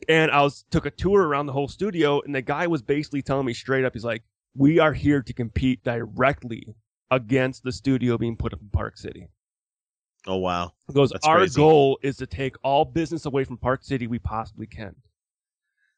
and 0.09 0.31
I 0.31 0.41
was 0.41 0.65
took 0.71 0.85
a 0.85 0.91
tour 0.91 1.27
around 1.27 1.45
the 1.45 1.53
whole 1.53 1.67
studio, 1.67 2.21
and 2.21 2.33
the 2.33 2.41
guy 2.41 2.67
was 2.67 2.81
basically 2.81 3.21
telling 3.21 3.45
me 3.45 3.53
straight 3.53 3.85
up, 3.85 3.93
he's 3.93 4.03
like, 4.05 4.23
"We 4.57 4.79
are 4.79 4.93
here 4.93 5.21
to 5.21 5.33
compete 5.33 5.83
directly 5.83 6.75
against 7.11 7.63
the 7.63 7.71
studio 7.71 8.17
being 8.17 8.35
put 8.35 8.53
up 8.53 8.61
in 8.61 8.69
Park 8.69 8.97
City." 8.97 9.27
Oh 10.25 10.37
wow. 10.37 10.73
Goes, 10.93 11.11
That's 11.11 11.25
our 11.25 11.37
crazy. 11.37 11.55
goal 11.55 11.99
is 12.01 12.17
to 12.17 12.27
take 12.27 12.55
all 12.63 12.83
business 12.83 13.25
away 13.25 13.45
from 13.45 13.57
Park 13.57 13.83
City 13.83 14.07
we 14.07 14.19
possibly 14.19 14.67
can. 14.67 14.95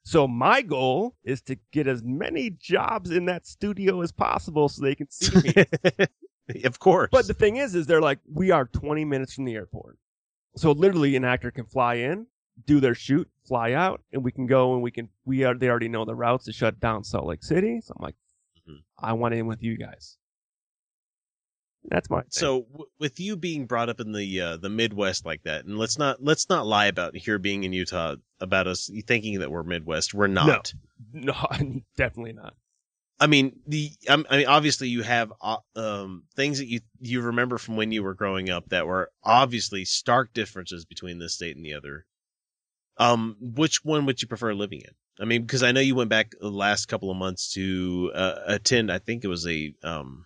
So 0.03 0.27
my 0.27 0.61
goal 0.61 1.15
is 1.23 1.41
to 1.43 1.57
get 1.71 1.87
as 1.87 2.03
many 2.03 2.51
jobs 2.51 3.11
in 3.11 3.25
that 3.25 3.45
studio 3.47 4.01
as 4.01 4.11
possible 4.11 4.69
so 4.69 4.83
they 4.83 4.95
can 4.95 5.09
see 5.09 5.53
me. 5.55 6.63
of 6.63 6.79
course. 6.79 7.09
But 7.11 7.27
the 7.27 7.33
thing 7.33 7.57
is, 7.57 7.75
is 7.75 7.85
they're 7.85 8.01
like, 8.01 8.19
we 8.31 8.51
are 8.51 8.65
20 8.65 9.05
minutes 9.05 9.33
from 9.33 9.45
the 9.45 9.55
airport. 9.55 9.97
So 10.55 10.71
literally 10.71 11.15
an 11.15 11.25
actor 11.25 11.51
can 11.51 11.65
fly 11.65 11.95
in, 11.95 12.27
do 12.65 12.79
their 12.79 12.95
shoot, 12.95 13.29
fly 13.47 13.73
out, 13.73 14.01
and 14.11 14.23
we 14.23 14.31
can 14.31 14.47
go 14.47 14.73
and 14.73 14.81
we 14.81 14.91
can, 14.91 15.09
we 15.25 15.43
are, 15.43 15.53
they 15.53 15.69
already 15.69 15.89
know 15.89 16.05
the 16.05 16.15
routes 16.15 16.45
to 16.45 16.53
shut 16.53 16.79
down 16.79 17.03
Salt 17.03 17.25
Lake 17.25 17.43
City. 17.43 17.81
So 17.81 17.93
I'm 17.97 18.03
like, 18.03 18.15
Mm-hmm. 18.69 19.05
I 19.05 19.13
want 19.13 19.33
in 19.33 19.47
with 19.47 19.63
you 19.63 19.77
guys. 19.77 20.17
That's 21.85 22.09
my 22.09 22.21
thing. 22.21 22.27
So 22.29 22.61
w- 22.71 22.89
with 22.99 23.19
you 23.19 23.37
being 23.37 23.65
brought 23.65 23.89
up 23.89 23.99
in 23.99 24.11
the 24.11 24.41
uh, 24.41 24.57
the 24.57 24.69
Midwest 24.69 25.25
like 25.25 25.43
that, 25.43 25.65
and 25.65 25.77
let's 25.77 25.97
not 25.97 26.21
let's 26.21 26.49
not 26.49 26.65
lie 26.65 26.87
about 26.87 27.15
here 27.15 27.39
being 27.39 27.63
in 27.63 27.73
Utah 27.73 28.15
about 28.39 28.67
us 28.67 28.89
thinking 29.07 29.39
that 29.39 29.51
we're 29.51 29.63
Midwest. 29.63 30.13
We're 30.13 30.27
not. 30.27 30.73
No, 31.13 31.33
definitely 31.97 32.33
not. 32.33 32.53
I 33.19 33.27
mean 33.27 33.59
the 33.67 33.91
I 34.07 34.15
mean 34.15 34.47
obviously 34.47 34.87
you 34.87 35.03
have 35.03 35.33
uh, 35.41 35.57
um 35.75 36.23
things 36.35 36.59
that 36.59 36.67
you 36.67 36.81
you 36.99 37.21
remember 37.21 37.57
from 37.57 37.75
when 37.75 37.91
you 37.91 38.03
were 38.03 38.13
growing 38.13 38.49
up 38.49 38.69
that 38.69 38.87
were 38.87 39.11
obviously 39.23 39.83
stark 39.85 40.33
differences 40.33 40.85
between 40.85 41.19
this 41.19 41.35
state 41.35 41.55
and 41.55 41.65
the 41.65 41.73
other. 41.73 42.05
Um, 42.97 43.37
which 43.39 43.83
one 43.83 44.05
would 44.05 44.21
you 44.21 44.27
prefer 44.27 44.53
living 44.53 44.81
in? 44.81 44.93
I 45.21 45.25
mean, 45.25 45.41
because 45.41 45.63
I 45.63 45.71
know 45.71 45.81
you 45.81 45.95
went 45.95 46.09
back 46.09 46.31
the 46.39 46.49
last 46.49 46.87
couple 46.87 47.11
of 47.11 47.17
months 47.17 47.51
to 47.53 48.11
uh, 48.15 48.35
attend. 48.47 48.91
I 48.91 48.99
think 48.99 49.23
it 49.23 49.27
was 49.27 49.45
a 49.47 49.73
um 49.83 50.25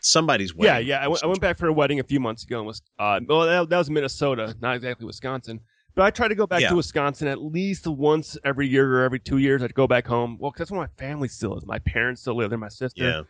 somebody's 0.00 0.54
wedding. 0.54 0.88
yeah. 0.88 1.00
yeah. 1.02 1.06
went, 1.06 1.22
I 1.22 1.26
went 1.26 1.40
back 1.40 1.58
for 1.58 1.68
a 1.68 1.72
wedding 1.72 2.00
a 2.00 2.04
few 2.04 2.20
months 2.20 2.42
ago 2.44 2.58
and 2.58 2.66
was, 2.66 2.82
uh, 2.98 3.20
well, 3.26 3.46
that, 3.46 3.68
that 3.70 3.78
was 3.78 3.88
Minnesota, 3.88 4.54
not 4.60 4.76
exactly 4.76 5.06
Wisconsin. 5.06 5.60
But 5.94 6.04
I 6.04 6.10
try 6.10 6.26
to 6.26 6.34
go 6.34 6.46
back 6.46 6.62
Yeah. 6.62 6.70
to 6.70 6.76
Wisconsin 6.76 7.28
at 7.28 7.40
least 7.42 7.86
once 7.86 8.36
every 8.44 8.66
year 8.66 8.98
or 8.98 9.04
every 9.04 9.20
two 9.20 9.38
years. 9.38 9.62
I'd 9.62 9.74
go 9.74 9.86
back 9.86 10.06
home. 10.06 10.38
Well, 10.40 10.52
that's 10.56 10.70
where 10.70 10.80
my 10.80 10.86
family 10.98 11.28
still 11.28 11.56
is. 11.56 11.66
My 11.66 11.78
parents 11.80 12.22
still 12.22 12.36
live 12.36 12.50
there. 12.50 12.58
My 12.58 12.68
sister. 12.68 13.04
Yeah. 13.04 13.22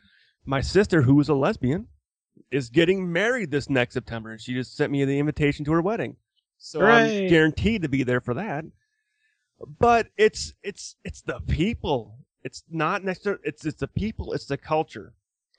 My 0.46 0.60
sister, 0.60 1.02
who 1.02 1.20
is 1.20 1.28
a 1.28 1.34
lesbian, 1.34 1.88
is 2.50 2.68
getting 2.70 3.12
married 3.12 3.50
this 3.50 3.68
next 3.68 3.94
September, 3.94 4.30
and 4.30 4.40
she 4.40 4.54
just 4.54 4.76
sent 4.76 4.90
me 4.92 5.04
the 5.04 5.18
invitation 5.18 5.64
to 5.64 5.72
her 5.72 5.82
wedding. 5.82 6.16
So 6.58 6.80
Hooray. 6.80 7.24
I'm 7.24 7.28
guaranteed 7.28 7.82
to 7.82 7.88
be 7.88 8.04
there 8.04 8.20
for 8.20 8.34
that. 8.34 8.64
But 9.78 10.08
it's 10.16 10.54
it's 10.62 10.96
it's 11.04 11.22
the 11.22 11.40
people. 11.48 12.18
It's 12.42 12.64
not 12.70 13.04
necessarily. 13.04 13.42
It's 13.44 13.64
it's 13.66 13.78
the 13.80 13.88
people. 13.88 14.32
It's 14.32 14.46
the 14.46 14.56
culture. 14.56 15.14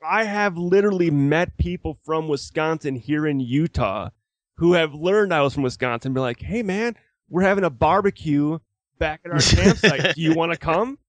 I 0.06 0.26
have 0.26 0.58
literally 0.58 1.12
met 1.12 1.58
people 1.58 1.98
from 2.06 2.28
Wisconsin 2.28 2.96
here 2.96 3.26
in 3.28 3.40
Utah 3.40 4.10
who 4.58 4.74
have 4.74 4.94
learned 4.94 5.34
I 5.34 5.42
was 5.42 5.54
from 5.54 5.64
Wisconsin. 5.64 6.14
Be 6.14 6.20
like, 6.22 6.42
hey 6.42 6.64
man, 6.64 6.96
We're 7.30 7.44
having 7.44 7.64
a 7.64 7.70
barbecue 7.70 8.60
back 9.00 9.22
at 9.26 9.32
our 9.32 9.42
campsite. 9.42 10.08
Do 10.14 10.22
you 10.22 10.34
want 10.36 10.52
to 10.52 10.58
come? 10.58 11.00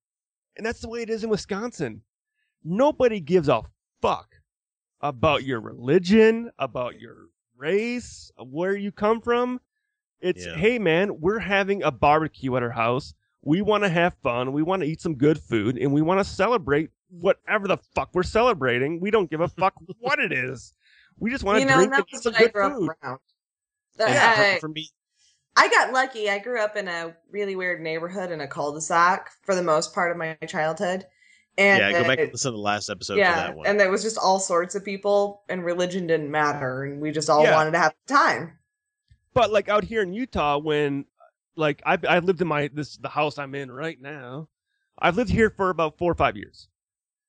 And 0.57 0.65
that's 0.65 0.79
the 0.81 0.89
way 0.89 1.01
it 1.01 1.09
is 1.09 1.23
in 1.23 1.29
Wisconsin. 1.29 2.01
Nobody 2.63 3.19
gives 3.19 3.49
a 3.49 3.63
fuck 4.01 4.35
about 5.01 5.43
your 5.43 5.59
religion, 5.59 6.51
about 6.57 6.99
your 6.99 7.29
race, 7.57 8.31
where 8.37 8.75
you 8.75 8.91
come 8.91 9.21
from. 9.21 9.59
It's, 10.21 10.45
Yeah. 10.45 10.55
hey 10.55 10.79
man, 10.79 11.19
we're 11.19 11.39
having 11.39 11.83
a 11.83 11.91
barbecue 11.91 12.55
at 12.55 12.63
our 12.63 12.69
house. 12.71 13.13
We 13.43 13.61
want 13.61 13.83
to 13.83 13.89
have 13.89 14.15
fun. 14.23 14.53
We 14.53 14.63
want 14.63 14.81
to 14.81 14.87
eat 14.87 15.01
some 15.01 15.15
good 15.15 15.39
food 15.39 15.77
and 15.77 15.93
we 15.93 16.01
want 16.01 16.19
to 16.19 16.23
celebrate 16.23 16.89
whatever 17.09 17.67
the 17.67 17.77
fuck 17.93 18.09
we're 18.13 18.23
celebrating. 18.23 18.99
We 18.99 19.11
don't 19.11 19.29
give 19.29 19.41
a 19.41 19.47
fuck 19.59 19.73
what 19.99 20.19
it 20.19 20.31
is. 20.31 20.73
We 21.19 21.29
just 21.31 21.43
want 21.43 21.57
to 21.57 21.59
you 21.61 21.65
know, 21.67 21.75
drink 21.75 21.93
and 21.93 21.99
and 21.99 22.07
eat 22.13 22.23
some 22.23 22.33
good 22.33 22.51
food. 22.53 22.89
up. 23.03 23.21
The- 23.97 24.05
Yeah, 24.09 24.35
I- 24.37 24.53
for, 24.55 24.61
for 24.61 24.67
me, 24.69 24.89
I 25.57 25.69
got 25.69 25.93
lucky. 25.93 26.29
I 26.29 26.39
grew 26.39 26.59
up 26.59 26.75
in 26.75 26.87
a 26.89 27.15
really 27.31 27.55
weird 27.55 27.79
neighborhood 27.81 28.29
in 28.31 28.41
a 28.41 28.47
cul-de-sac 28.47 29.29
for 29.43 29.55
the 29.55 29.63
most 29.63 29.93
part 29.93 30.11
of 30.11 30.17
my 30.17 30.33
childhood. 30.47 31.05
And 31.57 31.79
yeah, 31.79 31.91
go 32.01 32.03
back 32.05 32.19
and 32.19 32.29
listen 32.33 32.51
to 32.51 32.57
the 32.57 32.61
last 32.61 32.89
episode 32.89 33.17
yeah, 33.17 33.31
for 33.33 33.39
that 33.47 33.55
one. 33.57 33.65
and 33.67 33.79
there 33.79 33.89
was 33.89 34.03
just 34.03 34.17
all 34.17 34.39
sorts 34.41 34.75
of 34.75 34.83
people, 34.83 35.43
and 35.47 35.63
religion 35.63 36.07
didn't 36.07 36.29
matter, 36.29 36.83
and 36.83 36.99
we 36.99 37.11
just 37.11 37.29
all 37.29 37.43
Yeah. 37.43 37.55
wanted 37.55 37.71
to 37.71 37.77
have 37.77 37.93
time. 38.07 38.57
But 39.35 39.51
like 39.51 39.69
out 39.69 39.83
here 39.83 40.01
in 40.01 40.13
Utah, 40.13 40.57
when 40.57 41.05
like 41.55 41.83
I've, 41.85 42.03
I've 42.05 42.23
lived 42.23 42.41
in 42.41 42.47
my 42.47 42.69
this 42.73 42.97
the 42.97 43.09
house 43.09 43.37
I'm 43.37 43.53
in 43.53 43.69
right 43.71 44.01
now. 44.01 44.47
I've 44.97 45.17
lived 45.17 45.29
here 45.29 45.49
for 45.49 45.69
about 45.69 45.97
four 45.97 46.11
or 46.11 46.15
five 46.15 46.35
years. 46.37 46.67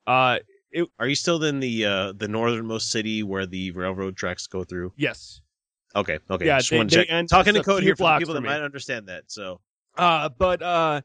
Uh, 0.06 0.38
it, 0.70 0.86
Are 1.00 1.08
you 1.08 1.16
still 1.16 1.42
in 1.44 1.58
the 1.60 1.84
uh, 1.84 2.12
the 2.12 2.28
northernmost 2.28 2.90
city 2.90 3.22
where 3.22 3.44
the 3.44 3.72
railroad 3.72 4.16
tracks 4.16 4.46
go 4.46 4.64
through? 4.64 4.92
yes. 4.96 5.42
Okay, 5.94 6.18
okay. 6.30 6.44
Yeah, 6.46 6.58
just 6.58 6.70
they- 6.70 6.82
they 6.84 7.04
check. 7.06 7.26
Talking 7.28 7.54
to 7.54 7.62
code 7.62 7.82
here 7.82 7.96
for 7.96 8.18
people 8.18 8.34
that 8.34 8.42
me. 8.42 8.48
might 8.50 8.60
understand 8.60 9.08
that. 9.08 9.24
So, 9.28 9.60
Uh, 9.96 10.28
but 10.28 10.60
uh, 10.60 11.00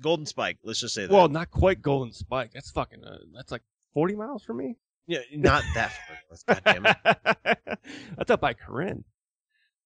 Golden 0.00 0.24
Spike. 0.24 0.56
Let's 0.64 0.80
just 0.80 0.94
say 0.94 1.02
that. 1.06 1.12
well, 1.12 1.28
not 1.28 1.50
quite 1.50 1.82
Golden 1.82 2.14
Spike. 2.14 2.50
That's 2.54 2.70
fucking. 2.70 3.04
Uh, 3.04 3.18
that's 3.34 3.52
like 3.52 3.60
forty 3.92 4.14
miles 4.16 4.42
from 4.42 4.56
me. 4.56 4.76
yeah, 5.06 5.18
not 5.34 5.62
that 5.74 5.92
far. 5.92 6.54
God 6.54 6.62
damn 6.64 6.86
it. 6.86 7.78
that's 8.16 8.30
up 8.30 8.40
by 8.40 8.54
Corinne. 8.54 9.04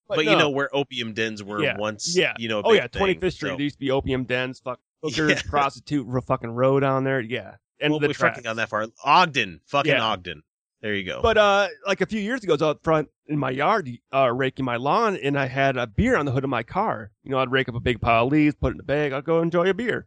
But, 0.08 0.18
you 0.24 0.30
no. 0.32 0.38
know 0.38 0.50
where 0.50 0.74
opium 0.74 1.12
dens 1.14 1.42
were 1.42 1.62
yeah, 1.62 1.76
once. 1.78 2.16
Yeah. 2.16 2.34
You 2.38 2.48
know. 2.48 2.62
oh 2.64 2.72
yeah, 2.72 2.86
Twenty 2.86 3.14
Fifth 3.14 3.34
Street. 3.34 3.50
so- 3.50 3.56
There 3.56 3.64
used 3.64 3.76
to 3.76 3.80
be 3.80 3.90
opium 3.90 4.24
dens, 4.24 4.60
fuck 4.60 4.78
hookers, 5.02 5.30
Yeah. 5.30 5.42
prostitute, 5.48 6.06
fucking 6.26 6.50
row 6.50 6.78
down 6.80 7.04
there. 7.04 7.20
Yeah, 7.20 7.56
and 7.80 7.90
well, 7.92 8.00
the 8.00 8.08
we 8.08 8.14
fucking 8.14 8.44
gone 8.44 8.56
that 8.56 8.68
far. 8.68 8.86
Ogden, 9.04 9.60
fucking 9.66 9.92
Yeah. 9.92 10.02
Ogden. 10.04 10.42
There 10.82 10.94
you 10.94 11.04
go. 11.04 11.20
But 11.22 11.38
uh, 11.38 11.68
like 11.86 12.02
a 12.02 12.06
few 12.06 12.20
years 12.20 12.44
ago, 12.44 12.52
I 12.52 12.54
was 12.54 12.62
out 12.62 12.82
front 12.84 13.08
in 13.26 13.38
my 13.38 13.50
yard, 13.50 13.90
uh, 14.14 14.30
raking 14.32 14.64
my 14.64 14.76
lawn, 14.76 15.16
and 15.16 15.36
I 15.38 15.46
had 15.46 15.76
a 15.76 15.86
beer 15.86 16.16
on 16.16 16.26
the 16.26 16.32
hood 16.32 16.44
of 16.44 16.50
my 16.50 16.62
car. 16.62 17.10
You 17.24 17.30
know, 17.32 17.38
I'd 17.38 17.50
rake 17.50 17.68
up 17.68 17.74
a 17.74 17.80
big 17.80 18.00
pile 18.00 18.26
of 18.26 18.30
leaves, 18.32 18.54
put 18.54 18.68
it 18.72 18.74
in 18.76 18.80
a 18.80 18.84
bag, 18.84 19.12
I'd 19.12 19.24
go 19.24 19.40
enjoy 19.40 19.68
a 19.70 19.74
beer. 19.74 20.06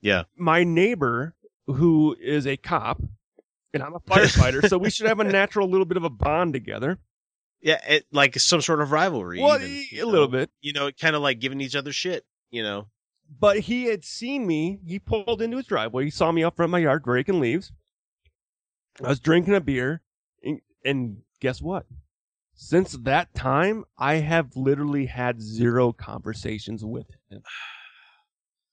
yeah, 0.00 0.22
My 0.36 0.64
neighbor, 0.64 1.34
who 1.66 2.16
is 2.20 2.46
a 2.46 2.56
cop, 2.56 3.02
and 3.74 3.82
I'm 3.82 3.94
a 3.94 4.00
firefighter, 4.08 4.66
so 4.68 4.78
we 4.78 4.88
should 4.88 5.08
have 5.08 5.20
a 5.20 5.24
natural 5.24 5.68
little 5.68 5.84
bit 5.84 5.96
of 5.98 6.04
a 6.04 6.10
bond 6.10 6.54
together. 6.54 6.98
Yeah, 7.60 7.80
it, 7.86 8.06
like 8.12 8.38
some 8.38 8.60
sort 8.60 8.80
of 8.80 8.92
rivalry. 8.92 9.40
Well, 9.40 9.60
even, 9.62 10.00
a 10.00 10.06
little 10.06 10.26
know? 10.26 10.38
bit. 10.38 10.50
You 10.60 10.72
know, 10.72 10.90
kind 10.92 11.16
of 11.16 11.22
like 11.22 11.40
giving 11.40 11.60
each 11.60 11.76
other 11.76 11.92
shit. 11.92 12.24
You 12.50 12.62
know. 12.62 12.88
But 13.38 13.60
he 13.60 13.84
had 13.84 14.04
seen 14.04 14.46
me. 14.46 14.80
He 14.86 14.98
pulled 14.98 15.42
into 15.42 15.58
his 15.58 15.66
driveway. 15.66 16.04
He 16.04 16.10
saw 16.10 16.32
me 16.32 16.42
up 16.44 16.56
front 16.56 16.70
of 16.70 16.72
my 16.72 16.78
yard 16.78 17.02
raking 17.06 17.40
leaves. 17.40 17.72
I 19.04 19.08
was 19.08 19.20
drinking 19.20 19.54
a 19.54 19.60
beer, 19.60 20.02
and, 20.42 20.60
and 20.84 21.18
guess 21.40 21.60
what? 21.60 21.86
Since 22.54 22.92
that 22.92 23.34
time, 23.34 23.84
I 23.98 24.14
have 24.14 24.56
literally 24.56 25.06
had 25.06 25.40
zero 25.40 25.92
conversations 25.92 26.84
with 26.84 27.06
him. 27.30 27.42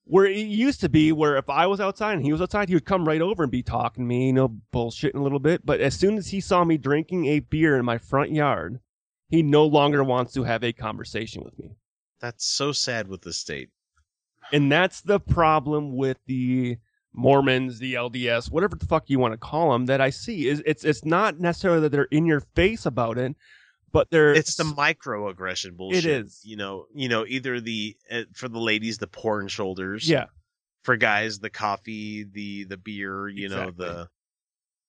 Where 0.07 0.25
it 0.25 0.37
used 0.37 0.81
to 0.81 0.89
be, 0.89 1.11
where 1.11 1.35
if 1.35 1.49
I 1.49 1.65
was 1.65 1.79
outside 1.79 2.13
and 2.13 2.23
he 2.23 2.31
was 2.31 2.41
outside, 2.41 2.69
he 2.69 2.75
would 2.75 2.85
come 2.85 3.07
right 3.07 3.21
over 3.21 3.43
and 3.43 3.51
be 3.51 3.63
talking 3.63 4.03
to 4.03 4.07
me, 4.07 4.27
you 4.27 4.33
know, 4.33 4.55
bullshitting 4.71 5.15
a 5.15 5.23
little 5.23 5.39
bit. 5.39 5.65
But 5.65 5.81
as 5.81 5.95
soon 5.95 6.17
as 6.17 6.27
he 6.27 6.39
saw 6.39 6.63
me 6.63 6.77
drinking 6.77 7.25
a 7.25 7.39
beer 7.39 7.75
in 7.77 7.85
my 7.85 7.97
front 7.97 8.31
yard, 8.31 8.79
he 9.29 9.41
no 9.41 9.65
longer 9.65 10.03
wants 10.03 10.33
to 10.33 10.43
have 10.43 10.63
a 10.63 10.73
conversation 10.73 11.43
with 11.43 11.57
me. 11.57 11.75
That's 12.21 12.45
so 12.45 12.71
sad 12.71 13.07
with 13.07 13.21
the 13.21 13.33
state. 13.33 13.69
And 14.53 14.71
that's 14.71 15.01
the 15.01 15.19
problem 15.19 15.95
with 15.95 16.17
the 16.27 16.77
Mormons, 17.13 17.79
the 17.79 17.95
LDS, 17.95 18.51
whatever 18.51 18.75
the 18.75 18.85
fuck 18.85 19.09
you 19.09 19.19
want 19.19 19.33
to 19.33 19.37
call 19.37 19.71
them, 19.71 19.85
that 19.87 20.01
I 20.01 20.09
see 20.09 20.47
is 20.47 20.61
it's 20.65 20.83
it's 20.83 21.05
not 21.05 21.39
necessarily 21.39 21.81
that 21.81 21.91
they're 21.91 22.03
in 22.05 22.25
your 22.25 22.41
face 22.41 22.85
about 22.85 23.17
it, 23.17 23.35
but 23.95 24.09
they're 24.11 24.33
It's 24.33 24.55
the 24.55 24.63
microaggression 24.65 25.77
bullshit. 25.77 26.05
It 26.05 26.25
is, 26.25 26.41
You 26.43 26.57
know, 26.57 26.85
you 26.93 27.09
know, 27.09 27.25
either 27.25 27.59
the 27.61 27.95
uh, 28.11 28.23
for 28.33 28.47
the 28.49 28.59
ladies 28.59 28.97
the 28.97 29.07
porn 29.07 29.47
shoulders. 29.47 30.07
yeah 30.09 30.25
For 30.83 30.97
guys 30.97 31.39
the 31.39 31.49
coffee, 31.49 32.23
the 32.23 32.65
the 32.65 32.77
beer, 32.77 33.27
you 33.29 33.49
know, 33.49 33.71
the 33.71 34.09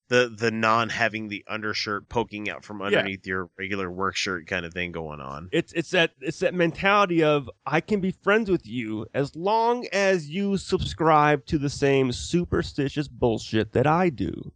the 0.08 0.32
the 0.38 0.50
non 0.50 0.88
having 0.88 1.28
the 1.28 1.44
undershirt 1.48 2.08
poking 2.08 2.48
out 2.48 2.64
from 2.64 2.80
underneath 2.82 3.26
your 3.26 3.48
regular 3.58 3.90
work 3.90 4.14
shirt 4.16 4.46
kind 4.46 4.64
of 4.64 4.72
thing 4.72 4.92
going 4.92 5.20
on. 5.20 5.48
it's 5.52 5.72
it's 5.72 5.90
that 5.90 6.12
it's 6.20 6.40
that 6.40 6.54
mentality 6.54 7.22
of 7.24 7.50
I 7.64 7.80
can 7.80 8.00
be 8.00 8.10
friends 8.10 8.50
with 8.50 8.66
you 8.66 9.06
as 9.14 9.34
long 9.34 9.86
as 9.92 10.28
you 10.28 10.56
subscribe 10.58 11.46
to 11.46 11.58
the 11.58 11.70
same 11.70 12.12
superstitious 12.12 13.08
bullshit 13.08 13.72
that 13.72 13.86
I 13.86 14.10
do. 14.10 14.52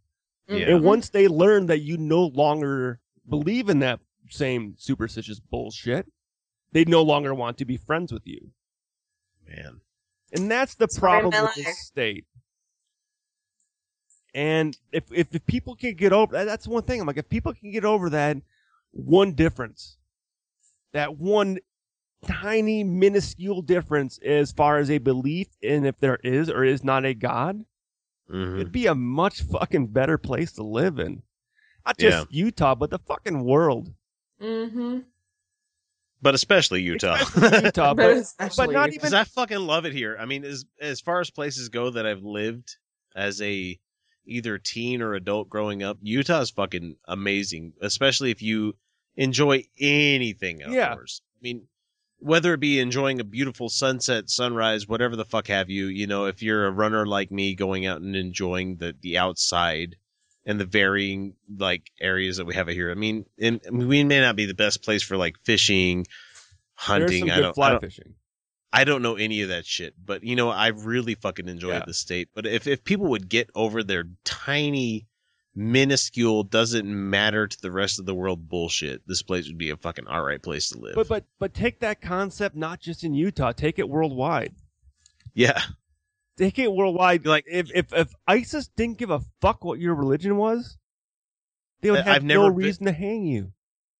Yeah. 0.47 0.71
And 0.75 0.83
once 0.83 1.09
they 1.09 1.27
learn 1.27 1.67
that 1.67 1.79
you 1.81 1.97
no 1.97 2.25
longer 2.27 2.99
believe 3.27 3.69
in 3.69 3.79
that 3.79 3.99
same 4.31 4.75
superstitious 4.77 5.39
bullshit, 5.39 6.11
they'd 6.71 6.89
no 6.89 7.01
longer 7.03 7.33
want 7.33 7.57
to 7.59 7.65
be 7.65 7.77
friends 7.77 8.11
with 8.11 8.25
you. 8.25 8.51
Man. 9.47 9.81
And 10.33 10.49
that's 10.49 10.75
the 10.75 10.87
Sorry, 10.87 11.19
problem 11.21 11.25
with 11.43 11.55
Miller. 11.57 11.65
this 11.67 11.79
state. 11.87 12.25
And 14.33 14.77
if, 14.93 15.03
if 15.11 15.35
if 15.35 15.45
people 15.45 15.75
can 15.75 15.93
get 15.95 16.13
over 16.13 16.33
that, 16.33 16.45
that's 16.45 16.67
one 16.67 16.83
thing. 16.83 17.01
I'm 17.01 17.07
like, 17.07 17.17
if 17.17 17.27
people 17.27 17.53
can 17.53 17.71
get 17.71 17.83
over 17.83 18.09
that 18.11 18.37
one 18.91 19.33
difference, 19.33 19.97
that 20.93 21.17
one 21.17 21.59
tiny 22.25 22.83
minuscule 22.83 23.61
difference 23.61 24.19
as 24.19 24.51
far 24.53 24.77
as 24.77 24.89
a 24.89 24.99
belief 24.99 25.47
in 25.61 25.85
if 25.85 25.99
there 25.99 26.19
is 26.23 26.49
or 26.49 26.63
is 26.63 26.83
not 26.83 27.03
a 27.03 27.13
God, 27.13 27.65
Mhm. 28.31 28.55
it'd 28.55 28.71
be 28.71 28.85
a 28.85 28.95
much 28.95 29.41
fucking 29.41 29.87
better 29.87 30.17
place 30.17 30.53
to 30.53 30.63
live 30.63 30.99
in. 30.99 31.23
Not 31.85 31.97
just 31.97 32.31
Utah, 32.31 32.75
but 32.75 32.89
the 32.89 32.99
fucking 32.99 33.43
world. 33.43 33.93
Mm-hmm. 34.41 34.99
But 36.21 36.35
especially 36.35 36.81
Utah. 36.83 37.17
Utah, 37.63 37.93
But 37.93 37.95
but, 37.95 38.17
especially 38.17 38.67
but 38.67 38.71
not 38.73 38.85
Utah. 38.85 38.85
even 38.87 38.93
Because 38.95 39.13
I 39.13 39.23
fucking 39.23 39.59
love 39.59 39.85
it 39.85 39.93
here. 39.93 40.17
I 40.19 40.25
mean, 40.25 40.43
as 40.45 40.65
as 40.79 41.01
far 41.01 41.19
as 41.19 41.29
places 41.31 41.69
go 41.69 41.89
that 41.91 42.05
I've 42.05 42.23
lived 42.23 42.75
as 43.15 43.41
a 43.41 43.79
either 44.25 44.57
teen 44.59 45.01
or 45.01 45.15
adult 45.15 45.49
growing 45.49 45.81
up, 45.81 45.97
Utah 46.01 46.41
is 46.41 46.51
fucking 46.51 46.97
amazing. 47.07 47.73
Especially 47.81 48.29
if 48.31 48.41
you 48.41 48.75
enjoy 49.15 49.63
anything 49.79 50.59
Yeah. 50.61 50.91
outdoors. 50.91 51.21
I 51.35 51.39
mean, 51.41 51.67
whether 52.19 52.53
it 52.53 52.59
be 52.59 52.79
enjoying 52.79 53.19
a 53.19 53.23
beautiful 53.23 53.67
sunset, 53.67 54.29
sunrise, 54.29 54.87
whatever 54.87 55.15
the 55.15 55.25
fuck 55.25 55.47
have 55.47 55.71
you. 55.71 55.87
You 55.87 56.05
know, 56.05 56.25
if 56.25 56.43
you're 56.43 56.67
a 56.67 56.71
runner 56.71 57.07
like 57.07 57.31
me, 57.31 57.55
going 57.55 57.87
out 57.87 58.01
and 58.01 58.15
enjoying 58.15 58.77
the 58.77 58.95
the 59.01 59.17
outside 59.17 59.95
and 60.45 60.59
the 60.59 60.65
varying 60.65 61.35
like 61.57 61.91
areas 61.99 62.37
that 62.37 62.45
we 62.45 62.55
have 62.55 62.67
here. 62.67 62.89
I 62.91 62.95
mean, 62.95 63.25
and, 63.39 63.61
I 63.67 63.69
mean, 63.71 63.87
we 63.87 64.03
may 64.03 64.19
not 64.21 64.35
be 64.35 64.45
the 64.45 64.53
best 64.53 64.83
place 64.83 65.03
for 65.03 65.17
like 65.17 65.35
fishing, 65.43 66.07
hunting. 66.73 67.29
I 67.29 67.39
don't, 67.41 67.57
I 67.59 67.69
don't 67.69 67.81
fishing. 67.81 68.15
I 68.73 68.85
don't 68.85 69.01
know 69.01 69.15
any 69.15 69.41
of 69.41 69.49
that 69.49 69.65
shit, 69.65 69.93
but 70.03 70.23
you 70.23 70.35
know, 70.35 70.49
I 70.49 70.67
really 70.67 71.15
fucking 71.15 71.47
enjoy 71.49 71.71
Yeah. 71.73 71.83
the 71.85 71.93
state. 71.93 72.29
But 72.33 72.45
if 72.45 72.67
if 72.67 72.83
people 72.83 73.07
would 73.07 73.27
get 73.29 73.49
over 73.53 73.83
their 73.83 74.05
tiny, 74.23 75.07
minuscule, 75.53 76.43
doesn't 76.43 76.87
matter 76.87 77.45
to 77.47 77.61
the 77.61 77.71
rest 77.71 77.99
of 77.99 78.05
the 78.05 78.15
world 78.15 78.47
bullshit, 78.47 79.05
this 79.05 79.21
place 79.21 79.47
would 79.47 79.57
be 79.57 79.69
a 79.69 79.75
fucking 79.77 80.07
alright 80.07 80.41
place 80.41 80.69
to 80.69 80.79
live. 80.79 80.95
But 80.95 81.09
but 81.09 81.25
but 81.37 81.53
take 81.53 81.81
that 81.81 82.01
concept 82.01 82.55
not 82.55 82.79
just 82.79 83.03
in 83.03 83.13
Utah, 83.13 83.51
take 83.51 83.77
it 83.77 83.89
worldwide. 83.89 84.55
yeah, 85.33 85.61
Take 86.41 86.57
it 86.57 86.73
worldwide. 86.73 87.25
Like- 87.25 87.45
if 87.47 87.69
if 87.73 87.93
if 87.93 88.13
ISIS 88.27 88.67
didn't 88.75 88.97
give 88.97 89.11
a 89.11 89.21
fuck 89.41 89.63
what 89.63 89.79
your 89.79 89.93
religion 89.93 90.37
was, 90.37 90.77
they 91.81 91.91
would 91.91 92.01
have 92.01 92.15
I've 92.15 92.23
no 92.23 92.47
reason 92.47 92.87
to 92.87 92.91
hang 92.91 93.25
you. 93.25 93.53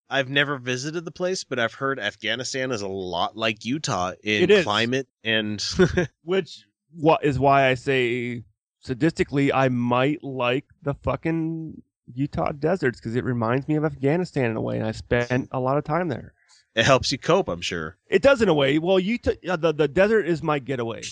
I've 0.10 0.28
never 0.28 0.58
visited 0.58 1.06
the 1.06 1.12
place, 1.12 1.44
but 1.44 1.60
I've 1.60 1.76
heard 1.76 2.00
Afghanistan 2.00 2.72
is 2.72 2.82
a 2.82 2.88
lot 2.88 3.38
like 3.38 3.64
Utah 3.64 4.14
in 4.24 4.64
climate 4.64 5.08
and 5.24 5.64
Which 6.24 6.66
what 6.94 7.24
is 7.24 7.38
why 7.38 7.68
I 7.68 7.76
say 7.76 8.44
sadistically 8.84 9.52
I 9.54 9.70
might 9.70 10.24
like 10.24 10.66
the 10.82 10.96
fucking 10.96 11.82
Utah 12.12 12.52
deserts 12.54 13.00
because 13.00 13.16
it 13.16 13.24
reminds 13.24 13.68
me 13.68 13.76
of 13.76 13.86
Afghanistan 13.86 14.50
in 14.50 14.58
a 14.58 14.62
way, 14.62 14.78
and 14.78 14.86
I 14.88 14.92
spent 14.92 15.48
a 15.52 15.60
lot 15.60 15.78
of 15.78 15.84
time 15.84 16.10
there. 16.10 16.34
it 16.76 16.86
helps 16.86 17.12
you 17.12 17.20
cope. 17.20 17.48
I'm 17.48 17.62
sure. 17.62 17.98
It 18.08 18.22
does 18.24 18.42
in 18.42 18.50
a 18.50 18.54
way. 18.54 18.80
Well, 18.80 19.00
Utah, 19.00 19.32
uh, 19.48 19.56
the 19.58 19.74
the 19.74 19.88
desert 19.88 20.26
is 20.26 20.42
my 20.42 20.58
getaway. 20.58 21.04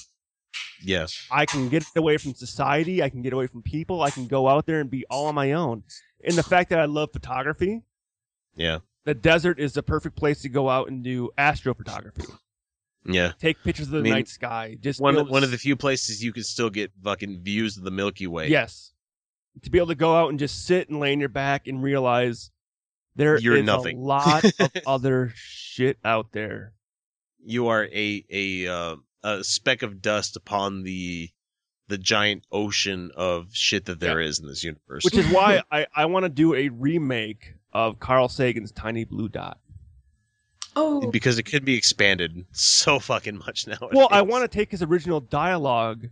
Yes. 0.84 1.28
I 1.32 1.45
can 1.45 1.69
get 1.69 1.84
away 1.95 2.18
from 2.18 2.34
society. 2.34 3.03
I 3.03 3.10
can 3.10 3.22
get 3.22 3.34
away 3.34 3.48
from 3.48 3.61
people. 3.61 4.02
I 4.02 4.10
can 4.11 4.28
go 4.28 4.48
out 4.48 4.66
there 4.66 4.80
and 4.80 4.90
be 4.90 5.06
all 5.10 5.26
on 5.28 5.36
my 5.36 5.52
own. 5.53 5.84
And 6.24 6.36
the 6.36 6.44
fact 6.44 6.69
that 6.69 6.80
I 6.80 6.86
love 6.86 7.10
photography, 7.11 7.82
Yeah. 8.56 8.80
the 9.06 9.14
desert 9.14 9.60
is 9.60 9.74
the 9.74 9.84
perfect 9.84 10.16
place 10.16 10.42
to 10.44 10.50
go 10.50 10.69
out 10.69 10.90
and 10.90 11.03
do 11.03 11.30
astrophotography. 11.38 12.30
Yeah. 13.06 13.32
take 13.40 13.61
pictures 13.64 13.88
of 13.88 13.92
the 13.94 14.00
I 14.00 14.02
mean, 14.02 14.14
night 14.14 14.28
sky. 14.28 14.78
Just 14.80 15.00
one 15.02 15.18
of, 15.18 15.30
one 15.30 15.44
of 15.44 15.52
the 15.52 15.58
few 15.58 15.76
places 15.76 16.24
you 16.24 16.32
can 16.34 16.44
still 16.44 16.69
get 16.69 16.92
fucking 17.03 17.42
views 17.42 17.78
of 17.78 17.84
the 17.84 17.92
Milky 17.92 18.28
Way. 18.28 18.50
Yes. 18.50 18.92
To 19.64 19.69
be 19.69 19.78
able 19.78 19.88
to 19.88 19.95
go 19.95 20.16
out 20.16 20.30
and 20.30 20.38
just 20.40 20.66
sit 20.66 20.90
and 20.90 21.00
lay 21.00 21.11
on 21.14 21.19
your 21.19 21.30
back 21.30 21.68
and 21.68 21.82
realize 21.82 22.52
there 23.16 23.36
is 23.36 23.44
You're 23.44 23.61
nothing. 23.64 23.98
a 23.98 24.02
lot 24.02 24.44
of 24.45 24.72
other 24.88 25.32
shit 25.36 25.98
out 26.06 26.32
there. 26.34 26.74
You 27.44 27.68
are 27.68 27.86
a 27.86 28.26
a 28.30 28.68
uh, 28.68 28.95
a 29.23 29.43
speck 29.43 29.81
of 29.81 30.01
dust 30.01 30.35
upon 30.35 30.83
the 30.83 31.30
the 31.88 31.98
giant 31.98 32.45
ocean 32.51 33.11
of 33.15 33.48
shit 33.51 33.85
that 33.85 33.99
there 33.99 34.19
is 34.19 34.39
in 34.39 34.48
this 34.48 34.64
universe. 34.64 35.03
Which 35.03 35.17
is 35.17 35.27
why 35.33 35.64
I, 35.72 35.88
I 35.95 36.06
want 36.06 36.23
to 36.23 36.30
do 36.30 36.53
a 36.53 36.69
remake 36.69 37.56
of 37.73 37.99
Carl 37.99 38.30
Sagan's 38.30 38.72
Tiny 38.72 39.03
Blue 39.03 39.27
Dot. 39.27 39.59
Oh, 40.75 41.09
because 41.09 41.39
it 41.39 41.43
could 41.43 41.65
be 41.65 41.75
expanded 41.75 42.45
so 42.51 42.99
fucking 42.99 43.39
much 43.39 43.67
now. 43.67 43.89
Well, 43.91 44.07
I 44.11 44.22
want 44.22 44.43
to 44.43 44.48
take 44.48 44.72
his 44.72 44.83
original 44.83 45.19
dialogue, 45.19 46.07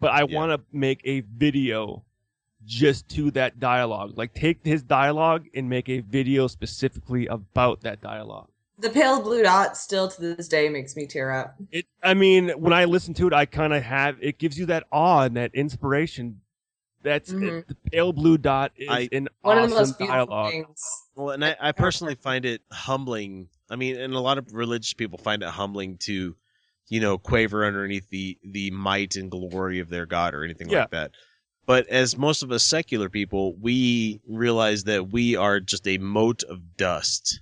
but 0.00 0.10
I 0.10 0.24
want 0.24 0.50
to 0.50 0.60
make 0.72 1.02
a 1.04 1.20
video 1.20 2.04
just 2.64 3.08
to 3.10 3.30
that 3.32 3.60
dialogue. 3.60 4.16
Like 4.16 4.34
take 4.34 4.64
his 4.64 4.82
dialogue 4.82 5.46
and 5.54 5.68
make 5.68 5.88
a 5.88 6.00
video 6.00 6.46
specifically 6.46 7.26
about 7.26 7.82
that 7.82 8.00
dialogue. 8.00 8.48
The 8.78 8.90
pale 8.90 9.22
blue 9.22 9.42
dot 9.42 9.76
still 9.76 10.08
to 10.08 10.20
this 10.36 10.48
day 10.48 10.68
makes 10.68 10.96
me 10.96 11.06
tear 11.06 11.30
up. 11.32 11.54
It 11.70 11.86
I 12.02 12.14
mean, 12.14 12.50
when 12.50 12.72
I 12.72 12.84
listen 12.84 13.14
to 13.14 13.26
it, 13.26 13.32
I 13.32 13.46
kind 13.46 13.72
of 13.72 13.82
have 13.82 14.16
it 14.20 14.38
gives 14.38 14.58
you 14.58 14.66
that 14.66 14.84
awe 14.92 15.22
and 15.22 15.36
that 15.36 15.54
inspiration. 15.54 16.40
That's 17.02 17.30
Mhm. 17.32 17.66
the 17.66 17.74
pale 17.90 18.12
blue 18.12 18.38
dot 18.38 18.72
is 18.76 18.88
I- 18.88 19.08
an 19.12 19.28
One 19.42 19.58
awesome 19.58 19.64
of 19.64 19.70
the 19.70 19.76
most 19.76 19.98
beautiful 19.98 20.26
dialogue. 20.26 20.52
things. 20.52 20.84
Well, 21.14 21.30
and 21.30 21.44
I, 21.44 21.56
I 21.60 21.72
personally 21.72 22.14
find 22.16 22.44
it 22.44 22.62
humbling. 22.72 23.48
I 23.70 23.76
mean, 23.76 23.96
and 23.96 24.14
a 24.14 24.20
lot 24.20 24.38
of 24.38 24.52
religious 24.52 24.92
people 24.94 25.18
find 25.18 25.42
it 25.42 25.48
humbling 25.48 25.98
to, 25.98 26.34
you 26.88 27.00
know, 27.00 27.18
quaver 27.18 27.64
underneath 27.64 28.08
the 28.10 28.38
the 28.44 28.70
might 28.72 29.14
and 29.16 29.30
glory 29.30 29.78
of 29.78 29.88
their 29.90 30.06
God 30.06 30.34
or 30.34 30.42
anything 30.44 30.68
Yeah. 30.68 30.80
like 30.80 30.90
that. 30.90 31.10
But 31.66 31.86
as 31.88 32.16
most 32.16 32.42
of 32.42 32.50
us 32.50 32.64
secular 32.64 33.08
people, 33.10 33.54
we 33.56 34.20
realize 34.26 34.84
that 34.84 35.12
we 35.12 35.36
are 35.36 35.60
just 35.60 35.86
a 35.86 35.98
mote 35.98 36.42
of 36.44 36.76
dust 36.76 37.40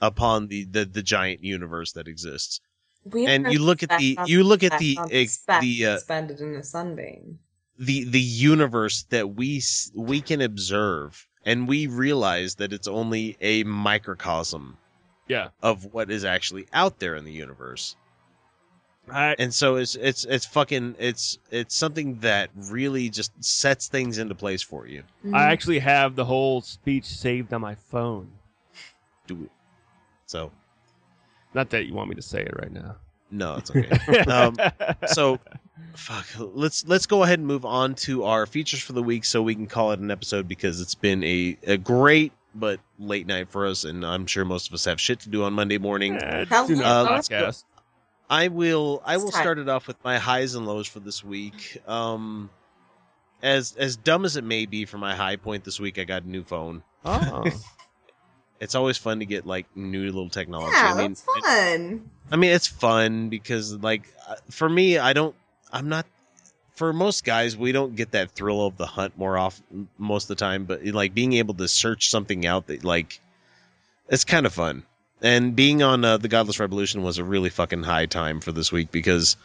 upon 0.00 0.48
the 0.48 0.64
the, 0.64 0.84
the 0.84 1.02
giant 1.02 1.42
universe 1.42 1.92
that 1.92 2.08
exists. 2.08 2.60
We 3.04 3.26
and 3.26 3.52
you 3.52 3.58
look 3.58 3.82
at 3.82 3.98
the 3.98 4.18
you 4.26 4.44
look 4.44 4.62
at 4.62 4.72
speck 4.72 4.78
the 4.80 4.96
on 4.98 5.08
ex- 5.12 5.44
the 5.60 5.86
uh, 5.86 5.96
suspended 5.98 6.40
in 6.40 6.54
a 6.54 6.62
sunbeam. 6.62 7.38
the 7.78 8.04
the 8.04 8.20
universe 8.20 9.04
that 9.10 9.34
we 9.34 9.60
we 9.94 10.20
can 10.20 10.40
observe 10.40 11.26
and 11.44 11.66
we 11.66 11.88
realize 11.88 12.54
that 12.56 12.72
it's 12.72 12.86
only 12.86 13.36
a 13.40 13.64
microcosm 13.64 14.78
Yeah. 15.26 15.48
of 15.62 15.92
what 15.92 16.10
is 16.10 16.24
actually 16.24 16.66
out 16.72 17.00
there 17.00 17.16
in 17.16 17.24
the 17.24 17.32
universe 17.32 17.96
I, 19.10 19.34
and 19.36 19.52
so 19.52 19.74
it's 19.76 19.96
it's 19.96 20.24
it's 20.24 20.46
fucking 20.46 20.94
it's 21.00 21.38
it's 21.50 21.74
something 21.74 22.20
that 22.20 22.50
really 22.54 23.08
just 23.10 23.32
sets 23.42 23.88
things 23.88 24.18
into 24.18 24.36
place 24.36 24.62
for 24.62 24.86
you 24.86 25.02
I 25.34 25.46
actually 25.50 25.80
have 25.80 26.14
the 26.14 26.24
whole 26.26 26.60
speech 26.60 27.06
saved 27.06 27.52
on 27.52 27.60
my 27.62 27.74
phone. 27.74 28.30
do 29.26 29.42
it 29.42 29.50
so 30.32 30.50
Not 31.54 31.68
that 31.70 31.84
you 31.86 31.92
want 31.94 32.08
me 32.08 32.14
to 32.16 32.22
say 32.22 32.40
it 32.40 32.54
right 32.58 32.72
now. 32.72 32.96
no 33.30 33.56
it's 33.56 33.70
okay 33.70 34.18
um, 34.30 34.56
so 35.06 35.38
fuck 35.94 36.26
let's 36.38 36.86
let's 36.86 37.06
go 37.06 37.22
ahead 37.22 37.38
and 37.38 37.46
move 37.46 37.64
on 37.66 37.94
to 37.94 38.24
our 38.24 38.46
features 38.46 38.80
for 38.80 38.94
the 38.94 39.02
week 39.02 39.24
so 39.26 39.42
we 39.42 39.54
can 39.54 39.66
call 39.66 39.92
it 39.92 40.00
an 40.00 40.10
episode 40.10 40.48
because 40.48 40.80
it's 40.80 40.94
been 40.94 41.22
a, 41.24 41.56
a 41.66 41.76
great 41.76 42.32
but 42.54 42.80
late 42.98 43.26
night 43.26 43.48
for 43.50 43.66
us 43.66 43.84
and 43.84 44.04
i'm 44.04 44.26
sure 44.26 44.44
most 44.44 44.68
of 44.68 44.74
us 44.74 44.84
have 44.86 44.98
shit 45.00 45.20
to 45.20 45.28
do 45.28 45.42
on 45.44 45.52
monday 45.52 45.78
morning 45.78 46.18
How 46.48 46.66
do 46.66 46.76
long- 46.76 47.06
podcast. 47.08 47.64
i 48.30 48.48
will 48.48 49.02
i 49.04 49.16
will 49.18 49.32
start 49.32 49.58
it 49.58 49.68
off 49.68 49.86
with 49.86 50.02
my 50.04 50.18
highs 50.18 50.54
and 50.54 50.66
lows 50.66 50.86
for 50.86 51.00
this 51.00 51.22
week 51.24 51.76
um 51.86 52.48
as 53.42 53.74
as 53.76 53.96
dumb 53.96 54.24
as 54.24 54.36
it 54.36 54.44
may 54.44 54.64
be 54.66 54.84
for 54.86 54.98
my 54.98 55.14
high 55.14 55.36
point 55.36 55.64
this 55.64 55.78
week 55.80 55.98
i 55.98 56.04
got 56.04 56.22
a 56.24 56.28
new 56.28 56.42
phone 56.44 56.82
Oh. 57.04 57.44
it's 58.62 58.74
always 58.74 58.96
fun 58.96 59.18
to 59.18 59.26
get 59.26 59.46
like 59.46 59.66
new 59.76 60.04
little 60.04 60.28
technology 60.28 60.74
Yeah, 60.74 60.94
i 60.94 60.96
mean 60.96 61.10
that's 61.10 61.46
fun. 61.46 62.10
I 62.32 62.36
mean, 62.36 62.50
it's 62.50 62.66
fun 62.66 63.28
because, 63.28 63.74
like, 63.74 64.08
uh, 64.26 64.36
for 64.50 64.66
me, 64.66 64.96
I 64.96 65.12
don't. 65.12 65.36
I'm 65.70 65.90
not. 65.90 66.06
For 66.74 66.94
most 66.94 67.24
guys, 67.24 67.54
we 67.54 67.70
don't 67.72 67.94
get 67.94 68.12
that 68.12 68.30
thrill 68.30 68.66
of 68.66 68.78
the 68.78 68.86
hunt 68.86 69.18
more 69.18 69.36
often 69.36 69.88
most 69.98 70.24
of 70.24 70.28
the 70.28 70.34
time. 70.36 70.64
But 70.64 70.84
like 70.86 71.12
being 71.12 71.34
able 71.34 71.52
to 71.54 71.68
search 71.68 72.08
something 72.08 72.46
out 72.46 72.68
that 72.68 72.84
like, 72.84 73.20
it's 74.08 74.24
kind 74.24 74.46
of 74.46 74.54
fun. 74.54 74.84
And 75.20 75.54
being 75.54 75.82
on 75.82 76.04
uh, 76.04 76.16
the 76.16 76.28
Godless 76.28 76.58
Revolution 76.58 77.02
was 77.02 77.18
a 77.18 77.24
really 77.24 77.50
fucking 77.50 77.82
high 77.82 78.06
time 78.06 78.40
for 78.40 78.50
this 78.50 78.72
week 78.72 78.90
because, 78.90 79.36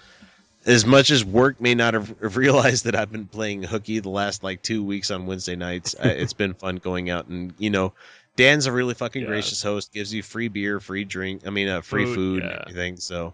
as 0.66 0.86
much 0.86 1.12
as 1.12 1.26
work 1.26 1.60
may 1.60 1.76
not 1.76 1.94
have 1.94 2.16
have 2.22 2.38
realized 2.46 2.86
that 2.86 2.96
I've 2.96 3.12
been 3.12 3.28
playing 3.28 3.64
hooky 3.64 4.00
the 4.00 4.10
last 4.10 4.44
like 4.44 4.62
two 4.62 4.82
weeks 4.82 5.12
on 5.12 5.26
Wednesday 5.26 5.58
nights, 5.58 5.94
uh, 5.94 6.08
it's 6.08 6.34
been 6.34 6.54
fun 6.54 6.78
going 6.78 7.10
out 7.10 7.28
and 7.28 7.54
you 7.58 7.70
know 7.70 7.92
Dan's 8.38 8.66
a 8.68 8.72
really 8.72 8.94
fucking 8.94 9.24
Yeah. 9.24 9.28
gracious 9.28 9.62
host. 9.62 9.92
Gives 9.92 10.14
you 10.14 10.24
free 10.24 10.48
beer, 10.48 10.80
free 10.80 11.04
drink. 11.04 11.42
I 11.46 11.50
mean, 11.50 11.68
uh, 11.68 11.82
free 11.82 12.06
Food, 12.06 12.16
food, 12.16 12.44
yeah. 12.44 12.50
and 12.52 12.60
everything. 12.62 12.98
So 12.98 13.34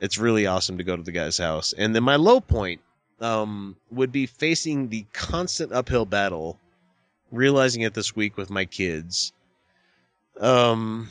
it's 0.00 0.18
really 0.18 0.46
awesome 0.46 0.76
to 0.76 0.84
go 0.84 0.94
to 0.96 1.02
the 1.02 1.12
guy's 1.12 1.38
house. 1.38 1.72
And 1.72 1.94
then 1.94 2.02
my 2.02 2.16
low 2.16 2.40
point 2.40 2.82
um, 3.20 3.76
would 3.90 4.12
be 4.12 4.26
facing 4.26 4.88
the 4.88 5.06
constant 5.12 5.72
uphill 5.72 6.04
battle, 6.04 6.58
realizing 7.30 7.82
it 7.82 7.94
this 7.94 8.14
week 8.14 8.36
with 8.36 8.50
my 8.50 8.64
kids. 8.64 9.32
Um, 10.40 11.08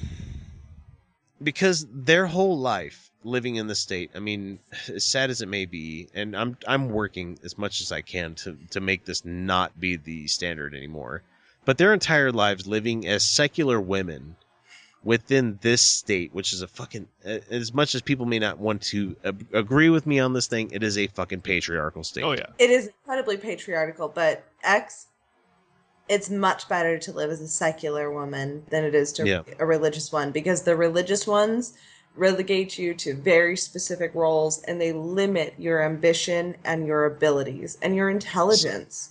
because 1.41 1.87
their 1.91 2.27
whole 2.27 2.57
life 2.59 3.11
living 3.23 3.55
in 3.55 3.67
the 3.67 3.75
state, 3.75 4.11
I 4.13 4.19
mean, 4.19 4.59
as 4.89 5.05
sad 5.05 5.29
as 5.29 5.41
it 5.41 5.47
may 5.47 5.65
be, 5.65 6.09
and 6.13 6.35
I'm 6.35 6.57
I'm 6.67 6.89
working 6.89 7.39
as 7.43 7.57
much 7.57 7.81
as 7.81 7.91
I 7.91 8.01
can 8.01 8.35
to 8.35 8.57
to 8.71 8.81
make 8.81 9.05
this 9.05 9.23
not 9.23 9.79
be 9.79 9.95
the 9.95 10.27
standard 10.27 10.75
anymore. 10.75 11.23
But 11.65 11.77
their 11.77 11.93
entire 11.93 12.31
lives 12.31 12.65
living 12.67 13.07
as 13.07 13.23
secular 13.23 13.79
women 13.79 14.35
within 15.03 15.59
this 15.61 15.81
state, 15.81 16.33
which 16.33 16.53
is 16.53 16.61
a 16.61 16.67
fucking 16.67 17.07
as 17.23 17.73
much 17.73 17.95
as 17.95 18.01
people 18.01 18.25
may 18.25 18.39
not 18.39 18.59
want 18.59 18.81
to 18.83 19.15
ag- 19.23 19.47
agree 19.53 19.89
with 19.89 20.05
me 20.05 20.19
on 20.19 20.33
this 20.33 20.47
thing, 20.47 20.69
it 20.71 20.83
is 20.83 20.97
a 20.97 21.07
fucking 21.07 21.41
patriarchal 21.41 22.03
state. 22.03 22.23
Oh 22.23 22.33
yeah. 22.33 22.47
It 22.59 22.69
is 22.69 22.87
incredibly 22.87 23.37
patriarchal, 23.37 24.09
but 24.09 24.43
X, 24.63 25.07
it's 26.09 26.29
much 26.29 26.67
better 26.67 26.97
to 26.99 27.11
live 27.13 27.29
as 27.31 27.41
a 27.41 27.47
secular 27.47 28.11
woman 28.11 28.63
than 28.69 28.83
it 28.83 28.93
is 28.93 29.13
to 29.13 29.25
Yeah. 29.27 29.41
a 29.59 29.65
religious 29.65 30.11
one 30.11 30.31
because 30.31 30.63
the 30.63 30.75
religious 30.75 31.25
ones 31.25 31.73
relegate 32.15 32.77
you 32.77 32.93
to 32.93 33.15
very 33.15 33.55
specific 33.55 34.13
roles 34.13 34.61
and 34.63 34.81
they 34.81 34.91
limit 34.91 35.53
your 35.57 35.81
ambition 35.81 36.55
and 36.65 36.85
your 36.85 37.05
abilities 37.05 37.77
and 37.81 37.95
your 37.95 38.09
intelligence. 38.09 39.10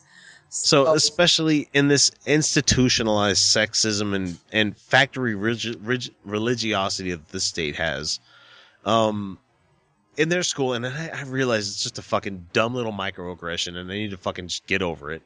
So, 0.52 0.92
especially 0.94 1.68
in 1.72 1.86
this 1.86 2.10
institutionalized 2.26 3.40
sexism 3.40 4.14
and, 4.16 4.36
and 4.52 4.76
factory 4.76 5.36
rigi- 5.36 5.78
rig- 5.80 6.12
religiosity 6.24 7.12
that 7.12 7.28
the 7.28 7.38
state 7.38 7.76
has, 7.76 8.18
um, 8.84 9.38
in 10.16 10.28
their 10.28 10.42
school, 10.42 10.74
and 10.74 10.84
I, 10.86 11.10
I 11.14 11.22
realize 11.22 11.68
it's 11.68 11.84
just 11.84 11.98
a 11.98 12.02
fucking 12.02 12.48
dumb 12.52 12.74
little 12.74 12.92
microaggression, 12.92 13.76
and 13.76 13.88
they 13.88 13.98
need 13.98 14.10
to 14.10 14.16
fucking 14.16 14.48
just 14.48 14.66
get 14.66 14.82
over 14.82 15.12
it. 15.12 15.22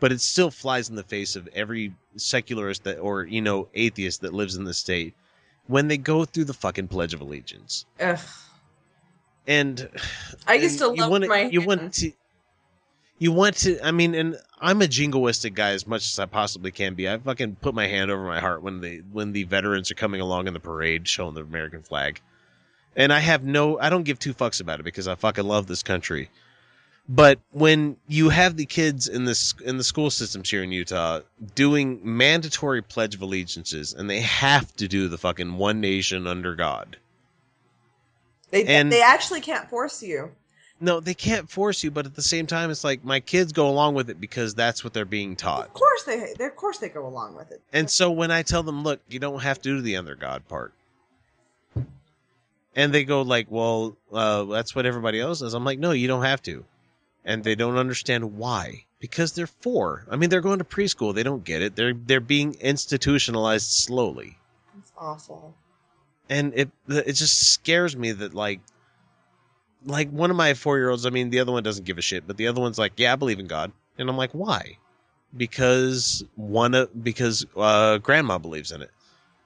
But 0.00 0.12
it 0.12 0.20
still 0.20 0.50
flies 0.50 0.90
in 0.90 0.96
the 0.96 1.02
face 1.02 1.34
of 1.34 1.48
every 1.54 1.94
secularist 2.16 2.84
that, 2.84 2.98
or 2.98 3.24
you 3.24 3.40
know, 3.40 3.68
atheist 3.74 4.20
that 4.20 4.34
lives 4.34 4.54
in 4.54 4.64
the 4.64 4.74
state 4.74 5.14
when 5.66 5.88
they 5.88 5.96
go 5.96 6.26
through 6.26 6.44
the 6.44 6.54
fucking 6.54 6.88
Pledge 6.88 7.14
of 7.14 7.22
Allegiance. 7.22 7.86
Ugh. 8.00 8.18
And 9.46 9.88
I 10.46 10.54
used 10.54 10.80
and 10.82 10.90
to 10.90 10.96
you 10.96 11.02
love 11.02 11.10
want 11.10 11.26
my 11.26 11.42
you 11.44 11.62
want 11.62 11.94
to 11.94 12.12
you 13.18 13.32
want 13.32 13.56
to 13.56 13.78
i 13.84 13.90
mean 13.90 14.14
and 14.14 14.36
i'm 14.60 14.80
a 14.82 14.86
jingoistic 14.86 15.54
guy 15.54 15.70
as 15.70 15.86
much 15.86 16.02
as 16.10 16.18
i 16.18 16.26
possibly 16.26 16.70
can 16.70 16.94
be. 16.94 17.08
I 17.08 17.18
fucking 17.18 17.56
put 17.56 17.74
my 17.74 17.86
hand 17.86 18.10
over 18.10 18.24
my 18.24 18.40
heart 18.40 18.62
when 18.62 18.80
the 18.80 19.02
when 19.12 19.32
the 19.32 19.44
veterans 19.44 19.90
are 19.90 19.94
coming 19.96 20.20
along 20.20 20.46
in 20.46 20.54
the 20.54 20.60
parade 20.60 21.08
showing 21.08 21.34
the 21.34 21.42
american 21.42 21.82
flag. 21.82 22.20
And 22.96 23.12
i 23.12 23.18
have 23.18 23.44
no 23.44 23.78
i 23.78 23.90
don't 23.90 24.04
give 24.04 24.18
two 24.18 24.34
fucks 24.34 24.60
about 24.60 24.80
it 24.80 24.84
because 24.84 25.08
i 25.08 25.14
fucking 25.14 25.44
love 25.46 25.66
this 25.66 25.82
country. 25.82 26.30
But 27.10 27.38
when 27.52 27.96
you 28.06 28.28
have 28.28 28.58
the 28.58 28.66
kids 28.66 29.08
in 29.08 29.24
this 29.24 29.54
in 29.64 29.78
the 29.78 29.84
school 29.84 30.10
systems 30.10 30.50
here 30.50 30.62
in 30.62 30.72
utah 30.72 31.20
doing 31.54 32.00
mandatory 32.02 32.82
pledge 32.82 33.14
of 33.14 33.22
allegiances 33.22 33.94
and 33.94 34.10
they 34.10 34.20
have 34.20 34.74
to 34.76 34.86
do 34.88 35.08
the 35.08 35.18
fucking 35.18 35.54
one 35.56 35.80
nation 35.80 36.26
under 36.26 36.54
god. 36.54 36.98
They 38.50 38.64
And- 38.64 38.92
they 38.92 39.02
actually 39.02 39.40
can't 39.40 39.68
force 39.70 40.02
you. 40.02 40.32
No 40.80 41.00
they 41.00 41.14
can't 41.14 41.48
force 41.50 41.82
you 41.82 41.90
but 41.90 42.06
at 42.06 42.14
the 42.14 42.22
same 42.22 42.46
time 42.46 42.70
it's 42.70 42.84
like 42.84 43.04
my 43.04 43.20
kids 43.20 43.52
go 43.52 43.68
along 43.68 43.94
with 43.94 44.10
it 44.10 44.20
because 44.20 44.54
that's 44.54 44.82
what 44.84 44.92
they're 44.92 45.04
being 45.04 45.34
taught 45.36 45.66
Of 45.66 45.74
course 45.74 46.02
they, 46.04 46.34
they 46.38 46.44
of 46.46 46.56
course 46.56 46.78
they 46.78 46.88
go 46.88 47.06
along 47.06 47.34
with 47.34 47.50
it. 47.50 47.60
And 47.72 47.90
so 47.90 48.10
when 48.10 48.30
I 48.30 48.42
tell 48.42 48.62
them, 48.62 48.82
look, 48.84 49.00
you 49.08 49.18
don't 49.18 49.40
have 49.42 49.58
to 49.62 49.68
do 49.68 49.80
the 49.80 49.96
under 49.96 50.14
God 50.14 50.46
part, 50.48 50.72
and 52.74 52.92
they 52.92 53.04
go 53.04 53.22
like, 53.22 53.46
well, 53.50 53.96
uh, 54.12 54.44
that's 54.44 54.74
what 54.74 54.86
everybody 54.86 55.20
else 55.20 55.40
does. 55.40 55.54
I'm 55.54 55.64
like, 55.64 55.78
no, 55.78 55.90
you 55.92 56.06
don't 56.08 56.22
have 56.24 56.42
to, 56.42 56.64
and 57.24 57.42
they 57.42 57.54
don't 57.54 57.76
understand 57.76 58.36
why 58.36 58.84
because 59.00 59.32
they're 59.32 59.46
four. 59.46 60.04
I 60.10 60.16
mean, 60.16 60.30
they're 60.30 60.40
going 60.40 60.58
to 60.58 60.64
preschool. 60.64 61.14
They 61.14 61.22
don't 61.22 61.44
get 61.44 61.62
it. 61.62 61.76
They're 61.76 61.94
they're 61.94 62.20
being 62.20 62.54
institutionalized 62.60 63.70
slowly. 63.70 64.38
It's 64.78 64.92
awful. 64.96 65.54
and 66.30 66.52
it 66.54 66.70
it 66.88 67.12
just 67.14 67.52
scares 67.52 67.96
me 67.96 68.12
that 68.12 68.34
like 68.34 68.60
like 69.84 70.10
one 70.10 70.30
of 70.30 70.36
my 70.36 70.54
four 70.54 70.78
year 70.78 70.90
olds. 70.90 71.06
I 71.06 71.10
mean, 71.10 71.30
the 71.30 71.40
other 71.40 71.52
one 71.52 71.62
doesn't 71.62 71.84
give 71.84 71.98
a 71.98 72.02
shit, 72.02 72.26
but 72.26 72.36
the 72.36 72.48
other 72.48 72.60
one's 72.60 72.78
like, 72.78 72.92
yeah, 72.96 73.12
I 73.12 73.16
believe 73.16 73.38
in 73.38 73.46
God, 73.46 73.72
and 73.96 74.08
I'm 74.08 74.16
like, 74.16 74.32
why? 74.32 74.78
Because 75.36 76.24
one 76.36 76.74
of 76.74 77.04
because 77.04 77.46
uh, 77.56 77.98
grandma 77.98 78.38
believes 78.38 78.72
in 78.72 78.82
it. 78.82 78.90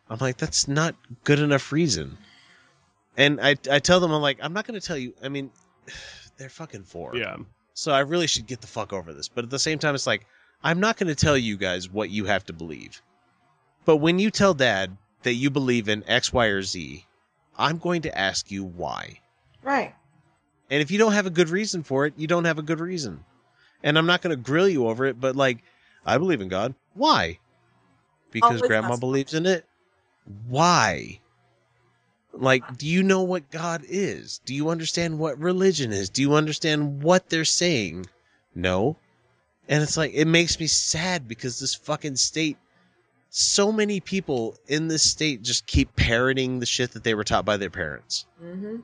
I'm 0.08 0.18
like, 0.18 0.36
that's 0.36 0.68
not 0.68 0.94
good 1.24 1.38
enough 1.38 1.72
reason. 1.72 2.18
And 3.16 3.40
I 3.40 3.56
I 3.70 3.78
tell 3.78 4.00
them 4.00 4.12
I'm 4.12 4.22
like, 4.22 4.38
I'm 4.42 4.52
not 4.52 4.66
going 4.66 4.78
to 4.78 4.86
tell 4.86 4.96
you. 4.96 5.14
I 5.22 5.28
mean, 5.28 5.50
they're 6.36 6.48
fucking 6.48 6.84
four. 6.84 7.16
Yeah. 7.16 7.36
So 7.74 7.92
I 7.92 8.00
really 8.00 8.26
should 8.26 8.46
get 8.46 8.60
the 8.60 8.66
fuck 8.66 8.92
over 8.92 9.12
this. 9.12 9.28
But 9.28 9.44
at 9.44 9.50
the 9.50 9.58
same 9.58 9.78
time, 9.78 9.94
it's 9.94 10.06
like, 10.06 10.26
I'm 10.62 10.80
not 10.80 10.98
going 10.98 11.08
to 11.08 11.14
tell 11.14 11.36
you 11.36 11.56
guys 11.56 11.90
what 11.90 12.10
you 12.10 12.26
have 12.26 12.44
to 12.46 12.52
believe. 12.52 13.00
But 13.84 13.96
when 13.96 14.18
you 14.18 14.30
tell 14.30 14.54
dad 14.54 14.96
that 15.22 15.34
you 15.34 15.50
believe 15.50 15.88
in 15.88 16.04
X, 16.06 16.32
Y, 16.32 16.46
or 16.46 16.62
Z, 16.62 17.04
I'm 17.56 17.78
going 17.78 18.02
to 18.02 18.16
ask 18.16 18.50
you 18.50 18.64
why. 18.64 19.20
Right. 19.62 19.94
And 20.72 20.80
if 20.80 20.90
you 20.90 20.96
don't 20.96 21.12
have 21.12 21.26
a 21.26 21.30
good 21.30 21.50
reason 21.50 21.82
for 21.82 22.06
it, 22.06 22.14
you 22.16 22.26
don't 22.26 22.46
have 22.46 22.58
a 22.58 22.62
good 22.62 22.80
reason. 22.80 23.22
And 23.82 23.98
I'm 23.98 24.06
not 24.06 24.22
going 24.22 24.34
to 24.34 24.42
grill 24.42 24.66
you 24.66 24.88
over 24.88 25.04
it, 25.04 25.20
but 25.20 25.36
like, 25.36 25.58
I 26.06 26.16
believe 26.16 26.40
in 26.40 26.48
God. 26.48 26.74
Why? 26.94 27.40
Because 28.30 28.62
Always 28.62 28.62
grandma 28.62 28.96
believes 28.96 29.34
in 29.34 29.44
it. 29.44 29.66
Why? 30.48 31.20
Like, 32.32 32.78
do 32.78 32.86
you 32.86 33.02
know 33.02 33.20
what 33.20 33.50
God 33.50 33.82
is? 33.86 34.40
Do 34.46 34.54
you 34.54 34.70
understand 34.70 35.18
what 35.18 35.38
religion 35.38 35.92
is? 35.92 36.08
Do 36.08 36.22
you 36.22 36.36
understand 36.36 37.02
what 37.02 37.28
they're 37.28 37.44
saying? 37.44 38.06
No. 38.54 38.96
And 39.68 39.82
it's 39.82 39.98
like, 39.98 40.12
it 40.14 40.24
makes 40.24 40.58
me 40.58 40.68
sad 40.68 41.28
because 41.28 41.60
this 41.60 41.74
fucking 41.74 42.16
state, 42.16 42.56
so 43.28 43.72
many 43.72 44.00
people 44.00 44.56
in 44.68 44.88
this 44.88 45.02
state 45.02 45.42
just 45.42 45.66
keep 45.66 45.94
parroting 45.96 46.60
the 46.60 46.66
shit 46.66 46.92
that 46.92 47.04
they 47.04 47.12
were 47.12 47.24
taught 47.24 47.44
by 47.44 47.58
their 47.58 47.68
parents 47.68 48.24
Mm-hmm. 48.42 48.76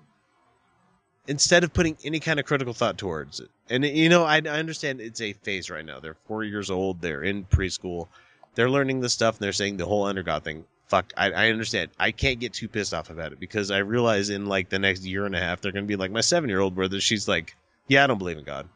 Instead 1.29 1.63
of 1.63 1.73
putting 1.73 1.97
any 2.05 2.19
kind 2.19 2.41
of 2.41 2.47
critical 2.47 2.75
thought 2.75 2.99
towards 2.99 3.39
it. 3.39 3.51
And 3.71 3.85
you 3.85 4.09
know, 4.09 4.25
I, 4.25 4.37
I 4.37 4.59
understand 4.59 5.01
it's 5.01 5.21
a 5.21 5.35
phase 5.35 5.71
right 5.71 5.85
now. 5.85 6.01
They're 6.01 6.17
four 6.27 6.43
years 6.43 6.71
old. 6.71 7.01
They're 7.01 7.23
in 7.23 7.45
preschool. 7.45 8.09
They're 8.55 8.71
learning 8.71 9.01
this 9.01 9.13
stuff, 9.13 9.37
and 9.37 9.45
they're 9.45 9.53
saying 9.53 9.77
the 9.77 9.87
whole 9.87 10.07
under 10.07 10.25
God 10.25 10.43
thing. 10.43 10.65
Fuck, 10.89 11.13
I, 11.17 11.31
I 11.31 11.51
understand. 11.51 11.91
I 11.99 12.13
can't 12.13 12.41
get 12.41 12.55
too 12.55 12.67
pissed 12.67 12.95
off 12.95 13.11
about 13.11 13.33
it 13.33 13.39
because 13.39 13.71
I 13.71 13.79
realize 13.79 14.31
in 14.31 14.47
like 14.47 14.71
the 14.71 14.79
next 14.79 15.05
year 15.05 15.27
and 15.27 15.37
a 15.37 15.39
half, 15.39 15.61
they're 15.61 15.71
going 15.71 15.85
to 15.85 15.89
be 15.89 15.97
like 15.97 16.11
my 16.11 16.23
seven 16.23 16.49
year 16.49 16.61
old 16.61 16.75
brother. 16.75 16.99
She's 16.99 17.29
like, 17.29 17.55
"Yeah, 17.87 18.03
I 18.03 18.07
don't 18.07 18.19
believe 18.19 18.39
in 18.39 18.45
God." 18.45 18.69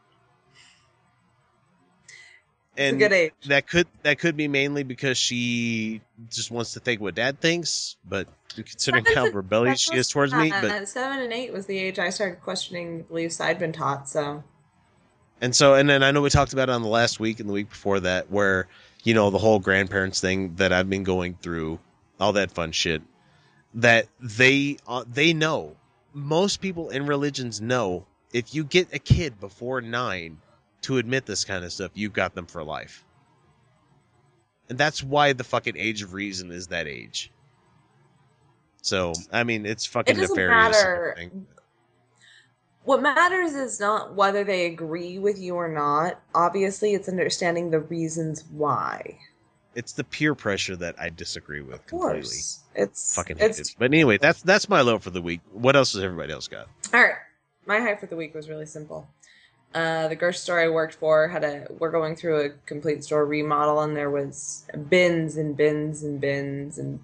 And 2.77 2.99
good 2.99 3.13
age. 3.13 3.33
that 3.47 3.69
could 3.69 3.87
that 4.03 4.19
could 4.19 4.37
be 4.37 4.49
mainly 4.49 4.83
because 4.83 5.19
she 5.19 6.01
just 6.31 6.51
wants 6.51 6.73
to 6.73 6.81
think 6.81 7.01
what 7.01 7.15
dad 7.15 7.41
thinks, 7.41 7.97
but 8.09 8.29
considering 8.55 9.05
how 9.15 9.27
rebellious 9.27 9.81
she 9.81 9.97
is 9.97 10.09
towards 10.09 10.33
me, 10.33 10.51
but 10.51 10.71
Uh, 10.71 10.87
seven 10.87 11.19
and 11.19 11.33
eight 11.33 11.53
was 11.53 11.67
the 11.67 11.79
age 11.79 11.99
I 11.99 12.11
started 12.11 12.41
questioning 12.41 12.99
the 12.99 13.05
beliefs 13.05 13.41
I'd 13.41 13.59
been 13.59 13.73
taught. 13.73 14.09
So 14.09 14.43
And 15.41 15.55
so, 15.55 15.75
and 15.75 15.89
then 15.89 16.03
I 16.03 16.13
know 16.13 16.23
we 16.23 16.31
talked 16.31 16.53
about 16.53 16.69
it 16.69 16.73
on 16.73 16.83
the 16.83 16.89
last 16.89 17.21
week 17.21 17.41
and 17.41 17.49
the 17.49 17.53
week 17.53 17.69
before 17.69 18.01
that, 18.01 18.31
where 18.31 18.69
you 19.05 19.13
know 19.13 19.29
the 19.31 19.39
whole 19.39 19.59
grandparents 19.59 20.21
thing 20.21 20.55
that 20.57 20.73
I've 20.73 20.89
been 20.89 21.05
going 21.05 21.37
through, 21.43 21.79
all 22.21 22.33
that 22.33 22.53
fun 22.53 22.73
shit. 22.73 23.03
That 23.75 24.07
they 24.21 24.79
uh, 24.87 25.05
they 25.11 25.33
know. 25.35 25.77
Most 26.15 26.61
people 26.61 26.91
in 26.91 27.07
religions 27.07 27.61
know 27.61 28.07
if 28.33 28.55
you 28.55 28.65
get 28.65 28.95
a 28.95 28.99
kid 28.99 29.41
before 29.41 29.81
nine 29.81 30.39
to 30.83 30.99
admit 30.99 31.27
this 31.27 31.45
kind 31.45 31.65
of 31.65 31.73
stuff, 31.73 31.91
you've 31.95 32.13
got 32.13 32.35
them 32.35 32.47
for 32.47 32.63
life. 32.63 33.05
And 34.69 34.79
that's 34.79 35.03
why 35.03 35.33
the 35.33 35.45
fucking 35.45 35.77
age 35.77 36.03
of 36.03 36.13
reason 36.15 36.51
is 36.51 36.69
that 36.69 36.87
age. 36.87 37.31
So 38.83 39.13
I 39.33 39.45
mean, 39.45 39.67
it's 39.67 39.87
fucking 39.87 40.17
it 40.17 40.21
doesn't 40.21 40.37
nefarious. 40.37 40.73
matter. 40.83 41.17
What 42.85 43.01
matters 43.01 43.55
is 43.55 43.79
not 43.79 44.15
whether 44.15 44.43
they 44.43 44.67
agree 44.67 45.19
with 45.19 45.39
you 45.39 45.55
or 45.55 45.69
not. 45.69 46.21
Obviously, 46.35 46.95
it's 46.95 47.09
understanding 47.09 47.71
the 47.71 47.79
reasons 47.79 48.45
why. 48.51 49.19
It's 49.77 49.93
the 49.93 50.05
peer 50.05 50.35
pressure 50.35 50.75
that 50.77 50.97
I 50.99 51.09
disagree 51.11 51.61
with 51.63 51.77
Of 51.77 51.87
completely. 51.87 52.37
it's 52.75 53.15
fucking 53.15 53.37
it's 53.39 53.59
it. 53.61 53.77
But 53.79 53.87
anyway, 53.87 54.19
that's 54.19 54.43
that's 54.43 54.69
my 54.69 54.81
low 54.81 54.99
for 54.99 55.11
the 55.11 55.23
week. 55.23 55.41
What 55.53 55.77
else 55.77 55.93
has 55.95 56.03
everybody 56.03 56.33
else 56.33 56.49
got? 56.49 56.67
All 56.93 57.01
right. 57.01 57.15
My 57.67 57.79
high 57.79 57.95
for 57.95 58.07
the 58.07 58.17
week 58.17 58.35
was 58.35 58.49
really 58.49 58.67
simple. 58.67 59.09
Uh, 59.75 60.09
the 60.09 60.17
grocery 60.17 60.39
store 60.39 60.61
I 60.61 60.69
worked 60.69 60.95
for 60.95 61.29
had 61.29 61.45
a. 61.45 61.67
We're 61.79 61.91
going 61.91 62.15
through 62.17 62.41
a 62.45 62.51
complete 62.67 63.05
store 63.05 63.25
remodel, 63.25 63.81
and 63.81 63.97
there 63.97 64.11
was 64.11 64.67
bins 64.89 65.37
and 65.37 65.57
bins 65.57 66.03
and 66.03 66.21
bins 66.21 66.79
and 66.79 67.01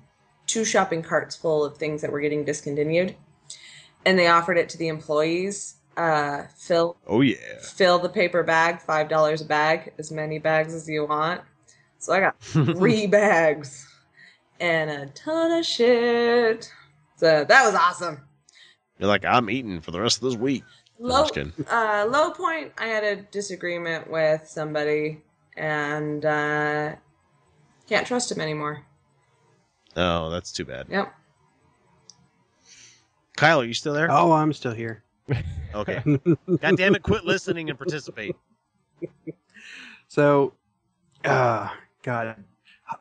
two 0.46 0.64
shopping 0.64 1.02
carts 1.02 1.34
full 1.36 1.64
of 1.64 1.76
things 1.78 2.02
that 2.02 2.12
were 2.12 2.20
getting 2.20 2.44
discontinued. 2.44 3.14
And 4.04 4.18
they 4.18 4.26
offered 4.28 4.58
it 4.58 4.68
to 4.70 4.78
the 4.78 4.88
employees. 4.88 5.74
Uh, 5.96 6.44
fill 6.56 6.96
Oh 7.08 7.22
yeah. 7.22 7.36
fill 7.60 7.98
the 7.98 8.08
paper 8.08 8.42
bag, 8.44 8.80
five 8.80 9.08
dollars 9.08 9.40
a 9.40 9.44
bag, 9.44 9.92
as 9.98 10.12
many 10.12 10.38
bags 10.38 10.72
as 10.74 10.88
you 10.88 11.06
want. 11.06 11.40
So 11.98 12.12
I 12.12 12.20
got 12.20 12.38
three 12.40 13.06
bags 13.08 13.86
and 14.60 14.90
a 14.90 15.06
ton 15.06 15.52
of 15.52 15.66
shit. 15.66 16.70
So 17.16 17.44
that 17.44 17.64
was 17.64 17.74
awesome. 17.74 18.20
You're 18.98 19.08
like, 19.08 19.24
I'm 19.24 19.48
eating 19.50 19.80
for 19.80 19.90
the 19.90 20.00
rest 20.00 20.18
of 20.18 20.22
this 20.24 20.36
week. 20.36 20.64
No, 21.00 21.28
I'm 21.34 21.52
Low, 21.68 21.70
uh, 21.70 22.06
low 22.10 22.30
point. 22.30 22.72
I 22.78 22.86
had 22.86 23.04
a 23.04 23.16
disagreement 23.16 24.10
with 24.10 24.46
somebody, 24.48 25.22
and 25.56 26.24
uh, 26.24 26.96
can't 27.88 28.06
trust 28.06 28.32
him 28.32 28.40
anymore. 28.40 28.84
Oh, 29.96 30.30
that's 30.30 30.52
too 30.52 30.64
bad. 30.64 30.86
Yep. 30.90 31.14
Kyle, 33.36 33.60
are 33.60 33.64
you 33.64 33.74
still 33.74 33.94
there? 33.94 34.08
Oh, 34.10 34.32
I'm 34.32 34.52
still 34.52 34.72
here. 34.72 35.02
Okay. 35.74 36.02
God 36.62 36.76
damn 36.78 36.94
it, 36.94 37.02
quit 37.02 37.26
listening 37.26 37.68
and 37.68 37.78
participate. 37.78 38.34
So, 40.08 40.54
uh, 41.26 41.68
God, 42.02 42.36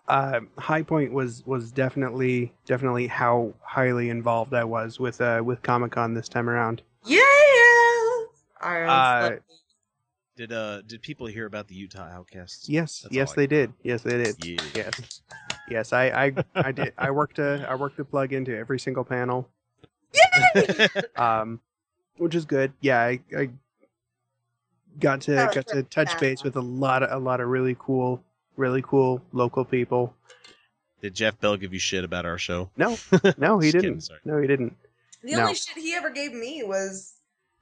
uh, 0.09 0.41
high 0.57 0.81
point 0.83 1.13
was 1.13 1.45
was 1.45 1.71
definitely 1.71 2.53
definitely 2.65 3.07
how 3.07 3.53
highly 3.61 4.09
involved 4.09 4.53
I 4.53 4.65
was 4.65 4.99
with 4.99 5.21
uh 5.21 5.41
with 5.45 5.61
Comic 5.63 5.93
Con 5.93 6.13
this 6.13 6.27
time 6.27 6.49
around. 6.49 6.81
Yeah. 7.05 7.21
I 8.61 8.81
Uh, 8.83 9.37
Did 10.35 10.51
uh 10.51 10.81
did 10.83 11.01
people 11.01 11.25
hear 11.27 11.45
about 11.45 11.67
the 11.67 11.75
Utah 11.75 12.07
Outcasts? 12.09 12.69
Yes, 12.69 13.01
That's 13.01 13.13
yes 13.15 13.29
all 13.29 13.33
I- 13.33 13.35
they 13.37 13.47
did. 13.47 13.73
Yes 13.83 14.01
they 14.03 14.23
did. 14.23 14.45
Yeah. 14.45 14.61
Yes, 14.75 15.21
yes. 15.69 15.93
I 15.93 16.05
I 16.25 16.33
I 16.55 16.71
did. 16.71 16.93
I 16.97 17.11
worked 17.11 17.39
a 17.39 17.65
I 17.69 17.75
worked 17.75 17.97
a 17.99 18.05
plug 18.05 18.33
into 18.33 18.55
every 18.55 18.79
single 18.79 19.03
panel. 19.03 19.49
um, 21.15 21.59
which 22.17 22.35
is 22.35 22.45
good. 22.45 22.71
Yeah, 22.81 22.99
I, 22.99 23.19
I 23.37 23.49
got 24.99 25.21
to 25.21 25.35
got 25.53 25.67
to 25.67 25.83
touch 25.83 26.07
bad. 26.11 26.19
base 26.19 26.43
with 26.43 26.55
a 26.55 26.61
lot 26.61 27.03
of 27.03 27.11
a 27.11 27.23
lot 27.23 27.39
of 27.41 27.47
really 27.49 27.75
cool, 27.79 28.23
really 28.55 28.81
cool 28.81 29.21
local 29.33 29.65
people. 29.65 30.13
Did 31.01 31.13
Jeff 31.13 31.39
Bell 31.39 31.57
give 31.57 31.73
you 31.73 31.79
shit 31.79 32.03
about 32.03 32.25
our 32.25 32.37
show? 32.37 32.69
No, 32.77 32.97
no, 33.37 33.59
he 33.59 33.71
didn't. 33.71 34.01
sorry. 34.01 34.19
No, 34.25 34.41
he 34.41 34.47
didn't. 34.47 34.75
the 35.23 35.33
no. 35.33 35.41
only 35.41 35.53
shit 35.55 35.77
he 35.77 35.93
ever 35.93 36.09
gave 36.09 36.33
me 36.33 36.63
was, 36.63 37.13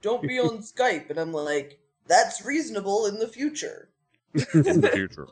"Don't 0.02 0.22
be 0.22 0.38
on 0.38 0.58
Skype," 0.62 1.10
and 1.10 1.18
I'm 1.18 1.32
like, 1.32 1.78
"That's 2.06 2.44
reasonable 2.44 3.06
in 3.06 3.18
the 3.18 3.28
future." 3.28 3.88
In 4.54 4.80
the 4.82 4.90
future. 4.94 5.28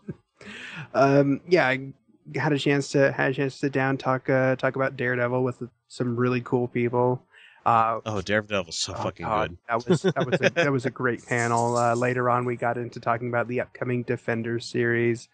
um, 0.94 1.40
yeah, 1.46 1.68
I 1.68 1.92
had 2.36 2.52
a 2.52 2.58
chance 2.58 2.88
to 2.92 3.12
had 3.12 3.32
a 3.32 3.34
chance 3.34 3.54
to 3.54 3.58
sit 3.58 3.72
down 3.72 3.98
talk 3.98 4.30
uh, 4.30 4.56
talk 4.56 4.76
about 4.76 4.96
Daredevil 4.96 5.42
with 5.42 5.62
some 5.88 6.16
really 6.16 6.40
cool 6.40 6.68
people. 6.68 7.22
Uh, 7.66 8.00
Oh, 8.06 8.20
Daredevil's 8.20 8.76
so 8.76 8.94
oh, 8.96 9.02
fucking 9.02 9.26
God, 9.26 9.50
good. 9.50 9.58
That 9.68 9.88
was 9.88 10.02
that 10.02 10.26
was 10.26 10.40
a, 10.40 10.50
that 10.50 10.72
was 10.72 10.86
a 10.86 10.90
great 10.90 11.24
panel. 11.26 11.76
Uh, 11.76 11.94
later 11.94 12.28
on, 12.30 12.44
we 12.44 12.56
got 12.56 12.76
into 12.78 13.00
talking 13.00 13.28
about 13.28 13.48
the 13.48 13.60
upcoming 13.60 14.02
Defenders 14.02 14.66
series. 14.66 15.28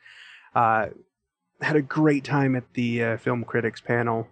Uh, 0.55 0.87
had 1.61 1.77
a 1.77 1.83
great 1.83 2.25
time 2.25 2.57
at 2.57 2.65
the 2.75 3.05
uh, 3.05 3.17
film 3.19 3.45
critics 3.45 3.81
panel. 3.81 4.27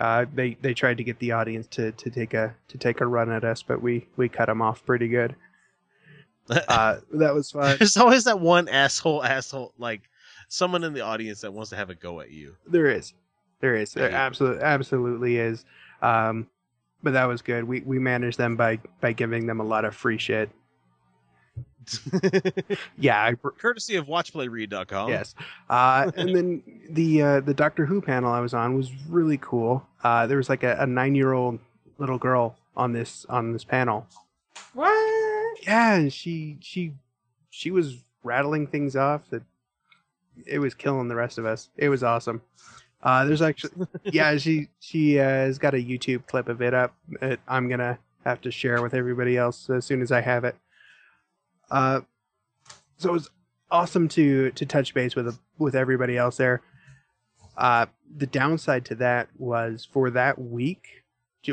Uh, 0.00 0.26
they 0.34 0.56
they 0.60 0.74
tried 0.74 0.96
to 0.96 1.04
get 1.04 1.18
the 1.18 1.32
audience 1.32 1.66
to, 1.68 1.92
to 1.92 2.10
take 2.10 2.34
a 2.34 2.54
to 2.68 2.78
take 2.78 3.00
a 3.00 3.06
run 3.06 3.30
at 3.30 3.44
us, 3.44 3.62
but 3.62 3.80
we 3.80 4.06
we 4.16 4.28
cut 4.28 4.46
them 4.46 4.62
off 4.62 4.84
pretty 4.84 5.08
good. 5.08 5.36
Uh, 6.68 6.98
that 7.12 7.32
was 7.32 7.52
fun. 7.52 7.76
There's 7.78 7.96
always 7.96 8.24
that 8.24 8.40
one 8.40 8.68
asshole, 8.68 9.22
asshole, 9.22 9.72
like 9.78 10.02
someone 10.48 10.82
in 10.82 10.92
the 10.92 11.00
audience 11.00 11.40
that 11.42 11.52
wants 11.52 11.70
to 11.70 11.76
have 11.76 11.88
a 11.88 11.94
go 11.94 12.20
at 12.20 12.30
you. 12.30 12.56
There 12.66 12.90
is, 12.90 13.14
there 13.60 13.76
is, 13.76 13.92
there 13.92 14.10
absolutely, 14.10 14.62
absolutely 14.62 15.36
is. 15.38 15.64
Um, 16.02 16.48
but 17.02 17.12
that 17.12 17.24
was 17.24 17.42
good. 17.42 17.64
We 17.64 17.80
we 17.82 17.98
managed 17.98 18.38
them 18.38 18.56
by 18.56 18.80
by 19.00 19.12
giving 19.12 19.46
them 19.46 19.60
a 19.60 19.64
lot 19.64 19.84
of 19.84 19.94
free 19.94 20.18
shit. 20.18 20.50
Yeah, 22.98 23.22
I, 23.22 23.34
Courtesy 23.34 23.96
of 23.96 24.06
WatchPlayRead.com. 24.06 25.08
yes. 25.08 25.34
Uh, 25.68 26.10
and 26.16 26.34
then 26.34 26.62
the 26.90 27.22
uh, 27.22 27.40
the 27.40 27.54
Doctor 27.54 27.86
Who 27.86 28.00
panel 28.00 28.32
I 28.32 28.40
was 28.40 28.54
on 28.54 28.76
was 28.76 28.90
really 29.08 29.38
cool. 29.38 29.86
Uh, 30.04 30.26
there 30.26 30.36
was 30.36 30.48
like 30.48 30.62
a, 30.62 30.76
a 30.78 30.86
nine 30.86 31.14
year 31.14 31.32
old 31.32 31.58
little 31.98 32.18
girl 32.18 32.56
on 32.76 32.92
this 32.92 33.26
on 33.28 33.52
this 33.52 33.64
panel. 33.64 34.06
What? 34.74 35.58
Yeah, 35.62 35.94
and 35.94 36.12
she 36.12 36.58
she 36.60 36.92
she 37.50 37.70
was 37.70 37.98
rattling 38.24 38.66
things 38.66 38.96
off 38.96 39.22
that 39.30 39.42
it 40.46 40.58
was 40.58 40.74
killing 40.74 41.08
the 41.08 41.14
rest 41.14 41.38
of 41.38 41.44
us. 41.46 41.68
It 41.76 41.88
was 41.88 42.02
awesome. 42.02 42.40
Uh, 43.02 43.24
there's 43.24 43.42
actually, 43.42 43.86
yeah, 44.04 44.36
she 44.36 44.68
she 44.80 45.18
uh, 45.18 45.24
has 45.24 45.58
got 45.58 45.74
a 45.74 45.78
YouTube 45.78 46.26
clip 46.26 46.48
of 46.48 46.62
it 46.62 46.74
up. 46.74 46.94
That 47.20 47.40
I'm 47.48 47.68
gonna 47.68 47.98
have 48.24 48.40
to 48.42 48.50
share 48.50 48.80
with 48.82 48.94
everybody 48.94 49.36
else 49.36 49.68
as 49.70 49.84
soon 49.84 50.02
as 50.02 50.12
I 50.12 50.20
have 50.20 50.44
it. 50.44 50.56
Uh, 51.72 52.02
so 52.98 53.08
it 53.08 53.12
was 53.12 53.30
awesome 53.70 54.06
to 54.06 54.50
to 54.52 54.66
touch 54.66 54.94
base 54.94 55.16
with 55.16 55.38
with 55.58 55.74
everybody 55.74 56.16
else 56.16 56.36
there. 56.36 56.60
Uh, 57.56 57.86
the 58.14 58.26
downside 58.26 58.84
to 58.84 58.94
that 58.94 59.28
was 59.38 59.88
for 59.90 60.10
that 60.10 60.38
week, 60.38 61.02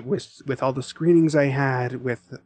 with 0.04 0.42
with 0.46 0.62
all 0.62 0.74
the 0.74 0.84
screenings 0.84 1.36
I 1.36 1.46
had, 1.46 2.04
with 2.04 2.38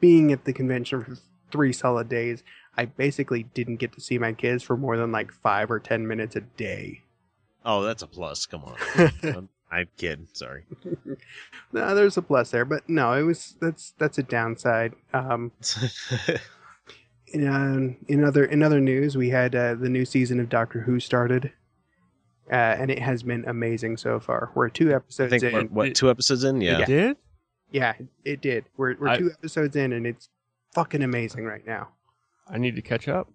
being 0.00 0.32
at 0.32 0.44
the 0.44 0.52
convention 0.52 1.04
for 1.04 1.16
three 1.50 1.72
solid 1.72 2.08
days, 2.08 2.42
I 2.76 2.84
basically 2.84 3.44
didn't 3.44 3.76
get 3.76 3.92
to 3.92 4.00
see 4.00 4.18
my 4.18 4.32
kids 4.32 4.62
for 4.62 4.76
more 4.76 4.96
than 4.96 5.12
like 5.12 5.32
five 5.32 5.70
or 5.70 5.78
ten 5.78 6.06
minutes 6.06 6.36
a 6.36 6.40
day. 6.40 7.02
Oh, 7.64 7.82
that's 7.82 8.02
a 8.02 8.06
plus. 8.06 8.44
Come 8.46 8.64
on. 8.64 8.76
I'm, 9.22 9.48
I'm 9.70 9.88
kidding. 9.96 10.26
Sorry. 10.32 10.64
no, 11.72 11.94
there's 11.94 12.16
a 12.16 12.22
plus 12.22 12.50
there, 12.50 12.64
but 12.64 12.88
no, 12.88 13.12
it 13.12 13.22
was 13.22 13.54
that's 13.60 13.94
that's 13.98 14.18
a 14.18 14.22
downside. 14.22 14.94
Um, 15.12 15.52
in, 17.32 17.46
uh, 17.46 17.94
in 18.08 18.24
other 18.24 18.44
in 18.44 18.62
other 18.62 18.80
news, 18.80 19.16
we 19.16 19.28
had 19.30 19.54
uh, 19.54 19.74
the 19.74 19.88
new 19.88 20.04
season 20.04 20.40
of 20.40 20.48
Doctor 20.48 20.80
Who 20.80 21.00
started, 21.00 21.52
uh, 22.50 22.54
and 22.54 22.90
it 22.90 22.98
has 22.98 23.22
been 23.22 23.44
amazing 23.46 23.96
so 23.96 24.18
far. 24.20 24.50
We're 24.54 24.68
two 24.68 24.92
I 24.92 24.96
episodes 24.96 25.30
think 25.30 25.42
in. 25.42 25.52
what, 25.52 25.70
what 25.70 25.94
two 25.94 26.10
episodes 26.10 26.44
in? 26.44 26.60
Yeah. 26.60 26.80
It 26.80 26.86
did? 26.86 27.16
Yeah, 27.70 27.94
it 28.24 28.40
did. 28.40 28.64
We're 28.76 28.96
we're 28.98 29.08
I- 29.08 29.18
two 29.18 29.30
episodes 29.30 29.76
in, 29.76 29.92
and 29.92 30.06
it's 30.06 30.28
fucking 30.74 31.02
amazing 31.02 31.44
right 31.44 31.66
now. 31.66 31.88
I 32.50 32.58
need 32.58 32.76
to 32.76 32.82
catch 32.82 33.08
up. 33.08 33.30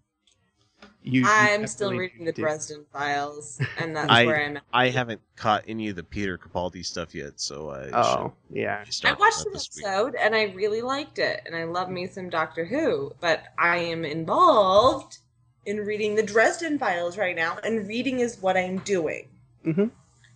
You, 1.06 1.22
you 1.22 1.27
I'm 1.30 1.67
still 1.67 1.91
reading 1.91 2.23
the 2.25 2.32
did. 2.32 2.41
Dresden 2.41 2.85
Files, 2.93 3.59
and 3.77 3.93
that's 3.95 4.09
where 4.09 4.38
I 4.38 4.43
I'm 4.45 4.57
at. 4.57 4.64
I 4.73 4.90
haven't 4.90 5.19
caught 5.35 5.65
any 5.67 5.90
of 5.90 5.98
the 5.98 6.03
Peter 6.03 6.38
Capaldi 6.38 6.85
stuff 6.85 7.14
yet, 7.14 7.33
so 7.41 7.69
I 7.72 7.90
Oh 7.91 8.33
yeah, 8.49 8.85
I 9.03 9.11
watched 9.14 9.38
that 9.38 9.45
an 9.45 9.51
week. 9.51 9.56
episode 9.56 10.15
and 10.15 10.33
I 10.33 10.43
really 10.53 10.82
liked 10.82 11.19
it, 11.19 11.41
and 11.45 11.56
I 11.56 11.65
love 11.65 11.90
me 11.90 12.07
some 12.07 12.30
Doctor 12.30 12.64
Who, 12.65 13.11
but 13.19 13.43
I 13.57 13.77
am 13.77 14.06
involved 14.06 15.17
in 15.65 15.77
reading 15.80 16.15
the 16.15 16.23
Dresden 16.23 16.80
Files 16.80 17.17
right 17.17 17.35
now, 17.35 17.57
and 17.65 17.85
reading 17.88 18.22
is 18.22 18.41
what 18.41 18.56
I'm 18.56 18.77
doing. 18.80 19.27
Mhm. 19.65 19.91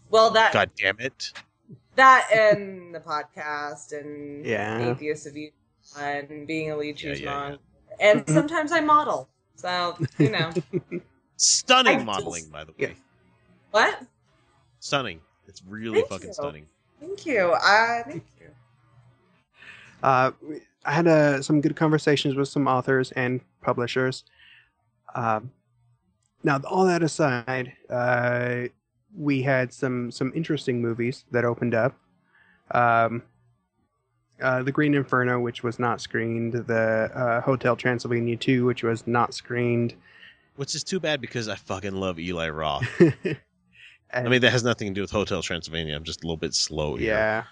Well, 0.10 0.32
that 0.32 0.52
God 0.52 0.72
damn 0.78 1.00
it! 1.00 1.32
that 1.96 2.28
and 2.34 2.94
the 2.94 3.00
podcast 3.00 3.98
and 3.98 4.46
Yeah. 4.46 4.92
Atheists 4.92 5.26
of 5.26 5.38
you 5.38 5.52
and 5.98 6.46
being 6.46 6.72
a 6.72 6.76
lead 6.78 7.02
Yeah, 7.02 7.12
cheese 7.14 7.22
yeah, 7.22 7.34
mom, 7.34 7.60
and 8.02 8.26
Mhm. 8.26 8.34
sometimes 8.34 8.72
I 8.74 8.82
model. 8.82 9.30
So 9.58 9.98
you 10.18 10.30
know 10.30 10.52
Stunning 11.38 12.00
I 12.00 12.04
modeling, 12.04 12.42
just- 12.44 12.52
by 12.52 12.64
the 12.64 12.72
way. 12.72 12.78
Yeah. 12.80 12.90
what? 13.72 14.02
Stunning. 14.80 15.20
It's 15.48 15.62
really 15.68 16.00
Thank 16.00 16.10
fucking 16.10 16.28
you. 16.30 16.34
stunning. 16.34 16.66
Thank 17.00 17.26
you. 17.26 17.54
I 17.54 18.04
thank 18.08 18.24
you. 18.40 18.48
Uh, 20.02 20.32
I 20.86 20.92
had 20.92 21.08
uh, 21.08 21.42
some 21.42 21.62
good 21.62 21.76
conversations 21.76 22.36
with 22.36 22.48
some 22.48 22.68
authors 22.68 23.12
and 23.12 23.42
publishers. 23.62 24.24
Um, 25.16 25.52
now, 26.44 26.60
all 26.70 26.86
that 26.86 27.04
aside, 27.04 27.74
uh, 27.90 28.68
we 29.16 29.42
had 29.42 29.74
some 29.74 30.12
some 30.12 30.32
interesting 30.36 30.82
movies 30.82 31.26
that 31.32 31.46
opened 31.46 31.74
up. 31.76 31.96
Um, 32.72 33.24
uh, 34.42 34.64
the 34.64 34.72
Green 34.72 34.94
Inferno, 34.94 35.40
which 35.40 35.64
was 35.64 35.80
not 35.80 36.00
screened, 36.02 36.54
the 36.54 37.12
uh, 37.14 37.42
Hotel 37.42 37.76
Transylvania 37.76 38.38
2, 38.38 38.66
which 38.66 38.84
was 38.84 39.06
not 39.08 39.34
screened. 39.34 39.94
Which 40.56 40.74
is 40.76 40.84
too 40.84 41.00
bad 41.00 41.22
because 41.22 41.48
I 41.48 41.56
fucking 41.56 41.96
love 41.96 42.20
Eli 42.20 42.50
Roth. 42.50 42.88
I 44.14 44.24
mean, 44.24 44.42
that 44.42 44.52
has 44.52 44.64
nothing 44.64 44.88
to 44.90 44.94
do 44.94 45.02
with 45.02 45.12
Hotel 45.12 45.42
Transylvania. 45.42 45.96
I'm 45.96 46.04
just 46.04 46.24
a 46.24 46.26
little 46.28 46.38
bit 46.38 46.54
slow 46.54 46.96
here. 46.96 47.10
yeah, 47.14 47.44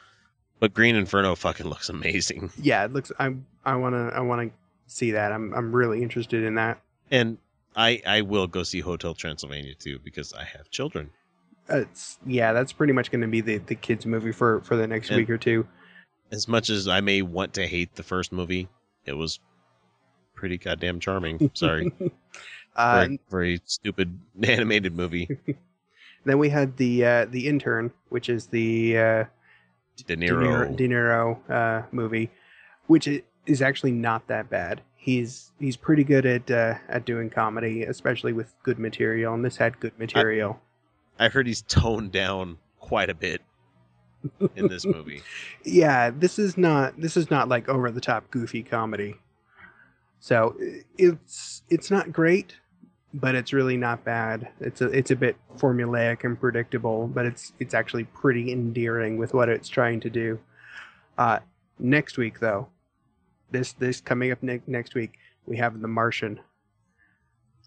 But 0.59 0.73
Green 0.73 0.95
Inferno 0.95 1.35
fucking 1.35 1.67
looks 1.67 1.89
amazing. 1.89 2.51
yeah, 2.61 2.85
it 2.85 2.93
looks. 2.93 3.11
I 3.19 3.35
I 3.65 3.75
want 3.75 3.93
to 3.93 4.15
I 4.15 4.21
want 4.21 4.49
to 4.49 4.57
see 4.93 5.11
that. 5.11 5.31
I'm 5.33 5.53
I'm 5.53 5.75
really 5.75 6.01
interested 6.01 6.43
in 6.43 6.55
that. 6.55 6.79
And 7.11 7.37
I 7.75 8.01
I 8.07 8.21
will 8.21 8.47
go 8.47 8.63
see 8.63 8.79
Hotel 8.79 9.13
Transylvania 9.13 9.75
too 9.75 9.99
because 10.03 10.33
I 10.33 10.43
have 10.45 10.69
children. 10.71 11.09
It's 11.69 12.17
yeah, 12.25 12.53
that's 12.53 12.71
pretty 12.71 12.93
much 12.93 13.11
going 13.11 13.21
to 13.21 13.27
be 13.27 13.41
the 13.41 13.57
the 13.57 13.75
kids 13.75 14.05
movie 14.05 14.31
for 14.31 14.61
for 14.61 14.75
the 14.77 14.87
next 14.87 15.09
And- 15.09 15.17
week 15.17 15.29
or 15.29 15.37
two. 15.37 15.67
As 16.31 16.47
much 16.47 16.69
as 16.69 16.87
I 16.87 17.01
may 17.01 17.21
want 17.21 17.53
to 17.55 17.67
hate 17.67 17.95
the 17.95 18.03
first 18.03 18.31
movie, 18.31 18.67
it 19.05 19.13
was 19.13 19.39
pretty 20.33 20.57
goddamn 20.57 20.99
charming. 20.99 21.51
Sorry. 21.53 21.91
Uh, 22.75 23.05
very, 23.05 23.19
very 23.29 23.61
stupid 23.63 24.19
animated 24.43 24.93
movie. 24.93 25.29
then 26.25 26.37
we 26.37 26.49
had 26.49 26.75
the 26.75 27.05
uh, 27.05 27.25
the 27.25 27.47
intern, 27.47 27.89
which 28.09 28.27
is 28.27 28.47
the 28.47 28.97
uh, 28.97 29.23
De 30.05 30.17
Niro. 30.17 30.75
De 30.75 30.87
Niro 30.87 31.39
uh, 31.49 31.85
movie, 31.93 32.29
which 32.87 33.07
is 33.45 33.61
actually 33.61 33.93
not 33.93 34.27
that 34.27 34.49
bad. 34.49 34.81
He's 34.97 35.51
he's 35.57 35.77
pretty 35.77 36.03
good 36.03 36.25
at 36.25 36.51
uh, 36.51 36.75
at 36.89 37.05
doing 37.05 37.29
comedy, 37.29 37.83
especially 37.83 38.33
with 38.33 38.53
good 38.63 38.77
material, 38.77 39.33
and 39.33 39.45
this 39.45 39.55
had 39.55 39.79
good 39.79 39.97
material. 39.97 40.59
I 41.17 41.29
heard 41.29 41.47
he's 41.47 41.61
toned 41.61 42.11
down 42.11 42.57
quite 42.79 43.09
a 43.09 43.15
bit 43.15 43.41
in 44.55 44.67
this 44.67 44.85
movie. 44.85 45.21
yeah, 45.65 46.11
this 46.11 46.39
is 46.39 46.57
not 46.57 46.99
this 46.99 47.17
is 47.17 47.29
not 47.29 47.49
like 47.49 47.69
over 47.69 47.91
the 47.91 48.01
top 48.01 48.29
goofy 48.31 48.63
comedy. 48.63 49.15
So 50.19 50.55
it's 50.97 51.63
it's 51.69 51.91
not 51.91 52.11
great, 52.11 52.55
but 53.13 53.35
it's 53.35 53.53
really 53.53 53.77
not 53.77 54.03
bad. 54.03 54.49
It's 54.59 54.81
a 54.81 54.87
it's 54.87 55.11
a 55.11 55.15
bit 55.15 55.37
formulaic 55.57 56.23
and 56.23 56.39
predictable, 56.39 57.07
but 57.07 57.25
it's 57.25 57.53
it's 57.59 57.73
actually 57.73 58.05
pretty 58.05 58.51
endearing 58.51 59.17
with 59.17 59.33
what 59.33 59.49
it's 59.49 59.69
trying 59.69 59.99
to 60.01 60.09
do. 60.09 60.39
Uh, 61.17 61.39
next 61.79 62.17
week 62.17 62.39
though, 62.39 62.67
this 63.51 63.73
this 63.73 64.01
coming 64.01 64.31
up 64.31 64.41
ne- 64.41 64.61
next 64.67 64.95
week 64.95 65.13
we 65.45 65.57
have 65.57 65.79
The 65.79 65.87
Martian. 65.87 66.39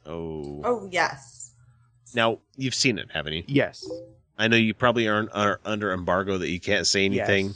Oh. 0.05 0.61
Oh 0.65 0.89
yes. 0.91 1.53
Now 2.15 2.39
you've 2.57 2.75
seen 2.75 2.99
it, 2.99 3.09
haven't 3.13 3.35
you? 3.35 3.45
Yes. 3.47 3.89
I 4.39 4.49
know 4.49 4.57
you 4.57 4.73
probably 4.75 5.09
aren't 5.09 5.31
are 5.35 5.61
under 5.65 5.93
embargo 5.93 6.39
that 6.39 6.49
you 6.49 6.61
can't 6.61 6.87
say 6.87 7.05
anything, 7.05 7.55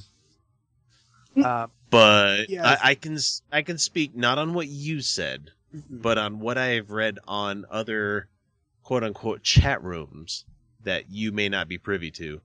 Uh, 1.43 1.69
but 1.91 2.51
Yes. 2.51 2.65
I, 2.83 2.91
I 2.91 2.95
can 2.95 3.15
s- 3.15 3.43
I 3.53 3.63
can 3.63 3.79
speak 3.79 4.15
not 4.17 4.39
on 4.39 4.53
what 4.55 4.69
you 4.69 5.01
said, 5.01 5.51
but 5.89 6.19
on 6.19 6.41
what 6.41 6.59
I 6.59 6.67
have 6.75 6.91
read 6.91 7.19
on 7.27 7.65
other 7.71 8.29
quote 8.83 9.05
unquote 9.05 9.43
chat 9.43 9.83
rooms 9.83 10.45
that 10.85 11.09
you 11.11 11.33
may 11.33 11.49
not 11.49 11.69
be 11.69 11.79
privy 11.79 12.11
to. 12.13 12.41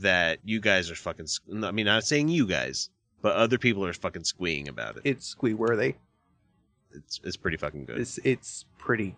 That 0.00 0.40
you 0.44 0.60
guys 0.60 0.90
are 0.90 0.94
fucking. 0.96 1.26
I 1.62 1.70
mean, 1.70 1.86
not 1.86 2.04
saying 2.04 2.28
you 2.28 2.46
guys, 2.46 2.90
but 3.22 3.36
other 3.36 3.56
people 3.56 3.84
are 3.86 3.92
fucking 3.92 4.24
squeeing 4.24 4.68
about 4.68 4.96
it. 4.96 5.02
it's 5.04 5.26
squee 5.26 5.54
worthy. 5.54 5.94
It's 6.92 7.20
it's 7.24 7.36
pretty 7.36 7.56
fucking 7.56 7.84
good. 7.86 7.98
It's 8.00 8.18
it's 8.24 8.64
pretty 8.78 9.14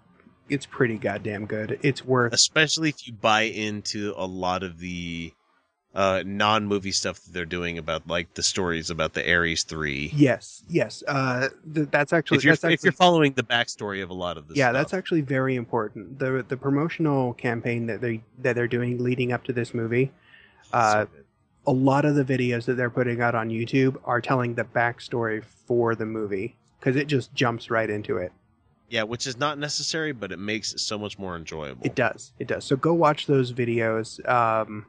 it's 0.48 0.66
pretty 0.66 0.98
goddamn 0.98 1.46
good. 1.46 1.78
It's 1.82 2.04
worth 2.04 2.32
especially 2.32 2.88
if 2.90 3.06
you 3.06 3.12
buy 3.12 3.42
into 3.42 4.14
a 4.16 4.26
lot 4.26 4.62
of 4.62 4.78
the 4.78 5.32
uh 5.94 6.22
non-movie 6.26 6.92
stuff 6.92 7.22
that 7.22 7.32
they're 7.32 7.46
doing 7.46 7.78
about 7.78 8.06
like 8.06 8.32
the 8.34 8.42
stories 8.42 8.90
about 8.90 9.14
the 9.14 9.32
Ares 9.32 9.64
3 9.64 10.12
Yes, 10.14 10.62
yes. 10.68 11.02
Uh, 11.08 11.48
th- 11.74 11.88
that's 11.90 12.12
actually 12.12 12.36
if 12.38 12.44
you're 12.44 12.52
that's 12.52 12.64
actually 12.64 12.74
if 12.74 12.84
you're 12.84 12.92
following 12.92 13.32
the 13.32 13.42
backstory 13.42 14.02
of 14.02 14.10
a 14.10 14.14
lot 14.14 14.36
of 14.36 14.48
this 14.48 14.56
yeah, 14.58 14.66
stuff. 14.66 14.74
that's 14.74 14.94
actually 14.94 15.22
very 15.22 15.56
important. 15.56 16.18
the 16.18 16.44
The 16.46 16.56
promotional 16.58 17.32
campaign 17.34 17.86
that 17.86 18.00
they 18.02 18.22
that 18.42 18.54
they're 18.54 18.68
doing 18.68 19.02
leading 19.02 19.32
up 19.32 19.44
to 19.44 19.52
this 19.52 19.72
movie, 19.72 20.12
uh, 20.74 21.06
a 21.66 21.72
lot 21.72 22.04
of 22.04 22.14
the 22.14 22.24
videos 22.24 22.66
that 22.66 22.74
they're 22.74 22.90
putting 22.90 23.20
out 23.20 23.34
on 23.34 23.48
YouTube 23.48 23.96
are 24.04 24.20
telling 24.20 24.54
the 24.54 24.64
backstory 24.64 25.42
for 25.66 25.94
the 25.94 26.06
movie 26.06 26.54
because 26.78 26.96
it 26.96 27.06
just 27.06 27.34
jumps 27.34 27.70
right 27.70 27.88
into 27.90 28.18
it. 28.18 28.32
Yeah 28.88 29.02
which 29.02 29.26
is 29.26 29.36
not 29.38 29.58
necessary 29.58 30.12
but 30.12 30.32
it 30.32 30.38
makes 30.38 30.72
it 30.72 30.80
so 30.80 30.98
much 30.98 31.18
more 31.18 31.36
enjoyable 31.36 31.84
It 31.84 31.94
does, 31.94 32.32
it 32.38 32.46
does. 32.48 32.64
So 32.64 32.76
go 32.76 32.94
watch 32.94 33.26
those 33.26 33.52
videos. 33.52 34.26
Um, 34.28 34.86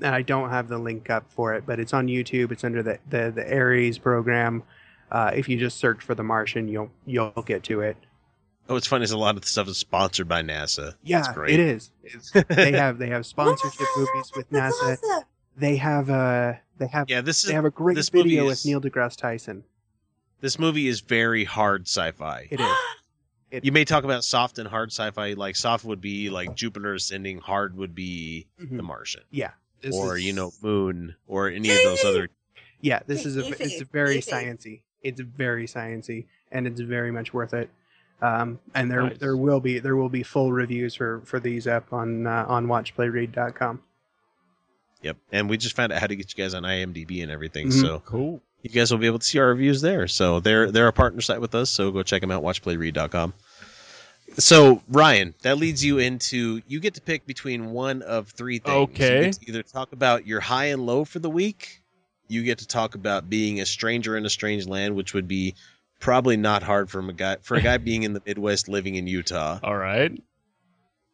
and 0.00 0.14
I 0.14 0.22
don't 0.22 0.50
have 0.50 0.68
the 0.68 0.78
link 0.78 1.10
up 1.10 1.30
for 1.30 1.54
it, 1.54 1.64
but 1.66 1.78
it's 1.78 1.92
on 1.94 2.08
YouTube. 2.08 2.50
It's 2.50 2.64
under 2.64 2.82
the 2.82 2.98
the, 3.08 3.30
the 3.34 3.54
Ares 3.56 3.98
program. 3.98 4.62
Uh, 5.10 5.30
if 5.34 5.48
you 5.48 5.58
just 5.58 5.76
search 5.78 6.02
for 6.02 6.14
The 6.14 6.22
Martian, 6.24 6.66
you'll 6.68 6.90
you'll 7.06 7.30
get 7.46 7.62
to 7.64 7.80
it. 7.82 7.96
oh 8.68 8.76
it's 8.76 8.86
funny 8.86 9.04
is 9.04 9.12
a 9.12 9.18
lot 9.18 9.36
of 9.36 9.42
the 9.42 9.48
stuff 9.48 9.68
is 9.68 9.76
sponsored 9.76 10.26
by 10.26 10.42
nasa 10.42 10.94
Yeah, 11.04 11.20
That's 11.20 11.34
great. 11.34 11.54
it 11.54 11.60
is. 11.60 11.90
They 12.48 12.72
have 12.72 12.98
they 12.98 13.08
have 13.10 13.26
sponsorship 13.26 13.86
movies 13.96 14.32
with 14.34 14.50
NASA. 14.50 14.98
They 15.56 15.76
have 15.76 16.08
a 16.08 16.60
they 16.78 16.86
have 16.88 17.08
yeah 17.10 17.20
this 17.20 17.44
is 17.44 17.48
they 17.50 17.54
have 17.54 17.64
a 17.66 17.70
great 17.70 17.94
this 17.96 18.08
video 18.08 18.44
is- 18.48 18.64
with 18.64 18.66
Neil 18.66 18.80
deGrasse 18.80 19.16
Tyson. 19.16 19.62
This 20.42 20.58
movie 20.58 20.86
is 20.88 21.00
very 21.00 21.44
hard 21.44 21.86
sci-fi 21.88 22.48
It 22.50 22.60
is. 22.60 22.76
you 23.64 23.72
may 23.72 23.84
talk 23.86 24.04
about 24.04 24.22
soft 24.24 24.58
and 24.58 24.68
hard 24.68 24.90
sci-fi 24.92 25.32
like 25.32 25.56
soft 25.56 25.84
would 25.86 26.00
be 26.02 26.28
like 26.28 26.54
jupiter 26.54 26.92
ascending 26.94 27.38
hard 27.38 27.74
would 27.76 27.94
be 27.94 28.46
Mhm. 28.62 28.76
the 28.76 28.82
martian 28.82 29.22
Yeah. 29.30 29.52
This 29.80 29.94
or 29.96 30.18
is- 30.18 30.24
you 30.24 30.34
know 30.34 30.52
moon 30.62 31.16
or 31.26 31.48
any 31.48 31.70
of 31.70 31.78
those 31.84 32.04
other 32.04 32.28
Yeah, 32.82 33.00
this 33.06 33.24
is 33.24 33.36
a 33.36 33.40
Easy, 33.46 33.64
it's 33.64 33.82
very 33.90 34.18
sciency. 34.18 34.82
It's 35.02 35.20
very 35.20 35.66
sciency, 35.66 36.26
and 36.50 36.66
it's 36.66 36.80
very 36.80 37.10
much 37.12 37.32
worth 37.32 37.54
it. 37.54 37.70
Um, 38.20 38.58
and 38.74 38.90
there 38.90 39.02
Nice. 39.02 39.18
there 39.18 39.36
will 39.36 39.60
be 39.60 39.78
there 39.80 39.94
will 39.96 40.08
be 40.08 40.22
full 40.24 40.52
reviews 40.52 40.94
for, 40.96 41.20
for 41.24 41.38
these 41.40 41.66
up 41.68 41.92
on 41.92 42.26
uh, 42.26 42.44
on 42.48 42.66
watchplayread.com. 42.66 43.80
Yep. 45.02 45.16
And 45.32 45.48
we 45.50 45.56
just 45.58 45.74
found 45.76 45.92
out 45.92 46.00
how 46.00 46.06
to 46.06 46.14
get 46.16 46.36
you 46.36 46.42
guys 46.42 46.54
on 46.54 46.62
IMDb 46.64 47.22
and 47.22 47.30
everything. 47.32 47.68
Mhm. 47.68 47.80
So 47.80 48.02
Cool. 48.04 48.40
You 48.62 48.70
guys 48.70 48.90
will 48.90 48.98
be 48.98 49.06
able 49.06 49.18
to 49.18 49.24
see 49.24 49.38
our 49.38 49.48
reviews 49.48 49.80
there. 49.80 50.06
So 50.08 50.40
they're 50.40 50.70
they're 50.70 50.88
a 50.88 50.92
partner 50.92 51.20
site 51.20 51.40
with 51.40 51.54
us. 51.54 51.70
So 51.70 51.90
go 51.90 52.02
check 52.02 52.20
them 52.20 52.30
out. 52.30 52.42
Watchplayread.com. 52.42 53.34
So 54.38 54.82
Ryan, 54.88 55.34
that 55.42 55.58
leads 55.58 55.84
you 55.84 55.98
into 55.98 56.62
you 56.66 56.80
get 56.80 56.94
to 56.94 57.00
pick 57.00 57.26
between 57.26 57.70
one 57.72 58.02
of 58.02 58.28
three 58.28 58.58
things. 58.58 58.90
Okay. 58.90 59.16
You 59.16 59.24
get 59.24 59.32
to 59.34 59.48
either 59.48 59.62
talk 59.62 59.92
about 59.92 60.26
your 60.26 60.40
high 60.40 60.66
and 60.66 60.86
low 60.86 61.04
for 61.04 61.18
the 61.18 61.30
week. 61.30 61.82
You 62.28 62.42
get 62.42 62.58
to 62.58 62.66
talk 62.66 62.94
about 62.94 63.28
being 63.28 63.60
a 63.60 63.66
stranger 63.66 64.16
in 64.16 64.24
a 64.24 64.30
strange 64.30 64.66
land, 64.66 64.94
which 64.94 65.12
would 65.12 65.28
be 65.28 65.54
probably 66.00 66.36
not 66.36 66.62
hard 66.62 66.88
for 66.90 67.00
a 67.00 67.12
guy 67.12 67.36
for 67.42 67.56
a 67.56 67.62
guy 67.62 67.76
being 67.78 68.04
in 68.04 68.12
the 68.12 68.22
Midwest 68.24 68.68
living 68.68 68.94
in 68.94 69.06
Utah. 69.06 69.58
All 69.62 69.76
right. 69.76 70.12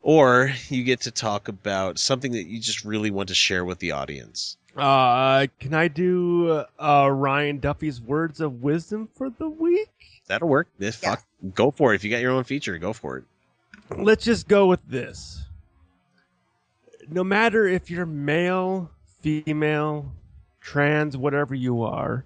Or 0.01 0.53
you 0.69 0.85
get 0.85 1.03
to 1.03 1.11
talk 1.11 1.49
about 1.49 1.99
something 1.99 2.33
that 2.33 2.47
you 2.47 2.61
just 2.61 2.85
really 2.85 3.11
want 3.11 3.29
to 3.31 3.35
share 3.35 3.65
with 3.65 3.81
the 3.81 3.93
audience. 3.93 4.57
Uh, 4.79 5.47
can 5.59 5.75
I 5.75 5.89
do 5.89 6.65
uh, 6.79 7.09
Ryan 7.11 7.59
Duffy's 7.59 8.01
words 8.01 8.41
of 8.41 8.63
wisdom 8.63 9.09
for 9.15 9.29
the 9.29 9.49
week? 9.49 9.91
That'll 10.29 10.49
work. 10.49 10.69
This 10.79 10.97
fuck, 10.97 11.25
go 11.55 11.71
for 11.71 11.93
it. 11.93 11.97
If 11.97 12.05
you 12.05 12.11
got 12.11 12.21
your 12.21 12.33
own 12.33 12.45
feature, 12.45 12.79
go 12.79 12.93
for 12.93 13.19
it. 13.19 13.25
Let's 13.97 14.25
just 14.25 14.47
go 14.47 14.67
with 14.67 14.81
this. 14.87 15.45
No 17.09 17.25
matter 17.25 17.67
if 17.67 17.91
you're 17.91 18.07
male, 18.07 18.91
female, 19.21 20.13
trans, 20.61 21.17
whatever 21.17 21.55
you 21.55 21.83
are, 21.83 22.25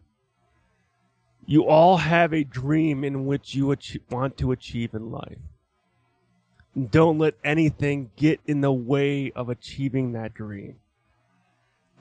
you 1.47 1.67
all 1.67 1.97
have 1.97 2.35
a 2.35 2.45
dream 2.45 3.05
in 3.05 3.27
which 3.27 3.55
you 3.55 3.73
ach- 3.73 3.99
want 4.11 4.37
to 4.39 4.53
achieve 4.53 4.95
in 4.95 5.11
life. 5.11 5.39
Don't 6.91 7.19
let 7.19 7.35
anything 7.45 8.11
get 8.17 8.41
in 8.47 8.61
the 8.61 8.73
way 8.73 9.31
of 9.33 9.49
achieving 9.49 10.13
that 10.13 10.35
dream. 10.35 10.77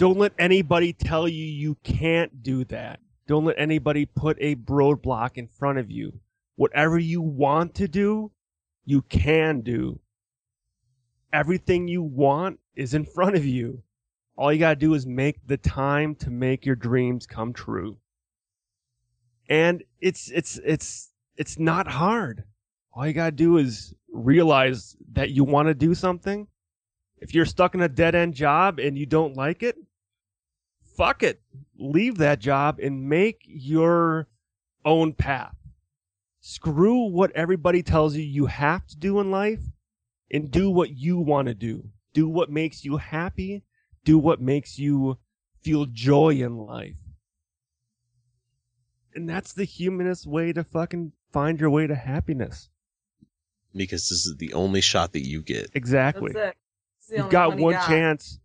Don't 0.02 0.18
let 0.18 0.34
anybody 0.40 0.94
tell 0.94 1.28
you 1.28 1.46
you 1.46 1.78
can't 1.84 2.42
do 2.42 2.66
that. 2.66 3.00
Don't 3.28 3.46
let 3.46 3.60
anybody 3.60 4.08
put 4.08 4.36
a 4.42 4.56
roadblock 4.56 5.38
in 5.38 5.48
front 5.48 5.78
of 5.78 5.92
you. 5.92 6.20
Whatever 6.56 6.98
you 6.98 7.22
want 7.22 7.76
to 7.76 7.88
do, 7.88 8.32
you 8.84 9.04
can 9.04 9.62
do. 9.62 10.00
Everything 11.32 11.88
you 11.88 12.02
want 12.02 12.60
is 12.76 12.96
in 12.96 13.06
front 13.16 13.36
of 13.36 13.46
you. 13.46 13.84
All 14.36 14.52
you 14.52 14.58
got 14.58 14.72
to 14.72 14.76
do 14.76 14.96
is 14.96 15.06
make 15.06 15.38
the 15.46 15.58
time 15.58 16.16
to 16.16 16.32
make 16.32 16.66
your 16.66 16.76
dreams 16.76 17.28
come 17.28 17.54
true. 17.54 17.96
And 19.50 19.84
it's 20.00 20.32
it's 20.32 20.60
it's 20.66 21.12
it's 21.38 21.60
not 21.60 21.88
hard. 21.88 22.44
All 22.94 23.06
you 23.06 23.14
got 23.14 23.26
to 23.26 23.32
do 23.34 23.58
is 23.58 23.94
realize 24.12 24.96
that 25.12 25.30
you 25.30 25.44
want 25.44 25.68
to 25.68 25.76
do 25.76 25.94
something. 25.94 26.48
If 27.20 27.36
you're 27.36 27.46
stuck 27.46 27.76
in 27.76 27.82
a 27.82 27.88
dead 27.88 28.16
end 28.16 28.34
job 28.34 28.80
and 28.80 28.98
you 28.98 29.06
don't 29.06 29.38
like 29.38 29.62
it, 29.62 29.78
fuck 30.96 31.24
it. 31.24 31.42
Leave 31.78 32.18
that 32.18 32.40
job 32.40 32.80
and 32.80 33.08
make 33.10 33.42
your 33.46 34.28
own 34.86 35.14
path. 35.14 35.56
Screw 36.40 37.10
what 37.10 37.32
everybody 37.32 37.84
tells 37.84 38.16
you 38.16 38.24
you 38.24 38.48
have 38.48 38.86
to 38.88 38.98
do 38.98 39.20
in 39.20 39.30
life 39.32 39.62
and 40.32 40.50
do 40.50 40.70
what 40.70 40.90
you 40.92 41.18
want 41.20 41.48
to 41.48 41.54
do. 41.54 41.90
Do 42.14 42.28
what 42.28 42.50
makes 42.50 42.84
you 42.84 42.98
happy. 42.98 43.64
Do 44.04 44.18
what 44.18 44.42
makes 44.42 44.80
you 44.80 45.18
feel 45.62 45.86
joy 45.86 46.30
in 46.30 46.58
life. 46.58 46.96
And 49.14 49.30
that's 49.30 49.54
the 49.54 49.66
humanist 49.66 50.26
way 50.26 50.54
to 50.54 50.64
fucking 50.64 51.12
find 51.32 51.60
your 51.60 51.70
way 51.70 51.86
to 51.86 51.96
happiness. 51.96 52.70
Because 53.76 54.10
this 54.10 54.26
is 54.26 54.36
the 54.38 54.54
only 54.54 54.82
shot 54.82 55.14
that 55.14 55.26
you 55.28 55.42
get. 55.42 55.70
Exactly. 55.74 56.32
That's 56.34 56.50
it. 56.50 56.58
It's 56.98 57.08
the 57.08 57.16
You've 57.16 57.24
only 57.26 57.32
got 57.32 57.50
one 57.50 57.58
you 57.58 57.64
one 57.66 57.74
got. 57.74 57.88
chance. 57.88 58.40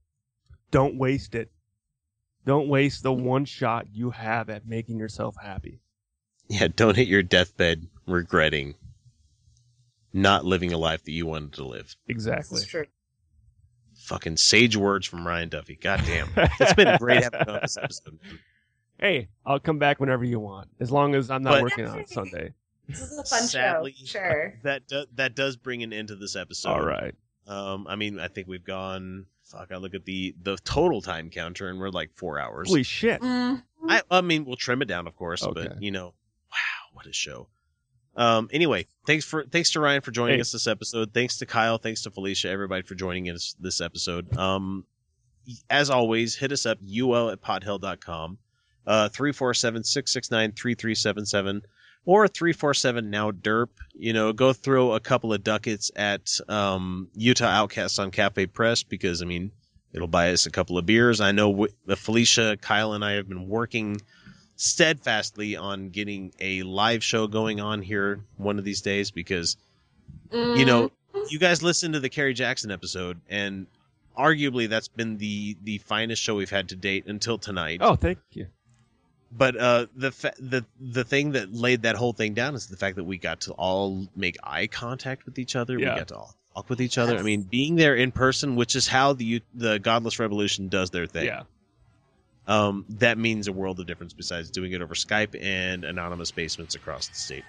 Don't 0.70 0.98
waste 0.98 1.34
it. 1.34 1.50
Don't 2.46 2.68
waste 2.68 3.02
the 3.02 3.12
one 3.12 3.44
shot 3.44 3.88
you 3.92 4.10
have 4.10 4.48
at 4.48 4.66
making 4.66 4.98
yourself 4.98 5.36
happy. 5.42 5.80
Yeah, 6.48 6.68
don't 6.74 6.96
hit 6.96 7.08
your 7.08 7.22
deathbed 7.24 7.88
regretting 8.06 8.76
not 10.12 10.44
living 10.46 10.72
a 10.72 10.78
life 10.78 11.04
that 11.04 11.10
you 11.12 11.26
wanted 11.26 11.52
to 11.54 11.64
live. 11.64 11.94
Exactly. 12.08 12.58
It's 12.58 12.66
true. 12.66 12.86
Fucking 14.04 14.36
sage 14.36 14.76
words 14.76 15.06
from 15.06 15.26
Ryan 15.26 15.48
Duffy. 15.48 15.74
God 15.76 16.02
damn. 16.06 16.28
It's 16.60 16.72
been 16.74 16.88
a 16.88 16.96
great 16.98 17.22
having 17.24 17.40
you 17.46 17.52
on 17.52 17.56
episode. 17.62 18.18
Hey, 18.98 19.28
I'll 19.44 19.58
come 19.60 19.78
back 19.78 20.00
whenever 20.00 20.24
you 20.24 20.38
want, 20.40 20.68
as 20.80 20.90
long 20.90 21.14
as 21.14 21.30
I'm 21.30 21.42
not 21.42 21.54
But- 21.54 21.62
working 21.62 21.86
on 21.86 22.06
Sunday. 22.06 22.54
This 22.88 23.00
is 23.00 23.18
a 23.18 23.24
fun 23.24 23.42
Sadly, 23.42 23.92
show. 23.98 24.06
Sure. 24.20 24.54
That 24.62 24.86
do, 24.86 25.04
that 25.16 25.34
does 25.34 25.56
bring 25.56 25.82
an 25.82 25.92
end 25.92 26.08
to 26.08 26.14
this 26.16 26.36
episode. 26.36 26.68
All 26.70 26.84
right. 26.86 27.14
Um, 27.46 27.86
I 27.88 27.96
mean, 27.96 28.18
I 28.18 28.28
think 28.28 28.48
we've 28.48 28.64
gone. 28.64 29.26
Fuck, 29.44 29.70
I 29.72 29.76
look 29.76 29.94
at 29.94 30.04
the 30.04 30.34
the 30.42 30.56
total 30.64 31.00
time 31.00 31.30
counter, 31.30 31.68
and 31.68 31.78
we're 31.78 31.90
like 31.90 32.10
four 32.14 32.40
hours. 32.40 32.66
Holy 32.68 32.82
shit. 32.82 33.20
Mm. 33.20 33.62
I 33.88 34.02
I 34.10 34.20
mean, 34.20 34.44
we'll 34.44 34.56
trim 34.56 34.82
it 34.82 34.86
down, 34.86 35.06
of 35.06 35.14
course, 35.14 35.44
Okay. 35.44 35.68
but 35.68 35.80
you 35.82 35.92
know, 35.92 36.06
wow, 36.50 36.90
what 36.92 37.06
a 37.06 37.12
show. 37.12 37.46
Um. 38.16 38.48
Anyway, 38.52 38.86
thanks 39.06 39.24
for 39.24 39.44
thanks 39.44 39.70
to 39.72 39.80
Ryan 39.80 40.00
for 40.00 40.10
joining 40.10 40.36
Hey. 40.36 40.40
us 40.40 40.50
this 40.50 40.66
episode. 40.66 41.14
Thanks 41.14 41.38
to 41.38 41.46
Kyle. 41.46 41.78
Thanks 41.78 42.02
to 42.02 42.10
Felicia. 42.10 42.48
Everybody 42.48 42.82
for 42.82 42.96
joining 42.96 43.30
us 43.30 43.54
this 43.60 43.80
episode. 43.80 44.36
Um, 44.36 44.84
as 45.70 45.90
always, 45.90 46.34
hit 46.34 46.50
us 46.50 46.66
up 46.66 46.78
ul 46.82 47.30
at 47.30 47.40
podhell.com, 47.40 48.38
uh, 48.86 49.08
347-669-3377 49.10 51.62
or 52.06 52.26
347 52.28 53.10
now 53.10 53.30
derp. 53.32 53.68
You 53.94 54.14
know, 54.14 54.32
go 54.32 54.54
throw 54.54 54.92
a 54.92 55.00
couple 55.00 55.34
of 55.34 55.44
ducats 55.44 55.90
at 55.94 56.38
um 56.48 57.08
Utah 57.14 57.44
Outcasts 57.46 57.98
on 57.98 58.10
Cafe 58.10 58.46
Press 58.46 58.82
because 58.82 59.20
I 59.20 59.26
mean 59.26 59.50
it'll 59.92 60.08
buy 60.08 60.30
us 60.32 60.46
a 60.46 60.50
couple 60.50 60.78
of 60.78 60.86
beers. 60.86 61.20
I 61.20 61.32
know 61.32 61.50
w- 61.50 61.72
Felicia, 61.96 62.56
Kyle, 62.60 62.94
and 62.94 63.04
I 63.04 63.12
have 63.12 63.28
been 63.28 63.48
working 63.48 64.00
steadfastly 64.56 65.56
on 65.56 65.90
getting 65.90 66.32
a 66.40 66.62
live 66.62 67.04
show 67.04 67.26
going 67.26 67.60
on 67.60 67.82
here 67.82 68.20
one 68.38 68.58
of 68.58 68.64
these 68.64 68.80
days 68.80 69.10
because 69.10 69.56
you 70.32 70.64
know 70.64 70.90
you 71.28 71.38
guys 71.38 71.62
listened 71.62 71.94
to 71.94 72.00
the 72.00 72.08
Kerry 72.08 72.34
Jackson 72.34 72.70
episode 72.70 73.20
and 73.28 73.66
arguably 74.18 74.68
that's 74.68 74.88
been 74.88 75.18
the 75.18 75.56
the 75.62 75.78
finest 75.78 76.22
show 76.22 76.34
we've 76.34 76.50
had 76.50 76.70
to 76.70 76.76
date 76.76 77.06
until 77.06 77.36
tonight. 77.38 77.78
Oh, 77.82 77.96
thank 77.96 78.18
you. 78.32 78.46
But 79.32 79.56
uh, 79.56 79.86
the 79.94 80.12
fa- 80.12 80.34
the 80.38 80.64
the 80.80 81.04
thing 81.04 81.32
that 81.32 81.52
laid 81.52 81.82
that 81.82 81.96
whole 81.96 82.12
thing 82.12 82.34
down 82.34 82.54
is 82.54 82.66
the 82.68 82.76
fact 82.76 82.96
that 82.96 83.04
we 83.04 83.18
got 83.18 83.40
to 83.42 83.52
all 83.52 84.06
make 84.14 84.36
eye 84.42 84.66
contact 84.66 85.26
with 85.26 85.38
each 85.38 85.56
other. 85.56 85.78
Yeah. 85.78 85.94
We 85.94 85.98
got 85.98 86.08
to 86.08 86.16
all 86.16 86.34
talk 86.54 86.70
with 86.70 86.80
each 86.80 86.96
other. 86.96 87.18
I 87.18 87.22
mean, 87.22 87.42
being 87.42 87.76
there 87.76 87.96
in 87.96 88.12
person, 88.12 88.56
which 88.56 88.76
is 88.76 88.86
how 88.86 89.12
the 89.12 89.42
the 89.54 89.78
Godless 89.78 90.18
Revolution 90.18 90.68
does 90.68 90.90
their 90.90 91.06
thing. 91.06 91.26
Yeah. 91.26 91.42
Um, 92.46 92.84
that 92.88 93.18
means 93.18 93.48
a 93.48 93.52
world 93.52 93.80
of 93.80 93.86
difference. 93.86 94.12
Besides 94.12 94.50
doing 94.50 94.72
it 94.72 94.80
over 94.80 94.94
Skype 94.94 95.40
and 95.42 95.84
anonymous 95.84 96.30
basements 96.30 96.76
across 96.76 97.08
the 97.08 97.16
state. 97.16 97.44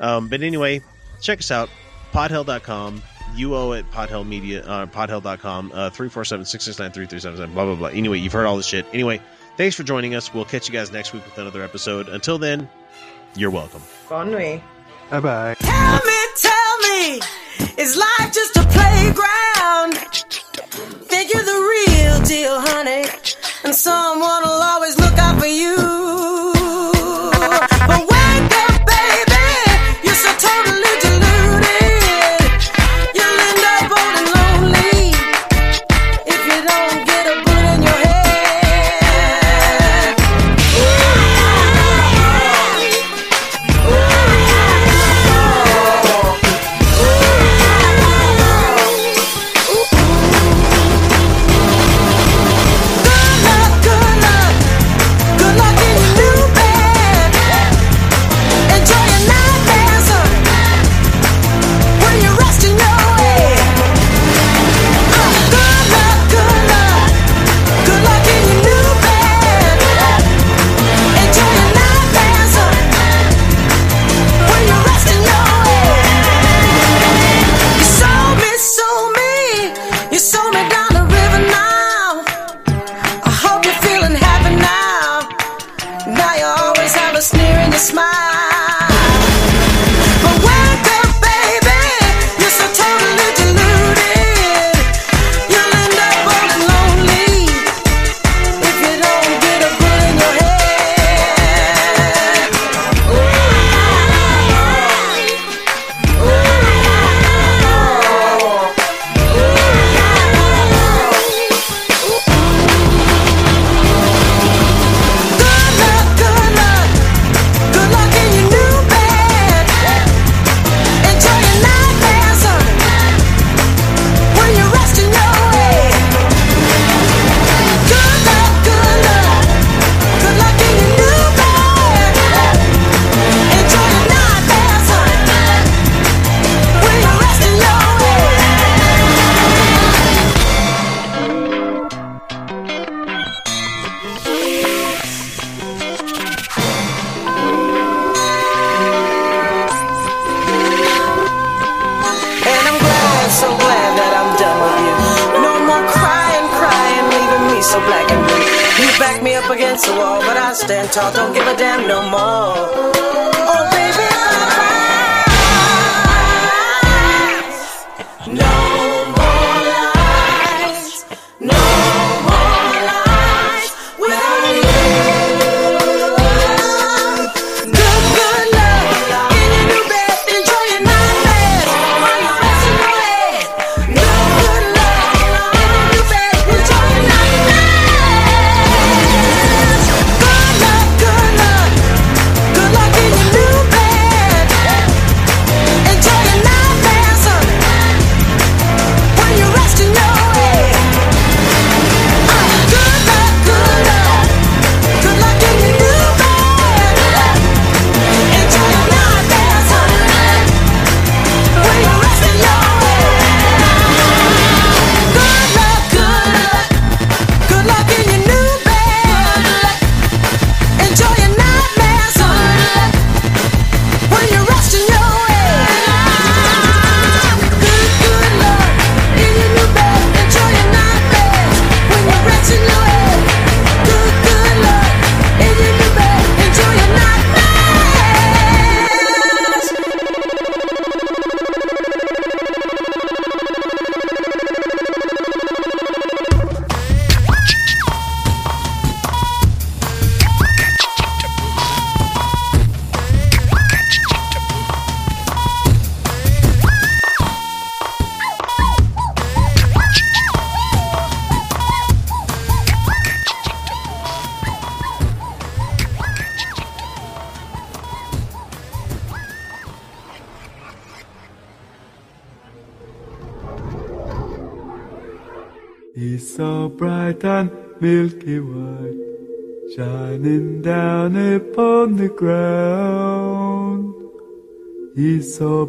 Um, 0.00 0.28
but 0.28 0.42
anyway, 0.42 0.82
check 1.22 1.38
us 1.38 1.50
out. 1.50 1.70
Podhell.com. 2.12 3.02
UO 3.36 3.78
at 3.78 3.90
Podhell 3.90 4.26
Media, 4.26 4.64
uh, 4.64 4.86
podhell.com, 4.86 5.70
uh, 5.72 5.90
347 5.90 6.46
669 6.46 6.92
3377, 6.92 7.54
blah, 7.54 7.64
blah, 7.64 7.74
blah. 7.74 7.88
Anyway, 7.88 8.18
you've 8.18 8.32
heard 8.32 8.46
all 8.46 8.56
this 8.56 8.66
shit. 8.66 8.86
Anyway, 8.92 9.20
thanks 9.58 9.76
for 9.76 9.82
joining 9.82 10.14
us. 10.14 10.32
We'll 10.32 10.46
catch 10.46 10.68
you 10.68 10.72
guys 10.72 10.90
next 10.90 11.12
week 11.12 11.24
with 11.26 11.36
another 11.36 11.62
episode. 11.62 12.08
Until 12.08 12.38
then, 12.38 12.70
you're 13.36 13.50
welcome. 13.50 13.82
Bon 14.08 14.30
nuit. 14.30 14.62
Bye 15.10 15.20
bye. 15.20 15.54
Tell 15.58 16.00
me, 16.06 16.18
tell 16.36 16.78
me, 16.78 17.20
is 17.76 17.96
life 17.96 18.32
just 18.32 18.56
a 18.56 18.62
playground? 18.62 19.98
Figure 21.08 21.42
the 21.42 21.58
real 21.74 22.22
deal, 22.22 22.60
honey, 22.60 23.04
and 23.64 23.74
someone 23.74 24.42
will 24.42 24.62
always 24.62 24.96
look 24.96 25.18
out 25.18 25.38
for 25.40 25.46
you. 25.46 25.87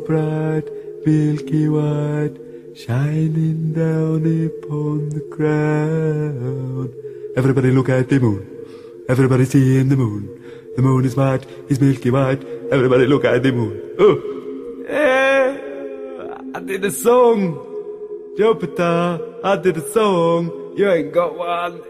bright 0.09 0.67
milky 1.05 1.69
white 1.69 2.35
shining 2.75 3.73
down 3.73 4.21
upon 4.49 5.09
the 5.09 5.23
ground. 5.35 6.89
Everybody 7.37 7.69
look 7.69 7.89
at 7.89 8.09
the 8.09 8.19
moon. 8.19 8.41
Everybody 9.07 9.45
seeing 9.45 9.87
the 9.87 9.95
moon. 9.95 10.23
The 10.75 10.81
moon 10.81 11.05
is 11.05 11.15
white, 11.15 11.45
it's 11.69 11.79
milky 11.79 12.09
white. 12.09 12.41
Everybody 12.71 13.05
look 13.05 13.23
at 13.25 13.43
the 13.43 13.51
moon. 13.51 13.75
Oh, 13.99 14.15
eh, 14.87 15.47
I 16.55 16.59
did 16.59 16.83
a 16.85 16.91
song. 16.91 17.41
Jupiter, 18.35 19.19
I 19.43 19.57
did 19.57 19.77
a 19.77 19.85
song. 19.91 20.73
You 20.75 20.89
ain't 20.89 21.13
got 21.13 21.37
one. 21.37 21.81